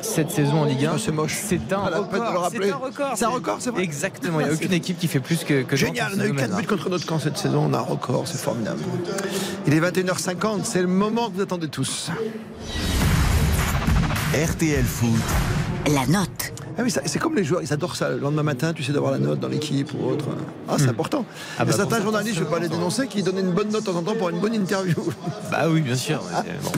Cette 0.00 0.30
saison 0.30 0.62
en 0.62 0.64
Ligue 0.64 0.84
1, 0.86 0.92
Ah, 0.94 0.98
c'est 0.98 1.12
moche. 1.12 1.36
c'est 1.40 1.72
un 1.72 1.88
le 1.88 1.96
record. 1.96 2.50
C'est 2.50 2.70
un 2.70 2.76
record. 2.76 3.12
C'est 3.16 3.24
un 3.24 3.28
record, 3.28 3.56
c'est 3.60 3.70
vrai. 3.70 3.82
Exactement. 3.84 4.40
Il 4.40 4.44
n'y 4.46 4.50
a 4.50 4.54
aucune 4.54 4.72
équipe 4.72 4.98
qui 4.98 5.06
fait 5.08 5.20
plus 5.20 5.44
que, 5.44 5.62
que 5.62 5.76
Génial, 5.76 6.12
on 6.16 6.20
a 6.20 6.24
eu 6.26 6.28
4 6.28 6.36
domaine-là. 6.36 6.56
buts 6.56 6.66
contre 6.66 6.90
notre 6.90 7.06
camp 7.06 7.18
cette 7.18 7.38
saison, 7.38 7.66
on 7.70 7.72
a 7.74 7.78
un 7.78 7.82
record, 7.82 8.26
c'est 8.26 8.38
formidable. 8.38 8.80
Il 9.66 9.72
est 9.72 9.80
21h50, 9.80 10.64
c'est 10.64 10.82
le 10.82 10.88
moment 10.88 11.28
que 11.30 11.34
vous 11.36 11.40
attendez 11.42 11.68
tous. 11.68 12.10
RTL 14.34 14.84
Foot, 14.84 15.10
La 15.94 16.06
note. 16.06 16.52
Ah 16.76 16.82
oui, 16.82 16.90
c'est 16.90 17.18
comme 17.20 17.36
les 17.36 17.44
joueurs, 17.44 17.62
ils 17.62 17.72
adorent 17.72 17.94
ça. 17.94 18.10
Le 18.10 18.18
lendemain 18.18 18.42
matin, 18.42 18.72
tu 18.72 18.82
sais 18.82 18.92
d'avoir 18.92 19.12
la 19.12 19.18
note 19.18 19.38
dans 19.38 19.46
l'équipe 19.48 19.90
ou 19.94 20.08
autre. 20.10 20.24
Ah, 20.68 20.74
c'est 20.78 20.88
important. 20.88 21.24
Ah 21.58 21.62
Il 21.62 21.62
y 21.62 21.66
bah, 21.68 21.74
a 21.74 21.76
certains 21.76 22.02
journalistes, 22.02 22.34
je 22.36 22.40
ne 22.40 22.44
vais 22.46 22.50
pas 22.50 22.58
les 22.58 22.68
dénoncer, 22.68 23.06
qui 23.06 23.22
donnaient 23.22 23.42
une 23.42 23.52
bonne 23.52 23.68
note 23.70 23.82
de 23.82 23.86
temps 23.90 23.96
en 23.96 24.02
temps 24.02 24.16
pour 24.16 24.28
une 24.30 24.40
bonne 24.40 24.54
interview. 24.54 24.96
Bah 25.52 25.66
oui, 25.70 25.82
bien 25.82 25.94
sûr. 25.94 26.20
bon. 26.64 26.72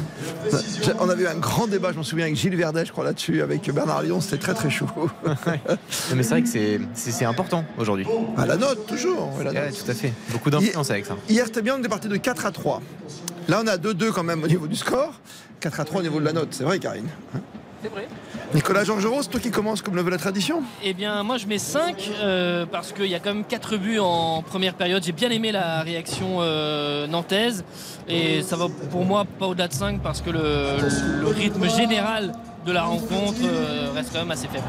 J'ai- 0.83 0.93
On 1.01 1.09
avait 1.09 1.23
eu 1.23 1.27
un 1.27 1.37
grand 1.37 1.67
débat, 1.67 1.93
je 1.93 1.97
m'en 1.97 2.03
souviens, 2.03 2.27
avec 2.27 2.37
Gilles 2.37 2.57
Verdet, 2.57 2.85
je 2.85 2.93
crois, 2.93 3.05
là-dessus, 3.05 3.41
avec 3.41 3.73
Bernard 3.73 4.03
Lyon, 4.03 4.21
c'était 4.21 4.37
très 4.39 4.53
très 4.55 4.69
chaud. 4.71 4.87
Non, 5.27 6.17
mais 6.17 6.23
c'est 6.23 6.31
vrai 6.31 6.43
que 6.43 6.49
c'est- 6.49 6.81
c'est 6.95 7.11
c'est 7.13 7.25
important 7.25 7.65
aujourd'hui. 7.79 8.07
Ah, 8.37 8.45
la 8.47 8.57
note, 8.57 8.87
toujours. 8.87 9.31
Ouais, 9.39 9.45
tout 9.73 9.91
à 9.91 9.95
fait. 9.95 10.13
Beaucoup 10.31 10.51
d'influence 10.51 10.91
avec 10.91 11.07
ça. 11.07 11.17
Hier, 11.29 11.47
c'était 11.47 11.63
bien, 11.63 11.77
on 11.81 11.83
est 11.83 11.89
parti 11.89 12.09
de 12.09 12.17
4 12.17 12.45
à 12.47 12.51
3. 12.53 12.83
Là, 13.49 13.61
on 13.65 13.67
a 13.67 13.77
2-2 13.79 14.11
quand 14.13 14.25
même 14.25 14.43
au 14.43 14.49
niveau 14.49 14.67
du 14.67 14.77
score. 14.77 15.13
4 15.61 15.81
à 15.81 15.85
3 15.85 16.01
au 16.01 16.03
niveau 16.03 16.21
de 16.21 16.25
la 16.25 16.33
note, 16.33 16.49
c'est 16.51 16.65
vrai, 16.65 16.79
Karine. 16.79 17.09
C'est 17.83 17.89
vrai. 17.91 18.09
Nicolas 18.57 18.85
Georgerot, 18.85 19.21
c'est 19.23 19.29
toi 19.29 19.39
qui 19.39 19.51
commence 19.51 19.83
comme 19.83 19.97
le 19.97 20.01
veut 20.03 20.11
la 20.11 20.17
tradition 20.17 20.63
Eh 20.83 20.95
bien, 20.95 21.23
moi 21.23 21.37
je 21.37 21.47
mets 21.47 21.59
5 21.59 22.11
parce 22.73 22.91
qu'il 22.93 23.05
y 23.05 23.15
a 23.15 23.19
quand 23.19 23.35
même 23.35 23.45
4 23.45 23.77
buts 23.77 23.99
en 23.99 24.41
première 24.43 24.73
période. 24.73 25.05
J'ai 25.05 25.13
bien 25.13 25.29
aimé 25.31 25.53
la 25.53 25.83
réaction 25.83 26.39
euh, 26.41 27.07
nantaise 27.07 27.67
et 28.09 28.41
ça 28.41 28.57
va 28.57 28.69
pour 28.91 29.05
moi 29.05 29.27
pas 29.39 29.45
au-delà 29.49 29.69
de 29.69 29.75
5 29.75 30.01
parce 30.01 30.23
que 30.23 30.31
le, 30.31 30.79
le 31.21 31.27
rythme 31.27 31.69
général 31.69 32.33
de 32.65 32.73
la 32.73 32.85
rencontre 32.85 33.37
euh, 33.45 33.91
reste 33.95 34.11
quand 34.15 34.21
même 34.21 34.31
assez 34.31 34.49
faible. 34.49 34.65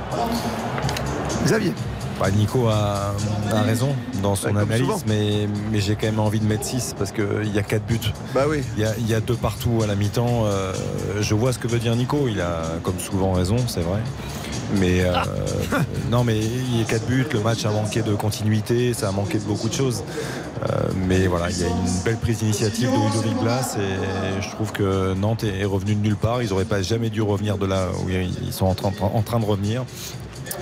Xavier 1.45 1.71
Bah, 2.19 2.31
Nico 2.31 2.67
a, 2.67 3.13
a 3.51 3.61
raison 3.61 3.89
dans 4.23 4.35
son 4.35 4.55
analyse, 4.55 4.85
souvent. 4.85 4.99
mais, 5.07 5.47
mais 5.71 5.79
j'ai 5.79 5.95
quand 5.95 6.07
même 6.07 6.19
envie 6.19 6.39
de 6.39 6.45
mettre 6.47 6.63
6 6.65 6.95
parce 6.97 7.11
qu'il 7.11 7.53
y 7.53 7.59
a 7.59 7.63
4 7.63 7.83
buts. 7.85 7.99
Bah 8.33 8.45
oui. 8.49 8.63
Il 8.75 8.81
y 8.81 8.85
a, 8.85 8.97
il 8.97 9.07
y 9.07 9.13
a 9.13 9.19
deux 9.19 9.35
partout 9.35 9.81
à 9.83 9.87
la 9.87 9.93
mi-temps. 9.95 10.45
euh, 10.45 10.73
je 11.21 11.35
vois 11.35 11.53
ce 11.53 11.59
que 11.59 11.67
veut 11.67 11.77
dire 11.79 11.95
Nico. 11.95 12.27
Il 12.27 12.41
a 12.41 12.61
comme 12.81 12.99
souvent 12.99 13.33
raison, 13.33 13.57
c'est 13.67 13.81
vrai. 13.81 13.99
Mais 14.79 15.01
euh, 15.03 15.13
non, 16.11 16.23
mais 16.23 16.39
il 16.39 16.79
y 16.79 16.81
a 16.81 16.85
4 16.85 17.05
buts. 17.05 17.27
Le 17.31 17.39
match 17.41 17.65
a 17.65 17.71
manqué 17.71 18.01
de 18.01 18.15
continuité, 18.15 18.93
ça 18.95 19.09
a 19.09 19.11
manqué 19.11 19.37
de 19.37 19.43
beaucoup 19.43 19.69
de 19.69 19.73
choses. 19.75 20.03
Euh, 20.63 20.87
mais 21.07 21.27
voilà, 21.27 21.51
il 21.51 21.59
y 21.59 21.63
a 21.63 21.67
une 21.67 22.03
belle 22.03 22.17
prise 22.17 22.39
d'initiative 22.39 22.89
de 22.89 22.95
Ludovic 22.95 23.39
Blas 23.43 23.77
et 23.79 24.41
je 24.41 24.49
trouve 24.49 24.71
que 24.71 25.13
Nantes 25.13 25.43
est 25.43 25.65
revenu 25.65 25.93
de 25.93 25.99
nulle 26.01 26.15
part. 26.15 26.41
Ils 26.41 26.49
n'auraient 26.49 26.65
pas 26.65 26.81
jamais 26.81 27.11
dû 27.11 27.21
revenir 27.21 27.59
de 27.59 27.67
là 27.67 27.89
où 28.03 28.09
ils 28.09 28.51
sont 28.51 28.65
en 28.65 28.73
train, 28.73 28.91
en 29.01 29.21
train 29.21 29.39
de 29.39 29.45
revenir. 29.45 29.85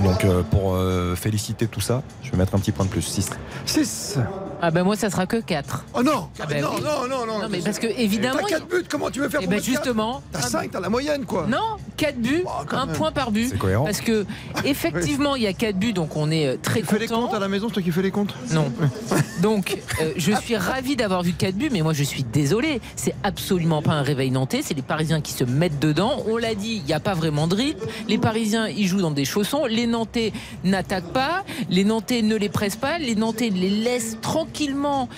Donc 0.03 0.24
euh, 0.24 0.44
pour 0.44 0.74
euh, 0.74 1.16
féliciter 1.16 1.68
tout 1.68 1.82
ça, 1.82 2.03
je 2.24 2.32
vais 2.32 2.38
mettre 2.38 2.56
un 2.56 2.60
petit 2.60 2.72
point 2.72 2.86
de 2.86 2.90
plus, 2.91 3.02
6. 3.02 3.30
6. 3.66 4.20
Ah 4.61 4.72
ben 4.72 4.84
moi 4.84 4.95
ça 4.95 5.10
sera 5.10 5.26
que 5.26 5.38
4. 5.38 5.86
Oh 5.94 6.02
non 6.03 6.30
Ah 6.40 6.45
ben 6.48 6.61
non, 6.61 6.69
oui. 6.76 6.82
non, 6.82 7.07
non, 7.07 7.26
non, 7.26 7.40
Non, 7.44 7.48
mais 7.49 7.60
parce 7.60 7.77
que, 7.80 7.88
évidemment, 7.88 8.40
T'as 8.41 8.60
4 8.60 8.68
buts, 8.68 8.84
comment 8.90 9.10
tu 9.11 9.19
veux 9.19 9.30
faire 9.30 9.41
Eh 9.41 9.45
pour 9.45 9.52
ben 9.53 9.61
justement. 9.64 10.22
T'as 10.32 10.41
5, 10.41 10.72
t'as 10.72 10.80
la 10.80 10.90
moyenne 10.90 11.26
quoi. 11.26 11.45
Non, 11.48 11.77
4 11.98 12.18
buts, 12.18 12.44
quand 12.68 12.77
un 12.77 12.86
même. 12.88 12.95
point 12.95 13.11
par 13.11 13.32
but. 13.32 13.49
C'est 13.49 13.57
cohérent. 13.57 13.86
Parce 13.86 14.02
que 14.02 14.26
effectivement, 14.65 15.36
il 15.36 15.44
y 15.44 15.48
a 15.48 15.53
4 15.53 15.76
buts, 15.77 15.94
donc 15.94 16.15
on 16.15 16.32
est 16.32 16.48
euh, 16.48 16.57
très 16.61 16.80
Tu 16.82 16.86
fais 16.88 16.99
les 16.99 17.07
content. 17.07 17.27
comptes 17.27 17.36
à 17.36 17.40
la 17.40 17.48
maison, 17.48 17.68
c'est 17.68 17.73
toi 17.76 17.84
qui 17.84 17.91
fais 17.91 18.02
les 18.02 18.11
comptes? 18.11 18.34
Non. 18.52 18.72
Donc, 19.41 19.77
euh, 20.02 20.14
je 20.15 20.32
suis 20.32 20.56
ravi 20.56 20.95
d'avoir 20.95 21.22
vu 21.22 21.34
4 21.34 21.56
buts, 21.56 21.69
mais 21.72 21.82
moi 21.82 21.94
je 21.94 22.03
suis 22.03 22.23
désolé. 22.23 22.80
C'est 22.95 23.14
absolument 23.23 23.82
pas 23.82 23.91
un 23.94 24.02
réveil 24.02 24.32
nantais. 24.32 24.61
C'est 24.64 24.73
les 24.73 24.82
Parisiens 24.82 25.22
qui 25.22 25.34
se 25.34 25.44
mettent 25.44 25.80
dedans. 25.80 26.23
On 26.27 26.38
l'a 26.38 26.56
dit, 26.56 26.77
il 26.77 26.84
n'y 26.86 26.94
a 26.94 26.99
pas 26.99 27.14
vraiment 27.14 27.48
de 27.48 27.56
rythme. 27.56 27.86
Les 28.07 28.18
Parisiens, 28.18 28.68
ils 28.68 28.88
jouent 28.88 29.02
dans 29.02 29.11
des 29.11 29.26
chaussons. 29.26 29.65
Les 29.65 29.88
Nantais 29.88 30.32
n'attaquent 30.64 31.11
pas. 31.14 31.44
Les 31.69 31.84
Nantais 31.84 32.22
ne 32.22 32.36
les 32.36 32.49
pressent 32.49 32.76
pas. 32.77 32.98
Les 32.98 33.15
Nantais 33.15 33.49
les 33.49 33.69
laissent 33.69 34.18
tranquillement 34.46 35.10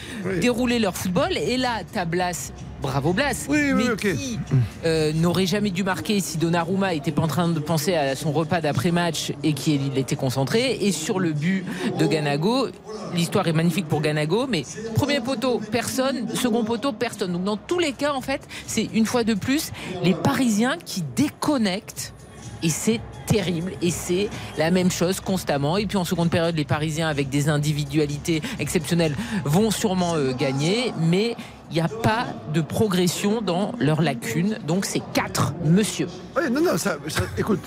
dérouler 0.42 0.80
leur 0.80 0.96
football. 0.96 1.38
Et 1.38 1.58
là, 1.58 1.82
t'as 1.92 2.06
Blas. 2.06 2.52
Bravo 2.82 3.12
Blas. 3.12 3.48
mais 3.50 3.96
qui 4.00 4.40
euh, 4.86 5.12
n'aurait 5.14 5.48
jamais 5.48 5.72
dû 5.72 5.84
marquer 5.84 6.20
si 6.20 6.38
Donnarumma 6.38 6.94
était 6.94 7.12
pas 7.12 7.24
en 7.24 7.28
train 7.28 7.50
de 7.50 7.60
penser 7.60 7.96
à 7.96 8.16
son 8.16 8.32
repas 8.32 8.62
d'après-match 8.62 9.34
et 9.44 9.54
qu'il 9.54 9.98
était 9.98 10.16
concentré. 10.16 10.78
Et 10.82 10.92
sur 10.92 11.20
le 11.20 11.34
but 11.34 11.66
de 11.98 12.06
Ganago, 12.06 12.68
l'histoire 13.16 13.48
est 13.48 13.54
magnifique 13.54 13.88
pour 13.88 14.02
Ganago, 14.02 14.46
mais 14.48 14.64
premier 14.96 15.22
poteau, 15.22 15.60
personne, 15.72 16.30
second 16.36 16.64
poteau, 16.64 16.92
personne. 16.92 17.34
Donc 17.34 17.44
dans 17.44 17.58
tous 17.58 17.80
les 17.80 17.94
cas, 17.94 18.14
en 18.14 18.22
fait, 18.22 18.42
c'est 18.68 18.88
une 18.94 19.08
fois 19.08 19.24
de 19.24 19.34
plus 19.34 19.72
les 20.04 20.14
Parisiens 20.14 20.78
qui 20.86 21.04
déconnectent 21.16 22.14
et 22.64 22.70
c'est 22.70 23.00
terrible. 23.26 23.74
Et 23.82 23.92
c'est 23.92 24.30
la 24.58 24.72
même 24.72 24.92
chose 24.92 25.20
constamment. 25.20 25.78
Et 25.78 25.86
puis 25.86 25.98
en 25.98 26.06
seconde 26.06 26.30
période 26.30 26.56
les 26.56 26.66
Parisiens 26.66 27.08
avec 27.08 27.30
des 27.30 27.50
individualités 27.50 28.42
exceptionnelles 28.60 29.16
vont 29.46 29.72
sûrement 29.72 30.16
euh, 30.16 30.34
gagner. 30.34 30.94
Mais 31.00 31.36
il 31.70 31.74
n'y 31.74 31.82
a 31.82 31.88
pas 31.90 32.28
de 32.54 32.62
progression 32.62 33.42
dans 33.42 33.74
leurs 33.80 34.02
lacunes. 34.02 34.58
Donc 34.66 34.86
c'est 34.86 35.02
4 35.14 35.54
monsieur. 35.66 36.08
Ouais, 36.36 36.50
non, 36.50 36.62
non, 36.62 36.78
ça, 36.78 36.98
ça- 37.08 37.24
écoute, 37.38 37.60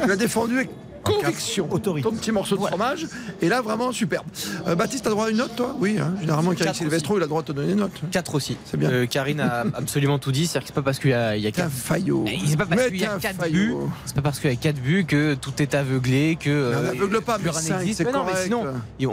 tu 0.00 0.08
l'as 0.08 0.16
défendu 0.16 0.68
conviction. 1.02 1.66
Ton 1.66 2.12
petit 2.12 2.32
morceau 2.32 2.56
de 2.56 2.62
fromage. 2.62 3.06
Et 3.40 3.48
là, 3.48 3.60
vraiment 3.60 3.92
superbe. 3.92 4.26
Euh, 4.66 4.74
Baptiste, 4.74 5.04
t'as 5.04 5.10
droit 5.10 5.26
à 5.26 5.30
une 5.30 5.36
note, 5.36 5.54
toi? 5.56 5.74
Oui, 5.78 5.96
hein. 5.98 6.14
généralement, 6.20 6.52
Karine 6.52 6.74
Silvestro, 6.74 7.14
il 7.14 7.18
a 7.18 7.24
le 7.24 7.28
droit 7.28 7.42
de 7.42 7.48
te 7.48 7.52
donner 7.52 7.72
une 7.72 7.78
note. 7.78 7.92
4 8.10 8.34
aussi. 8.34 8.56
C'est 8.64 8.76
bien. 8.76 8.90
Euh, 8.90 9.06
Karine 9.06 9.40
a 9.40 9.60
absolument 9.74 10.18
tout 10.18 10.32
dit. 10.32 10.46
C'est-à-dire 10.46 10.62
que 10.62 10.68
c'est 10.68 10.74
pas 10.74 10.82
parce 10.82 10.98
qu'il 10.98 11.10
y 11.10 11.14
a, 11.14 11.36
il 11.36 11.42
y 11.42 11.46
a 11.46 11.50
quatre 11.52 11.70
faillot. 11.70 12.24
C'est 12.46 12.56
pas 12.56 12.66
parce 12.66 12.86
qu'il 12.86 12.96
y 13.00 13.04
a 13.04 13.08
t'es 13.08 13.14
un 13.14 13.18
4 13.34 13.50
buts. 13.50 13.74
C'est 14.06 14.14
pas 14.14 14.22
parce 14.22 14.40
qu'il 14.40 14.50
y 14.50 14.52
a 14.52 14.56
4 14.56 14.76
buts 14.80 15.04
que 15.06 15.34
tout 15.34 15.60
est 15.60 15.74
aveuglé, 15.74 16.36
que. 16.38 16.50
euh, 16.50 16.78
on 16.78 16.82
n'aveugle 16.82 17.20
pas, 17.22 17.38
plus 17.38 17.46
mais 17.46 17.58
rien 17.58 17.78
n'existe. 17.78 18.04
Mais 18.04 18.12
non, 18.12 18.24
mais 18.24 18.40
sinon, 18.42 18.64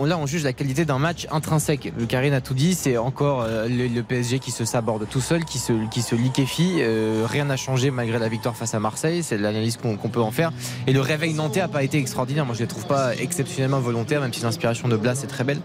là, 0.06 0.18
on 0.18 0.26
juge 0.26 0.44
la 0.44 0.54
qualité 0.54 0.86
d'un 0.86 1.00
match 1.00 1.28
intrinsèque. 1.32 1.92
Le 1.98 2.06
Karine 2.06 2.34
a 2.34 2.42
tout 2.42 2.54
dit. 2.54 2.76
C'est 2.76 2.98
encore 2.98 3.44
euh, 3.48 3.68
le, 3.68 3.88
le 3.88 4.04
PSG 4.04 4.40
qui 4.40 4.52
se 4.52 4.66
saborde 4.66 5.08
tout 5.10 5.22
seul, 5.22 5.46
qui 5.46 5.60
se, 5.60 5.74
qui 5.90 6.02
se 6.02 6.16
liquéfie. 6.16 6.78
Euh, 6.80 7.26
rien 7.28 7.46
n'a 7.46 7.58
changé 7.58 7.92
malgré 7.92 8.20
la 8.20 8.28
victoire 8.30 8.56
face 8.56 8.74
à 8.74 8.80
Marseille. 8.80 9.24
C'est 9.24 9.38
l'analyse 9.38 9.78
qu'on 9.78 9.98
qu'on 9.98 10.10
peut 10.10 10.22
en 10.22 10.32
faire. 10.32 10.52
Et 10.88 10.94
le 10.94 11.02
réveil 11.02 11.34
nantais 11.34 11.62
a 11.62 11.68
pas 11.68 11.79
été 11.84 11.98
extraordinaire. 11.98 12.46
Moi, 12.46 12.56
je 12.56 12.60
ne 12.62 12.66
le 12.66 12.70
trouve 12.70 12.86
pas 12.86 13.16
exceptionnellement 13.16 13.80
volontaire, 13.80 14.22
même 14.22 14.34
si 14.34 14.42
l'inspiration 14.42 14.88
de 14.88 14.98
Blas 14.98 15.22
est 15.24 15.28
très 15.28 15.44
belle. 15.44 15.60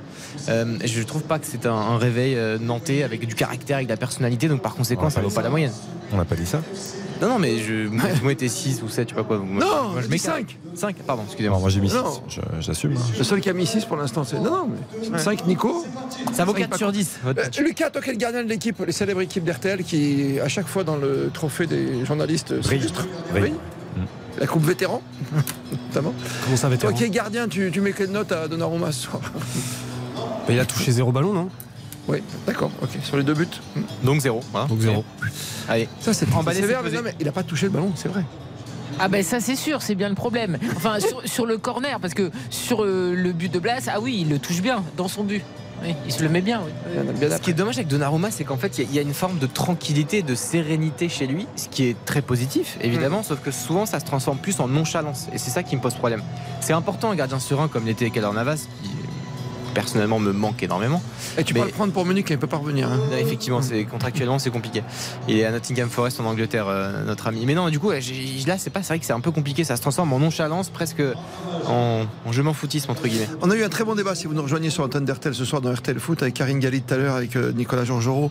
Euh, 0.49 0.79
je 0.85 0.99
ne 1.01 1.05
trouve 1.05 1.23
pas 1.23 1.39
que 1.39 1.47
c'est 1.47 1.67
un, 1.67 1.73
un 1.75 1.99
réveil 1.99 2.35
euh, 2.37 2.59
nantais 2.59 3.03
avec 3.03 3.27
du 3.27 3.35
caractère, 3.35 3.77
avec 3.77 3.87
de 3.89 3.93
la 3.93 3.97
personnalité. 3.97 4.49
Donc, 4.49 4.63
par 4.63 4.75
conséquent, 4.75 5.11
ça 5.11 5.21
ne 5.21 5.27
vaut 5.27 5.35
pas 5.35 5.43
la 5.43 5.51
moyenne. 5.51 5.73
On 6.13 6.17
n'a 6.17 6.25
pas 6.25 6.37
dit 6.37 6.47
ça 6.47 6.61
Non, 7.23 7.29
non, 7.29 7.39
mais 7.39 7.59
je, 7.59 7.89
moi, 7.89 8.05
je 8.15 8.25
mettais 8.27 8.49
6 8.49 8.83
ou 8.83 8.89
7, 8.89 9.09
je 9.11 9.15
sais 9.15 9.21
pas 9.21 9.27
quoi. 9.27 9.39
Moi, 9.39 9.65
Non, 9.65 9.89
moi, 9.93 10.03
je 10.03 10.09
mets 10.09 10.19
cinq. 10.19 10.59
5, 10.75 10.97
pardon, 11.07 11.23
excusez-moi. 11.27 11.59
moi 11.59 11.71
j'ai 11.71 11.81
mis 11.81 11.89
6, 11.89 11.97
Non. 11.97 12.23
j'assume. 12.61 12.97
hein. 12.97 13.01
Le 13.17 13.25
seul 13.25 13.41
qui 13.41 13.49
a 13.49 13.53
mis 13.53 13.67
6 13.67 13.85
pour 13.85 13.97
l'instant, 13.97 14.25
c'est. 14.25 14.37
Non, 14.39 14.67
non, 14.67 14.69
mais 15.11 15.19
5 15.19 15.47
Nico. 15.47 15.85
Ça 16.33 16.45
vaut 16.45 16.53
Cinq 16.53 16.59
4 16.59 16.71
pas 16.71 16.77
sur 16.79 16.87
con. 16.89 16.93
10. 16.93 17.19
votre 17.25 17.41
Euh. 17.41 17.63
Lucas, 17.63 17.91
toi 17.91 18.03
qui 18.03 18.11
es 18.11 18.13
le 18.13 18.19
gardien 18.19 18.43
de 18.43 18.49
l'équipe, 18.49 18.83
les 18.85 18.93
célèbres 18.93 19.21
équipes 19.21 19.45
d'RTL 19.45 19.85
qui, 19.85 20.39
à 20.41 20.49
chaque 20.49 20.67
fois 20.67 20.83
dans 20.85 20.97
le 20.97 21.31
trophée 21.33 21.67
des 21.67 22.05
journalistes, 22.05 22.61
s'illustrent. 22.63 23.07
La 24.39 24.47
coupe 24.47 24.65
vétéran, 24.65 25.01
notamment. 25.89 26.13
Comment 26.45 26.57
ça, 26.57 26.63
Toi 26.63 26.71
vétéran 26.71 26.93
qui 26.93 27.05
es 27.05 27.11
gardien, 27.11 27.49
tu, 27.49 27.71
tu 27.73 27.81
mets 27.81 27.93
quelle 27.93 28.11
note 28.11 28.33
à 28.33 28.49
Donnarumma 28.49 28.91
ce 28.93 29.03
soir 29.03 29.21
Bah, 30.17 30.53
Il 30.53 30.59
a 30.59 30.65
touché 30.65 30.93
zéro 30.93 31.13
ballon, 31.13 31.33
non? 31.33 31.49
Oui, 32.09 32.19
d'accord, 32.47 32.71
ok. 32.83 32.91
Sur 33.03 33.17
les 33.17 33.23
deux 33.23 33.35
buts. 33.35 33.47
Donc 34.03 34.21
0. 34.21 34.41
Donc 34.69 34.81
zéro. 34.81 35.05
Allez. 35.69 35.89
Ça, 36.01 36.13
c'est 36.13 36.27
sévère, 36.53 36.83
mais 36.83 36.91
non, 36.91 37.01
mais 37.03 37.15
il 37.19 37.27
n'a 37.27 37.33
pas 37.33 37.43
touché 37.43 37.67
le 37.67 37.73
ballon, 37.73 37.93
c'est 37.95 38.09
vrai. 38.09 38.25
Ah 38.99 39.09
ben 39.09 39.25
ça 39.25 39.41
c'est 39.41 39.57
sûr, 39.57 39.83
c'est 39.83 39.97
bien 39.97 40.09
le 40.09 40.15
problème. 40.15 40.57
Enfin 40.77 41.01
sur, 41.01 41.21
sur 41.29 41.47
le 41.47 41.59
corner, 41.59 41.99
parce 41.99 42.15
que 42.15 42.31
sur 42.51 42.85
euh, 42.85 43.13
le 43.15 43.33
but 43.33 43.53
de 43.53 43.59
Blas, 43.59 43.89
ah 43.89 43.99
oui, 44.01 44.19
il 44.21 44.29
le 44.29 44.39
touche 44.39 44.61
bien 44.63 44.85
dans 44.97 45.09
son 45.09 45.25
but. 45.25 45.43
Oui, 45.85 45.95
il 46.07 46.13
se 46.13 46.23
le 46.23 46.29
met 46.29 46.41
bien. 46.41 46.63
oui. 46.65 47.29
Ce 47.31 47.41
qui 47.41 47.51
est 47.51 47.55
dommage 47.55 47.77
avec 47.77 47.89
Donnarumma, 47.89 48.31
c'est 48.31 48.45
qu'en 48.45 48.57
fait, 48.57 48.79
il 48.79 48.85
y 48.85 48.87
a- 48.87 48.91
il 48.91 48.97
y, 48.97 48.99
a 48.99 49.03
une 49.03 49.13
forme 49.15 49.39
de 49.39 49.47
tranquillité, 49.47 50.23
de 50.23 50.35
sérénité 50.35 51.09
chez 51.09 51.27
lui, 51.27 51.47
ce 51.57 51.69
qui 51.69 51.85
est 51.85 51.97
très 52.05 52.23
positif, 52.23 52.79
évidemment, 52.81 53.23
sauf 53.23 53.41
que 53.41 53.51
souvent, 53.51 53.85
ça 53.87 54.01
se 54.01 54.05
transforme 54.05 54.39
plus 54.39 54.61
en 54.61 54.69
nonchalance. 54.69 55.27
Et 55.33 55.39
c'est 55.39 55.51
ça 55.51 55.63
qui 55.63 55.77
me 55.77 55.81
pose 55.83 55.95
problème. 55.95 56.23
C'est 56.61 56.73
important, 56.73 57.11
un 57.11 57.15
gardien 57.17 57.39
serein 57.39 57.69
comme 57.69 57.85
l'était 57.87 58.11
Keller 58.11 58.31
Navas, 58.35 58.67
qui 58.83 58.91
personnellement 59.75 60.19
me 60.21 60.33
manque 60.33 60.63
énormément. 60.63 61.03
Et 61.37 61.45
tu 61.45 61.53
Mais- 61.55 61.61
peux 61.61 61.67
le 61.67 61.73
prendre 61.73 61.93
pour 61.93 62.07
Munich, 62.07 62.27
il 62.31 62.35
ne 62.35 62.39
peut 62.39 62.47
pas 62.47 62.57
revenir. 62.57 62.89
hein. 62.91 62.99
Non, 63.11 63.17
effectivement, 63.19 63.61
c'est 63.61 63.85
contractuellement 63.85 64.39
c'est 64.39 64.51
compliqué. 64.51 64.83
Il 65.29 65.37
est 65.39 65.45
à 65.45 65.51
Nottingham 65.51 65.89
Forest 65.91 66.21
en 66.21 66.25
Angleterre, 66.25 66.67
euh, 66.69 67.05
notre 67.05 67.27
ami. 67.27 67.45
Mais 67.47 67.55
non, 67.55 67.69
du 67.69 67.79
coup, 67.79 67.91
là, 67.91 67.99
c'est 68.59 68.71
pas, 68.71 68.83
c'est 68.83 68.89
vrai 68.89 68.99
que 68.99 69.05
c'est 69.07 69.13
un 69.13 69.21
peu 69.21 69.31
compliqué. 69.31 69.65
Ça 69.65 69.77
se 69.77 69.83
transforme 69.83 70.13
en 70.13 70.19
nonchalance, 70.21 70.71
presque 70.71 71.03
en, 71.67 72.05
en 72.27 72.33
je 72.33 72.43
m'en 72.43 72.53
foutisme 72.55 72.91
entre 72.91 73.07
guillemets. 73.09 73.29
On 73.43 73.51
a 73.51 73.57
eu 73.57 73.65
un 73.65 73.69
très 73.69 73.85
bon 73.85 73.95
débat 73.95 74.15
si 74.15 74.27
vous 74.27 74.35
nous 74.35 74.43
rejoignez 74.43 74.71
sur 74.71 74.83
l'antenne 74.83 75.05
d'RTL 75.05 75.35
ce 75.35 75.45
soir 75.45 75.61
dans 75.61 75.73
RTL 75.73 75.99
Foot 75.99 76.23
avec 76.23 76.35
Karine 76.35 76.59
Galli 76.61 76.81
tout 76.83 76.95
à 76.95 76.97
l'heure, 76.97 77.15
avec 77.17 77.37
euh, 77.37 77.53
Nicolas 77.53 77.85
Georgerot 77.85 78.31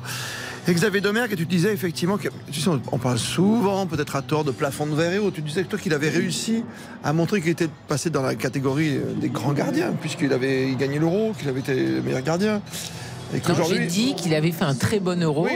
et 0.68 0.74
Xavier 0.74 1.02
Domergue. 1.02 1.36
Tu 1.36 1.46
disais 1.46 1.74
effectivement 1.74 2.18
que, 2.18 2.30
tu 2.52 2.60
sais, 2.62 2.70
on- 2.70 2.98
parle 2.98 3.18
souvent, 3.18 3.86
peut-être 3.86 4.16
à 4.16 4.22
tort, 4.22 4.44
de 4.44 4.52
plafond 4.52 4.86
de 4.86 4.96
verre 4.96 5.14
et. 5.14 5.32
Tu 5.32 5.42
disais 5.42 5.64
que 5.64 5.70
toi 5.70 5.80
qu'il 5.80 5.94
avait 5.94 6.10
réussi 6.10 6.64
à 7.04 7.12
montrer 7.14 7.42
qu'il 7.42 7.50
était 7.52 7.70
passé 7.88 8.10
dans 8.10 8.22
la 8.22 8.36
catégorie 8.36 8.98
euh, 8.98 9.14
des 9.20 9.30
grands 9.30 9.54
gardiens, 9.54 9.92
puisqu'il 10.00 10.32
avait 10.32 10.74
gagné 10.76 11.00
l'euro, 11.00 11.34
qu'il 11.38 11.50
avait 11.50 11.60
été 11.60 11.76
le 11.76 12.02
meilleur 12.02 12.22
gardien. 12.22 12.62
Et 13.34 13.42
j'ai 13.70 13.86
dit 13.88 14.16
qu'il 14.16 14.34
avait 14.34 14.52
fait 14.52 14.66
un 14.66 14.76
très 14.76 15.00
bon 15.00 15.22
euro 15.22 15.48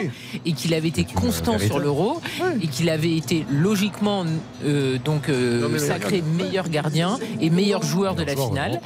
et 0.46 0.54
qu'il 0.54 0.74
avait 0.74 0.88
été 0.88 1.06
constant 1.06 1.60
sur 1.60 1.80
l'euro 1.80 2.22
et 2.62 2.68
qu'il 2.68 2.90
avait 2.90 3.16
été 3.16 3.46
logiquement 3.52 4.26
euh, 4.66 4.98
donc 5.04 5.30
euh, 5.30 5.68
Non, 5.68 5.80
sacré 5.80 6.20
gardien. 6.20 6.46
meilleur 6.46 6.70
gardien 6.70 7.20
et 7.42 7.50
meilleur 7.50 7.84
joueur 7.84 8.16
de 8.16 8.24
la 8.24 8.36
finale. 8.36 8.82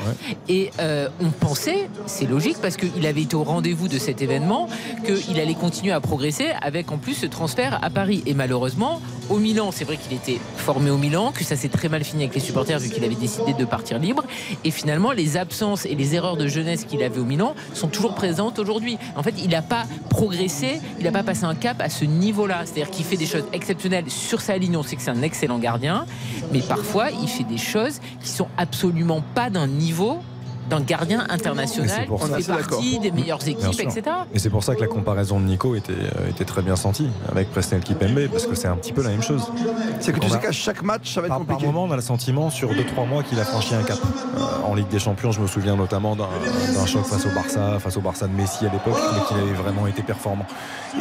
Et 0.49 0.71
euh, 0.79 1.09
on 1.21 1.29
pensait, 1.29 1.89
c'est 2.05 2.25
logique 2.27 2.57
parce 2.61 2.77
qu'il 2.77 3.05
avait 3.05 3.21
été 3.21 3.35
au 3.35 3.43
rendez-vous 3.43 3.87
de 3.87 3.97
cet 3.97 4.21
événement, 4.21 4.67
qu'il 5.05 5.39
allait 5.39 5.55
continuer 5.55 5.91
à 5.91 6.01
progresser 6.01 6.47
avec 6.61 6.91
en 6.91 6.97
plus 6.97 7.13
ce 7.13 7.25
transfert 7.25 7.79
à 7.81 7.89
Paris. 7.89 8.23
Et 8.25 8.33
malheureusement, 8.33 9.01
au 9.31 9.37
Milan, 9.37 9.71
c'est 9.71 9.85
vrai 9.85 9.95
qu'il 9.95 10.13
était 10.13 10.39
formé 10.57 10.91
au 10.91 10.97
Milan, 10.97 11.31
que 11.31 11.45
ça 11.45 11.55
s'est 11.55 11.69
très 11.69 11.87
mal 11.87 12.03
fini 12.03 12.23
avec 12.23 12.35
les 12.35 12.41
supporters 12.41 12.77
vu 12.79 12.89
qu'il 12.89 13.03
avait 13.05 13.15
décidé 13.15 13.53
de 13.53 13.63
partir 13.63 13.97
libre. 13.97 14.23
Et 14.65 14.71
finalement, 14.71 15.13
les 15.13 15.37
absences 15.37 15.85
et 15.85 15.95
les 15.95 16.15
erreurs 16.15 16.35
de 16.35 16.47
jeunesse 16.47 16.83
qu'il 16.83 17.01
avait 17.01 17.19
au 17.19 17.23
Milan 17.23 17.55
sont 17.73 17.87
toujours 17.87 18.13
présentes 18.13 18.59
aujourd'hui. 18.59 18.97
En 19.15 19.23
fait, 19.23 19.35
il 19.41 19.49
n'a 19.49 19.61
pas 19.61 19.85
progressé, 20.09 20.81
il 20.99 21.05
n'a 21.05 21.11
pas 21.11 21.23
passé 21.23 21.45
un 21.45 21.55
cap 21.55 21.79
à 21.79 21.89
ce 21.89 22.03
niveau-là. 22.03 22.65
C'est-à-dire 22.65 22.89
qu'il 22.89 23.05
fait 23.05 23.15
des 23.15 23.25
choses 23.25 23.45
exceptionnelles 23.53 24.09
sur 24.09 24.41
sa 24.41 24.57
ligne. 24.57 24.75
On 24.75 24.83
sait 24.83 24.97
que 24.97 25.01
c'est 25.01 25.11
un 25.11 25.21
excellent 25.21 25.59
gardien, 25.59 26.05
mais 26.51 26.59
parfois, 26.59 27.09
il 27.11 27.29
fait 27.29 27.45
des 27.45 27.57
choses 27.57 27.99
qui 28.21 28.29
sont 28.29 28.47
absolument 28.57 29.23
pas 29.33 29.49
d'un 29.49 29.67
niveau 29.67 30.19
d'un 30.71 30.81
gardien 30.81 31.25
international 31.29 31.89
c'est 32.01 32.05
pour 32.07 32.19
qui 32.23 32.29
ça. 32.43 32.53
fait 32.55 32.67
partie 32.69 32.99
des 32.99 33.11
meilleures 33.11 33.45
équipes, 33.47 33.79
etc. 33.81 34.01
Et 34.33 34.39
c'est 34.39 34.49
pour 34.49 34.63
ça 34.63 34.73
que 34.75 34.81
la 34.81 34.87
comparaison 34.87 35.39
de 35.39 35.45
Nico 35.45 35.75
était, 35.75 35.91
euh, 35.93 36.29
était 36.29 36.45
très 36.45 36.61
bien 36.61 36.75
sentie 36.75 37.07
avec 37.31 37.51
Presnel 37.51 37.81
Kipembe, 37.81 38.27
parce 38.31 38.45
que 38.47 38.55
c'est 38.55 38.67
un 38.67 38.75
petit 38.77 38.93
peu 38.93 39.03
la 39.03 39.09
même 39.09 39.21
chose. 39.21 39.43
C'est 39.99 40.13
que 40.13 40.19
tu 40.19 40.25
On 40.27 40.29
sais 40.29 40.35
a- 40.35 40.39
qu'à 40.39 40.51
chaque 40.51 40.81
match, 40.83 41.13
ça 41.13 41.21
va 41.21 41.27
être 41.27 41.31
Par, 41.35 41.39
par 41.39 41.47
compliqué. 41.57 41.71
moment, 41.71 41.83
on 41.87 41.91
a 41.91 41.95
le 41.97 42.01
sentiment 42.01 42.49
sur 42.49 42.69
2-3 42.73 43.05
mois 43.07 43.23
qu'il 43.23 43.39
a 43.39 43.43
franchi 43.45 43.75
un 43.75 43.83
cap. 43.83 43.99
Euh, 44.37 44.39
en 44.65 44.73
Ligue 44.75 44.87
des 44.87 44.99
Champions, 44.99 45.31
je 45.31 45.41
me 45.41 45.47
souviens 45.47 45.75
notamment 45.75 46.15
d'un 46.15 46.29
d'un 46.73 46.85
choc 46.85 47.03
face 47.05 47.25
au 47.25 47.29
Barça, 47.35 47.79
face 47.79 47.97
au 47.97 48.01
Barça 48.01 48.27
de 48.27 48.33
Messi 48.33 48.65
à 48.65 48.69
l'époque, 48.71 48.97
mais 49.13 49.25
qu'il 49.27 49.37
avait 49.37 49.53
vraiment 49.61 49.87
été 49.87 50.01
performant. 50.01 50.45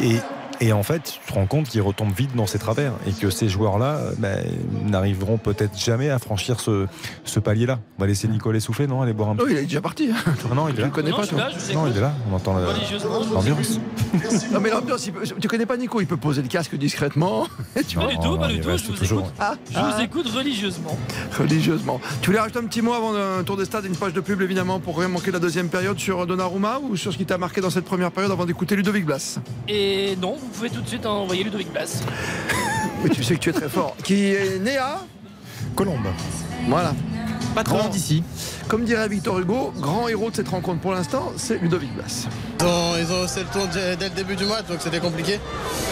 Et, 0.01 0.17
Et 0.63 0.73
en 0.73 0.83
fait, 0.83 1.19
tu 1.25 1.27
te 1.27 1.33
rends 1.33 1.47
compte 1.47 1.67
qu'il 1.69 1.81
retombe 1.81 2.13
vite 2.13 2.35
dans 2.35 2.45
ses 2.45 2.59
travers 2.59 2.93
et 3.07 3.11
que 3.13 3.31
ces 3.31 3.49
joueurs-là 3.49 3.99
ben, 4.19 4.43
n'arriveront 4.85 5.37
peut-être 5.37 5.75
jamais 5.77 6.11
à 6.11 6.19
franchir 6.19 6.59
ce, 6.59 6.85
ce 7.25 7.39
palier-là. 7.39 7.79
On 7.97 8.01
va 8.01 8.07
laisser 8.07 8.27
Nicolas 8.27 8.59
souffler, 8.59 8.85
non 8.85 9.01
Aller 9.01 9.13
boire 9.13 9.29
un 9.29 9.37
Oh, 9.39 9.43
petit 9.45 9.53
il 9.53 9.57
est 9.57 9.63
déjà 9.63 9.81
parti. 9.81 10.09
Ah 10.51 10.53
non, 10.53 10.67
il 10.67 10.73
est 10.73 10.75
Tu 10.75 10.81
là. 10.81 10.89
connais 10.89 11.09
Non, 11.09 11.17
pas, 11.17 11.25
toi 11.27 11.37
là, 11.39 11.49
Non, 11.73 11.87
il 11.87 11.97
est 11.97 12.01
là. 12.01 12.13
On 12.31 12.35
entend 12.35 12.53
l'ambiance. 12.53 13.79
Non, 14.51 14.59
mais 14.59 14.69
l'ambiance, 14.69 15.09
tu 15.39 15.47
connais 15.47 15.65
pas 15.65 15.77
Nico, 15.77 15.99
il 15.99 16.05
peut 16.07 16.17
poser 16.17 16.41
le 16.43 16.47
casque 16.47 16.75
discrètement. 16.75 17.47
tu 17.87 17.97
Pas 17.97 18.07
du 18.07 18.19
tout, 18.19 18.37
pas 18.37 18.47
du 18.47 18.59
tout, 18.59 18.67
reste 18.69 18.85
je 18.85 18.91
vous 18.91 18.97
toujours. 18.97 19.19
écoute. 19.21 19.33
Ah, 19.39 19.55
Je 19.71 19.77
ah, 19.77 19.93
vous 19.97 20.03
écoute 20.03 20.27
religieusement. 20.27 20.97
religieusement. 21.37 21.99
Tu 22.21 22.27
voulais 22.27 22.39
rajouter 22.39 22.59
un 22.59 22.65
petit 22.65 22.81
mot 22.81 22.93
avant 22.93 23.15
un 23.15 23.43
tour 23.43 23.57
des 23.57 23.65
stades, 23.65 23.85
une 23.85 23.95
page 23.95 24.13
de 24.13 24.21
pub 24.21 24.41
évidemment 24.41 24.79
pour 24.79 24.99
rien 24.99 25.07
manquer 25.07 25.27
de 25.27 25.33
la 25.33 25.39
deuxième 25.39 25.69
période 25.69 25.97
sur 25.99 26.27
Donnarumma 26.27 26.79
ou 26.83 26.95
sur 26.97 27.11
ce 27.13 27.17
qui 27.17 27.25
t'a 27.25 27.37
marqué 27.39 27.61
dans 27.61 27.69
cette 27.71 27.85
première 27.85 28.11
période 28.11 28.31
avant 28.31 28.45
d'écouter 28.45 28.75
Ludovic 28.75 29.05
Blas? 29.05 29.39
Et 29.67 30.15
non, 30.21 30.37
vous 30.51 30.57
pouvez 30.57 30.69
tout 30.69 30.81
de 30.81 30.87
suite 30.87 31.05
envoyer 31.05 31.43
Ludovic 31.43 31.71
Blas. 31.71 32.01
Oui, 33.03 33.09
tu 33.09 33.23
sais 33.23 33.35
que 33.35 33.39
tu 33.39 33.49
es 33.49 33.53
très 33.53 33.69
fort. 33.69 33.95
Qui 34.03 34.33
est 34.33 34.59
né 34.59 34.77
à 34.77 34.99
Colombe. 35.75 36.07
Voilà. 36.67 36.93
Pas 37.55 37.63
trop 37.63 37.89
d'ici. 37.89 38.23
Comme 38.67 38.83
dirait 38.85 39.07
Victor 39.07 39.39
Hugo, 39.39 39.73
grand 39.77 40.07
héros 40.07 40.29
de 40.29 40.35
cette 40.35 40.47
rencontre 40.47 40.79
pour 40.79 40.93
l'instant, 40.93 41.31
c'est 41.35 41.57
Ludovic 41.61 41.93
Blas. 41.93 42.27
Ils 42.59 42.65
ont, 42.65 42.97
ils 42.97 43.11
ont 43.11 43.23
haussé 43.23 43.41
le 43.41 43.47
ton 43.47 43.65
dès 43.73 43.95
le 43.95 44.15
début 44.15 44.35
du 44.35 44.45
match, 44.45 44.65
donc 44.67 44.77
c'était 44.79 44.99
compliqué. 44.99 45.39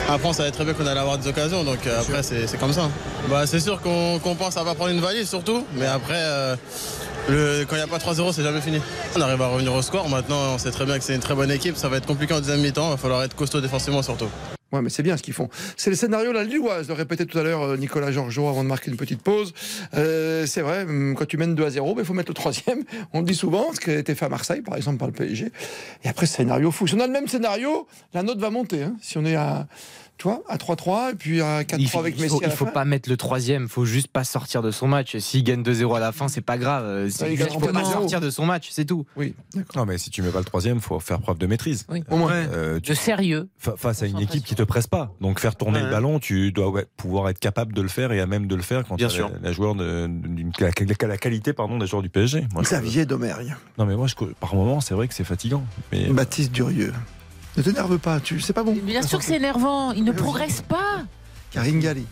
Après, 0.07 0.27
on 0.27 0.33
savait 0.33 0.51
très 0.51 0.63
bien 0.63 0.73
qu'on 0.73 0.85
allait 0.85 0.99
avoir 0.99 1.17
des 1.17 1.27
occasions, 1.27 1.63
donc 1.63 1.79
euh, 1.87 1.99
après, 1.99 2.23
c'est 2.23 2.57
comme 2.59 2.73
ça. 2.73 2.89
Bah, 3.29 3.45
c'est 3.47 3.59
sûr 3.59 3.81
qu'on 3.81 4.19
qu'on 4.19 4.35
pense 4.35 4.55
à 4.55 4.63
pas 4.63 4.75
prendre 4.75 4.91
une 4.91 5.01
valise, 5.01 5.27
surtout, 5.27 5.65
mais 5.73 5.87
après, 5.87 6.15
euh, 6.15 6.55
quand 7.27 7.75
il 7.75 7.77
n'y 7.77 7.81
a 7.83 7.87
pas 7.87 7.97
3-0, 7.97 8.33
c'est 8.33 8.43
jamais 8.43 8.61
fini. 8.61 8.79
On 9.15 9.21
arrive 9.21 9.41
à 9.41 9.47
revenir 9.47 9.73
au 9.73 9.81
score. 9.81 10.09
Maintenant, 10.09 10.53
on 10.55 10.57
sait 10.57 10.71
très 10.71 10.85
bien 10.85 10.97
que 10.97 11.03
c'est 11.03 11.15
une 11.15 11.21
très 11.21 11.35
bonne 11.35 11.51
équipe. 11.51 11.75
Ça 11.77 11.89
va 11.89 11.97
être 11.97 12.05
compliqué 12.07 12.33
en 12.33 12.39
deuxième 12.39 12.61
mi-temps. 12.61 12.87
Il 12.87 12.91
va 12.91 12.97
falloir 12.97 13.23
être 13.23 13.35
costaud 13.35 13.61
défensivement, 13.61 14.01
surtout. 14.01 14.29
Ouais, 14.71 14.81
mais 14.83 14.89
c'est 14.89 15.01
bien 15.01 15.17
ce 15.17 15.23
qu'ils 15.23 15.33
font. 15.33 15.49
C'est 15.77 15.89
le 15.89 15.95
scénario 15.95 16.31
la 16.31 16.43
Lilloise, 16.43 16.87
le 16.87 16.93
répétait 16.93 17.25
tout 17.25 17.39
à 17.39 17.43
l'heure 17.43 17.63
euh, 17.63 17.77
Nicolas 17.77 18.11
Georgeot 18.11 18.47
avant 18.47 18.63
de 18.63 18.67
marquer 18.67 18.91
une 18.91 18.97
petite 18.97 19.23
pause. 19.23 19.51
Euh, 19.95 20.45
c'est 20.45 20.61
vrai, 20.61 20.83
hum, 20.83 21.15
quand 21.17 21.25
tu 21.25 21.37
mènes 21.37 21.55
2 21.55 21.65
à 21.65 21.69
0, 21.71 21.95
il 21.97 22.05
faut 22.05 22.13
mettre 22.13 22.29
le 22.29 22.35
troisième. 22.35 22.83
On 23.13 23.19
le 23.21 23.25
dit 23.25 23.33
souvent, 23.33 23.73
ce 23.73 23.79
qui 23.79 23.89
a 23.89 23.97
été 23.97 24.13
fait 24.13 24.25
à 24.25 24.29
Marseille, 24.29 24.61
par 24.61 24.75
exemple, 24.77 24.97
par 24.97 25.07
le 25.07 25.13
PSG. 25.13 25.51
Et 26.03 26.07
après, 26.09 26.27
scénario 26.27 26.69
fou. 26.69 26.85
Si 26.85 26.93
on 26.93 26.99
a 26.99 27.07
le 27.07 27.13
même 27.13 27.27
scénario, 27.27 27.87
la 28.13 28.21
note 28.21 28.37
va 28.39 28.51
monter. 28.51 28.83
hein. 28.83 28.93
Si 29.01 29.17
on 29.17 29.25
est 29.25 29.35
à, 29.35 29.65
tu 30.19 30.27
vois, 30.27 30.43
à 30.49 30.57
3-3 30.57 31.13
et 31.13 31.15
puis 31.15 31.41
à 31.41 31.63
4-3 31.63 31.75
Il 31.79 31.89
faut, 31.89 31.99
avec 31.99 32.15
il 32.17 32.21
Messi 32.21 32.29
faut, 32.35 32.39
à 32.43 32.47
la 32.47 32.53
il 32.53 32.55
faut 32.55 32.65
fin. 32.65 32.71
pas 32.71 32.85
mettre 32.85 33.09
le 33.09 33.17
troisième, 33.17 33.63
il 33.63 33.69
faut 33.69 33.85
juste 33.85 34.09
pas 34.09 34.23
sortir 34.23 34.61
de 34.61 34.69
son 34.69 34.87
match. 34.87 35.17
S'il 35.17 35.43
gagne 35.43 35.63
2-0 35.63 35.95
à 35.95 35.99
la 35.99 36.11
fin, 36.11 36.27
c'est 36.27 36.41
pas 36.41 36.57
grave. 36.57 36.83
Euh, 36.85 37.09
Ouais, 37.21 37.33
il 37.33 37.37
gagne 37.39 37.49
faut 37.49 37.59
pas 37.59 37.71
3-0. 37.71 37.91
sortir 37.93 38.21
de 38.21 38.29
son 38.29 38.45
match, 38.45 38.67
c'est 38.71 38.85
tout. 38.85 39.05
Oui, 39.15 39.33
Non, 39.75 39.85
mais 39.85 39.97
si 39.97 40.09
tu 40.11 40.21
mets 40.21 40.29
pas 40.29 40.39
le 40.39 40.45
troisième, 40.45 40.79
faut 40.81 40.99
faire 40.99 41.19
preuve 41.19 41.37
de 41.39 41.47
maîtrise. 41.47 41.87
Au 42.11 42.17
moins. 42.17 42.33
Euh, 42.33 42.79
tu- 42.79 42.91
De 42.91 42.95
sérieux. 42.95 43.47
fa- 43.57 43.75
face 43.77 44.03
à 44.03 44.07
une 44.07 44.19
équipe 44.19 44.43
qui 44.43 44.55
te 44.55 44.63
presse 44.63 44.87
pas. 44.87 45.13
Donc 45.21 45.39
faire 45.39 45.55
tourner 45.55 45.79
le 45.79 45.85
Ouais. 45.85 45.91
ballon, 45.91 46.19
tu 46.19 46.51
dois 46.51 46.69
ouais, 46.69 46.85
pouvoir 46.97 47.29
être 47.29 47.39
capable 47.39 47.73
de 47.73 47.81
le 47.81 47.87
faire 47.87 48.11
et 48.11 48.19
à 48.19 48.25
même 48.27 48.45
de 48.47 48.55
le 48.55 48.61
faire 48.61 48.83
quand 48.85 48.97
sûr. 49.09 49.29
La, 49.41 49.47
la 49.49 49.51
joueur 49.53 49.73
de, 49.75 50.09
la, 50.59 50.67
la- 50.69 51.07
la 51.07 51.17
qualité 51.17 51.53
pardon 51.53 51.77
des 51.77 51.87
joueurs 51.87 52.01
du 52.03 52.09
PSG. 52.09 52.45
Moi, 52.53 52.63
je- 52.63 52.67
Xavier 52.69 53.05
Domergue, 53.05 53.55
non 53.77 53.85
mais 53.85 53.95
moi 53.95 54.07
je, 54.07 54.15
par 54.39 54.53
moment 54.55 54.81
c'est 54.81 54.93
vrai 54.93 55.07
que 55.07 55.13
c'est 55.13 55.23
fatigant. 55.23 55.63
Mais 55.93 56.07
Baptiste 56.09 56.51
Durieux. 56.51 56.91
Ne 57.57 57.63
t'énerve 57.63 57.97
pas, 57.97 58.19
tu 58.19 58.39
c'est 58.39 58.53
pas 58.53 58.63
bon. 58.63 58.73
Bien 58.73 59.01
sûr 59.01 59.19
que 59.19 59.25
c'est 59.25 59.35
énervant. 59.35 59.91
Il 59.91 60.03
ne 60.03 60.11
progresse 60.11 60.61
pas. 60.61 61.03
Karine 61.51 61.79
Galli. 61.79 62.05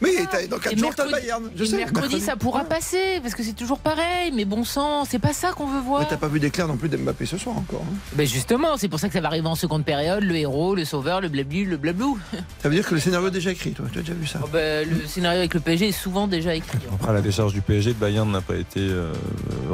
Mais 0.00 0.10
t'as- 0.30 0.46
dans 0.46 0.58
4 0.58 0.72
Et 0.74 0.76
jours, 0.76 0.94
t'as 0.94 1.04
le 1.04 1.10
mercredi- 1.10 1.26
Bayern. 1.26 1.50
Je 1.56 1.64
sais. 1.64 1.76
mercredi, 1.76 2.20
ça 2.20 2.36
pourra 2.36 2.64
passer 2.64 3.20
parce 3.22 3.34
que 3.34 3.42
c'est 3.42 3.54
toujours 3.54 3.78
pareil. 3.78 4.30
Mais 4.34 4.44
bon 4.44 4.62
sang, 4.64 5.04
c'est 5.04 5.18
pas 5.18 5.32
ça 5.32 5.52
qu'on 5.52 5.66
veut 5.66 5.80
voir. 5.80 6.00
Mais 6.00 6.06
t'as 6.08 6.16
pas 6.18 6.28
vu 6.28 6.38
d'éclair 6.40 6.68
non 6.68 6.76
plus 6.76 6.88
d'Mbappé 6.88 7.24
ce 7.26 7.38
soir 7.38 7.56
encore. 7.56 7.82
hein. 7.90 7.94
Ben 8.12 8.26
justement, 8.26 8.76
c'est 8.76 8.88
pour 8.88 9.00
ça 9.00 9.08
que 9.08 9.14
ça 9.14 9.20
va 9.20 9.28
arriver 9.28 9.46
en 9.48 9.54
seconde 9.54 9.84
période. 9.84 10.22
Le 10.22 10.36
héros, 10.36 10.74
le 10.74 10.84
sauveur, 10.84 11.20
le 11.20 11.28
blablu, 11.28 11.64
le 11.64 11.76
blablou. 11.78 12.18
Ça 12.62 12.68
veut 12.68 12.74
dire 12.74 12.86
que 12.86 12.94
le 12.94 13.00
scénario 13.00 13.28
est 13.28 13.30
déjà 13.30 13.50
écrit, 13.52 13.72
toi. 13.72 13.86
Tu 13.92 13.98
as 13.98 14.02
déjà 14.02 14.14
vu 14.14 14.26
ça 14.26 14.40
Oh 14.42 14.48
ben, 14.52 14.88
le 14.88 15.06
scénario 15.06 15.38
avec 15.38 15.54
le 15.54 15.60
PSG 15.60 15.88
est 15.88 15.92
souvent 15.92 16.26
déjà 16.26 16.54
écrit. 16.54 16.78
après 16.92 17.12
la 17.12 17.20
décharge 17.22 17.52
du 17.52 17.60
PSG, 17.62 17.90
le 17.90 17.94
Bayern 17.96 18.30
n'a 18.30 18.40
pas 18.40 18.56
été 18.56 18.80
euh, 18.80 19.12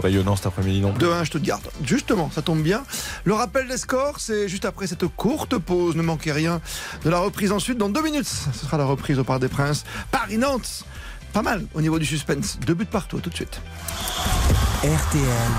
rayonnant 0.01 0.37
cet 0.37 0.47
après-midi 0.47 0.81
non 0.81 0.93
plus. 0.93 1.07
2-1, 1.07 1.25
je 1.25 1.31
te 1.33 1.39
garde. 1.39 1.63
Justement, 1.85 2.31
ça 2.35 2.43
tombe 2.43 2.63
bien. 2.63 2.83
Le 3.25 3.35
rappel 3.35 3.67
des 3.69 3.77
scores, 3.77 4.21
c'est 4.21 4.49
juste 4.49 4.65
après 4.65 4.87
cette 4.87 5.07
courte 5.07 5.57
pause. 5.59 5.97
Ne 5.97 6.03
manquez 6.03 6.33
rien 6.33 6.61
de 7.05 7.11
la 7.11 7.19
reprise 7.19 7.53
ensuite 7.53 7.79
dans 7.79 7.89
deux 7.89 8.03
minutes. 8.03 8.27
Ce 8.27 8.67
sera 8.67 8.77
la 8.79 8.85
reprise 8.85 9.19
au 9.19 9.25
Parc 9.25 9.41
des 9.41 9.49
Princes. 9.49 9.85
Paris-Nantes. 10.13 10.85
Pas 11.33 11.43
mal 11.43 11.67
au 11.75 11.81
niveau 11.81 11.99
du 11.99 12.07
suspense. 12.07 12.59
Deux 12.65 12.75
buts 12.75 12.85
partout, 12.85 13.19
tout 13.19 13.31
de 13.31 13.35
suite. 13.35 13.61
RTL, 14.85 15.51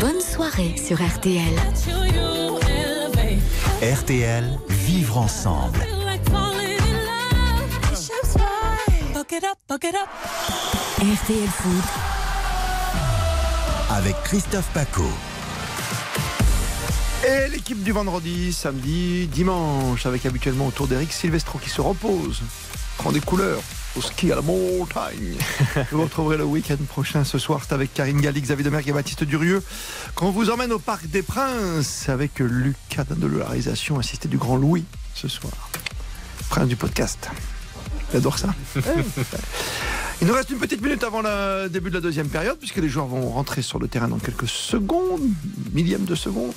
Bonne 0.00 0.20
soirée 0.20 0.76
sur 0.76 0.96
RTL. 1.02 1.54
RTL, 3.82 4.58
vivre 4.68 5.18
ensemble. 5.18 5.80
RTL 11.00 11.48
Foot, 11.48 11.84
Avec 13.90 14.14
Christophe 14.22 14.68
Paco. 14.72 15.04
Et 17.26 17.48
l'équipe 17.48 17.82
du 17.82 17.92
vendredi, 17.92 18.52
samedi, 18.52 19.26
dimanche, 19.28 20.04
avec 20.04 20.26
habituellement 20.26 20.66
autour 20.66 20.88
d'Eric 20.88 21.12
Silvestro 21.12 21.58
qui 21.58 21.70
se 21.70 21.80
repose, 21.80 22.42
prend 22.98 23.12
des 23.12 23.20
couleurs 23.20 23.62
au 23.96 24.02
ski 24.02 24.30
à 24.30 24.36
la 24.36 24.42
montagne. 24.42 25.36
Vous 25.92 26.02
retrouverez 26.02 26.36
le 26.36 26.44
week-end 26.44 26.76
prochain 26.86 27.24
ce 27.24 27.38
soir, 27.38 27.60
c'est 27.66 27.74
avec 27.74 27.94
Karine 27.94 28.20
Galli, 28.20 28.42
Xavier 28.42 28.64
Demergue 28.64 28.88
et 28.88 28.92
Baptiste 28.92 29.24
Durieux, 29.24 29.62
qu'on 30.14 30.32
vous 30.32 30.50
emmène 30.50 30.72
au 30.72 30.78
Parc 30.78 31.06
des 31.06 31.22
Princes 31.22 32.08
avec 32.08 32.40
Lucas 32.40 33.04
Dindolarisation, 33.04 33.98
assisté 33.98 34.28
du 34.28 34.36
Grand 34.36 34.56
Louis 34.56 34.84
ce 35.14 35.28
soir. 35.28 35.70
Prince 36.50 36.68
du 36.68 36.76
podcast. 36.76 37.30
J'adore 38.12 38.38
ça. 38.38 38.48
Il 40.20 40.28
nous 40.28 40.34
reste 40.34 40.50
une 40.50 40.58
petite 40.58 40.80
minute 40.80 41.02
avant 41.04 41.22
le 41.22 41.68
début 41.68 41.90
de 41.90 41.96
la 41.96 42.00
deuxième 42.00 42.28
période, 42.28 42.58
puisque 42.58 42.76
les 42.76 42.88
joueurs 42.88 43.06
vont 43.06 43.28
rentrer 43.30 43.62
sur 43.62 43.78
le 43.78 43.88
terrain 43.88 44.08
dans 44.08 44.18
quelques 44.18 44.48
secondes, 44.48 45.22
millième 45.72 46.04
de 46.04 46.14
seconde. 46.14 46.54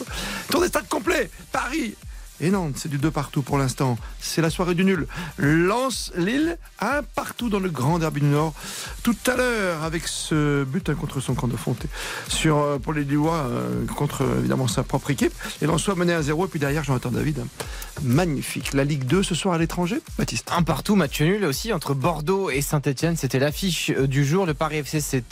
Tour 0.50 0.62
des 0.62 0.68
stades 0.68 0.88
complet, 0.88 1.30
Paris 1.52 1.96
et 2.40 2.52
Nantes, 2.52 2.76
c'est 2.76 2.90
du 2.90 3.00
2 3.00 3.10
partout 3.10 3.42
pour 3.42 3.58
l'instant. 3.58 3.98
C'est 4.20 4.42
la 4.42 4.52
soirée 4.52 4.76
du 4.76 4.86
nul. 4.86 5.08
Lance 5.38 6.12
Lille, 6.16 6.58
un 6.80 7.02
partout 7.16 7.50
dans 7.50 7.60
le 7.60 7.70
grand 7.70 7.98
derby 7.98 8.22
du 8.22 8.28
Nord. 8.28 8.54
Tout 9.02 9.16
à 9.26 9.36
l'heure, 9.36 9.84
avec 9.84 10.08
ce 10.08 10.64
but 10.64 10.90
hein, 10.90 10.96
contre 10.96 11.20
son 11.20 11.34
camp 11.34 11.48
de 11.48 11.58
Fonté, 11.58 11.88
sur, 12.28 12.58
euh, 12.58 12.78
pour 12.78 12.94
les 12.94 13.04
Lillois, 13.04 13.34
euh, 13.34 13.86
contre 13.88 14.24
euh, 14.24 14.40
évidemment 14.40 14.68
sa 14.68 14.84
propre 14.84 15.10
équipe. 15.10 15.34
Et 15.62 15.66
l'on 15.66 15.80
soit 15.80 15.96
mené 15.96 16.14
à 16.14 16.22
0 16.22 16.46
et 16.46 16.48
puis 16.48 16.60
derrière, 16.60 16.84
Jonathan 16.84 17.10
David. 17.10 17.44
Magnifique. 18.04 18.74
La 18.74 18.84
Ligue 18.84 19.06
2 19.06 19.24
ce 19.24 19.34
soir 19.34 19.56
à 19.56 19.58
l'étranger, 19.58 20.00
Baptiste? 20.20 20.52
Un 20.56 20.62
partout, 20.62 20.96
match 20.96 21.20
nul 21.22 21.44
aussi 21.46 21.74
entre 21.74 21.96
Bordeaux 21.96 22.52
et 22.52 22.62
Saint-Etienne. 22.62 23.18
C'était 23.18 23.40
l'affiche 23.40 23.90
du 23.90 24.24
jour. 24.24 24.46
Le 24.46 24.54
Paris 24.54 24.78
FC 24.78 25.02
s'est 25.02 25.24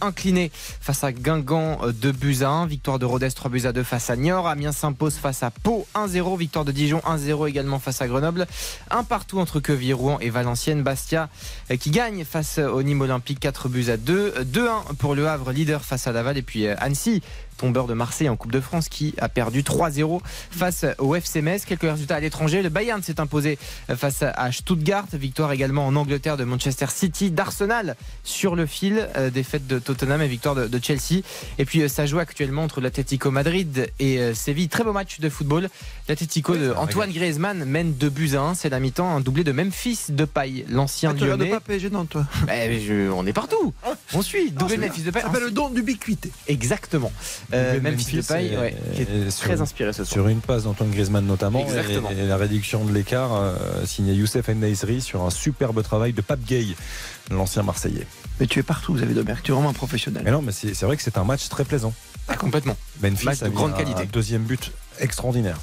incliné 0.00 0.50
face 0.54 1.04
à 1.04 1.12
Guingamp 1.12 1.80
2 1.92 2.12
buts 2.12 2.38
à 2.40 2.48
1. 2.48 2.66
Victoire 2.66 2.98
de 2.98 3.04
Rodez 3.04 3.30
3 3.30 3.50
buts 3.50 3.66
à 3.66 3.72
2 3.72 3.82
face 3.82 4.08
à 4.08 4.16
Niort. 4.16 4.48
Amiens 4.48 4.72
s'impose 4.72 5.16
face 5.16 5.42
à 5.42 5.50
Pau 5.50 5.86
1-0. 5.94 6.38
Victoire 6.38 6.53
de 6.62 6.70
Dijon 6.70 7.00
1-0 7.00 7.48
également 7.48 7.80
face 7.80 8.00
à 8.00 8.06
Grenoble. 8.06 8.46
Un 8.90 9.02
partout 9.02 9.40
entre 9.40 9.58
Quevilly, 9.58 9.92
Rouen 9.92 10.18
et 10.20 10.30
Valenciennes. 10.30 10.84
Bastia 10.84 11.28
euh, 11.70 11.76
qui 11.76 11.90
gagne 11.90 12.24
face 12.24 12.58
au 12.58 12.82
Nîmes 12.82 13.00
Olympique 13.00 13.40
4 13.40 13.68
buts 13.68 13.90
à 13.90 13.96
2. 13.96 14.44
2-1 14.44 14.94
pour 14.98 15.16
le 15.16 15.26
Havre, 15.26 15.50
leader 15.50 15.84
face 15.84 16.06
à 16.06 16.12
Laval. 16.12 16.38
Et 16.38 16.42
puis 16.42 16.66
euh, 16.66 16.76
Annecy 16.78 17.22
tombeur 17.54 17.86
de 17.86 17.94
Marseille 17.94 18.28
en 18.28 18.36
Coupe 18.36 18.52
de 18.52 18.60
France 18.60 18.88
qui 18.88 19.14
a 19.18 19.28
perdu 19.28 19.62
3-0 19.62 20.20
face 20.50 20.84
au 20.98 21.14
FC 21.14 21.42
Metz. 21.42 21.64
Quelques 21.64 21.82
résultats 21.82 22.16
à 22.16 22.20
l'étranger. 22.20 22.62
Le 22.62 22.68
Bayern 22.68 23.02
s'est 23.02 23.20
imposé 23.20 23.58
face 23.96 24.22
à 24.22 24.52
Stuttgart. 24.52 25.06
Victoire 25.12 25.52
également 25.52 25.86
en 25.86 25.96
Angleterre 25.96 26.36
de 26.36 26.44
Manchester 26.44 26.86
City, 26.88 27.30
d'Arsenal 27.30 27.96
sur 28.24 28.56
le 28.56 28.66
fil. 28.66 29.08
euh, 29.16 29.30
défaite 29.30 29.66
de 29.66 29.78
Tottenham 29.78 30.22
et 30.22 30.28
victoire 30.28 30.54
de, 30.54 30.80
Chelsea. 30.82 31.22
Et 31.58 31.64
puis 31.64 31.82
euh, 31.82 31.88
ça 31.88 32.06
joue 32.06 32.18
actuellement 32.18 32.62
entre 32.64 32.80
l'Atlético 32.80 33.30
Madrid 33.30 33.90
et 33.98 34.18
euh, 34.18 34.34
Séville. 34.34 34.68
Très 34.68 34.84
beau 34.84 34.92
match 34.92 35.20
de 35.20 35.28
football. 35.28 35.68
L'Atlético 36.08 36.56
de 36.56 36.72
Antoine 36.72 37.10
Griezmann 37.12 37.64
mène 37.64 37.94
2 37.94 38.08
buts 38.10 38.30
à 38.34 38.40
1. 38.40 38.54
C'est 38.54 38.68
la 38.68 38.80
mi-temps. 38.80 39.16
Un 39.16 39.20
doublé 39.20 39.44
de 39.44 39.52
Memphis 39.52 40.00
de 40.10 40.24
paille, 40.24 40.64
l'ancien 40.68 41.10
Ah, 41.14 41.18
tu 41.18 41.26
lyonnais. 41.26 41.50
pas 41.50 41.60
PSG 41.60 41.90
toi 42.10 42.26
je- 42.46 43.10
on 43.10 43.26
est 43.26 43.32
partout. 43.32 43.72
On 44.12 44.22
suit. 44.22 44.50
Doublé 44.50 44.76
de 44.76 44.82
Memphis 44.82 45.02
de 45.02 45.10
paille. 45.10 45.22
Ça 45.22 45.28
s'appelle 45.28 45.44
le 45.44 45.50
don 45.50 45.70
d'ubiquité. 45.70 46.30
Exactement. 46.46 47.12
Euh, 47.52 47.80
Memphis 47.80 48.16
Memphis, 48.16 48.32
ouais, 48.32 48.76
qui 48.94 49.02
est 49.02 49.04
et 49.04 49.28
très 49.28 49.30
sur- 49.54 49.62
inspiré 49.62 49.92
ce 49.92 50.04
soir. 50.04 50.12
Sur 50.12 50.28
une 50.28 50.40
passe 50.40 50.64
d'Antoine 50.64 50.90
Griezmann 50.90 51.26
notamment. 51.26 51.60
Exactement. 51.60 52.10
Et, 52.10 52.18
et 52.20 52.26
la 52.26 52.36
réduction 52.36 52.84
de 52.84 52.92
l'écart 52.92 53.30
euh, 53.34 53.84
signé 53.84 54.14
Youssef 54.14 54.48
Endaisri 54.48 55.00
sur 55.00 55.22
un 55.22 55.30
superbe 55.30 55.82
travail 55.82 56.12
de 56.12 56.20
Pape 56.22 56.40
Gay, 56.44 56.66
l'ancien 57.30 57.62
Marseillais. 57.62 58.06
Mais 58.40 58.46
tu 58.46 58.58
es 58.58 58.62
partout, 58.62 58.94
Xavier 58.94 59.14
Domergue. 59.14 59.42
Tu 59.42 59.52
es 59.52 59.54
vraiment 59.54 59.70
un 59.70 59.74
professionnel. 59.74 60.22
Mais 60.24 60.30
non, 60.30 60.42
mais 60.42 60.52
c'est 60.52 60.80
vrai 60.82 60.96
que 60.96 61.02
c'est 61.02 61.18
un 61.18 61.24
match 61.24 61.48
très 61.48 61.64
plaisant. 61.64 61.92
Ah, 62.28 62.36
complètement. 62.36 62.76
Memphis 63.02 63.26
Match 63.26 63.40
de 63.40 63.46
a 63.46 63.48
grande 63.50 63.72
un- 63.72 63.76
qualité. 63.76 64.02
un 64.02 64.06
deuxième 64.06 64.42
but 64.44 64.72
extraordinaire. 64.98 65.58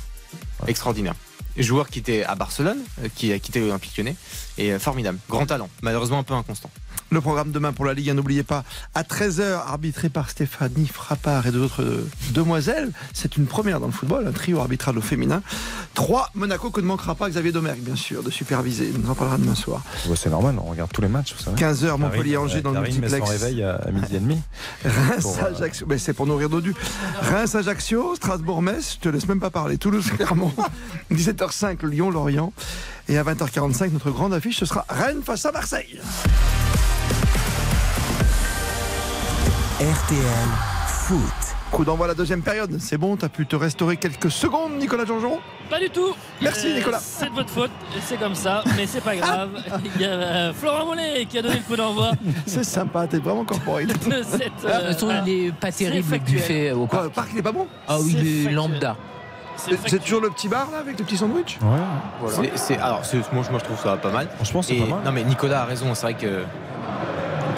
Extraordinaire. 0.68 1.16
Joueur 1.58 1.90
qui 1.90 2.00
était 2.00 2.24
à 2.24 2.36
Barcelone, 2.36 2.78
euh, 3.04 3.08
qui 3.14 3.34
a 3.34 3.40
quitté 3.40 3.60
l'Olympique 3.60 3.98
lyonnais, 3.98 4.16
et 4.58 4.72
euh, 4.72 4.80
formidable. 4.80 5.18
Grand 5.30 5.46
talent, 5.46 5.70
malheureusement 5.82 6.20
un 6.20 6.24
peu 6.24 6.34
inconstant. 6.34 6.70
Le 7.14 7.20
programme 7.20 7.52
demain 7.52 7.74
pour 7.74 7.84
la 7.84 7.94
Ligue 7.94 8.10
1, 8.10 8.14
n'oubliez 8.14 8.44
pas, 8.44 8.64
à 8.96 9.04
13h, 9.04 9.68
arbitré 9.68 10.08
par 10.08 10.30
Stéphanie 10.30 10.88
Frappard 10.88 11.46
et 11.46 11.52
d'autres 11.52 11.82
euh, 11.84 12.08
demoiselles. 12.32 12.90
C'est 13.14 13.36
une 13.36 13.48
première 13.48 13.82
dans 13.82 13.88
le 13.88 13.92
football, 13.92 14.26
un 14.28 14.32
trio 14.32 14.60
arbitral 14.60 14.98
au 14.98 15.02
féminin. 15.02 15.42
3, 15.94 16.30
Monaco 16.36 16.70
que 16.70 16.80
ne 16.80 16.86
manquera 16.86 17.16
pas 17.16 17.30
Xavier 17.30 17.52
Domergue, 17.52 17.82
bien 17.82 17.98
sûr, 17.98 18.24
de 18.24 18.30
superviser. 18.32 18.94
On 19.06 19.10
en 19.10 19.14
parlera 19.14 19.38
demain 19.38 19.56
soir. 19.56 19.82
Ouais, 20.08 20.16
c'est 20.16 20.30
normal, 20.30 20.56
on 20.58 20.70
regarde 20.70 20.90
tous 20.94 21.02
les 21.02 21.10
matchs. 21.10 21.36
Vous 21.38 21.44
savez. 21.44 21.62
15h, 21.62 21.98
Montpellier-Angers 21.98 22.62
dans 22.62 22.72
le 22.72 22.80
multiplex. 22.80 23.18
son 23.18 23.26
réveil 23.26 23.62
à, 23.62 23.76
à 23.76 23.92
midi 23.92 24.16
et 24.16 24.20
demi. 24.20 24.40
Reims-Ajaccio, 24.86 25.86
mais 25.90 25.98
c'est 25.98 26.14
pour 26.14 26.28
nourrir 26.28 26.48
Dodu. 26.48 26.74
Reims-Ajaccio, 27.24 28.16
Strasbourg-Metz, 28.16 28.94
je 28.96 29.00
te 29.00 29.10
laisse 29.10 29.28
même 29.28 29.42
pas 29.42 29.50
parler. 29.50 29.78
Toulouse-Clermont, 29.78 30.54
17h05, 31.12 31.86
Lyon-Lorient. 31.86 32.54
Et 33.10 33.18
à 33.18 33.24
20h45, 33.26 33.92
notre 33.92 34.12
grande 34.12 34.34
affiche, 34.34 34.60
ce 34.60 34.66
sera 34.66 34.86
Rennes 34.88 35.24
face 35.26 35.46
à 35.46 35.52
Marseille. 35.52 36.00
RTL 39.82 40.50
Foot. 40.86 41.20
Coup 41.72 41.84
d'envoi 41.86 42.06
à 42.06 42.10
la 42.10 42.14
deuxième 42.14 42.44
période. 42.44 42.78
C'est 42.80 42.98
bon, 42.98 43.16
t'as 43.18 43.30
pu 43.30 43.48
te 43.48 43.56
restaurer 43.56 43.98
quelques 43.98 44.30
secondes, 44.30 44.74
Nicolas 44.78 45.06
Jean-Jean 45.06 45.40
Pas 45.72 45.80
du 45.80 45.90
tout. 45.90 46.14
Merci, 46.42 46.68
Euh, 46.68 46.76
Nicolas. 46.78 47.00
C'est 47.00 47.30
de 47.30 47.34
votre 47.36 47.50
faute, 47.50 47.72
c'est 48.06 48.18
comme 48.18 48.36
ça, 48.36 48.64
mais 48.78 48.86
c'est 48.86 49.02
pas 49.02 49.16
grave. 49.18 49.50
Il 49.96 50.02
y 50.02 50.06
a 50.06 50.10
euh, 50.10 50.54
Florent 50.54 50.86
Mollet 50.86 51.26
qui 51.26 51.40
a 51.40 51.42
donné 51.42 51.56
le 51.56 51.62
coup 51.64 51.76
d'envoi 51.76 52.12
C'est 52.46 52.64
sympa, 52.64 53.08
t'es 53.08 53.18
vraiment 53.18 53.44
corporel. 53.44 53.88
de 53.88 53.94
cette. 54.24 54.52
Euh, 54.66 54.94
voilà. 55.00 55.24
il 55.26 55.48
est 55.48 55.52
pas 55.52 55.72
C'est 55.72 55.86
terrible 55.86 56.12
le 56.14 56.20
buffet 56.20 56.72
au 56.74 56.86
parc. 56.86 57.04
le 57.06 57.10
parc, 57.10 57.30
il 57.34 57.40
est 57.40 57.44
pas 57.44 57.52
bon 57.52 57.66
Ah 57.88 57.98
oui, 58.00 58.12
C'est 58.12 58.20
il 58.20 58.48
est 58.48 58.52
lambda. 58.52 58.96
C'est 59.58 60.00
toujours 60.00 60.22
le 60.22 60.30
petit 60.30 60.48
bar 60.48 60.70
là 60.72 60.80
avec 60.80 60.98
le 61.00 61.06
petit 61.06 61.18
sandwich 61.18 61.58
Ouais. 61.62 61.68
Voilà. 62.22 62.50
Alors, 62.84 63.02
moi, 63.34 63.44
moi, 63.50 63.60
je 63.60 63.64
trouve 63.66 63.80
ça 63.82 63.98
pas 63.98 64.12
mal. 64.12 64.28
Franchement, 64.36 64.62
c'est 64.62 64.76
pas 64.76 64.86
mal. 64.86 65.00
Non, 65.06 65.12
mais 65.12 65.24
Nicolas 65.24 65.62
a 65.62 65.66
raison. 65.66 65.94
C'est 65.96 66.02
vrai 66.04 66.14
que 66.16 66.44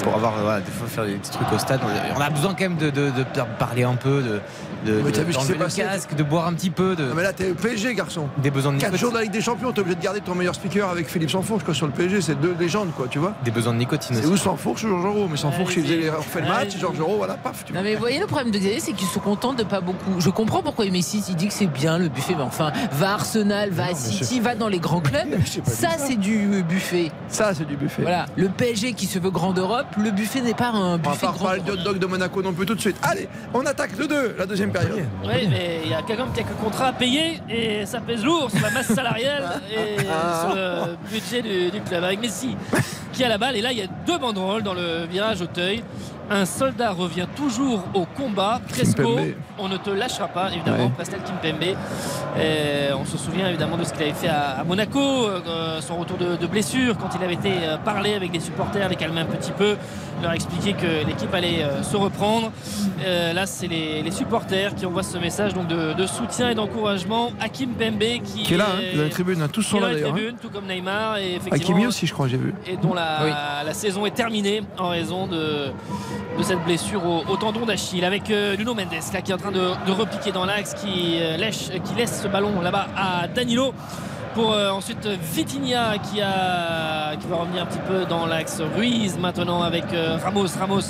pour 0.01 0.15
avoir 0.15 0.61
des 0.61 0.71
fois 0.71 0.87
faire 0.87 1.05
des 1.05 1.15
petits 1.15 1.31
trucs 1.31 1.51
au 1.53 1.57
stade, 1.57 1.79
on 2.15 2.21
a 2.21 2.29
besoin 2.29 2.53
quand 2.53 2.69
même 2.69 2.77
de, 2.77 3.23
parler 3.59 3.83
un 3.83 3.95
peu, 3.95 4.39
de, 4.85 5.01
Mais 5.03 5.11
de- 5.11 5.21
vu 5.23 5.33
ce 5.33 5.39
qui 5.39 5.51
le 5.53 5.65
casque, 5.65 6.15
de 6.15 6.23
boire 6.23 6.47
un 6.47 6.53
petit 6.53 6.69
peu, 6.69 6.95
de, 6.95 7.03
Non, 7.05 7.15
mais 7.15 7.23
là, 7.23 7.33
t'es 7.33 7.53
PSG, 7.53 7.93
garçon. 7.95 8.27
des 8.37 8.51
besoins 8.51 8.73
de 8.73 8.77
4 8.77 8.91
nicotine. 8.91 8.99
jours 9.01 9.11
de 9.11 9.17
la 9.17 9.23
Ligue 9.23 9.31
des 9.31 9.41
Champions, 9.41 9.71
t'es 9.71 9.79
obligé 9.81 9.95
de 9.95 10.01
garder 10.03 10.21
ton 10.21 10.35
meilleur 10.35 10.55
speaker 10.55 10.89
avec 10.89 11.07
Philippe 11.07 11.31
Sansfourche 11.31 11.63
quoi, 11.63 11.73
sur 11.73 11.85
le 11.87 11.93
PSG. 11.93 12.21
C'est 12.21 12.39
deux 12.39 12.55
légendes, 12.59 12.91
quoi, 12.95 13.07
tu 13.09 13.19
vois. 13.19 13.33
Des 13.43 13.51
besoins 13.51 13.73
de 13.73 13.77
nicotine 13.79 14.15
C'est 14.15 14.25
où 14.27 14.37
Sansfourche 14.37 14.83
ou 14.83 14.87
Georges 14.89 15.05
Euro 15.05 15.27
Mais 15.29 15.37
Sansfourche, 15.37 15.75
il 15.77 15.83
faisait 15.83 16.09
on 16.09 16.17
refait 16.17 16.41
le 16.41 16.47
match. 16.47 16.77
Georges 16.77 16.99
Euro, 16.99 17.17
voilà, 17.17 17.35
paf, 17.35 17.63
tu 17.65 17.71
vois. 17.73 17.81
Non 17.81 17.87
mais 17.87 17.93
vous 17.95 18.01
voyez 18.01 18.19
le 18.19 18.27
problème 18.27 18.51
de 18.51 18.57
Xavier 18.57 18.79
c'est 18.79 18.93
qu'ils 18.93 19.07
sont 19.07 19.19
contents 19.19 19.53
de 19.53 19.63
pas 19.63 19.81
beaucoup. 19.81 20.19
Je 20.19 20.29
comprends 20.29 20.61
pourquoi 20.61 20.85
Messi 20.85 21.23
il 21.29 21.35
dit 21.35 21.47
que 21.47 21.53
c'est 21.53 21.67
bien 21.67 21.97
le 21.97 22.09
buffet, 22.09 22.35
mais 22.35 22.43
enfin 22.43 22.71
va 22.91 23.11
à 23.11 23.13
Arsenal, 23.13 23.69
va 23.71 23.85
à 23.87 23.95
City, 23.95 24.39
va 24.39 24.55
dans 24.55 24.67
les 24.67 24.79
grands 24.79 24.99
clubs. 25.01 25.37
Ça 25.65 25.89
c'est 25.97 26.15
du 26.17 26.63
buffet. 26.67 27.11
Ça, 27.29 27.53
c'est 27.53 27.65
du 27.65 27.75
buffet. 27.77 28.01
Voilà, 28.01 28.25
le 28.35 28.49
PSG 28.49 28.93
qui 28.93 29.05
se 29.07 29.19
veut 29.19 29.31
grand 29.31 29.53
d'Europe, 29.53 29.87
le 29.97 30.11
buffet 30.11 30.41
n'est 30.41 30.53
pas 30.53 30.69
un 30.69 30.95
On 30.95 30.97
va 30.97 31.11
buffet 31.11 31.27
pas 31.27 31.57
de 31.59 32.05
Monaco 32.05 32.41
non 32.41 32.53
plus 32.53 32.65
tout 32.65 32.75
de 32.75 32.81
suite. 32.81 32.95
Allez, 33.03 33.27
on 33.53 33.65
attaque 33.65 33.97
le 33.97 34.07
2, 34.07 34.35
la 34.37 34.45
deuxième 34.45 34.71
période. 34.73 35.05
Oui, 35.23 35.47
mais 35.49 35.81
il 35.85 35.91
y 35.91 35.93
a 35.93 36.01
quand 36.01 36.17
même 36.17 36.33
quelques 36.35 36.55
contrats 36.61 36.87
à 36.87 36.93
payer 36.93 37.39
et 37.49 37.85
ça 37.85 38.01
pèse 38.01 38.23
lourd 38.23 38.49
sur 38.51 38.61
la 38.61 38.71
masse 38.71 38.87
salariale 38.87 39.61
et 39.71 39.99
sur 40.41 40.55
le 40.55 40.95
budget 41.09 41.41
du, 41.41 41.71
du 41.71 41.81
club. 41.81 42.03
Avec 42.03 42.19
Messi 42.19 42.55
qui 43.13 43.23
a 43.23 43.29
la 43.29 43.37
balle 43.37 43.55
et 43.55 43.61
là 43.61 43.71
il 43.71 43.77
y 43.77 43.81
a 43.81 43.87
deux 44.07 44.17
banderoles 44.17 44.63
dans 44.63 44.73
le 44.73 45.05
virage 45.05 45.41
Auteuil. 45.41 45.83
Un 46.29 46.45
soldat 46.45 46.91
revient 46.91 47.27
toujours 47.35 47.83
au 47.93 48.05
combat. 48.05 48.59
Kimpembe. 48.75 49.33
on 49.59 49.67
ne 49.67 49.77
te 49.77 49.89
lâchera 49.89 50.27
pas, 50.27 50.51
évidemment, 50.51 50.85
Ouais. 50.85 50.91
Prestel 50.95 51.19
Kimpembe. 51.21 51.63
Et 52.41 52.93
on 52.93 53.05
se 53.05 53.17
souvient 53.17 53.47
évidemment 53.49 53.77
de 53.77 53.83
ce 53.83 53.93
qu'il 53.93 54.03
avait 54.03 54.13
fait 54.13 54.29
à, 54.29 54.59
à 54.59 54.63
Monaco, 54.63 54.99
euh, 55.27 55.79
son 55.81 55.97
retour 55.97 56.17
de, 56.17 56.35
de 56.35 56.47
blessure, 56.47 56.97
quand 56.97 57.09
il 57.17 57.23
avait 57.23 57.33
été 57.35 57.51
euh, 57.63 57.77
parlé 57.77 58.13
avec 58.15 58.33
les 58.33 58.39
supporters, 58.39 58.89
les 58.89 58.95
calmer 58.95 59.21
un 59.21 59.25
petit 59.25 59.51
peu, 59.51 59.75
leur 60.21 60.31
expliquer 60.31 60.73
que 60.73 61.05
l'équipe 61.05 61.31
allait 61.33 61.61
euh, 61.63 61.83
se 61.83 61.97
reprendre. 61.97 62.51
Euh, 63.05 63.33
là, 63.33 63.45
c'est 63.45 63.67
les, 63.67 64.01
les 64.01 64.11
supporters 64.11 64.73
qui 64.75 64.85
envoient 64.85 65.03
ce 65.03 65.17
message 65.17 65.53
donc 65.53 65.67
de, 65.67 65.93
de 65.93 66.07
soutien 66.07 66.49
et 66.49 66.55
d'encouragement. 66.55 67.31
Hakim 67.41 67.71
Pembe 67.71 67.99
qui, 68.23 68.43
Qui 68.43 68.53
est 68.53 68.57
là, 68.57 68.67
hein, 68.77 68.97
dans 68.97 69.03
les 69.03 69.09
tribunes, 69.09 69.41
hein, 69.41 69.49
tous 69.51 69.61
sont 69.61 69.79
là 69.79 69.91
d'ailleurs. 69.93 70.15
hein. 70.15 70.35
tout 70.41 70.49
comme 70.49 70.65
Neymar. 70.65 71.17
Et 71.17 71.35
effectivement, 71.35 71.55
Hakimi 71.75 71.87
aussi, 71.87 72.07
je 72.07 72.13
crois, 72.13 72.27
j'ai 72.27 72.37
vu. 72.37 72.53
et 72.65 72.77
dont 72.77 72.93
la, 72.93 73.63
la 73.65 73.73
saison 73.73 74.05
est 74.05 74.11
terminée 74.15 74.61
en 74.79 74.89
raison 74.89 75.27
de, 75.27 75.67
de 76.37 76.43
cette 76.43 76.63
blessure 76.63 77.01
au, 77.05 77.37
tendon 77.37 77.65
d'Achille. 77.65 78.05
Avec 78.05 78.29
euh, 78.29 78.57
Nuno 78.57 78.73
Mendes 78.73 78.87
là, 79.13 79.21
qui 79.21 79.31
est 79.31 79.33
en 79.33 79.37
train 79.37 79.51
de, 79.51 79.71
de 79.85 79.91
repiquer 79.91 80.31
dans 80.31 80.45
l'axe, 80.45 80.73
qui, 80.73 81.17
euh, 81.19 81.37
qui 81.83 81.95
laisse 81.95 82.21
ce 82.23 82.27
ballon 82.27 82.61
là-bas 82.61 82.87
à 82.95 83.27
Danilo. 83.27 83.73
Pour 84.33 84.53
euh, 84.53 84.71
ensuite 84.71 85.05
Vitinha 85.05 85.99
qui, 85.99 86.15
qui 86.15 86.19
va 86.21 87.35
revenir 87.35 87.61
un 87.61 87.65
petit 87.67 87.81
peu 87.87 88.05
dans 88.05 88.25
l'axe 88.25 88.61
Ruiz 88.75 89.17
maintenant 89.19 89.61
avec 89.61 89.93
euh, 89.93 90.17
Ramos. 90.23 90.47
Ramos 90.59 90.81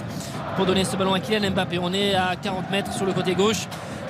pour 0.56 0.66
donner 0.66 0.86
ce 0.86 0.95
ballon 0.95 1.14
à 1.14 1.20
Kylian 1.20 1.52
Mbappé. 1.52 1.78
On 1.80 1.91
est 1.94 2.16
à 2.16 2.36
40 2.41 2.72
mètres 2.72 2.94
sur 2.94 3.06
le 3.06 3.12
côté 3.12 3.36
gauche 3.36 3.68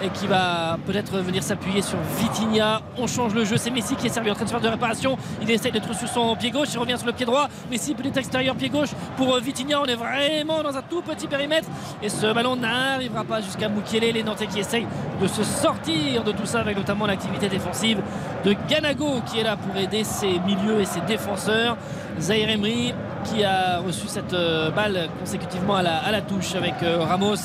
qui 0.10 0.28
va 0.28 0.78
peut-être 0.86 1.18
venir 1.20 1.44
s'appuyer 1.44 1.82
sur 1.82 1.98
Vitinha. 2.18 2.82
On 2.98 3.08
change 3.08 3.34
le 3.34 3.46
jeu. 3.46 3.58
C'est 3.58 3.70
Messi 3.70 3.96
qui 3.96 4.08
est 4.08 4.10
servi 4.10 4.32
en 4.32 4.36
train 4.36 4.46
de 4.46 4.50
faire 4.50 4.62
de 4.62 4.68
réparation. 4.68 5.18
Il 5.42 5.50
essaye 5.50 5.72
d'être 5.72 5.94
sur 5.96 6.08
son 6.08 6.36
pied 6.36 6.52
gauche. 6.52 6.70
Il 6.74 6.80
revient 6.80 6.98
sur 6.98 7.08
le 7.08 7.14
pied 7.14 7.26
droit. 7.26 7.48
Messi 7.70 7.94
peut-être 7.94 8.18
extérieur 8.18 8.56
pied 8.56 8.70
gauche 8.70 8.90
pour 9.18 9.36
euh, 9.36 9.40
Vitinha. 9.40 9.80
On 9.82 9.86
est 9.86 9.96
vraiment 9.96 10.64
dans 10.64 10.76
un 10.76 10.82
tout 10.82 11.02
petit 11.02 11.28
périmètre 11.28 11.68
et 12.02 12.10
ce 12.10 12.34
ballon 12.34 12.56
n'arrivera 12.56 13.24
pas 13.24 13.42
jusqu'à 13.42 13.70
Mukiele. 13.70 14.14
Les 14.14 14.24
Nantais 14.24 14.48
qui 14.48 14.60
essayent 14.60 14.88
de 15.22 15.28
se 15.28 15.44
sortir 15.44 16.24
de 16.24 16.32
tout 16.32 16.46
ça 16.46 16.60
avec 16.60 16.78
notamment 16.78 17.06
l'activité 17.06 17.48
défensive 17.48 18.00
de 18.46 18.56
Ganago 18.68 19.22
qui 19.26 19.40
est 19.40 19.44
là 19.44 19.58
pour 19.58 19.76
aider 19.78 20.04
ses 20.04 20.40
milieux 20.40 20.82
et 20.82 20.86
ses 20.86 21.02
défenseurs. 21.02 21.78
Zahir 22.20 22.50
Emery 22.50 22.94
qui 23.24 23.44
a 23.44 23.80
reçu 23.80 24.08
cette 24.08 24.34
euh, 24.34 24.70
balle 24.72 25.10
consécutivement 25.20 25.76
à 25.78 25.82
la, 25.82 25.98
à 25.98 26.12
la 26.12 26.22
touche 26.22 26.56
avec 26.56 26.76
euh, 26.84 27.04
Ramos. 27.04 27.36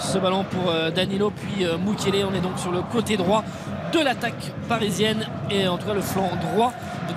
Ce 0.00 0.16
ballon 0.18 0.44
pour 0.44 0.70
euh, 0.70 0.90
Danilo 0.90 1.30
puis 1.30 1.64
euh, 1.64 1.76
Mukiele. 1.76 2.24
On 2.24 2.34
est 2.34 2.40
donc 2.40 2.58
sur 2.58 2.72
le 2.72 2.80
côté 2.80 3.16
droit 3.18 3.44
de 3.92 3.98
l'attaque 3.98 4.52
parisienne 4.68 5.26
et 5.50 5.68
en 5.68 5.76
tout 5.76 5.86
cas 5.86 5.94
le 5.94 6.00
flanc 6.00 6.30
droit 6.40 6.72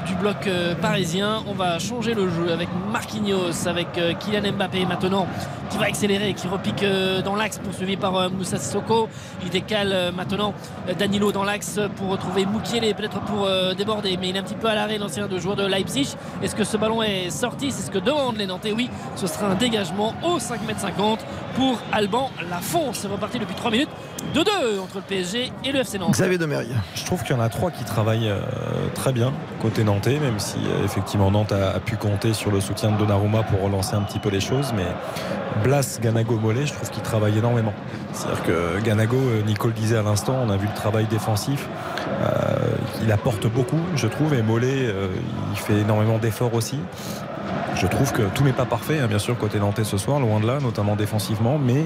du 0.06 0.16
bloc 0.16 0.48
euh, 0.48 0.76
parisien. 0.76 1.44
On 1.48 1.54
va 1.54 1.80
changer 1.80 2.14
le 2.14 2.30
jeu 2.30 2.52
avec 2.52 2.68
Marquinhos, 2.92 3.68
avec 3.68 3.88
Kylian 4.20 4.52
Mbappé 4.54 4.86
maintenant 4.86 5.28
qui 5.70 5.78
va 5.78 5.86
accélérer 5.86 6.30
et 6.30 6.34
qui 6.34 6.48
repique 6.48 6.86
dans 7.24 7.36
l'axe 7.36 7.58
poursuivi 7.58 7.96
par 7.96 8.30
Moussa 8.30 8.58
Sissoko. 8.58 9.08
Il 9.44 9.50
décale 9.50 10.12
maintenant 10.16 10.54
Danilo 11.00 11.32
dans 11.32 11.44
l'axe 11.44 11.80
pour 11.96 12.10
retrouver 12.10 12.46
Mukiele 12.46 12.94
peut-être 12.94 13.22
pour 13.22 13.48
déborder 13.76 14.18
mais 14.18 14.30
il 14.30 14.36
est 14.36 14.40
un 14.40 14.44
petit 14.44 14.54
peu 14.56 14.68
à 14.68 14.76
l'arrêt 14.76 14.98
l'ancien 14.98 15.28
de 15.28 15.40
joueur 15.40 15.56
de 15.56 15.66
Leipzig. 15.66 16.16
Est-ce 16.44 16.56
que 16.56 16.64
ce 16.64 16.78
ballon 16.78 17.02
est 17.02 17.32
sorti? 17.32 17.72
C'est 17.72 17.88
ce 17.88 17.92
que 17.92 17.98
demandent 17.98 18.38
les 18.38 18.46
Nantais. 18.46 18.72
Oui, 18.72 18.90
ce 19.16 19.26
sera 19.26 19.48
un 19.48 19.56
dégagement 19.56 20.14
au 20.24 20.38
5m50 20.38 21.20
pour 21.56 21.80
Alban 21.92 22.32
Lafont. 22.50 22.94
C'est 22.94 23.08
reparti 23.08 23.40
depuis 23.40 23.56
3 23.56 23.72
minutes. 23.72 23.90
2-2 24.34 24.80
entre 24.82 24.96
le 24.98 25.02
PSG 25.02 25.52
et 25.64 25.72
le 25.72 25.80
FC 25.80 26.00
Nantes. 26.00 26.12
Xavier 26.12 26.38
Demergue. 26.38 26.70
Je 26.96 27.06
trouve 27.06 27.24
qu'il 27.24 27.36
y 27.36 27.40
en 27.40 27.42
a 27.42 27.50
trois 27.50 27.72
qui 27.72 27.84
travaillent 27.84 28.30
euh, 28.30 28.40
très 28.96 29.12
bien 29.12 29.34
côté 29.62 29.84
nantais, 29.84 30.20
même 30.20 30.40
si 30.40 30.58
euh, 30.58 30.84
effectivement 30.86 31.30
Nantes 31.32 31.52
a, 31.52 31.72
a 31.76 31.80
pu 31.80 31.96
compter 31.98 32.34
sur 32.34 32.52
le 32.52 32.60
soutien 32.62 32.92
de 32.92 32.98
Donnarumma 32.98 33.44
pour 33.44 33.62
relancer 33.62 33.96
un 33.96 34.02
petit 34.02 34.20
peu 34.20 34.30
les 34.30 34.42
choses. 34.42 34.74
Mais 34.76 34.86
Blas, 35.64 36.00
Ganago, 36.02 36.38
Mollet, 36.38 36.66
je 36.66 36.74
trouve 36.74 36.90
qu'ils 36.90 37.04
travaillent 37.04 37.38
énormément. 37.38 37.74
C'est-à-dire 38.12 38.44
que 38.44 38.80
Ganago, 38.82 39.18
euh, 39.18 39.42
Nicole 39.44 39.74
disait 39.74 39.98
à 39.98 40.04
l'instant, 40.04 40.36
on 40.46 40.50
a 40.50 40.58
vu 40.58 40.68
le 40.68 40.74
travail 40.74 41.06
défensif. 41.06 41.68
Euh, 42.22 42.76
il 43.04 43.12
apporte 43.12 43.48
beaucoup, 43.48 43.80
je 43.96 44.08
trouve, 44.08 44.34
et 44.34 44.42
Mollet, 44.42 44.88
euh, 44.88 45.08
il 45.52 45.58
fait 45.58 45.80
énormément 45.80 46.18
d'efforts 46.18 46.54
aussi. 46.54 46.80
Je 47.76 47.88
trouve 47.88 48.12
que 48.12 48.22
tout 48.36 48.44
n'est 48.44 48.54
pas 48.54 48.66
parfait, 48.66 49.00
hein, 49.00 49.08
bien 49.08 49.20
sûr, 49.20 49.38
côté 49.38 49.60
nantais 49.60 49.84
ce 49.84 49.98
soir, 49.98 50.20
loin 50.20 50.40
de 50.40 50.48
là, 50.48 50.60
notamment 50.62 50.96
défensivement, 50.96 51.58
mais 51.58 51.86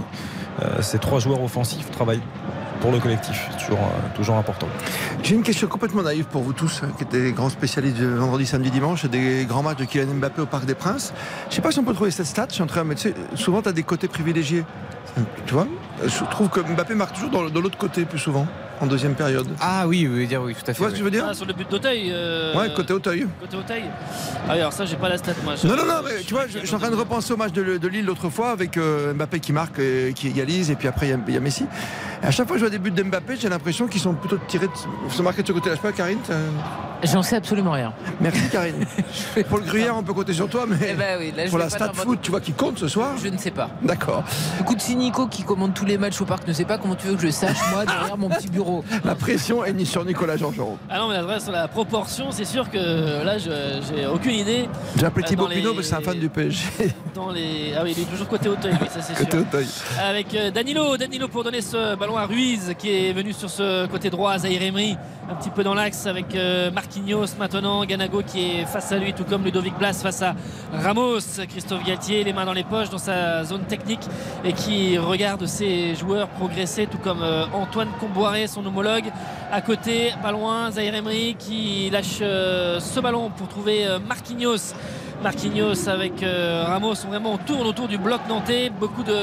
euh, 0.61 0.81
ces 0.81 0.99
trois 0.99 1.19
joueurs 1.19 1.41
offensifs 1.41 1.89
travaillent 1.91 2.21
pour 2.81 2.91
le 2.91 2.99
collectif. 2.99 3.47
C'est 3.51 3.65
toujours, 3.65 3.79
euh, 3.79 4.15
toujours 4.15 4.35
important. 4.35 4.67
J'ai 5.23 5.35
une 5.35 5.43
question 5.43 5.67
complètement 5.67 6.03
naïve 6.03 6.25
pour 6.25 6.43
vous 6.43 6.53
tous, 6.53 6.81
hein, 6.83 6.89
qui 6.97 7.03
êtes 7.03 7.09
des 7.11 7.31
grands 7.31 7.49
spécialistes 7.49 7.97
de 7.97 8.05
vendredi, 8.07 8.45
samedi, 8.45 8.69
dimanche, 8.69 9.05
des 9.05 9.45
grands 9.45 9.63
matchs 9.63 9.79
de 9.79 9.85
Kylian 9.85 10.13
Mbappé 10.15 10.41
au 10.41 10.45
Parc 10.45 10.65
des 10.65 10.75
Princes. 10.75 11.11
Je 11.49 11.55
sais 11.55 11.61
pas 11.61 11.71
si 11.71 11.79
on 11.79 11.83
peut 11.83 11.93
trouver 11.93 12.11
cette 12.11 12.27
stat, 12.27 12.45
je 12.49 12.53
suis 12.55 12.63
en 12.63 12.67
train, 12.67 12.83
mais 12.83 12.95
tu 12.95 13.01
sais, 13.09 13.15
souvent 13.35 13.61
tu 13.61 13.69
as 13.69 13.73
des 13.73 13.83
côtés 13.83 14.07
privilégiés. 14.07 14.63
Tu 15.47 15.53
vois 15.55 15.67
Je 16.05 16.23
trouve 16.29 16.49
que 16.49 16.59
Mbappé 16.59 16.93
marque 16.93 17.13
toujours 17.15 17.31
dans- 17.31 17.49
de 17.49 17.59
l'autre 17.59 17.77
côté 17.79 18.05
plus 18.05 18.19
souvent, 18.19 18.45
en 18.79 18.85
deuxième 18.85 19.15
période. 19.15 19.47
Ah 19.59 19.87
oui, 19.87 20.07
oui, 20.07 20.27
dire 20.27 20.43
oui, 20.43 20.53
tout 20.53 20.61
à 20.61 20.65
fait. 20.65 20.73
Tu 20.73 20.79
vois 20.81 20.89
ce 20.89 20.93
que 20.93 20.99
je 20.99 21.03
veux 21.03 21.09
dire 21.09 21.25
Ah, 21.27 21.33
sur 21.33 21.47
le 21.47 21.53
but 21.53 21.67
d'Auteuil. 21.71 22.09
euh, 22.11 22.55
Ouais, 22.55 22.71
côté 22.75 22.93
Auteuil. 22.93 23.25
Côté 23.41 23.57
Auteuil. 23.57 23.83
Ah, 24.47 24.51
alors 24.51 24.71
ça, 24.73 24.85
j'ai 24.85 24.97
pas 24.97 25.09
la 25.09 25.17
stat 25.17 25.31
moi. 25.43 25.55
Je- 25.55 25.65
Non, 25.67 25.75
non, 25.75 25.85
non, 25.85 26.01
mais 26.05 26.21
tu 26.21 26.35
vois, 26.35 26.43
je, 26.47 26.59
suis 26.59 26.75
en 26.75 26.77
train 26.77 26.91
de 26.91 26.95
repenser 26.95 27.33
au 27.33 27.37
match 27.37 27.51
de, 27.53 27.77
de 27.77 27.87
Lille 27.87 28.05
l'autre 28.05 28.29
fois 28.29 28.51
avec 28.51 28.77
euh, 28.77 29.15
Mbappé 29.15 29.39
qui 29.39 29.53
marque, 29.53 29.79
et 29.79 30.13
qui 30.15 30.27
égalise, 30.27 30.69
et 30.69 30.75
puis 30.75 30.87
après 30.87 31.07
il 31.07 31.09
y 31.09 31.13
a- 31.13 31.19
il 31.27 31.33
y, 31.33 31.37
a 31.37 31.39
Messi. 31.39 31.65
À 32.23 32.31
chaque 32.31 32.47
fois 32.47 32.55
que 32.55 32.59
je 32.61 32.65
vois 32.65 32.69
des 32.71 32.79
buts 32.79 32.91
d'Mbappé, 32.91 33.35
j'ai 33.39 33.49
l'impression 33.49 33.87
qu'ils 33.87 34.01
sont 34.01 34.13
plutôt 34.13 34.37
tirés, 34.47 34.67
de, 34.67 35.11
se 35.11 35.21
marquer 35.21 35.43
de 35.43 35.47
ce 35.47 35.53
côté-là. 35.53 35.75
Je 35.75 35.81
sais 35.81 35.87
pas, 35.87 35.93
Karine 35.93 36.19
J'en 37.03 37.21
sais 37.21 37.35
absolument 37.35 37.71
rien. 37.73 37.93
Merci, 38.19 38.41
Karine. 38.51 38.85
Pour 39.49 39.59
le 39.59 39.65
gruyère, 39.65 39.95
on 39.95 40.01
peut 40.01 40.13
compter 40.13 40.33
sur 40.33 40.49
toi, 40.49 40.65
mais 40.67 40.77
Eh 40.89 40.93
ben 40.95 41.19
oui, 41.19 41.31
là, 41.35 41.45
je 41.45 41.49
pour 41.51 41.59
la 41.59 41.69
stat 41.69 41.91
foot, 41.93 42.19
tu 42.23 42.31
vois, 42.31 42.41
qui 42.41 42.53
compte 42.53 42.79
ce 42.79 42.87
soir 42.87 43.15
Je 43.23 43.27
ne 43.29 43.37
sais 43.37 43.51
pas. 43.51 43.69
D'accord. 43.83 44.23
Écoute, 44.59 44.81
si 44.81 44.95
Nico 44.95 45.27
qui 45.27 45.43
commande 45.43 45.75
tous 45.75 45.85
les 45.85 45.99
matchs 45.99 46.19
au 46.21 46.25
parc 46.25 46.47
ne 46.47 46.53
sait 46.53 46.65
pas 46.65 46.79
comment 46.79 46.95
tu 46.95 47.05
veux 47.07 47.15
que 47.15 47.21
je 47.21 47.29
sache, 47.29 47.57
moi, 47.71 47.85
derrière 47.85 48.17
mon 48.17 48.29
petit 48.29 48.47
bureau. 48.47 48.83
La 49.05 49.13
pression 49.13 49.63
est 49.63 49.73
mise 49.73 49.89
sur 49.89 50.03
Nicolas 50.03 50.37
Georgerot. 50.37 50.77
Ah 50.89 50.97
non, 50.97 51.09
mais 51.09 51.15
la 51.15 51.23
vraie, 51.23 51.39
sur 51.39 51.51
la 51.51 51.67
proportion, 51.67 52.31
c'est 52.31 52.45
sûr 52.45 52.69
que 52.71 53.23
là, 53.23 53.37
je- 53.37 53.79
j'ai 53.95 54.07
aucune 54.07 54.33
idée. 54.33 54.67
J'ai 54.97 55.05
appelé 55.05 55.23
Euh, 55.23 55.27
Thibaut 55.29 55.47
Pinot, 55.47 55.73
mais 55.75 55.83
c'est 55.83 55.95
un 55.95 56.01
fan 56.01 56.17
du 56.17 56.29
PSG. 56.29 56.65
Dans 57.13 57.29
les... 57.31 57.73
Ah 57.77 57.81
oui, 57.83 57.93
il 57.95 58.01
est 58.03 58.05
toujours 58.07 58.27
côté 58.27 58.49
Auteuil, 58.49 58.73
oui, 58.81 58.87
ça 58.91 59.01
c'est 59.01 59.15
sûr. 59.15 59.23
Côté 59.25 59.37
Auteuil. 59.37 59.67
Avec 60.03 60.33
euh, 60.33 60.49
Danilo, 60.49 60.97
Danilo 60.97 61.27
pour 61.27 61.43
donner 61.43 61.61
ce 61.61 61.95
ballon 61.95 62.06
à 62.15 62.25
Ruiz 62.25 62.73
qui 62.77 62.89
est 62.89 63.11
venu 63.11 63.33
sur 63.33 63.49
ce 63.49 63.85
côté 63.87 64.09
droit, 64.09 64.37
Zahir 64.37 64.61
Emery 64.61 64.95
un 65.29 65.35
petit 65.35 65.49
peu 65.49 65.61
dans 65.61 65.73
l'axe 65.73 66.05
avec 66.05 66.35
euh, 66.35 66.71
Marquinhos 66.71 67.35
maintenant, 67.37 67.83
Ganago 67.83 68.21
qui 68.25 68.59
est 68.59 68.65
face 68.65 68.91
à 68.93 68.97
lui 68.97 69.13
tout 69.13 69.25
comme 69.25 69.43
Ludovic 69.43 69.77
Blas 69.77 69.99
face 70.01 70.21
à 70.21 70.35
Ramos, 70.71 71.19
Christophe 71.49 71.83
Galtier 71.83 72.23
les 72.23 72.31
mains 72.31 72.45
dans 72.45 72.53
les 72.53 72.63
poches 72.63 72.89
dans 72.89 72.97
sa 72.97 73.43
zone 73.43 73.63
technique 73.63 74.07
et 74.45 74.53
qui 74.53 74.97
regarde 74.97 75.45
ses 75.47 75.95
joueurs 75.95 76.29
progresser 76.29 76.87
tout 76.87 76.99
comme 76.99 77.21
euh, 77.23 77.45
Antoine 77.53 77.89
Comboiré 77.99 78.47
son 78.47 78.65
homologue. 78.65 79.05
À 79.51 79.61
côté, 79.61 80.13
pas 80.21 80.31
loin, 80.31 80.71
Zahir 80.71 80.95
Emery 80.95 81.35
qui 81.37 81.89
lâche 81.89 82.19
euh, 82.21 82.79
ce 82.79 82.99
ballon 83.01 83.29
pour 83.29 83.49
trouver 83.49 83.85
Marquinhos. 84.07 84.73
Marquinhos 85.23 85.89
avec 85.89 86.23
Ramos 86.23 86.93
vraiment 87.09 87.33
on 87.33 87.37
tourne 87.37 87.67
autour 87.67 87.87
du 87.87 87.97
bloc 87.97 88.21
nantais. 88.29 88.69
Beaucoup 88.69 89.03
de 89.03 89.15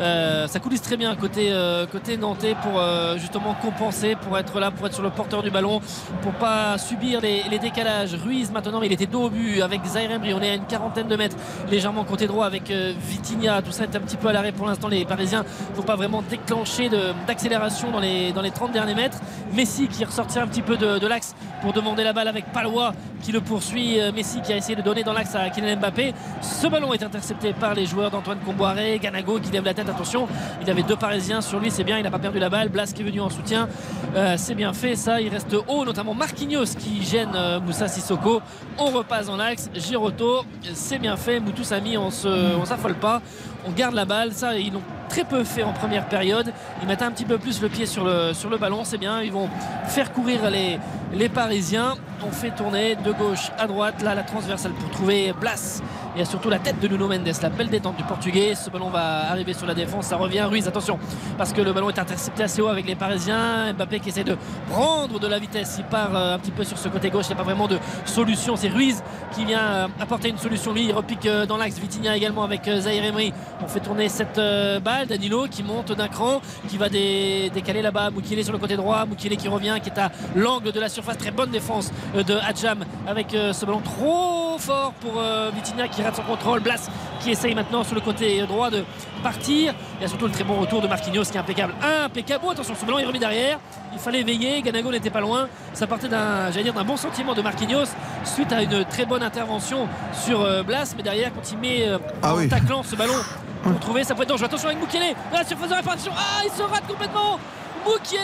euh, 0.00 0.46
ça 0.46 0.58
coulisse 0.58 0.82
très 0.82 0.96
bien 0.96 1.14
côté, 1.16 1.48
euh, 1.50 1.86
côté 1.86 2.16
nantais 2.16 2.56
pour 2.62 2.80
euh, 2.80 3.18
justement 3.18 3.54
compenser 3.54 4.16
pour 4.16 4.38
être 4.38 4.58
là 4.58 4.70
pour 4.70 4.86
être 4.86 4.94
sur 4.94 5.02
le 5.02 5.10
porteur 5.10 5.42
du 5.42 5.50
ballon 5.50 5.80
pour 6.22 6.32
pas 6.32 6.78
subir 6.78 7.20
les, 7.20 7.58
décalages. 7.58 8.14
Ruiz 8.14 8.50
maintenant 8.50 8.80
mais 8.80 8.86
il 8.86 8.92
était 8.92 9.06
dos 9.06 9.24
au 9.24 9.30
but 9.30 9.60
avec 9.60 9.84
Zaire 9.84 10.10
Emery. 10.10 10.34
On 10.34 10.40
est 10.40 10.50
à 10.50 10.54
une 10.54 10.66
quarantaine 10.66 11.08
de 11.08 11.16
mètres 11.16 11.36
légèrement 11.70 12.04
côté 12.04 12.26
droit 12.26 12.46
avec 12.46 12.70
euh, 12.70 12.92
Vitinha. 12.98 13.62
Tout 13.62 13.72
ça 13.72 13.84
est 13.84 13.94
un 13.94 14.00
petit 14.00 14.16
peu 14.16 14.28
à 14.28 14.32
l'arrêt 14.32 14.52
pour 14.52 14.66
l'instant 14.66 14.88
les 14.88 15.04
Parisiens. 15.04 15.44
Faut 15.74 15.82
pas 15.82 15.96
vraiment 15.96 16.22
déclencher 16.22 16.88
d'accélération 17.26 17.90
dans 17.90 18.00
les, 18.00 18.32
dans 18.32 18.42
les 18.42 18.50
30 18.50 18.72
derniers 18.72 18.94
mètres. 18.94 19.18
Messi 19.52 19.88
qui 19.88 20.04
ressortit 20.04 20.38
un 20.38 20.46
petit 20.46 20.62
peu 20.62 20.76
de, 20.76 21.06
l'axe 21.06 21.34
pour 21.60 21.72
demander 21.72 22.04
la 22.04 22.12
balle 22.12 22.28
avec 22.28 22.46
Palois 22.52 22.94
qui 23.22 23.32
le 23.32 23.40
poursuit. 23.40 23.98
Messi 24.14 24.40
qui 24.40 24.52
a 24.52 24.56
essayé 24.56 24.74
de 24.74 24.82
donner 24.82 25.04
dans 25.04 25.12
l'axe 25.12 25.34
à 25.34 25.50
Kylian 25.50 25.76
Mbappé. 25.76 26.14
Ce 26.40 26.66
ballon 26.66 26.92
est 26.92 27.02
intercepté 27.02 27.52
par 27.52 27.74
les 27.74 27.86
joueurs 27.86 28.10
d'Antoine 28.10 28.38
Comboiré 28.44 28.98
Ganago 28.98 29.38
qui 29.38 29.50
lève 29.52 29.64
la 29.64 29.74
attention 29.88 30.28
il 30.62 30.70
avait 30.70 30.82
deux 30.82 30.96
Parisiens 30.96 31.40
sur 31.40 31.58
lui 31.60 31.70
c'est 31.70 31.84
bien 31.84 31.98
il 31.98 32.02
n'a 32.02 32.10
pas 32.10 32.18
perdu 32.18 32.38
la 32.38 32.48
balle. 32.48 32.68
Blas 32.68 32.92
qui 32.94 33.02
est 33.02 33.04
venu 33.04 33.20
en 33.20 33.30
soutien 33.30 33.68
Euh, 34.14 34.34
c'est 34.36 34.54
bien 34.54 34.72
fait 34.74 34.94
ça 34.94 35.20
il 35.22 35.30
reste 35.30 35.56
haut 35.68 35.84
notamment 35.86 36.12
Marquinhos 36.12 36.74
qui 36.78 37.02
gêne 37.02 37.30
euh, 37.34 37.60
Moussa 37.60 37.88
Sissoko. 37.88 38.42
On 38.78 38.86
repasse 38.86 39.26
dans 39.26 39.36
l'axe 39.36 39.70
Giroto 39.74 40.44
c'est 40.74 40.98
bien 40.98 41.16
fait 41.16 41.40
Moutou 41.40 41.64
Sami 41.64 41.96
on 41.96 42.10
se 42.10 42.28
on 42.56 42.64
s'affole 42.66 42.94
pas 42.94 43.22
on 43.66 43.70
garde 43.70 43.94
la 43.94 44.04
balle 44.04 44.32
ça 44.32 44.58
ils 44.58 44.72
l'ont 44.72 44.82
très 45.08 45.24
peu 45.24 45.44
fait 45.44 45.62
en 45.62 45.72
première 45.72 46.06
période. 46.08 46.52
Ils 46.80 46.88
mettent 46.88 47.02
un 47.02 47.10
petit 47.10 47.24
peu 47.24 47.38
plus 47.38 47.60
le 47.62 47.68
pied 47.68 47.86
sur 47.86 48.04
le, 48.04 48.32
sur 48.34 48.50
le 48.50 48.58
ballon 48.58 48.82
c'est 48.84 48.98
bien 48.98 49.22
ils 49.22 49.32
vont 49.32 49.48
faire 49.86 50.12
courir 50.12 50.50
les, 50.50 50.78
les 51.14 51.28
Parisiens. 51.28 51.94
On 52.26 52.30
fait 52.30 52.50
tourner 52.50 52.96
de 52.96 53.12
gauche 53.12 53.50
à 53.58 53.66
droite 53.66 54.02
là 54.02 54.14
la 54.14 54.22
transversale 54.22 54.72
pour 54.72 54.90
trouver 54.90 55.32
Blas 55.40 55.80
et 56.16 56.24
surtout 56.24 56.50
la 56.50 56.58
tête 56.58 56.78
de 56.80 56.88
Nuno 56.88 57.08
Mendes 57.08 57.30
la 57.42 57.48
belle 57.48 57.68
détente 57.68 57.96
du 57.96 58.04
portugais. 58.04 58.54
Ce 58.54 58.70
ballon 58.70 58.90
va 58.90 59.30
arriver 59.30 59.52
sur 59.54 59.66
la 59.66 59.74
défense 59.74 60.06
ça 60.06 60.16
revient. 60.16 60.42
Ruiz 60.42 60.66
attention 60.68 60.98
parce 61.38 61.52
que 61.52 61.60
le 61.62 61.72
ballon 61.72 61.90
est 61.90 61.98
intercepté 61.98 62.42
assez 62.42 62.60
haut 62.60 62.68
avec 62.68 62.86
les 62.86 62.94
Parisiens. 62.94 63.72
Mbappé 63.72 64.00
qui 64.00 64.08
essaie 64.10 64.24
de 64.24 64.36
prendre 64.70 65.18
de 65.18 65.26
la 65.26 65.38
vitesse 65.38 65.76
il 65.78 65.84
part 65.84 66.14
euh, 66.14 66.34
un 66.34 66.38
petit 66.38 66.50
peu 66.50 66.64
sur 66.64 66.78
ce 66.78 66.88
côté 66.88 67.10
gauche. 67.10 67.26
Il 67.26 67.28
n'y 67.28 67.34
a 67.34 67.36
pas 67.36 67.42
vraiment 67.44 67.68
de 67.68 67.78
solution. 68.04 68.56
C'est 68.56 68.68
Ruiz 68.68 69.02
qui 69.34 69.44
vient 69.44 69.60
euh, 69.60 69.88
apporter 70.00 70.28
une 70.28 70.38
solution. 70.38 70.72
Lui 70.72 70.84
il 70.84 70.92
repique 70.92 71.26
euh, 71.26 71.46
dans 71.46 71.56
l'axe. 71.56 71.78
Vitinha 71.78 72.16
également 72.16 72.44
avec 72.44 72.62
Zahir 72.78 73.04
Emery. 73.04 73.32
On 73.62 73.68
fait 73.68 73.80
tourner 73.80 74.08
cette 74.08 74.40
balle. 74.82 75.06
Danilo 75.06 75.46
qui 75.50 75.62
monte 75.62 75.92
d'un 75.92 76.08
cran 76.08 76.40
qui 76.68 76.76
va 76.78 76.88
dé- 76.88 77.50
décaler 77.54 77.82
là-bas. 77.82 78.10
Moukile 78.10 78.42
sur 78.44 78.52
le 78.52 78.58
côté 78.58 78.76
droit. 78.76 79.04
Moukile 79.06 79.36
qui 79.36 79.48
revient 79.48 79.76
qui 79.82 79.88
est 79.88 79.98
à 79.98 80.10
l'angle 80.36 80.72
de 80.72 80.80
la 80.80 80.88
surface. 80.88 81.16
Très 81.18 81.30
bonne 81.30 81.50
défense 81.50 81.90
de 82.14 82.34
Hadjam 82.34 82.84
avec 83.06 83.28
ce 83.30 83.64
ballon 83.64 83.80
trop 83.80 84.58
fort 84.58 84.92
pour 85.00 85.22
Vitinha 85.54 85.88
qui 85.88 86.01
rate 86.02 86.16
son 86.16 86.22
contrôle. 86.22 86.60
Blas 86.60 86.88
qui 87.20 87.30
essaye 87.30 87.54
maintenant 87.54 87.84
sur 87.84 87.94
le 87.94 88.00
côté 88.00 88.42
droit 88.46 88.70
de 88.70 88.84
partir. 89.22 89.74
Il 89.98 90.02
y 90.02 90.04
a 90.04 90.08
surtout 90.08 90.26
le 90.26 90.32
très 90.32 90.44
bon 90.44 90.56
retour 90.60 90.80
de 90.82 90.88
Marquinhos 90.88 91.24
qui 91.24 91.36
est 91.36 91.40
impeccable. 91.40 91.74
Impeccable. 92.04 92.44
Oh, 92.46 92.50
attention 92.50 92.74
ce 92.78 92.84
ballon 92.84 92.98
est 92.98 93.04
remis 93.04 93.18
derrière. 93.18 93.58
Il 93.92 93.98
fallait 93.98 94.22
veiller. 94.22 94.60
Ganago 94.62 94.90
n'était 94.90 95.10
pas 95.10 95.20
loin. 95.20 95.48
Ça 95.74 95.86
partait 95.86 96.08
d'un 96.08 96.50
j'allais 96.50 96.64
dire 96.64 96.74
d'un 96.74 96.84
bon 96.84 96.96
sentiment 96.96 97.34
de 97.34 97.42
Marquinhos 97.42 97.86
suite 98.24 98.52
à 98.52 98.62
une 98.62 98.84
très 98.86 99.04
bonne 99.06 99.22
intervention 99.22 99.88
sur 100.12 100.40
euh, 100.40 100.62
Blas. 100.62 100.94
Mais 100.96 101.02
derrière 101.02 101.30
quand 101.34 101.50
il 101.52 101.58
met 101.58 101.88
euh, 101.88 101.98
Ah 102.22 102.34
en 102.34 102.38
oui. 102.38 102.48
taclant 102.48 102.82
ce 102.82 102.96
ballon 102.96 103.14
pour 103.62 103.78
trouver 103.78 104.02
sa 104.04 104.14
pointe 104.14 104.28
dangereux 104.28 104.46
attention 104.46 104.68
avec 104.68 104.80
Moukele 104.80 105.14
dans 105.30 105.38
la 105.38 105.44
surface 105.44 105.68
de 105.68 105.74
réparation 105.74 106.10
ah 106.16 106.42
il 106.44 106.50
se 106.50 106.62
rate 106.62 106.86
complètement. 106.88 107.38
Moukele 107.86 108.18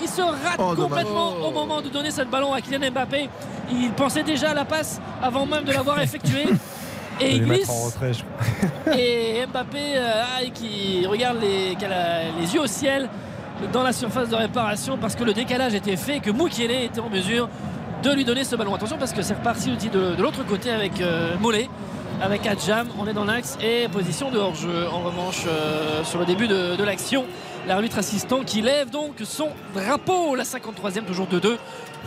il 0.00 0.08
se 0.08 0.20
rate 0.22 0.58
Oh, 0.58 0.74
complètement 0.76 1.30
au 1.46 1.50
moment 1.50 1.80
de 1.80 1.88
donner 1.88 2.10
ce 2.10 2.22
ballon 2.22 2.52
à 2.52 2.60
Kylian 2.60 2.90
Mbappé. 2.90 3.28
Il 3.70 3.90
pensait 3.92 4.22
déjà 4.22 4.50
à 4.50 4.54
la 4.54 4.64
passe 4.66 5.00
avant 5.22 5.46
même 5.46 5.64
de 5.64 5.72
l'avoir 5.72 6.00
effectuée 6.00 6.46
et 7.20 7.32
il 7.36 7.44
glisse 7.44 7.68
et 8.98 9.46
Mbappé 9.46 9.78
euh, 9.96 10.22
qui 10.54 11.06
regarde 11.06 11.38
les, 11.40 11.74
qui 11.76 11.84
a 11.84 11.88
la- 11.88 12.22
les 12.40 12.54
yeux 12.54 12.60
au 12.62 12.66
ciel 12.66 13.08
dans 13.72 13.82
la 13.82 13.92
surface 13.92 14.28
de 14.28 14.34
réparation 14.34 14.98
parce 14.98 15.14
que 15.14 15.24
le 15.24 15.32
décalage 15.32 15.74
était 15.74 15.96
fait 15.96 16.20
que 16.20 16.30
Moukiele 16.30 16.70
était 16.72 17.00
en 17.00 17.08
mesure 17.10 17.48
de 18.02 18.10
lui 18.12 18.24
donner 18.24 18.42
ce 18.44 18.56
ballon. 18.56 18.74
Attention 18.74 18.96
parce 18.98 19.12
que 19.12 19.22
c'est 19.22 19.34
reparti 19.34 19.70
aussi 19.76 19.88
de, 19.88 20.14
de 20.16 20.22
l'autre 20.22 20.44
côté 20.44 20.70
avec 20.70 21.00
euh, 21.00 21.36
Mollet 21.40 21.68
avec 22.20 22.46
Adjam. 22.46 22.88
On 22.98 23.06
est 23.06 23.12
dans 23.14 23.24
l'axe 23.24 23.56
et 23.62 23.88
position 23.88 24.30
de 24.30 24.38
hors-jeu 24.38 24.86
en 24.92 25.00
revanche 25.00 25.44
euh, 25.46 26.02
sur 26.04 26.18
le 26.18 26.24
début 26.24 26.48
de, 26.48 26.76
de 26.76 26.84
l'action 26.84 27.24
l'arbitre 27.66 27.98
assistant 27.98 28.40
qui 28.44 28.60
lève 28.62 28.90
donc 28.90 29.14
son 29.24 29.48
drapeau 29.74 30.34
la 30.34 30.44
53e 30.44 31.04
toujours 31.04 31.26
2-2 31.26 31.56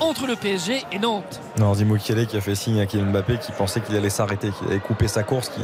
entre 0.01 0.27
le 0.27 0.35
PSG 0.35 0.83
et 0.91 0.99
Nantes 0.99 1.39
Non, 1.57 1.73
Zimo 1.73 1.95
Kiele 1.95 2.27
qui 2.27 2.35
a 2.37 2.41
fait 2.41 2.55
signe 2.55 2.81
à 2.81 2.85
Kylian 2.85 3.05
Mbappé 3.11 3.37
qui 3.37 3.51
pensait 3.53 3.79
qu'il 3.79 3.95
allait 3.95 4.09
s'arrêter, 4.09 4.49
qu'il 4.51 4.67
allait 4.67 4.79
couper 4.79 5.07
sa 5.07 5.23
course. 5.23 5.49
qui- 5.49 5.61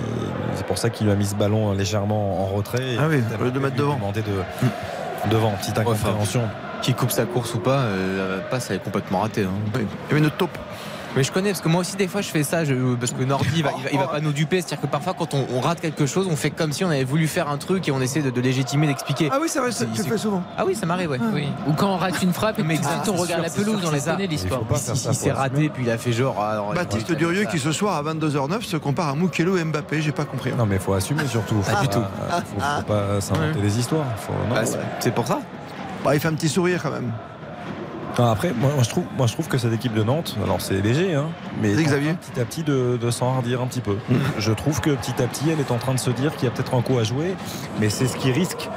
C'est 0.55 0.65
pour 0.65 0.77
ça 0.77 0.89
qu'il 0.89 1.07
lui 1.07 1.13
a 1.13 1.15
mis 1.15 1.25
ce 1.25 1.35
ballon 1.35 1.73
légèrement 1.73 2.41
en 2.41 2.45
retrait. 2.45 2.95
Ah 2.99 3.07
oui, 3.09 3.21
au 3.39 3.43
lieu 3.43 3.51
de 3.51 3.59
mettre 3.59 3.75
devant. 3.75 3.95
demandé 3.95 4.21
de, 4.21 5.29
devant, 5.29 5.51
petite 5.51 5.77
incompréhension. 5.77 6.43
Qui 6.81 6.93
coupe 6.95 7.11
sa 7.11 7.25
course 7.25 7.53
ou 7.53 7.59
pas, 7.59 7.81
euh, 7.81 8.37
la 8.37 8.41
passe 8.43 8.71
elle 8.71 8.77
est 8.77 8.79
complètement 8.79 9.19
ratée. 9.19 9.43
hein. 9.43 9.51
Il 9.75 9.81
y 9.81 9.85
avait 10.11 10.19
une 10.19 10.31
taupe. 10.31 10.57
Mais 11.15 11.23
je 11.23 11.31
connais 11.31 11.49
parce 11.49 11.61
que 11.61 11.67
moi 11.67 11.81
aussi 11.81 11.97
des 11.97 12.07
fois 12.07 12.21
je 12.21 12.29
fais 12.29 12.43
ça 12.43 12.63
je- 12.63 12.95
parce 12.95 13.11
que 13.11 13.23
Nordi 13.23 13.49
il 13.57 13.63
va, 13.63 13.71
il 13.77 13.83
va, 13.83 13.89
il 13.91 13.99
va 13.99 14.07
pas 14.07 14.21
nous 14.21 14.31
duper 14.31 14.61
c'est 14.61 14.67
à 14.67 14.69
dire 14.77 14.81
que 14.81 14.87
parfois 14.87 15.13
quand 15.17 15.33
on, 15.33 15.45
on 15.53 15.59
rate 15.59 15.81
quelque 15.81 16.05
chose 16.05 16.27
on 16.31 16.37
fait 16.37 16.51
comme 16.51 16.71
si 16.71 16.85
on 16.85 16.89
avait 16.89 17.03
voulu 17.03 17.27
faire 17.27 17.49
un 17.49 17.57
truc 17.57 17.85
et 17.87 17.91
on 17.91 17.99
essaie 17.99 18.21
de, 18.21 18.29
de 18.29 18.39
légitimer 18.41 18.87
d'expliquer 18.87 19.29
Ah 19.31 19.37
oui, 19.41 19.47
c'est 19.49 19.59
vrai, 19.59 19.71
ça, 19.73 19.85
tu 19.93 20.03
fais 20.03 20.17
souvent. 20.17 20.41
ah 20.57 20.63
oui 20.65 20.73
ça 20.73 20.85
m'arrive 20.85 21.09
ouais 21.11 21.19
Oui. 21.33 21.47
Ou 21.67 21.73
quand 21.73 21.89
on 21.93 21.97
rate 21.97 22.21
une 22.21 22.31
frappe 22.31 22.59
et 22.59 22.63
Mais 22.63 22.75
puis 22.75 22.77
tout 22.77 22.83
de 22.83 22.89
exact, 22.89 23.03
suite 23.05 23.15
on 23.17 23.21
regarde 23.21 23.41
la 23.41 23.49
sûr, 23.49 23.63
pelouse, 23.63 23.81
on 23.85 23.91
les 23.91 23.99
connaît 23.99 24.27
l'histoire. 24.27 24.61
Il 24.71 25.15
s'est 25.15 25.31
raté 25.31 25.69
puis 25.69 25.83
il 25.83 25.89
a 25.91 25.97
fait 25.97 26.13
genre 26.13 26.35
ah, 26.39 26.55
non, 26.55 26.73
Baptiste 26.73 27.11
Durieux 27.11 27.43
qui 27.45 27.59
ce 27.59 27.71
soir 27.73 27.95
à 27.97 28.13
22h09 28.13 28.61
se 28.61 28.77
compare 28.77 29.09
à 29.09 29.15
Moukelo 29.15 29.57
et 29.57 29.63
Mbappé, 29.65 30.01
j'ai 30.01 30.11
pas 30.13 30.25
compris. 30.25 30.51
Non, 30.57 30.65
mais 30.65 30.75
il 30.75 30.81
faut 30.81 30.93
assumer 30.93 31.27
surtout. 31.27 31.55
Pas 31.55 31.81
du 31.81 31.87
tout. 31.89 31.99
Faut, 31.99 32.59
faut 32.61 32.81
pas 32.87 33.19
s'inventer 33.19 33.59
des 33.61 33.79
histoires. 33.79 34.05
Bah, 34.49 34.65
c'est- 34.65 34.79
c'est 34.99 35.13
pour 35.13 35.27
ça 35.27 35.39
Bah, 36.05 36.15
il 36.15 36.19
fait 36.21 36.27
un 36.29 36.33
petit 36.35 36.49
sourire 36.49 36.81
quand 36.81 36.91
même. 36.91 37.11
Non, 38.19 38.29
après, 38.31 38.51
moi, 38.53 38.69
moi, 38.75 38.83
je 38.83 38.89
trouve, 38.89 39.03
moi 39.17 39.25
je 39.27 39.33
trouve 39.33 39.47
que 39.47 39.57
cette 39.57 39.73
équipe 39.73 39.93
de 39.93 40.03
Nantes, 40.03 40.35
alors 40.43 40.59
c'est 40.61 40.81
léger, 40.81 41.15
hein, 41.15 41.25
mais 41.61 41.73
Xavier. 41.73 42.13
petit 42.13 42.39
à 42.39 42.45
petit 42.45 42.63
de, 42.63 42.97
de 43.01 43.11
s'enhardir 43.11 43.61
un 43.61 43.67
petit 43.67 43.81
peu. 43.81 43.97
Je 44.37 44.51
trouve 44.51 44.81
que 44.81 44.91
petit 44.91 45.21
à 45.21 45.27
petit, 45.27 45.49
elle 45.49 45.59
est 45.59 45.71
en 45.71 45.77
train 45.77 45.93
de 45.93 45.99
se 45.99 46.09
dire 46.11 46.35
qu'il 46.35 46.45
y 46.45 46.47
a 46.47 46.51
peut-être 46.51 46.73
un 46.75 46.81
coup 46.81 46.97
à 46.99 47.03
jouer, 47.03 47.35
mais 47.79 47.89
c'est 47.89 48.07
ce 48.07 48.17
qui 48.17 48.31
risque, 48.31 48.69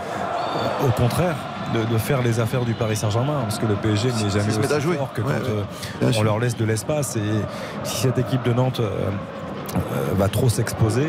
au 0.86 0.90
contraire, 0.93 1.35
de, 1.74 1.82
de 1.93 1.98
faire 1.98 2.23
les 2.23 2.39
affaires 2.40 2.65
du 2.65 2.74
Paris 2.74 2.97
Saint-Germain, 2.97 3.40
parce 3.43 3.59
que 3.59 3.66
le 3.66 3.74
PSG 3.74 4.09
n'est 4.12 4.31
jamais 4.31 4.56
aussi 4.56 4.81
jouer. 4.81 4.97
fort 4.97 5.12
que 5.12 5.20
Ouais, 5.23 5.35
quand 5.43 5.48
ouais. 5.51 5.56
euh, 6.02 6.09
on 6.09 6.12
sûr. 6.12 6.23
leur 6.24 6.39
laisse 6.39 6.56
de 6.56 6.65
l'espace. 6.65 7.16
Et 7.16 7.20
si 7.82 7.97
cette 8.02 8.19
équipe 8.19 8.43
de 8.44 8.52
Nantes 8.52 8.81
euh, 8.81 8.90
euh, 9.74 9.78
va 10.16 10.28
trop 10.28 10.48
s'exposer, 10.48 11.09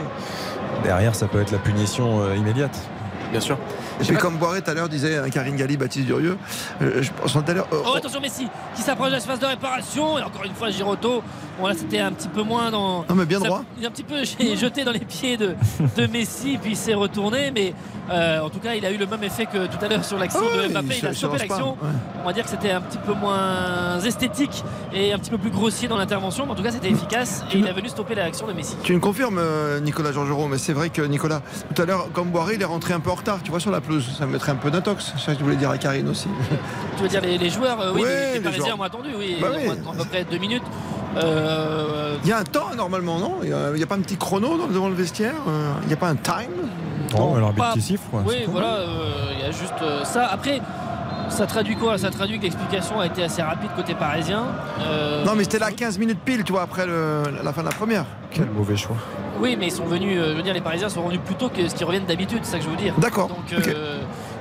derrière, 0.83 1.13
ça 1.13 1.27
peut 1.27 1.41
être 1.41 1.51
la 1.51 1.59
punition 1.59 2.21
euh, 2.21 2.35
immédiate. 2.35 2.75
bien 3.31 3.39
sûr 3.39 3.57
Et 4.01 4.03
puis 4.03 4.17
comme 4.17 4.37
Boiré 4.37 4.61
tout 4.61 4.69
à 4.71 4.73
l'heure 4.73 4.89
disait 4.89 5.17
hein, 5.17 5.29
Karine 5.29 5.55
Galli, 5.55 5.77
Baptiste 5.77 6.05
Durieux, 6.05 6.37
euh, 6.81 7.01
je 7.01 7.09
pense 7.11 7.33
tout 7.33 7.43
à 7.47 7.53
l'heure. 7.53 7.67
euh, 7.73 7.81
Oh 7.87 7.95
attention 7.95 8.19
Messi 8.19 8.47
qui 8.75 8.81
s'approche 8.81 9.07
de 9.09 9.13
la 9.13 9.19
surface 9.19 9.39
de 9.39 9.45
réparation 9.45 10.17
et 10.17 10.21
encore 10.23 10.43
une 10.43 10.53
fois 10.53 10.69
Giroto 10.69 11.23
bon 11.59 11.67
là 11.67 11.73
c'était 11.77 11.99
un 11.99 12.11
petit 12.11 12.27
peu 12.27 12.43
moins 12.43 12.71
dans 12.71 13.05
Non, 13.07 13.15
mais 13.15 13.25
bien 13.25 13.39
ça- 13.39 13.45
droit. 13.47 13.63
il 13.77 13.83
est 13.83 13.87
un 13.87 13.91
petit 13.91 14.03
peu 14.03 14.23
jeté 14.55 14.83
dans 14.83 14.91
les 14.91 14.99
pieds 14.99 15.37
de, 15.37 15.55
de 15.95 16.07
Messi 16.11 16.57
puis 16.61 16.71
il 16.71 16.77
s'est 16.77 16.93
retourné 16.93 17.51
mais 17.51 17.73
euh, 18.11 18.41
en 18.41 18.49
tout 18.49 18.59
cas 18.59 18.73
il 18.75 18.85
a 18.85 18.91
eu 18.91 18.97
le 18.97 19.05
même 19.07 19.23
effet 19.23 19.45
que 19.45 19.65
tout 19.67 19.77
à 19.83 19.87
l'heure 19.87 20.03
sur 20.03 20.17
l'action 20.19 20.41
Ah 20.53 20.67
de 20.67 20.67
Mbappé 20.73 20.99
il 21.01 21.05
a 21.07 21.27
pas, 21.29 21.37
l'action 21.37 21.71
ouais. 21.71 21.89
on 22.21 22.25
va 22.27 22.33
dire 22.33 22.43
que 22.43 22.49
c'était 22.49 22.71
un 22.71 22.81
petit 22.81 22.97
peu 22.99 23.13
moins 23.13 23.99
esthétique 24.03 24.63
et 24.93 25.13
un 25.13 25.17
petit 25.19 25.31
peu 25.31 25.37
plus 25.37 25.49
grossier 25.49 25.87
dans 25.87 25.97
l'intervention 25.97 26.45
mais 26.45 26.51
en 26.51 26.55
tout 26.55 26.63
cas 26.63 26.71
c'était 26.71 26.89
efficace 26.89 27.43
et 27.53 27.57
il 27.57 27.65
est 27.67 27.73
venu 27.73 27.87
stopper 27.89 28.15
l'action 28.15 28.47
de 28.47 28.53
Messi 28.53 28.75
Tu 28.83 28.93
me 28.93 28.99
confirmes, 28.99 29.37
euh, 29.39 29.79
Nicolas 29.79 30.11
Georgerot, 30.11 30.47
mais 30.47 30.57
c'est 30.57 30.73
vrai 30.73 30.89
que 30.89 31.01
Nicolas, 31.01 31.41
tout 31.73 31.81
à 31.81 31.85
l'heure, 31.85 32.07
comme 32.13 32.29
Boiré, 32.29 32.55
il 32.55 32.61
est 32.61 32.65
rentré 32.65 32.93
un 32.93 32.99
peu 32.99 33.09
hors 33.09 33.17
retard, 33.17 33.39
tu 33.43 33.51
vois, 33.51 33.59
sur 33.59 33.71
la 33.71 33.81
pelouse. 33.85 34.15
Ça 34.17 34.25
mettrait 34.25 34.51
un 34.51 34.55
peu 34.55 34.71
d'intox. 34.71 35.13
C'est 35.15 35.23
ça 35.25 35.33
que 35.33 35.39
je 35.39 35.43
voulais 35.43 35.55
dire 35.55 35.69
à 35.69 35.77
Karine 35.77 36.07
aussi. 36.09 36.27
Tu 36.97 37.03
veux 37.03 37.09
dire 37.09 37.21
les, 37.21 37.37
les 37.37 37.49
joueurs 37.49 37.79
euh, 37.81 37.91
Oui, 37.93 38.01
Ouais, 38.01 38.07
les, 38.09 38.25
les 38.27 38.33
les 38.35 38.39
Parisiens 38.41 38.65
joueurs. 38.65 38.79
ont 38.79 38.83
attendu, 38.83 39.09
oui. 39.17 39.37
Bah 39.41 39.47
oui. 39.55 39.67
ont 39.67 39.71
attendu 39.71 39.99
à 39.99 40.03
peu 40.03 40.09
près 40.09 40.23
deux 40.25 40.37
minutes. 40.37 40.63
Euh, 41.17 42.17
Il 42.23 42.29
y 42.29 42.33
a 42.33 42.37
un 42.39 42.43
temps 42.43 42.73
normalement, 42.75 43.19
non? 43.19 43.35
Il 43.43 43.49
n'y 43.75 43.83
a, 43.83 43.87
pas 43.87 43.95
un 43.95 44.01
petit 44.01 44.17
chrono 44.17 44.57
dans- 44.57 44.67
devant 44.67 44.89
le 44.89 44.95
vestiaire? 44.95 45.33
Euh, 45.47 45.71
Il 45.83 45.87
n'y 45.87 45.93
a 45.93 45.97
pas 45.97 46.09
un 46.09 46.15
time? 46.15 46.51
Bon, 47.11 47.35
l'arbitre 47.35 47.73
pas- 47.73 47.79
siffle. 47.79 48.03
quoi, 48.11 48.23
Oui, 48.27 48.45
voilà, 48.47 48.77
euh, 48.79 49.31
il 49.33 49.39
y 49.39 49.43
a 49.47 49.51
juste 49.51 49.73
euh, 49.81 50.03
ça. 50.03 50.25
Après, 50.27 50.59
ça 51.29 51.45
traduit 51.47 51.75
quoi? 51.75 51.97
Ça 51.97 52.09
traduit 52.09 52.37
que 52.37 52.43
l'explication 52.43 52.99
a 52.99 53.05
été 53.07 53.23
assez 53.23 53.41
rapide 53.41 53.69
côté 53.75 53.93
parisien. 53.95 54.43
Euh, 54.81 55.23
Non, 55.25 55.33
mais 55.35 55.43
c'était 55.43 55.59
là 55.59 55.71
15 55.71 55.97
minutes 55.97 56.19
pile, 56.23 56.43
tu 56.43 56.51
vois, 56.53 56.61
après 56.63 56.85
le- 56.85 57.23
la 57.43 57.53
fin 57.53 57.61
de 57.61 57.67
la 57.67 57.73
première. 57.73 58.05
Quel 58.31 58.49
mauvais 58.49 58.75
choix. 58.77 58.95
Oui, 59.39 59.55
mais 59.59 59.67
ils 59.67 59.71
sont 59.71 59.85
venus, 59.85 60.17
euh, 60.17 60.31
je 60.31 60.37
veux 60.37 60.43
dire, 60.43 60.53
les 60.53 60.61
Parisiens 60.61 60.87
sont 60.89 61.01
revenus 61.03 61.21
plus 61.25 61.35
tôt 61.35 61.49
que 61.49 61.67
ce 61.67 61.75
qu'ils 61.75 61.85
reviennent 61.85 62.05
d'habitude, 62.05 62.39
c'est 62.43 62.51
ça 62.53 62.57
que 62.59 62.63
je 62.63 62.69
veux 62.69 62.75
dire. 62.77 62.93
D'accord, 62.97 63.27
Donc, 63.27 63.51
euh, 63.51 63.99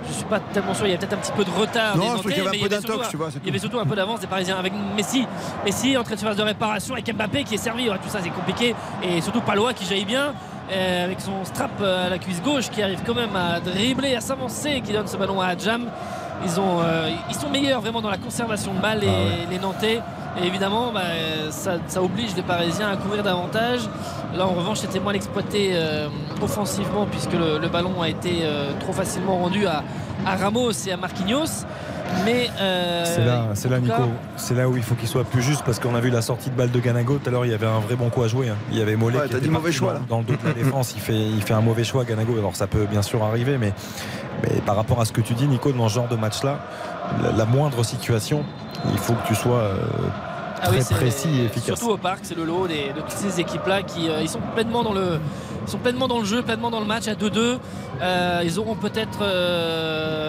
je 0.09 0.13
suis 0.13 0.25
pas 0.25 0.39
tellement 0.53 0.73
sûr, 0.75 0.87
il 0.87 0.93
y 0.93 0.95
a 0.95 0.99
peut-être 0.99 1.15
un 1.15 1.17
petit 1.17 1.33
peu 1.33 1.45
de 1.45 1.51
retard. 1.51 1.97
Non, 1.97 2.03
des 2.03 2.09
je 2.11 2.13
trouve 2.19 2.33
qu'il 2.33 2.45
y 2.45 2.47
avait 2.47 2.59
un 2.59 2.63
peu 2.63 2.69
d'intox, 2.69 3.09
tu 3.09 3.17
vois, 3.17 3.29
Il 3.43 3.47
y 3.47 3.51
avait 3.51 3.59
surtout 3.59 3.81
un 3.81 3.87
peu 3.87 3.97
d'avance 3.97 4.21
des 4.21 4.27
Parisiens 4.29 4.57
avec 4.57 4.73
Messi. 4.97 5.27
Messi 5.65 5.97
en 5.97 6.05
train 6.05 6.15
de 6.15 6.21
faire 6.21 6.37
de 6.37 6.43
réparation 6.43 6.95
avec 6.95 7.13
Mbappé 7.13 7.43
qui 7.45 7.55
est 7.55 7.59
servi. 7.59 7.89
Ouais, 7.91 7.97
tout 7.99 8.09
ça, 8.09 8.21
c'est 8.23 8.31
compliqué. 8.31 8.75
Et 9.03 9.21
surtout 9.21 9.41
Palois 9.41 9.73
qui 9.73 9.85
jaillit 9.85 10.05
bien. 10.05 10.33
euh, 10.73 11.05
avec 11.05 11.21
son 11.21 11.45
strap 11.45 11.73
à 11.83 12.09
la 12.09 12.17
cuisse 12.19 12.41
gauche 12.41 12.71
qui 12.71 12.83
arrive 12.83 13.01
quand 13.05 13.15
même 13.15 13.37
à 13.37 13.61
dribbler, 13.61 14.15
à 14.17 14.23
s'avancer, 14.23 14.81
qui 14.81 14.95
donne 14.95 15.07
ce 15.07 15.19
ballon 15.19 15.39
à 15.39 15.49
Adjam. 15.49 15.85
Ils, 16.45 16.61
ont, 16.61 16.81
euh, 16.83 17.11
ils 17.29 17.35
sont 17.35 17.49
meilleurs 17.49 17.81
vraiment 17.81 18.03
dans 18.03 18.11
la 18.11 18.19
conservation 18.19 18.75
de 18.75 18.81
balle, 18.81 19.01
les, 19.01 19.07
Ah 19.09 19.51
les 19.51 19.59
Nantais. 19.59 20.01
Et 20.43 20.47
évidemment, 20.47 20.91
bah, 20.93 21.01
ça, 21.51 21.77
ça 21.87 22.03
oblige 22.03 22.35
les 22.35 22.43
Parisiens 22.43 22.89
à 22.91 22.97
courir 22.97 23.23
davantage. 23.23 23.81
Là, 24.35 24.47
en 24.47 24.53
revanche, 24.53 24.79
c'était 24.79 24.99
moins 24.99 25.13
l'exploiter 25.13 25.71
euh, 25.75 26.09
offensivement 26.43 27.07
puisque 27.07 27.35
le, 27.35 27.59
le 27.59 27.69
ballon 27.69 28.03
a 28.03 28.09
été 28.09 28.41
euh, 28.43 28.73
trop 28.81 28.93
facilement 28.93 29.39
rendu 29.39 29.67
à, 29.67 29.85
à 30.27 30.37
Ramos 30.37 30.73
et 30.87 30.93
à 30.93 30.97
Marquinhos. 30.97 31.65
Mais 32.25 32.49
euh, 32.61 33.05
C'est 33.05 33.25
là, 33.25 33.47
c'est 33.55 33.69
là 33.69 33.81
Nico. 33.81 34.03
C'est 34.37 34.55
là 34.55 34.69
où 34.69 34.77
il 34.77 34.83
faut 34.83 34.95
qu'il 34.95 35.09
soit 35.09 35.25
plus 35.25 35.43
juste 35.43 35.63
parce 35.65 35.79
qu'on 35.79 35.95
a 35.95 36.01
vu 36.01 36.11
la 36.11 36.23
sortie 36.23 36.51
de 36.51 36.55
balle 36.57 36.71
de 36.71 36.81
Ganago. 36.81 37.19
Tout 37.19 37.29
à 37.29 37.33
l'heure, 37.33 37.45
il 37.45 37.51
y 37.51 37.55
avait 37.55 37.67
un 37.67 37.81
vrai 37.81 37.97
bon 37.97 38.09
coup 38.11 38.23
à 38.23 38.29
jouer. 38.29 38.49
hein. 38.49 38.57
Il 38.71 38.79
y 38.79 38.83
avait 38.83 38.97
Mollet 38.97 39.19
Ouais, 39.19 39.25
qui 39.25 39.31
t'as 39.31 39.37
était 39.39 39.47
dit 39.47 39.53
mauvais 39.53 39.73
choix, 39.73 39.93
dans, 39.95 39.99
là. 39.99 40.05
dans 40.09 40.19
le 40.19 40.25
dos 40.25 40.33
de 40.35 40.47
la 40.49 40.53
défense. 40.65 40.93
Il 40.97 41.01
fait, 41.01 41.15
il 41.17 41.43
fait 41.43 41.55
un 41.55 41.61
mauvais 41.61 41.85
choix, 41.85 42.05
Ganago. 42.05 42.35
Alors 42.39 42.57
ça 42.57 42.67
peut 42.67 42.87
bien 42.91 43.03
sûr 43.03 43.23
arriver, 43.25 43.59
mais, 43.59 43.73
mais 44.43 44.61
par 44.65 44.77
rapport 44.77 45.01
à 45.01 45.05
ce 45.05 45.13
que 45.13 45.21
tu 45.21 45.35
dis, 45.35 45.47
Nico, 45.47 45.73
dans 45.73 45.89
ce 45.89 45.95
genre 45.95 46.09
de 46.09 46.17
match-là, 46.17 46.59
la, 47.23 47.33
la 47.33 47.45
moindre 47.45 47.83
situation, 47.85 48.45
il 48.93 48.99
faut 48.99 49.15
que 49.15 49.27
tu 49.27 49.35
sois 49.35 49.57
euh, 49.59 49.77
Ah 50.63 50.67
très 50.69 50.79
oui, 50.79 50.85
précis 50.91 51.29
et 51.41 51.45
efficace. 51.45 51.65
Surtout 51.79 51.91
au 51.91 51.97
parc, 51.99 52.21
c'est 52.23 52.37
le 52.37 52.45
lot 52.45 52.67
des- 52.67 52.93
de 52.95 53.01
toutes 53.01 53.11
ces 53.11 53.41
équipes-là 53.41 53.83
qui 53.83 54.09
euh, 54.09 54.21
ils 54.23 54.29
sont 54.29 54.41
pleinement 54.55 54.83
dans 54.83 54.93
le 54.93 55.19
ils 55.67 55.71
sont 55.71 55.79
pleinement 55.79 56.09
dans 56.09 56.19
le 56.19 56.25
jeu, 56.25 56.43
pleinement 56.43 56.71
dans 56.71 56.81
le 56.81 56.87
match 56.87 57.09
à 57.09 57.15
2-2. 57.15 57.59
Euh, 58.03 58.41
ils 58.45 58.59
auront 58.59 58.75
peut-être 58.75 59.19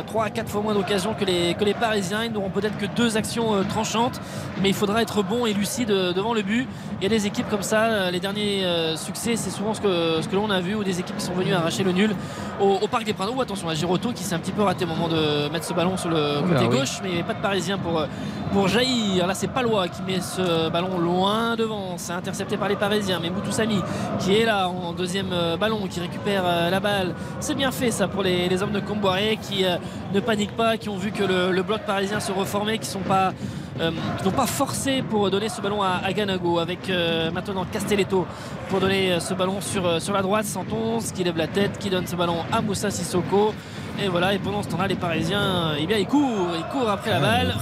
3 0.06 0.24
à 0.26 0.30
4 0.30 0.49
fois 0.49 0.62
moins 0.62 0.74
d'occasions 0.74 1.14
que 1.14 1.26
les, 1.26 1.53
que 1.56 1.64
les 1.64 1.74
Parisiens. 1.74 2.24
Ils 2.24 2.32
n'auront 2.32 2.49
peut-être 2.49 2.78
que 2.78 2.86
deux 2.86 3.18
actions 3.18 3.56
euh, 3.56 3.64
tranchantes, 3.64 4.20
mais 4.62 4.70
il 4.70 4.76
faudra 4.76 5.02
être 5.02 5.24
bon 5.24 5.45
et 5.45 5.53
lucide 5.53 5.91
euh, 5.91 6.14
devant 6.14 6.34
le 6.34 6.41
but. 6.41 6.68
Il 6.99 7.03
y 7.03 7.06
a 7.07 7.10
des 7.10 7.28
équipes 7.28 7.49
comme 7.49 7.62
ça, 7.64 7.84
euh, 7.86 8.12
les 8.12 8.20
derniers 8.20 8.64
euh, 8.64 8.95
succès, 8.95 9.36
c'est 9.36 9.49
souvent 9.49 9.74
ce 9.74 9.82
que, 9.82 10.22
ce 10.22 10.28
que 10.28 10.36
l'on 10.36 10.49
a 10.49 10.62
vu, 10.62 10.76
ou 10.76 10.84
des 10.84 10.99
équipes 10.99 11.18
qui 11.18 11.24
sont 11.26 11.34
venues 11.34 11.53
arracher 11.53 11.84
le 11.84 11.91
nul 11.91 12.16
au, 12.62 12.78
au 12.82 12.88
Parc 12.88 13.03
des 13.03 13.14
Printemps. 13.14 13.34
Ou 13.36 13.41
attention 13.41 13.68
à 13.68 13.74
Giroto 13.74 14.12
qui 14.14 14.24
s'est 14.24 14.36
un 14.36 14.40
petit 14.40 14.52
peu 14.52 14.62
raté 14.62 14.86
au 14.86 14.88
moment 14.88 15.07
de 15.10 15.49
mettre 15.52 15.66
ce 15.66 15.74
ballon 15.74 15.98
sur 15.98 16.10
le 16.10 16.36
Oh, 16.40 16.41
côté 16.44 16.66
bah 16.66 16.70
oui. 16.72 16.78
gauche, 16.80 16.99
mais 17.03 17.24
pas 17.24 17.34
de 17.34 17.41
Parisien 17.41 17.78
pour, 17.78 17.99
euh, 17.99 18.06
pour 18.53 18.68
jaillir. 18.68 19.28
Là, 19.28 19.34
c'est 19.34 19.48
Palois 19.48 19.88
qui 19.88 20.02
met 20.03 20.20
ce 20.22 20.70
ballon 20.70 20.98
loin 20.99 21.56
devant. 21.56 21.95
C'est 21.98 22.14
intercepté 22.14 22.57
par 22.57 22.70
les 22.70 22.76
Parisiens. 22.76 23.20
Mais 23.22 23.30
Moutoussami 23.30 23.82
qui 24.20 24.36
est 24.36 24.45
là 24.45 24.70
en 24.70 24.94
deuxième 24.94 25.24
euh, 25.31 25.57
ballon, 25.57 25.88
qui 25.88 25.99
récupère 25.99 26.43
euh, 26.45 26.69
la 26.69 26.80
balle. 26.80 27.14
C'est 27.39 27.56
bien 27.56 27.72
fait 27.72 27.91
ça 27.91 28.07
pour 28.07 28.23
les, 28.23 28.47
les 28.49 28.64
hommes 28.64 28.72
de 28.72 28.80
Comboiré 28.80 29.38
qui 29.41 29.65
euh, 29.65 29.77
ne 30.14 30.19
paniquent 30.19 30.56
pas, 30.56 30.77
qui 30.77 30.89
ont 30.89 30.97
vu 30.97 31.11
que 31.11 31.23
le, 31.23 31.52
le 31.52 31.64
bloc 31.64 31.81
parisien 31.81 32.19
se 32.19 32.31
reformait, 32.31 32.77
qui 32.77 32.88
sont 32.88 32.99
pas 32.99 33.34
euh, 33.81 33.91
qui 34.19 34.23
n'ont 34.23 34.31
pas 34.31 34.45
forcé 34.45 35.02
pour 35.02 35.30
donner 35.30 35.49
ce 35.49 35.60
ballon 35.60 35.81
à, 35.84 35.99
à 36.03 36.14
Ganago 36.14 36.60
avec 36.60 36.89
euh, 36.89 37.30
maintenant 37.31 37.65
Castelletto 37.69 38.26
pour 38.69 38.80
donner 38.80 39.11
euh, 39.11 39.19
ce 39.19 39.34
ballon 39.34 39.60
sur, 39.60 40.02
sur 40.02 40.14
la 40.14 40.22
droite 40.22 40.45
111 40.45 41.11
qui 41.11 41.26
lève 41.26 41.35
la 41.35 41.47
tête 41.47 41.77
qui 41.77 41.89
donne 41.89 42.07
ce 42.07 42.15
ballon 42.15 42.38
à 42.53 42.61
Moussa 42.61 42.89
Sissoko 42.89 43.53
et 44.02 44.07
voilà 44.07 44.34
et 44.34 44.38
pendant 44.39 44.64
ce 44.64 44.69
temps 44.69 44.77
là 44.77 44.88
les 44.88 44.95
Parisiens 44.95 45.73
eh 45.77 45.85
bien 45.88 45.97
ils 45.97 46.06
courent 46.07 46.52
ils 46.57 46.64
courent 46.72 46.89
après 46.89 47.11
la 47.11 47.19
balle 47.19 47.56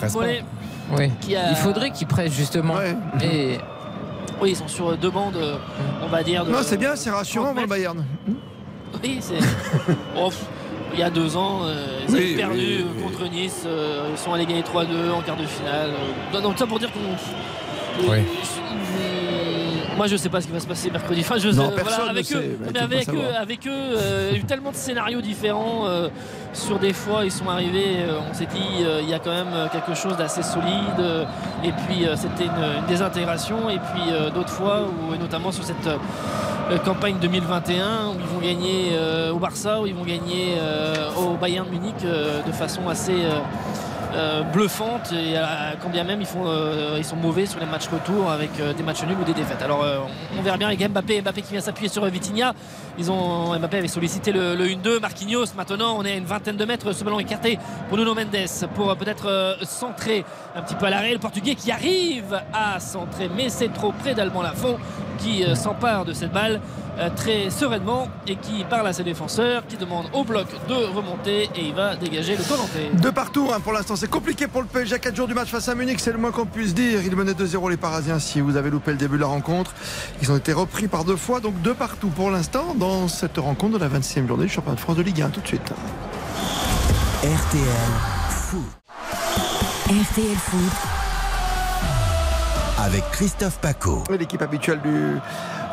Oui. 0.95 1.09
a- 1.35 1.49
Il 1.49 1.55
faudrait 1.55 1.89
qu'ils 1.89 2.05
pressent 2.07 2.31
justement. 2.33 2.75
Et 3.23 3.57
oui 4.41 4.51
ils 4.51 4.55
sont 4.55 4.67
sur 4.67 4.97
deux 4.97 5.09
bandes 5.09 5.35
euh, 5.37 5.57
on 6.03 6.07
va 6.07 6.23
dire 6.23 6.45
de- 6.45 6.51
Non, 6.51 6.59
c'est 6.61 6.77
bien, 6.77 6.95
c'est 6.95 7.09
rassurant 7.09 7.45
30 7.53 7.57
avant 7.57 7.61
le. 7.61 7.67
Bayern. 7.67 8.05
Oui, 9.03 9.17
c'est. 9.21 9.35
Oh, 10.17 10.29
il 10.93 10.99
y 10.99 11.03
a 11.03 11.09
deux 11.09 11.35
ans, 11.35 11.61
euh, 11.63 11.99
ils 12.07 12.13
Oui, 12.13 12.33
ont 12.33 12.37
perdu 12.37 12.55
oui, 12.59 12.85
euh, 12.99 13.03
contre 13.03 13.31
Nice. 13.31 13.65
ils 14.11 14.17
sont 14.17 14.31
allés 14.33 14.45
gagner 14.45 14.61
3-2 14.61 15.11
en 15.17 15.21
quart 15.21 15.35
de 15.37 15.45
finale. 15.45 15.89
euh. 16.35 16.41
donc, 16.41 16.57
ça 16.59 16.67
pour 16.67 16.77
dire 16.79 16.89
qu'on. 16.91 16.99
Oui. 18.11 18.17
je- 18.21 19.95
Moi, 19.95 20.07
je 20.07 20.15
sais 20.17 20.29
pas 20.29 20.41
ce 20.41 20.47
qui 20.47 20.53
va 20.53 20.59
se 20.59 20.67
passer 20.67 20.89
mercredi. 20.91 21.21
Enfin, 21.21 21.37
je 21.37 21.49
Non, 21.49 21.69
sais, 21.69 21.81
voilà, 21.81 22.05
ne 22.05 22.09
avec 22.09 22.25
sait, 22.25 22.35
eux, 22.35 22.57
mais 22.73 22.79
avec 22.79 23.09
eux, 23.09 23.35
avec 23.39 23.67
eux, 23.67 23.71
il 24.31 24.33
y 24.33 24.35
a 24.35 24.39
eu 24.39 24.43
tellement 24.43 24.71
de 24.71 24.75
scénarios 24.75 25.21
différents. 25.21 25.85
euh, 25.85 26.09
sur 26.53 26.79
des 26.79 26.93
fois, 26.93 27.25
ils 27.25 27.31
sont 27.31 27.49
arrivés. 27.49 27.97
euh, 27.99 28.19
on 28.29 28.33
s'est 28.33 28.45
dit, 28.45 28.83
euh, 28.83 29.01
il 29.01 29.09
y 29.09 29.13
a 29.13 29.19
quand 29.19 29.31
même 29.31 29.53
euh, 29.53 29.67
quelque 29.69 29.95
chose 29.95 30.15
d'assez 30.17 30.43
solide. 30.43 31.25
et 31.63 31.71
puis, 31.71 32.05
c'était 32.15 32.45
une, 32.45 32.85
désintégration. 32.87 33.69
Et 33.69 33.79
puis, 33.79 34.13
d'autres 34.33 34.51
fois, 34.51 34.81
notamment 35.19 35.51
sur 35.51 35.63
cette 35.63 35.89
campagne 36.85 37.17
2021 37.19 38.09
où 38.09 38.19
ils 38.19 38.25
vont 38.25 38.39
gagner 38.39 38.91
au 39.31 39.39
Barça, 39.39 39.81
où 39.81 39.87
ils 39.87 39.95
vont 39.95 40.03
gagner 40.03 40.57
au 41.17 41.35
Bayern 41.37 41.67
Munich 41.69 41.95
de 42.01 42.51
façon 42.51 42.89
assez 42.89 43.15
euh, 44.13 44.33
euh, 44.33 44.41
bluffante 44.43 45.11
et 45.11 45.37
euh, 45.37 45.43
quand 45.81 45.89
bien 45.89 46.03
même 46.03 46.21
ils, 46.21 46.27
font, 46.27 46.43
euh, 46.45 46.95
ils 46.97 47.05
sont 47.05 47.15
mauvais 47.15 47.45
sur 47.45 47.59
les 47.59 47.65
matchs 47.65 47.87
retour 47.87 48.31
avec 48.31 48.51
euh, 48.59 48.73
des 48.73 48.83
matchs 48.83 49.03
nuls 49.03 49.17
ou 49.19 49.23
des 49.23 49.33
défaites. 49.33 49.61
Alors 49.61 49.83
euh, 49.83 49.99
on, 50.37 50.41
verra 50.41 50.57
bien 50.57 50.67
avec 50.67 50.87
Mbappé, 50.87 51.21
Mbappé 51.21 51.41
qui 51.41 51.51
vient 51.51 51.61
s'appuyer 51.61 51.89
sur 51.89 52.05
Vitinha. 52.05 52.53
Ils 52.97 53.11
ont, 53.11 53.57
Mbappé 53.57 53.77
avait 53.77 53.87
sollicité 53.87 54.31
le, 54.31 54.55
le 54.55 54.65
1-2, 54.65 54.99
Marquinhos. 54.99 55.45
Maintenant 55.55 55.95
on 55.97 56.05
est 56.05 56.13
à 56.13 56.15
une 56.15 56.25
vingtaine 56.25 56.57
de 56.57 56.65
mètres, 56.65 56.93
ce 56.93 57.03
ballon 57.03 57.19
écarté 57.19 57.59
pour 57.89 57.97
Nuno 57.97 58.13
Mendes 58.13 58.47
pour 58.75 58.95
peut-être 58.95 59.57
centrer 59.63 60.25
un 60.55 60.61
petit 60.61 60.75
peu 60.75 60.85
à 60.85 60.89
l'arrêt. 60.89 61.13
Le 61.13 61.19
Portugais 61.19 61.55
qui 61.55 61.71
arrive 61.71 62.41
à 62.53 62.79
centrer, 62.79 63.29
mais 63.35 63.49
c'est 63.49 63.69
trop 63.69 63.91
près 63.91 64.13
d'Alban 64.13 64.41
Lafont 64.41 64.77
qui 65.19 65.43
s'empare 65.55 66.05
de 66.05 66.13
cette 66.13 66.31
balle 66.31 66.59
très 67.15 67.49
sereinement 67.49 68.07
et 68.27 68.35
qui 68.35 68.63
parle 68.63 68.87
à 68.87 68.93
ses 68.93 69.03
défenseurs, 69.03 69.65
qui 69.67 69.77
demande 69.77 70.05
au 70.13 70.23
bloc 70.23 70.47
de 70.67 70.73
remonter 70.73 71.49
et 71.55 71.61
il 71.61 71.73
va 71.73 71.95
dégager 71.95 72.35
le 72.35 72.43
commenté. 72.43 72.91
De 72.93 73.09
partout, 73.09 73.49
hein, 73.53 73.59
pour 73.59 73.73
l'instant, 73.73 73.95
c'est 73.95 74.09
compliqué 74.09 74.47
pour 74.47 74.61
le 74.61 74.67
PSG 74.67 74.95
à 74.95 74.99
4 74.99 75.15
jours 75.15 75.27
du 75.27 75.33
match 75.33 75.49
face 75.49 75.67
à 75.69 75.75
Munich, 75.75 75.99
c'est 75.99 76.11
le 76.11 76.17
moins 76.17 76.31
qu'on 76.31 76.45
puisse 76.45 76.73
dire. 76.73 77.01
Ils 77.03 77.15
menaient 77.15 77.33
2-0 77.33 77.69
les 77.69 77.77
Parisiens 77.77 78.19
si 78.19 78.41
vous 78.41 78.57
avez 78.57 78.69
loupé 78.69 78.91
le 78.91 78.97
début 78.97 79.15
de 79.15 79.21
la 79.21 79.27
rencontre. 79.27 79.73
Ils 80.21 80.31
ont 80.31 80.37
été 80.37 80.53
repris 80.53 80.87
par 80.87 81.03
deux 81.03 81.15
fois, 81.15 81.39
donc 81.39 81.61
de 81.61 81.71
partout 81.71 82.09
pour 82.09 82.29
l'instant 82.29 82.75
dans 82.75 83.07
cette 83.07 83.37
rencontre 83.37 83.79
de 83.79 83.83
la 83.83 83.89
26e 83.89 84.27
journée 84.27 84.45
du 84.45 84.51
championnat 84.51 84.75
de 84.75 84.81
France 84.81 84.97
de 84.97 85.01
Ligue 85.01 85.21
1. 85.21 85.29
Tout 85.29 85.41
de 85.41 85.47
suite. 85.47 85.73
RTL 87.23 87.63
Foot. 88.29 88.61
RTL 89.87 90.37
Foot. 90.37 90.73
Avec 92.79 93.03
Christophe 93.11 93.59
Paco. 93.59 94.03
L'équipe 94.09 94.41
habituelle 94.41 94.81
du 94.81 95.15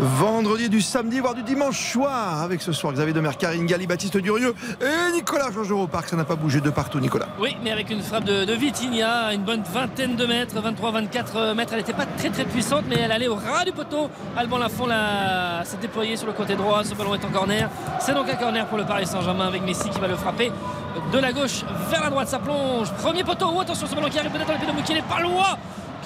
vendredi, 0.01 0.69
du 0.69 0.81
samedi, 0.81 1.21
voire 1.21 1.35
du 1.35 1.43
dimanche 1.43 1.93
soir, 1.93 2.43
avec 2.43 2.63
ce 2.63 2.73
soir 2.73 2.93
Xavier 2.93 3.13
Demer, 3.13 3.31
Karine 3.39 3.67
Baptiste 3.87 4.17
Durieux 4.17 4.55
et 4.81 5.13
Nicolas 5.13 5.51
Georges 5.53 5.71
au 5.73 5.87
parc. 5.87 6.09
Ça 6.09 6.17
n'a 6.17 6.25
pas 6.25 6.37
bougé 6.37 6.61
de 6.61 6.71
partout, 6.71 7.01
Nicolas. 7.01 7.29
Oui, 7.39 7.57
mais 7.63 7.71
avec 7.71 7.91
une 7.91 8.03
frappe 8.03 8.25
de, 8.25 8.45
de 8.45 8.53
Vitinha, 8.55 9.33
une 9.35 9.43
bonne 9.43 9.63
vingtaine 9.63 10.17
de 10.17 10.27
mètres, 10.27 10.55
23-24 10.57 11.55
mètres. 11.55 11.73
Elle 11.73 11.79
n'était 11.79 11.93
pas 11.93 12.07
très 12.07 12.31
très 12.31 12.45
puissante, 12.45 12.85
mais 12.89 12.97
elle 12.99 13.13
allait 13.13 13.29
au 13.29 13.35
ras 13.37 13.65
du 13.65 13.73
poteau. 13.73 14.09
Alban 14.37 14.59
Lafont 14.59 14.87
l'a- 14.87 15.65
s'est 15.65 15.77
déployé 15.81 16.17
sur 16.17 16.27
le 16.27 16.33
côté 16.33 16.55
droit. 16.57 16.83
Ce 16.85 16.95
ballon 16.95 17.15
est 17.15 17.25
en 17.25 17.29
corner. 17.31 17.69
C'est 18.01 18.15
donc 18.15 18.29
un 18.29 18.37
corner 18.37 18.67
pour 18.67 18.79
le 18.79 18.85
Paris 18.85 19.07
Saint-Germain 19.07 19.47
avec 19.49 19.63
Messi 19.65 19.89
qui 19.91 20.01
va 20.01 20.09
le 20.09 20.17
frapper 20.17 20.51
de 21.13 21.19
la 21.19 21.33
gauche 21.33 21.63
vers 21.91 22.03
la 22.03 22.11
droite. 22.11 22.29
Ça 22.29 22.39
plonge. 22.39 22.91
Premier 22.95 23.25
poteau. 23.25 23.47
Oh, 23.55 23.61
attention, 23.61 23.87
ce 23.87 23.95
ballon 23.95 24.09
qui 24.09 24.19
arrive 24.19 24.31
peut-être 24.31 24.47
dans 24.47 24.53
les 24.55 24.59
pieds 24.59 24.69
de 24.69 24.73
Moukielé. 24.73 25.03
Pas 25.09 25.21
loin 25.21 25.57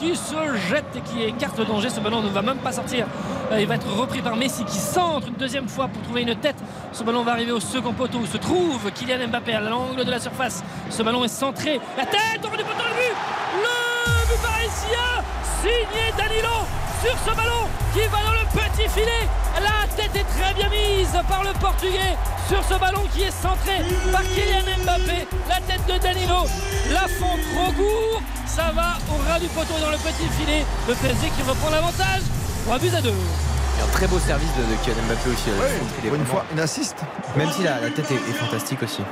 qui 0.05 0.17
se 0.17 0.55
jette 0.69 0.97
et 0.97 1.01
qui 1.01 1.23
écarte 1.23 1.59
le 1.59 1.65
danger. 1.65 1.89
Ce 1.89 2.01
ballon 2.01 2.21
ne 2.23 2.29
va 2.29 2.43
même 2.43 2.59
pas 2.59 2.73
sortir. 2.73 3.07
Euh, 3.53 3.61
Il 3.61 3.67
va 3.67 3.77
être 3.77 3.91
repris 3.91 4.21
par 4.21 4.37
Messi 4.37 4.65
qui 4.65 4.77
centre 4.77 5.29
une 5.29 5.35
deuxième 5.35 5.69
fois 5.69 5.89
pour 5.89 6.03
trouver 6.03 6.23
une 6.23 6.37
tête. 6.37 6.57
Ce 6.93 7.03
ballon 7.03 7.23
va 7.23 7.33
arriver 7.33 7.53
au 7.53 7.61
second 7.61 7.93
poteau 7.93 8.19
où 8.19 8.27
se 8.27 8.37
trouve 8.37 8.91
Kylian 8.93 9.29
Mbappé 9.29 9.55
à 9.55 9.61
l'angle 9.61 10.05
de 10.05 10.11
la 10.11 10.21
surface. 10.21 10.63
Ce 10.91 11.03
ballon 11.03 11.25
est 11.25 11.29
centré. 11.29 11.81
La 11.97 12.05
tête 12.07 12.41
hors 12.45 12.51
du 12.51 12.65
poteau, 12.65 12.85
le 12.85 12.95
but 12.95 13.17
Le 13.63 14.29
but 14.29 14.43
parisien 14.43 15.25
signé 15.63 16.13
Danilo 16.19 16.84
sur 17.05 17.17
ce 17.19 17.37
ballon 17.37 17.69
qui 17.93 18.01
va 18.09 18.19
dans 18.25 18.33
le 18.33 18.47
petit 18.53 18.89
filet. 18.89 19.25
La 19.61 19.87
tête 19.97 20.15
est 20.17 20.25
très 20.41 20.55
bien 20.55 20.69
mise 20.71 21.13
par 21.29 21.43
le 21.45 21.53
Portugais 21.61 22.17
sur 22.49 22.63
ce 22.65 22.75
ballon 22.79 23.03
qui 23.13 23.23
est 23.23 23.31
centré 23.31 23.77
par 24.13 24.23
Kylian 24.23 24.65
Mbappé. 24.85 25.27
La 25.49 25.57
tête 25.61 25.85
de 25.87 25.99
Danilo. 26.03 26.47
La 26.93 27.07
fond 27.09 27.37
trop 27.55 27.73
court. 27.73 28.23
Ça 28.47 28.71
va 28.75 28.95
au 29.11 29.17
ras 29.29 29.39
du 29.39 29.47
poteau 29.49 29.75
dans 29.81 29.91
le 29.91 29.97
petit 29.99 30.29
filet. 30.39 30.65
Le 30.89 30.95
PSG 30.95 31.31
qui 31.37 31.43
reprend 31.43 31.71
l'avantage. 31.71 32.23
3 32.67 32.79
buts 32.79 32.91
à 32.97 33.01
2. 33.03 33.11
un 33.11 33.93
très 33.93 34.07
beau 34.07 34.19
service 34.19 34.51
de, 34.57 34.63
de 34.63 34.77
Kylian 34.85 35.03
Mbappé 35.09 35.31
aussi. 35.31 35.51
euh, 35.51 35.67
est 35.67 36.09
pour 36.09 36.15
une 36.15 36.23
vraiment- 36.23 36.25
fois, 36.27 36.45
une 36.53 36.61
assiste. 36.61 36.97
Même 37.37 37.51
si 37.53 37.63
la, 37.63 37.81
la 37.81 37.91
tête 37.91 38.11
est, 38.11 38.15
est 38.31 38.35
fantastique 38.35 38.83
aussi. 38.83 39.03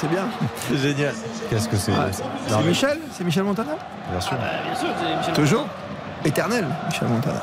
C'est 0.00 0.08
bien. 0.08 0.26
C'est 0.68 0.76
génial. 0.78 1.12
Qu'est-ce 1.50 1.68
que 1.68 1.76
c'est 1.76 1.92
Ah, 1.92 2.06
c'est- 2.12 2.62
Michel 2.62 2.98
C'est 3.12 3.24
Michel 3.24 3.42
Montana 3.44 3.72
Bien 4.10 4.20
sûr. 4.20 4.32
Ah 4.34 4.44
bah, 4.44 4.48
bien 4.64 4.74
sûr, 4.78 4.88
c'est 5.00 5.16
Michel 5.16 5.34
Toujours 5.34 5.66
Éternel, 6.24 6.66
Michel 6.88 7.08
Montana. 7.08 7.40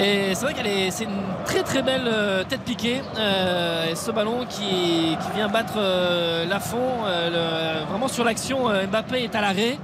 Et 0.00 0.32
c'est 0.34 0.44
vrai 0.44 0.54
qu'elle 0.54 0.66
est, 0.68 0.90
c'est 0.92 1.04
une 1.04 1.22
très 1.44 1.62
très 1.64 1.82
belle 1.82 2.06
euh, 2.06 2.44
tête 2.44 2.60
piquée. 2.60 3.02
Euh, 3.18 3.90
et 3.90 3.96
ce 3.96 4.10
ballon 4.12 4.46
qui, 4.48 5.16
qui 5.20 5.30
vient 5.34 5.48
battre 5.48 5.74
euh, 5.78 6.44
Lafont, 6.46 6.78
euh, 7.04 7.80
le- 7.82 7.90
vraiment 7.90 8.06
sur 8.06 8.22
l'action. 8.24 8.68
Mbappé 8.90 9.24
est 9.24 9.34
à 9.34 9.40
l'arrêt. 9.40 9.78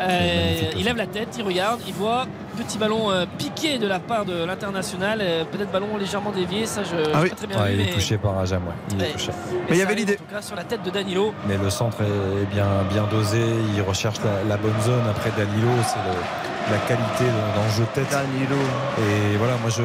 Euh, 0.00 0.60
il 0.76 0.84
lève 0.84 0.96
la 0.96 1.06
tête, 1.06 1.28
il 1.38 1.44
regarde, 1.44 1.80
il 1.86 1.92
voit 1.92 2.26
petit 2.56 2.78
ballon 2.78 3.10
euh, 3.10 3.24
piqué 3.38 3.78
de 3.78 3.86
la 3.86 3.98
part 3.98 4.24
de 4.24 4.44
l'international, 4.44 5.18
euh, 5.22 5.44
peut-être 5.44 5.70
ballon 5.70 5.96
légèrement 5.98 6.30
dévié, 6.32 6.66
ça 6.66 6.82
je 6.82 6.96
Ah 7.14 7.18
oui. 7.22 7.28
pas 7.30 7.36
très 7.36 7.46
bien 7.46 7.62
vu. 7.64 7.72
il 7.74 7.80
est 7.80 7.84
mais- 7.86 7.90
touché 7.92 8.18
par 8.18 8.38
Ajam, 8.38 8.62
ouais. 8.66 8.72
Il 8.90 9.02
est 9.02 9.06
Ouais. 9.06 9.12
touché. 9.12 9.30
Mais 9.68 9.76
il 9.76 9.78
y 9.78 9.82
avait 9.82 9.94
l'idée. 9.94 10.14
En 10.14 10.16
tout 10.28 10.34
cas 10.34 10.42
sur 10.42 10.56
la 10.56 10.64
tête 10.64 10.82
de 10.82 10.90
Danilo. 10.90 11.34
Mais 11.46 11.56
le 11.58 11.70
centre 11.70 11.98
est 12.02 12.46
bien, 12.54 12.66
bien 12.90 13.04
dosé, 13.10 13.40
il 13.74 13.82
recherche 13.82 14.16
la, 14.24 14.48
la 14.48 14.56
bonne 14.56 14.80
zone. 14.82 15.02
Après 15.10 15.30
Danilo, 15.36 15.68
c'est 15.86 16.72
la 16.72 16.78
qualité 16.88 17.24
dans 17.56 17.64
le 17.64 17.70
jeu 17.76 17.82
de 17.82 18.00
tête. 18.00 18.10
Danilo. 18.10 18.56
Et 18.98 19.36
voilà, 19.36 19.54
moi 19.60 19.70
je. 19.70 19.82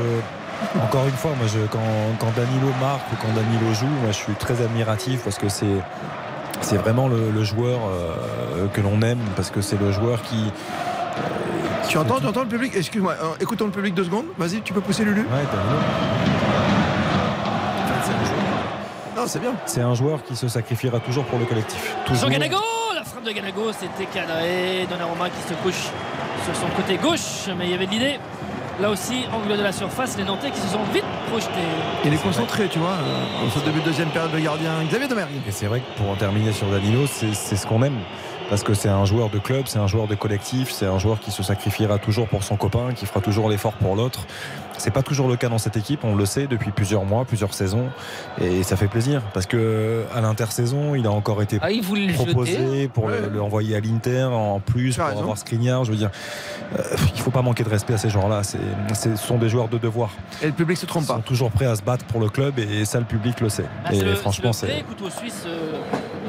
Encore 0.81 1.05
une 1.05 1.11
fois, 1.13 1.31
moi 1.37 1.45
je, 1.47 1.59
quand, 1.67 1.79
quand 2.19 2.33
Danilo 2.35 2.73
marque 2.81 3.11
ou 3.11 3.15
quand 3.21 3.31
Danilo 3.33 3.73
joue, 3.75 3.85
moi 3.85 4.09
je 4.11 4.17
suis 4.17 4.33
très 4.33 4.59
admiratif 4.61 5.21
parce 5.23 5.37
que 5.37 5.49
c'est. 5.49 5.65
C'est 6.61 6.77
vraiment 6.77 7.07
le, 7.07 7.31
le 7.31 7.43
joueur 7.43 7.79
euh, 7.87 8.67
que 8.73 8.81
l'on 8.81 9.01
aime 9.01 9.19
parce 9.35 9.49
que 9.51 9.61
c'est 9.61 9.79
le 9.79 9.91
joueur 9.91 10.21
qui. 10.23 10.35
euh, 10.35 11.87
Tu 11.87 11.97
entends, 11.97 12.19
tu 12.19 12.25
entends 12.27 12.41
le 12.43 12.47
public 12.47 12.73
Excuse-moi, 12.75 13.13
euh, 13.21 13.25
écoutons 13.39 13.65
le 13.65 13.71
public 13.71 13.93
deux 13.93 14.03
secondes. 14.03 14.25
Vas-y, 14.37 14.61
tu 14.61 14.73
peux 14.73 14.81
pousser 14.81 15.05
Lulu 15.05 15.21
Ouais, 15.21 15.27
Danilo. 15.51 15.79
Non, 19.15 19.23
c'est 19.25 19.39
bien. 19.39 19.53
C'est 19.65 19.81
un 19.81 19.95
joueur 19.95 20.23
qui 20.23 20.35
se 20.35 20.47
sacrifiera 20.47 20.99
toujours 20.99 21.25
pour 21.25 21.39
le 21.39 21.45
collectif. 21.45 21.95
Toujours. 22.05 22.19
Sur 22.19 22.29
Ganago, 22.29 22.57
la 22.93 23.03
frappe 23.03 23.23
de 23.23 23.31
Ganago, 23.31 23.71
c'était 23.71 24.05
cadré. 24.11 24.85
Donnarumma 24.89 25.29
qui 25.29 25.41
se 25.47 25.53
couche 25.55 25.89
sur 26.45 26.55
son 26.55 26.67
côté 26.75 26.97
gauche, 26.97 27.49
mais 27.57 27.65
il 27.65 27.71
y 27.71 27.73
avait 27.73 27.87
de 27.87 27.91
l'idée. 27.91 28.19
Là 28.79 28.91
aussi, 28.91 29.25
angle 29.33 29.57
de 29.57 29.63
la 29.63 29.71
surface, 29.71 30.15
les 30.17 30.23
Nantais 30.23 30.51
qui 30.51 30.59
se 30.59 30.67
sont 30.67 30.83
vite 30.93 31.03
projetés. 31.31 31.49
Il 32.05 32.13
est 32.13 32.21
concentré, 32.21 32.67
tu 32.67 32.77
vois, 32.77 32.91
euh, 32.91 33.43
dans 33.43 33.49
ce 33.49 33.65
début 33.65 33.79
de 33.79 33.85
deuxième 33.85 34.09
période 34.09 34.31
de 34.31 34.39
gardien. 34.39 34.71
Xavier 34.87 35.07
Demergue. 35.07 35.31
Et 35.47 35.51
c'est 35.51 35.65
vrai 35.65 35.79
que 35.79 35.97
pour 35.97 36.11
en 36.11 36.15
terminer 36.15 36.51
sur 36.51 36.67
Danilo, 36.67 37.07
c'est 37.07 37.33
ce 37.33 37.65
qu'on 37.65 37.81
aime. 37.81 37.97
Parce 38.49 38.63
que 38.63 38.73
c'est 38.73 38.87
un 38.87 39.03
joueur 39.03 39.29
de 39.29 39.39
club, 39.39 39.63
c'est 39.67 39.79
un 39.79 39.87
joueur 39.87 40.07
de 40.07 40.15
collectif, 40.15 40.71
c'est 40.71 40.85
un 40.85 40.99
joueur 40.99 41.19
qui 41.19 41.31
se 41.31 41.43
sacrifiera 41.43 41.97
toujours 41.97 42.27
pour 42.29 42.43
son 42.43 42.55
copain, 42.55 42.93
qui 42.95 43.05
fera 43.05 43.19
toujours 43.19 43.49
l'effort 43.49 43.73
pour 43.73 43.95
l'autre. 43.95 44.25
C'est 44.77 44.91
pas 44.91 45.01
toujours 45.01 45.27
le 45.27 45.35
cas 45.35 45.49
dans 45.49 45.57
cette 45.57 45.75
équipe, 45.75 46.03
on 46.03 46.15
le 46.15 46.25
sait 46.25 46.45
depuis 46.47 46.71
plusieurs 46.71 47.03
mois, 47.03 47.25
plusieurs 47.25 47.53
saisons, 47.53 47.89
et 48.39 48.61
ça 48.63 48.77
fait 48.77 48.87
plaisir 48.87 49.21
parce 49.33 49.47
que 49.47 50.03
à 50.15 50.21
l'intersaison, 50.21 50.93
il 50.95 51.05
a 51.07 51.11
encore 51.11 51.41
été 51.41 51.57
Ah, 51.61 51.69
le 51.69 52.13
proposé 52.13 52.51
jeter. 52.53 52.87
pour 52.87 53.09
le- 53.09 53.27
le 53.27 53.41
envoyer 53.41 53.75
à 53.75 53.79
l'Inter 53.81 54.23
en 54.31 54.59
plus 54.59 54.95
pour 54.95 55.05
raison. 55.07 55.19
avoir 55.19 55.37
Skriniar. 55.37 55.83
Je 55.83 55.91
veux 55.91 55.97
dire, 55.97 56.11
euh, 56.77 56.83
il 57.15 57.21
faut 57.21 57.31
pas 57.31 57.41
manquer 57.41 57.63
de 57.63 57.69
respect 57.69 57.95
à 57.95 57.97
ces 57.97 58.09
joueurs-là. 58.09 58.43
Ce 58.43 59.15
sont 59.17 59.37
des 59.39 59.49
joueurs 59.49 59.67
de 59.67 59.77
devoir. 59.79 60.11
Et 60.43 60.45
le 60.45 60.51
public 60.53 60.77
se 60.77 60.85
trompe 60.85 61.03
Ils 61.03 61.07
sont 61.07 61.15
pas. 61.15 61.21
toujours 61.21 61.51
prêts 61.51 61.65
à 61.65 61.75
se 61.75 61.81
battre 61.81 62.05
pour 62.05 62.21
le 62.21 62.29
club 62.29 62.59
et 62.59 62.85
ça, 62.85 62.99
le 62.99 63.05
public 63.05 63.41
le 63.41 63.49
sait. 63.49 63.65
Ah, 63.83 63.93
et 63.93 63.99
le- 63.99 64.13
franchement, 64.15 64.53
c'est 64.53 64.67
le 64.67 64.71
vrai 64.73 64.83
c'est 64.87 64.95
couteau 64.95 65.09
suisse 65.09 65.43
euh, 65.47 65.79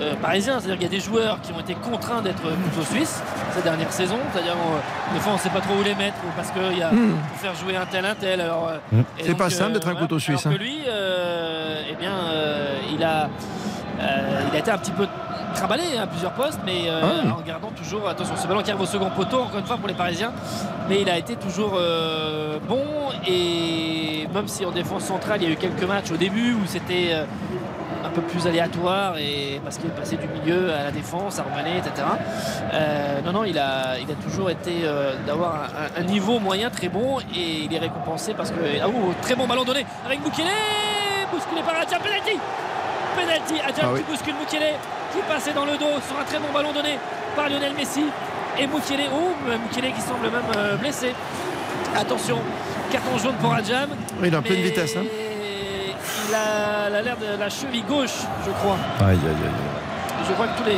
euh, 0.01 0.15
parisien. 0.17 0.59
C'est-à-dire 0.61 0.77
qu'il 0.79 0.93
y 0.93 0.95
a 0.95 0.97
des 0.99 1.05
joueurs 1.05 1.41
qui 1.43 1.53
ont 1.53 1.61
été 1.61 1.75
contraints 1.75 2.23
d'être 2.23 2.43
couteau 2.43 2.83
suisse 2.91 3.23
ces 3.55 3.63
dernières 3.63 3.93
saisons. 3.93 4.19
C'est-à-dire, 4.33 4.53
euh, 4.55 5.15
des 5.15 5.21
fois, 5.21 5.33
on 5.33 5.37
ne 5.37 5.41
sait 5.41 5.51
pas 5.51 5.61
trop 5.61 5.75
où 5.75 5.83
les 5.83 5.95
mettre 5.95 6.17
parce 6.37 6.51
qu'il 6.51 6.79
y 6.79 6.83
a 6.83 6.91
Hmm. 6.93 7.17
faire 7.37 7.55
jouer 7.55 7.77
un 7.77 7.87
tel, 7.87 8.05
un 8.05 8.15
tel. 8.15 8.41
Alors, 8.41 8.69
euh, 8.69 8.79
Hmm. 8.93 9.03
C'est 9.23 9.37
pas 9.37 9.51
simple 9.51 9.73
d'être 9.73 9.87
un 9.89 9.93
voilà. 9.93 10.07
couteau 10.07 10.19
suisse, 10.19 10.45
Alors 10.47 10.55
hein. 10.55 10.59
que 10.59 10.63
lui, 10.63 10.79
euh, 10.89 11.83
eh 11.91 11.95
bien, 11.97 12.13
euh, 12.13 12.77
il, 12.95 13.03
a, 13.05 13.29
euh, 14.01 14.41
il 14.51 14.57
a 14.57 14.59
été 14.59 14.71
un 14.71 14.79
petit 14.79 14.91
peu 14.93 15.07
trimballé 15.55 15.97
à 16.01 16.07
plusieurs 16.07 16.33
postes, 16.33 16.61
mais 16.65 16.83
euh, 16.89 17.01
Ah. 17.03 17.35
en 17.39 17.41
gardant 17.41 17.71
toujours, 17.77 18.09
attention, 18.09 18.37
ce 18.37 18.47
ballon 18.47 18.63
qui 18.63 18.71
arrive 18.71 18.83
au 18.83 18.87
second 18.87 19.11
poteau, 19.11 19.41
encore 19.41 19.59
une 19.59 19.67
fois 19.67 19.77
pour 19.77 19.89
les 19.89 19.95
Parisiens, 19.95 20.33
mais 20.89 21.01
il 21.03 21.09
a 21.11 21.17
été 21.19 21.37
toujours 21.37 21.73
euh, 21.77 22.59
bon 22.69 22.85
et 23.27 24.29
même 24.33 24.47
si 24.47 24.65
en 24.65 24.71
défense 24.71 25.05
centrale, 25.05 25.43
il 25.43 25.49
y 25.49 25.51
a 25.51 25.55
eu 25.55 25.57
quelques 25.57 25.83
matchs 25.85 26.11
au 26.13 26.17
début 26.17 26.53
où 26.53 26.61
c'était 26.67 27.09
euh, 27.13 27.25
peu 28.21 28.27
plus 28.27 28.47
aléatoire 28.47 29.17
et 29.19 29.61
parce 29.63 29.77
qu'il 29.79 29.87
est 29.91 29.95
passé 29.95 30.17
du 30.17 30.27
milieu 30.29 30.73
à 30.73 30.85
la 30.85 30.91
défense, 30.91 31.39
à 31.39 31.43
Romané, 31.43 31.79
etc. 31.79 32.07
Euh, 32.73 33.21
non, 33.25 33.33
non, 33.33 33.45
il 33.45 33.59
a, 33.59 33.99
il 33.99 34.11
a 34.11 34.15
toujours 34.15 34.51
été 34.51 34.73
euh, 34.85 35.15
d'avoir 35.27 35.65
un, 35.97 36.01
un 36.01 36.05
niveau 36.05 36.39
moyen 36.39 36.71
très 36.71 36.89
bon 36.89 37.21
et 37.35 37.65
il 37.65 37.75
est 37.75 37.79
récompensé 37.79 38.35
parce 38.35 38.51
que 38.51 38.57
ah, 38.83 38.87
oh, 38.89 39.13
très 39.23 39.35
bon 39.35 39.47
ballon 39.47 39.65
donné 39.65 39.85
avec 40.05 40.19
Mukele, 40.25 40.47
bousculé 41.33 41.61
par 41.63 41.77
Adjam, 41.81 42.01
penalty, 42.03 42.39
penalty, 43.17 43.61
Adjam 43.67 43.85
Ah 43.89 43.93
oui. 43.95 44.01
qui 44.03 44.11
bouscule 44.11 44.35
Mukele, 44.35 44.73
qui 45.13 45.19
passait 45.29 45.53
dans 45.53 45.65
le 45.65 45.73
dos 45.79 46.01
sur 46.07 46.19
un 46.19 46.25
très 46.25 46.39
bon 46.39 46.53
ballon 46.53 46.73
donné 46.73 46.99
par 47.37 47.49
Lionel 47.49 47.75
Messi 47.75 48.05
et 48.59 48.67
Mukele, 48.67 49.07
oh 49.15 49.35
Mukele 49.47 49.93
qui 49.93 50.01
semble 50.01 50.25
même 50.31 50.43
euh, 50.57 50.77
blessé. 50.77 51.13
Attention, 51.97 52.39
carton 52.91 53.17
jaune 53.19 53.35
pour 53.41 53.53
Adjam. 53.55 53.89
Oui, 54.21 54.29
il 54.29 54.35
est 54.35 54.37
en 54.37 54.43
pleine 54.43 54.59
mais 54.59 54.65
vitesse. 54.65 54.97
hein. 54.97 55.05
Il 56.29 56.35
a 56.35 57.03
l'air 57.03 57.17
de 57.17 57.39
la 57.39 57.49
cheville 57.49 57.85
gauche, 57.89 58.15
je 58.45 58.51
crois. 58.51 58.77
Aïe, 59.01 59.17
aïe, 59.17 59.17
aïe. 59.45 60.25
Je 60.29 60.33
crois 60.35 60.47
que 60.49 60.59
tous 60.59 60.65
les. 60.69 60.77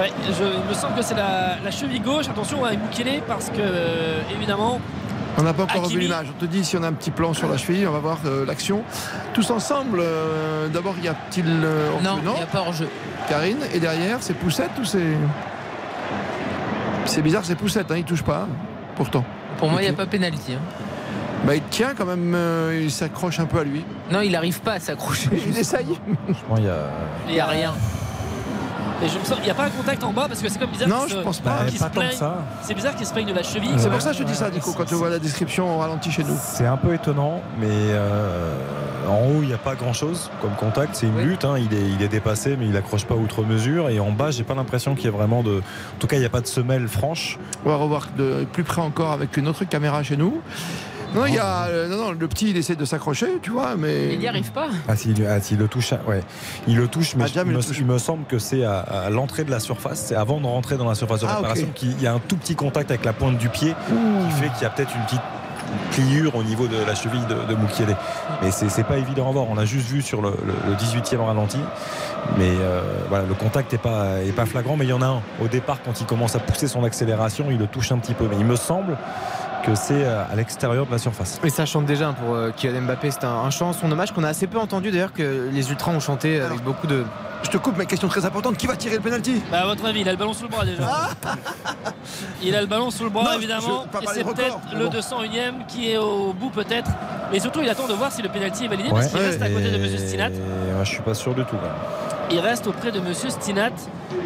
Ouais, 0.00 0.12
je, 0.26 0.44
il 0.44 0.68
me 0.68 0.74
semble 0.74 0.94
que 0.96 1.02
c'est 1.02 1.14
la, 1.14 1.56
la 1.62 1.70
cheville 1.70 2.00
gauche. 2.00 2.28
Attention 2.28 2.64
à 2.64 2.72
Mukele 2.72 3.20
parce 3.26 3.50
que, 3.50 3.56
euh, 3.60 4.20
évidemment, 4.34 4.80
On 5.38 5.42
n'a 5.42 5.52
pas 5.52 5.64
encore 5.64 5.76
Hakimi. 5.82 5.94
revu 5.94 6.00
l'image. 6.00 6.26
On 6.36 6.40
te 6.40 6.44
dit 6.46 6.64
si 6.64 6.76
on 6.76 6.82
a 6.82 6.88
un 6.88 6.92
petit 6.92 7.10
plan 7.10 7.34
sur 7.34 7.48
la 7.48 7.56
cheville, 7.56 7.86
on 7.86 7.92
va 7.92 7.98
voir 7.98 8.18
euh, 8.24 8.44
l'action. 8.46 8.82
Tous 9.34 9.48
ensemble, 9.50 9.98
euh, 10.00 10.68
d'abord, 10.68 10.94
y 11.02 11.08
a-t-il 11.08 11.46
euh, 11.48 11.90
Non, 12.02 12.18
il 12.24 12.30
n'y 12.36 12.42
a 12.42 12.46
pas 12.46 12.60
hors-jeu. 12.60 12.88
Karine, 13.28 13.58
et 13.74 13.78
derrière, 13.80 14.18
c'est 14.20 14.34
Poussette 14.34 14.70
ou 14.80 14.84
c'est. 14.84 15.16
C'est 17.04 17.22
bizarre, 17.22 17.42
c'est 17.44 17.54
Poussette, 17.56 17.90
hein, 17.90 17.96
il 17.98 18.04
touche 18.04 18.22
pas, 18.22 18.46
pourtant. 18.96 19.24
Pour 19.58 19.68
moi, 19.70 19.80
il 19.82 19.84
n'y 19.86 19.90
a 19.90 19.96
pas 19.96 20.06
pénalty. 20.06 20.54
hein. 20.54 20.58
Bah, 21.46 21.54
il 21.54 21.62
tient 21.62 21.94
quand 21.96 22.04
même, 22.04 22.34
euh, 22.34 22.78
il 22.82 22.90
s'accroche 22.90 23.40
un 23.40 23.46
peu 23.46 23.58
à 23.60 23.64
lui. 23.64 23.84
Non, 24.10 24.20
il 24.20 24.32
n'arrive 24.32 24.60
pas 24.60 24.72
à 24.74 24.80
s'accrocher. 24.80 25.30
Il 25.48 25.56
essaye. 25.56 25.86
Franchement, 26.24 26.56
il 26.58 26.64
y 26.64 26.68
a. 26.68 26.76
il 27.28 27.34
n'y 27.34 27.40
a 27.40 27.46
rien. 27.46 27.72
Et 29.02 29.08
je 29.08 29.16
me 29.16 29.24
sens, 29.24 29.36
il 29.38 29.44
n'y 29.44 29.50
a 29.50 29.54
pas 29.54 29.66
un 29.66 29.70
contact 29.70 30.02
en 30.02 30.12
bas 30.12 30.26
parce 30.26 30.42
que 30.42 30.48
c'est 30.48 30.58
comme 30.58 30.70
bizarre. 30.70 30.88
Non, 30.88 31.00
qu'il 31.02 31.10
je 31.14 31.18
se- 31.18 31.22
pense 31.22 31.38
pas. 31.38 31.64
qu'il 31.68 31.78
Pas 31.78 31.84
se 31.86 31.90
tant 31.94 32.00
que 32.00 32.06
plaigne. 32.06 32.16
ça. 32.18 32.44
C'est 32.62 32.74
bizarre 32.74 32.96
qu'il 32.96 33.06
se 33.06 33.12
plaigne 33.12 33.28
de 33.28 33.32
la 33.32 33.44
cheville. 33.44 33.70
C'est 33.76 33.88
pour 33.88 34.00
ça 34.02 34.10
que 34.10 34.16
je 34.16 34.22
te 34.24 34.28
dis 34.28 34.34
ça, 34.34 34.50
Nico, 34.50 34.72
quand 34.72 34.84
tu 34.84 34.96
vois 34.96 35.08
la 35.08 35.20
description 35.20 35.72
au 35.76 35.78
ralenti 35.78 36.10
chez 36.10 36.24
nous. 36.24 36.36
C'est 36.42 36.66
un 36.66 36.76
peu 36.76 36.92
étonnant, 36.94 37.40
mais 37.60 37.68
euh, 37.70 38.56
en 39.08 39.18
haut, 39.28 39.42
il 39.42 39.46
n'y 39.46 39.54
a 39.54 39.58
pas 39.58 39.76
grand-chose 39.76 40.30
comme 40.42 40.50
contact. 40.56 40.96
C'est 40.96 41.06
une 41.06 41.14
Oui. 41.16 41.22
lutte, 41.24 41.44
hein. 41.44 41.54
il, 41.58 41.72
est, 41.72 41.88
il 41.96 42.02
est 42.02 42.08
dépassé, 42.08 42.56
mais 42.58 42.66
il 42.66 42.76
accroche 42.76 43.04
pas 43.06 43.14
outre 43.14 43.44
mesure. 43.44 43.88
Et 43.88 44.00
en 44.00 44.10
bas, 44.10 44.32
j'ai 44.32 44.42
pas 44.42 44.56
l'impression 44.56 44.96
qu'il 44.96 45.04
y 45.04 45.08
ait 45.08 45.16
vraiment 45.16 45.44
de. 45.44 45.58
En 45.60 45.98
tout 46.00 46.08
cas, 46.08 46.16
il 46.16 46.20
n'y 46.20 46.26
a 46.26 46.30
pas 46.30 46.40
de 46.40 46.48
semelle 46.48 46.88
franche. 46.88 47.38
On 47.64 47.68
va 47.68 47.76
revoir 47.76 48.08
de 48.18 48.44
plus 48.52 48.64
près 48.64 48.82
encore 48.82 49.12
avec 49.12 49.36
une 49.36 49.46
autre 49.46 49.64
caméra 49.64 50.02
chez 50.02 50.16
nous. 50.16 50.40
Non, 51.14 51.26
il 51.26 51.34
y 51.34 51.38
a, 51.38 51.64
euh, 51.66 51.88
non, 51.88 51.96
non, 51.96 52.12
le 52.12 52.28
petit, 52.28 52.50
il 52.50 52.56
essaie 52.56 52.76
de 52.76 52.84
s'accrocher, 52.84 53.38
tu 53.42 53.50
vois, 53.50 53.76
mais. 53.76 54.12
Il 54.12 54.18
n'y 54.18 54.28
arrive 54.28 54.50
pas. 54.52 54.68
Ah, 54.88 54.94
s'il 54.96 55.26
ah, 55.26 55.40
s'il 55.40 55.58
le 55.58 55.66
touche, 55.68 55.92
ah, 55.92 56.00
ouais. 56.06 56.20
Il 56.66 56.76
le 56.76 56.86
touche, 56.88 57.14
mais 57.16 57.24
Ah, 57.26 57.30
Jam, 57.32 57.46
il, 57.48 57.52
me, 57.52 57.58
le 57.58 57.64
touche. 57.64 57.78
il 57.78 57.86
me 57.86 57.98
semble 57.98 58.24
que 58.26 58.38
c'est 58.38 58.64
à, 58.64 58.78
à 58.80 59.10
l'entrée 59.10 59.44
de 59.44 59.50
la 59.50 59.60
surface, 59.60 60.00
c'est 60.06 60.14
avant 60.14 60.40
de 60.40 60.46
rentrer 60.46 60.76
dans 60.76 60.88
la 60.88 60.94
surface 60.94 61.20
de 61.20 61.26
Ah, 61.26 61.36
réparation 61.36 61.68
qu'il 61.74 62.00
y 62.02 62.06
a 62.06 62.12
un 62.12 62.18
tout 62.20 62.36
petit 62.36 62.54
contact 62.56 62.90
avec 62.90 63.04
la 63.04 63.12
pointe 63.14 63.38
du 63.38 63.48
pied 63.48 63.74
qui 63.88 64.32
fait 64.42 64.48
qu'il 64.50 64.62
y 64.62 64.66
a 64.66 64.70
peut-être 64.70 64.94
une 64.94 65.02
petite 65.04 65.20
pliure 65.90 66.34
au 66.34 66.42
niveau 66.42 66.66
de 66.66 66.76
la 66.86 66.94
cheville 66.94 67.24
de, 67.26 67.34
de 67.52 67.58
Mukiele. 67.58 67.94
Mais 68.42 68.50
c'est 68.50 68.68
c'est 68.70 68.84
pas 68.84 68.96
évident 68.96 69.28
à 69.28 69.32
voir. 69.32 69.46
On 69.50 69.58
a 69.58 69.64
juste 69.66 69.88
vu 69.88 70.00
sur 70.02 70.22
le, 70.22 70.30
le- 70.46 70.70
le 70.70 70.74
18e 70.76 71.18
ralenti. 71.24 71.58
Mais 72.38 72.50
euh, 72.60 72.80
voilà, 73.08 73.24
le 73.26 73.34
contact 73.34 73.72
n'est 73.72 73.78
pas, 73.78 74.20
est 74.26 74.32
pas 74.32 74.46
flagrant, 74.46 74.76
mais 74.76 74.84
il 74.86 74.90
y 74.90 74.92
en 74.94 75.02
a 75.02 75.06
un. 75.06 75.22
Au 75.42 75.48
départ, 75.48 75.78
quand 75.84 76.00
il 76.00 76.06
commence 76.06 76.34
à 76.36 76.38
pousser 76.38 76.68
son 76.68 76.84
accélération, 76.84 77.46
il 77.50 77.58
le 77.58 77.66
touche 77.66 77.92
un 77.92 77.98
petit 77.98 78.14
peu. 78.14 78.26
Mais 78.30 78.36
il 78.38 78.44
me 78.46 78.56
semble 78.56 78.96
que 79.68 79.74
c'est 79.74 80.04
euh, 80.04 80.22
à 80.30 80.34
l'extérieur 80.36 80.86
de 80.86 80.90
la 80.92 80.98
surface. 80.98 81.40
Et 81.44 81.50
ça 81.50 81.66
chante 81.66 81.84
déjà 81.86 82.08
hein, 82.08 82.12
pour 82.14 82.34
euh, 82.34 82.50
Kylian 82.56 82.82
Mbappé. 82.82 83.10
C'est 83.10 83.24
un, 83.24 83.28
un 83.30 83.50
chant, 83.50 83.72
son 83.72 83.90
hommage 83.90 84.12
qu'on 84.12 84.24
a 84.24 84.28
assez 84.28 84.46
peu 84.46 84.58
entendu 84.58 84.90
d'ailleurs, 84.90 85.12
que 85.12 85.48
les 85.52 85.70
Ultras 85.70 85.90
ont 85.92 86.00
chanté 86.00 86.40
avec 86.40 86.62
beaucoup 86.62 86.86
de. 86.86 87.04
Je 87.42 87.50
te 87.50 87.56
coupe, 87.56 87.76
mais 87.78 87.86
question 87.86 88.08
très 88.08 88.24
importante 88.24 88.56
qui 88.56 88.66
va 88.66 88.74
tirer 88.76 88.96
le 88.96 89.00
penalty? 89.02 89.40
Bah, 89.50 89.60
à 89.62 89.66
votre 89.66 89.84
avis, 89.86 90.00
il 90.00 90.08
a 90.08 90.12
le 90.12 90.18
ballon 90.18 90.32
sous 90.32 90.42
le 90.44 90.48
bras 90.48 90.64
déjà. 90.64 90.82
il 92.42 92.54
a 92.54 92.60
le 92.60 92.66
ballon 92.66 92.90
sous 92.90 93.04
le 93.04 93.10
bras 93.10 93.24
Non, 93.24 93.32
évidemment. 93.38 93.86
je 93.92 93.98
Et 93.98 94.06
c'est 94.14 94.24
peut-être 94.24 94.58
mais 94.72 94.78
le 94.78 94.88
bon. 94.88 94.98
201ème 94.98 95.66
qui 95.68 95.92
est 95.92 95.98
au 95.98 96.32
bout 96.32 96.50
peut-être. 96.50 96.90
Et 97.32 97.38
surtout, 97.40 97.60
il 97.62 97.68
attend 97.68 97.86
de 97.86 97.92
voir 97.92 98.10
si 98.10 98.22
le 98.22 98.28
penalty 98.28 98.64
est 98.64 98.68
validé 98.68 98.88
parce 98.90 99.08
qu'il 99.08 99.18
Ouais, 99.18 99.26
reste 99.26 99.42
à 99.42 99.48
côté 99.50 99.70
de 99.70 99.78
Monsieur 99.78 99.98
Stinat. 99.98 100.28
et 100.30 100.72
moi, 100.74 100.82
je 100.84 100.90
suis 100.90 101.02
pas 101.02 101.14
sûr 101.14 101.34
du 101.34 101.44
tout. 101.44 101.56
là. 101.56 101.74
Il 102.30 102.40
reste 102.40 102.66
auprès 102.66 102.90
de 102.90 103.00
Monsieur 103.00 103.30
Stinat. 103.30 103.70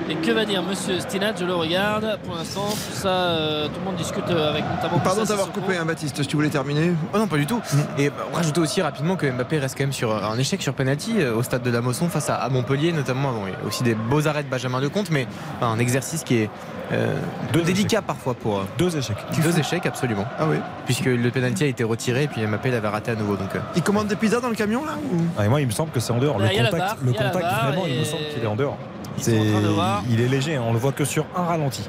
Et 0.08 0.14
que 0.16 0.30
va 0.30 0.44
dire 0.44 0.62
Monsieur 0.62 1.00
Stinat 1.00 1.34
Je 1.38 1.44
le 1.44 1.54
regarde. 1.54 2.18
Pour 2.24 2.34
l'instant, 2.36 2.66
tout 2.70 2.94
ça, 2.94 3.08
euh, 3.08 3.66
tout 3.68 3.78
le 3.80 3.84
monde 3.84 3.96
discute 3.96 4.28
euh, 4.30 4.50
avec 4.50 4.64
notamment. 4.68 4.98
Pardon 5.00 5.24
d'avoir 5.24 5.50
coupé, 5.50 5.76
hein, 5.76 5.84
Baptiste, 5.84 6.20
si 6.22 6.26
tu 6.28 6.36
voulais 6.36 6.48
terminer. 6.50 6.92
Oh 7.12 7.18
non, 7.18 7.26
pas 7.26 7.36
du 7.36 7.46
tout. 7.46 7.60
Et 7.98 8.10
bah, 8.10 8.16
on 8.32 8.36
rajoute 8.36 8.58
aussi 8.58 8.80
rapidement 8.82 9.16
que 9.16 9.26
Mbappé 9.30 9.58
reste 9.58 9.76
quand 9.76 9.84
même 9.84 9.92
sur 9.92 10.12
un 10.24 10.38
échec 10.38 10.62
sur 10.62 10.74
penalty 10.74 11.14
euh, 11.20 11.34
au 11.34 11.42
stade 11.42 11.62
de 11.62 11.70
la 11.70 11.80
Mosson 11.80 12.08
face 12.08 12.30
à, 12.30 12.36
à 12.36 12.48
Montpellier, 12.48 12.92
notamment. 12.92 13.32
Bon, 13.32 13.46
il 13.46 13.52
y 13.52 13.56
a 13.56 13.66
aussi 13.66 13.82
des 13.82 13.94
beaux 13.94 14.26
arrêts 14.28 14.42
de 14.44 14.48
Benjamin 14.48 14.80
Lecomte, 14.80 15.10
mais 15.10 15.26
enfin, 15.56 15.72
un 15.72 15.78
exercice 15.78 16.22
qui 16.22 16.36
est 16.42 16.50
euh, 16.92 17.16
délicat 17.64 18.02
parfois 18.02 18.34
pour. 18.34 18.58
euh, 18.58 18.62
Deux 18.78 18.96
échecs. 18.96 19.16
Deux 19.42 19.58
échecs, 19.58 19.86
absolument. 19.86 20.24
Ah 20.38 20.44
oui. 20.48 20.56
Puisque 20.84 21.06
le 21.06 21.30
penalty 21.30 21.64
a 21.64 21.66
été 21.66 21.84
retiré 21.84 22.24
et 22.24 22.28
puis 22.28 22.46
Mbappé 22.46 22.70
l'avait 22.70 22.88
raté 22.88 23.10
à 23.12 23.14
nouveau. 23.14 23.36
Donc, 23.36 23.54
euh, 23.56 23.60
Il 23.76 23.82
commande 23.82 24.06
des 24.08 24.16
pizzas 24.16 24.40
dans 24.40 24.48
le 24.50 24.54
camion 24.54 24.84
là 24.84 24.92
ou... 25.12 25.16
Ah, 25.38 25.44
et 25.44 25.48
moi, 25.48 25.60
il 25.60 25.66
me 25.66 25.72
semble 25.72 25.90
que 25.90 26.00
c'est 26.00 26.12
en 26.12 26.18
dehors. 26.18 26.38
Bah, 26.38 26.44
Le 26.50 26.56
contact, 26.56 26.76
barre, 26.78 26.96
le 27.02 27.12
contact 27.12 27.34
vraiment, 27.64 27.86
il 27.86 27.98
me 28.00 28.04
semble 28.04 28.22
qu'il 28.32 28.42
est 28.42 28.46
en 28.46 28.56
dehors. 28.56 28.76
Ils 29.18 29.24
sont 29.24 29.32
en 29.38 29.44
train 29.44 29.60
de 29.60 29.68
voir. 29.68 30.02
il 30.10 30.20
est 30.20 30.28
léger, 30.28 30.56
hein, 30.56 30.62
on 30.66 30.72
le 30.72 30.78
voit 30.78 30.92
que 30.92 31.04
sur 31.04 31.26
un 31.36 31.42
ralenti. 31.42 31.88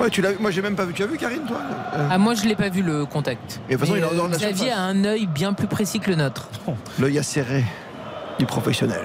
Ouais, 0.00 0.10
tu 0.10 0.22
l'as 0.22 0.30
vu. 0.32 0.36
Moi, 0.38 0.50
j'ai 0.52 0.62
même 0.62 0.76
pas 0.76 0.84
vu. 0.84 0.92
Tu 0.92 1.02
as 1.02 1.06
vu, 1.06 1.16
Karine, 1.16 1.42
toi? 1.46 1.56
Euh, 1.94 2.08
Ah, 2.10 2.18
moi, 2.18 2.34
je 2.34 2.44
l'ai 2.44 2.54
pas 2.54 2.68
vu 2.68 2.82
le 2.82 3.04
contact. 3.04 3.60
Et 3.68 3.72
de 3.74 3.78
toute 3.78 3.80
façon, 3.80 3.92
Mais, 3.94 3.98
il 3.98 4.02
est 4.04 4.06
en 4.06 4.14
dehors 4.14 4.26
de 4.28 4.32
la 4.32 4.38
Xavier 4.38 4.70
a 4.70 4.80
un 4.80 5.04
œil 5.04 5.26
bien 5.26 5.52
plus 5.54 5.66
précis 5.66 5.98
que 5.98 6.10
le 6.10 6.16
nôtre. 6.16 6.48
L'œil 7.00 7.18
acéré 7.18 7.64
du 8.38 8.46
professionnel. 8.46 9.02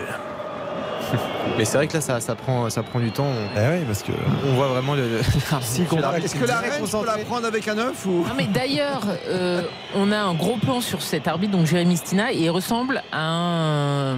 Mais 1.58 1.66
c'est 1.66 1.78
vrai 1.78 1.88
que 1.88 1.94
là, 1.94 2.02
ça, 2.02 2.20
ça, 2.20 2.36
prend, 2.36 2.70
ça 2.70 2.82
prend 2.84 3.00
du 3.00 3.12
temps. 3.12 3.26
On, 3.28 3.60
Eh 3.60 3.78
oui, 3.80 3.84
parce 3.86 4.02
que. 4.02 4.12
on 4.48 4.54
voit 4.56 4.68
vraiment 4.68 4.96
le. 4.96 5.22
Si. 5.62 5.82
Est-ce 5.84 5.90
que 6.36 6.46
la 6.46 6.58
reine, 6.60 6.72
je 6.86 6.92
peux 6.98 7.06
la 7.06 7.18
prendre 7.20 7.46
avec 7.48 7.68
un 7.68 7.78
œuf 7.78 8.06
ou 8.06 8.24
Non 8.28 8.34
mais 8.36 8.46
d'ailleurs, 8.48 9.02
euh, 9.28 9.62
on 9.96 10.12
a 10.12 10.18
un 10.18 10.34
gros 10.34 10.58
plan 10.58 10.82
sur 10.82 11.02
cet 11.02 11.28
arbitre, 11.28 11.52
donc 11.52 11.66
Jérémy 11.68 11.98
Stina, 11.98 12.32
et 12.32 12.38
il 12.38 12.50
ressemble 12.50 13.04
à 13.12 13.22
un 13.22 14.18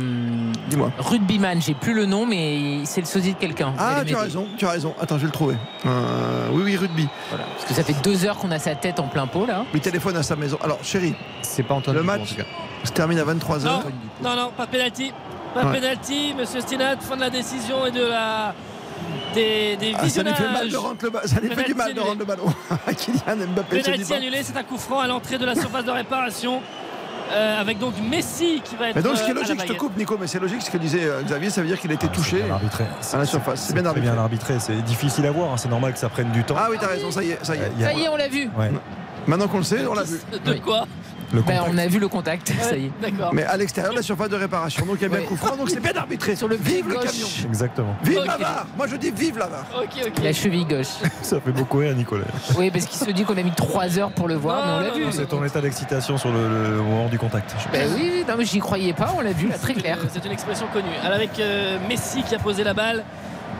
Dis-moi. 0.70 0.92
rugbyman. 0.98 1.62
J'ai 1.62 1.74
plus 1.74 1.94
le 1.94 2.06
nom, 2.06 2.26
mais 2.26 2.86
c'est 2.86 3.02
le 3.02 3.08
sosie 3.08 3.34
de 3.34 3.38
quelqu'un. 3.40 3.74
Ah, 3.78 4.02
tu 4.06 4.16
as 4.16 4.20
raison, 4.22 4.48
tu 4.58 4.66
as 4.66 4.72
raison. 4.72 4.94
Attends, 5.02 5.16
je 5.16 5.22
vais 5.22 5.28
le 5.28 5.34
trouver. 5.34 5.56
Euh, 5.86 6.48
oui, 6.52 6.62
oui, 6.66 6.78
rugby. 6.78 7.08
Voilà, 7.30 7.46
parce 7.56 7.66
que 7.68 7.74
ça 7.74 7.84
fait 7.84 8.02
deux 8.04 8.26
heures 8.26 8.38
qu'on 8.38 8.52
a 8.52 8.60
sa 8.60 8.76
tête 8.76 9.00
en 9.00 9.08
plein 9.08 9.28
pot 9.28 9.46
là. 9.46 9.66
Il 9.74 9.80
téléphone 9.82 10.16
à 10.18 10.24
sa 10.24 10.36
maison. 10.36 10.58
Alors, 10.64 10.80
chérie, 10.84 11.16
C'est 11.42 11.64
pas 11.64 11.74
Antoine 11.76 11.96
le 11.98 12.02
Dupont, 12.02 12.14
en 12.14 12.18
match 12.20 12.30
tout 12.30 12.36
cas. 12.38 12.44
se 12.84 12.92
termine 12.92 13.20
à 13.20 13.24
23h. 13.26 13.64
Non, 13.66 13.82
non, 14.24 14.36
non, 14.36 14.52
pas 14.56 14.68
pénalty. 14.68 15.12
Pas 15.56 15.66
Ouais. 15.66 15.74
pénalty, 15.80 16.36
Monsieur 16.38 16.60
Stinat, 16.62 16.98
fin 16.98 17.16
de 17.16 17.22
la 17.22 17.30
décision 17.32 17.86
et 17.88 17.92
de 17.92 18.04
la 18.06 18.54
des, 19.34 19.76
des 19.78 19.94
Ah, 19.98 20.08
ça 20.08 20.22
lui 20.24 20.34
fait 20.34 20.44
mal 20.52 20.68
de 20.70 20.74
le, 21.04 21.10
ba- 21.10 21.22
ça 21.26 21.40
lui 21.40 21.50
fait 21.50 21.64
du 21.64 21.74
Penalty 21.74 21.74
mal 21.76 21.94
de 21.94 22.00
rendre 22.02 22.20
le 22.20 22.26
ballon 22.26 22.46
à 22.88 22.94
Kylian 22.94 23.48
Mbappé. 23.54 23.82
Penalty 23.82 24.14
annulé, 24.14 24.44
c'est 24.44 24.56
un 24.58 24.64
coup 24.64 24.78
franc 24.78 25.00
à 25.00 25.08
l'entrée 25.08 25.38
de 25.38 25.46
la 25.46 25.56
surface 25.56 25.84
de 25.86 25.92
réparation. 25.92 26.62
euh, 27.34 27.60
avec 27.60 27.80
donc 27.80 27.94
Messi 28.00 28.62
qui 28.64 28.76
va 28.76 28.90
être. 28.90 28.96
Mais 28.98 29.02
donc, 29.02 29.18
ce 29.18 29.24
qui 29.24 29.30
est 29.32 29.34
euh, 29.34 29.40
logique, 29.42 29.60
je 29.60 29.66
te 29.74 29.78
coupe, 29.78 29.98
Nico, 29.98 30.16
mais 30.20 30.28
c'est 30.28 30.40
logique 30.40 30.62
ce 30.62 30.70
que 30.70 30.78
disait 30.78 31.04
euh, 31.06 31.24
Xavier, 31.24 31.50
ça 31.50 31.62
veut 31.62 31.68
dire 31.68 31.80
qu'il 31.80 31.90
a 31.90 31.96
été 31.96 32.08
touché 32.08 32.44
à 32.44 33.18
la 33.18 33.26
surface. 33.26 33.62
C'est 33.62 33.74
bien 33.74 33.86
arbitré. 33.86 34.12
bien 34.12 34.22
arbitré. 34.22 34.56
C'est 34.60 34.82
difficile 34.84 35.26
à 35.26 35.32
voir. 35.32 35.52
hein, 35.54 35.58
C'est 35.58 35.70
normal 35.70 35.94
que 35.94 36.00
ça 36.00 36.08
prenne 36.10 36.30
du 36.32 36.44
temps. 36.44 36.56
Ah 36.58 36.68
oui, 36.70 36.78
t'as 36.80 36.88
raison, 36.88 37.10
ça 37.12 37.24
y 37.24 37.32
est, 37.32 37.40
ça 37.44 37.56
y 37.56 37.60
est. 37.60 37.72
Il 37.78 37.82
y 37.82 37.86
a- 37.86 37.88
Ça 37.92 37.94
y 37.94 38.04
est, 38.04 38.10
on 38.10 38.16
l'a 38.18 38.28
vu. 38.28 38.50
Ouais. 38.58 38.72
Maintenant 39.28 39.48
qu'on 39.48 39.58
le 39.58 39.64
sait, 39.64 39.86
on 39.88 39.94
l'a 39.96 40.04
vu. 40.04 40.20
De 40.46 40.54
quoi? 40.60 40.86
Le 41.34 41.42
Ben, 41.42 41.62
on 41.70 41.78
a 41.78 41.88
vu 41.88 42.00
le 42.00 42.08
contact. 42.08 42.50
Ouais, 42.50 42.56
Ça 42.70 42.78
y 42.78 42.86
est. 42.86 42.92
D'accord. 43.02 43.34
Mais 43.34 43.44
à 43.44 43.58
l'extérieur 43.58 43.92
de 43.92 43.98
la 43.98 44.04
surface 44.04 44.30
de 44.30 44.36
réparation, 44.36 44.86
donc 44.86 44.98
il 45.00 45.04
y 45.04 45.06
a 45.06 45.10
bien 45.10 45.20
Ouais. 45.20 45.26
coup 45.26 45.36
franc, 45.36 45.56
donc 45.56 45.70
c'est 45.70 45.80
bien 45.82 45.94
arbitré. 45.96 46.36
Sur 46.36 46.48
le 46.48 46.56
Vive 46.56 46.88
le 46.88 46.96
camion 46.96 47.28
Exactement. 47.48 47.96
Vive 48.04 48.24
la 48.26 48.38
VAR 48.38 48.68
Moi 48.78 48.88
je 48.88 48.96
dis 48.96 49.12
vive 49.12 49.38
la 49.38 49.46
ok. 49.46 50.22
La 50.24 50.34
cheville 50.34 50.66
gauche. 50.66 50.88
Ça 51.22 51.40
fait 51.40 51.52
beaucoup 51.52 51.78
rire, 51.80 51.96
Nicolas. 51.96 52.26
Oui, 52.58 52.70
parce 52.72 52.86
qu'il 52.86 52.98
se 53.06 53.12
dit 53.12 53.24
qu'on 53.24 53.38
a 53.38 53.44
mis 53.44 53.52
trois 53.52 53.98
heures 54.00 54.12
pour 54.12 54.28
le 54.28 54.36
voir, 54.36 54.66
Non, 54.66 54.80
mais 54.84 54.90
on 54.90 55.00
l'a 55.00 55.06
vu. 55.08 55.12
C'est 55.12 55.26
ton 55.28 55.44
état 55.44 55.62
d'excitation 55.62 56.18
sur 56.18 56.32
le, 56.32 56.48
le 56.72 56.78
moment 56.82 57.08
du 57.08 57.18
contact. 57.18 57.56
Ben 57.72 57.90
oui, 57.96 58.24
non 58.28 58.36
mais 58.38 58.46
j'y 58.46 58.60
croyais 58.60 58.94
pas, 58.94 59.14
on 59.18 59.22
l'a 59.22 59.32
vu 59.32 59.48
là, 59.48 59.58
très 59.58 59.74
clair. 59.74 59.98
C'est 60.14 60.24
une 60.26 60.32
expression 60.32 60.68
connue. 60.74 60.86
Alors 61.04 61.16
avec 61.16 61.40
euh, 61.40 61.78
Messi 61.88 62.24
qui 62.24 62.36
a 62.36 62.40
posé 62.40 62.64
la 62.64 62.74
balle, 62.74 63.04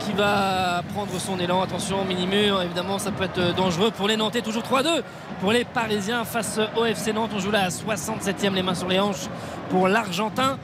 qui 0.00 0.12
va 0.12 0.82
prendre 0.94 1.18
son 1.18 1.38
élan. 1.38 1.62
Attention, 1.62 2.04
mini-mur, 2.04 2.62
évidemment, 2.62 2.98
ça 2.98 3.10
peut 3.10 3.24
être 3.24 3.38
euh, 3.38 3.52
dangereux 3.52 3.90
pour 3.90 4.08
les 4.08 4.16
Nantais. 4.16 4.42
Toujours 4.42 4.62
3-2 4.62 5.02
pour 5.40 5.52
les 5.52 5.64
Parisiens 5.64 6.24
face 6.24 6.60
au 6.76 6.84
FC 6.84 7.12
Nantes. 7.12 7.30
On 7.34 7.38
joue 7.38 7.50
là 7.50 7.64
à 7.64 7.68
67e, 7.68 8.54
les 8.54 8.62
mains 8.62 8.74
sur 8.74 8.88
les 8.88 8.98
hanches 8.98 9.28
pour 9.70 9.88
l'Argentin. 9.88 10.58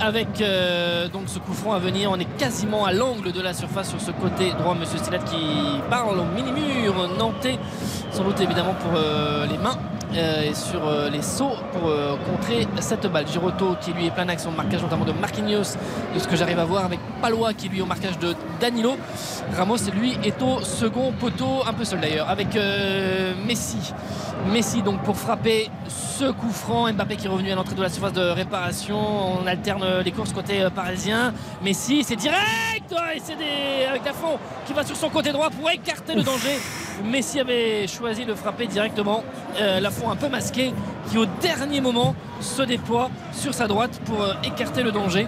Avec 0.00 0.40
euh, 0.40 1.08
donc 1.08 1.24
ce 1.26 1.38
coup 1.38 1.52
franc 1.52 1.72
à 1.72 1.78
venir, 1.78 2.10
on 2.10 2.18
est 2.18 2.36
quasiment 2.36 2.84
à 2.84 2.92
l'angle 2.92 3.32
de 3.32 3.40
la 3.40 3.54
surface 3.54 3.90
sur 3.90 4.00
ce 4.00 4.10
côté 4.10 4.52
droit. 4.58 4.74
Monsieur 4.74 4.98
Stilat 4.98 5.18
qui 5.18 5.80
parle 5.90 6.18
au 6.18 6.24
mini-mur 6.24 6.94
nantais, 7.18 7.58
sans 8.10 8.24
doute 8.24 8.40
évidemment 8.40 8.74
pour 8.74 8.92
euh, 8.96 9.46
les 9.46 9.58
mains 9.58 9.78
euh, 10.16 10.42
et 10.42 10.54
sur 10.54 10.86
euh, 10.86 11.10
les 11.10 11.22
sauts 11.22 11.56
pour 11.72 11.88
euh, 11.88 12.16
contrer 12.30 12.68
cette 12.80 13.06
balle. 13.06 13.26
Giroto 13.26 13.76
qui 13.80 13.92
lui 13.92 14.06
est 14.06 14.10
plein 14.10 14.28
action 14.28 14.52
de 14.52 14.56
marquage 14.56 14.82
notamment 14.82 15.04
de 15.04 15.12
Marquinhos 15.12 15.76
de 16.14 16.18
ce 16.18 16.28
que 16.28 16.36
j'arrive 16.36 16.58
à 16.58 16.64
voir 16.64 16.84
avec 16.84 17.00
Palois 17.20 17.52
qui 17.52 17.68
lui 17.68 17.78
est 17.78 17.82
au 17.82 17.86
marquage 17.86 18.18
de 18.18 18.34
Danilo. 18.60 18.96
Ramos 19.56 19.90
lui 19.94 20.16
est 20.22 20.40
au 20.40 20.60
second 20.60 21.12
poteau, 21.12 21.62
un 21.66 21.72
peu 21.72 21.84
seul 21.84 22.00
d'ailleurs, 22.00 22.28
avec 22.28 22.56
Messi. 23.46 23.92
Messi 24.52 24.82
donc 24.82 25.02
pour 25.02 25.16
frapper 25.16 25.70
ce 25.88 26.30
coup 26.30 26.50
franc. 26.50 26.92
Mbappé 26.92 27.16
qui 27.16 27.26
est 27.26 27.30
revenu 27.30 27.50
à 27.50 27.54
l'entrée 27.54 27.74
de 27.74 27.82
la 27.82 27.88
surface 27.88 28.12
de 28.12 28.22
réparation. 28.22 29.40
On 29.40 29.46
alterne 29.46 29.84
les 30.04 30.12
courses 30.12 30.32
côté 30.32 30.66
parisien. 30.74 31.32
Messi 31.62 32.04
c'est 32.04 32.16
direct 32.16 32.92
et 33.14 33.20
c'est 33.22 33.36
des... 33.36 33.86
avec 33.88 34.04
Lafont 34.04 34.38
qui 34.66 34.72
va 34.72 34.84
sur 34.84 34.96
son 34.96 35.08
côté 35.08 35.32
droit 35.32 35.50
pour 35.50 35.68
écarter 35.70 36.14
le 36.14 36.22
danger. 36.22 36.58
Messi 37.02 37.40
avait 37.40 37.86
choisi 37.86 38.24
de 38.24 38.34
frapper 38.34 38.66
directement. 38.66 39.24
Euh, 39.58 39.80
Lafont 39.80 40.10
un 40.10 40.16
peu 40.16 40.28
masqué 40.28 40.72
qui 41.10 41.18
au 41.18 41.26
dernier 41.42 41.80
moment 41.80 42.14
se 42.40 42.62
déploie 42.62 43.10
sur 43.32 43.54
sa 43.54 43.66
droite 43.66 44.00
pour 44.04 44.22
euh, 44.22 44.34
écarter 44.44 44.82
le 44.82 44.92
danger 44.92 45.26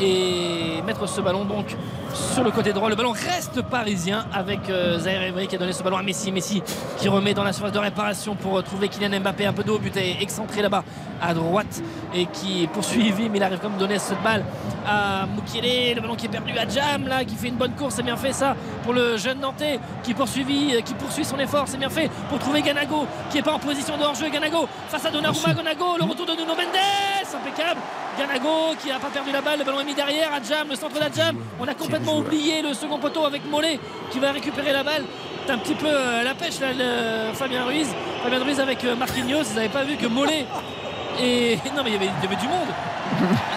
et 0.00 0.80
mettre 0.86 1.08
ce 1.08 1.20
ballon 1.20 1.44
donc 1.44 1.76
sur 2.14 2.44
le 2.44 2.50
côté 2.50 2.72
droit. 2.72 2.88
Le 2.88 2.96
ballon 2.96 3.12
reste 3.12 3.62
parisien 3.62 4.26
avec 4.32 4.68
euh, 4.68 4.98
Zaire 4.98 5.22
Emery 5.22 5.46
qui 5.46 5.56
a 5.56 5.58
donné 5.58 5.72
ce 5.72 5.82
ballon 5.82 5.96
à 5.96 6.02
Messi. 6.02 6.32
Messi 6.32 6.62
qui 6.98 7.08
remet 7.08 7.34
dans 7.34 7.44
la 7.44 7.52
surface 7.52 7.72
de 7.72 7.78
réparation 7.78 8.34
pour 8.34 8.58
euh, 8.58 8.62
trouver 8.62 8.88
Kylian 8.88 9.20
Mbappé 9.20 9.46
un 9.46 9.52
peu 9.52 9.64
d'eau, 9.64 9.78
but 9.78 9.96
est 9.96 10.22
excentré 10.22 10.62
là-bas 10.62 10.84
à 11.20 11.34
droite 11.34 11.82
et 12.14 12.26
qui 12.26 12.64
est 12.64 12.66
poursuivi, 12.68 13.28
mais 13.28 13.38
il 13.38 13.42
arrive 13.42 13.58
comme 13.58 13.76
donner 13.76 13.98
cette 13.98 14.22
balle 14.22 14.44
à 14.86 15.26
Moukielé. 15.26 15.94
Le 15.94 16.00
ballon 16.00 16.14
qui 16.14 16.26
est 16.26 16.30
perdu 16.30 16.56
à 16.56 16.68
Jam 16.68 17.08
là, 17.08 17.24
qui 17.24 17.34
fait 17.34 17.48
une 17.48 17.56
bonne 17.56 17.72
course, 17.72 17.96
c'est 17.96 18.02
bien 18.02 18.16
fait 18.16 18.32
ça 18.32 18.56
pour 18.84 18.92
le 18.92 19.16
jeune 19.16 19.40
Nantais 19.40 19.80
qui 20.02 20.14
poursuivi, 20.14 20.74
euh, 20.74 20.80
qui 20.80 20.94
poursuit 20.94 21.24
son 21.24 21.38
effort, 21.38 21.64
c'est 21.66 21.78
bien 21.78 21.90
fait 21.90 22.10
pour 22.28 22.38
trouver 22.38 22.62
Ganago 22.62 23.06
qui 23.30 23.36
n'est 23.36 23.42
pas 23.42 23.52
en 23.52 23.58
position 23.58 23.96
de 23.96 24.02
hors-jeu. 24.02 24.28
Ganago 24.28 24.68
face 24.88 25.04
à 25.04 25.10
Donnarumma, 25.10 25.54
Ganago, 25.54 25.96
le 25.98 26.04
retour 26.04 26.26
de 26.26 26.32
Nuno 26.32 26.54
Mendes, 26.54 27.34
impeccable. 27.34 27.80
Ganago 28.18 28.74
qui 28.80 28.88
n'a 28.88 28.98
pas 28.98 29.08
perdu 29.08 29.30
la 29.30 29.40
balle, 29.40 29.58
le 29.60 29.64
ballon 29.64 29.80
est 29.80 29.84
mis 29.84 29.94
derrière, 29.94 30.32
Adjam, 30.32 30.68
le 30.68 30.74
centre 30.74 30.98
d'Adjam. 30.98 31.36
On 31.60 31.68
a 31.68 31.74
complètement 31.74 32.07
oublié 32.16 32.62
le 32.62 32.74
second 32.74 32.98
poteau 32.98 33.24
avec 33.24 33.44
Mollet 33.50 33.78
qui 34.10 34.18
va 34.18 34.32
récupérer 34.32 34.72
la 34.72 34.82
balle. 34.82 35.04
C'est 35.46 35.52
un 35.52 35.58
petit 35.58 35.74
peu 35.74 35.86
euh, 35.88 36.22
la 36.22 36.34
pêche 36.34 36.60
là, 36.60 36.68
le 36.76 37.32
Fabien 37.34 37.64
Ruiz. 37.64 37.88
Fabien 38.22 38.42
Ruiz 38.42 38.60
avec 38.60 38.84
euh, 38.84 38.94
Marquinhos, 38.96 39.42
vous 39.44 39.54
n'avez 39.54 39.68
pas 39.70 39.84
vu 39.84 39.96
que 39.96 40.06
Mollet 40.06 40.44
et. 41.22 41.58
Non 41.76 41.82
mais 41.84 41.90
il 41.90 41.94
y 41.94 41.96
avait, 41.96 42.06
il 42.06 42.22
y 42.24 42.26
avait 42.26 42.36
du 42.40 42.48
monde. 42.48 42.68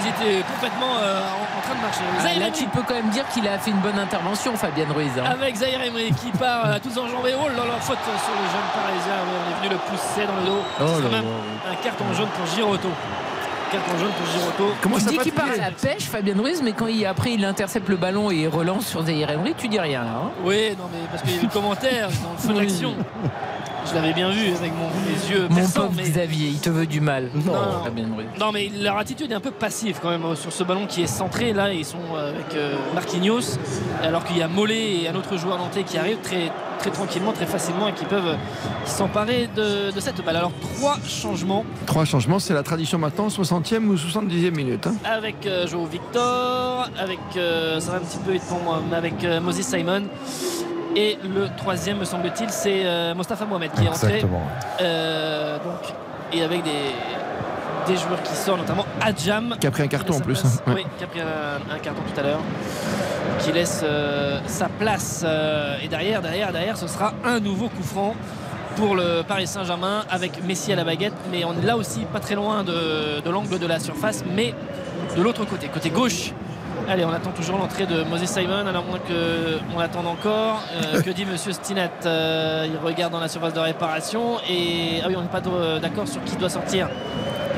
Ils 0.02 0.08
étaient 0.08 0.42
complètement 0.44 0.96
euh, 1.02 1.20
en, 1.20 1.58
en 1.60 1.62
train 1.62 1.76
de 1.76 1.82
marcher. 1.82 2.02
Ah, 2.24 2.40
là, 2.40 2.50
tu 2.54 2.64
peux 2.68 2.82
quand 2.88 2.94
même 2.94 3.10
dire 3.10 3.28
qu'il 3.30 3.46
a 3.48 3.60
fait 3.60 3.72
une 3.72 3.80
bonne 3.80 4.00
intervention, 4.00 4.56
Fabien 4.56 4.86
Ruiz. 4.96 5.12
hein. 5.20 5.26
avec 5.30 5.56
Zaire 5.58 5.82
Emery 5.84 6.12
qui 6.14 6.32
part 6.32 6.66
à 6.66 6.80
tous 6.80 6.98
enjambés. 6.98 7.36
Oh 7.36 7.50
là 7.50 7.66
là, 7.66 7.78
faute 7.82 7.98
sur 8.00 8.34
le 8.34 8.48
jeune 8.48 8.70
parisien. 8.74 9.18
On 9.28 9.52
est 9.52 9.60
venu 9.60 9.76
le 9.76 9.92
pousser 9.92 10.26
dans 10.26 10.38
le 10.40 10.46
dos. 10.48 10.64
Oh 10.80 10.84
C'est 10.96 11.04
quand 11.04 11.12
même 11.12 11.26
un 11.70 11.76
carton 11.84 12.06
jaune 12.14 12.30
pour 12.30 12.46
Giroto. 12.56 12.88
Carton 13.72 13.98
jaune 13.98 14.12
pour 14.18 14.26
Giroto. 14.28 14.74
Comment 14.82 14.98
tu 14.98 15.04
ça 15.04 15.10
dis 15.12 15.18
qu'il 15.20 15.32
part 15.34 15.46
à 15.52 15.56
la 15.58 15.72
pêche, 15.72 16.04
Fabien 16.04 16.36
Ruiz, 16.38 16.62
mais 16.64 16.74
quand 16.74 16.88
il, 16.88 17.06
après 17.06 17.34
il 17.34 17.46
intercepte 17.46 17.88
le 17.90 17.96
ballon 17.98 18.30
et 18.32 18.36
il 18.36 18.48
relance 18.48 18.88
sur 18.88 19.04
Zaire 19.04 19.30
Emery, 19.32 19.54
tu 19.58 19.68
dis 19.68 19.80
rien 19.80 20.04
là. 20.04 20.10
hein? 20.26 20.32
Oui, 20.44 20.72
non 20.78 20.86
mais 20.92 21.00
parce 21.10 21.22
qu'il 21.24 21.32
y 21.32 21.36
a 21.36 21.40
eu 21.40 21.44
le 21.46 21.50
commentaire 21.54 22.10
dans 22.10 22.32
le 22.34 22.38
feu 22.38 22.50
Oui. 22.50 22.68
d'action. 22.68 22.94
Je 23.90 23.96
l'avais 23.96 24.14
bien 24.14 24.30
vu 24.30 24.54
avec 24.54 24.72
mon, 24.76 24.88
mes 25.10 25.32
yeux 25.34 25.48
Mon 25.50 25.68
pauvre 25.68 25.92
mais- 25.96 26.04
Xavier, 26.04 26.50
il 26.50 26.60
te 26.60 26.70
veut 26.70 26.86
du 26.86 27.02
mal. 27.02 27.30
Non. 27.34 27.54
Fabien 27.84 28.06
Ruiz. 28.16 28.28
Non 28.40 28.52
mais 28.52 28.70
leur 28.80 28.98
attitude 28.98 29.32
est 29.32 29.36
un 29.36 29.40
peu 29.40 29.52
passive 29.52 30.00
quand 30.02 30.10
même 30.10 30.24
euh, 30.26 30.36
sur 30.36 30.52
ce 30.54 30.64
ballon 30.64 30.86
qui 30.86 31.02
est 31.04 31.08
centré 31.08 31.52
là 31.54 31.72
ils 31.74 31.84
sont 31.86 31.98
euh, 32.16 32.30
avec 32.32 32.54
euh, 32.56 32.76
Marquinhos 32.94 33.58
alors 34.04 34.24
qu'il 34.24 34.38
y 34.38 34.42
a 34.44 34.48
Mollet 34.48 35.02
et 35.04 35.10
un 35.10 35.16
autre 35.16 35.36
joueur 35.38 35.58
nantais 35.58 35.84
qui 35.84 35.98
arrivent 35.98 36.20
très, 36.22 36.52
très 36.82 36.90
tranquillement 36.92 37.32
très 37.32 37.46
facilement 37.46 37.88
et 37.88 37.94
qui 37.94 38.06
peuvent 38.06 38.36
s'emparer 38.86 39.48
de, 39.56 39.92
de 39.92 40.00
cette 40.00 40.24
balle 40.26 40.36
alors 40.38 40.52
trois 40.76 40.98
changements 41.08 41.64
Trois 41.86 42.06
changements, 42.06 42.40
c'est 42.40 42.54
la 42.54 42.64
tradition 42.64 42.98
maintenant, 42.98 43.28
60e 43.28 43.86
ou 43.88 43.96
70e 43.96 44.52
minute. 44.56 44.88
hein. 44.88 44.96
avec 45.06 45.46
euh, 45.46 45.68
Joe 45.68 45.88
Victor 45.90 46.90
avec 47.00 47.20
euh, 47.38 47.80
ça 47.80 47.92
va 47.92 47.98
un 47.98 48.02
petit 48.02 48.18
peu 48.18 48.32
vite 48.32 48.44
pour 48.48 48.60
moi 48.62 48.82
mais 48.90 48.98
avec 48.98 49.24
euh, 49.24 49.40
Moses 49.40 49.62
Simon 49.62 50.04
et 50.96 51.18
le 51.24 51.48
troisième 51.56 51.98
me 52.00 52.06
semble-t-il 52.06 52.50
c'est 52.50 52.84
Mostafa 53.16 53.46
Mohamed 53.46 53.72
qui 53.72 53.86
est 53.86 53.90
entré 53.90 54.16
Exactement. 54.16 54.42
Donc, 54.80 55.94
et 56.34 56.44
avec 56.44 56.64
des, 56.64 56.92
des 57.88 57.98
joueurs 57.98 58.22
qui 58.24 58.34
sortent, 58.36 58.60
notamment 58.60 58.86
Adjam. 59.02 59.56
Qui 59.60 59.68
a 59.68 59.72
pris 59.72 59.84
un 59.84 59.88
carton 59.88 60.16
en 60.16 60.20
plus, 60.20 60.44
hein. 60.44 60.50
Ouais. 60.68 60.74
Oui, 60.78 60.86
qui 60.98 61.04
a 61.04 61.08
pris 61.08 61.22
un, 61.22 61.74
un 61.76 61.80
carton 61.80 62.02
tout 62.14 62.20
à 62.20 62.24
l'heure. 62.24 62.40
Qui 63.44 63.52
laisse 63.52 63.82
euh, 63.84 64.40
sa 64.46 64.68
place. 64.70 65.24
euh, 65.26 65.78
et 65.84 65.88
derrière, 65.88 66.22
derrière, 66.22 66.52
derrière, 66.52 66.78
ce 66.78 66.88
sera 66.88 67.14
un 67.26 67.40
nouveau 67.40 67.70
coup 67.70 67.84
franc 67.84 68.14
pour 68.76 68.96
le 68.96 69.24
Paris 69.28 69.48
Saint-Germain 69.48 70.04
avec 70.10 70.44
Messi 70.44 70.72
à 70.72 70.76
la 70.76 70.84
baguette. 70.84 71.14
Mais 71.32 71.44
on 71.44 71.54
est 71.54 71.66
là 71.66 71.76
aussi 71.76 72.02
pas 72.14 72.20
très 72.20 72.36
loin 72.36 72.64
de, 72.64 73.20
de 73.20 73.30
l'angle 73.30 73.58
de 73.58 73.66
la 73.68 73.80
surface, 73.80 74.24
mais 74.36 74.54
de 75.18 75.22
l'autre 75.24 75.46
côté, 75.46 75.68
côté 75.68 75.90
gauche. 75.90 76.34
Allez, 76.88 77.04
on 77.06 77.12
attend 77.12 77.32
toujours 77.32 77.58
l'entrée 77.58 77.86
de 77.86 78.04
Moses 78.04 78.26
Simon, 78.26 78.66
alors 78.68 78.84
moins 78.86 79.00
qu'on 79.00 79.80
l'attende 79.80 80.08
encore. 80.08 80.62
Euh, 80.74 81.02
que 81.02 81.10
dit 81.10 81.26
Monsieur 81.26 81.52
Stinat 81.52 81.90
Il 82.06 82.78
regarde 82.84 83.12
dans 83.12 83.20
la 83.20 83.28
surface 83.28 83.54
de 83.54 83.60
réparation 83.60 84.38
et 84.50 85.02
ah 85.04 85.08
oui, 85.08 85.16
on 85.18 85.22
n'est 85.22 85.28
pas 85.28 85.42
d'accord 85.80 86.08
sur 86.08 86.24
qui 86.24 86.36
doit 86.36 86.50
sortir. 86.50 86.90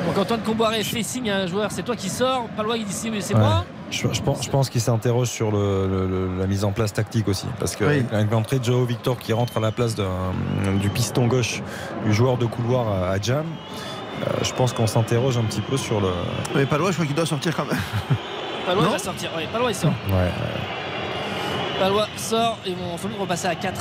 Donc 0.07 0.18
Antoine 0.18 0.41
Comboiré 0.41 0.84
fait 0.84 1.03
signe 1.03 1.30
à 1.31 1.38
un 1.39 1.47
joueur, 1.47 1.72
c'est 1.72 1.84
toi 1.84 1.95
qui 1.95 2.10
sors. 2.10 2.47
Palois 2.55 2.77
il 2.77 2.85
dit 2.85 2.93
si, 2.93 3.10
mais 3.11 3.22
c'est 3.22 3.34
Ouais. 3.34 3.39
moi. 3.41 3.65
Je, 3.93 4.07
je 4.11 4.21
pense, 4.23 4.43
je 4.43 4.49
pense 4.49 4.69
qu'il 4.71 4.81
s'interroge 4.81 5.27
sur 5.27 5.51
le- 5.51 5.87
le- 5.87 6.07
le- 6.07 6.39
la 6.39 6.47
mise 6.47 6.63
en 6.65 6.71
place 6.71 6.93
tactique 6.93 7.27
aussi. 7.27 7.45
Parce 7.59 7.75
que 7.75 7.83
Oui. 7.85 8.03
avec 8.11 8.31
l'entrée 8.31 8.57
de 8.57 8.63
Joao 8.63 8.85
Victor 8.85 9.19
qui 9.19 9.33
rentre 9.33 9.57
à 9.57 9.59
la 9.59 9.71
place 9.71 9.95
du 9.95 10.89
piston 10.89 11.27
gauche 11.27 11.61
du 12.03 12.11
joueur 12.11 12.37
de 12.37 12.47
couloir 12.47 12.87
à, 12.87 13.11
à 13.11 13.21
Jam, 13.21 13.45
euh, 13.45 14.25
je 14.41 14.51
pense 14.53 14.73
qu'on 14.73 14.87
s'interroge 14.87 15.37
un 15.37 15.43
petit 15.43 15.61
peu 15.61 15.77
sur 15.77 16.01
le. 16.01 16.09
Mais 16.55 16.65
pas 16.65 16.79
loin, 16.79 16.89
je 16.89 16.93
crois 16.95 17.05
qu'il 17.05 17.15
doit 17.15 17.27
sortir 17.27 17.55
quand 17.55 17.65
même. 17.65 17.77
Palois 18.65 18.81
Non 18.83 18.89
il 18.89 18.93
va 18.93 18.99
sortir. 18.99 19.29
Oui, 19.37 19.43
Palois 19.51 19.69
il 19.71 19.75
sort. 19.75 19.93
Ouais, 20.09 20.31
Palois 21.79 22.07
sort. 22.17 22.57
Ils 22.65 22.75
vont 22.75 22.95
doute 22.95 23.19
repasser 23.19 23.47
à 23.47 23.55
4. 23.55 23.79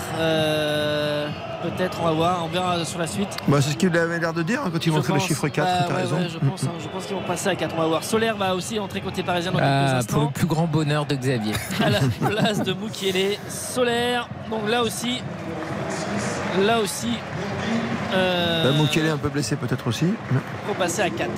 Peut-être, 1.62 1.98
on 2.00 2.04
va 2.04 2.10
voir. 2.12 2.44
On 2.44 2.48
verra 2.48 2.84
sur 2.84 2.98
la 2.98 3.06
suite. 3.06 3.28
Bah, 3.46 3.58
c'est 3.60 3.70
ce 3.70 3.76
qu'il 3.76 3.96
avait 3.96 4.18
l'air 4.18 4.32
de 4.32 4.42
dire 4.42 4.60
hein, 4.64 4.70
quand 4.72 4.84
il 4.84 4.90
Je 4.90 4.96
montrait 4.96 5.12
le 5.14 5.18
chiffre 5.20 5.48
4. 5.48 5.64
Bah, 5.66 5.84
t'as 5.88 5.94
ouais, 5.94 6.00
raison. 6.02 6.16
ouais, 6.16 6.28
je 6.28 6.38
pense, 6.38 6.64
hein, 6.64 6.70
je 6.82 6.88
pense 6.88 7.06
qu'ils 7.06 7.14
vont 7.16 7.22
passer 7.22 7.48
à 7.48 7.54
4. 7.54 7.74
On 7.76 7.80
va 7.80 7.86
voir. 7.86 8.04
Solaire 8.04 8.36
va 8.36 8.54
aussi 8.54 8.78
entrer 8.78 9.00
côté 9.00 9.22
parisien 9.22 9.52
dans 9.52 9.58
quelques 9.58 9.70
Ah, 9.70 10.00
pour 10.08 10.22
le 10.24 10.30
plus 10.30 10.46
grand 10.46 10.66
bonheur 10.66 11.06
de 11.06 11.14
Xavier. 11.14 11.54
à 11.84 11.90
la 11.90 12.00
place 12.28 12.62
de 12.62 12.72
Mukiele. 12.72 13.36
Solaire. 13.48 14.28
Donc 14.50 14.68
là 14.68 14.82
aussi. 14.82 15.22
Là 16.66 16.80
aussi. 16.80 17.12
Euh, 18.14 18.70
Bah, 18.72 18.78
Mukele 18.82 19.08
un 19.08 19.16
peu 19.16 19.28
blessé 19.28 19.56
peut-être 19.56 19.86
aussi. 19.86 20.06
faut 20.66 20.74
passer 20.74 21.02
à 21.02 21.10
4. 21.10 21.30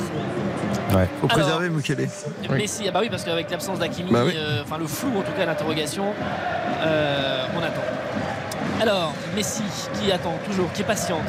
Ouais. 0.94 1.08
Faut 1.20 1.26
Alors, 1.26 1.38
préserver 1.38 1.70
Mukele. 1.70 2.08
Messi, 2.50 2.84
ah 2.88 2.90
bah 2.92 3.00
oui, 3.02 3.08
parce 3.10 3.24
qu'avec 3.24 3.50
l'absence 3.50 3.78
d'Akimi, 3.78 4.10
Bah 4.10 4.22
oui. 4.26 4.32
euh, 4.36 4.62
enfin 4.64 4.78
le 4.78 4.86
flou 4.86 5.10
en 5.18 5.22
tout 5.22 5.32
cas, 5.36 5.44
l'interrogation, 5.46 6.04
euh, 6.84 7.46
on 7.56 7.58
attend. 7.62 7.80
Alors, 8.84 9.14
Messi 9.34 9.62
qui 9.94 10.12
attend 10.12 10.34
toujours, 10.44 10.70
qui 10.74 10.82
est 10.82 10.84
patiente, 10.84 11.24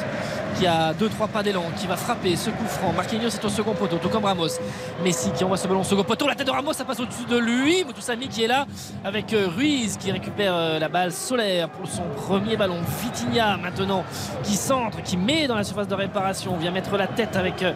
qui 0.58 0.68
a 0.68 0.92
2-3 0.92 1.30
pas 1.30 1.42
d'élan, 1.42 1.64
qui 1.78 1.88
va 1.88 1.96
frapper 1.96 2.36
ce 2.36 2.50
coup 2.50 2.66
franc. 2.68 2.92
Marquinhos 2.92 3.30
est 3.30 3.46
au 3.46 3.48
second 3.48 3.74
poteau, 3.74 3.96
tout 3.96 4.10
comme 4.10 4.26
Ramos. 4.26 4.60
Messi 5.06 5.32
qui 5.32 5.42
envoie 5.46 5.56
ce 5.56 5.66
ballon 5.66 5.80
au 5.80 5.86
second 5.86 6.04
poteau. 6.04 6.28
La 6.28 6.36
tête 6.36 6.48
de 6.48 6.52
Ramos, 6.52 6.74
ça 6.74 6.84
passe 6.84 7.00
au-dessus 7.00 7.24
de 7.30 7.38
lui. 7.38 7.86
Moutoussami 7.86 8.28
qui 8.28 8.44
est 8.44 8.48
là 8.48 8.66
avec 9.06 9.32
euh, 9.32 9.48
Ruiz 9.48 9.96
qui 9.96 10.12
récupère 10.12 10.54
euh, 10.54 10.80
la 10.80 10.90
balle 10.90 11.14
solaire 11.14 11.70
pour 11.70 11.88
son 11.88 12.04
premier 12.18 12.58
ballon. 12.58 12.82
Vitinha 13.02 13.56
maintenant 13.56 14.04
qui 14.44 14.58
centre, 14.58 15.02
qui 15.02 15.16
met 15.16 15.48
dans 15.48 15.56
la 15.56 15.64
surface 15.64 15.88
de 15.88 15.96
réparation. 15.96 16.56
On 16.56 16.58
vient 16.58 16.72
mettre 16.72 16.98
la 16.98 17.08
tête 17.08 17.38
avec 17.38 17.64
euh, 17.64 17.72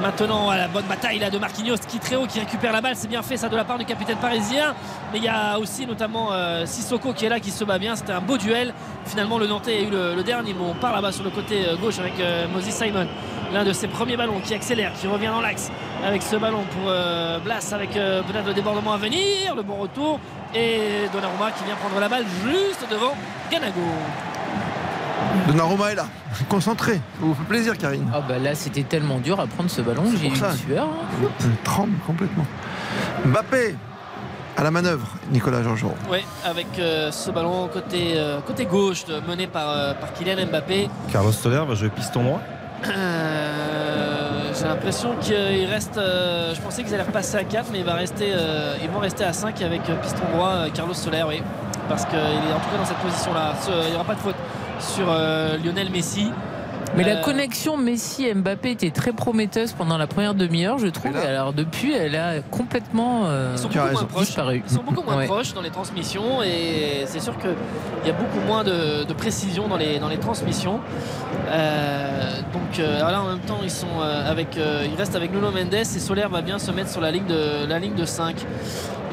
maintenant 0.00 0.50
à 0.50 0.56
la 0.56 0.68
bonne 0.68 0.84
bataille 0.86 1.18
là, 1.18 1.30
de 1.30 1.38
Marquinhos 1.38 1.76
qui 1.88 1.98
très 1.98 2.16
haut, 2.16 2.26
qui 2.26 2.40
récupère 2.40 2.72
la 2.72 2.80
balle. 2.80 2.96
C'est 2.96 3.08
bien 3.08 3.22
fait 3.22 3.36
ça 3.36 3.48
de 3.48 3.56
la 3.56 3.64
part 3.64 3.78
du 3.78 3.84
capitaine 3.84 4.18
parisien. 4.18 4.74
Mais 5.12 5.18
il 5.18 5.24
y 5.24 5.28
a 5.28 5.58
aussi 5.58 5.86
notamment 5.86 6.32
euh, 6.32 6.66
Sissoko 6.66 7.12
qui 7.12 7.26
est 7.26 7.28
là, 7.28 7.40
qui 7.40 7.50
se 7.50 7.64
bat 7.64 7.78
bien. 7.78 7.96
C'était 7.96 8.12
un 8.12 8.20
beau 8.20 8.38
duel. 8.38 8.74
Finalement, 9.06 9.38
le 9.38 9.46
Nantais 9.46 9.76
a 9.76 9.80
eu 9.80 9.90
le, 9.90 10.22
dernier 10.22 10.54
mot. 10.54 10.66
On 10.70 10.74
part 10.74 10.94
là-bas 10.94 11.12
sur 11.12 11.24
le 11.24 11.30
côté 11.30 11.66
euh, 11.66 11.76
gauche 11.76 11.98
avec 11.98 12.18
euh, 12.20 12.46
Moses 12.48 12.70
Simon. 12.70 13.06
L'un 13.52 13.64
de 13.64 13.72
ses 13.72 13.88
premiers 13.88 14.16
ballons 14.16 14.40
qui 14.40 14.54
accélère, 14.54 14.92
qui 14.94 15.06
revient 15.06 15.26
dans 15.26 15.40
l'axe 15.40 15.70
avec 16.04 16.22
ce 16.22 16.36
ballon 16.36 16.64
pour 16.70 16.88
euh, 16.88 17.38
Blas 17.38 17.72
avec 17.72 17.96
euh, 17.96 18.22
peut-être 18.22 18.46
le 18.46 18.54
débordement 18.54 18.92
à 18.92 18.98
venir, 18.98 19.54
le 19.56 19.62
bon 19.62 19.76
retour 19.76 20.20
et 20.54 21.08
Donnarumma 21.12 21.50
qui 21.52 21.64
vient 21.64 21.76
prendre 21.76 21.98
la 21.98 22.08
balle 22.08 22.24
juste 22.44 22.86
devant 22.90 23.14
Ganago. 23.50 23.80
Donnarumma 25.48 25.92
est 25.92 25.94
là, 25.96 26.06
concentré. 26.48 26.94
Ça 26.94 27.00
vous 27.20 27.34
fait 27.34 27.44
plaisir, 27.44 27.76
Karine. 27.78 28.06
Ah 28.14 28.20
bah 28.26 28.38
là, 28.38 28.54
c'était 28.54 28.82
tellement 28.82 29.18
dur 29.18 29.38
à 29.40 29.46
prendre 29.46 29.70
ce 29.70 29.80
ballon. 29.82 30.04
J'ai 30.18 30.26
eu 30.26 30.30
une 30.30 30.34
sueur. 30.36 30.88
hein. 30.88 31.28
Il 31.40 31.56
tremble 31.64 31.96
complètement. 32.06 32.46
Mbappé 33.24 33.76
à 34.56 34.62
la 34.62 34.70
manœuvre, 34.70 35.06
Nicolas 35.32 35.62
Georgerot. 35.62 35.94
Oui, 36.10 36.18
avec 36.44 36.66
euh, 36.78 37.10
ce 37.10 37.30
ballon 37.30 37.68
côté, 37.72 38.14
euh, 38.16 38.40
côté 38.46 38.66
gauche 38.66 39.04
de- 39.04 39.20
mené 39.28 39.46
par, 39.48 39.68
euh, 39.70 39.94
par 39.94 40.12
Kylian 40.12 40.46
Mbappé. 40.46 40.88
Carlos 41.12 41.32
Soler 41.32 41.62
va 41.66 41.74
jouer 41.74 41.88
piston 41.88 42.22
droit. 42.22 42.40
Euh, 42.86 44.52
J'ai 44.56 44.64
l'impression 44.68 45.10
qu'il 45.20 45.66
reste. 45.68 45.98
euh, 45.98 46.54
je 46.54 46.60
pensais 46.60 46.84
qu'ils 46.84 46.94
allaient 46.94 47.02
repasser 47.02 47.36
à 47.36 47.44
4, 47.44 47.70
mais 47.72 47.78
il 47.80 47.84
va 47.84 47.94
rester, 47.94 48.30
euh, 48.32 48.76
ils 48.82 48.88
vont 48.90 49.00
rester 49.00 49.24
à 49.24 49.32
5 49.32 49.60
avec 49.62 49.82
piston 50.00 50.22
droit 50.32 50.48
euh, 50.50 50.68
Carlos 50.72 50.94
Soler, 50.94 51.24
oui. 51.26 51.42
Parce 51.88 52.04
qu'il 52.06 52.18
est 52.18 52.54
en 52.54 52.60
tout 52.60 52.70
cas 52.70 52.78
dans 52.78 52.84
cette 52.84 52.98
position-là. 52.98 53.54
Ce- 53.60 53.70
Il 53.86 53.90
n'y 53.90 53.94
aura 53.96 54.04
pas 54.04 54.14
de 54.14 54.20
faute 54.20 54.36
sur 54.84 55.06
euh, 55.10 55.56
Lionel 55.64 55.90
Messi. 55.90 56.30
Mais 56.96 57.02
la 57.02 57.16
Euh, 57.18 57.22
connexion 57.22 57.76
Messi-Mbappé 57.76 58.70
était 58.70 58.90
très 58.90 59.12
prometteuse 59.12 59.72
pendant 59.72 59.98
la 59.98 60.06
première 60.06 60.34
demi-heure, 60.34 60.78
je 60.78 60.86
trouve. 60.86 61.10
Et 61.10 61.14
là 61.14 61.24
Et 61.24 61.26
alors 61.28 61.52
depuis, 61.52 61.92
elle 61.92 62.14
a 62.14 62.40
complètement 62.40 63.22
euh, 63.24 63.54
Ils 63.56 63.58
sont 63.58 63.68
beaucoup 63.68 63.90
moins 63.92 64.04
proches. 64.04 64.26
disparu. 64.26 64.62
Ils 64.64 64.72
sont 64.72 64.82
beaucoup 64.84 65.02
moins 65.02 65.16
Ouais. 65.16 65.26
proches 65.26 65.54
dans 65.54 65.60
les 65.62 65.70
transmissions 65.70 66.40
et 66.44 67.02
c'est 67.06 67.18
sûr 67.20 67.36
qu'il 67.38 67.50
y 68.06 68.10
a 68.10 68.12
beaucoup 68.12 68.38
moins 68.46 68.62
de, 68.62 69.02
de 69.04 69.12
précision 69.12 69.66
dans 69.66 69.76
les, 69.76 69.98
dans 69.98 70.08
les 70.08 70.18
transmissions. 70.18 70.78
Euh, 71.48 72.30
donc 72.52 72.78
euh, 72.78 72.98
alors 73.00 73.10
là 73.10 73.22
en 73.22 73.28
même 73.28 73.40
temps 73.40 73.58
ils 73.62 73.70
sont 73.70 74.00
avec 74.00 74.56
euh, 74.56 74.86
ils 74.90 74.96
restent 74.96 75.16
avec 75.16 75.32
Nuno 75.32 75.50
Mendes 75.50 75.74
et 75.74 75.84
Soler 75.84 76.26
va 76.30 76.40
bien 76.42 76.58
se 76.58 76.70
mettre 76.70 76.90
sur 76.90 77.00
la 77.00 77.10
ligne 77.10 77.26
de 77.26 77.66
la 77.68 77.78
ligne 77.78 77.94
de 77.94 78.04
5. 78.04 78.36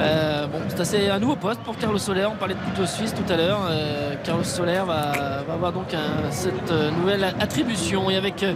Euh, 0.01 0.47
bon, 0.47 0.57
c'est 0.69 0.80
assez 0.80 1.09
un 1.09 1.19
nouveau 1.19 1.35
poste 1.35 1.59
pour 1.61 1.77
Carlos 1.77 1.97
Soler. 1.97 2.25
On 2.25 2.35
parlait 2.35 2.55
de 2.55 2.59
couteau 2.59 2.85
suisse 2.85 3.13
tout 3.13 3.31
à 3.31 3.38
l'heure. 3.38 3.59
Euh, 3.69 4.15
Carlos 4.23 4.43
Soler 4.43 4.81
va, 4.85 5.11
va 5.47 5.53
avoir 5.53 5.71
donc 5.71 5.93
un- 5.93 6.31
cette 6.31 6.71
euh, 6.71 6.89
nouvelle 6.91 7.23
attribution 7.39 8.09
et 8.09 8.15
avec 8.17 8.43
euh, 8.43 8.53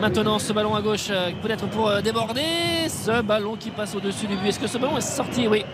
Maintenant, 0.00 0.38
ce 0.38 0.52
ballon 0.52 0.76
à 0.76 0.80
gauche, 0.80 1.08
euh, 1.10 1.30
peut-être 1.42 1.66
pour 1.70 1.88
euh, 1.88 2.00
déborder. 2.00 2.40
Ce 2.86 3.20
ballon 3.20 3.56
qui 3.58 3.70
passe 3.70 3.96
au-dessus 3.96 4.28
du 4.28 4.36
but. 4.36 4.46
Est-ce 4.50 4.60
que 4.60 4.68
ce 4.68 4.78
ballon 4.78 4.96
est 4.96 5.00
sorti? 5.00 5.48
Oui. 5.48 5.64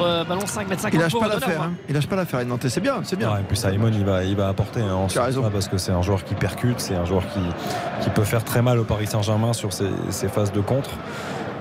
Euh, 0.00 0.24
ballon 0.24 0.44
5 0.46 0.68
mètres 0.68 0.82
50 0.82 0.94
Il 0.94 1.00
lâche 1.00 1.12
pour 1.12 1.20
pas 1.20 1.28
l'affaire. 1.28 1.62
Hein. 1.62 1.72
Il 1.88 1.94
lâche 1.94 2.08
pas 2.08 2.16
l'affaire. 2.16 2.44
Nantais, 2.44 2.70
c'est 2.70 2.80
bien, 2.80 2.96
c'est 3.04 3.14
bien. 3.14 3.32
Ouais, 3.32 3.40
et 3.40 3.44
puis 3.44 3.56
Simon, 3.56 3.92
il 3.94 4.04
va, 4.04 4.24
il 4.24 4.34
va 4.34 4.48
apporter 4.48 4.80
hein, 4.80 4.86
Tu 4.86 4.90
as 4.90 4.96
ensuite 4.96 5.22
raison. 5.22 5.48
parce 5.52 5.68
que 5.68 5.78
c'est 5.78 5.92
un 5.92 6.02
joueur 6.02 6.24
qui 6.24 6.34
percute, 6.34 6.80
c'est 6.80 6.96
un 6.96 7.04
joueur 7.04 7.22
qui, 7.32 7.38
qui 8.02 8.10
peut 8.10 8.24
faire 8.24 8.42
très 8.42 8.62
mal 8.62 8.80
au 8.80 8.84
Paris 8.84 9.06
Saint-Germain 9.06 9.52
sur 9.52 9.72
ses, 9.72 9.90
ses 10.10 10.26
phases 10.26 10.50
de 10.50 10.60
contre. 10.60 10.90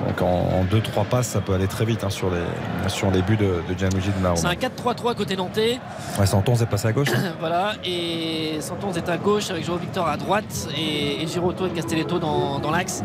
Donc 0.06 0.22
en 0.22 0.64
2-3 0.66 1.06
passes, 1.06 1.28
ça 1.28 1.42
peut 1.42 1.54
aller 1.54 1.68
très 1.68 1.86
vite 1.86 2.04
hein, 2.04 2.10
sur, 2.10 2.30
les, 2.30 2.90
sur 2.90 3.10
les 3.12 3.22
buts 3.22 3.38
de, 3.38 3.62
de 3.68 3.78
Gianluigi 3.78 4.12
C'est 4.36 4.46
un 4.46 4.54
4-3-3 4.54 5.16
côté 5.16 5.36
nantais. 5.36 5.80
Ouais, 6.20 6.26
Santon 6.26 6.56
est 6.56 6.66
passé 6.66 6.88
à 6.88 6.92
gauche. 6.92 7.08
hein. 7.14 7.34
voilà. 7.40 7.74
Et 7.84 8.58
Santon 8.62 8.92
est 8.94 9.10
à 9.10 9.18
gauche 9.18 9.50
avec 9.50 9.66
Joao 9.66 9.78
Victor 9.78 10.08
à 10.08 10.18
droite 10.18 10.68
et, 10.78 11.22
et 11.22 11.24
et 11.24 11.70
Castelletto 11.76 12.20
dans, 12.20 12.60
dans 12.60 12.72
l'axe. 12.72 13.04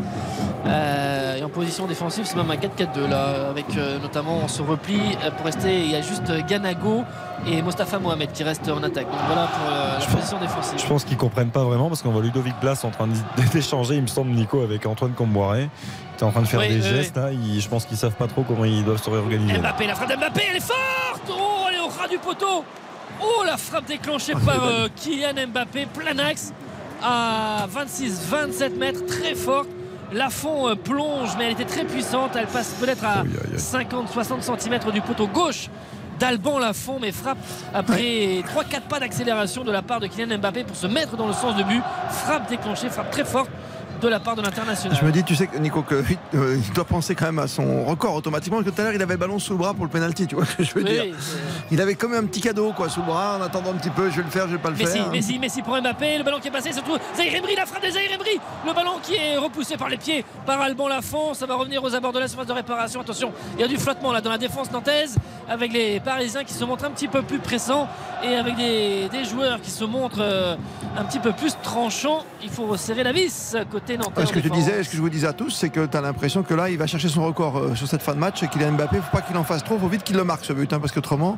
Euh, 0.65 1.35
et 1.37 1.43
en 1.43 1.49
position 1.49 1.87
défensive, 1.87 2.25
c'est 2.25 2.37
même 2.37 2.49
un 2.49 2.55
4-4-2 2.55 3.09
là, 3.09 3.49
avec 3.49 3.65
euh, 3.75 3.99
notamment 3.99 4.47
ce 4.47 4.61
repli 4.61 4.99
euh, 5.23 5.31
pour 5.31 5.45
rester. 5.45 5.81
Il 5.83 5.91
y 5.91 5.95
a 5.95 6.01
juste 6.01 6.31
Ganago 6.47 7.03
et 7.47 7.61
Mostafa 7.61 7.99
Mohamed 7.99 8.31
qui 8.31 8.43
restent 8.43 8.69
en 8.69 8.81
attaque. 8.81 9.07
Donc 9.07 9.19
voilà 9.27 9.47
pour 9.47 9.71
euh, 9.73 9.99
la 9.99 10.05
position 10.05 10.39
défensive. 10.39 10.79
Je 10.79 10.87
pense 10.87 11.03
qu'ils 11.03 11.17
comprennent 11.17 11.49
pas 11.49 11.63
vraiment 11.63 11.89
parce 11.89 12.01
qu'on 12.01 12.11
voit 12.11 12.21
Ludovic 12.21 12.55
Blas 12.61 12.79
en 12.83 12.91
train 12.91 13.07
d'échanger, 13.53 13.95
il 13.95 14.03
me 14.03 14.07
semble, 14.07 14.31
Nico, 14.31 14.61
avec 14.61 14.85
Antoine 14.85 15.11
Comboiré. 15.11 15.69
Tu 16.17 16.23
es 16.23 16.27
en 16.27 16.31
train 16.31 16.41
de 16.41 16.47
faire 16.47 16.59
Oui, 16.59 16.69
des 16.69 16.75
oui, 16.75 16.81
gestes 16.81 17.15
là. 17.17 17.31
ils- 17.31 17.59
je 17.61 17.67
pense 17.67 17.85
qu'ils 17.85 17.97
savent 17.97 18.13
pas 18.15 18.27
trop 18.27 18.43
comment 18.43 18.65
ils 18.65 18.83
doivent 18.83 19.01
se 19.01 19.09
réorganiser. 19.09 19.57
Mbappé, 19.57 19.87
la 19.87 19.95
frappe 19.95 20.09
d'Mbappé, 20.09 20.41
elle 20.51 20.57
est 20.57 20.59
forte 20.59 21.21
Oh, 21.29 21.65
elle 21.69 21.75
est 21.75 21.79
au 21.79 21.87
ras 21.87 22.07
du 22.07 22.17
poteau 22.19 22.63
Oh, 23.21 23.43
la 23.45 23.57
frappe 23.57 23.85
déclenchée 23.85 24.33
par 24.33 24.63
euh, 24.65 24.87
Kylian 24.95 25.47
Mbappé, 25.47 25.87
plein 25.93 26.17
axe, 26.19 26.51
à 27.01 27.65
26-27 27.73 28.77
mètres, 28.77 29.05
très 29.05 29.35
forte. 29.35 29.67
La 30.11 30.29
fond 30.29 30.69
euh, 30.69 30.75
plonge, 30.75 31.29
mais 31.37 31.45
elle 31.45 31.51
était 31.53 31.65
très 31.65 31.83
puissante. 31.85 32.31
Elle 32.35 32.45
passe 32.47 32.75
peut-être 32.79 33.03
à 33.03 33.23
50-60 33.57 34.59
cm 34.59 34.91
du 34.91 35.01
poteau 35.01 35.27
gauche 35.27 35.69
d'Alban 36.19 36.59
Lafont, 36.59 36.99
mais 37.01 37.11
frappe 37.11 37.39
après 37.73 38.43
3-4 38.43 38.81
pas 38.87 38.99
d'accélération 38.99 39.63
de 39.63 39.71
la 39.71 39.81
part 39.81 39.99
de 39.99 40.05
Kylian 40.07 40.37
Mbappé 40.37 40.63
pour 40.63 40.75
se 40.75 40.85
mettre 40.87 41.17
dans 41.17 41.27
le 41.27 41.33
sens 41.33 41.55
de 41.55 41.63
but. 41.63 41.81
Frappe 42.09 42.47
déclenchée, 42.49 42.89
frappe 42.89 43.09
très 43.11 43.25
forte 43.25 43.49
de 44.03 44.09
la 44.09 44.19
part 44.19 44.35
de 44.35 44.41
l'international. 44.41 44.97
Je 44.99 45.05
me 45.05 45.11
dis, 45.11 45.23
tu 45.23 45.35
sais, 45.35 45.49
Nico, 45.59 45.83
qu'il 45.83 46.73
doit 46.73 46.83
penser 46.85 47.15
quand 47.15 47.25
même 47.25 47.39
à 47.39 47.47
son 47.47 47.85
record 47.85 48.15
automatiquement. 48.15 48.57
Parce 48.57 48.69
que 48.69 48.75
tout 48.75 48.81
à 48.81 48.85
l'heure, 48.85 48.93
il 48.93 49.01
avait 49.01 49.13
le 49.13 49.19
ballon 49.19 49.39
sous 49.39 49.53
le 49.53 49.59
bras 49.59 49.73
pour 49.73 49.85
le 49.85 49.89
penalty, 49.91 50.27
tu 50.27 50.35
vois 50.35 50.45
ce 50.45 50.55
que 50.55 50.63
je 50.63 50.73
veux 50.73 50.83
Oui, 50.83 50.91
dire. 50.91 51.05
Il 51.71 51.81
avait 51.81 51.95
comme 51.95 52.13
un 52.13 52.25
petit 52.25 52.41
cadeau 52.41 52.73
quoi, 52.73 52.89
sous 52.89 52.99
le 52.99 53.07
bras 53.07 53.37
en 53.37 53.41
attendant 53.41 53.71
un 53.71 53.75
petit 53.75 53.89
peu. 53.89 54.09
Je 54.09 54.17
vais 54.17 54.23
le 54.23 54.29
faire, 54.29 54.47
je 54.47 54.53
vais 54.53 54.61
pas 54.61 54.69
le 54.69 54.75
Messi, 54.75 54.97
faire. 54.97 55.09
Messi, 55.09 55.39
Messi 55.39 55.61
pour 55.61 55.79
Mbappé, 55.81 56.17
le 56.17 56.23
ballon 56.23 56.39
qui 56.39 56.49
est 56.49 56.51
passé, 56.51 56.73
surtout 56.73 56.97
Zahir 57.15 57.35
Emery, 57.35 57.55
la 57.55 57.65
frappe 57.65 57.83
de 57.85 57.89
Zahir 57.89 58.11
Emery, 58.11 58.39
le 58.67 58.73
ballon 58.73 58.99
qui 59.01 59.15
est 59.15 59.37
repoussé 59.37 59.77
par 59.77 59.89
les 59.89 59.97
pieds 59.97 60.25
par 60.45 60.59
Alban 60.61 60.87
Lafont, 60.87 61.33
ça 61.33 61.45
va 61.45 61.55
revenir 61.55 61.83
aux 61.83 61.95
abords 61.95 62.13
de 62.13 62.19
la 62.19 62.27
surface 62.27 62.47
de 62.47 62.53
réparation. 62.53 63.01
Attention, 63.01 63.31
il 63.55 63.61
y 63.61 63.63
a 63.63 63.67
du 63.67 63.77
flottement 63.77 64.11
là 64.11 64.21
dans 64.21 64.29
la 64.29 64.37
défense 64.37 64.69
nantaise 64.71 65.15
avec 65.49 65.71
les 65.73 65.99
Parisiens 65.99 66.43
qui 66.43 66.53
se 66.53 66.63
montrent 66.65 66.85
un 66.85 66.91
petit 66.91 67.07
peu 67.07 67.21
plus 67.21 67.39
pressants 67.39 67.87
et 68.23 68.35
avec 68.35 68.55
des, 68.55 69.09
des 69.09 69.25
joueurs 69.25 69.61
qui 69.61 69.71
se 69.71 69.83
montrent 69.83 70.21
euh, 70.21 70.55
un 70.97 71.03
petit 71.03 71.19
peu 71.19 71.31
plus 71.33 71.55
tranchants. 71.61 72.23
Il 72.41 72.49
faut 72.49 72.65
resserrer 72.65 73.03
la 73.03 73.11
vis 73.11 73.55
côté 73.71 73.92
nantais. 73.97 74.25
Ce 74.25 74.31
que 74.33 74.39
je 74.41 74.47
te 74.47 74.53
disais, 74.53 74.83
ce 74.83 74.89
que 74.89 74.95
je 74.95 75.01
vous 75.01 75.09
disais 75.09 75.27
à 75.27 75.33
tous, 75.33 75.49
c'est 75.49 75.69
que 75.69 75.85
tu 75.85 75.97
as 75.97 76.01
l'impression 76.01 76.43
que 76.43 76.53
là, 76.53 76.69
il 76.69 76.77
va 76.77 76.87
chercher 76.87 77.09
son 77.09 77.25
record 77.25 77.57
euh, 77.57 77.75
sur 77.75 77.87
cette 77.87 78.01
fin 78.01 78.13
de 78.13 78.19
match 78.19 78.43
et 78.43 78.47
qu'il 78.47 78.63
a 78.63 78.69
Mbappé, 78.71 78.97
faut 78.97 79.11
pas 79.17 79.21
qu'il 79.21 79.37
en 79.37 79.43
fasse 79.43 79.63
trop, 79.63 79.77
faut 79.77 79.87
vite 79.87 80.03
qu'il 80.03 80.15
le 80.17 80.23
marque 80.23 80.45
ce 80.45 80.53
but, 80.53 80.71
hein, 80.73 80.79
parce 80.79 80.91
qu'autrement, 80.91 81.37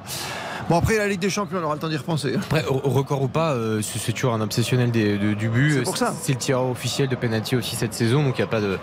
Bon, 0.68 0.78
après 0.80 0.98
la 0.98 1.08
Ligue 1.08 1.20
des 1.20 1.30
Champions, 1.30 1.60
on 1.62 1.64
aura 1.66 1.76
le 1.76 1.80
temps 1.80 1.90
d'y 1.90 1.98
repenser. 1.98 2.34
Après, 2.38 2.66
au- 2.66 2.82
au 2.84 2.90
record 2.90 3.22
ou 3.22 3.28
pas, 3.28 3.52
euh, 3.52 3.84
c'est 3.84 4.00
c'est 4.00 4.14
toujours 4.14 4.34
un 4.34 4.42
obsessionnel 4.42 4.90
des- 4.90 5.16
de- 5.20 5.36
du 5.36 5.48
but. 5.48 5.74
C'est 5.76 5.82
pour 5.84 5.96
ça. 5.98 6.12
C'est 6.20 6.32
le 6.34 6.40
tireur 6.40 6.68
officiel 6.68 7.08
de 7.08 7.16
penalty 7.16 7.56
aussi 7.56 7.76
cette 7.76 7.94
saison, 7.94 8.24
donc 8.24 8.40
il 8.40 8.42
n'y 8.42 8.46
a 8.46 8.50
pas 8.50 8.62
de. 8.62 8.80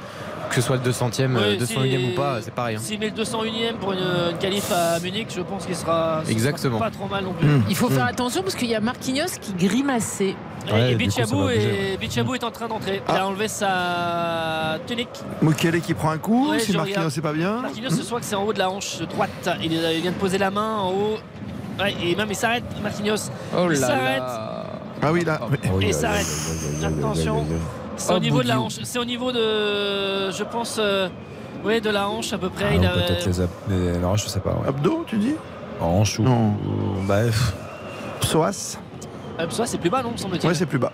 Que 0.55 0.61
ce 0.61 0.67
soit 0.67 0.77
le 0.77 0.83
200e, 0.83 1.37
euh, 1.37 1.53
Ouais, 1.53 1.57
201e 1.57 2.01
si- 2.01 2.13
ou 2.13 2.15
pas, 2.15 2.39
c'est 2.43 2.53
pareil. 2.53 2.77
hein. 2.77 2.81
S'il 2.83 2.99
met 2.99 3.07
le 3.07 3.13
201ème 3.13 3.77
pour 3.81 3.93
une, 3.93 3.99
une 4.01 4.39
qualif 4.39 4.71
à 4.71 5.01
Munich, 5.01 5.29
je 5.35 5.41
pense 5.41 5.65
qu'il 5.65 5.75
sera, 5.75 6.23
Exactement. 6.29 6.79
pas 6.79 6.91
trop 6.91 7.07
mal 7.09 7.25
non 7.25 7.33
plus. 7.33 7.49
Il 7.71 7.75
faut 7.77 7.89
faire 7.89 8.05
attention 8.05 8.43
parce 8.43 8.55
qu'il 8.55 8.69
y 8.69 8.75
a 8.75 8.81
Marquinhos 8.81 9.39
qui 9.41 9.55
grimaçait. 9.55 10.35
Et- 10.69 10.93
et 10.93 10.95
Bichabou 10.95 11.49
est, 11.49 11.97
Bichabou 11.99 12.35
est 12.35 12.45
en 12.45 12.51
train 12.51 12.69
d'entrer. 12.69 12.97
Il 13.09 13.15
Ah. 13.17 13.23
a 13.23 13.27
enlevé 13.27 13.49
sa 13.49 14.79
tunique. 14.87 15.09
Mukele 15.41 15.81
qui 15.81 15.95
prend 15.95 16.11
un 16.11 16.19
coup, 16.19 16.51
Ouais, 16.51 16.59
si 16.61 16.77
Marquinhos 16.77 17.11
c'est 17.11 17.21
pas 17.23 17.33
bien. 17.33 17.63
Marquinhos, 17.63 17.91
ce 17.91 18.03
soir, 18.03 18.21
que 18.21 18.27
c'est 18.27 18.37
en 18.37 18.45
haut 18.45 18.53
de 18.53 18.59
la 18.61 18.71
hanche 18.71 18.99
droite. 19.09 19.31
Il, 19.63 19.73
il 19.73 20.01
vient 20.03 20.13
de 20.13 20.17
poser 20.17 20.39
la 20.39 20.51
main 20.51 20.77
en 20.77 20.91
haut. 20.91 21.17
Ouais, 21.81 21.95
et 22.05 22.15
même 22.15 22.29
il 22.29 22.37
s'arrête, 22.37 22.65
Marquinhos. 22.83 23.31
Oh 23.57 23.67
il 23.71 23.77
s'arrête. 23.77 24.23
Ah 25.05 25.11
oui, 25.13 25.25
là. 25.25 25.41
Et 25.81 25.87
il 25.87 25.95
s'arrête. 25.95 26.27
Attention. 26.85 27.45
C'est 27.97 28.13
au 28.15 28.19
niveau 28.19 28.43
de 28.43 28.49
la 28.49 28.61
hanche. 28.61 28.79
C'est 28.83 28.99
au 28.99 29.05
niveau 29.05 29.33
de. 29.33 30.31
Je 30.31 30.45
pense. 30.45 30.77
euh, 30.79 31.09
ouais, 31.65 31.81
de 31.81 31.91
la 31.91 32.09
hanche 32.09 32.33
à 32.33 32.39
peu 32.39 32.49
près. 32.49 32.67
Ah, 32.71 32.75
il 32.75 32.81
non, 32.81 32.89
a- 32.89 32.93
Peut-être 32.93 33.27
les, 33.27 33.41
ab- 33.41 33.49
les- 33.69 33.99
non, 33.99 34.17
je 34.17 34.27
sais 34.29 34.41
pas. 34.41 34.51
ouais. 34.51 34.69
Abdo, 34.69 35.05
tu 35.07 35.17
dis? 35.19 35.35
Hanche 35.81 36.19
ou. 36.19 36.23
Non. 36.23 36.49
ou- 36.49 37.07
bah. 37.07 37.21
Psoas 38.21 38.79
Euh, 39.41 39.47
psoas, 39.47 39.67
c'est 39.67 39.79
plus 39.79 39.91
bas, 39.91 40.03
non, 40.03 40.13
me 40.13 40.17
semble-t-il. 40.17 40.47
Ouais, 40.49 40.55
c'est 40.55 40.67
plus 40.67 40.79
bas. 40.79 40.93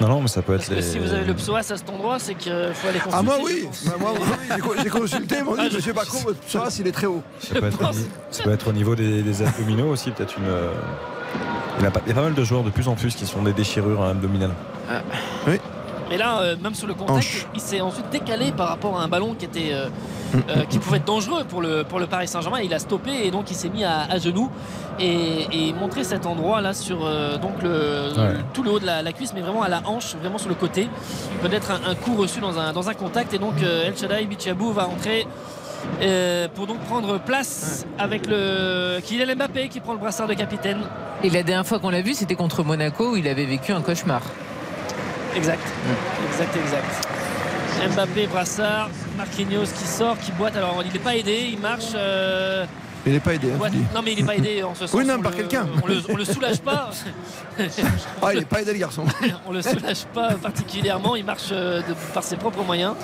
Non, 0.00 0.08
non, 0.08 0.20
mais 0.20 0.28
ça 0.28 0.42
peut 0.42 0.52
être 0.54 0.58
Parce 0.58 0.68
que 0.70 0.74
les. 0.74 0.82
si 0.82 0.98
vous 0.98 1.12
avez 1.12 1.24
le 1.24 1.34
psoas 1.34 1.58
à 1.58 1.62
cet 1.62 1.88
endroit, 1.90 2.18
c'est 2.18 2.34
qu'il 2.34 2.52
faut 2.74 2.88
aller 2.88 2.98
consulter. 3.00 3.16
Ah, 3.18 3.22
moi 3.22 3.36
oui. 3.44 3.68
Bah, 3.86 3.92
Moi, 3.98 4.10
oui, 4.14 4.26
j'ai 4.54 4.60
co- 4.60 4.74
j'ai 4.82 4.88
consulté, 4.90 5.36
ils 5.40 5.44
m'ont 5.44 5.56
dit, 5.56 5.74
monsieur 5.74 5.92
Bacot, 5.92 6.18
votre 6.18 6.38
Psoas 6.40 6.76
il 6.78 6.86
est 6.86 6.92
très 6.92 7.06
haut. 7.08 7.22
Ça 7.40 7.54
peut, 7.56 7.66
être, 7.66 7.74
au 7.74 7.78
pense. 7.78 7.96
ni- 7.96 8.06
ça 8.30 8.44
peut 8.44 8.52
être 8.52 8.68
au 8.68 8.72
niveau 8.72 8.94
des, 8.94 9.22
des 9.22 9.42
abdominaux 9.42 9.90
aussi, 9.90 10.10
peut-être 10.12 10.36
une. 10.38 10.44
euh, 10.46 10.70
Il 11.78 11.84
y, 11.84 11.86
a 11.86 11.90
pas, 11.90 12.00
il 12.06 12.08
y 12.10 12.12
a 12.12 12.14
pas 12.14 12.22
mal 12.22 12.34
de 12.34 12.44
joueurs 12.44 12.62
de 12.62 12.70
plus 12.70 12.86
en 12.88 12.94
plus 12.94 13.14
qui 13.14 13.26
sont 13.26 13.42
des 13.42 13.52
déchirures 13.52 14.02
hein, 14.02 14.10
abdominales. 14.10 14.52
Oui. 15.46 15.60
Mais 16.10 16.16
là, 16.16 16.40
euh, 16.40 16.56
même 16.62 16.74
sur 16.74 16.86
le 16.86 16.94
contact, 16.94 17.48
il 17.54 17.60
s'est 17.60 17.80
ensuite 17.80 18.08
décalé 18.10 18.50
par 18.52 18.68
rapport 18.68 18.98
à 18.98 19.02
un 19.04 19.08
ballon 19.08 19.34
qui 19.34 19.44
était 19.44 19.70
euh, 19.72 19.88
Mm, 20.30 20.40
euh, 20.50 20.64
qui 20.68 20.78
pouvait 20.78 20.98
être 20.98 21.06
dangereux 21.06 21.44
pour 21.44 21.62
le, 21.62 21.84
pour 21.84 21.98
le 21.98 22.06
Paris 22.06 22.28
Saint-Germain. 22.28 22.60
Il 22.62 22.74
a 22.74 22.78
stoppé 22.78 23.10
et 23.24 23.30
donc 23.30 23.50
il 23.50 23.54
s'est 23.54 23.70
mis 23.70 23.82
à, 23.82 24.00
à 24.10 24.18
genoux 24.18 24.50
et, 25.00 25.46
et 25.68 25.72
montrer 25.72 26.04
cet 26.04 26.26
endroit 26.26 26.60
là 26.60 26.74
sur 26.74 26.98
euh, 27.06 27.38
donc 27.38 27.62
le, 27.62 28.10
Ouais. 28.14 28.34
tout 28.52 28.62
le 28.62 28.70
haut 28.72 28.78
de 28.78 28.84
la, 28.84 29.00
la 29.00 29.12
cuisse, 29.14 29.32
mais 29.34 29.40
vraiment 29.40 29.62
à 29.62 29.70
la 29.70 29.80
hanche, 29.86 30.16
vraiment 30.20 30.36
sur 30.36 30.50
le 30.50 30.54
côté. 30.54 30.86
Peut-être 31.40 31.70
un, 31.70 31.90
un 31.90 31.94
coup 31.94 32.14
reçu 32.14 32.40
dans 32.40 32.58
un, 32.58 32.74
dans 32.74 32.90
un 32.90 32.94
contact 32.94 33.32
et 33.32 33.38
donc 33.38 33.54
euh, 33.62 33.86
El 33.86 33.96
Shaddai 33.96 34.26
Bichabou 34.26 34.70
va 34.70 34.86
entrer. 34.86 35.26
euh, 36.02 36.46
pour 36.54 36.66
donc 36.66 36.80
prendre 36.80 37.18
place 37.20 37.86
avec 37.98 38.26
le 38.26 38.98
Kylian 39.02 39.34
Mbappé 39.34 39.68
qui 39.70 39.80
prend 39.80 39.92
le 39.94 39.98
brassard 39.98 40.26
de 40.28 40.34
capitaine. 40.34 40.80
Et 41.22 41.30
la 41.30 41.42
dernière 41.42 41.66
fois 41.66 41.78
qu'on 41.78 41.88
l'a 41.90 42.02
vu, 42.02 42.12
c'était 42.12 42.34
contre 42.34 42.62
Monaco 42.64 43.12
où 43.12 43.16
il 43.16 43.26
avait 43.28 43.46
vécu 43.46 43.72
un 43.72 43.80
cauchemar. 43.80 44.20
Exact. 45.36 45.60
Exact, 46.32 46.56
exact. 46.56 47.08
Mbappé, 47.94 48.26
Brassard, 48.26 48.90
Marquinhos 49.16 49.66
qui 49.78 49.86
sort, 49.86 50.18
qui 50.18 50.32
boite. 50.32 50.56
Alors 50.56 50.82
il 50.84 50.92
n'est 50.92 50.98
pas 50.98 51.14
aidé, 51.16 51.48
il 51.52 51.58
marche. 51.60 51.92
euh, 51.94 52.64
Il 53.06 53.12
n'est 53.12 53.20
pas 53.20 53.34
aidé. 53.34 53.52
hein. 53.52 53.70
Non 53.94 54.02
mais 54.04 54.12
il 54.14 54.18
n'est 54.18 54.24
pas 54.26 54.34
aidé 54.34 54.64
en 54.64 54.74
ce 54.74 54.86
sens. 54.88 54.94
Oui, 54.98 55.04
non, 55.06 55.20
par 55.20 55.32
quelqu'un. 55.34 55.66
On 55.82 55.86
le, 55.86 56.02
on 56.08 56.16
le 56.16 56.24
soulage 56.24 56.58
pas. 56.60 56.90
Ah, 58.22 58.32
il 58.34 58.38
n'est 58.40 58.44
pas 58.44 58.60
aidé 58.62 58.72
le 58.72 58.78
garçon. 58.78 59.04
on 59.46 59.52
le 59.52 59.62
soulage 59.62 60.04
pas 60.14 60.34
particulièrement. 60.34 61.16
Il 61.16 61.24
marche 61.24 61.48
euh, 61.50 61.80
de- 61.82 61.94
par 62.14 62.22
ses 62.22 62.36
propres 62.36 62.62
moyens, 62.62 62.94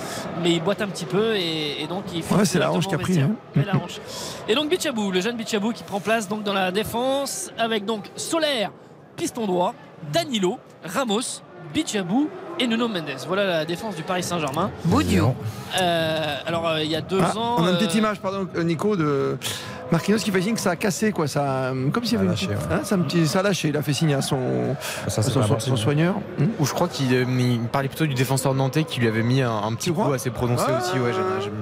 mais 0.41 0.51
il 0.53 0.61
boite 0.63 0.81
un 0.81 0.87
petit 0.87 1.03
peu 1.05 1.35
et, 1.35 1.81
et 1.83 1.87
donc 1.87 2.03
il 2.13 2.23
file 2.23 2.37
Ouais, 2.37 2.45
c'est 2.45 2.59
la 2.59 2.71
hanche 2.71 2.87
qui 2.87 2.95
a 2.95 2.97
pris, 2.97 3.19
hein. 3.19 3.31
Ouais, 3.55 3.65
la 3.65 3.75
hanche. 3.75 3.99
Et 4.47 4.55
donc 4.55 4.69
Bichabou, 4.69 5.11
le 5.11 5.19
jeune 5.21 5.35
Bichabou 5.35 5.71
qui 5.73 5.83
prend 5.83 5.99
place 5.99 6.27
donc 6.29 6.43
dans 6.43 6.53
la 6.53 6.71
défense 6.71 7.51
avec 7.57 7.83
donc 7.85 8.05
Solaire, 8.15 8.71
piston 9.17 9.45
droit, 9.45 9.73
Danilo, 10.13 10.57
Ramos, 10.85 11.41
Bichabou 11.73 12.29
et 12.59 12.67
Nuno 12.67 12.87
Mendes. 12.87 13.15
Voilà 13.27 13.45
la 13.45 13.65
défense 13.65 13.95
du 13.95 14.03
Paris 14.03 14.23
Saint-Germain. 14.23 14.71
Boudio. 14.85 15.35
Euh, 15.79 16.35
alors 16.45 16.67
euh, 16.69 16.83
il 16.83 16.89
y 16.89 16.95
a 16.95 17.01
deux 17.01 17.19
Ah, 17.21 17.37
ans. 17.37 17.55
on 17.59 17.63
a 17.65 17.69
une 17.69 17.75
euh, 17.75 17.79
petite 17.79 17.95
image, 17.95 18.19
pardon, 18.19 18.47
euh, 18.55 18.63
Nico, 18.63 18.95
de 18.95 19.37
Marquinhos 19.91 20.17
qui 20.19 20.31
fait 20.31 20.41
signe 20.41 20.55
que 20.55 20.59
ça 20.61 20.71
a 20.71 20.75
cassé, 20.75 21.11
quoi. 21.11 21.27
Ça, 21.27 21.41
euh, 21.43 21.89
comme 21.91 22.03
s'il 22.03 22.13
y 22.13 22.15
avait 22.17 22.25
une 22.25 22.31
ouais. 22.31 22.55
hein, 22.71 22.79
ça, 22.83 22.95
a 22.95 22.97
un 22.97 23.01
petit- 23.01 23.27
ça 23.27 23.39
a 23.39 23.43
lâché. 23.43 23.69
Il 23.69 23.77
a 23.77 23.81
fait 23.81 23.93
signe 23.93 24.13
à 24.13 24.21
son, 24.21 24.75
Ça, 25.07 25.21
son 25.21 25.75
soigneur. 25.77 26.15
Hmm. 26.39 26.45
Ou 26.59 26.65
je 26.65 26.73
crois 26.73 26.87
qu'il 26.87 27.13
euh, 27.13 27.25
parlait 27.71 27.87
plutôt 27.87 28.05
du 28.05 28.13
défenseur 28.13 28.53
nantais 28.53 28.83
qui 28.83 28.99
lui 28.99 29.07
avait 29.07 29.23
mis 29.23 29.41
un, 29.41 29.51
un 29.55 29.73
petit 29.75 29.91
coup 29.91 30.11
assez 30.13 30.29
prononcé 30.31 30.65
Ah. 30.67 30.79
aussi. 30.81 30.99
Ouais, 30.99 31.11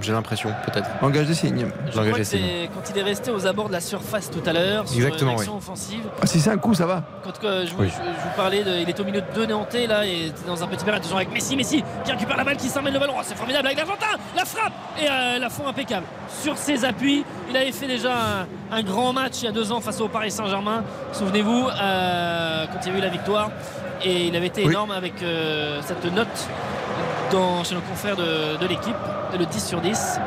j'ai- 0.02 0.12
l'impression, 0.14 0.50
peut-être. 0.66 0.88
Langage 1.02 1.28
des 1.28 1.34
signes. 1.34 1.66
je 1.92 1.98
Langage 1.98 2.12
crois 2.12 2.12
des 2.14 2.20
que 2.20 2.24
signes. 2.24 2.40
c'est 2.46 2.70
quand 2.74 2.90
il 2.94 2.98
est 3.00 3.04
resté 3.04 3.32
aux 3.32 3.46
abords 3.48 3.68
de 3.68 3.74
la 3.74 3.82
surface 3.82 4.30
tout 4.30 4.48
à 4.48 4.54
l'heure 4.54 4.88
sur 4.88 4.98
Exactement, 4.98 5.32
une 5.32 5.38
action 5.40 5.54
oui. 5.54 5.58
offensive. 5.58 6.02
Ah, 6.22 6.26
si 6.28 6.40
c'est 6.40 6.50
un 6.52 6.58
coup, 6.58 6.74
ça 6.74 6.86
va. 6.86 7.04
Quand 7.24 7.32
euh, 7.44 7.66
je, 7.66 7.74
vous- 7.74 7.82
Oui. 7.82 7.90
je- 7.90 7.94
je 7.96 8.24
vous 8.24 8.36
parlais, 8.36 8.64
de, 8.64 8.72
il 8.82 8.88
est 8.90 9.00
au 9.00 9.04
milieu 9.04 9.22
de 9.22 9.26
deux 9.36 9.46
Néantais 9.46 9.88
là 9.88 10.06
et 10.06 10.28
était 10.28 10.48
dans 10.48 10.64
un 10.64 10.68
petit 10.68 10.86
période 10.86 11.04
avec 11.14 11.32
Messi, 11.34 11.56
Messi 11.58 11.84
qui 12.06 12.12
récupère 12.12 12.38
la 12.38 12.44
balle, 12.44 12.58
qui 12.58 12.70
s'emmène 12.70 12.94
le 12.94 13.00
ballon. 13.00 13.14
Oh, 13.18 13.22
c'est 13.24 13.36
formidable 13.36 13.68
avec 13.68 13.78
l'Argentin, 13.80 14.18
la 14.36 14.46
frappe 14.46 14.74
et 15.02 15.08
euh, 15.10 15.40
la 15.40 15.50
fond 15.50 15.68
impeccable. 15.68 16.06
Sur 16.42 16.58
ses 16.58 16.86
appuis, 16.86 17.24
il 17.50 17.58
avait 17.58 17.72
fait 17.72 17.88
déjà 17.88 18.13
un, 18.14 18.78
un 18.78 18.84
grand 18.84 19.14
match 19.14 19.34
il 19.42 19.46
y 19.46 19.48
a 19.48 19.52
deux 19.52 19.72
ans 19.72 19.82
face 19.82 20.00
au 20.02 20.08
Paris 20.08 20.32
Saint-Germain. 20.32 20.84
Souvenez-vous, 21.12 21.68
euh, 21.70 22.66
quand 22.72 22.80
il 22.86 22.92
y 22.92 22.96
a 22.96 22.98
eu 22.98 23.02
la 23.02 23.10
victoire 23.10 23.50
et 24.04 24.28
il 24.28 24.36
avait 24.36 24.48
été 24.48 24.64
Oui. 24.64 24.72
énorme 24.72 24.92
avec 24.92 25.22
euh, 25.22 25.80
cette 25.84 26.06
note 26.06 26.28
dans, 27.32 27.64
chez 27.64 27.76
nos 27.76 27.82
confrères 27.82 28.16
de, 28.16 28.58
de 28.58 28.68
l'équipe, 28.68 28.96
le 29.38 29.46
10 29.46 29.66
sur 29.68 29.82
10. 29.82 30.20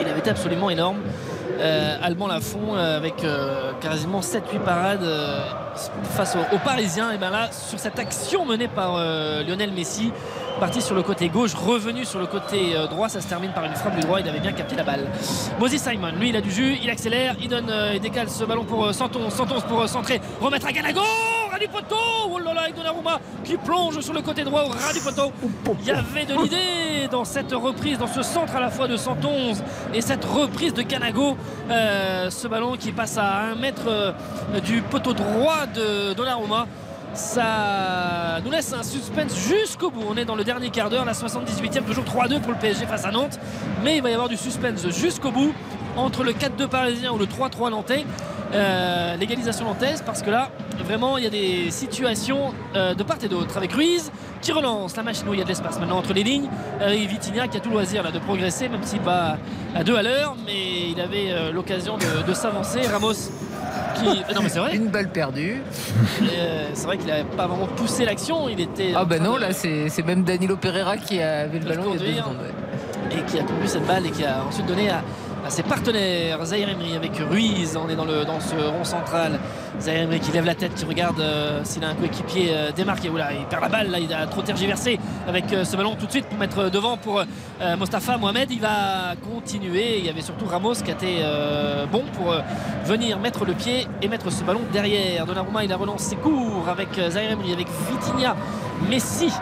Il 0.00 0.06
avait 0.08 0.20
été 0.20 0.30
absolument 0.30 0.70
énorme. 0.70 0.98
Euh, 1.60 1.96
Alban 2.02 2.28
Lafont 2.28 2.76
euh, 2.76 2.96
avec 2.96 3.14
quasiment 3.80 4.20
7-8 4.20 4.60
parades 4.64 5.04
face 6.14 6.36
aux, 6.36 6.54
aux 6.54 6.58
Parisiens. 6.58 7.10
Et 7.10 7.18
bien 7.18 7.30
là, 7.30 7.48
sur 7.50 7.78
cette 7.78 7.98
action 7.98 8.44
menée 8.44 8.68
par 8.68 8.92
Lionel 9.46 9.72
Messi, 9.72 10.12
parti 10.58 10.82
sur 10.82 10.94
le 10.94 11.02
côté 11.02 11.28
gauche, 11.28 11.54
revenu 11.54 12.04
sur 12.04 12.18
le 12.18 12.26
côté 12.26 12.76
euh, 12.76 12.86
droit, 12.86 13.08
ça 13.08 13.20
se 13.20 13.28
termine 13.28 13.52
par 13.52 13.64
une 13.64 13.74
frappe 13.74 13.94
du 13.94 14.00
droit. 14.00 14.20
Il 14.20 14.28
avait 14.28 14.40
bien 14.40 14.52
capté 14.52 14.76
la 14.76 14.82
balle. 14.82 15.06
Moses 15.58 15.76
Simon, 15.76 16.12
lui, 16.18 16.30
il 16.30 16.36
a 16.36 16.40
du 16.40 16.50
jus, 16.50 16.76
il 16.82 16.90
accélère, 16.90 17.36
il 17.40 17.48
donne, 17.48 17.70
euh, 17.70 17.92
il 17.94 18.00
décale 18.00 18.28
ce 18.28 18.44
ballon 18.44 18.64
pour 18.64 18.86
euh, 18.86 18.92
Santon, 18.92 19.30
Santon 19.30 19.60
pour 19.68 19.82
euh, 19.82 19.86
centrer, 19.86 20.20
remettre 20.40 20.66
à 20.66 20.72
Ganago, 20.72 21.00
ras 21.50 21.58
du 21.58 21.68
poteau. 21.68 21.96
Oh 22.30 22.38
là 22.38 22.54
là, 22.54 22.60
avec 22.62 22.74
Donnarumma 22.74 23.20
qui 23.44 23.56
plonge 23.56 24.00
sur 24.00 24.12
le 24.12 24.20
côté 24.20 24.44
droit 24.44 24.64
au 24.64 24.68
ras 24.68 24.92
poteau. 25.02 25.32
Il 25.80 25.86
y 25.86 25.90
avait 25.90 26.26
de 26.26 26.34
l'idée 26.34 27.08
dans 27.10 27.24
cette 27.24 27.52
reprise, 27.52 27.98
dans 27.98 28.06
ce 28.06 28.22
centre 28.22 28.54
à 28.56 28.60
la 28.60 28.70
fois 28.70 28.88
de 28.88 28.96
111 28.96 29.62
et 29.94 30.00
cette 30.00 30.24
reprise 30.24 30.74
de 30.74 30.82
Canago. 30.82 31.36
Euh, 31.70 32.30
ce 32.30 32.48
ballon 32.48 32.76
qui 32.76 32.92
passe 32.92 33.16
à 33.18 33.52
1 33.52 33.54
mètre 33.56 33.86
euh, 33.86 34.12
du 34.64 34.82
poteau 34.82 35.12
droit 35.12 35.66
de 35.66 36.12
Donnarumma. 36.14 36.66
Ça 37.18 38.38
nous 38.44 38.50
laisse 38.52 38.72
un 38.72 38.84
suspense 38.84 39.36
jusqu'au 39.36 39.90
bout. 39.90 40.04
On 40.08 40.16
est 40.16 40.24
dans 40.24 40.36
le 40.36 40.44
dernier 40.44 40.70
quart 40.70 40.88
d'heure, 40.88 41.04
la 41.04 41.14
78e, 41.14 41.82
toujours 41.84 42.04
3-2 42.04 42.40
pour 42.40 42.52
le 42.52 42.58
PSG 42.58 42.86
face 42.86 43.04
à 43.04 43.10
Nantes. 43.10 43.40
Mais 43.82 43.96
il 43.96 44.02
va 44.02 44.10
y 44.10 44.12
avoir 44.12 44.28
du 44.28 44.36
suspense 44.36 44.88
jusqu'au 44.90 45.32
bout 45.32 45.52
entre 45.96 46.22
le 46.22 46.32
4-2 46.32 46.68
parisien 46.68 47.12
ou 47.12 47.18
le 47.18 47.26
3-3 47.26 47.72
nantais. 47.72 48.06
Euh, 48.54 49.16
L'égalisation 49.16 49.64
nantaise 49.64 50.00
parce 50.06 50.22
que 50.22 50.30
là, 50.30 50.52
vraiment, 50.84 51.18
il 51.18 51.24
y 51.24 51.26
a 51.26 51.30
des 51.30 51.72
situations 51.72 52.54
euh, 52.76 52.94
de 52.94 53.02
part 53.02 53.18
et 53.20 53.28
d'autre 53.28 53.56
avec 53.56 53.72
Ruiz 53.72 54.12
qui 54.40 54.52
relance 54.52 54.96
la 54.96 55.02
machine 55.02 55.28
où 55.28 55.34
il 55.34 55.38
y 55.38 55.42
a 55.42 55.44
de 55.44 55.48
l'espace 55.48 55.80
maintenant 55.80 55.98
entre 55.98 56.12
les 56.12 56.22
lignes 56.22 56.48
euh, 56.80 56.90
et 56.90 57.08
qui 57.08 57.56
a 57.56 57.60
tout 57.60 57.70
loisir 57.70 58.04
là, 58.04 58.12
de 58.12 58.20
progresser, 58.20 58.68
même 58.68 58.84
s'il 58.84 59.00
va 59.00 59.38
à 59.74 59.82
deux 59.82 59.96
à 59.96 60.02
l'heure, 60.04 60.36
mais 60.46 60.90
il 60.92 61.00
avait 61.00 61.52
l'occasion 61.52 61.98
de 61.98 62.32
s'avancer. 62.32 62.80
Ramos 62.82 63.47
qui. 63.94 64.04
Non, 64.34 64.42
mais 64.42 64.48
c'est 64.48 64.58
vrai. 64.58 64.74
Une 64.76 64.88
balle 64.88 65.08
perdue. 65.08 65.62
Euh, 66.22 66.68
c'est 66.74 66.86
vrai 66.86 66.98
qu'il 66.98 67.06
n'avait 67.08 67.24
pas 67.24 67.46
vraiment 67.46 67.66
poussé 67.66 68.04
l'action. 68.04 68.48
Il 68.48 68.60
était. 68.60 68.92
Ah 68.94 69.02
en 69.02 69.06
ben 69.06 69.22
non, 69.22 69.34
de- 69.34 69.40
là 69.40 69.52
c'est 69.52 70.02
même 70.06 70.22
Danilo 70.24 70.56
Pereira 70.56 70.96
qui 70.96 71.20
avait 71.20 71.58
le 71.58 71.64
ballon 71.66 71.82
il 71.94 72.06
y 72.06 72.08
a 72.10 72.12
deux 72.12 72.16
secondes. 72.18 72.36
et 73.10 73.22
qui 73.30 73.38
a 73.38 73.42
conduit 73.42 73.68
cette 73.68 73.86
balle 73.86 74.06
et 74.06 74.10
qui 74.10 74.24
a 74.24 74.44
ensuite 74.44 74.66
donné 74.66 74.90
à, 74.90 75.02
à 75.46 75.50
ses 75.50 75.62
partenaires. 75.62 76.44
Zahir 76.44 76.68
Emery 76.68 76.96
avec 76.96 77.12
Ruiz, 77.30 77.76
on 77.82 77.88
est 77.88 77.96
dans, 77.96 78.04
le, 78.04 78.24
dans 78.24 78.40
ce 78.40 78.54
rond 78.54 78.84
central. 78.84 79.38
Zahir 79.80 80.02
Emery 80.02 80.20
qui 80.20 80.32
lève 80.32 80.44
la 80.44 80.54
tête, 80.54 80.74
qui 80.74 80.84
regarde 80.84 81.20
euh, 81.20 81.60
s'il 81.62 81.84
a 81.84 81.88
un 81.88 81.94
coéquipier 81.94 82.48
euh, 82.50 82.72
démarqué. 82.72 83.08
Oula, 83.08 83.32
il 83.32 83.46
perd 83.46 83.62
la 83.62 83.68
balle, 83.68 83.90
là, 83.90 83.98
il 84.00 84.12
a 84.12 84.26
trop 84.26 84.42
tergiversé 84.42 84.98
avec 85.26 85.52
euh, 85.52 85.64
ce 85.64 85.76
ballon 85.76 85.94
tout 85.94 86.06
de 86.06 86.10
suite 86.10 86.26
pour 86.26 86.38
mettre 86.38 86.70
devant 86.70 86.96
pour 86.96 87.22
Mostafa 87.78 88.16
Mohamed. 88.16 88.50
Il 88.50 88.60
va 88.60 89.14
continuer. 89.32 89.98
Il 89.98 90.06
y 90.06 90.08
avait 90.08 90.22
surtout 90.22 90.46
Ramos 90.46 90.74
qui 90.74 90.90
a 90.90 90.94
été 90.94 91.22
bon 91.90 92.04
pour 92.12 92.34
venir 92.84 93.18
mettre 93.18 93.44
le 93.44 93.54
pied 93.54 93.86
et 94.02 94.08
mettre 94.08 94.30
ce 94.30 94.44
ballon 94.44 94.60
derrière. 94.72 95.26
Donnarumma, 95.26 95.64
il 95.64 95.72
a 95.72 95.76
relancé 95.76 96.16
court 96.16 96.68
avec 96.68 96.96
Emery, 96.98 97.52
avec 97.52 97.66
Vitinha. 97.90 98.36
Messi 98.88 99.32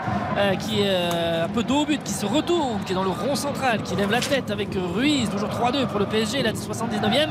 qui 0.59 0.81
est 0.81 1.43
un 1.43 1.49
peu 1.49 1.63
dos 1.63 1.81
au 1.81 1.85
but, 1.85 2.01
qui 2.03 2.13
se 2.13 2.25
retourne, 2.25 2.81
qui 2.85 2.93
est 2.93 2.95
dans 2.95 3.03
le 3.03 3.09
rond 3.09 3.35
central, 3.35 3.83
qui 3.83 3.95
lève 3.95 4.11
la 4.11 4.19
tête 4.19 4.49
avec 4.49 4.69
Ruiz, 4.95 5.29
toujours 5.29 5.49
3-2 5.49 5.87
pour 5.87 5.99
le 5.99 6.07
PSG, 6.07 6.41
la 6.41 6.53
79e, 6.53 7.29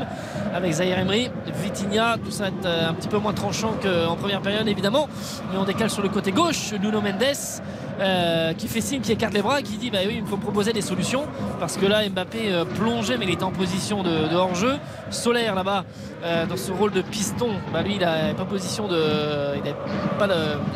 avec 0.53 0.71
Zahir 0.71 0.99
Emery, 0.99 1.29
Vitinha, 1.61 2.15
tout 2.23 2.31
ça 2.31 2.45
un 2.45 2.93
petit 2.97 3.07
peu 3.07 3.17
moins 3.17 3.33
tranchant 3.33 3.73
qu'en 3.81 4.15
première 4.15 4.41
période 4.41 4.67
évidemment, 4.67 5.07
mais 5.51 5.57
on 5.57 5.63
décale 5.63 5.89
sur 5.89 6.01
le 6.01 6.09
côté 6.09 6.31
gauche, 6.31 6.73
Nuno 6.73 7.01
Mendes. 7.01 7.61
Euh, 7.99 8.53
qui 8.53 8.67
fait 8.67 8.81
signe, 8.81 9.01
qui 9.01 9.11
écarte 9.11 9.33
les 9.33 9.41
bras, 9.41 9.61
qui 9.61 9.77
dit 9.77 9.89
bah 9.89 9.99
oui, 10.05 10.17
il 10.21 10.25
faut 10.25 10.37
proposer 10.37 10.73
des 10.73 10.81
solutions 10.81 11.23
parce 11.59 11.77
que 11.77 11.85
là 11.85 12.07
Mbappé 12.07 12.53
euh, 12.53 12.65
plongeait 12.65 13.17
mais 13.17 13.25
il 13.25 13.31
était 13.31 13.43
en 13.43 13.51
position 13.51 14.03
de, 14.03 14.33
hors-jeu. 14.35 14.75
Solaire 15.09 15.55
là-bas 15.55 15.85
euh, 16.23 16.45
dans 16.45 16.57
ce 16.57 16.71
rôle 16.71 16.91
de 16.91 17.01
piston, 17.01 17.49
bah 17.71 17.81
lui 17.81 17.93
il 17.93 17.99
n'a 18.01 18.33
pas 18.33 18.45
position 18.45 18.87
de, 18.87 19.55
il 19.55 19.63
n'a 19.63 19.75
pas 20.19 20.27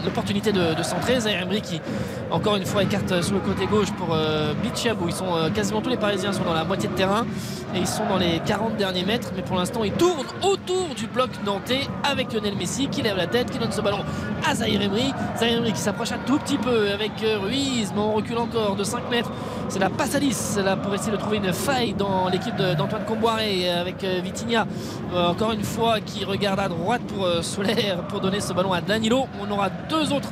l'opportunité 0.04 0.52
de, 0.52 0.82
centrer. 0.84 1.20
Zaire 1.20 1.44
Emery 1.44 1.62
qui 1.62 1.80
encore 2.32 2.56
une 2.56 2.66
fois 2.66 2.84
écarte 2.84 3.22
sur 3.22 3.36
le 3.36 3.40
côté 3.42 3.68
gauche 3.68 3.92
pour 3.92 4.10
euh, 4.14 4.54
Bichiabou. 4.64 5.10
Ils 5.10 5.14
sont 5.14 5.52
quasiment 5.54 5.82
tous 5.82 5.90
les 5.90 5.98
Parisiens 5.98 6.32
sont 6.32 6.44
dans 6.44 6.54
la 6.54 6.64
moitié 6.64 6.90
de 6.90 6.94
terrain 6.96 7.26
et 7.76 7.80
ils 7.80 7.88
sont 7.88 8.06
dans 8.08 8.18
les 8.18 8.40
40 8.46 8.78
derniers 8.78 9.06
mètres. 9.06 9.32
Mais 9.36 9.44
pour 9.44 9.58
l'instant 9.58 9.84
ils 9.84 9.92
tournent 9.92 10.26
autour 10.42 10.96
du 10.96 11.08
bloc 11.08 11.30
nantais 11.46 11.88
avec 12.04 12.34
Lionel 12.34 12.56
Messi 12.56 12.88
qui 12.88 13.02
lève 13.02 13.18
la 13.18 13.28
tête, 13.28 13.52
qui 13.52 13.60
donne 13.60 13.72
ce 13.72 13.82
ballon 13.82 14.04
à 14.48 14.56
Zaire 14.56 14.82
Emery. 14.82 15.14
Zaire 15.38 15.58
Emery 15.58 15.74
qui 15.74 15.80
s'approche 15.80 16.12
un 16.12 16.20
tout 16.26 16.40
petit 16.40 16.58
peu 16.58 16.92
avec 16.92 17.11
euh, 17.24 17.40
Ruiz, 17.40 17.92
mais 17.94 18.02
on 18.02 18.14
recule 18.14 18.38
encore 18.38 18.76
de 18.76 18.84
5 18.84 19.10
mètres. 19.10 19.32
C'est 19.72 19.80
la 19.80 19.90
passe 19.90 20.16
à 20.16 20.20
10 20.20 20.60
là 20.66 20.76
pour 20.76 20.94
essayer 20.94 21.14
de 21.14 21.18
trouver 21.18 21.38
une 21.38 21.54
faille 21.54 21.94
dans 21.94 22.28
l'équipe 22.28 22.58
d'Antoine 22.58 23.06
Comboiré 23.06 23.70
avec 23.70 24.04
euh, 24.04 24.20
Vitinha. 24.22 24.68
Euh, 25.14 25.28
encore 25.28 25.54
une 25.54 25.64
fois 25.64 26.02
qui 26.02 26.26
regarde 26.26 26.60
à 26.60 26.68
droite 26.68 27.02
pour 27.04 27.26
euh, 27.26 27.42
Solaire 27.42 28.04
pour 28.10 28.20
donner 28.20 28.42
ce 28.42 28.52
ballon 28.52 28.74
à 28.74 28.82
Danilo. 28.82 29.28
On 29.40 29.50
aura 29.50 29.70
deux 29.70 30.12
autres 30.12 30.28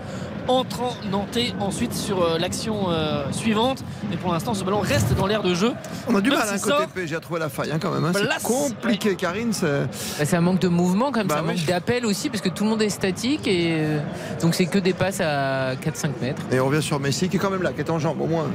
entrants 0.49 0.95
nantais 1.11 1.53
ensuite 1.59 1.93
sur 1.93 2.23
euh, 2.23 2.37
l'action 2.37 2.89
euh, 2.89 3.23
suivante. 3.31 3.83
Mais 4.09 4.17
pour 4.17 4.33
l'instant 4.33 4.53
ce 4.53 4.63
ballon 4.63 4.79
reste 4.79 5.13
dans 5.15 5.27
l'air 5.27 5.43
de 5.43 5.53
jeu. 5.55 5.71
On 6.07 6.15
a 6.15 6.21
du 6.21 6.29
mal, 6.31 6.39
hein, 6.41 6.57
s'il 6.57 6.71
côté 6.71 6.85
PSG, 6.93 7.15
à 7.15 7.19
trouver 7.19 7.39
la 7.39 7.49
faille, 7.49 7.71
hein, 7.71 7.77
quand 7.81 7.91
même. 7.91 8.03
hein. 8.05 8.11
Place, 8.13 8.27
C'est 8.39 8.47
compliqué, 8.47 9.15
Karine. 9.15 9.53
c'est- 9.53 9.85
Bah, 10.17 10.25
c'est 10.25 10.35
un 10.35 10.41
manque 10.41 10.59
de 10.59 10.67
mouvement, 10.67 11.11
comme 11.11 11.27
Bah 11.27 11.35
ça, 11.35 11.41
un 11.41 11.43
oui. 11.47 11.55
manque 11.55 11.65
d'appel 11.65 12.05
aussi, 12.05 12.29
parce 12.29 12.41
que 12.41 12.49
tout 12.49 12.63
le 12.63 12.69
monde 12.71 12.81
est 12.81 12.89
statique 12.89 13.47
et 13.47 13.67
euh, 13.79 13.99
donc 14.41 14.55
c'est 14.55 14.65
que 14.65 14.79
des 14.79 14.93
passes 14.93 15.21
à 15.21 15.75
4-5 15.75 16.19
mètres. 16.21 16.41
Et 16.51 16.59
on 16.59 16.65
revient 16.67 16.81
sur 16.81 16.99
Messi, 16.99 17.29
qui 17.29 17.37
est 17.37 17.39
quand 17.39 17.51
même 17.51 17.61
là, 17.63 17.71
qui 17.71 17.81
est 17.81 17.89
en 17.89 17.99
jambes, 17.99 18.19
au 18.21 18.27
moins. 18.27 18.45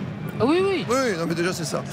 Ah 0.40 0.44
oui, 0.47 0.58
oui. 0.66 0.84
Oui, 0.90 0.97
non, 1.16 1.26
mais 1.28 1.34
déjà, 1.36 1.52
c'est 1.52 1.64
ça. 1.64 1.84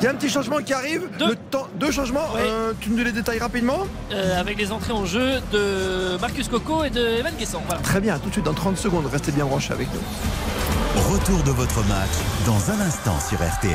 Il 0.00 0.04
y 0.04 0.06
a 0.06 0.10
un 0.10 0.14
petit 0.14 0.28
changement 0.28 0.58
qui 0.58 0.72
arrive. 0.72 1.08
Le 1.18 1.34
temps, 1.34 1.66
deux 1.80 1.90
changements. 1.90 2.28
Oui. 2.32 2.40
Euh, 2.44 2.72
tu 2.80 2.90
nous 2.90 3.02
les 3.02 3.10
détailles 3.10 3.40
rapidement 3.40 3.80
euh, 4.12 4.40
avec 4.40 4.56
les 4.56 4.70
entrées 4.70 4.92
en 4.92 5.04
jeu 5.04 5.40
de 5.52 6.16
Marcus 6.20 6.46
Coco 6.46 6.84
et 6.84 6.90
de 6.90 7.00
Evan 7.18 7.32
Guessant. 7.36 7.60
Voilà. 7.66 7.82
Très 7.82 8.00
bien, 8.00 8.16
tout 8.20 8.28
de 8.28 8.32
suite, 8.34 8.44
dans 8.44 8.54
30 8.54 8.76
secondes. 8.76 9.06
Restez 9.10 9.32
bien 9.32 9.44
avec 9.70 9.88
nous. 9.94 10.00
Retour 11.10 11.42
de 11.42 11.50
votre 11.50 11.82
match 11.86 12.10
dans 12.44 12.70
un 12.70 12.80
instant 12.80 13.18
sur 13.18 13.38
RTL. 13.38 13.72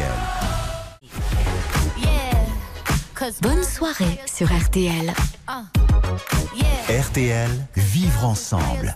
Bonne 3.42 3.64
soirée 3.64 4.20
sur 4.28 4.48
RTL. 4.48 5.12
RTL, 6.90 7.50
vivre 7.76 8.26
ensemble. 8.26 8.96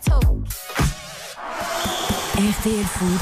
RTL 2.36 2.86
Foot. 2.86 3.22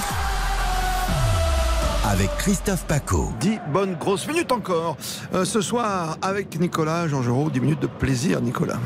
Avec 2.03 2.29
Christophe 2.37 2.83
Paco. 2.85 3.31
10 3.39 3.59
bonnes 3.71 3.95
grosses 3.95 4.27
minutes 4.27 4.51
encore. 4.51 4.97
Euh, 5.33 5.45
ce 5.45 5.61
soir, 5.61 6.17
avec 6.21 6.59
Nicolas 6.59 7.07
Georgerot, 7.07 7.49
10 7.49 7.59
minutes 7.61 7.81
de 7.81 7.87
plaisir, 7.87 8.41
Nicolas. 8.41 8.79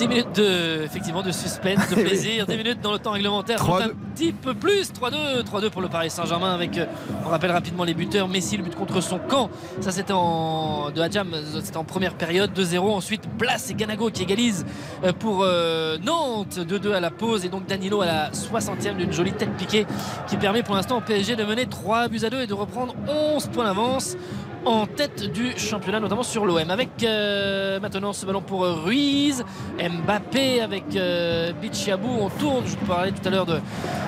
10 0.00 0.08
minutes 0.08 0.36
de, 0.36 0.82
effectivement, 0.82 1.22
de 1.22 1.30
suspense, 1.30 1.90
de 1.90 1.94
plaisir, 2.02 2.46
10 2.46 2.56
minutes 2.56 2.80
dans 2.80 2.92
le 2.92 2.98
temps 2.98 3.10
réglementaire. 3.10 3.58
3-2. 3.58 3.82
Un 3.82 3.88
petit 4.14 4.32
peu 4.32 4.54
plus, 4.54 4.90
3-2, 4.92 5.42
3-2 5.44 5.68
pour 5.68 5.82
le 5.82 5.88
Paris 5.88 6.08
Saint-Germain 6.08 6.54
avec, 6.54 6.78
euh, 6.78 6.86
on 7.26 7.28
rappelle 7.28 7.50
rapidement 7.50 7.84
les 7.84 7.92
buteurs, 7.92 8.26
Messi 8.26 8.56
le 8.56 8.62
but 8.62 8.74
contre 8.74 9.02
son 9.02 9.18
camp, 9.18 9.50
ça 9.80 9.92
c'était 9.92 10.14
en, 10.14 10.90
de 10.90 11.02
Hadjam, 11.02 11.34
c'était 11.62 11.76
en 11.76 11.84
première 11.84 12.14
période, 12.14 12.50
2-0, 12.58 12.78
ensuite 12.78 13.28
Blas 13.36 13.68
et 13.68 13.74
Ganago 13.74 14.10
qui 14.10 14.22
égalisent 14.22 14.64
euh, 15.04 15.12
pour 15.12 15.42
euh, 15.42 15.98
Nantes, 15.98 16.58
2-2 16.58 16.92
à 16.92 17.00
la 17.00 17.10
pause. 17.10 17.44
Et 17.44 17.50
donc 17.50 17.66
Danilo 17.66 18.00
à 18.00 18.06
la 18.06 18.30
60e 18.30 18.96
d'une 18.96 19.12
jolie 19.12 19.32
tête 19.32 19.54
piquée 19.56 19.86
qui 20.28 20.38
permet 20.38 20.62
pour 20.62 20.76
l'instant 20.76 20.96
au 20.96 21.02
PSG 21.02 21.36
de 21.36 21.44
mener 21.44 21.66
3 21.66 22.08
buts 22.08 22.24
à 22.24 22.30
2 22.30 22.40
et 22.40 22.46
de 22.46 22.54
reprendre 22.54 22.94
11 23.06 23.48
points 23.48 23.64
d'avance 23.64 24.16
en 24.66 24.86
tête 24.86 25.32
du 25.32 25.56
championnat, 25.58 26.00
notamment 26.00 26.22
sur 26.22 26.44
l'OM. 26.46 26.70
Avec 26.70 26.90
euh, 27.02 27.80
maintenant 27.80 28.12
ce 28.12 28.26
ballon 28.26 28.42
pour 28.42 28.64
euh, 28.64 28.74
Ruiz, 28.74 29.42
Mbappé 29.78 30.60
avec 30.60 30.84
euh, 30.96 31.52
Bichiabou. 31.52 32.08
On 32.20 32.28
tourne, 32.28 32.64
je 32.66 32.76
vous 32.76 32.86
parlais 32.86 33.10
tout 33.12 33.26
à 33.26 33.30
l'heure 33.30 33.46
de 33.46 33.58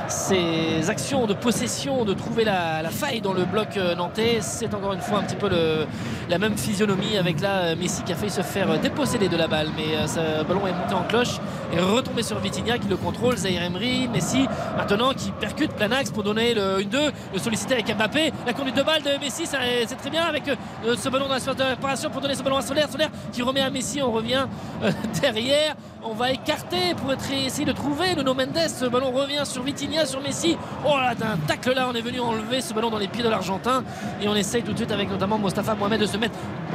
ces 0.08 0.90
actions 0.90 1.26
de 1.26 1.32
possession, 1.34 2.04
de 2.04 2.12
trouver 2.12 2.44
la, 2.44 2.82
la 2.82 2.90
faille 2.90 3.20
dans 3.20 3.32
le 3.32 3.44
bloc 3.44 3.76
euh, 3.76 3.94
nantais. 3.94 4.38
C'est 4.40 4.72
encore 4.74 4.92
une 4.92 5.00
fois 5.00 5.18
un 5.18 5.22
petit 5.22 5.36
peu 5.36 5.48
le- 5.48 5.86
la 6.28 6.38
même 6.38 6.56
physionomie 6.58 7.16
avec 7.16 7.40
là 7.40 7.58
euh, 7.62 7.76
Messi 7.76 8.02
qui 8.02 8.12
a 8.12 8.16
failli 8.16 8.30
se 8.30 8.42
faire 8.42 8.78
déposséder 8.78 9.28
de 9.28 9.36
la 9.36 9.48
balle, 9.48 9.68
mais 9.76 9.96
euh, 9.96 10.06
ce 10.06 10.44
ballon 10.44 10.66
est 10.66 10.72
monté 10.72 10.94
en 10.94 11.02
cloche 11.04 11.38
et 11.74 11.80
retombé 11.80 12.22
sur 12.22 12.38
Vitinha 12.40 12.78
qui 12.78 12.88
le 12.88 12.96
contrôle. 12.96 13.36
Zaire 13.36 13.62
Emery, 13.62 14.08
Messi 14.08 14.46
maintenant 14.76 15.12
qui 15.14 15.30
percute 15.32 15.72
plein 15.72 15.90
axe 15.92 16.10
pour 16.10 16.22
donner 16.22 16.52
le 16.54 16.78
1-2, 16.80 17.10
le 17.32 17.38
solliciter 17.38 17.74
avec 17.74 17.96
Mbappé. 17.96 18.32
La 18.46 18.52
conduite 18.52 18.76
de 18.76 18.82
balle 18.82 19.02
de 19.02 19.18
Messi, 19.18 19.46
c'est 19.46 19.96
très 19.96 20.10
bien 20.10 20.24
avec 20.24 20.41
euh, 20.48 20.96
ce 20.96 21.08
ballon 21.08 21.26
dans 21.26 21.34
la 21.34 21.40
surface 21.40 21.56
de 21.56 21.62
réparation 21.64 22.10
pour 22.10 22.20
donner 22.20 22.34
ce 22.34 22.42
ballon 22.42 22.56
à 22.56 22.62
Solaire. 22.62 22.88
Solaire 22.90 23.10
qui 23.32 23.42
remet 23.42 23.60
à 23.60 23.70
Messi, 23.70 24.02
on 24.02 24.12
revient 24.12 24.46
euh, 24.82 24.90
derrière. 25.20 25.74
On 26.04 26.14
va 26.14 26.32
écarter 26.32 26.94
pour 26.96 27.12
être, 27.12 27.30
essayer 27.30 27.64
de 27.64 27.72
trouver 27.72 28.14
Nuno 28.16 28.34
Mendes. 28.34 28.68
Ce 28.68 28.86
ballon 28.86 29.12
revient 29.12 29.42
sur 29.44 29.62
Vitinha, 29.62 30.04
sur 30.04 30.20
Messi. 30.20 30.56
Oh 30.84 30.96
là, 30.96 31.14
d'un 31.14 31.36
tacle 31.46 31.74
là, 31.74 31.88
on 31.88 31.94
est 31.94 32.00
venu 32.00 32.20
enlever 32.20 32.60
ce 32.60 32.74
ballon 32.74 32.90
dans 32.90 32.98
les 32.98 33.08
pieds 33.08 33.22
de 33.22 33.28
l'Argentin. 33.28 33.84
Et 34.20 34.28
on 34.28 34.34
essaye 34.34 34.62
tout 34.62 34.72
de 34.72 34.78
suite 34.78 34.90
avec 34.90 35.08
notamment 35.08 35.38
Mostafa 35.38 35.74
Mohamed 35.74 36.00
de 36.00 36.06
se 36.06 36.16
mettre 36.16 36.34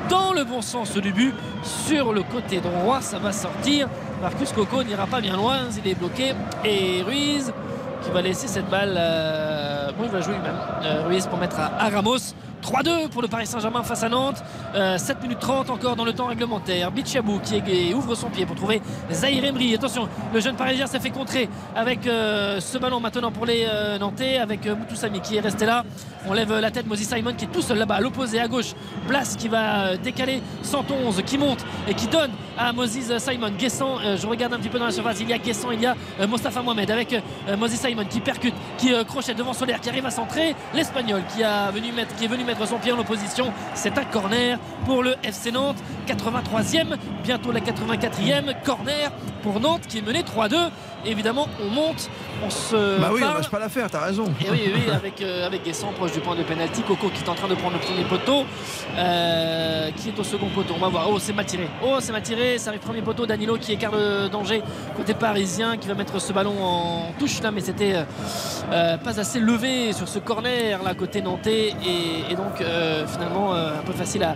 dans 0.09 0.31
le 0.31 0.45
bon 0.45 0.61
sens 0.61 0.93
du 0.93 1.11
but 1.11 1.33
sur 1.63 2.13
le 2.13 2.23
côté 2.23 2.61
droit. 2.61 3.01
Ça 3.01 3.19
va 3.19 3.31
sortir. 3.33 3.89
Marcus 4.21 4.51
Coco 4.53 4.83
n'ira 4.83 5.07
pas 5.07 5.19
bien 5.19 5.35
loin. 5.35 5.59
Il 5.83 5.91
est 5.91 5.95
bloqué. 5.95 6.33
Et 6.63 7.01
Ruiz 7.03 7.51
qui 8.01 8.11
va 8.11 8.21
laisser 8.21 8.47
cette 8.47 8.69
balle. 8.69 8.95
euh, 8.97 9.91
Bon, 9.97 10.03
il 10.05 10.09
va 10.11 10.21
jouer 10.21 10.33
lui-même. 10.35 10.55
Euh, 10.83 11.03
Ruiz 11.07 11.25
pour 11.27 11.37
mettre 11.39 11.57
à, 11.59 11.89
Ramos. 11.89 12.33
3-2 12.63 13.07
pour 13.09 13.21
le 13.21 13.27
Paris 13.27 13.45
Saint-Germain 13.45 13.83
face 13.83 14.03
à 14.03 14.09
Nantes. 14.09 14.43
Euh, 14.75 14.97
7 14.97 15.21
minutes 15.21 15.39
30 15.39 15.69
encore 15.69 15.95
dans 15.95 16.03
le 16.03 16.11
temps 16.11 16.25
réglementaire. 16.25 16.91
Bichabou 16.91 17.39
qui 17.39 17.93
ouvre 17.93 18.15
son 18.15 18.29
pied 18.29 18.45
pour 18.45 18.55
trouver 18.55 18.81
Zahir 19.11 19.45
Emery. 19.45 19.75
Attention, 19.75 20.09
le 20.33 20.39
jeune 20.39 20.55
Parisien 20.55 20.87
s'est 20.87 20.99
fait 20.99 21.11
contrer 21.11 21.49
avec 21.75 22.05
euh, 22.07 22.59
ce 22.59 22.77
ballon 22.79 22.99
maintenant 22.99 23.31
pour 23.31 23.45
les 23.45 23.65
euh, 23.69 23.97
Nantais 23.99 24.37
avec 24.39 24.65
euh, 24.65 24.75
Moutoussamy 24.75 25.21
qui 25.21 25.37
est 25.37 25.39
resté 25.39 25.65
là. 25.65 25.83
On 26.27 26.33
lève 26.33 26.51
la 26.59 26.71
tête. 26.71 26.87
Moses 26.87 26.99
Simon 27.03 27.33
qui 27.37 27.45
est 27.45 27.49
tout 27.49 27.61
seul 27.61 27.77
là-bas 27.77 27.95
à 27.95 28.01
l'opposé 28.01 28.39
à 28.39 28.47
gauche. 28.47 28.73
Place 29.07 29.35
qui 29.35 29.47
va 29.47 29.85
euh, 29.85 29.97
décaler 29.97 30.41
111 30.63 31.21
qui 31.25 31.37
monte 31.37 31.63
et 31.87 31.93
qui 31.93 32.07
donne 32.07 32.31
à 32.57 32.73
Moses 32.73 33.17
Simon. 33.19 33.51
Guessant, 33.57 33.99
euh, 33.99 34.17
je 34.17 34.25
regarde 34.27 34.53
un 34.53 34.57
petit 34.57 34.69
peu 34.69 34.79
dans 34.79 34.85
la 34.85 34.91
surface. 34.91 35.19
Il 35.21 35.29
y 35.29 35.33
a 35.33 35.37
Guessant, 35.37 35.71
il 35.71 35.81
y 35.81 35.85
a 35.85 35.95
euh, 36.19 36.27
Mostafa 36.27 36.61
Mohamed 36.61 36.89
avec 36.89 37.13
euh, 37.13 37.57
Moses 37.57 37.75
Simon 37.75 38.05
qui 38.05 38.19
percute, 38.19 38.53
qui 38.77 38.91
crochette 39.05 39.37
devant 39.37 39.53
Solaire, 39.53 39.79
qui 39.79 39.89
arrive 39.89 40.05
à 40.05 40.11
centrer. 40.11 40.55
L'Espagnol 40.73 41.21
qui, 41.29 41.43
qui 42.17 42.25
est 42.25 42.27
venu 42.27 42.43
mettre 42.43 42.67
son 42.67 42.77
pied 42.77 42.91
en 42.91 42.99
opposition. 42.99 43.53
C'est 43.73 43.97
un 43.97 44.03
corner 44.05 44.57
pour 44.85 45.03
le 45.03 45.15
FC 45.23 45.51
Nantes. 45.51 45.77
83e, 46.07 46.95
bientôt 47.23 47.51
la 47.51 47.59
84e. 47.59 48.55
Corner 48.63 49.11
pour 49.43 49.59
Nantes 49.59 49.87
qui 49.87 49.99
est 49.99 50.05
mené 50.05 50.21
3-2. 50.21 50.69
Évidemment, 51.07 51.47
on 51.65 51.69
monte, 51.69 52.09
on 52.45 52.49
se. 52.49 52.99
bah 52.99 53.09
oui, 53.13 53.21
on 53.23 53.25
parle. 53.25 53.37
lâche 53.37 53.49
pas 53.49 53.59
l'affaire, 53.59 53.89
t'as 53.89 54.03
raison. 54.05 54.25
Et 54.45 54.49
oui, 54.51 54.61
oui, 54.75 54.91
avec, 54.93 55.21
euh, 55.21 55.45
avec 55.47 55.63
Guessant 55.63 55.93
proche 55.93 56.11
du 56.11 56.19
point 56.19 56.35
de 56.35 56.43
pénalty. 56.43 56.81
Coco 56.83 57.09
qui 57.09 57.23
est 57.23 57.29
en 57.29 57.33
train 57.35 57.47
de 57.47 57.55
prendre 57.55 57.75
le 57.75 57.79
premier 57.79 58.03
poteau. 58.03 58.45
euh, 58.97 59.89
qui 59.95 60.09
est 60.09 60.19
au 60.19 60.23
second 60.23 60.47
poteau. 60.49 60.73
On 60.75 60.79
va 60.81 60.89
voir. 60.89 61.07
Oh, 61.09 61.17
c'est 61.19 61.33
mal 61.33 61.45
tiré. 61.45 61.67
Oh, 61.83 61.97
c'est 61.99 62.11
mal 62.11 62.21
tiré. 62.21 62.57
Ça 62.57 62.69
arrive 62.71 62.81
premier 62.81 63.01
poteau. 63.01 63.25
Danilo 63.25 63.57
qui 63.57 63.71
écarte 63.73 63.95
le 63.95 64.27
danger 64.29 64.61
côté 64.95 65.13
parisien 65.13 65.77
qui 65.77 65.87
va 65.87 65.93
mettre 65.93 66.19
ce 66.19 66.33
ballon 66.33 66.55
en 66.61 67.13
touche 67.17 67.41
là, 67.41 67.51
mais 67.51 67.61
c'était 67.61 67.93
euh, 67.95 68.03
euh, 68.73 68.97
pas 68.97 69.19
assez 69.19 69.39
levé 69.39 69.93
sur 69.93 70.07
ce 70.07 70.19
corner 70.19 70.83
là 70.83 70.93
côté 70.93 71.21
nantais. 71.21 71.73
Et, 71.85 72.31
et 72.31 72.35
donc, 72.35 72.61
finalement, 73.07 73.53
un 73.53 73.81
peu 73.85 73.93
facile 73.93 74.23
à, 74.23 74.35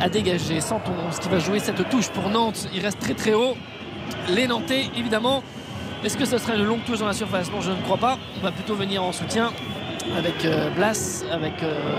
à 0.00 0.08
dégager. 0.08 0.60
111 0.60 1.18
qui 1.20 1.28
va 1.28 1.38
jouer 1.38 1.58
cette 1.58 1.88
touche 1.90 2.08
pour 2.08 2.28
Nantes. 2.30 2.68
Il 2.74 2.80
reste 2.82 3.00
très 3.00 3.14
très 3.14 3.34
haut. 3.34 3.54
Les 4.28 4.46
Nantais, 4.46 4.86
évidemment. 4.96 5.42
Est-ce 6.04 6.16
que 6.16 6.24
ce 6.24 6.38
serait 6.38 6.56
une 6.56 6.64
longue 6.64 6.84
touche 6.84 6.98
dans 6.98 7.06
la 7.06 7.12
surface 7.12 7.50
Non, 7.50 7.60
je 7.60 7.70
ne 7.70 7.82
crois 7.82 7.96
pas. 7.96 8.18
On 8.38 8.44
va 8.44 8.52
plutôt 8.52 8.74
venir 8.74 9.02
en 9.02 9.12
soutien 9.12 9.52
avec 10.16 10.44
euh, 10.44 10.70
Blas, 10.70 11.24
avec 11.32 11.54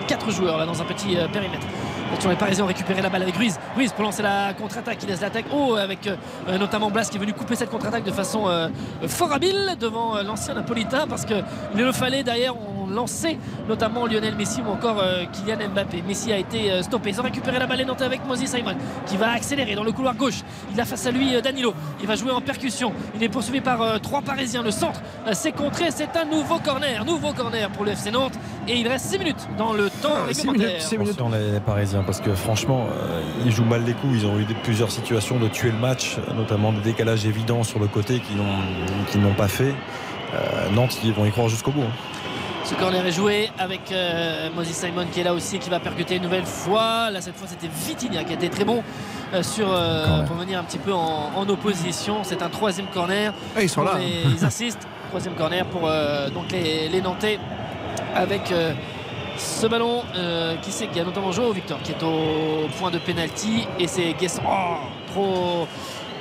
4 0.08 0.32
joueurs 0.32 0.58
là 0.58 0.66
dans 0.66 0.82
un 0.82 0.85
petit 0.85 1.17
euh, 1.17 1.27
périmètre. 1.27 1.67
Attention, 2.11 2.30
les 2.30 2.38
Parisiens 2.38 2.64
ont 2.64 2.67
récupéré 2.67 3.01
la 3.01 3.09
balle 3.09 3.24
avec 3.24 3.35
Ruiz. 3.35 3.59
Ruiz 3.76 3.92
pour 3.92 4.03
lancer 4.03 4.24
la 4.24 4.53
contre-attaque, 4.53 5.00
il 5.03 5.09
laisse 5.09 5.19
l'attaque 5.22 5.45
haut 5.53 5.76
avec 5.76 6.08
euh, 6.08 6.58
notamment 6.58 6.90
Blas 6.90 7.09
qui 7.11 7.17
est 7.17 7.19
venu 7.19 7.34
couper 7.34 7.56
cette 7.56 7.69
contre-attaque 7.69 8.06
de 8.06 8.11
façon 8.11 8.48
euh, 8.48 8.69
fort 9.08 9.34
habile 9.34 9.76
devant 9.80 10.16
euh, 10.16 10.24
l'ancien 10.24 10.53
Napolitain 10.53 11.06
parce 11.08 11.26
qu'il 11.26 11.43
le 11.76 11.92
fallait 11.92 12.24
derrière. 12.24 12.56
Lançait 12.90 13.38
notamment 13.67 14.06
Lionel 14.06 14.35
Messi 14.35 14.61
ou 14.66 14.69
encore 14.72 14.99
euh, 15.01 15.24
Kylian 15.32 15.69
Mbappé. 15.69 16.03
Messi 16.07 16.32
a 16.32 16.38
été 16.38 16.72
euh, 16.72 16.82
stoppé. 16.82 17.09
Ils 17.09 17.19
ont 17.19 17.24
récupéré 17.24 17.59
la 17.59 17.67
balle 17.67 17.82
et 17.82 17.85
Nantes 17.85 18.01
avec 18.01 18.25
Moses 18.27 18.45
Simon 18.45 18.75
qui 19.06 19.17
va 19.17 19.32
accélérer 19.32 19.75
dans 19.75 19.83
le 19.83 19.91
couloir 19.91 20.16
gauche. 20.16 20.41
Il 20.74 20.80
a 20.82 20.85
face 20.85 21.06
à 21.06 21.11
lui 21.11 21.35
euh, 21.35 21.41
Danilo. 21.41 21.74
Il 22.01 22.07
va 22.07 22.16
jouer 22.16 22.32
en 22.32 22.41
percussion. 22.41 22.93
Il 23.16 23.24
est 23.24 23.30
poursuivi 23.30 23.61
par 23.61 23.82
euh, 23.82 23.98
trois 23.99 24.22
Parisiens. 24.22 24.64
Le 24.64 24.72
centre 24.72 25.01
euh, 25.27 25.33
s'est 25.33 25.51
contré. 25.51 25.85
C'est 25.91 26.16
un 26.17 26.25
nouveau 26.25 26.59
corner. 26.59 27.03
Nouveau 27.06 27.33
corner 27.33 27.69
pour 27.69 27.85
le 27.85 27.91
FC 27.91 28.11
Nantes. 28.11 28.33
Et 28.67 28.75
il 28.77 28.88
reste 28.88 29.06
6 29.07 29.19
minutes 29.19 29.48
dans 29.57 29.74
le 29.74 29.90
temps 29.90 30.09
réglementaire. 30.27 30.82
Attention 31.11 31.30
les 31.53 31.59
Parisiens 31.61 32.03
parce 32.03 32.19
que 32.22 32.33
franchement 32.35 32.85
euh, 32.91 33.22
ils 33.45 33.51
jouent 33.51 33.64
mal 33.66 33.83
les 33.85 33.93
coups 33.93 34.14
ils 34.17 34.25
ont 34.25 34.38
eu 34.38 34.43
des- 34.45 34.53
plusieurs 34.56 34.91
situations 34.91 35.40
de 35.40 35.48
tuer 35.48 35.72
le 35.72 35.77
match 35.77 36.17
notamment 36.35 36.74
des 36.74 36.82
décalages 36.82 37.25
évidents 37.25 37.64
sur 37.64 37.80
le 37.80 37.88
côté 37.88 38.19
qu'ils 38.19 39.22
n'ont 39.22 39.33
pas 39.33 39.48
fait 39.48 39.74
Euh, 40.33 40.69
Nantes 40.75 40.98
ils 41.06 41.14
vont 41.14 41.25
y 41.25 41.32
croire 41.32 41.48
jusqu'au 41.48 41.72
bout 41.72 41.83
hein. 41.83 41.91
Ce 42.70 42.76
corner 42.76 43.06
est 43.06 43.12
joué 43.14 43.50
avec 43.58 43.92
euh, 43.92 44.50
Moses 44.54 44.68
Simon 44.68 45.06
qui 45.12 45.22
est 45.22 45.24
là 45.24 45.34
aussi, 45.34 45.58
qui 45.58 45.70
va 45.70 45.80
percuter 45.80 46.16
une 46.18 46.24
nouvelle 46.24 46.46
fois. 46.46 47.10
Là, 47.12 47.22
cette 47.22 47.36
fois, 47.38 47.48
c'était 47.48 47.70
Vitinha 47.74 48.26
qui 48.26 48.32
a 48.34 48.36
été 48.36 48.50
très 48.50 48.66
bon 48.66 48.84
euh, 49.34 49.42
sur, 49.42 49.68
euh, 49.72 50.24
pour 50.24 50.36
venir 50.36 50.60
un 50.60 50.64
petit 50.64 50.78
peu 50.78 50.92
en, 50.94 51.32
en 51.34 51.48
opposition. 51.50 52.18
C'est 52.24 52.42
un 52.42 52.50
troisième 52.50 52.88
corner. 52.88 53.34
Ah, 53.56 53.62
ils 53.64 53.70
sont 53.70 53.84
là. 53.84 53.94
les- 53.98 54.30
ils 54.38 54.44
assistent. 54.46 54.86
Troisième 55.10 55.36
corner 55.36 55.66
pour 55.68 55.84
euh, 55.88 56.30
donc 56.30 56.52
les, 56.52 56.90
les 56.90 57.02
Nantais 57.02 57.40
avec 58.14 58.54
ce 59.38 59.68
ballon 59.68 60.02
euh, 60.16 60.56
qui 60.58 60.72
sait 60.72 60.88
qui 60.88 61.00
a 61.00 61.06
notamment 61.06 61.32
joué 61.32 61.46
au 61.46 61.54
Victor 61.54 61.78
qui 61.84 61.92
est 61.94 62.04
au 62.04 62.68
point 62.80 62.92
de 62.92 62.98
pénalty 62.98 63.66
et 63.80 63.88
c'est 63.88 64.14
Guesson 64.20 64.42
oh, 64.46 64.76
trop 65.14 65.68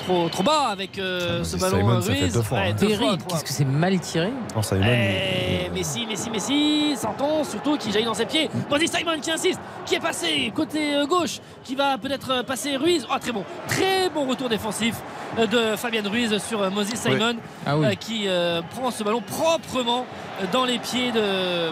trop 0.07 0.29
trop 0.29 0.43
bas 0.43 0.69
avec 0.71 0.99
euh, 0.99 1.43
ce 1.43 1.57
ballon 1.57 1.79
Simon, 1.79 2.01
Ruiz 2.01 2.37
Ouais, 2.37 3.07
hein. 3.09 3.17
qu'est-ce 3.29 3.45
que 3.45 3.51
c'est 3.53 3.65
mal 3.65 3.99
tiré 4.01 4.31
Non, 4.55 4.63
Simon, 4.63 4.83
Eh, 4.87 5.69
Messi, 5.75 6.07
Messi, 6.07 6.31
Messi, 6.31 6.97
Santon 6.97 7.43
surtout 7.45 7.77
qui 7.77 7.91
jaillit 7.93 8.05
dans 8.05 8.15
ses 8.15 8.27
pieds. 8.27 8.49
Moses 8.71 8.87
Simon 8.91 9.19
qui 9.21 9.31
insiste, 9.31 9.61
qui 9.85 9.97
est 9.97 10.01
passé 10.01 10.53
côté 10.55 10.95
euh, 10.95 11.07
gauche, 11.07 11.41
qui 11.65 11.75
va 11.75 11.99
peut-être 11.99 12.31
euh, 12.31 12.43
passer 12.43 12.77
Ruiz. 12.77 13.07
Oh, 13.13 13.19
très 13.21 13.33
bon, 13.33 13.45
très 13.69 14.09
bon 14.11 14.27
retour 14.27 14.49
défensif 14.49 14.95
de 15.39 15.77
Fabien 15.77 16.03
Ruiz 16.09 16.39
sur 16.39 16.71
Moses 16.71 16.95
Simon 16.95 17.35
Ah 17.67 17.77
oui. 17.77 17.87
euh, 17.87 17.95
qui 17.95 18.29
euh, 18.29 18.63
prend 18.63 18.91
ce 18.91 19.03
ballon 19.03 19.21
proprement 19.21 20.07
dans 20.53 20.65
les 20.65 20.79
pieds 20.79 21.11
de, 21.13 21.71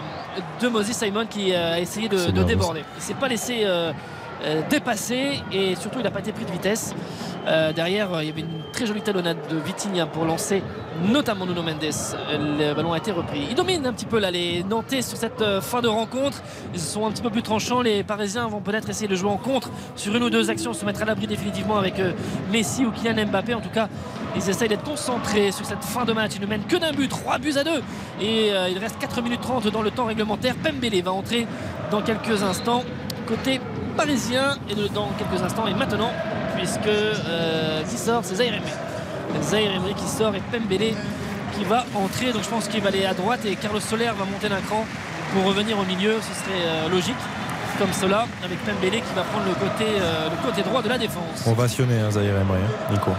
de 0.61 0.67
Moses 0.67 0.91
Simon 0.91 1.25
qui 1.29 1.53
euh, 1.53 1.73
a 1.75 1.79
essayé 1.79 2.09
de, 2.09 2.31
déborder. 2.43 2.83
Il 2.97 3.01
s'est 3.01 3.13
pas 3.13 3.27
laissé 3.27 3.61
euh, 3.63 3.91
euh, 4.43 4.61
dépasser 4.69 5.41
et 5.51 5.75
surtout 5.75 5.99
il 5.99 6.03
n'a 6.03 6.11
pas 6.11 6.19
été 6.19 6.31
pris 6.33 6.45
de 6.45 6.51
vitesse. 6.51 6.93
Euh, 7.47 7.71
derrière, 7.71 8.13
euh, 8.13 8.23
il 8.23 8.27
y 8.27 8.31
avait 8.31 8.41
une 8.41 8.63
très 8.73 8.85
jolie 8.85 9.01
talonnade 9.01 9.37
de 9.49 9.55
Vitinha 9.57 10.07
pour 10.07 10.25
lancer 10.25 10.61
notamment 11.09 11.45
Nuno 11.45 11.63
Mendes. 11.63 11.93
Le 12.31 12.73
ballon 12.73 12.91
a 12.93 12.97
été 12.97 13.11
repris. 13.11 13.47
Il 13.49 13.55
domine 13.55 13.85
un 13.85 13.93
petit 13.93 14.05
peu 14.05 14.19
là 14.19 14.31
les 14.31 14.63
Nantais 14.63 15.01
sur 15.01 15.17
cette 15.17 15.43
fin 15.61 15.81
de 15.81 15.87
rencontre. 15.87 16.41
Ils 16.73 16.79
sont 16.79 17.05
un 17.05 17.11
petit 17.11 17.21
peu 17.21 17.29
plus 17.29 17.43
tranchants. 17.43 17.81
Les 17.81 18.03
Parisiens 18.03 18.47
vont 18.47 18.59
peut-être 18.59 18.89
essayer 18.89 19.07
de 19.07 19.15
jouer 19.15 19.29
en 19.29 19.37
contre 19.37 19.69
sur 19.95 20.15
une 20.15 20.23
ou 20.23 20.29
deux 20.29 20.49
actions, 20.49 20.73
se 20.73 20.85
mettre 20.85 21.01
à 21.01 21.05
l'abri 21.05 21.27
définitivement 21.27 21.77
avec 21.77 21.95
Messi 22.51 22.85
ou 22.85 22.91
Kylian 22.91 23.27
Mbappé. 23.27 23.53
En 23.53 23.61
tout 23.61 23.69
cas, 23.69 23.87
ils 24.35 24.49
essayent 24.49 24.69
d'être 24.69 24.83
concentrés 24.83 25.51
sur 25.51 25.65
cette 25.65 25.83
fin 25.83 26.05
de 26.05 26.13
match. 26.13 26.31
Ils 26.35 26.41
ne 26.41 26.47
mènent 26.47 26.65
que 26.65 26.77
d'un 26.77 26.91
but, 26.91 27.09
3 27.09 27.37
buts 27.37 27.55
à 27.57 27.63
2. 27.63 27.71
Et 28.21 28.47
il 28.71 28.77
reste 28.77 28.97
4 28.99 29.21
minutes 29.21 29.41
30 29.41 29.67
dans 29.67 29.81
le 29.81 29.91
temps 29.91 30.05
réglementaire. 30.05 30.55
Pembele 30.55 31.01
va 31.03 31.11
entrer 31.11 31.45
dans 31.91 32.01
quelques 32.01 32.41
instants 32.41 32.83
côté 33.27 33.59
parisien 33.97 34.57
et 34.69 34.75
dans 34.93 35.09
quelques 35.17 35.41
instants 35.41 35.67
et 35.67 35.73
maintenant 35.73 36.11
puisque 36.55 36.87
euh, 36.87 37.81
qui 37.83 37.97
sort 37.97 38.21
c'est 38.23 38.35
Zaire 38.35 38.53
Emery. 38.53 39.41
Zaire 39.41 39.71
qui 39.95 40.07
sort 40.07 40.33
et 40.35 40.41
Pembele 40.51 40.93
qui 41.57 41.63
va 41.65 41.85
entrer 41.95 42.31
donc 42.31 42.43
je 42.43 42.49
pense 42.49 42.67
qu'il 42.67 42.81
va 42.81 42.89
aller 42.89 43.05
à 43.05 43.13
droite 43.13 43.45
et 43.45 43.55
Carlos 43.55 43.79
Soler 43.79 44.11
va 44.17 44.25
monter 44.25 44.49
d'un 44.49 44.61
cran 44.61 44.85
pour 45.33 45.45
revenir 45.45 45.77
au 45.79 45.83
milieu 45.83 46.15
ce 46.21 46.33
serait 46.41 46.63
euh, 46.65 46.89
logique 46.89 47.15
comme 47.79 47.91
cela 47.93 48.25
avec 48.43 48.57
Pembele 48.63 49.01
qui 49.01 49.13
va 49.15 49.23
prendre 49.23 49.45
le 49.47 49.53
côté, 49.55 49.85
euh, 49.99 50.29
le 50.29 50.47
côté 50.47 50.61
droit 50.61 50.81
de 50.81 50.89
la 50.89 50.97
défense 50.97 51.45
Ovationné, 51.45 51.99
hein, 51.99 52.11
Zahir 52.11 52.35
Emery, 52.37 52.59
hein, 52.61 52.91
Nico. 52.93 53.11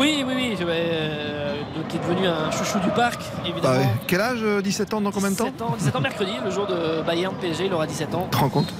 Oui 0.00 0.24
oui 0.26 0.32
oui 0.34 0.56
je 0.58 0.64
vais, 0.64 0.72
euh, 0.92 1.54
donc, 1.76 1.86
qui 1.88 1.96
est 1.98 2.00
devenu 2.00 2.26
un 2.26 2.50
chouchou 2.50 2.78
du 2.80 2.88
parc 2.90 3.20
Ah 3.44 3.48
évidemment 3.48 3.76
ouais. 3.76 3.88
Quel 4.06 4.20
âge 4.20 4.38
euh, 4.42 4.62
17 4.62 4.94
ans 4.94 5.00
dans 5.00 5.12
combien 5.12 5.30
de 5.30 5.36
temps 5.36 5.44
17 5.44 5.62
ans, 5.62 5.74
17 5.78 5.96
ans 5.96 6.00
mercredi, 6.00 6.32
le 6.44 6.50
jour 6.50 6.66
de 6.66 7.02
Bayern 7.02 7.34
PSG, 7.40 7.66
il 7.66 7.72
aura 7.74 7.86
17 7.86 8.14
ans. 8.14 8.24
Tu 8.24 8.30
te 8.30 8.36
rends 8.42 8.48
compte 8.48 8.72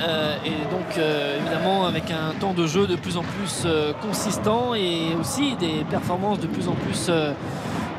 Euh, 0.00 0.36
et 0.44 0.50
donc 0.70 0.98
euh, 0.98 1.38
évidemment 1.40 1.86
avec 1.86 2.10
un 2.10 2.38
temps 2.38 2.52
de 2.52 2.66
jeu 2.66 2.86
de 2.86 2.94
plus 2.94 3.16
en 3.16 3.22
plus 3.22 3.62
euh, 3.64 3.92
consistant 4.02 4.74
et 4.74 5.14
aussi 5.18 5.56
des 5.56 5.82
performances 5.90 6.40
de 6.40 6.46
plus 6.46 6.68
en 6.68 6.74
plus 6.74 7.10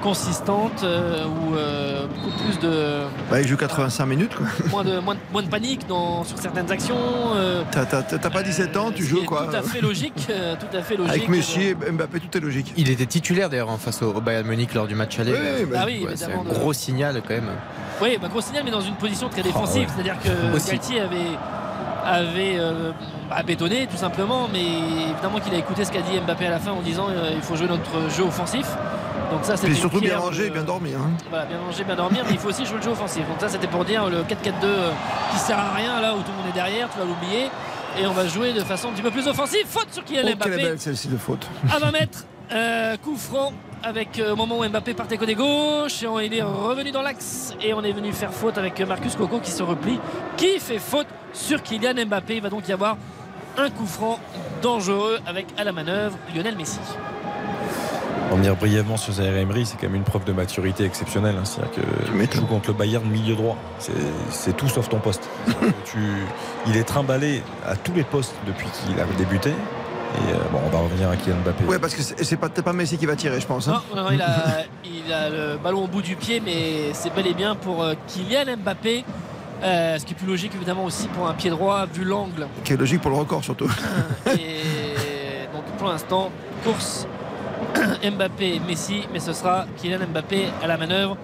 consistantes 0.04 0.84
euh, 0.84 1.26
ou 1.26 1.56
euh, 1.56 2.06
beaucoup 2.08 2.38
plus 2.44 2.60
de 2.60 3.04
bah, 3.32 3.42
Il 3.42 3.48
joue 3.48 3.56
85 3.58 4.06
minutes. 4.06 4.36
quoi. 4.36 4.46
moins 4.70 4.84
de 4.84 5.00
moins 5.00 5.16
de, 5.16 5.20
moins 5.32 5.42
de 5.42 5.48
panique 5.48 5.88
dans, 5.88 6.24
sur 6.26 6.38
certaines 6.38 6.70
actions. 6.72 6.96
euh, 7.36 7.64
T'as 7.72 7.86
t'as- 7.86 8.04
t'as 8.04 8.30
pas 8.30 8.44
17 8.44 8.76
ans, 8.78 8.92
tu 8.94 9.06
joues 9.06 9.24
quoi 9.26 9.48
Tout 9.50 9.56
à 9.56 9.62
fait 9.62 9.82
logique, 9.82 10.28
euh, 10.30 10.56
tout 10.60 10.78
à 10.78 10.82
fait 10.82 10.98
logique. 10.98 11.14
Avec 11.14 11.30
Messi 11.30 11.62
et 11.70 11.74
Mbappé, 11.76 12.20
tout 12.20 12.38
est 12.38 12.42
logique. 12.42 12.74
Il 12.78 12.90
était 12.90 13.06
titulaire 13.06 13.50
d'ailleurs 13.50 13.70
en 13.70 13.78
face 13.78 14.02
au, 14.02 14.14
au 14.14 14.22
Bayern 14.22 14.46
Munich 14.46 14.74
lors 14.74 14.88
du 14.88 14.96
match 14.96 15.18
aller. 15.20 15.32
Oui, 15.34 15.66
bah, 15.66 15.78
Ah 15.82 15.86
oui, 15.88 16.04
Ouais, 16.06 16.12
c'est 16.16 16.26
un 16.26 16.44
gros 16.44 16.74
signal 16.74 17.22
quand 17.26 17.34
même. 17.34 17.50
Oui, 18.02 18.18
bah, 18.22 18.28
gros 18.28 18.42
signal, 18.42 18.64
mais 18.66 18.72
dans 18.72 18.82
une 18.82 18.96
position 18.96 19.30
très 19.30 19.42
défensive. 19.42 19.84
ouais. 19.84 19.88
C'est-à-dire 19.96 20.18
que 20.22 20.56
Aussi. 20.56 20.72
Galtier 20.72 21.00
avait, 21.00 21.38
avait 22.06 22.56
euh, 22.60 22.92
bah, 23.30 23.42
bétonné 23.46 23.88
tout 23.90 23.98
simplement, 23.98 24.50
mais 24.52 24.62
évidemment 25.12 25.40
qu'il 25.44 25.54
a 25.54 25.58
écouté 25.58 25.86
ce 25.86 25.92
qu'a 25.92 26.02
dit 26.02 26.20
Mbappé 26.26 26.48
à 26.48 26.52
la 26.52 26.60
fin 26.60 26.72
en 26.72 26.82
disant 26.82 27.08
euh, 27.10 27.32
il 27.36 27.42
faut 27.42 27.56
jouer 27.56 27.68
notre 27.68 28.10
jeu 28.16 28.24
offensif. 28.24 28.66
Donc 29.32 29.44
ça, 29.44 29.58
c'était 29.58 29.74
surtout 29.74 30.00
bien 30.00 30.10
pierre 30.10 30.20
manger, 30.22 30.50
de- 30.50 30.54
bien 30.54 30.64
dormir. 30.64 30.98
hein. 31.00 31.12
Voilà, 31.30 31.46
bien 31.46 31.58
manger, 31.58 31.84
bien 31.84 31.96
dormir, 31.96 32.24
mais 32.26 32.34
il 32.34 32.38
faut 32.40 32.50
aussi 32.50 32.66
jouer 32.66 32.78
le 32.78 32.84
jeu 32.84 32.92
offensif. 32.92 33.28
Donc 33.28 33.38
ça, 33.40 33.50
c'était 33.50 33.68
pour 33.68 33.84
dire 33.86 34.08
le 34.10 34.24
4-4-2 34.24 34.64
euh, 34.64 34.92
qui 35.32 35.40
sert 35.40 35.58
à 35.58 35.72
rien 35.74 36.00
là 36.02 36.14
où 36.14 36.20
tout 36.20 36.32
le 36.32 36.38
monde 36.38 36.48
est 36.50 36.54
derrière, 36.54 36.90
tu 36.92 37.00
vas 37.00 37.06
l'oublier. 37.06 37.50
Et 38.00 38.06
on 38.08 38.12
va 38.14 38.28
jouer 38.28 38.54
de 38.54 38.62
façon 38.62 38.90
un 38.90 38.92
petit 38.92 39.02
peu 39.04 39.12
plus 39.12 39.28
offensive. 39.28 39.66
Faute 39.68 39.88
sur 39.92 40.04
Kylian 40.04 40.24
Oh, 40.26 40.36
Mbappé 40.36 40.56
belle 40.58 40.80
celle-ci 40.80 41.08
de 41.08 41.18
faute. 41.18 41.48
à 41.74 41.78
20 41.80 41.92
mètres. 41.92 42.26
euh, 42.52 42.98
coup 42.98 43.16
franc 43.16 43.52
avec 43.84 44.20
euh, 44.20 44.34
au 44.34 44.36
moment 44.36 44.60
où 44.60 44.68
Mbappé 44.68 44.94
partait 44.94 45.18
côté 45.18 45.34
gauche 45.36 46.04
et 46.04 46.08
on- 46.08 46.20
il 46.20 46.34
est 46.34 46.42
revenu 46.44 46.92
dans 46.92 47.02
l'axe 47.02 47.54
et 47.62 47.74
on 47.74 47.84
est 47.84 47.92
venu 47.92 48.12
faire 48.14 48.32
faute 48.34 48.58
avec 48.58 48.80
Marcus 48.82 49.16
Coco 49.16 49.40
qui 49.40 49.52
se 49.52 49.62
replie 49.64 50.00
qui 50.38 50.60
fait 50.60 50.80
faute 50.80 51.08
sur 51.34 51.62
Kylian 51.64 52.06
Mbappé 52.06 52.36
il 52.38 52.42
va 52.42 52.50
donc 52.50 52.68
y 52.68 52.72
avoir 52.74 52.98
un 53.58 53.70
coup 53.70 53.86
franc 53.86 54.20
dangereux 54.62 55.20
avec 55.26 55.48
à 55.58 55.64
la 55.64 55.72
manœuvre 55.72 56.18
Lionel 56.36 56.56
Messi 56.56 56.80
revenir 58.32 58.56
brièvement 58.56 58.98
sur 58.98 59.14
Zaire 59.14 59.36
Emery, 59.36 59.66
c'est 59.66 59.76
quand 59.78 59.88
même 59.88 59.96
une 59.96 60.04
preuve 60.04 60.24
de 60.26 60.32
maturité 60.34 60.86
exceptionnelle. 60.86 61.36
hein. 61.40 61.46
C'est-à-dire 61.46 61.72
que 61.76 62.26
tu 62.32 62.38
joues 62.38 62.46
contre 62.46 62.70
le 62.70 62.74
Bayern 62.74 63.06
milieu 63.08 63.36
droit. 63.36 63.58
C'est- 63.80 63.92
C'est 64.30 64.56
tout 64.58 64.68
sauf 64.68 64.90
ton 64.90 65.00
poste. 65.00 65.30
tu, 65.86 65.98
il 66.68 66.78
est 66.78 66.84
trimballé 66.84 67.44
à 67.66 67.76
tous 67.76 67.94
les 67.94 68.04
postes 68.04 68.36
depuis 68.48 68.68
qu'il 68.68 69.00
a 69.00 69.06
débuté. 69.18 69.50
Et 69.50 70.32
euh, 70.32 70.38
bon, 70.52 70.60
on 70.66 70.70
va 70.70 70.80
revenir 70.80 71.10
à 71.10 71.16
Kylian 71.16 71.38
Mbappé. 71.44 71.66
Ouais, 71.66 71.80
parce 71.80 71.96
que 71.96 72.02
c'est 72.04 72.24
c'est 72.24 72.38
pas, 72.38 72.48
peut-être 72.50 72.66
pas 72.66 72.74
Messi 72.74 72.98
qui 73.00 73.06
va 73.08 73.16
tirer, 73.16 73.40
je 73.40 73.48
pense. 73.48 73.68
hein. 73.68 73.82
non, 73.96 74.04
non, 74.04 74.10
il, 74.12 74.22
a, 74.22 74.36
il 74.86 75.12
a 75.12 75.30
le 75.30 75.58
ballon 75.58 75.86
au 75.86 75.88
bout 75.88 76.02
du 76.04 76.16
pied 76.16 76.40
mais 76.44 76.94
c'est 76.94 77.14
bel 77.14 77.26
et 77.28 77.34
bien 77.34 77.56
pour 77.56 77.82
euh, 77.84 77.94
Kylian 78.08 78.58
Mbappé 78.64 79.04
Euh, 79.64 79.98
ce 79.98 80.04
qui 80.06 80.12
est 80.14 80.18
plus 80.18 80.28
logique 80.28 80.54
évidemment 80.56 80.84
aussi 80.84 81.08
pour 81.08 81.28
un 81.30 81.34
pied 81.34 81.50
droit 81.50 81.86
vu 81.86 82.04
l'angle 82.04 82.48
Qui 82.66 82.74
est 82.74 82.78
logique 82.78 83.00
pour 83.02 83.12
le 83.12 83.18
record, 83.18 83.42
surtout. 83.44 83.70
Et 84.38 85.48
donc 85.54 85.64
pour 85.78 85.88
l'instant, 85.88 86.32
course 86.66 87.08
Mbappé, 88.12 88.60
Messi, 88.68 89.04
mais 89.12 89.20
ce 89.20 89.34
sera 89.34 89.66
Kylian 89.78 90.00
Mbappé 90.12 90.48
à 90.64 90.68
la 90.68 90.78
manœuvre. 90.78 91.18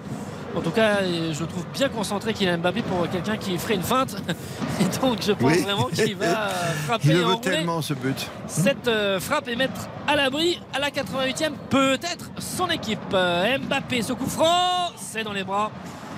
En 0.56 0.60
tout 0.62 0.70
cas, 0.72 0.96
euh, 1.02 1.32
je 1.32 1.44
trouve 1.44 1.64
bien 1.72 1.88
concentré 1.88 2.32
Kylian 2.34 2.58
Mbappé 2.58 2.82
pour 2.82 3.08
quelqu'un 3.08 3.36
qui 3.36 3.56
ferait 3.56 3.74
une 3.76 3.82
feinte. 3.82 4.16
Et 4.80 4.84
donc 5.00 5.18
je 5.22 5.30
pense 5.32 5.52
Oui. 5.52 5.62
vraiment 5.62 5.84
qu'il 5.86 6.16
va 6.16 6.48
frapper 6.86 7.08
Il 7.08 7.18
le 7.18 7.22
veut 7.24 7.36
tellement, 7.40 7.80
ce 7.82 7.94
but. 7.94 8.26
cette 8.48 8.88
euh, 8.88 9.20
frappe 9.20 9.46
et 9.48 9.54
mettre 9.54 9.88
à 10.08 10.16
l'abri 10.16 10.60
à 10.74 10.80
la 10.80 10.90
88e 10.90 11.52
peut-être 11.68 12.30
son 12.38 12.68
équipe. 12.68 12.98
Euh, 13.14 13.58
Mbappé, 13.58 14.02
ce 14.02 14.12
coup 14.12 14.26
franc, 14.26 14.90
c'est 14.96 15.22
dans 15.22 15.32
les 15.32 15.44
bras. 15.44 15.70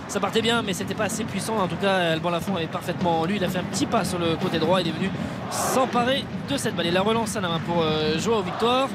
Ça 0.08 0.18
partait 0.20 0.42
bien, 0.42 0.62
mais 0.62 0.72
c'était 0.74 0.94
pas 0.94 1.04
assez 1.04 1.24
puissant. 1.24 1.56
En 1.58 1.68
tout 1.68 1.76
cas, 1.76 1.94
Alban 2.12 2.30
Lafont 2.30 2.58
est 2.58 2.66
parfaitement 2.66 3.24
lui. 3.24 3.36
Il 3.36 3.44
a 3.44 3.48
fait 3.48 3.58
un 3.60 3.64
petit 3.64 3.86
pas 3.86 4.04
sur 4.04 4.18
le 4.18 4.36
côté 4.36 4.58
droit. 4.58 4.80
Il 4.80 4.88
est 4.88 4.92
venu 4.92 5.10
s'emparer 5.50 6.24
de 6.50 6.56
cette 6.56 6.74
balle. 6.74 6.86
Et 6.86 6.90
la 6.90 7.00
relance 7.02 7.36
à 7.36 7.40
la 7.40 7.48
main 7.48 7.60
pour 7.66 7.82
euh, 7.82 8.18
Joao 8.18 8.42
Victor. 8.42 8.88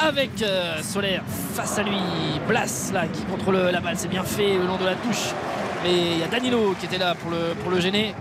Avec 0.00 0.42
euh, 0.42 0.82
Solaire 0.82 1.22
face 1.54 1.78
à 1.78 1.82
lui, 1.82 1.98
Blas 2.46 2.90
là 2.92 3.06
qui 3.06 3.22
contrôle 3.22 3.56
la 3.56 3.80
balle, 3.80 3.96
c'est 3.96 4.08
bien 4.08 4.22
fait 4.22 4.54
le 4.54 4.66
long 4.66 4.76
de 4.76 4.84
la 4.84 4.94
touche. 4.94 5.34
Mais 5.82 6.12
il 6.12 6.18
y 6.18 6.22
a 6.22 6.28
Danilo 6.28 6.74
qui 6.78 6.86
était 6.86 6.98
là 6.98 7.14
pour 7.14 7.30
le, 7.30 7.54
pour 7.62 7.70
le 7.70 7.80
gêner. 7.80 8.14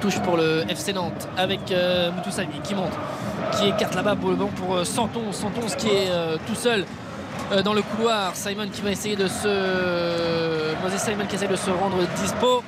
Touche 0.00 0.18
pour 0.20 0.36
le 0.36 0.64
FC 0.68 0.92
Nantes 0.92 1.28
avec 1.36 1.70
euh, 1.70 2.10
qui 2.62 2.74
monte, 2.74 2.92
qui 3.52 3.68
écarte 3.68 3.94
là-bas 3.94 4.16
pour 4.16 4.30
le 4.30 4.36
banc 4.36 4.48
pour 4.48 4.76
euh, 4.76 4.84
Santon. 4.84 5.32
Santon 5.32 5.62
qui 5.78 5.88
est 5.88 6.10
euh, 6.10 6.36
tout 6.46 6.54
seul 6.54 6.84
euh, 7.52 7.62
dans 7.62 7.72
le 7.72 7.82
couloir. 7.82 8.34
Simon 8.36 8.68
qui 8.70 8.82
va 8.82 8.90
essayer 8.90 9.16
de 9.16 9.28
se. 9.28 10.74
Moses 10.82 10.98
Simon 10.98 11.26
qui 11.26 11.36
essaie 11.36 11.48
de 11.48 11.56
se 11.56 11.70
rendre 11.70 11.98
dispo. 12.20 12.62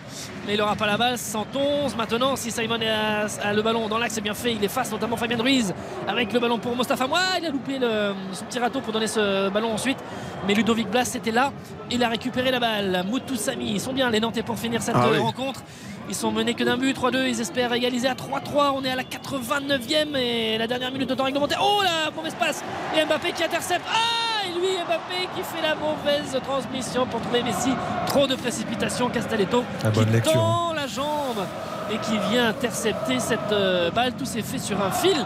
Mais 0.47 0.55
il 0.55 0.59
n'aura 0.59 0.77
pas 0.77 0.87
la 0.87 0.97
balle. 0.97 1.19
111 1.19 1.97
maintenant. 1.97 2.37
Si 2.37 2.51
Simon 2.53 2.79
a 2.81 3.53
le 3.53 3.63
ballon 3.63 3.89
dans 3.89 3.99
l'axe, 3.99 4.15
c'est 4.15 4.21
bien 4.21 4.35
fait. 4.35 4.53
Il 4.55 4.63
efface 4.63 4.91
notamment 4.93 5.17
Fabien 5.17 5.39
Ruiz 5.39 5.75
avec 6.07 6.33
le 6.33 6.39
ballon 6.39 6.59
pour 6.59 6.77
Mostafa 6.77 7.07
Moi. 7.09 7.19
Il 7.41 7.47
a 7.47 7.51
loupé 7.51 7.79
le- 7.79 8.13
son 8.33 8.45
petit 8.45 8.59
râteau 8.61 8.81
pour 8.81 8.93
donner 8.93 9.09
ce 9.09 9.49
ballon 9.49 9.73
ensuite. 9.73 9.99
Mais 10.47 10.55
Ludovic 10.55 10.89
Blas 10.89 11.13
était 11.17 11.33
là. 11.33 11.53
Il 11.91 12.03
a 12.05 12.09
récupéré 12.09 12.51
la 12.53 12.61
balle. 12.61 13.05
Moutoussamy. 13.09 13.73
Ils 13.73 13.81
sont 13.81 13.93
bien 13.93 14.09
les 14.11 14.21
Nantais 14.21 14.43
pour 14.45 14.57
finir 14.59 14.81
cette 14.83 14.95
Ah 14.97 15.07
oui. 15.11 15.19
rencontre. 15.19 15.63
Ils 16.09 16.15
sont 16.15 16.31
menés 16.31 16.55
que 16.55 16.63
d'un 16.63 16.77
but, 16.77 16.97
3-2. 16.97 17.29
Ils 17.29 17.41
espèrent 17.41 17.73
égaliser 17.73 18.09
à 18.09 18.15
3-3. 18.15 18.73
On 18.75 18.85
est 18.85 18.91
à 18.91 18.97
la 18.97 19.03
89e 19.03 20.17
et 20.17 20.57
la 20.59 20.67
dernière 20.67 20.93
minute 20.93 21.09
de 21.09 21.15
temps 21.15 21.25
réglementaire. 21.25 21.61
Oh 21.63 21.83
la 21.83 22.11
mauvaise 22.11 22.35
passe. 22.35 22.63
Et 22.97 23.05
Mbappé 23.05 23.33
qui 23.33 23.43
intercepte. 23.43 23.85
Ah 23.91 24.47
Et 24.47 24.53
lui, 24.53 24.69
Mbappé 24.87 25.29
qui 25.35 25.43
fait 25.43 25.63
la 25.63 25.75
mauvaise 25.75 26.41
transmission 26.45 27.07
pour 27.07 27.21
trouver 27.21 27.43
Messi. 27.43 27.71
Trop 28.07 28.27
de 28.27 28.37
précipitation. 28.37 29.09
Castelletto 29.09 29.65
La 29.83 29.91
qui 29.91 30.05
lecture, 30.05 30.33
tend 30.33 30.73
la 30.75 30.87
jambe 30.87 31.45
et 31.93 31.99
qui 31.99 32.19
vient 32.31 32.49
intercepter 32.49 33.19
cette 33.19 33.53
euh, 33.53 33.91
balle. 33.91 34.13
Tout 34.13 34.27
s'est 34.27 34.43
fait 34.43 34.59
sur 34.59 34.81
un 34.83 34.91
fil 34.93 35.17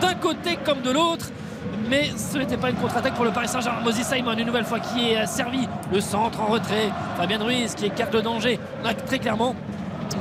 d'un 0.00 0.14
côté 0.14 0.56
comme 0.64 0.82
de 0.82 0.90
l'autre. 0.92 1.26
mais 1.88 2.10
ce 2.16 2.38
n'était 2.38 2.56
pas 2.56 2.70
une 2.70 2.76
contre-attaque 2.76 3.14
pour 3.14 3.24
le 3.24 3.32
Paris 3.32 3.48
Saint-Germain. 3.48 3.80
Moses 3.82 4.02
Simon, 4.02 4.34
une 4.38 4.46
nouvelle 4.46 4.64
fois, 4.64 4.78
qui 4.78 5.10
est 5.10 5.26
servi. 5.26 5.68
Le 5.92 6.00
centre 6.00 6.40
en 6.40 6.46
retrait. 6.46 6.90
Fabien 7.16 7.42
Ruiz 7.42 7.74
qui 7.74 7.86
écarte 7.86 8.14
le 8.14 8.22
danger. 8.22 8.60
Là, 8.84 8.94
très 8.94 9.18
clairement, 9.18 9.56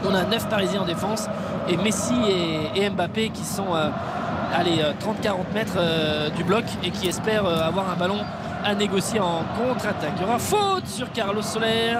on 0.05 0.13
a 0.13 0.23
9 0.23 0.49
Parisiens 0.49 0.81
en 0.81 0.85
défense 0.85 1.27
et 1.69 1.77
Messi 1.77 2.13
et, 2.75 2.89
Mbappé 2.89 3.29
qui 3.29 3.43
sont 3.43 3.75
euh, 3.75 3.89
allez, 4.53 4.81
30-40 5.01 5.53
mètres 5.53 5.73
euh, 5.77 6.29
du 6.29 6.43
bloc 6.43 6.63
et 6.83 6.91
qui 6.91 7.07
espèrent 7.07 7.45
euh, 7.45 7.61
avoir 7.61 7.89
un 7.89 7.95
ballon 7.95 8.19
à 8.63 8.75
négocier 8.75 9.19
en 9.19 9.43
contre-attaque. 9.57 10.13
Il 10.17 10.21
y 10.21 10.25
aura 10.25 10.39
faute 10.39 10.87
sur 10.87 11.11
Carlos 11.11 11.41
Soler. 11.41 11.97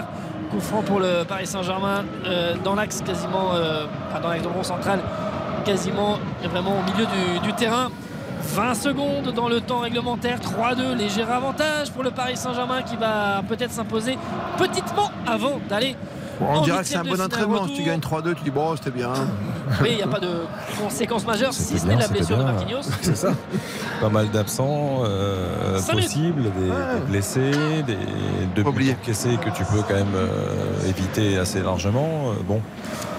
Coup 0.51 0.59
franc 0.59 0.82
pour 0.82 0.99
le 0.99 1.24
Paris 1.27 1.45
Saint-Germain 1.48 2.06
euh, 2.25 2.56
dans 2.64 2.75
l'axe 2.75 3.01
quasiment, 3.01 3.51
enfin 4.09 4.22
dans 4.22 4.30
l'axe 4.30 4.43
de 4.43 4.48
rond 4.48 4.64
central, 4.64 4.99
quasiment 5.66 6.19
vraiment 6.43 6.80
au 6.80 6.83
milieu 6.91 7.06
du 7.43 7.53
terrain. 7.53 7.90
20 8.41 8.74
secondes 8.75 9.33
dans 9.33 9.49
le 9.49 9.59
temps 9.59 9.80
réglementaire, 9.80 10.40
3-2, 10.40 10.95
léger 10.95 11.24
avantage 11.24 11.91
pour 11.91 12.03
le 12.03 12.11
Paris 12.11 12.38
Saint-Germain 12.38 12.82
qui 12.82 12.95
va 12.95 13.41
peut-être 13.48 13.72
s'imposer 13.72 14.17
petitement 14.57 15.11
avant 15.27 15.59
d'aller. 15.67 15.98
Bon, 16.40 16.45
on 16.49 16.61
dirait 16.61 16.80
que 16.80 16.88
c'est 16.88 16.98
un 16.98 17.03
bon 17.03 17.19
entraînement. 17.19 17.67
Si 17.67 17.74
tu 17.74 17.83
gagnes 17.83 17.99
3-2, 17.99 18.35
tu 18.35 18.43
dis 18.43 18.51
bon, 18.51 18.75
c'était 18.75 18.91
bien. 18.91 19.11
Oui, 19.82 19.90
il 19.91 19.95
n'y 19.98 20.01
a 20.01 20.07
pas 20.07 20.22
de 20.22 20.30
conséquences 20.82 21.25
majeures 21.25 21.51
si 21.51 21.77
ce 21.77 21.85
n'est 21.85 21.98
la 21.98 22.07
blessure 22.07 22.38
de. 22.38 22.43
Marquinhos. 22.43 22.83
C'est 23.01 23.17
ça. 23.17 23.33
Pas 23.99 24.07
mal 24.07 24.30
d'absents 24.30 25.01
euh, 25.03 25.77
possibles, 25.82 26.43
des, 26.43 26.49
des 26.67 27.06
blessés, 27.09 27.83
des 27.85 27.98
deux 28.56 28.64
buts 28.72 28.95
encaissés 28.98 29.38
que 29.43 29.49
tu 29.49 29.66
peux 29.66 29.82
quand 29.82 29.95
même 29.95 30.16
euh, 30.16 30.88
éviter 30.88 31.38
assez 31.38 31.61
largement. 31.61 32.30
Euh, 32.30 32.43
bon, 32.48 32.61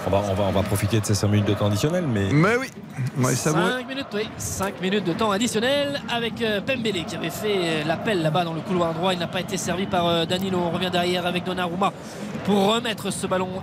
on 0.06 0.10
va, 0.10 0.22
on, 0.30 0.34
va, 0.34 0.44
on 0.48 0.52
va 0.52 0.62
profiter 0.62 1.00
de 1.00 1.04
ces 1.04 1.14
5 1.14 1.28
minutes 1.28 1.48
de 1.48 1.52
temps 1.52 1.66
additionnel, 1.66 2.06
mais. 2.06 2.28
Mais 2.32 2.56
oui, 2.56 3.34
savourer. 3.34 3.72
5 3.72 3.88
minutes, 3.88 4.06
oui, 4.14 4.28
5 4.38 4.80
minutes 4.80 5.04
de 5.04 5.12
temps 5.12 5.30
additionnel 5.30 6.00
avec 6.08 6.42
Pembele 6.66 7.04
qui 7.04 7.14
avait 7.16 7.28
fait 7.28 7.84
l'appel 7.86 8.22
là-bas 8.22 8.44
dans 8.44 8.54
le 8.54 8.60
couloir 8.62 8.94
droit. 8.94 9.12
Il 9.12 9.18
n'a 9.18 9.26
pas 9.26 9.40
été 9.40 9.58
servi 9.58 9.84
par 9.84 10.26
Danilo. 10.26 10.58
On 10.64 10.70
revient 10.70 10.90
derrière 10.90 11.26
avec 11.26 11.44
Donnarumma 11.44 11.92
pour 12.48 12.74
remettre 12.74 13.12
ce 13.12 13.26
ballon 13.26 13.62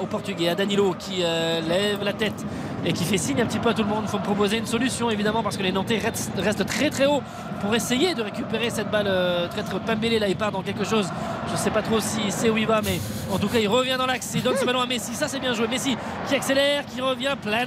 au 0.00 0.06
Portugais, 0.06 0.48
à 0.48 0.54
Danilo 0.54 0.94
qui 0.96 1.24
euh, 1.24 1.60
lève 1.60 2.04
la 2.04 2.12
tête 2.12 2.46
et 2.84 2.92
qui 2.92 3.02
fait 3.02 3.18
signe 3.18 3.42
un 3.42 3.46
petit 3.46 3.58
peu 3.58 3.70
à 3.70 3.74
tout 3.74 3.82
le 3.82 3.88
monde. 3.88 4.04
Il 4.04 4.08
faut 4.08 4.20
me 4.20 4.22
proposer 4.22 4.58
une 4.58 4.66
solution 4.66 5.10
évidemment 5.10 5.42
parce 5.42 5.56
que 5.56 5.62
les 5.64 5.72
Nantais 5.72 5.98
restent, 5.98 6.64
très 6.64 6.88
très 6.90 7.06
haut 7.06 7.20
pour 7.60 7.74
essayer 7.74 8.14
de 8.14 8.22
récupérer 8.22 8.70
cette 8.70 8.92
balle 8.92 9.08
euh, 9.08 9.48
très 9.48 9.64
très 9.64 9.80
Pembele 9.80 10.20
là 10.20 10.28
il 10.28 10.36
part 10.36 10.52
dans 10.52 10.62
quelque 10.62 10.84
chose. 10.84 11.08
Je 11.48 11.52
ne 11.52 11.56
sais 11.56 11.72
pas 11.72 11.82
trop 11.82 11.98
si 11.98 12.20
c'est 12.28 12.48
où 12.48 12.56
il 12.56 12.66
va 12.68 12.80
mais 12.80 13.00
en 13.32 13.38
tout 13.40 13.48
cas 13.48 13.58
il 13.58 13.66
revient 13.66 13.96
dans 13.98 14.06
l'axe. 14.06 14.30
Il 14.36 14.42
donne 14.44 14.56
ce 14.56 14.64
ballon 14.64 14.82
à 14.82 14.86
Messi. 14.86 15.14
Ça 15.14 15.26
c'est 15.26 15.40
bien 15.40 15.54
joué. 15.54 15.66
Messi 15.66 15.96
qui 16.28 16.36
accélère, 16.36 16.86
qui 16.86 17.00
revient 17.00 17.34
plein 17.42 17.64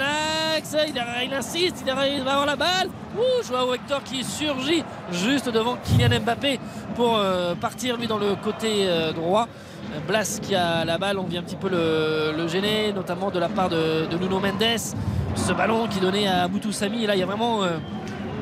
axe. 0.55 0.73
Il, 0.87 1.33
insiste, 1.33 1.83
il 1.85 1.89
à 1.91 2.31
avoir 2.31 2.45
la 2.45 2.55
balle. 2.55 2.87
Ouh, 3.17 3.45
Joao 3.45 3.73
Hector 3.73 4.01
qui 4.03 4.23
surgit 4.23 4.85
juste 5.11 5.49
devant 5.49 5.75
Kylian 5.83 6.21
Mbappé 6.21 6.61
pour 6.95 7.17
euh, 7.17 7.55
partir 7.55 7.97
lui 7.97 8.07
dans 8.07 8.17
le 8.17 8.35
côté 8.41 8.87
droit. 9.13 9.49
Euh, 9.93 9.99
Blas 10.07 10.39
qui 10.41 10.55
a 10.55 10.85
la 10.85 10.97
balle, 10.97 11.19
on 11.19 11.23
vient 11.23 11.41
un 11.41 11.43
petit 11.43 11.55
peu 11.55 11.69
le, 11.69 12.47
gêner, 12.47 12.93
notamment 12.93 13.31
de 13.31 13.39
la 13.39 13.49
part 13.49 13.69
de, 13.69 14.05
de 14.05 14.17
Nuno 14.17 14.39
Mendes. 14.39 14.79
Ce 15.35 15.53
ballon 15.53 15.87
qui 15.87 15.99
donnait 15.99 16.27
à 16.27 16.47
Boutou 16.47 16.71
Sami, 16.71 17.03
et 17.03 17.07
là 17.07 17.15
il 17.15 17.19
y 17.19 17.23
a 17.23 17.25
vraiment, 17.25 17.63
euh, 17.63 17.77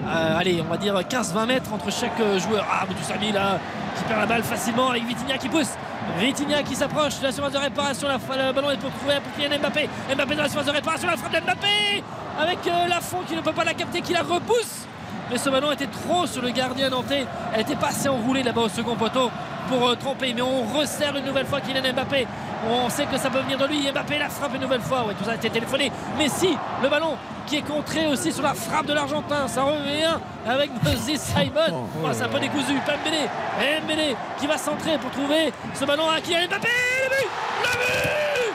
euh, 0.08 0.38
allez, 0.38 0.62
on 0.62 0.70
va 0.70 0.78
dire 0.78 0.94
15-20 0.94 1.46
mètres 1.48 1.74
entre 1.74 1.92
chaque 1.92 2.18
joueur. 2.40 2.66
Ah, 2.70 2.86
Boutou 2.86 3.04
Sami 3.04 3.32
là, 3.32 3.60
qui 3.98 4.04
perd 4.04 4.20
la 4.20 4.26
balle 4.26 4.44
facilement 4.44 4.90
avec 4.90 5.06
Vitinha 5.06 5.38
qui 5.38 5.50
pousse. 5.50 5.72
Vitinha 6.20 6.64
qui 6.64 6.76
s'approche 6.76 7.20
de 7.20 7.24
la 7.24 7.32
surface 7.32 7.54
de 7.54 7.58
réparation, 7.58 8.08
la, 8.08 8.48
le 8.48 8.54
ballon 8.54 8.72
est 8.72 8.78
pour 8.78 8.92
trouver 8.92 9.16
pour 9.24 9.34
Kylian 9.34 9.60
Mbappé. 9.60 9.90
Mbappé 10.14 10.36
dans 10.36 10.44
la 10.44 10.50
surface 10.50 10.68
de 10.68 10.72
réparation, 10.72 11.08
la 11.08 11.18
frappe 11.18 11.32
d'Mbappé 11.32 12.04
avec 12.40 12.60
euh, 12.68 12.88
Lafont 12.88 13.20
qui 13.28 13.36
ne 13.36 13.42
peut 13.42 13.54
pas 13.54 13.64
la 13.64 13.74
capter, 13.74 14.02
qui 14.02 14.14
la 14.14 14.22
repousse. 14.22 14.88
Mais 15.34 15.40
ce 15.40 15.50
ballon 15.50 15.72
était 15.72 15.88
trop 15.88 16.28
sur 16.28 16.44
le 16.44 16.52
gardien 16.52 16.92
nantais. 16.92 17.26
Elle 17.56 17.62
était 17.62 17.76
pas 17.76 17.88
assez 17.88 18.08
enroulée 18.08 18.44
là-bas 18.44 18.62
au 18.62 18.70
second 18.70 18.96
poteau 18.96 19.32
pour 19.68 19.90
euh, 19.90 19.96
tromper. 19.96 20.32
Mais 20.32 20.44
on 20.44 20.62
resserre 20.78 21.16
une 21.16 21.26
nouvelle 21.26 21.48
fois 21.48 21.60
Kylian 21.60 21.92
Mbappé. 21.92 22.28
On 22.70 22.88
sait 22.88 23.08
que 23.08 23.18
ça 23.18 23.32
peut 23.32 23.40
venir 23.40 23.58
de 23.58 23.66
lui. 23.66 23.92
Mbappé 23.92 24.20
la 24.20 24.30
frappe 24.30 24.54
une 24.54 24.62
nouvelle 24.62 24.82
fois. 24.82 25.08
Ouais, 25.08 25.16
tout 25.16 25.24
ça 25.24 25.32
a 25.32 25.36
été 25.36 25.50
téléphoné. 25.50 25.92
Mais 26.20 26.30
si, 26.30 26.56
le 26.84 26.88
ballon 26.88 27.18
qui 27.48 27.56
est 27.56 27.64
contré 27.64 28.06
aussi 28.06 28.32
sur 28.32 28.44
la 28.44 28.54
frappe 28.54 28.86
de 28.86 28.94
l'Argentin. 28.94 29.48
Ça 29.48 29.64
revient 29.64 30.20
avec 30.48 30.70
Moses 30.84 31.18
Simon. 31.20 31.88
Oh, 32.04 32.10
c'est 32.12 32.22
un 32.22 32.30
peu 32.30 32.40
décousu. 32.40 32.80
Pembele. 32.86 33.28
Pembele 33.58 34.16
qui 34.38 34.46
va 34.46 34.60
centrer 34.60 35.00
pour 35.00 35.10
trouver 35.10 35.52
ce 35.74 35.84
ballon 35.84 36.08
à 36.12 36.22
Kylian 36.22 36.46
Mbappé. 36.48 36.68
Le 37.02 37.10
but 37.10 37.28
Le 37.64 37.72
but 37.80 38.54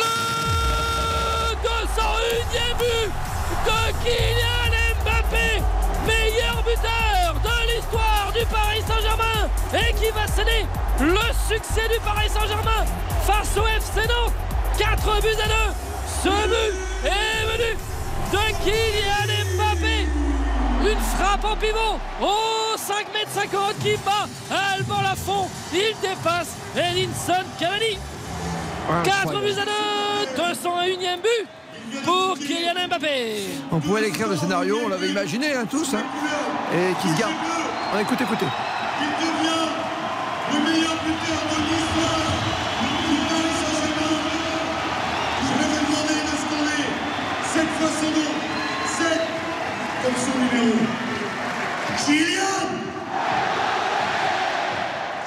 Le 0.00 1.56
201e 1.66 2.78
but 2.78 3.10
de 3.66 4.04
Kylian 4.04 4.65
buteur 6.66 7.34
de 7.42 7.72
l'histoire 7.72 8.32
du 8.34 8.44
Paris 8.46 8.82
Saint-Germain 8.86 9.48
et 9.72 9.92
qui 9.94 10.10
va 10.10 10.26
céder 10.26 10.66
le 11.00 11.26
succès 11.48 11.88
du 11.88 12.00
Paris 12.00 12.28
Saint-Germain 12.28 12.84
face 13.24 13.56
au 13.56 13.66
FC 13.66 14.06
Nantes. 14.08 14.34
4 14.78 15.22
buts 15.22 15.42
à 15.42 15.48
2 15.48 15.54
ce 16.22 16.28
but 16.28 16.74
est 17.04 17.46
venu 17.46 17.76
de 18.32 18.64
Kylian 18.64 19.56
Mbappé. 19.56 20.08
Une 20.90 21.00
frappe 21.16 21.44
en 21.44 21.56
pivot 21.56 21.98
au 22.20 22.76
5 22.76 23.12
mètres 23.14 23.30
50 23.32 23.78
qui 23.78 23.96
bat 24.04 24.26
Alban 24.50 25.02
Lafont. 25.02 25.48
Il 25.72 25.94
dépasse 26.02 26.56
Edinson 26.76 27.44
Cavani. 27.58 27.98
4 29.04 29.40
buts 29.40 29.60
à 29.60 29.64
2 30.36 30.42
201e 30.42 31.20
but 31.22 31.48
pour 32.04 32.36
Kylian 32.38 32.86
Mbappé 32.88 33.48
On 33.72 33.78
pouvait 33.80 34.02
l'écrire 34.02 34.28
le 34.28 34.36
scénario, 34.36 34.78
on 34.84 34.88
l'avait 34.88 35.08
imaginé 35.08 35.54
hein, 35.54 35.64
tous. 35.70 35.94
hein. 35.94 36.04
et 36.72 36.94
qui 37.02 37.08
se 37.14 37.18
garde. 37.20 37.32
Ah, 37.94 38.00
écoutez, 38.00 38.24
écoutez. 38.24 38.46
le 40.52 40.58
meilleur 40.60 40.94
buteur 41.04 41.40
de 41.50 41.56
l'histoire 41.68 42.30
du 43.08 43.16
Paris 43.28 43.56
Saint-Germain. 43.60 44.18
Je 45.42 45.52
vais 45.58 45.68
vous 45.68 45.80
demander 45.86 46.20
de 46.22 46.34
scorer 46.42 46.84
cette 47.54 47.72
fois 47.78 47.90
son 48.00 48.10
nom, 48.10 48.32
7 48.98 49.20
comme 50.02 50.16
son 50.16 50.34
numéro. 50.38 50.76
Kylian 52.04 52.56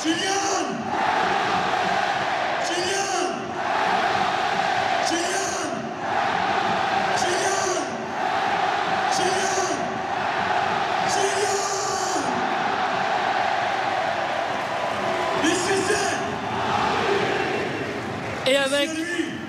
Kylian 0.02 0.66
Kylian 2.68 3.22
Kylian 5.08 5.62
Kylian 7.18 7.70
Kylian 11.10 11.60
Et 15.44 15.56
c'est 15.56 15.82
ça 15.94 16.04
Et 18.48 18.56
avec 18.74 18.90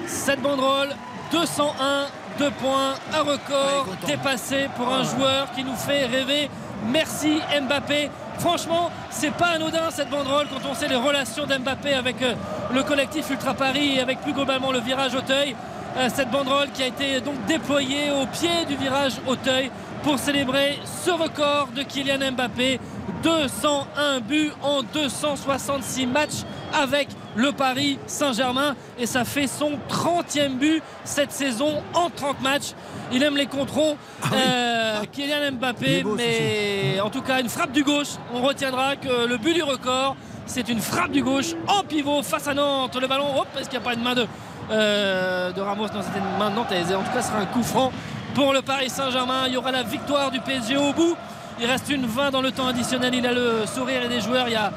cette 0.06 0.40
banderole, 0.40 0.88
201, 1.32 2.06
2 2.38 2.50
points, 2.52 2.94
un 3.12 3.22
record 3.22 3.86
dépassé 4.06 4.68
pour 4.76 4.88
un 4.92 5.04
joueur 5.04 5.50
qui 5.54 5.62
nous 5.64 5.76
fait 5.76 6.06
rêver. 6.06 6.48
Merci 6.90 7.40
Mbappé. 7.62 8.10
Franchement, 8.38 8.90
c'est 9.10 9.32
pas 9.32 9.48
anodin 9.48 9.90
cette 9.90 10.08
banderole 10.08 10.46
quand 10.48 10.66
on 10.68 10.74
sait 10.74 10.88
les 10.88 10.96
relations 10.96 11.44
d'Mbappé 11.46 11.92
avec 11.92 12.22
euh, 12.22 12.32
le 12.72 12.82
collectif 12.82 13.28
Ultra 13.30 13.52
Paris 13.52 13.96
et 13.96 14.00
avec 14.00 14.20
plus 14.22 14.32
globalement 14.32 14.72
le 14.72 14.80
virage 14.80 15.14
Auteuil. 15.14 15.54
Euh, 15.98 16.08
Cette 16.14 16.30
banderole 16.30 16.70
qui 16.72 16.82
a 16.82 16.86
été 16.86 17.20
donc 17.20 17.34
déployée 17.46 18.10
au 18.10 18.24
pied 18.26 18.64
du 18.66 18.76
virage 18.76 19.20
Auteuil 19.26 19.70
pour 20.02 20.18
célébrer 20.18 20.78
ce 21.04 21.10
record 21.10 21.68
de 21.76 21.82
Kylian 21.82 22.32
Mbappé. 22.32 22.80
201 23.22 24.20
buts 24.20 24.52
en 24.62 24.82
266 24.82 26.06
matchs 26.06 26.44
avec 26.72 27.08
le 27.36 27.52
Paris 27.52 27.98
Saint-Germain 28.06 28.74
et 28.98 29.06
ça 29.06 29.24
fait 29.24 29.46
son 29.46 29.72
30e 29.88 30.56
but 30.56 30.82
cette 31.04 31.32
saison 31.32 31.82
en 31.94 32.10
30 32.10 32.40
matchs. 32.42 32.72
Il 33.12 33.22
aime 33.22 33.36
les 33.36 33.46
controns. 33.46 33.96
Euh, 34.32 35.02
Kylian 35.12 35.52
Mbappé, 35.52 36.04
mais 36.16 37.00
en 37.00 37.10
tout 37.10 37.22
cas 37.22 37.40
une 37.40 37.48
frappe 37.48 37.72
du 37.72 37.84
gauche. 37.84 38.16
On 38.32 38.42
retiendra 38.42 38.96
que 38.96 39.26
le 39.26 39.36
but 39.36 39.54
du 39.54 39.62
record, 39.62 40.16
c'est 40.46 40.68
une 40.68 40.80
frappe 40.80 41.12
du 41.12 41.22
gauche 41.22 41.54
en 41.68 41.82
pivot 41.84 42.22
face 42.22 42.48
à 42.48 42.54
Nantes. 42.54 42.96
Le 43.00 43.06
ballon, 43.06 43.38
hop, 43.38 43.48
est-ce 43.58 43.68
qu'il 43.68 43.78
n'y 43.78 43.84
a 43.84 43.88
pas 43.88 43.94
une 43.94 44.02
main 44.02 44.14
de, 44.14 44.26
euh, 44.70 45.52
de 45.52 45.60
Ramos? 45.60 45.86
Non, 45.88 46.02
c'était 46.02 46.18
une 46.18 46.38
main 46.38 46.50
de 46.50 46.56
Nantaise. 46.56 46.90
Et 46.90 46.94
en 46.94 47.02
tout 47.02 47.12
cas, 47.12 47.22
ce 47.22 47.28
sera 47.28 47.38
un 47.38 47.46
coup 47.46 47.62
franc 47.62 47.92
pour 48.34 48.52
le 48.52 48.62
Paris 48.62 48.90
Saint-Germain. 48.90 49.44
Il 49.46 49.54
y 49.54 49.56
aura 49.56 49.70
la 49.72 49.82
victoire 49.82 50.30
du 50.30 50.40
PSG 50.40 50.76
au 50.76 50.92
bout. 50.92 51.16
Il 51.60 51.66
reste 51.66 51.88
une 51.90 52.06
20 52.06 52.30
dans 52.30 52.42
le 52.42 52.52
temps 52.52 52.66
additionnel. 52.66 53.14
Il 53.14 53.26
a 53.26 53.32
le 53.32 53.64
sourire 53.66 54.02
et 54.02 54.08
des 54.08 54.20
joueurs. 54.20 54.48
Il 54.48 54.52
y 54.52 54.56
a, 54.56 54.72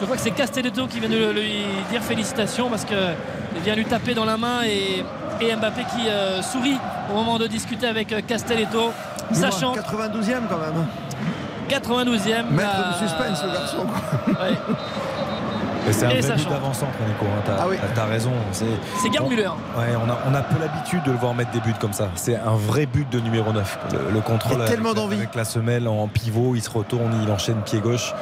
je 0.00 0.04
crois 0.04 0.16
que 0.16 0.22
c'est 0.22 0.30
Castelletto 0.30 0.86
qui 0.86 1.00
vient 1.00 1.08
de 1.08 1.30
lui 1.32 1.64
dire 1.90 2.02
félicitations 2.02 2.68
parce 2.68 2.84
qu'il 2.84 2.96
vient 3.64 3.74
lui 3.74 3.84
taper 3.86 4.14
dans 4.14 4.24
la 4.24 4.36
main 4.36 4.62
et, 4.64 5.02
et 5.44 5.56
Mbappé 5.56 5.82
qui 5.84 6.08
euh, 6.08 6.42
sourit 6.42 6.78
au 7.10 7.14
moment 7.14 7.38
de 7.38 7.46
discuter 7.46 7.86
avec 7.86 8.12
euh, 8.12 8.20
Castelletto, 8.26 8.92
sachant 9.32 9.74
92e 9.74 10.48
quand 10.48 10.58
même. 10.58 10.86
92e. 11.68 12.50
Maître 12.50 12.70
la- 12.78 12.92
du 12.92 12.98
suspense, 12.98 13.42
le 13.42 13.52
garçon. 13.52 13.86
quoi. 13.86 14.44
Ouais. 14.44 14.56
C'est 15.92 16.04
un 16.06 16.10
Et 16.10 16.20
vrai 16.20 16.34
but 16.36 16.48
d'avant-centre, 16.48 16.92
Nico. 17.06 17.24
hein, 17.26 17.42
T'as 17.46 17.56
Ah 17.60 17.66
oui. 17.68 17.76
raison. 18.10 18.32
C'est 18.50 18.66
Gerd 19.12 19.24
on- 19.24 19.28
Müller. 19.30 19.46
Ouais, 19.78 19.94
on 20.04 20.10
a, 20.10 20.18
on 20.28 20.34
a 20.34 20.42
peu 20.42 20.58
l'habitude 20.60 21.02
de 21.04 21.12
le 21.12 21.16
voir 21.16 21.32
mettre 21.34 21.52
des 21.52 21.60
buts 21.60 21.74
comme 21.80 21.92
ça. 21.92 22.08
C'est 22.16 22.34
un 22.36 22.56
vrai 22.56 22.86
but 22.86 23.08
de 23.08 23.20
numéro 23.20 23.52
9. 23.52 23.78
Le, 23.92 24.14
le 24.14 24.20
contrôle 24.20 24.56
avec, 24.62 24.68
tellement 24.74 24.94
d'envie. 24.94 25.16
avec 25.16 25.34
la 25.36 25.44
semelle 25.44 25.86
en 25.86 26.08
pivot, 26.08 26.54
il 26.56 26.60
se 26.62 26.70
retourne, 26.70 27.12
il 27.22 27.30
enchaîne 27.30 27.58
pied 27.64 27.78
gauche. 27.78 28.14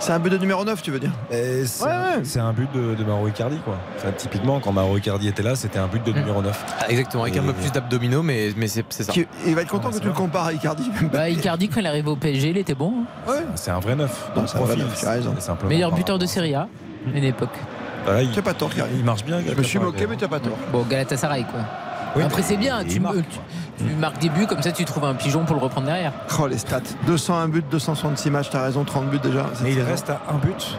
C'est 0.00 0.12
un 0.12 0.18
but 0.20 0.30
de 0.30 0.38
numéro 0.38 0.64
9, 0.64 0.80
tu 0.80 0.90
veux 0.92 1.00
dire 1.00 1.10
C'est 1.30 1.84
Ouais, 1.84 1.90
un- 1.90 2.02
ouais. 2.18 2.24
c'est 2.24 2.38
un 2.38 2.52
but 2.52 2.68
de, 2.72 2.94
de 2.94 3.04
Mauro 3.04 3.26
Icardi. 3.28 3.58
Quoi. 3.64 3.76
Enfin, 3.96 4.10
typiquement, 4.16 4.60
quand 4.60 4.72
Mauro 4.72 4.96
Icardi 4.96 5.26
était 5.28 5.42
là, 5.42 5.56
c'était 5.56 5.78
un 5.80 5.88
but 5.88 6.02
de 6.04 6.12
numéro 6.12 6.40
9. 6.40 6.64
Ah, 6.80 6.84
Exactement, 6.88 7.24
avec 7.24 7.36
un 7.36 7.42
Et- 7.42 7.46
peu 7.46 7.52
plus 7.52 7.72
d'abdominaux, 7.72 8.22
mais, 8.22 8.50
mais 8.56 8.68
c'est 8.68 8.84
ça. 8.90 9.12
Qui- 9.12 9.26
Il 9.46 9.54
va 9.56 9.62
être 9.62 9.70
content 9.70 9.90
que 9.90 9.98
tu 9.98 10.06
le 10.06 10.12
compares 10.12 10.46
à 10.46 10.52
Icardi. 10.52 10.88
Bah, 11.12 11.28
Icardi, 11.28 11.68
quand 11.68 11.80
il 11.80 11.86
est 11.86 11.88
arrivé 11.88 12.08
au 12.08 12.16
PSG, 12.16 12.50
il 12.50 12.58
était 12.58 12.74
bon. 12.76 12.92
hein. 13.26 13.30
Ouais. 13.30 13.44
C'est 13.56 13.70
un 13.72 13.80
vrai 13.80 13.96
9. 13.96 14.30
Non, 14.36 14.46
c'est 14.46 14.56
un 14.56 14.60
vrai 14.60 14.76
Meilleur 15.68 15.92
buteur 15.92 16.18
de 16.18 16.26
Serie 16.26 16.54
A, 16.54 16.62
à 16.62 16.68
une 17.16 17.24
époque. 17.24 17.50
il, 18.20 18.30
Tu 18.30 18.36
n'as 18.36 18.42
pas 18.42 18.54
tort, 18.54 18.70
il 18.96 19.04
marche 19.04 19.24
bien. 19.24 19.40
Je 19.46 19.54
me 19.54 19.62
suis 19.62 19.78
moqué, 19.78 20.06
mais 20.06 20.16
tu 20.16 20.22
n'as 20.24 20.28
pas 20.28 20.40
tort. 20.40 20.56
Bon, 20.72 20.82
Galatasaray, 20.88 21.42
quoi. 21.44 21.60
Oui, 22.16 22.22
Après, 22.22 22.42
c'est 22.42 22.56
bien. 22.56 22.84
Tu, 22.84 23.00
marque. 23.00 23.16
tu- 23.16 23.38
tu 23.78 23.94
marques 23.94 24.18
des 24.18 24.28
buts, 24.28 24.46
comme 24.46 24.62
ça, 24.62 24.72
tu 24.72 24.84
trouves 24.84 25.04
un 25.04 25.14
pigeon 25.14 25.44
pour 25.44 25.56
le 25.56 25.62
reprendre 25.62 25.86
derrière. 25.86 26.12
Oh, 26.40 26.46
les 26.46 26.58
stats. 26.58 26.80
201 27.06 27.48
buts, 27.48 27.64
266 27.70 28.30
matchs, 28.30 28.50
t'as 28.50 28.62
raison, 28.62 28.84
30 28.84 29.08
buts 29.08 29.20
déjà. 29.22 29.46
Mais 29.62 29.72
il 29.72 29.80
reste 29.80 30.10
à 30.10 30.20
un 30.30 30.38
but. 30.38 30.76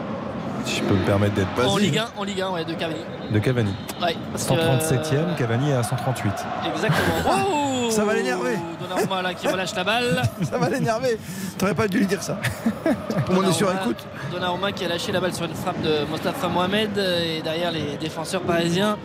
Si 0.64 0.76
je 0.76 0.82
peux 0.82 0.94
me 0.94 1.04
permettre 1.04 1.34
d'être 1.34 1.48
En 1.64 1.74
Vas-y. 1.74 1.84
Ligue 1.84 1.98
1, 1.98 2.06
en 2.18 2.22
Ligue 2.24 2.40
1 2.42 2.50
ouais, 2.50 2.64
de 2.64 2.74
Cavani. 2.74 3.00
de 3.30 3.38
Cavani. 3.38 3.74
Ouais, 4.02 4.14
parce 4.30 4.44
que, 4.44 4.52
137e, 4.52 5.34
Cavani 5.38 5.70
est 5.70 5.74
à 5.74 5.82
138. 5.82 6.32
Exactement. 6.74 7.00
Oh 7.90 7.92
Ça 7.92 8.04
va 8.04 8.14
l'énerver. 8.14 8.56
Donnarumma 8.80 9.20
là 9.22 9.34
qui 9.34 9.48
relâche 9.48 9.74
la 9.74 9.82
balle. 9.82 10.22
Ça 10.48 10.58
va 10.58 10.68
l'énerver. 10.68 11.18
T'aurais 11.58 11.74
pas 11.74 11.88
dû 11.88 11.98
lui 11.98 12.06
dire 12.06 12.22
ça. 12.22 12.38
On 13.30 13.42
est 13.42 13.52
sur 13.52 13.68
écoute. 13.72 13.96
Donnarumma 14.30 14.70
qui 14.70 14.84
a 14.84 14.88
lâché 14.88 15.10
la 15.10 15.18
balle 15.18 15.34
sur 15.34 15.44
une 15.46 15.54
frappe 15.54 15.80
de 15.82 16.04
Mostafa 16.08 16.46
Mohamed 16.46 16.96
euh, 16.96 17.38
et 17.38 17.42
derrière 17.42 17.72
les 17.72 17.96
défenseurs 18.00 18.42
parisiens 18.42 18.96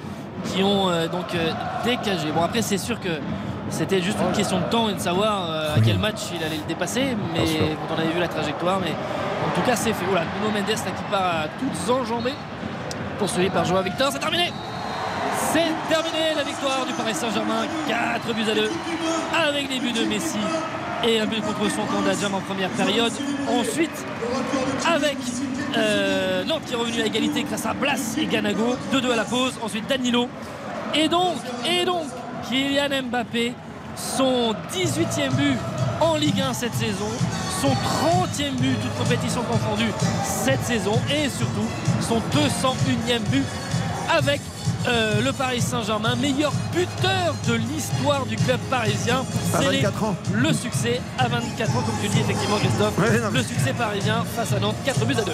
qui 0.44 0.62
ont 0.62 0.90
euh, 0.90 1.08
donc 1.08 1.34
euh, 1.34 1.50
décagé. 1.84 2.32
Bon 2.32 2.44
après 2.44 2.62
c'est 2.62 2.78
sûr 2.78 3.00
que 3.00 3.10
c'était 3.70 4.02
juste 4.02 4.18
une 4.20 4.36
question 4.36 4.60
de 4.60 4.66
temps 4.66 4.90
et 4.90 4.94
de 4.94 5.00
savoir 5.00 5.50
euh, 5.50 5.76
à 5.76 5.80
quel 5.84 5.98
match 5.98 6.22
il 6.34 6.44
allait 6.44 6.58
le 6.58 6.68
dépasser, 6.68 7.16
mais 7.34 7.46
quand 7.88 7.96
on 7.96 8.00
avait 8.00 8.14
vu 8.14 8.20
la 8.20 8.28
trajectoire, 8.28 8.80
mais 8.80 8.92
en 8.92 9.56
tout 9.56 9.66
cas 9.66 9.76
c'est 9.76 9.94
fait. 9.94 10.06
Voilà, 10.06 10.26
Nuno 10.40 10.52
Mendes 10.52 10.70
là, 10.70 10.92
qui 10.92 11.04
part 11.12 11.22
à 11.22 11.48
toutes 11.60 11.90
enjambées, 11.90 12.36
poursuivi 13.18 13.50
par 13.50 13.66
Joao 13.66 13.84
Victor, 13.84 14.12
c'est 14.12 14.20
terminé 14.20 14.52
c'est 15.56 15.72
terminé 15.90 16.34
la 16.36 16.44
victoire 16.44 16.86
du 16.86 16.94
Paris 16.94 17.14
Saint-Germain, 17.14 17.66
4 17.88 18.34
buts 18.34 18.50
à 18.50 18.56
2, 18.56 18.72
avec 19.48 19.70
les 19.70 19.80
buts 19.80 19.94
de 19.94 20.04
Messi 20.06 20.38
et 21.06 21.20
un 21.20 21.26
but 21.26 21.42
contre 21.42 21.70
son 21.70 21.86
camp 21.86 22.02
d'Adjam 22.02 22.34
en 22.34 22.42
première 22.42 22.70
période. 22.70 23.12
Ensuite, 23.48 24.06
avec 24.86 25.18
euh, 25.78 26.44
Nantes 26.44 26.64
qui 26.66 26.74
est 26.74 26.76
revenu 26.76 27.02
à 27.02 27.06
égalité 27.06 27.44
grâce 27.44 27.66
à 27.66 27.74
Blas 27.74 28.16
et 28.18 28.26
Ganago, 28.26 28.76
2-2 28.94 29.12
à 29.12 29.16
la 29.16 29.24
pause. 29.24 29.54
Ensuite, 29.62 29.88
Danilo. 29.88 30.28
Et 30.94 31.08
donc, 31.08 31.36
et 31.70 31.86
donc, 31.86 32.06
Kylian 32.50 33.04
Mbappé, 33.10 33.54
son 33.96 34.54
18e 34.72 35.32
but 35.36 35.58
en 36.02 36.16
Ligue 36.16 36.42
1 36.42 36.54
cette 36.54 36.74
saison, 36.74 37.10
son 37.62 37.70
30e 37.70 38.52
but, 38.60 38.76
toute 38.82 38.96
compétition 38.98 39.42
confondue 39.44 39.92
cette 40.24 40.64
saison, 40.64 41.00
et 41.10 41.30
surtout 41.30 41.68
son 42.02 42.18
201e 42.38 43.20
but 43.32 43.46
avec 44.10 44.42
euh, 44.88 45.22
le 45.22 45.32
Paris 45.34 45.62
Saint-Germain, 45.62 46.16
meilleur 46.16 46.52
buteur 46.74 47.34
de 47.48 47.54
l'histoire 47.54 48.26
du 48.26 48.36
club 48.36 48.60
parisien 48.70 49.24
pour 49.24 49.60
À 49.60 49.62
sceller 49.64 49.78
24 49.82 50.04
ans. 50.04 50.16
le 50.34 50.54
succès 50.54 51.02
à 51.18 51.28
24 51.28 51.70
ans, 51.76 51.82
comme 51.82 51.96
tu 52.02 52.08
dis 52.10 52.20
effectivement 52.20 52.58
Christophe. 52.58 52.98
Ouais, 53.00 53.20
non, 53.20 53.30
mais- 53.32 53.40
le 53.40 53.44
succès 53.44 53.74
parisien 53.74 54.24
face 54.36 54.54
à 54.54 54.60
Nantes, 54.60 54.76
4 54.86 55.06
buts 55.06 55.16
à 55.18 55.22
2. 55.24 55.32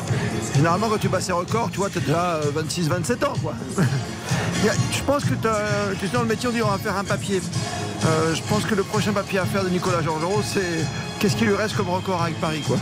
Généralement, 0.55 0.87
quand 0.89 0.97
tu 0.99 1.09
bats 1.09 1.21
ces 1.21 1.31
records, 1.33 1.69
tu 1.71 1.77
vois, 1.77 1.89
t'as 1.89 1.99
déjà 1.99 2.39
26-27 2.55 3.23
ans, 3.25 3.33
quoi. 3.41 3.53
Je 4.63 5.01
pense 5.03 5.23
que 5.23 5.33
tu 5.33 6.05
es 6.05 6.09
dans 6.09 6.21
le 6.21 6.27
métier, 6.27 6.47
on 6.47 6.51
dit 6.51 6.61
on 6.61 6.67
va 6.67 6.77
faire 6.77 6.95
un 6.95 7.03
papier. 7.03 7.41
Euh, 8.05 8.33
je 8.35 8.41
pense 8.43 8.63
que 8.63 8.73
le 8.75 8.83
prochain 8.83 9.11
papier 9.11 9.39
à 9.39 9.45
faire 9.45 9.63
de 9.63 9.69
Nicolas 9.69 10.01
Georgerot, 10.03 10.41
c'est 10.43 10.85
qu'est-ce 11.19 11.35
qui 11.35 11.45
lui 11.45 11.55
reste 11.55 11.75
comme 11.75 11.89
record 11.89 12.21
avec 12.21 12.39
Paris, 12.39 12.61
quoi. 12.65 12.77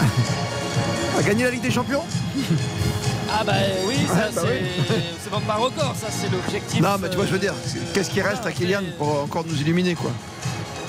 À 1.18 1.22
gagner 1.22 1.44
la 1.44 1.50
Ligue 1.50 1.62
des 1.62 1.70
Champions? 1.70 2.02
Ah 3.32 3.44
bah 3.44 3.52
oui, 3.86 3.96
ça 4.06 4.14
bah 4.34 4.42
c'est 4.42 5.30
oui. 5.30 5.40
pas 5.46 5.54
record, 5.54 5.94
ça 5.98 6.08
c'est 6.10 6.30
l'objectif. 6.30 6.80
Non, 6.80 6.96
mais 7.00 7.08
tu 7.08 7.16
vois, 7.16 7.26
je 7.26 7.32
veux 7.32 7.38
dire, 7.38 7.52
euh, 7.54 7.80
qu'est-ce 7.94 8.10
qui 8.10 8.20
reste 8.20 8.44
à 8.46 8.52
Kylian 8.52 8.82
pour 8.98 9.22
encore 9.22 9.44
nous 9.46 9.60
illuminer, 9.60 9.94
quoi? 9.94 10.10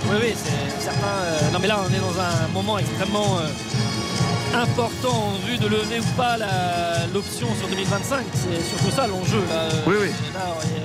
Oui, 0.10 0.18
oui, 0.22 0.34
c'est 0.36 0.84
certain. 0.84 1.08
euh, 1.24 1.52
non, 1.54 1.60
mais 1.62 1.68
là, 1.68 1.80
on 1.88 1.94
est 1.94 2.00
dans 2.00 2.20
un 2.20 2.48
moment 2.54 2.78
extrêmement 2.80 3.38
euh, 3.40 4.58
important 4.62 5.34
en 5.36 5.48
vue 5.48 5.58
de 5.58 5.68
lever 5.68 6.00
ou 6.00 6.18
pas 6.18 6.38
la- 6.38 7.06
l'option 7.14 7.48
sur 7.60 7.68
2025. 7.70 8.26
C'est 8.34 8.62
surtout 8.68 8.92
ça 8.96 9.08
l'enjeu. 9.08 9.44
Là. 9.50 9.70
Oui, 9.88 9.96
oui. 10.02 10.10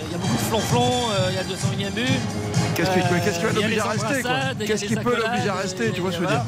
Il 0.07 0.13
y 0.13 0.15
a 0.15 0.19
beaucoup 0.19 0.35
de 0.37 0.49
flonflons, 0.49 1.11
euh, 1.11 1.31
il 1.31 1.37
y 1.37 1.39
a 1.39 1.43
le 1.43 1.49
201e 1.49 1.93
but. 1.93 2.21
Qu'est-ce 2.77 2.91
qui, 2.91 2.99
Euh, 2.99 3.03
va 3.43 3.49
a 3.49 3.53
l'obliger 3.53 3.81
à 3.81 3.89
rester, 3.89 4.67
Qu'est-ce 4.67 4.85
qui 4.85 4.97
peut 4.97 5.17
l'obliger 5.17 5.49
à 5.49 5.55
rester, 5.55 5.93
tu 5.93 6.01
vois 6.01 6.13
ce 6.13 6.19
que 6.19 6.25
je 6.25 6.29
veux 6.29 6.35
dire. 6.35 6.45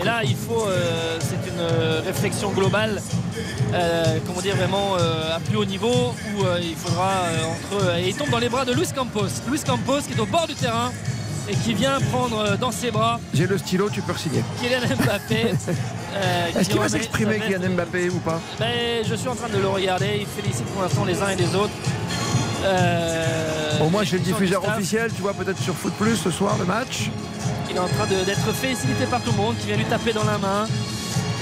Et 0.00 0.04
là, 0.04 0.20
il 0.24 0.34
faut, 0.36 0.66
euh, 0.66 1.18
c'est 1.20 1.50
une 1.50 1.60
euh, 1.60 2.00
réflexion 2.04 2.50
globale, 2.50 3.02
euh, 3.74 4.18
comment 4.26 4.40
dire, 4.40 4.56
vraiment 4.56 4.94
à 4.96 5.38
plus 5.40 5.56
haut 5.56 5.64
niveau, 5.64 6.14
où 6.34 6.44
il 6.62 6.74
faudra 6.76 7.10
entre. 7.52 7.98
et 7.98 8.08
il 8.08 8.14
tombe 8.16 8.30
dans 8.30 8.38
les 8.38 8.48
bras 8.48 8.64
de 8.64 8.72
Luis 8.72 8.88
Campos. 8.94 9.28
Luis 9.48 9.60
Campos 9.60 10.00
qui 10.06 10.14
est 10.14 10.20
au 10.20 10.26
bord 10.26 10.46
du 10.46 10.54
terrain 10.54 10.92
et 11.48 11.54
qui 11.54 11.74
vient 11.74 11.98
prendre 12.10 12.56
dans 12.56 12.70
ses 12.72 12.90
bras 12.90 13.20
J'ai 13.34 13.46
le 13.46 13.58
stylo, 13.58 13.88
tu 13.90 14.02
peux 14.02 14.14
signer. 14.16 14.42
Kylian 14.60 14.96
Mbappé. 14.96 15.44
euh, 16.14 16.46
Est-ce 16.48 16.58
qui 16.60 16.70
qu'il 16.70 16.80
va 16.80 16.88
s'exprimer. 16.88 17.38
Kylian 17.38 17.70
Mbappé, 17.70 18.08
ou 18.10 18.18
pas 18.18 18.40
Ben, 18.58 19.04
Je 19.08 19.14
suis 19.14 19.28
en 19.28 19.34
train 19.34 19.48
de 19.48 19.58
le 19.58 19.68
regarder. 19.68 20.20
Il 20.20 20.26
félicite 20.26 20.66
pour 20.66 20.82
l'instant 20.82 21.04
les 21.04 21.20
uns 21.22 21.28
et 21.28 21.36
les 21.36 21.54
autres. 21.54 21.70
Euh, 22.64 23.65
Au 23.80 23.90
moins, 23.90 24.02
j'ai 24.04 24.18
le 24.18 24.24
les 24.24 24.32
diffuseur 24.32 24.66
officiel, 24.66 25.10
tu 25.14 25.22
vois, 25.22 25.34
peut-être 25.34 25.60
sur 25.60 25.74
Foot 25.74 25.92
Plus 25.98 26.16
ce 26.16 26.30
soir, 26.30 26.56
le 26.58 26.64
match. 26.64 27.10
Il 27.70 27.76
est 27.76 27.78
en 27.78 27.88
train 27.88 28.06
d'être 28.06 28.52
félicité 28.52 29.06
par 29.10 29.20
tout 29.20 29.30
le 29.32 29.36
monde 29.36 29.56
qui 29.58 29.66
vient 29.66 29.76
lui 29.76 29.84
taper 29.84 30.12
dans 30.12 30.24
la 30.24 30.38
main. 30.38 30.66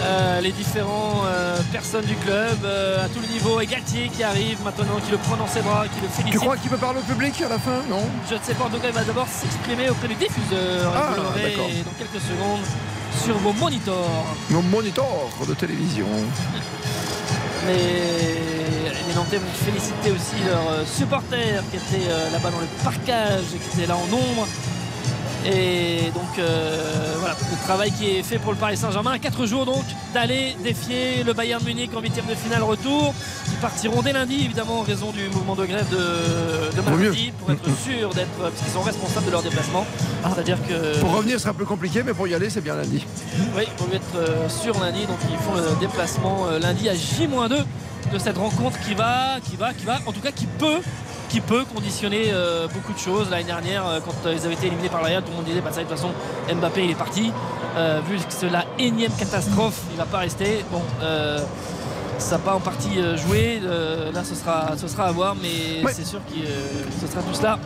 Euh, 0.03 0.41
les 0.41 0.51
différentes 0.51 1.25
personnes 1.73 2.05
du 2.05 2.17
club, 2.17 2.59
euh, 2.65 3.05
à 3.05 3.09
tout 3.09 3.21
le 3.21 3.33
niveau, 3.33 3.61
et 3.61 3.67
Galtier 3.67 4.09
qui 4.09 4.25
arrive 4.25 4.59
maintenant, 4.65 4.99
qui 5.05 5.13
le 5.13 5.19
prend 5.19 5.37
dans 5.37 5.47
ses 5.47 5.61
bras, 5.61 5.85
qui 5.87 6.01
le 6.03 6.09
félicite. 6.09 6.33
Tu 6.33 6.39
crois 6.39 6.57
qu'il 6.57 6.71
peut 6.71 6.77
parler 6.77 6.99
au 6.99 7.03
public 7.03 7.41
à 7.43 7.49
la 7.49 7.59
fin 7.59 7.79
Non? 7.89 8.03
Je 8.29 8.35
ne 8.35 8.41
sais 8.43 8.55
pas, 8.55 8.65
en 8.65 8.71
tout 8.71 8.79
cas, 8.79 8.89
il 8.89 8.95
va 8.95 9.05
d'abord 9.05 9.29
s'exprimer 9.29 9.89
auprès 9.91 10.09
du 10.09 10.15
diffuseur. 10.15 10.93
Ah, 10.95 11.15
d'accord. 11.37 11.69
dans 11.69 11.99
quelques 11.99 12.23
secondes 12.23 12.65
sur 13.25 13.37
vos 13.39 13.53
monitors. 13.53 14.27
Mon 14.51 14.63
monitor 14.63 15.31
de 15.49 15.55
télévision. 15.55 16.07
Les, 17.67 18.54
les 19.15 19.21
Nantais 19.21 19.37
vont 19.37 19.65
féliciter 19.65 20.11
aussi 20.11 20.45
leurs 20.45 20.71
euh, 20.71 20.85
supporters 20.85 21.63
qui 21.71 21.77
étaient 21.77 22.09
euh, 22.09 22.31
là-bas 22.33 22.51
dans 22.51 22.61
le 22.61 22.67
parcage 22.83 23.45
et 23.55 23.59
qui 23.59 23.79
étaient 23.79 23.87
là 23.87 23.97
en 23.97 24.07
nombre. 24.07 24.47
Et 25.47 26.11
donc 26.15 26.39
euh, 26.39 27.15
voilà, 27.19 27.37
le 27.51 27.65
travail 27.65 27.93
qui 27.93 28.17
est 28.17 28.23
fait 28.23 28.39
pour 28.39 28.53
le 28.53 28.59
Paris 28.59 28.79
Saint-Germain. 28.79 29.13
À 29.13 29.19
4 29.19 29.45
jours 29.45 29.67
donc 29.67 29.85
d'aller 30.15 30.57
défier 30.65 31.23
le 31.23 31.35
Bayern 31.35 31.63
Munich 31.63 31.91
en 31.95 32.01
huitième 32.01 32.25
de 32.27 32.35
finale 32.35 32.63
retour. 32.63 33.15
Qui 33.45 33.57
partiront 33.61 34.01
dès 34.01 34.13
lundi 34.13 34.43
évidemment 34.45 34.81
en 34.81 34.83
raison 34.83 35.11
du 35.11 35.29
mouvement 35.29 35.55
de 35.55 35.67
grève 35.67 35.87
de, 35.91 36.75
de 36.75 36.81
mardi 36.81 37.31
pour 37.39 37.51
être 37.53 37.79
sûr 37.85 38.11
d'être. 38.15 38.31
Parce 38.41 38.55
qu'ils 38.55 38.73
sont 38.73 38.83
responsables 38.83 39.27
de 39.27 39.33
leur 39.33 39.43
déplacement. 39.43 39.87
C'est-à-dire 40.35 40.59
que. 40.67 40.99
Pour 41.01 41.15
revenir, 41.15 41.37
ce 41.37 41.43
sera 41.43 41.53
plus 41.53 41.67
compliqué, 41.67 42.03
mais 42.03 42.15
pour 42.15 42.27
y 42.27 42.35
aller, 42.35 42.49
c'est 42.49 42.63
bien 42.63 42.75
lundi. 42.75 43.05
Oui, 43.55 43.65
pour 43.77 43.89
être 43.95 44.51
sûr 44.51 44.81
lundi. 44.81 45.07
Donc 45.07 45.19
ils 45.31 45.39
font 45.39 45.55
le 45.55 45.79
déplacement 45.79 46.47
lundi 46.59 46.89
à 46.89 46.95
J-2 46.95 47.65
de 48.15 48.19
cette 48.21 48.39
rencontre 48.39 48.79
qui 48.81 48.95
va, 48.95 49.41
qui 49.43 49.57
va, 49.57 49.75
qui 49.75 49.85
va, 49.85 49.99
en 50.07 50.13
tout 50.13 50.21
cas 50.21 50.31
qui 50.31 50.47
peut, 50.47 50.81
qui 51.29 51.41
peut 51.41 51.65
conditionner 51.75 52.27
euh, 52.29 52.69
beaucoup 52.69 52.93
de 52.93 52.99
choses. 52.99 53.29
L'année 53.29 53.45
dernière, 53.45 53.85
euh, 53.87 53.99
quand 54.05 54.15
euh, 54.25 54.35
ils 54.35 54.45
avaient 54.45 54.55
été 54.55 54.69
éliminés 54.69 54.89
par 54.89 55.03
la 55.03 55.09
Real, 55.09 55.23
tout 55.23 55.31
le 55.31 55.37
monde 55.37 55.45
disait 55.45 55.61
bah 55.61 55.71
ça 55.73 55.83
de 55.83 55.89
toute 55.89 55.97
façon 55.97 56.13
Mbappé 56.49 56.85
il 56.85 56.91
est 56.93 56.95
parti. 56.95 57.33
Vu 58.09 58.17
que 58.19 58.23
c'est 58.29 58.51
la 58.51 58.65
énième 58.79 59.11
catastrophe, 59.17 59.81
il 59.91 59.97
va 59.97 60.05
pas 60.05 60.19
rester. 60.19 60.65
Bon. 60.71 60.81
Ça 62.19 62.33
n'a 62.37 62.39
pas 62.39 62.55
en 62.55 62.61
partie 62.61 62.99
euh, 62.99 63.17
joué, 63.17 63.61
Euh, 63.65 64.13
là 64.13 64.23
ce 64.25 64.35
sera, 64.35 64.73
ce 64.77 64.89
sera 64.89 65.05
à 65.07 65.13
voir, 65.13 65.35
mais 65.41 65.85
Ouais. 65.85 65.93
c'est 65.95 66.05
sûr 66.07 66.21
que 66.27 66.35
euh, 66.41 66.85
ce 67.01 67.07
sera 67.07 67.23
tout 67.23 67.35
cela. 67.35 67.59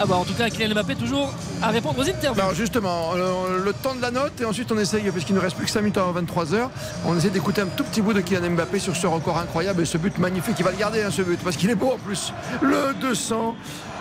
Ah 0.00 0.06
bah 0.06 0.14
en 0.14 0.24
tout 0.24 0.34
cas 0.34 0.48
Kylian 0.48 0.74
Mbappé 0.74 0.94
toujours 0.94 1.32
à 1.60 1.68
répondre 1.70 1.98
aux 1.98 2.08
interviews. 2.08 2.40
Alors 2.40 2.54
justement, 2.54 3.14
le 3.14 3.72
temps 3.72 3.96
de 3.96 4.00
la 4.00 4.12
note, 4.12 4.40
et 4.40 4.44
ensuite 4.44 4.70
on 4.70 4.78
essaye, 4.78 5.02
parce 5.10 5.24
qu'il 5.24 5.34
ne 5.34 5.40
reste 5.40 5.56
plus 5.56 5.64
que 5.66 5.72
5 5.72 5.80
minutes 5.80 5.98
avant 5.98 6.12
23h, 6.20 6.68
on 7.04 7.16
essaie 7.16 7.30
d'écouter 7.30 7.62
un 7.62 7.66
tout 7.66 7.82
petit 7.82 8.00
bout 8.00 8.12
de 8.12 8.20
Kylian 8.20 8.50
Mbappé 8.50 8.78
sur 8.78 8.94
ce 8.94 9.08
record 9.08 9.38
incroyable 9.38 9.82
et 9.82 9.86
ce 9.86 9.98
but 9.98 10.16
magnifique. 10.18 10.54
Il 10.60 10.64
va 10.64 10.70
le 10.70 10.76
garder, 10.76 11.02
hein, 11.02 11.10
ce 11.10 11.22
but, 11.22 11.40
parce 11.42 11.56
qu'il 11.56 11.68
est 11.70 11.74
beau 11.74 11.92
en 11.94 11.98
plus. 11.98 12.32
Le 12.62 12.94
200, 13.00 13.56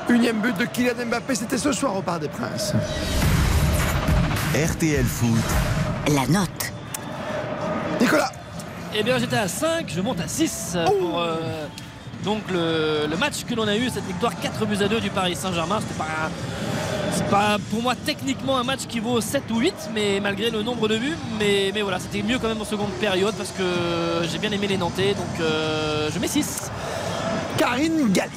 unième 0.10 0.40
but 0.40 0.56
de 0.60 0.66
Kylian 0.66 1.06
Mbappé, 1.08 1.34
c'était 1.34 1.58
ce 1.58 1.72
soir 1.72 1.96
au 1.96 2.04
Parc 2.04 2.22
des 2.22 2.30
Princes. 2.30 2.74
RTL 4.54 5.04
Foot. 5.06 5.30
La 6.14 6.28
note. 6.28 6.72
Nicolas 8.00 8.32
Eh 9.00 9.04
bien 9.04 9.20
j'étais 9.20 9.38
à 9.38 9.48
5, 9.48 9.92
je 9.96 10.02
monte 10.02 10.20
à 10.22 10.28
6 10.28 10.74
euh, 10.76 10.86
pour 10.88 11.20
euh, 11.22 11.68
donc 12.24 12.42
le, 12.50 13.06
le 13.08 13.16
match 13.16 13.44
que 13.46 13.54
l'on 13.54 13.68
a 13.68 13.76
eu, 13.76 13.92
cette 13.92 14.08
victoire 14.08 14.34
4 14.40 14.66
buts 14.66 14.84
à 14.84 14.88
2 14.88 15.00
du 15.00 15.12
Paris 15.12 15.36
Saint-Germain. 15.36 15.78
C'était 15.82 16.00
pas 16.00 16.32
c'est 17.12 17.30
pas 17.30 17.58
pour 17.70 17.84
moi 17.84 17.94
techniquement 17.94 18.58
un 18.58 18.64
match 18.64 18.88
qui 18.88 19.00
vaut 19.00 19.22
7 19.22 19.44
ou 19.52 19.60
8, 19.60 19.92
mais 19.94 20.20
malgré 20.20 20.50
le 20.50 20.64
nombre 20.64 20.88
de 20.88 20.98
buts. 20.98 21.18
Mais, 21.38 21.72
mais 21.76 21.84
voilà, 21.84 22.00
c'était 22.00 22.24
mieux 22.24 22.40
quand 22.40 22.48
même 22.48 22.60
en 22.60 22.66
seconde 22.66 22.90
période 23.00 23.36
parce 23.36 23.52
que 23.52 24.28
j'ai 24.32 24.40
bien 24.40 24.52
aimé 24.52 24.66
les 24.66 24.78
Nantais, 24.78 25.14
donc 25.14 25.42
euh, 25.42 26.10
je 26.12 26.18
mets 26.18 26.28
6. 26.28 26.72
Karine 27.60 28.12
Galli. 28.12 28.32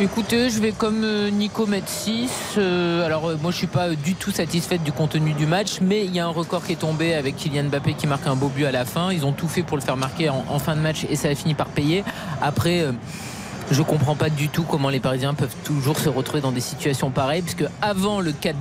Écoutez, 0.00 0.50
je 0.50 0.58
vais 0.58 0.72
comme 0.72 1.04
euh, 1.04 1.30
Nico 1.30 1.66
mettre 1.66 1.88
6. 1.88 2.56
Euh, 2.58 3.06
alors 3.06 3.30
euh, 3.30 3.36
moi 3.40 3.52
je 3.52 3.58
suis 3.58 3.68
pas 3.68 3.90
du 3.90 4.16
tout 4.16 4.32
satisfaite 4.32 4.82
du 4.82 4.90
contenu 4.90 5.34
du 5.34 5.46
match, 5.46 5.78
mais 5.80 6.04
il 6.04 6.12
y 6.12 6.18
a 6.18 6.26
un 6.26 6.30
record 6.30 6.64
qui 6.66 6.72
est 6.72 6.80
tombé 6.80 7.14
avec 7.14 7.36
Kylian 7.36 7.68
Mbappé 7.68 7.94
qui 7.94 8.08
marque 8.08 8.26
un 8.26 8.34
beau 8.34 8.48
but 8.48 8.64
à 8.64 8.72
la 8.72 8.84
fin. 8.84 9.12
Ils 9.12 9.24
ont 9.24 9.30
tout 9.30 9.46
fait 9.46 9.62
pour 9.62 9.76
le 9.76 9.84
faire 9.84 9.96
marquer 9.96 10.30
en, 10.30 10.44
en 10.48 10.58
fin 10.58 10.74
de 10.74 10.80
match 10.80 11.06
et 11.08 11.14
ça 11.14 11.28
a 11.28 11.34
fini 11.36 11.54
par 11.54 11.68
payer. 11.68 12.02
Après. 12.42 12.84
Je 13.70 13.82
comprends 13.82 14.14
pas 14.14 14.30
du 14.30 14.48
tout 14.48 14.62
comment 14.64 14.88
les 14.88 15.00
Parisiens 15.00 15.34
peuvent 15.34 15.54
toujours 15.64 15.98
se 15.98 16.08
retrouver 16.08 16.40
dans 16.40 16.52
des 16.52 16.60
situations 16.60 17.10
pareilles, 17.10 17.42
puisque 17.42 17.64
avant 17.82 18.20
le 18.20 18.32
4-2 18.32 18.52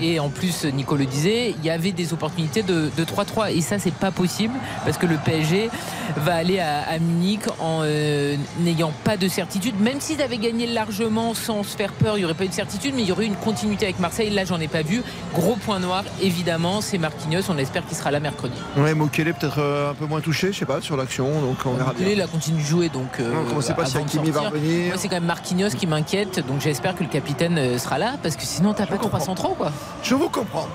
et 0.00 0.20
en 0.20 0.28
plus 0.28 0.64
Nico 0.64 0.96
le 0.96 1.06
disait, 1.06 1.50
il 1.58 1.64
y 1.64 1.70
avait 1.70 1.92
des 1.92 2.12
opportunités 2.12 2.62
de, 2.62 2.90
de 2.96 3.04
3-3 3.04 3.52
et 3.56 3.60
ça 3.60 3.78
c'est 3.78 3.92
pas 3.94 4.10
possible 4.10 4.54
parce 4.84 4.98
que 4.98 5.06
le 5.06 5.16
PSG 5.16 5.70
va 6.16 6.34
aller 6.36 6.58
à, 6.60 6.82
à 6.88 6.98
Munich 6.98 7.40
en 7.60 7.80
euh, 7.82 8.36
n'ayant 8.60 8.92
pas 9.04 9.16
de 9.16 9.28
certitude, 9.28 9.78
même 9.80 10.00
s'ils 10.00 10.22
avaient 10.22 10.38
gagné 10.38 10.66
largement 10.66 11.34
sans 11.34 11.62
se 11.62 11.76
faire 11.76 11.92
peur, 11.92 12.18
il 12.18 12.22
y 12.22 12.24
aurait 12.24 12.34
pas 12.34 12.44
eu 12.44 12.48
de 12.48 12.52
certitude, 12.54 12.92
mais 12.94 13.02
il 13.02 13.08
y 13.08 13.12
aurait 13.12 13.24
eu 13.24 13.28
une 13.28 13.34
continuité 13.36 13.86
avec 13.86 13.98
Marseille. 13.98 14.30
Là 14.30 14.44
j'en 14.44 14.60
ai 14.60 14.68
pas 14.68 14.82
vu. 14.82 15.02
Gros 15.34 15.56
point 15.56 15.80
noir, 15.80 16.04
évidemment, 16.20 16.80
c'est 16.80 16.98
Marquinhos. 16.98 17.42
On 17.48 17.58
espère 17.58 17.86
qu'il 17.86 17.96
sera 17.96 18.10
là 18.10 18.20
mercredi. 18.20 18.54
Ouais, 18.76 18.94
Mokele 18.94 19.34
peut-être 19.34 19.58
euh, 19.58 19.90
un 19.90 19.94
peu 19.94 20.06
moins 20.06 20.20
touché, 20.20 20.52
je 20.52 20.58
sais 20.58 20.66
pas, 20.66 20.80
sur 20.80 20.96
l'action, 20.96 21.40
donc 21.40 21.56
on 21.64 21.72
verra 21.72 21.92
bien. 21.94 22.08
Il 22.08 22.20
a 22.20 22.26
continué 22.26 22.60
de 22.62 22.66
jouer 22.66 22.88
donc. 22.88 23.08
euh, 23.20 23.32
Non, 23.32 23.44
on 23.56 23.60
sait 23.60 23.74
pas 23.74 23.86
si 23.86 23.96
Hakimi 23.98 24.30
va. 24.30 24.51
Moi, 24.58 24.96
c'est 24.96 25.08
quand 25.08 25.16
même 25.16 25.24
Marquinhos 25.24 25.70
qui 25.70 25.86
m'inquiète, 25.86 26.46
donc 26.46 26.60
j'espère 26.60 26.94
que 26.94 27.02
le 27.02 27.08
capitaine 27.08 27.58
euh, 27.58 27.78
sera 27.78 27.98
là, 27.98 28.14
parce 28.22 28.36
que 28.36 28.44
sinon 28.44 28.74
t'as 28.74 28.86
pas 28.86 28.98
300 28.98 29.34
trop 29.34 29.54
quoi. 29.54 29.72
Je 30.02 30.14
vous 30.14 30.28
comprends. 30.28 30.68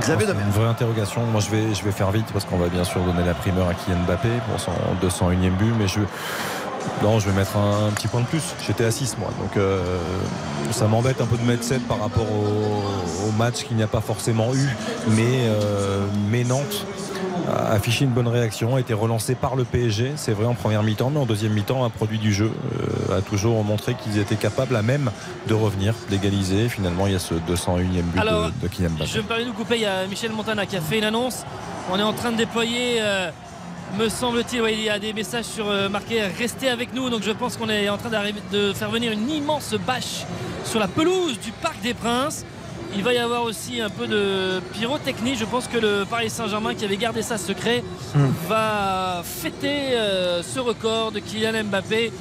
Xavier 0.00 0.26
C'est 0.26 0.32
une 0.32 0.50
vraie 0.50 0.68
interrogation. 0.68 1.22
Moi, 1.24 1.40
je 1.40 1.50
vais, 1.50 1.74
je 1.74 1.82
vais 1.82 1.90
faire 1.90 2.10
vite 2.10 2.26
parce 2.32 2.44
qu'on 2.44 2.58
va 2.58 2.68
bien 2.68 2.84
sûr 2.84 3.00
donner 3.00 3.24
la 3.24 3.32
primeur 3.32 3.66
à 3.68 3.74
Kylian 3.74 4.02
Mbappé 4.06 4.28
pour 4.48 4.60
son 4.60 4.72
201e 5.02 5.50
but, 5.56 5.72
mais 5.78 5.88
je. 5.88 6.00
Non, 7.02 7.18
je 7.18 7.28
vais 7.28 7.36
mettre 7.36 7.56
un, 7.56 7.90
petit 7.90 8.08
point 8.08 8.20
de 8.20 8.26
plus. 8.26 8.42
J'étais 8.66 8.84
à 8.84 8.90
6 8.90 9.16
moi. 9.18 9.30
Donc 9.40 9.56
euh, 9.56 9.98
ça 10.70 10.86
m'embête 10.86 11.20
un 11.20 11.26
peu 11.26 11.36
de 11.36 11.44
mettre 11.44 11.64
7 11.64 11.86
par 11.86 12.00
rapport 12.00 12.26
au, 12.30 13.28
au 13.28 13.32
match 13.32 13.64
qu'il 13.64 13.76
n'y 13.76 13.82
a 13.82 13.86
pas 13.88 14.00
forcément 14.00 14.54
eu. 14.54 14.68
Mais, 15.08 15.44
euh, 15.44 16.06
mais 16.30 16.44
Nantes 16.44 16.86
a 17.48 17.72
affiché 17.72 18.04
une 18.04 18.10
bonne 18.10 18.28
réaction, 18.28 18.76
a 18.76 18.80
été 18.80 18.94
relancé 18.94 19.34
par 19.34 19.56
le 19.56 19.64
PSG, 19.64 20.12
c'est 20.16 20.32
vrai 20.32 20.46
en 20.46 20.54
première 20.54 20.82
mi-temps, 20.82 21.10
mais 21.10 21.20
en 21.20 21.26
deuxième 21.26 21.52
mi-temps, 21.52 21.84
un 21.84 21.90
produit 21.90 22.18
du 22.18 22.32
jeu 22.32 22.50
euh, 23.10 23.18
a 23.18 23.22
toujours 23.22 23.62
montré 23.64 23.94
qu'ils 23.94 24.18
étaient 24.18 24.36
capables 24.36 24.74
à 24.74 24.82
même 24.82 25.10
de 25.46 25.54
revenir, 25.54 25.94
d'égaliser. 26.10 26.68
Finalement, 26.68 27.06
il 27.06 27.12
y 27.12 27.16
a 27.16 27.20
ce 27.20 27.34
201e 27.34 28.02
but 28.02 28.18
Alors, 28.18 28.46
de, 28.46 28.52
de 28.62 28.68
Kylian 28.68 28.90
Mbappé. 28.90 29.10
Je 29.12 29.18
me 29.18 29.22
permets 29.24 29.44
de 29.44 29.48
vous 29.50 29.54
couper, 29.54 29.76
il 29.76 29.82
y 29.82 29.86
a 29.86 30.06
Michel 30.06 30.32
Montana 30.32 30.66
qui 30.66 30.76
a 30.76 30.80
fait 30.80 30.98
une 30.98 31.04
annonce. 31.04 31.44
On 31.92 31.98
est 31.98 32.02
en 32.02 32.12
train 32.12 32.32
de 32.32 32.36
déployer, 32.36 32.98
euh, 33.00 33.30
me 33.98 34.08
semble-t-il, 34.08 34.60
ouais, 34.62 34.74
il 34.74 34.82
y 34.82 34.90
a 34.90 34.98
des 34.98 35.12
messages 35.12 35.44
sur 35.46 35.68
euh, 35.68 35.88
marqué 35.88 36.22
Restez 36.22 36.68
avec 36.68 36.92
nous. 36.94 37.08
Donc 37.10 37.22
je 37.22 37.30
pense 37.30 37.56
qu'on 37.56 37.68
est 37.68 37.88
en 37.88 37.96
train 37.98 38.10
de 38.52 38.72
faire 38.72 38.90
venir 38.90 39.12
une 39.12 39.30
immense 39.30 39.74
bâche 39.86 40.24
sur 40.64 40.80
la 40.80 40.88
pelouse 40.88 41.38
du 41.40 41.52
Parc 41.52 41.80
des 41.82 41.94
Princes. 41.94 42.44
Il 42.96 43.02
va 43.02 43.12
y 43.12 43.18
avoir 43.18 43.42
aussi 43.42 43.80
un 43.80 43.90
peu 43.90 44.06
de 44.06 44.60
pyrotechnie. 44.72 45.34
Je 45.36 45.44
pense 45.44 45.66
que 45.68 45.76
le 45.78 46.04
Paris 46.08 46.30
Saint-Germain, 46.30 46.74
qui 46.74 46.84
avait 46.84 46.96
gardé 46.96 47.20
ça 47.22 47.36
secret, 47.36 47.82
va 48.48 49.22
fêter 49.24 49.96
euh, 49.96 50.42
ce 50.42 50.60
record 50.60 51.12
de 51.12 51.18
Kylian 51.20 51.64
Mbappé. 51.64 52.12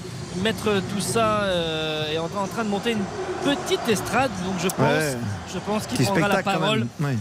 Mettre 0.44 0.82
tout 0.94 1.00
ça 1.00 1.44
euh, 1.44 2.12
et 2.12 2.20
en, 2.20 2.26
en 2.26 2.48
train 2.48 2.66
de 2.66 2.70
monter 2.70 2.92
une 2.92 3.04
petite 3.46 3.88
estrade. 3.88 4.32
Donc 4.46 4.56
je 4.62 4.68
pense, 4.68 4.80
Ouais. 4.80 5.18
je 5.54 5.60
pense 5.60 5.88
qu'il 5.88 6.06
prendra 6.06 6.28
la 6.28 6.44
parole. 6.44 6.88
Oui. 7.00 7.12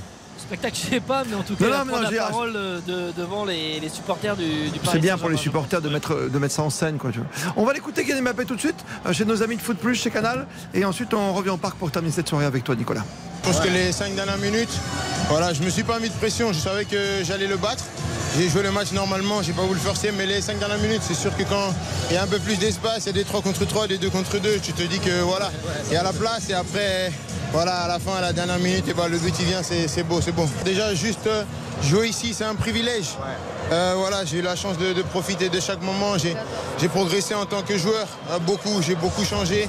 Spectacle, 0.46 0.76
je 0.76 0.90
sais 0.90 1.00
pas, 1.00 1.24
mais 1.28 1.34
en 1.34 1.42
tout 1.42 1.56
cas, 1.56 1.64
Non, 1.84 1.84
non, 1.86 2.00
la 2.02 2.10
parole 2.10 2.52
euh, 2.54 2.80
de- 2.86 3.12
devant 3.20 3.44
les, 3.44 3.80
les 3.80 3.88
supporters 3.88 4.36
du, 4.36 4.44
du 4.70 4.78
C'est 4.90 4.98
bien 4.98 5.16
pour 5.18 5.28
les 5.30 5.36
supporters 5.36 5.80
de 5.80 5.88
mettre, 5.88 6.28
de 6.30 6.38
mettre 6.38 6.54
ça 6.54 6.62
en 6.62 6.70
scène. 6.70 6.98
Quoi, 6.98 7.10
tu 7.12 7.18
vois. 7.18 7.28
On 7.56 7.64
va 7.64 7.72
l'écouter 7.72 8.04
Mbappé 8.04 8.44
tout 8.44 8.54
de 8.54 8.60
suite 8.60 8.84
euh, 9.06 9.12
chez 9.12 9.24
nos 9.24 9.42
amis 9.42 9.56
de 9.56 9.62
Foot 9.62 9.78
Plus 9.78 9.94
chez 9.94 10.10
Canal. 10.10 10.46
Et 10.74 10.84
ensuite, 10.84 11.14
on 11.14 11.32
revient 11.32 11.50
au 11.50 11.56
parc 11.56 11.76
pour 11.76 11.90
terminer 11.90 12.12
cette 12.14 12.28
soirée 12.28 12.44
avec 12.44 12.62
toi, 12.64 12.74
Nicolas. 12.76 13.04
Je 13.44 13.50
pense 13.50 13.60
que 13.60 13.68
les 13.68 13.92
5 13.92 14.14
dernières 14.14 14.38
minutes, 14.38 14.72
voilà, 15.28 15.52
je 15.52 15.62
me 15.62 15.68
suis 15.68 15.82
pas 15.82 15.98
mis 15.98 16.08
de 16.08 16.14
pression. 16.14 16.54
Je 16.54 16.58
savais 16.58 16.86
que 16.86 17.22
j'allais 17.24 17.46
le 17.46 17.58
battre. 17.58 17.84
J'ai 18.38 18.48
joué 18.48 18.62
le 18.62 18.70
match 18.70 18.92
normalement, 18.92 19.42
j'ai 19.42 19.52
pas 19.52 19.60
voulu 19.60 19.74
le 19.74 19.80
forcer, 19.80 20.12
mais 20.16 20.24
les 20.24 20.40
5 20.40 20.58
dernières 20.58 20.78
minutes, 20.78 21.02
c'est 21.06 21.14
sûr 21.14 21.36
que 21.36 21.42
quand 21.42 21.74
il 22.08 22.14
y 22.14 22.16
a 22.16 22.22
un 22.22 22.26
peu 22.26 22.38
plus 22.38 22.56
d'espace, 22.56 23.04
il 23.04 23.06
y 23.08 23.10
a 23.10 23.12
des 23.12 23.24
3 23.24 23.42
contre 23.42 23.66
3, 23.66 23.86
des 23.86 23.98
2 23.98 24.08
contre 24.08 24.38
2, 24.38 24.60
tu 24.60 24.72
te 24.72 24.82
dis 24.84 24.98
que 24.98 25.20
voilà, 25.20 25.52
il 25.88 25.92
y 25.92 25.96
a 25.96 26.02
la 26.02 26.14
place 26.14 26.48
et 26.48 26.54
après, 26.54 27.12
voilà, 27.52 27.82
à 27.82 27.88
la 27.88 27.98
fin, 27.98 28.14
à 28.14 28.22
la 28.22 28.32
dernière 28.32 28.58
minute, 28.58 28.88
et 28.88 28.94
ben, 28.94 29.08
le 29.08 29.18
but 29.18 29.34
il 29.38 29.44
vient, 29.44 29.60
c'est 29.62 30.02
beau, 30.04 30.22
c'est 30.22 30.32
bon. 30.32 30.48
Déjà, 30.64 30.94
juste 30.94 31.26
euh, 31.26 31.44
jouer 31.82 32.08
ici, 32.08 32.32
c'est 32.32 32.44
un 32.44 32.54
privilège. 32.54 33.10
Euh, 33.72 33.94
voilà, 33.96 34.24
j'ai 34.24 34.38
eu 34.38 34.42
la 34.42 34.56
chance 34.56 34.76
de, 34.78 35.02
profiter 35.02 35.48
de 35.48 35.60
chaque 35.60 35.82
moment. 35.82 36.16
J'ai 36.18 36.88
progressé 36.88 37.34
en 37.34 37.46
tant 37.46 37.62
que 37.62 37.76
joueur, 37.78 38.06
euh, 38.30 38.38
beaucoup, 38.38 38.82
j'ai 38.82 38.94
beaucoup 38.94 39.24
changé. 39.24 39.68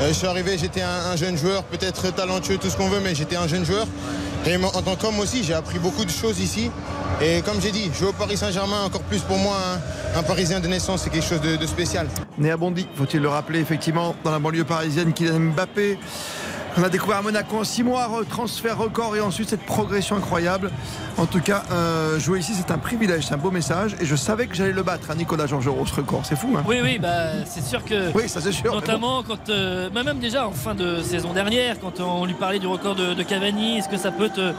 Euh, 0.00 0.08
je 0.08 0.12
suis 0.12 0.26
arrivé, 0.26 0.56
j'étais 0.58 0.82
un, 0.82 1.12
un 1.12 1.16
jeune 1.16 1.36
joueur, 1.36 1.64
peut-être 1.64 2.12
talentueux, 2.14 2.58
tout 2.58 2.68
ce 2.68 2.76
qu'on 2.76 2.88
veut, 2.88 3.00
mais 3.00 3.14
j'étais 3.14 3.36
un 3.36 3.46
jeune 3.46 3.64
joueur. 3.64 3.86
Et 4.46 4.56
en 4.56 4.82
tant 4.82 4.96
qu'homme 4.96 5.20
aussi, 5.20 5.42
j'ai 5.42 5.54
appris 5.54 5.78
beaucoup 5.78 6.04
de 6.04 6.10
choses 6.10 6.38
ici. 6.38 6.70
Et 7.22 7.40
comme 7.42 7.60
j'ai 7.62 7.70
dit, 7.70 7.90
jouer 7.98 8.08
au 8.08 8.12
Paris 8.12 8.36
Saint-Germain, 8.36 8.82
encore 8.84 9.00
plus 9.02 9.20
pour 9.20 9.38
moi, 9.38 9.56
un, 10.14 10.18
un 10.18 10.22
Parisien 10.22 10.60
de 10.60 10.68
naissance, 10.68 11.02
c'est 11.04 11.10
quelque 11.10 11.26
chose 11.26 11.40
de, 11.40 11.56
de 11.56 11.66
spécial. 11.66 12.08
Né 12.36 12.50
à 12.50 12.56
Bondy, 12.56 12.86
faut-il 12.96 13.20
le 13.20 13.28
rappeler, 13.28 13.60
effectivement, 13.60 14.14
dans 14.22 14.32
la 14.32 14.38
banlieue 14.38 14.64
parisienne, 14.64 15.12
Kylian 15.12 15.40
Mbappé. 15.40 15.98
On 16.76 16.82
a 16.82 16.88
découvert 16.88 17.18
à 17.18 17.22
Monaco 17.22 17.58
en 17.58 17.64
6 17.64 17.84
mois, 17.84 18.08
transfert 18.28 18.76
record 18.76 19.14
et 19.14 19.20
ensuite 19.20 19.48
cette 19.48 19.64
progression 19.64 20.16
incroyable. 20.16 20.72
En 21.16 21.26
tout 21.26 21.38
cas, 21.40 21.62
euh, 21.70 22.18
jouer 22.18 22.40
ici, 22.40 22.52
c'est 22.56 22.72
un 22.72 22.78
privilège, 22.78 23.26
c'est 23.28 23.34
un 23.34 23.38
beau 23.38 23.52
message. 23.52 23.94
Et 24.00 24.04
je 24.04 24.16
savais 24.16 24.48
que 24.48 24.56
j'allais 24.56 24.72
le 24.72 24.82
battre, 24.82 25.08
hein, 25.10 25.14
Nicolas 25.14 25.46
Georgerot, 25.46 25.86
ce 25.86 25.94
record. 25.94 26.22
C'est 26.24 26.34
fou, 26.36 26.52
hein 26.58 26.64
Oui, 26.66 26.78
oui, 26.82 26.98
bah, 26.98 27.44
c'est 27.46 27.62
sûr 27.62 27.84
que. 27.84 28.10
Oui, 28.16 28.28
ça 28.28 28.40
c'est 28.40 28.50
sûr. 28.50 28.74
Notamment 28.74 29.22
quand. 29.22 29.50
euh, 29.50 29.88
bah, 29.88 30.02
même 30.02 30.18
déjà 30.18 30.48
en 30.48 30.50
fin 30.50 30.74
de 30.74 31.00
saison 31.00 31.32
dernière, 31.32 31.78
quand 31.78 32.00
on 32.00 32.24
lui 32.24 32.34
parlait 32.34 32.58
du 32.58 32.66
record 32.66 32.96
de, 32.96 33.14
de 33.14 33.22
Cavani, 33.22 33.78
est-ce 33.78 33.88
que 33.88 33.96
ça 33.96 34.10
peut 34.10 34.28
te, 34.30 34.50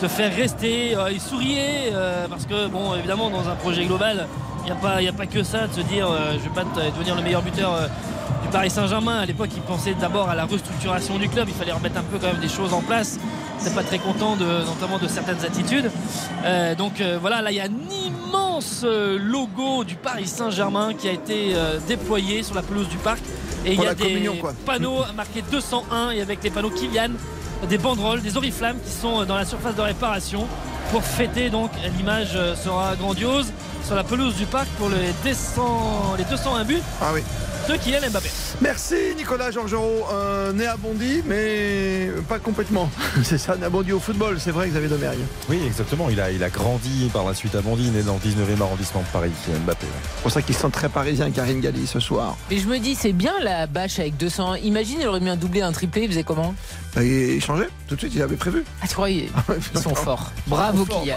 te 0.00 0.08
faire 0.08 0.34
rester 0.34 0.96
Euh, 0.96 1.12
Il 1.12 1.20
souriait, 1.20 1.92
euh, 1.92 2.26
parce 2.28 2.46
que, 2.46 2.66
bon, 2.66 2.96
évidemment, 2.96 3.30
dans 3.30 3.48
un 3.48 3.54
projet 3.54 3.84
global, 3.84 4.26
il 4.62 4.64
n'y 4.64 4.70
a, 4.72 4.74
pas- 4.74 5.00
il 5.00 5.04
y 5.04 5.08
a 5.08 5.12
pas 5.12 5.26
que 5.26 5.44
ça 5.44 5.68
de 5.68 5.72
se 5.74 5.80
dire 5.82 6.08
je 6.34 6.38
vais 6.40 6.54
pas 6.54 6.64
devenir 6.90 7.14
le 7.14 7.22
meilleur 7.22 7.42
buteur. 7.42 7.74
Paris 8.50 8.70
Saint-Germain, 8.70 9.20
à 9.20 9.26
l'époque, 9.26 9.50
il 9.54 9.62
pensait 9.62 9.94
d'abord 9.94 10.28
à 10.28 10.34
la 10.34 10.44
restructuration 10.44 11.18
du 11.18 11.28
club. 11.28 11.46
Il 11.48 11.54
fallait 11.54 11.72
remettre 11.72 11.98
un 11.98 12.02
peu 12.02 12.18
quand 12.18 12.26
même 12.26 12.40
des 12.40 12.48
choses 12.48 12.74
en 12.74 12.80
place. 12.82 13.18
C'est 13.58 13.74
pas 13.74 13.84
très 13.84 13.98
content, 13.98 14.36
de, 14.36 14.44
notamment 14.44 14.98
de 14.98 15.06
certaines 15.06 15.44
attitudes. 15.44 15.90
Euh, 16.44 16.74
donc 16.74 17.00
euh, 17.00 17.18
voilà, 17.20 17.42
là, 17.42 17.52
il 17.52 17.56
y 17.56 17.60
a 17.60 17.64
un 17.64 18.06
immense 18.06 18.82
euh, 18.84 19.18
logo 19.20 19.84
du 19.84 19.94
Paris 19.94 20.26
Saint-Germain 20.26 20.94
qui 20.94 21.08
a 21.08 21.12
été 21.12 21.52
euh, 21.54 21.78
déployé 21.86 22.42
sur 22.42 22.56
la 22.56 22.62
pelouse 22.62 22.88
du 22.88 22.96
parc. 22.96 23.20
Et 23.64 23.74
il 23.74 23.80
y 23.80 23.86
a 23.86 23.94
des 23.94 24.26
quoi. 24.40 24.52
panneaux 24.66 25.04
marqués 25.16 25.44
201 25.50 26.10
et 26.10 26.20
avec 26.20 26.42
les 26.42 26.50
panneaux 26.50 26.70
Kylian, 26.70 27.10
des 27.68 27.78
banderoles, 27.78 28.20
des 28.22 28.36
oriflammes 28.36 28.78
qui 28.84 28.90
sont 28.90 29.24
dans 29.26 29.36
la 29.36 29.44
surface 29.44 29.76
de 29.76 29.82
réparation 29.82 30.46
pour 30.90 31.04
fêter. 31.04 31.50
Donc 31.50 31.70
l'image 31.96 32.36
sera 32.56 32.96
grandiose 32.96 33.52
sur 33.90 33.96
la 33.96 34.04
pelouse 34.04 34.36
du 34.36 34.46
parc 34.46 34.68
pour 34.78 34.88
les, 34.88 35.12
200 35.24 36.14
les 36.16 36.22
201 36.22 36.62
buts 36.64 36.78
Ah 37.02 37.10
oui. 37.12 37.22
de 37.68 37.74
Kylian 37.74 38.08
Mbappé. 38.08 38.30
Merci 38.60 38.94
Nicolas 39.16 39.50
Georgerot, 39.50 40.06
euh, 40.12 40.52
né 40.52 40.64
à 40.64 40.76
Bondy, 40.76 41.22
mais 41.26 42.08
pas 42.28 42.38
complètement. 42.38 42.88
C'est 43.24 43.36
ça, 43.36 43.56
né 43.56 43.64
à 43.66 43.68
Bondy 43.68 43.90
au 43.92 43.98
football, 43.98 44.38
c'est 44.38 44.52
vrai, 44.52 44.68
Xavier 44.68 44.88
Domergue. 44.88 45.18
Oui, 45.48 45.60
exactement. 45.66 46.08
Il 46.08 46.20
a, 46.20 46.30
il 46.30 46.44
a 46.44 46.50
grandi 46.50 47.10
par 47.12 47.26
la 47.26 47.34
suite 47.34 47.56
à 47.56 47.62
Bondy, 47.62 47.90
né 47.90 48.02
dans 48.04 48.14
le 48.14 48.20
19e 48.20 48.62
arrondissement 48.62 49.00
de 49.00 49.06
Paris, 49.12 49.32
Kylian 49.44 49.58
Mbappé. 49.64 49.86
C'est 50.16 50.22
pour 50.22 50.30
ça 50.30 50.40
qu'il 50.42 50.54
se 50.54 50.60
sent 50.60 50.70
très 50.70 50.88
parisien, 50.88 51.28
Karine 51.32 51.60
Galli, 51.60 51.88
ce 51.88 51.98
soir. 51.98 52.36
Et 52.52 52.58
je 52.58 52.68
me 52.68 52.78
dis, 52.78 52.94
c'est 52.94 53.12
bien 53.12 53.32
la 53.42 53.66
bâche 53.66 53.98
avec 53.98 54.16
200. 54.16 54.54
Imagine, 54.62 54.98
il 55.00 55.08
aurait 55.08 55.18
mis 55.18 55.30
un 55.30 55.36
doublé, 55.36 55.62
un 55.62 55.72
triplé, 55.72 56.02
il 56.02 56.08
faisait 56.10 56.22
comment? 56.22 56.54
Bah, 56.94 57.02
il 57.02 57.42
changeait 57.42 57.68
tout 57.88 57.94
de 57.96 58.00
suite, 58.00 58.14
il 58.14 58.22
avait 58.22 58.36
prévu. 58.36 58.64
Ah, 58.82 58.86
tu 58.86 58.94
crois, 58.94 59.10
ils, 59.10 59.28
ils 59.74 59.80
sont 59.80 59.96
forts. 59.96 60.30
Bravo, 60.46 60.84
Kylian. 60.84 61.16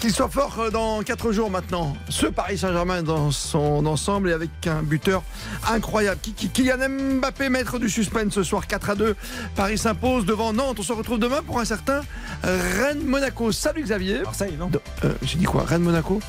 Qu'il 0.00 0.12
soit 0.12 0.28
fort 0.28 0.56
dans 0.72 1.02
4 1.02 1.30
jours 1.30 1.50
maintenant. 1.50 1.67
Ce 2.08 2.26
Paris 2.26 2.58
Saint-Germain 2.58 3.02
dans 3.02 3.30
son 3.30 3.84
ensemble 3.86 4.30
et 4.30 4.32
avec 4.32 4.66
un 4.66 4.82
buteur 4.82 5.22
incroyable. 5.68 6.20
Kylian 6.52 6.88
Mbappé, 7.18 7.48
maître 7.48 7.78
du 7.78 7.88
suspense 7.90 8.34
ce 8.34 8.42
soir 8.42 8.66
4 8.66 8.90
à 8.90 8.94
2. 8.94 9.16
Paris 9.54 9.78
s'impose 9.78 10.24
devant 10.24 10.52
Nantes. 10.52 10.78
On 10.80 10.82
se 10.82 10.92
retrouve 10.92 11.18
demain 11.18 11.42
pour 11.42 11.58
un 11.60 11.64
certain 11.64 12.00
euh, 12.44 12.58
Rennes-Monaco. 12.80 13.52
Salut 13.52 13.82
Xavier. 13.82 14.22
Marseille, 14.22 14.56
non? 14.58 14.70
Euh, 15.04 15.12
J'ai 15.22 15.38
dit 15.38 15.44
quoi? 15.44 15.64
Rennes-Monaco 15.64 16.20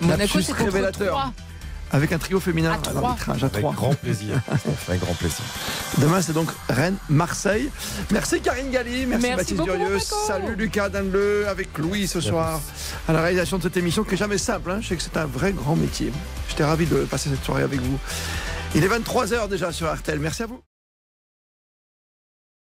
Monaco, 0.00 0.40
c'est 0.40 0.52
révélateur. 0.52 1.10
3. 1.10 1.32
Avec 1.90 2.12
un 2.12 2.18
trio 2.18 2.38
féminin 2.40 2.72
À 2.72 2.76
trois. 2.78 3.00
l'arbitrage 3.00 3.42
à 3.42 3.46
Avec 3.46 3.60
3. 3.62 3.72
grand 3.74 3.94
plaisir. 3.94 4.40
Avec 4.88 5.00
grand 5.00 5.14
plaisir. 5.14 5.40
Demain, 5.98 6.20
c'est 6.20 6.32
donc 6.34 6.50
Rennes-Marseille. 6.68 7.70
Merci 8.10 8.40
Karine 8.40 8.70
Galli, 8.70 9.06
merci, 9.06 9.26
Merci 9.26 9.36
Baptiste 9.54 9.56
beaucoup, 9.56 9.70
Durieux. 9.72 9.98
Salut 10.26 10.54
Lucas 10.56 10.88
Danleux 10.90 11.48
avec 11.48 11.76
Louis 11.78 12.06
ce 12.06 12.20
soir 12.20 12.60
à 13.08 13.12
la 13.12 13.22
réalisation 13.22 13.56
de 13.58 13.62
cette 13.62 13.76
émission 13.76 14.04
qui 14.04 14.14
est 14.14 14.18
jamais 14.18 14.38
simple. 14.38 14.70
hein. 14.70 14.78
Je 14.82 14.88
sais 14.88 14.96
que 14.96 15.02
c'est 15.02 15.16
un 15.16 15.26
vrai 15.26 15.52
grand 15.52 15.76
métier. 15.76 16.12
J'étais 16.48 16.64
ravi 16.64 16.86
de 16.86 17.04
passer 17.04 17.30
cette 17.30 17.44
soirée 17.44 17.62
avec 17.62 17.80
vous. 17.80 17.98
Il 18.74 18.84
est 18.84 18.88
23h 18.88 19.48
déjà 19.48 19.72
sur 19.72 19.92
RTL. 19.92 20.18
Merci 20.18 20.42
à 20.42 20.46
vous. 20.46 20.60